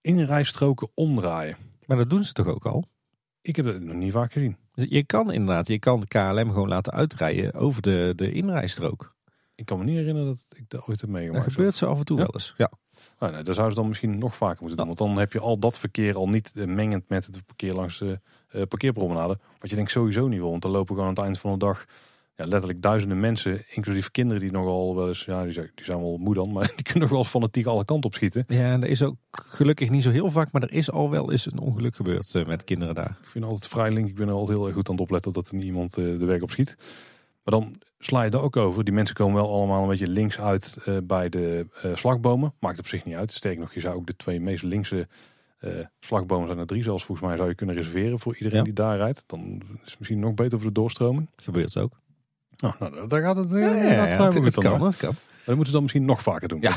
inrijstroken 0.00 0.88
omdraaien. 0.94 1.56
Maar 1.86 1.96
dat 1.96 2.10
doen 2.10 2.24
ze 2.24 2.32
toch 2.32 2.46
ook 2.46 2.66
al? 2.66 2.84
Ik 3.40 3.56
heb 3.56 3.64
het 3.64 3.84
nog 3.84 3.96
niet 3.96 4.12
vaak 4.12 4.32
gezien. 4.32 4.56
Dus 4.74 4.86
je 4.88 5.04
kan 5.04 5.32
inderdaad, 5.32 5.68
je 5.68 5.78
kan 5.78 6.00
de 6.00 6.06
KLM 6.06 6.52
gewoon 6.52 6.68
laten 6.68 6.92
uitrijden 6.92 7.52
over 7.54 7.82
de, 7.82 8.12
de 8.16 8.32
inrijstrook. 8.32 9.15
Ik 9.56 9.64
kan 9.64 9.78
me 9.78 9.84
niet 9.84 9.96
herinneren 9.96 10.26
dat 10.26 10.58
ik 10.58 10.64
dat 10.68 10.86
ooit 10.86 11.00
heb 11.00 11.10
meegemaakt. 11.10 11.44
Dat 11.44 11.54
gebeurt 11.54 11.74
zo 11.74 11.86
af 11.86 11.98
en 11.98 12.04
toe 12.04 12.16
wel 12.16 12.30
eens. 12.32 12.54
Ja. 12.56 12.70
Nou, 13.18 13.32
nee, 13.32 13.42
dat 13.42 13.54
zouden 13.54 13.74
ze 13.74 13.80
dan 13.80 13.88
misschien 13.88 14.18
nog 14.18 14.36
vaker 14.36 14.60
moeten 14.60 14.76
doen. 14.76 14.86
Want 14.86 14.98
dan 14.98 15.18
heb 15.18 15.32
je 15.32 15.40
al 15.40 15.58
dat 15.58 15.78
verkeer 15.78 16.16
al 16.16 16.28
niet 16.28 16.52
eh, 16.54 16.66
mengend 16.66 17.08
met 17.08 17.26
het 17.26 17.42
verkeer 17.46 17.74
langs 17.74 17.98
de 17.98 18.20
uh, 18.50 18.62
parkeerpromenade. 18.62 19.38
Wat 19.58 19.70
je 19.70 19.76
denkt 19.76 19.90
sowieso 19.90 20.28
niet 20.28 20.38
wil. 20.38 20.50
Want 20.50 20.62
dan 20.62 20.70
lopen 20.70 20.94
gewoon 20.94 21.08
aan 21.08 21.14
het 21.14 21.24
eind 21.24 21.38
van 21.38 21.52
de 21.52 21.58
dag 21.58 21.86
ja, 22.36 22.46
letterlijk 22.46 22.82
duizenden 22.82 23.20
mensen, 23.20 23.62
inclusief 23.74 24.10
kinderen 24.10 24.42
die 24.42 24.50
nogal 24.50 24.96
wel 24.96 25.08
eens, 25.08 25.24
ja, 25.24 25.42
die 25.42 25.52
zijn, 25.52 25.70
die 25.74 25.84
zijn 25.84 26.00
wel 26.00 26.16
moe 26.16 26.34
dan, 26.34 26.52
maar 26.52 26.72
die 26.74 26.84
kunnen 26.84 27.00
nog 27.00 27.10
wel 27.10 27.18
eens 27.18 27.28
fanatiek 27.28 27.66
alle 27.66 27.84
kanten 27.84 28.10
op 28.10 28.14
schieten. 28.14 28.44
Ja, 28.46 28.72
en 28.72 28.82
er 28.82 28.88
is 28.88 29.02
ook 29.02 29.16
gelukkig 29.30 29.90
niet 29.90 30.02
zo 30.02 30.10
heel 30.10 30.30
vaak, 30.30 30.52
maar 30.52 30.62
er 30.62 30.72
is 30.72 30.90
al 30.90 31.10
wel 31.10 31.30
eens 31.30 31.46
een 31.46 31.58
ongeluk 31.58 31.94
gebeurd 31.94 32.34
uh, 32.34 32.44
met 32.44 32.64
kinderen 32.64 32.94
daar. 32.94 33.18
Ik 33.22 33.28
vind 33.28 33.44
altijd 33.44 33.68
vrij 33.68 33.92
link, 33.92 34.08
ik 34.08 34.14
ben 34.14 34.28
er 34.28 34.34
altijd 34.34 34.58
heel 34.58 34.66
erg 34.66 34.74
goed 34.74 34.88
aan 34.88 34.94
het 34.94 35.02
opletten 35.02 35.32
dat 35.32 35.48
er 35.48 35.54
niet 35.54 35.64
iemand 35.64 35.98
uh, 35.98 36.18
de 36.18 36.24
weg 36.24 36.40
op 36.40 36.50
schiet. 36.50 36.76
Maar 37.44 37.60
dan 37.60 37.76
sla 38.06 38.22
je 38.22 38.30
daar 38.30 38.40
ook 38.40 38.56
over. 38.56 38.84
Die 38.84 38.94
mensen 38.94 39.16
komen 39.16 39.34
wel 39.34 39.52
allemaal 39.52 39.82
een 39.82 39.88
beetje 39.88 40.08
links 40.08 40.40
uit 40.40 40.76
uh, 40.88 40.96
bij 41.04 41.28
de 41.28 41.66
uh, 41.84 41.96
slagbomen. 41.96 42.54
Maakt 42.60 42.78
op 42.78 42.86
zich 42.86 43.04
niet 43.04 43.14
uit. 43.14 43.32
Sterker 43.32 43.60
nog, 43.60 43.74
je 43.74 43.80
zou 43.80 43.96
ook 43.96 44.06
de 44.06 44.16
twee 44.16 44.40
meest 44.40 44.62
linkse 44.62 45.08
Uh, 45.60 45.72
slagbomen 46.00 46.46
zijn 46.46 46.58
er 46.58 46.66
drie 46.66 46.82
zelfs 46.82 47.04
volgens 47.04 47.26
mij 47.26 47.36
zou 47.36 47.48
je 47.48 47.54
kunnen 47.54 47.74
reserveren 47.74 48.18
voor 48.18 48.34
iedereen 48.36 48.58
Ja. 48.58 48.64
die 48.64 48.72
daar 48.72 48.96
rijdt. 48.96 49.22
Dan 49.26 49.62
is 49.84 49.90
het 49.90 49.98
misschien 49.98 50.18
nog 50.18 50.34
beter 50.34 50.58
voor 50.58 50.68
de 50.68 50.74
doorstroming. 50.74 51.30
Gebeurt 51.36 51.76
ook. 51.76 51.92
Oh, 52.64 52.80
nou, 52.80 53.08
daar 53.08 53.22
gaat 53.22 53.36
het, 53.36 53.50
Ja, 53.50 53.56
ja, 53.58 53.74
ja, 53.74 53.82
ja, 53.82 54.14
vrij 54.14 54.24
het, 54.26 54.34
goed 54.34 54.44
het 54.44 54.54
dan, 54.54 54.64
kan, 54.64 54.78
hoor. 54.78 54.88
het 54.88 54.96
kan. 54.96 55.08
Maar 55.14 55.34
dat 55.36 55.46
moeten 55.46 55.66
ze 55.66 55.72
dan 55.72 55.82
misschien 55.82 56.04
nog 56.04 56.22
vaker 56.22 56.48
doen. 56.48 56.60
Ja. 56.60 56.76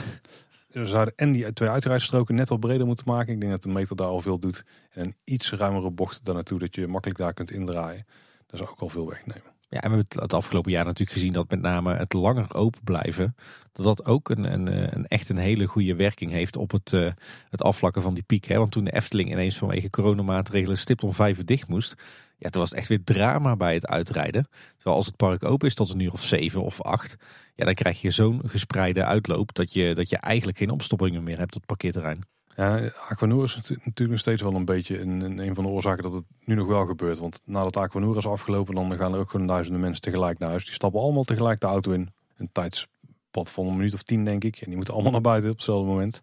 We 0.68 0.86
zouden 0.86 1.14
en 1.16 1.32
die 1.32 1.54
twee 1.54 1.70
uitrijstroken 1.70 2.36
net 2.36 2.50
wat 2.50 2.60
breder 2.60 2.86
moeten 2.86 3.06
maken. 3.08 3.34
Ik 3.34 3.40
denk 3.40 3.52
dat 3.52 3.64
de 3.64 3.70
meter 3.70 3.96
daar 3.96 4.08
al 4.08 4.22
veel 4.22 4.40
doet. 4.40 4.66
En 4.90 5.04
een 5.04 5.16
iets 5.24 5.52
ruimere 5.52 5.92
bocht 5.92 6.20
daar 6.26 6.36
naartoe, 6.36 6.60
dat 6.60 6.76
je 6.76 6.88
makkelijk 6.88 7.20
daar 7.20 7.34
kunt 7.34 7.52
indraaien. 7.52 8.06
Dat 8.46 8.60
zou 8.60 8.70
ook 8.72 8.80
al 8.80 8.90
veel 8.90 9.08
wegnemen. 9.10 9.49
Ja, 9.72 9.82
en 9.82 9.90
we 9.90 9.96
hebben 9.96 10.22
het 10.22 10.34
afgelopen 10.34 10.72
jaar 10.72 10.86
natuurlijk 10.86 11.18
gezien 11.18 11.34
dat 11.34 11.50
met 11.50 11.62
name 11.62 11.96
het 11.96 12.14
langer 12.14 12.56
open 12.56 12.84
blijven, 12.84 13.36
dat 13.72 13.86
dat 13.86 14.06
ook 14.06 14.30
een, 14.30 14.54
een, 14.54 14.68
eh, 14.68 14.92
een 14.92 15.08
echt 15.08 15.30
een 15.30 15.38
hele 15.38 15.66
goede 15.66 15.96
werking 15.96 16.32
heeft 16.32 16.56
op 16.56 16.72
het, 16.72 16.94
eh, 16.94 17.12
het 17.50 17.62
afvlakken 17.62 18.02
van 18.02 18.14
die 18.14 18.24
piek. 18.24 18.46
Hè? 18.46 18.58
Want 18.58 18.72
toen 18.72 18.84
de 18.84 18.92
Efteling 18.92 19.32
ineens 19.32 19.58
vanwege 19.58 19.90
coronamaatregelen 19.90 20.78
stipt 20.78 21.04
om 21.04 21.14
vijf 21.14 21.38
uur 21.38 21.46
dicht 21.46 21.68
moest, 21.68 21.96
ja, 22.38 22.50
toen 22.50 22.62
was 22.62 22.70
het 22.70 22.80
echt 22.80 22.88
weer 22.88 23.04
drama 23.04 23.56
bij 23.56 23.74
het 23.74 23.88
uitrijden. 23.88 24.48
Terwijl 24.76 24.96
als 24.96 25.06
het 25.06 25.16
park 25.16 25.44
open 25.44 25.68
is 25.68 25.74
tot 25.74 25.90
een 25.90 26.00
uur 26.00 26.14
of 26.14 26.24
zeven 26.24 26.64
of 26.64 26.82
acht, 26.82 27.16
ja, 27.56 27.66
dan 27.66 27.74
krijg 27.74 28.02
je 28.02 28.12
zo'n 28.12 28.42
gespreide 28.46 29.04
uitloop 29.04 29.54
dat 29.54 29.74
je, 29.74 29.96
dat 29.96 30.10
je 30.10 30.18
eigenlijk 30.18 30.58
geen 30.58 30.70
opstoppingen 30.70 31.24
meer 31.24 31.38
hebt 31.38 31.56
op 31.56 31.62
het 31.62 31.66
parkeerterrein. 31.66 32.39
Ja, 32.60 32.92
Aquanura 33.10 33.44
is 33.44 33.56
natu- 33.56 33.74
natuurlijk 33.74 34.10
nog 34.10 34.20
steeds 34.20 34.42
wel 34.42 34.56
een 34.56 34.66
beetje 34.66 35.00
een, 35.02 35.22
een, 35.22 35.40
een 35.40 35.56
van 35.56 35.64
de 35.64 35.70
oorzaken 35.70 36.04
dat 36.04 36.14
het 36.14 36.24
nu 36.46 36.56
nog 36.56 36.68
wel 36.68 36.86
gebeurt. 36.86 37.20
Want 37.20 37.42
nadat 37.46 37.78
Aquanura 37.78 38.18
is 38.18 38.28
afgelopen, 38.28 38.76
dan 38.76 38.98
gaan 38.98 39.14
er 39.14 39.20
ook 39.20 39.30
gewoon 39.30 39.48
duizenden 39.48 39.82
mensen 39.82 40.02
tegelijk 40.02 40.40
naar 40.40 40.50
huis. 40.50 40.66
Die 40.66 40.74
stappen 40.74 41.02
allemaal 41.02 41.24
tegelijk 41.24 41.60
de 41.60 41.68
auto 41.68 41.92
in. 41.92 42.10
Een 42.38 42.50
tijdspad 42.52 43.52
van 43.52 43.66
een 43.68 43.76
minuut 43.76 43.94
of 43.94 44.04
tien, 44.04 44.26
denk 44.26 44.44
ik. 44.44 44.58
En 44.58 44.66
die 44.68 44.76
moeten 44.76 44.94
allemaal 44.94 45.12
naar 45.18 45.22
buiten 45.22 45.50
op 45.50 45.56
hetzelfde 45.56 45.88
moment. 45.88 46.20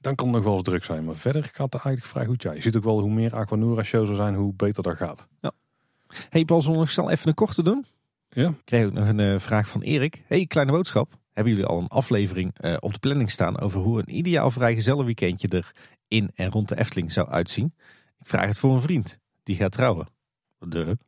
Dan 0.00 0.14
kan 0.14 0.26
het 0.26 0.36
nog 0.36 0.44
wel 0.44 0.52
eens 0.52 0.62
druk 0.62 0.84
zijn. 0.84 1.04
Maar 1.04 1.16
verder 1.16 1.42
gaat 1.42 1.72
het 1.72 1.84
eigenlijk 1.84 2.04
vrij 2.06 2.24
goed. 2.26 2.42
Ja, 2.42 2.52
je 2.52 2.60
ziet 2.60 2.76
ook 2.76 2.84
wel 2.84 3.00
hoe 3.00 3.10
meer 3.10 3.34
Aquanura-shows 3.34 4.08
er 4.08 4.14
zijn, 4.14 4.34
hoe 4.34 4.52
beter 4.54 4.82
dat 4.82 4.96
gaat. 4.96 5.28
Hey 6.28 6.44
Paul, 6.44 6.60
zullen 6.60 6.76
we 6.76 6.82
nog 6.82 6.90
snel 6.92 7.10
even 7.10 7.28
een 7.28 7.34
korte 7.34 7.62
doen? 7.62 7.86
Ja, 8.28 8.48
Ik 8.48 8.54
kreeg 8.64 8.86
ook 8.86 8.92
nog 8.92 9.08
een 9.08 9.20
eh, 9.20 9.38
vraag 9.38 9.68
van 9.68 9.82
Erik. 9.82 10.22
Hey, 10.26 10.46
kleine 10.46 10.72
boodschap. 10.72 11.12
Hebben 11.36 11.54
jullie 11.54 11.68
al 11.68 11.78
een 11.78 11.88
aflevering 11.88 12.54
eh, 12.56 12.76
op 12.80 12.92
de 12.92 12.98
planning 12.98 13.30
staan 13.30 13.60
over 13.60 13.80
hoe 13.80 13.98
een 13.98 14.16
ideaal 14.16 14.50
vrijgezellenweekendje 14.50 15.48
er 15.48 15.72
in 16.08 16.30
en 16.34 16.50
rond 16.50 16.68
de 16.68 16.78
Efteling 16.78 17.12
zou 17.12 17.28
uitzien? 17.28 17.74
Ik 18.18 18.26
vraag 18.26 18.46
het 18.46 18.58
voor 18.58 18.74
een 18.74 18.80
vriend. 18.80 19.18
Die 19.42 19.56
gaat 19.56 19.72
trouwen. 19.72 20.08
De. 20.58 20.98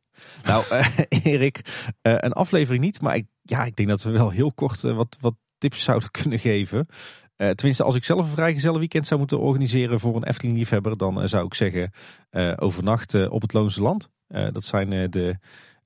Nou, 0.43 0.65
eh, 0.69 0.87
Erik, 1.23 1.61
eh, 2.01 2.13
een 2.17 2.33
aflevering 2.33 2.83
niet. 2.83 3.01
Maar 3.01 3.15
ik, 3.15 3.25
ja, 3.41 3.63
ik 3.63 3.75
denk 3.75 3.89
dat 3.89 4.03
we 4.03 4.09
wel 4.09 4.29
heel 4.29 4.51
kort 4.51 4.81
wat, 4.81 5.17
wat 5.19 5.35
tips 5.57 5.83
zouden 5.83 6.11
kunnen 6.21 6.39
geven. 6.39 6.87
Tenminste, 7.35 7.83
als 7.83 7.95
ik 7.95 8.03
zelf 8.03 8.25
een 8.25 8.35
vrijgezellenweekend 8.35 9.07
zou 9.07 9.19
moeten 9.19 9.39
organiseren 9.39 9.99
voor 9.99 10.15
een 10.15 10.23
Efteling-liefhebber, 10.23 10.97
dan 10.97 11.29
zou 11.29 11.45
ik 11.45 11.53
zeggen 11.53 11.91
eh 12.29 12.53
overnacht 12.55 13.29
op 13.29 13.41
het 13.41 13.53
Loonse 13.53 13.81
Land. 13.81 14.09
Dat 14.27 14.63
zijn 14.63 15.09
de, 15.11 15.39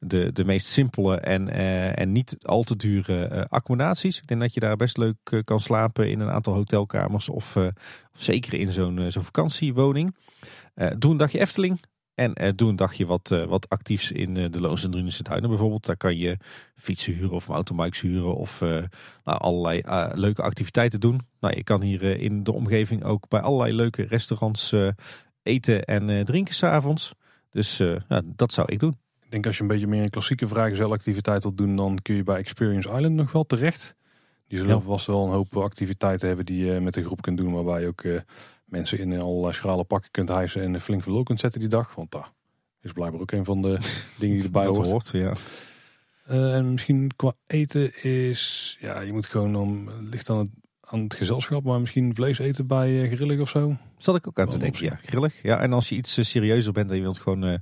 de, 0.06 0.32
de 0.32 0.46
meest 0.46 0.68
simpele 0.68 1.18
en, 1.18 1.50
eh, 1.50 2.00
en 2.00 2.12
niet 2.12 2.38
al 2.42 2.64
te 2.64 2.76
dure 2.76 3.26
eh, 3.26 3.44
accommodaties. 3.50 4.18
Ik 4.18 4.28
denk 4.28 4.42
dat 4.42 4.54
je 4.54 4.60
daar 4.60 4.76
best 4.76 4.98
leuk 4.98 5.18
eh, 5.24 5.40
kan 5.44 5.60
slapen 5.60 6.10
in 6.10 6.20
een 6.20 6.30
aantal 6.30 6.54
hotelkamers 6.54 7.30
of, 7.30 7.56
of 8.14 8.22
zeker 8.22 8.54
in 8.54 8.72
zo'n 8.72 9.12
zo'n 9.12 9.24
vakantiewoning. 9.24 10.16
Doe 10.98 11.12
een 11.12 11.18
dagje 11.18 11.40
Efteling 11.40 11.82
en 12.14 12.56
doe 12.56 12.70
een 12.70 12.76
dagje 12.76 13.06
wat, 13.06 13.44
wat 13.48 13.70
actiefs 13.70 14.12
in 14.12 14.34
de 14.34 14.60
Loons 14.60 14.84
en 14.84 14.92
Drunense 14.92 15.24
Duinen 15.24 15.50
bijvoorbeeld. 15.50 15.86
Daar 15.86 15.98
kan 15.98 16.18
je 16.18 16.38
fietsen 16.76 17.14
huren 17.14 17.32
of 17.32 17.48
mountainbikes 17.48 18.02
huren 18.02 18.36
of 18.36 18.60
nou, 18.60 18.88
allerlei 19.24 19.82
leuke 20.14 20.42
activiteiten 20.42 21.00
doen. 21.00 21.22
Nou, 21.40 21.56
je 21.56 21.64
kan 21.64 21.82
hier 21.82 22.04
in 22.04 22.44
de 22.44 22.54
omgeving 22.54 23.04
ook 23.04 23.28
bij 23.28 23.42
allerlei 23.42 23.74
leuke 23.74 24.04
restaurants 24.04 24.76
eten 25.44 25.84
en 25.84 26.26
drinken 26.26 26.54
s'avonds. 26.54 27.14
Dus 27.50 27.78
nou, 28.08 28.24
dat 28.26 28.54
zou 28.54 28.72
ik 28.72 28.80
doen. 28.80 29.03
Denk 29.34 29.46
als 29.46 29.56
je 29.56 29.62
een 29.62 29.68
beetje 29.68 29.88
meer 29.88 30.04
een 30.04 30.10
klassieke 30.10 30.48
vrijgezelactiviteit 30.48 31.44
wilt 31.44 31.58
doen, 31.58 31.76
dan 31.76 32.00
kun 32.02 32.16
je 32.16 32.24
bij 32.24 32.38
Experience 32.38 32.90
Island 32.94 33.14
nog 33.16 33.32
wel 33.32 33.44
terecht. 33.44 33.96
Die 34.48 34.58
zullen 34.60 34.76
Ja. 34.76 34.82
vast 34.82 35.06
wel 35.06 35.26
een 35.26 35.32
hoop 35.32 35.58
activiteiten 35.58 36.28
hebben 36.28 36.46
die 36.46 36.66
je 36.66 36.80
met 36.80 36.94
de 36.94 37.04
groep 37.04 37.22
kunt 37.22 37.38
doen. 37.38 37.54
Waarbij 37.54 37.82
je 37.82 37.88
ook 37.88 38.02
eh, 38.04 38.20
mensen 38.66 38.98
in 39.00 39.22
allerlei 39.22 39.54
schrale 39.54 39.84
pakken 39.84 40.12
kunt 40.12 40.30
hijsen 40.30 40.62
en 40.62 40.82
flink 40.82 41.04
veel 41.04 41.14
lol 41.14 41.24
kunt 41.24 41.40
zetten 41.40 41.60
die 41.60 41.70
dag. 41.70 41.96
Want 41.96 42.12
daar 42.12 42.32
is 42.82 42.92
blijkbaar 42.92 43.22
ook 43.22 43.32
een 43.32 43.46
van 43.46 43.62
de 43.62 43.78
dingen 44.20 44.36
die 44.36 44.44
erbij 44.46 44.66
hoort. 44.66 44.88
hoort, 44.90 45.10
ja. 45.10 45.34
Eh, 46.26 46.56
en 46.56 46.72
misschien 46.72 47.12
qua 47.16 47.34
eten 47.48 48.04
is, 48.04 48.78
ja, 48.80 49.00
je 49.00 49.12
moet 49.12 49.26
gewoon 49.26 49.54
dan, 49.54 49.90
het 50.00 50.10
ligt 50.14 50.30
aan 50.30 50.38
het, 50.38 50.50
aan 50.82 51.00
het 51.00 51.14
gezelschap, 51.14 51.64
maar 51.64 51.80
misschien 51.80 52.16
vlees 52.16 52.40
eten 52.40 52.68
bij 52.68 53.04
eh, 53.04 53.12
grillig 53.16 53.40
of 53.40 53.50
zo. 53.50 53.78
Zat 53.98 54.16
ik 54.16 54.28
ook 54.28 54.40
aan 54.40 54.50
te 54.50 54.58
denken, 54.58 54.86
ja. 54.86 55.00
Grillig. 55.02 55.42
Ja, 55.44 55.60
en 55.60 55.74
als 55.74 55.90
je 55.90 55.96
iets 55.96 56.30
serieuzer 56.30 56.74
bent 56.74 56.90
en 56.90 56.96
je 56.96 57.02
wilt 57.02 57.20
gewoon 57.20 57.62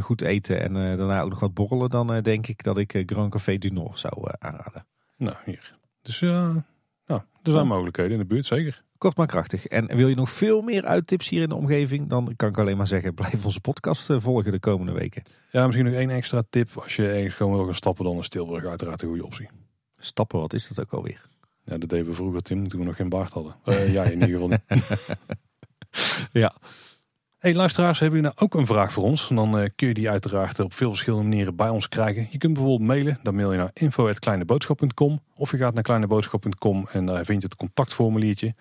goed 0.00 0.22
eten 0.22 0.60
en 0.60 0.76
eh, 0.76 0.98
daarna 0.98 1.20
ook 1.20 1.30
nog 1.30 1.40
wat 1.40 1.54
borrelen, 1.54 1.88
dan 1.88 2.12
eh, 2.12 2.22
denk 2.22 2.46
ik 2.46 2.62
dat 2.62 2.78
ik 2.78 2.94
eh, 2.94 3.02
Grand 3.06 3.30
Café 3.30 3.58
du 3.58 3.68
Nord 3.68 3.98
zou 3.98 4.14
eh, 4.24 4.32
aanraden. 4.38 4.86
Nou, 5.16 5.36
hier. 5.44 5.76
Dus 6.02 6.18
ja, 6.18 6.64
nou, 7.06 7.20
er 7.42 7.50
zijn 7.52 7.66
mogelijkheden 7.66 8.12
in 8.12 8.18
de 8.18 8.24
buurt, 8.24 8.46
zeker. 8.46 8.82
Kort 8.98 9.16
maar 9.16 9.26
krachtig. 9.26 9.66
En 9.66 9.96
wil 9.96 10.08
je 10.08 10.14
nog 10.14 10.30
veel 10.30 10.62
meer 10.62 10.84
uittips 10.84 11.28
hier 11.28 11.42
in 11.42 11.48
de 11.48 11.54
omgeving, 11.54 12.08
dan 12.08 12.32
kan 12.36 12.48
ik 12.48 12.58
alleen 12.58 12.76
maar 12.76 12.86
zeggen, 12.86 13.14
blijf 13.20 13.44
onze 13.44 13.60
podcast 13.60 14.10
eh, 14.10 14.20
volgen 14.20 14.52
de 14.52 14.58
komende 14.58 14.92
weken. 14.92 15.22
Ja, 15.50 15.64
misschien 15.64 15.86
nog 15.86 15.94
één 15.94 16.10
extra 16.10 16.42
tip. 16.50 16.68
Als 16.74 16.96
je 16.96 17.08
ergens 17.08 17.34
gewoon 17.34 17.54
wil 17.54 17.64
gaan 17.64 17.74
stappen, 17.74 18.04
dan 18.04 18.18
is 18.18 18.28
Tilburg 18.28 18.64
uiteraard 18.64 19.02
een 19.02 19.08
goede 19.08 19.24
optie. 19.24 19.48
Stappen, 19.96 20.40
wat 20.40 20.52
is 20.52 20.68
dat 20.68 20.80
ook 20.80 20.92
alweer? 20.92 21.26
Ja, 21.64 21.78
dat 21.78 21.88
deden 21.88 22.06
we 22.06 22.12
vroeger, 22.12 22.42
Tim, 22.42 22.68
toen 22.68 22.80
we 22.80 22.86
nog 22.86 22.96
geen 22.96 23.08
baard 23.08 23.32
hadden. 23.32 23.56
Eh, 23.64 23.92
ja, 23.92 24.04
in 24.04 24.12
ieder 24.12 24.28
geval 24.28 24.48
niet. 24.48 24.62
Ja. 26.32 26.56
Hey 27.38 27.54
luisteraars, 27.54 27.98
hebben 27.98 28.18
jullie 28.18 28.34
nou 28.34 28.46
ook 28.46 28.60
een 28.60 28.66
vraag 28.66 28.92
voor 28.92 29.04
ons? 29.04 29.28
Dan 29.28 29.58
eh, 29.58 29.68
kun 29.76 29.88
je 29.88 29.94
die 29.94 30.10
uiteraard 30.10 30.60
op 30.60 30.72
veel 30.72 30.88
verschillende 30.88 31.28
manieren 31.28 31.56
bij 31.56 31.68
ons 31.68 31.88
krijgen. 31.88 32.28
Je 32.30 32.38
kunt 32.38 32.52
bijvoorbeeld 32.52 32.88
mailen, 32.88 33.18
dan 33.22 33.34
mail 33.34 33.52
je 33.52 33.58
naar 33.58 33.70
info.kleineboodschap.com 33.72 35.20
of 35.34 35.50
je 35.50 35.56
gaat 35.56 35.74
naar 35.74 35.82
kleineboodschap.com 35.82 36.86
en 36.92 37.06
daar 37.06 37.24
vind 37.24 37.42
je 37.42 37.48
het 37.48 37.56
contactformuliertje. 37.56 38.54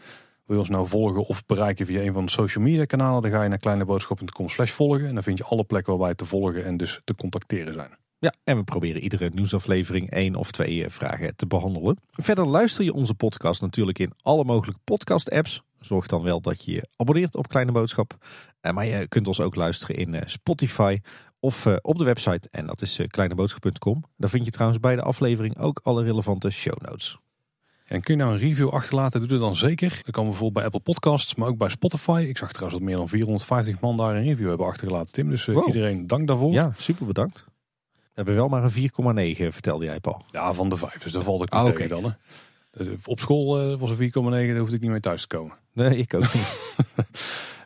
Wil 0.46 0.56
je 0.56 0.62
ons 0.62 0.70
nou 0.70 0.88
volgen 0.88 1.26
of 1.26 1.46
bereiken 1.46 1.86
via 1.86 2.02
een 2.02 2.14
van 2.14 2.26
de 2.26 2.32
social 2.32 2.64
media 2.64 2.86
kanalen, 2.86 3.22
dan 3.22 3.32
ga 3.32 3.44
je 3.44 3.50
naar 3.50 3.58
kleineboodschap.com 3.58 4.50
slash 4.50 4.72
volgen 4.72 5.08
en 5.08 5.14
dan 5.14 5.24
vind 5.24 5.38
je 5.38 5.44
alle 5.44 5.64
plekken 5.64 5.98
waar 5.98 6.02
wij 6.02 6.16
te 6.16 6.26
volgen 6.26 6.66
en 6.66 6.78
dus 6.78 7.02
te 7.04 7.16
contacteren 7.16 7.74
zijn. 7.74 7.90
Ja, 8.20 8.34
en 8.44 8.58
we 8.58 8.64
proberen 8.64 9.02
iedere 9.02 9.32
nieuwsaflevering 9.34 10.12
één 10.12 10.36
of 10.36 10.52
twee 10.52 10.84
eh, 10.84 10.90
vragen 10.90 11.36
te 11.36 11.48
behandelen. 11.48 11.98
Verder 12.12 12.48
luister 12.48 12.84
je 12.84 12.94
onze 12.94 13.14
podcast 13.14 13.62
natuurlijk 13.62 14.00
in 14.00 14.14
alle 14.22 14.44
mogelijke 14.44 14.82
podcast-apps. 14.84 15.64
Zorg 15.80 16.08
dan 16.08 16.22
wel 16.24 16.42
dat 16.42 16.66
je 16.66 16.72
je 16.72 16.88
abonneert 16.96 17.36
op 17.36 17.48
Kleine 17.48 17.72
Boodschap. 17.72 18.18
Eh, 18.62 18.72
Maar 18.74 18.86
je 18.86 19.08
kunt 19.08 19.28
ons 19.28 19.40
ook 19.42 19.56
luisteren 19.56 19.96
in 19.96 20.14
eh, 20.16 20.22
Spotify 20.26 21.00
of 21.40 21.66
eh, 21.66 21.76
op 21.82 21.98
de 21.98 22.04
website. 22.04 22.48
En 22.52 22.66
dat 22.66 22.82
is 22.82 23.00
kleineboodschap.com. 23.08 24.04
Daar 24.18 24.30
vind 24.30 24.46
je 24.46 24.52
trouwens 24.52 24.80
bij 24.80 24.96
de 24.96 25.02
aflevering 25.02 25.58
ook 25.60 25.80
alle 25.84 26.04
relevante 26.04 26.50
show 26.50 26.82
notes. 26.82 27.18
En 27.86 28.02
kun 28.02 28.18
je 28.18 28.22
nou 28.24 28.34
een 28.34 28.40
review 28.40 28.70
achterlaten, 28.70 29.20
doe 29.20 29.30
dat 29.30 29.40
dan 29.40 29.56
zeker. 29.56 29.90
Dat 30.04 30.12
kan 30.14 30.24
bijvoorbeeld 30.24 30.54
bij 30.54 30.64
Apple 30.64 30.80
Podcasts, 30.80 31.36
maar 31.36 31.48
ook 31.48 31.58
bij 31.58 31.70
Spotify. 31.70 32.26
Ik 32.30 32.38
zag 32.38 32.50
trouwens 32.52 32.80
dat 32.80 32.88
meer 32.90 32.98
dan 32.98 33.10
450 33.10 33.80
man 33.80 33.98
daar 33.98 34.16
een 34.16 34.24
review 34.24 34.48
hebben 34.48 34.66
achtergelaten, 34.68 35.14
Tim. 35.14 35.30
Dus 35.30 35.46
Wow. 35.46 35.68
iedereen 35.68 36.08
dank 36.08 36.28
daarvoor. 36.28 36.52
Ja, 36.54 36.72
super 36.78 37.06
bedankt. 37.06 37.46
We 37.94 38.24
hebben 38.24 38.36
wel 38.36 38.48
maar 38.48 38.64
een 38.64 38.72
4,9 38.72 39.52
vertelde 39.54 39.86
jij 39.86 40.00
Paul. 40.00 40.22
Ja, 40.32 40.54
van 40.54 40.70
de 40.70 40.76
vijf. 40.78 40.98
Dus 41.04 41.12
dat 41.12 41.24
valt 41.24 41.42
ook 41.42 41.52
niet 41.52 41.60
Ah, 41.62 41.66
tegen 41.66 41.90
dan. 41.90 42.04
Hè. 42.04 42.10
Eh, 42.78 42.88
Op 43.06 43.20
school 43.20 43.60
eh, 43.62 43.80
was 43.80 43.90
een 43.90 43.96
4,9, 43.96 44.12
daar 44.12 44.58
hoefde 44.58 44.76
ik 44.76 44.82
niet 44.82 44.92
mee 44.92 45.00
thuis 45.00 45.22
te 45.22 45.28
komen. 45.28 45.56
Nee, 45.74 45.98
ik 45.98 46.14
ook 46.14 46.34
niet. 46.34 46.60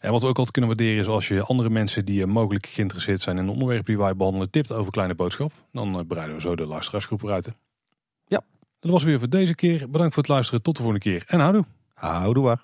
En 0.01 0.11
wat 0.11 0.21
we 0.21 0.27
ook 0.27 0.37
altijd 0.37 0.51
kunnen 0.51 0.69
waarderen 0.77 1.01
is 1.01 1.07
als 1.07 1.27
je 1.27 1.43
andere 1.43 1.69
mensen 1.69 2.05
die 2.05 2.21
eh, 2.21 2.27
mogelijk 2.27 2.65
geïnteresseerd 2.65 3.21
zijn 3.21 3.37
in 3.37 3.43
een 3.43 3.49
onderwerp 3.49 3.85
die 3.85 3.97
wij 3.97 4.15
behandelen, 4.15 4.49
tipt 4.49 4.71
over 4.71 4.91
Kleine 4.91 5.15
Boodschap. 5.15 5.51
Dan 5.71 6.07
bereiden 6.07 6.35
we 6.35 6.41
zo 6.41 6.55
de 6.55 6.65
luisteraarsgroep 6.65 7.23
eruit. 7.23 7.51
Ja. 8.27 8.41
Dat 8.79 8.91
was 8.91 9.03
weer 9.03 9.19
voor 9.19 9.29
deze 9.29 9.55
keer. 9.55 9.89
Bedankt 9.89 10.13
voor 10.13 10.23
het 10.23 10.31
luisteren. 10.31 10.61
Tot 10.61 10.75
de 10.75 10.81
volgende 10.81 11.05
keer. 11.05 11.23
En 11.27 11.39
houdoe. 11.39 11.65
Houdoe 11.93 12.43
waar. 12.43 12.63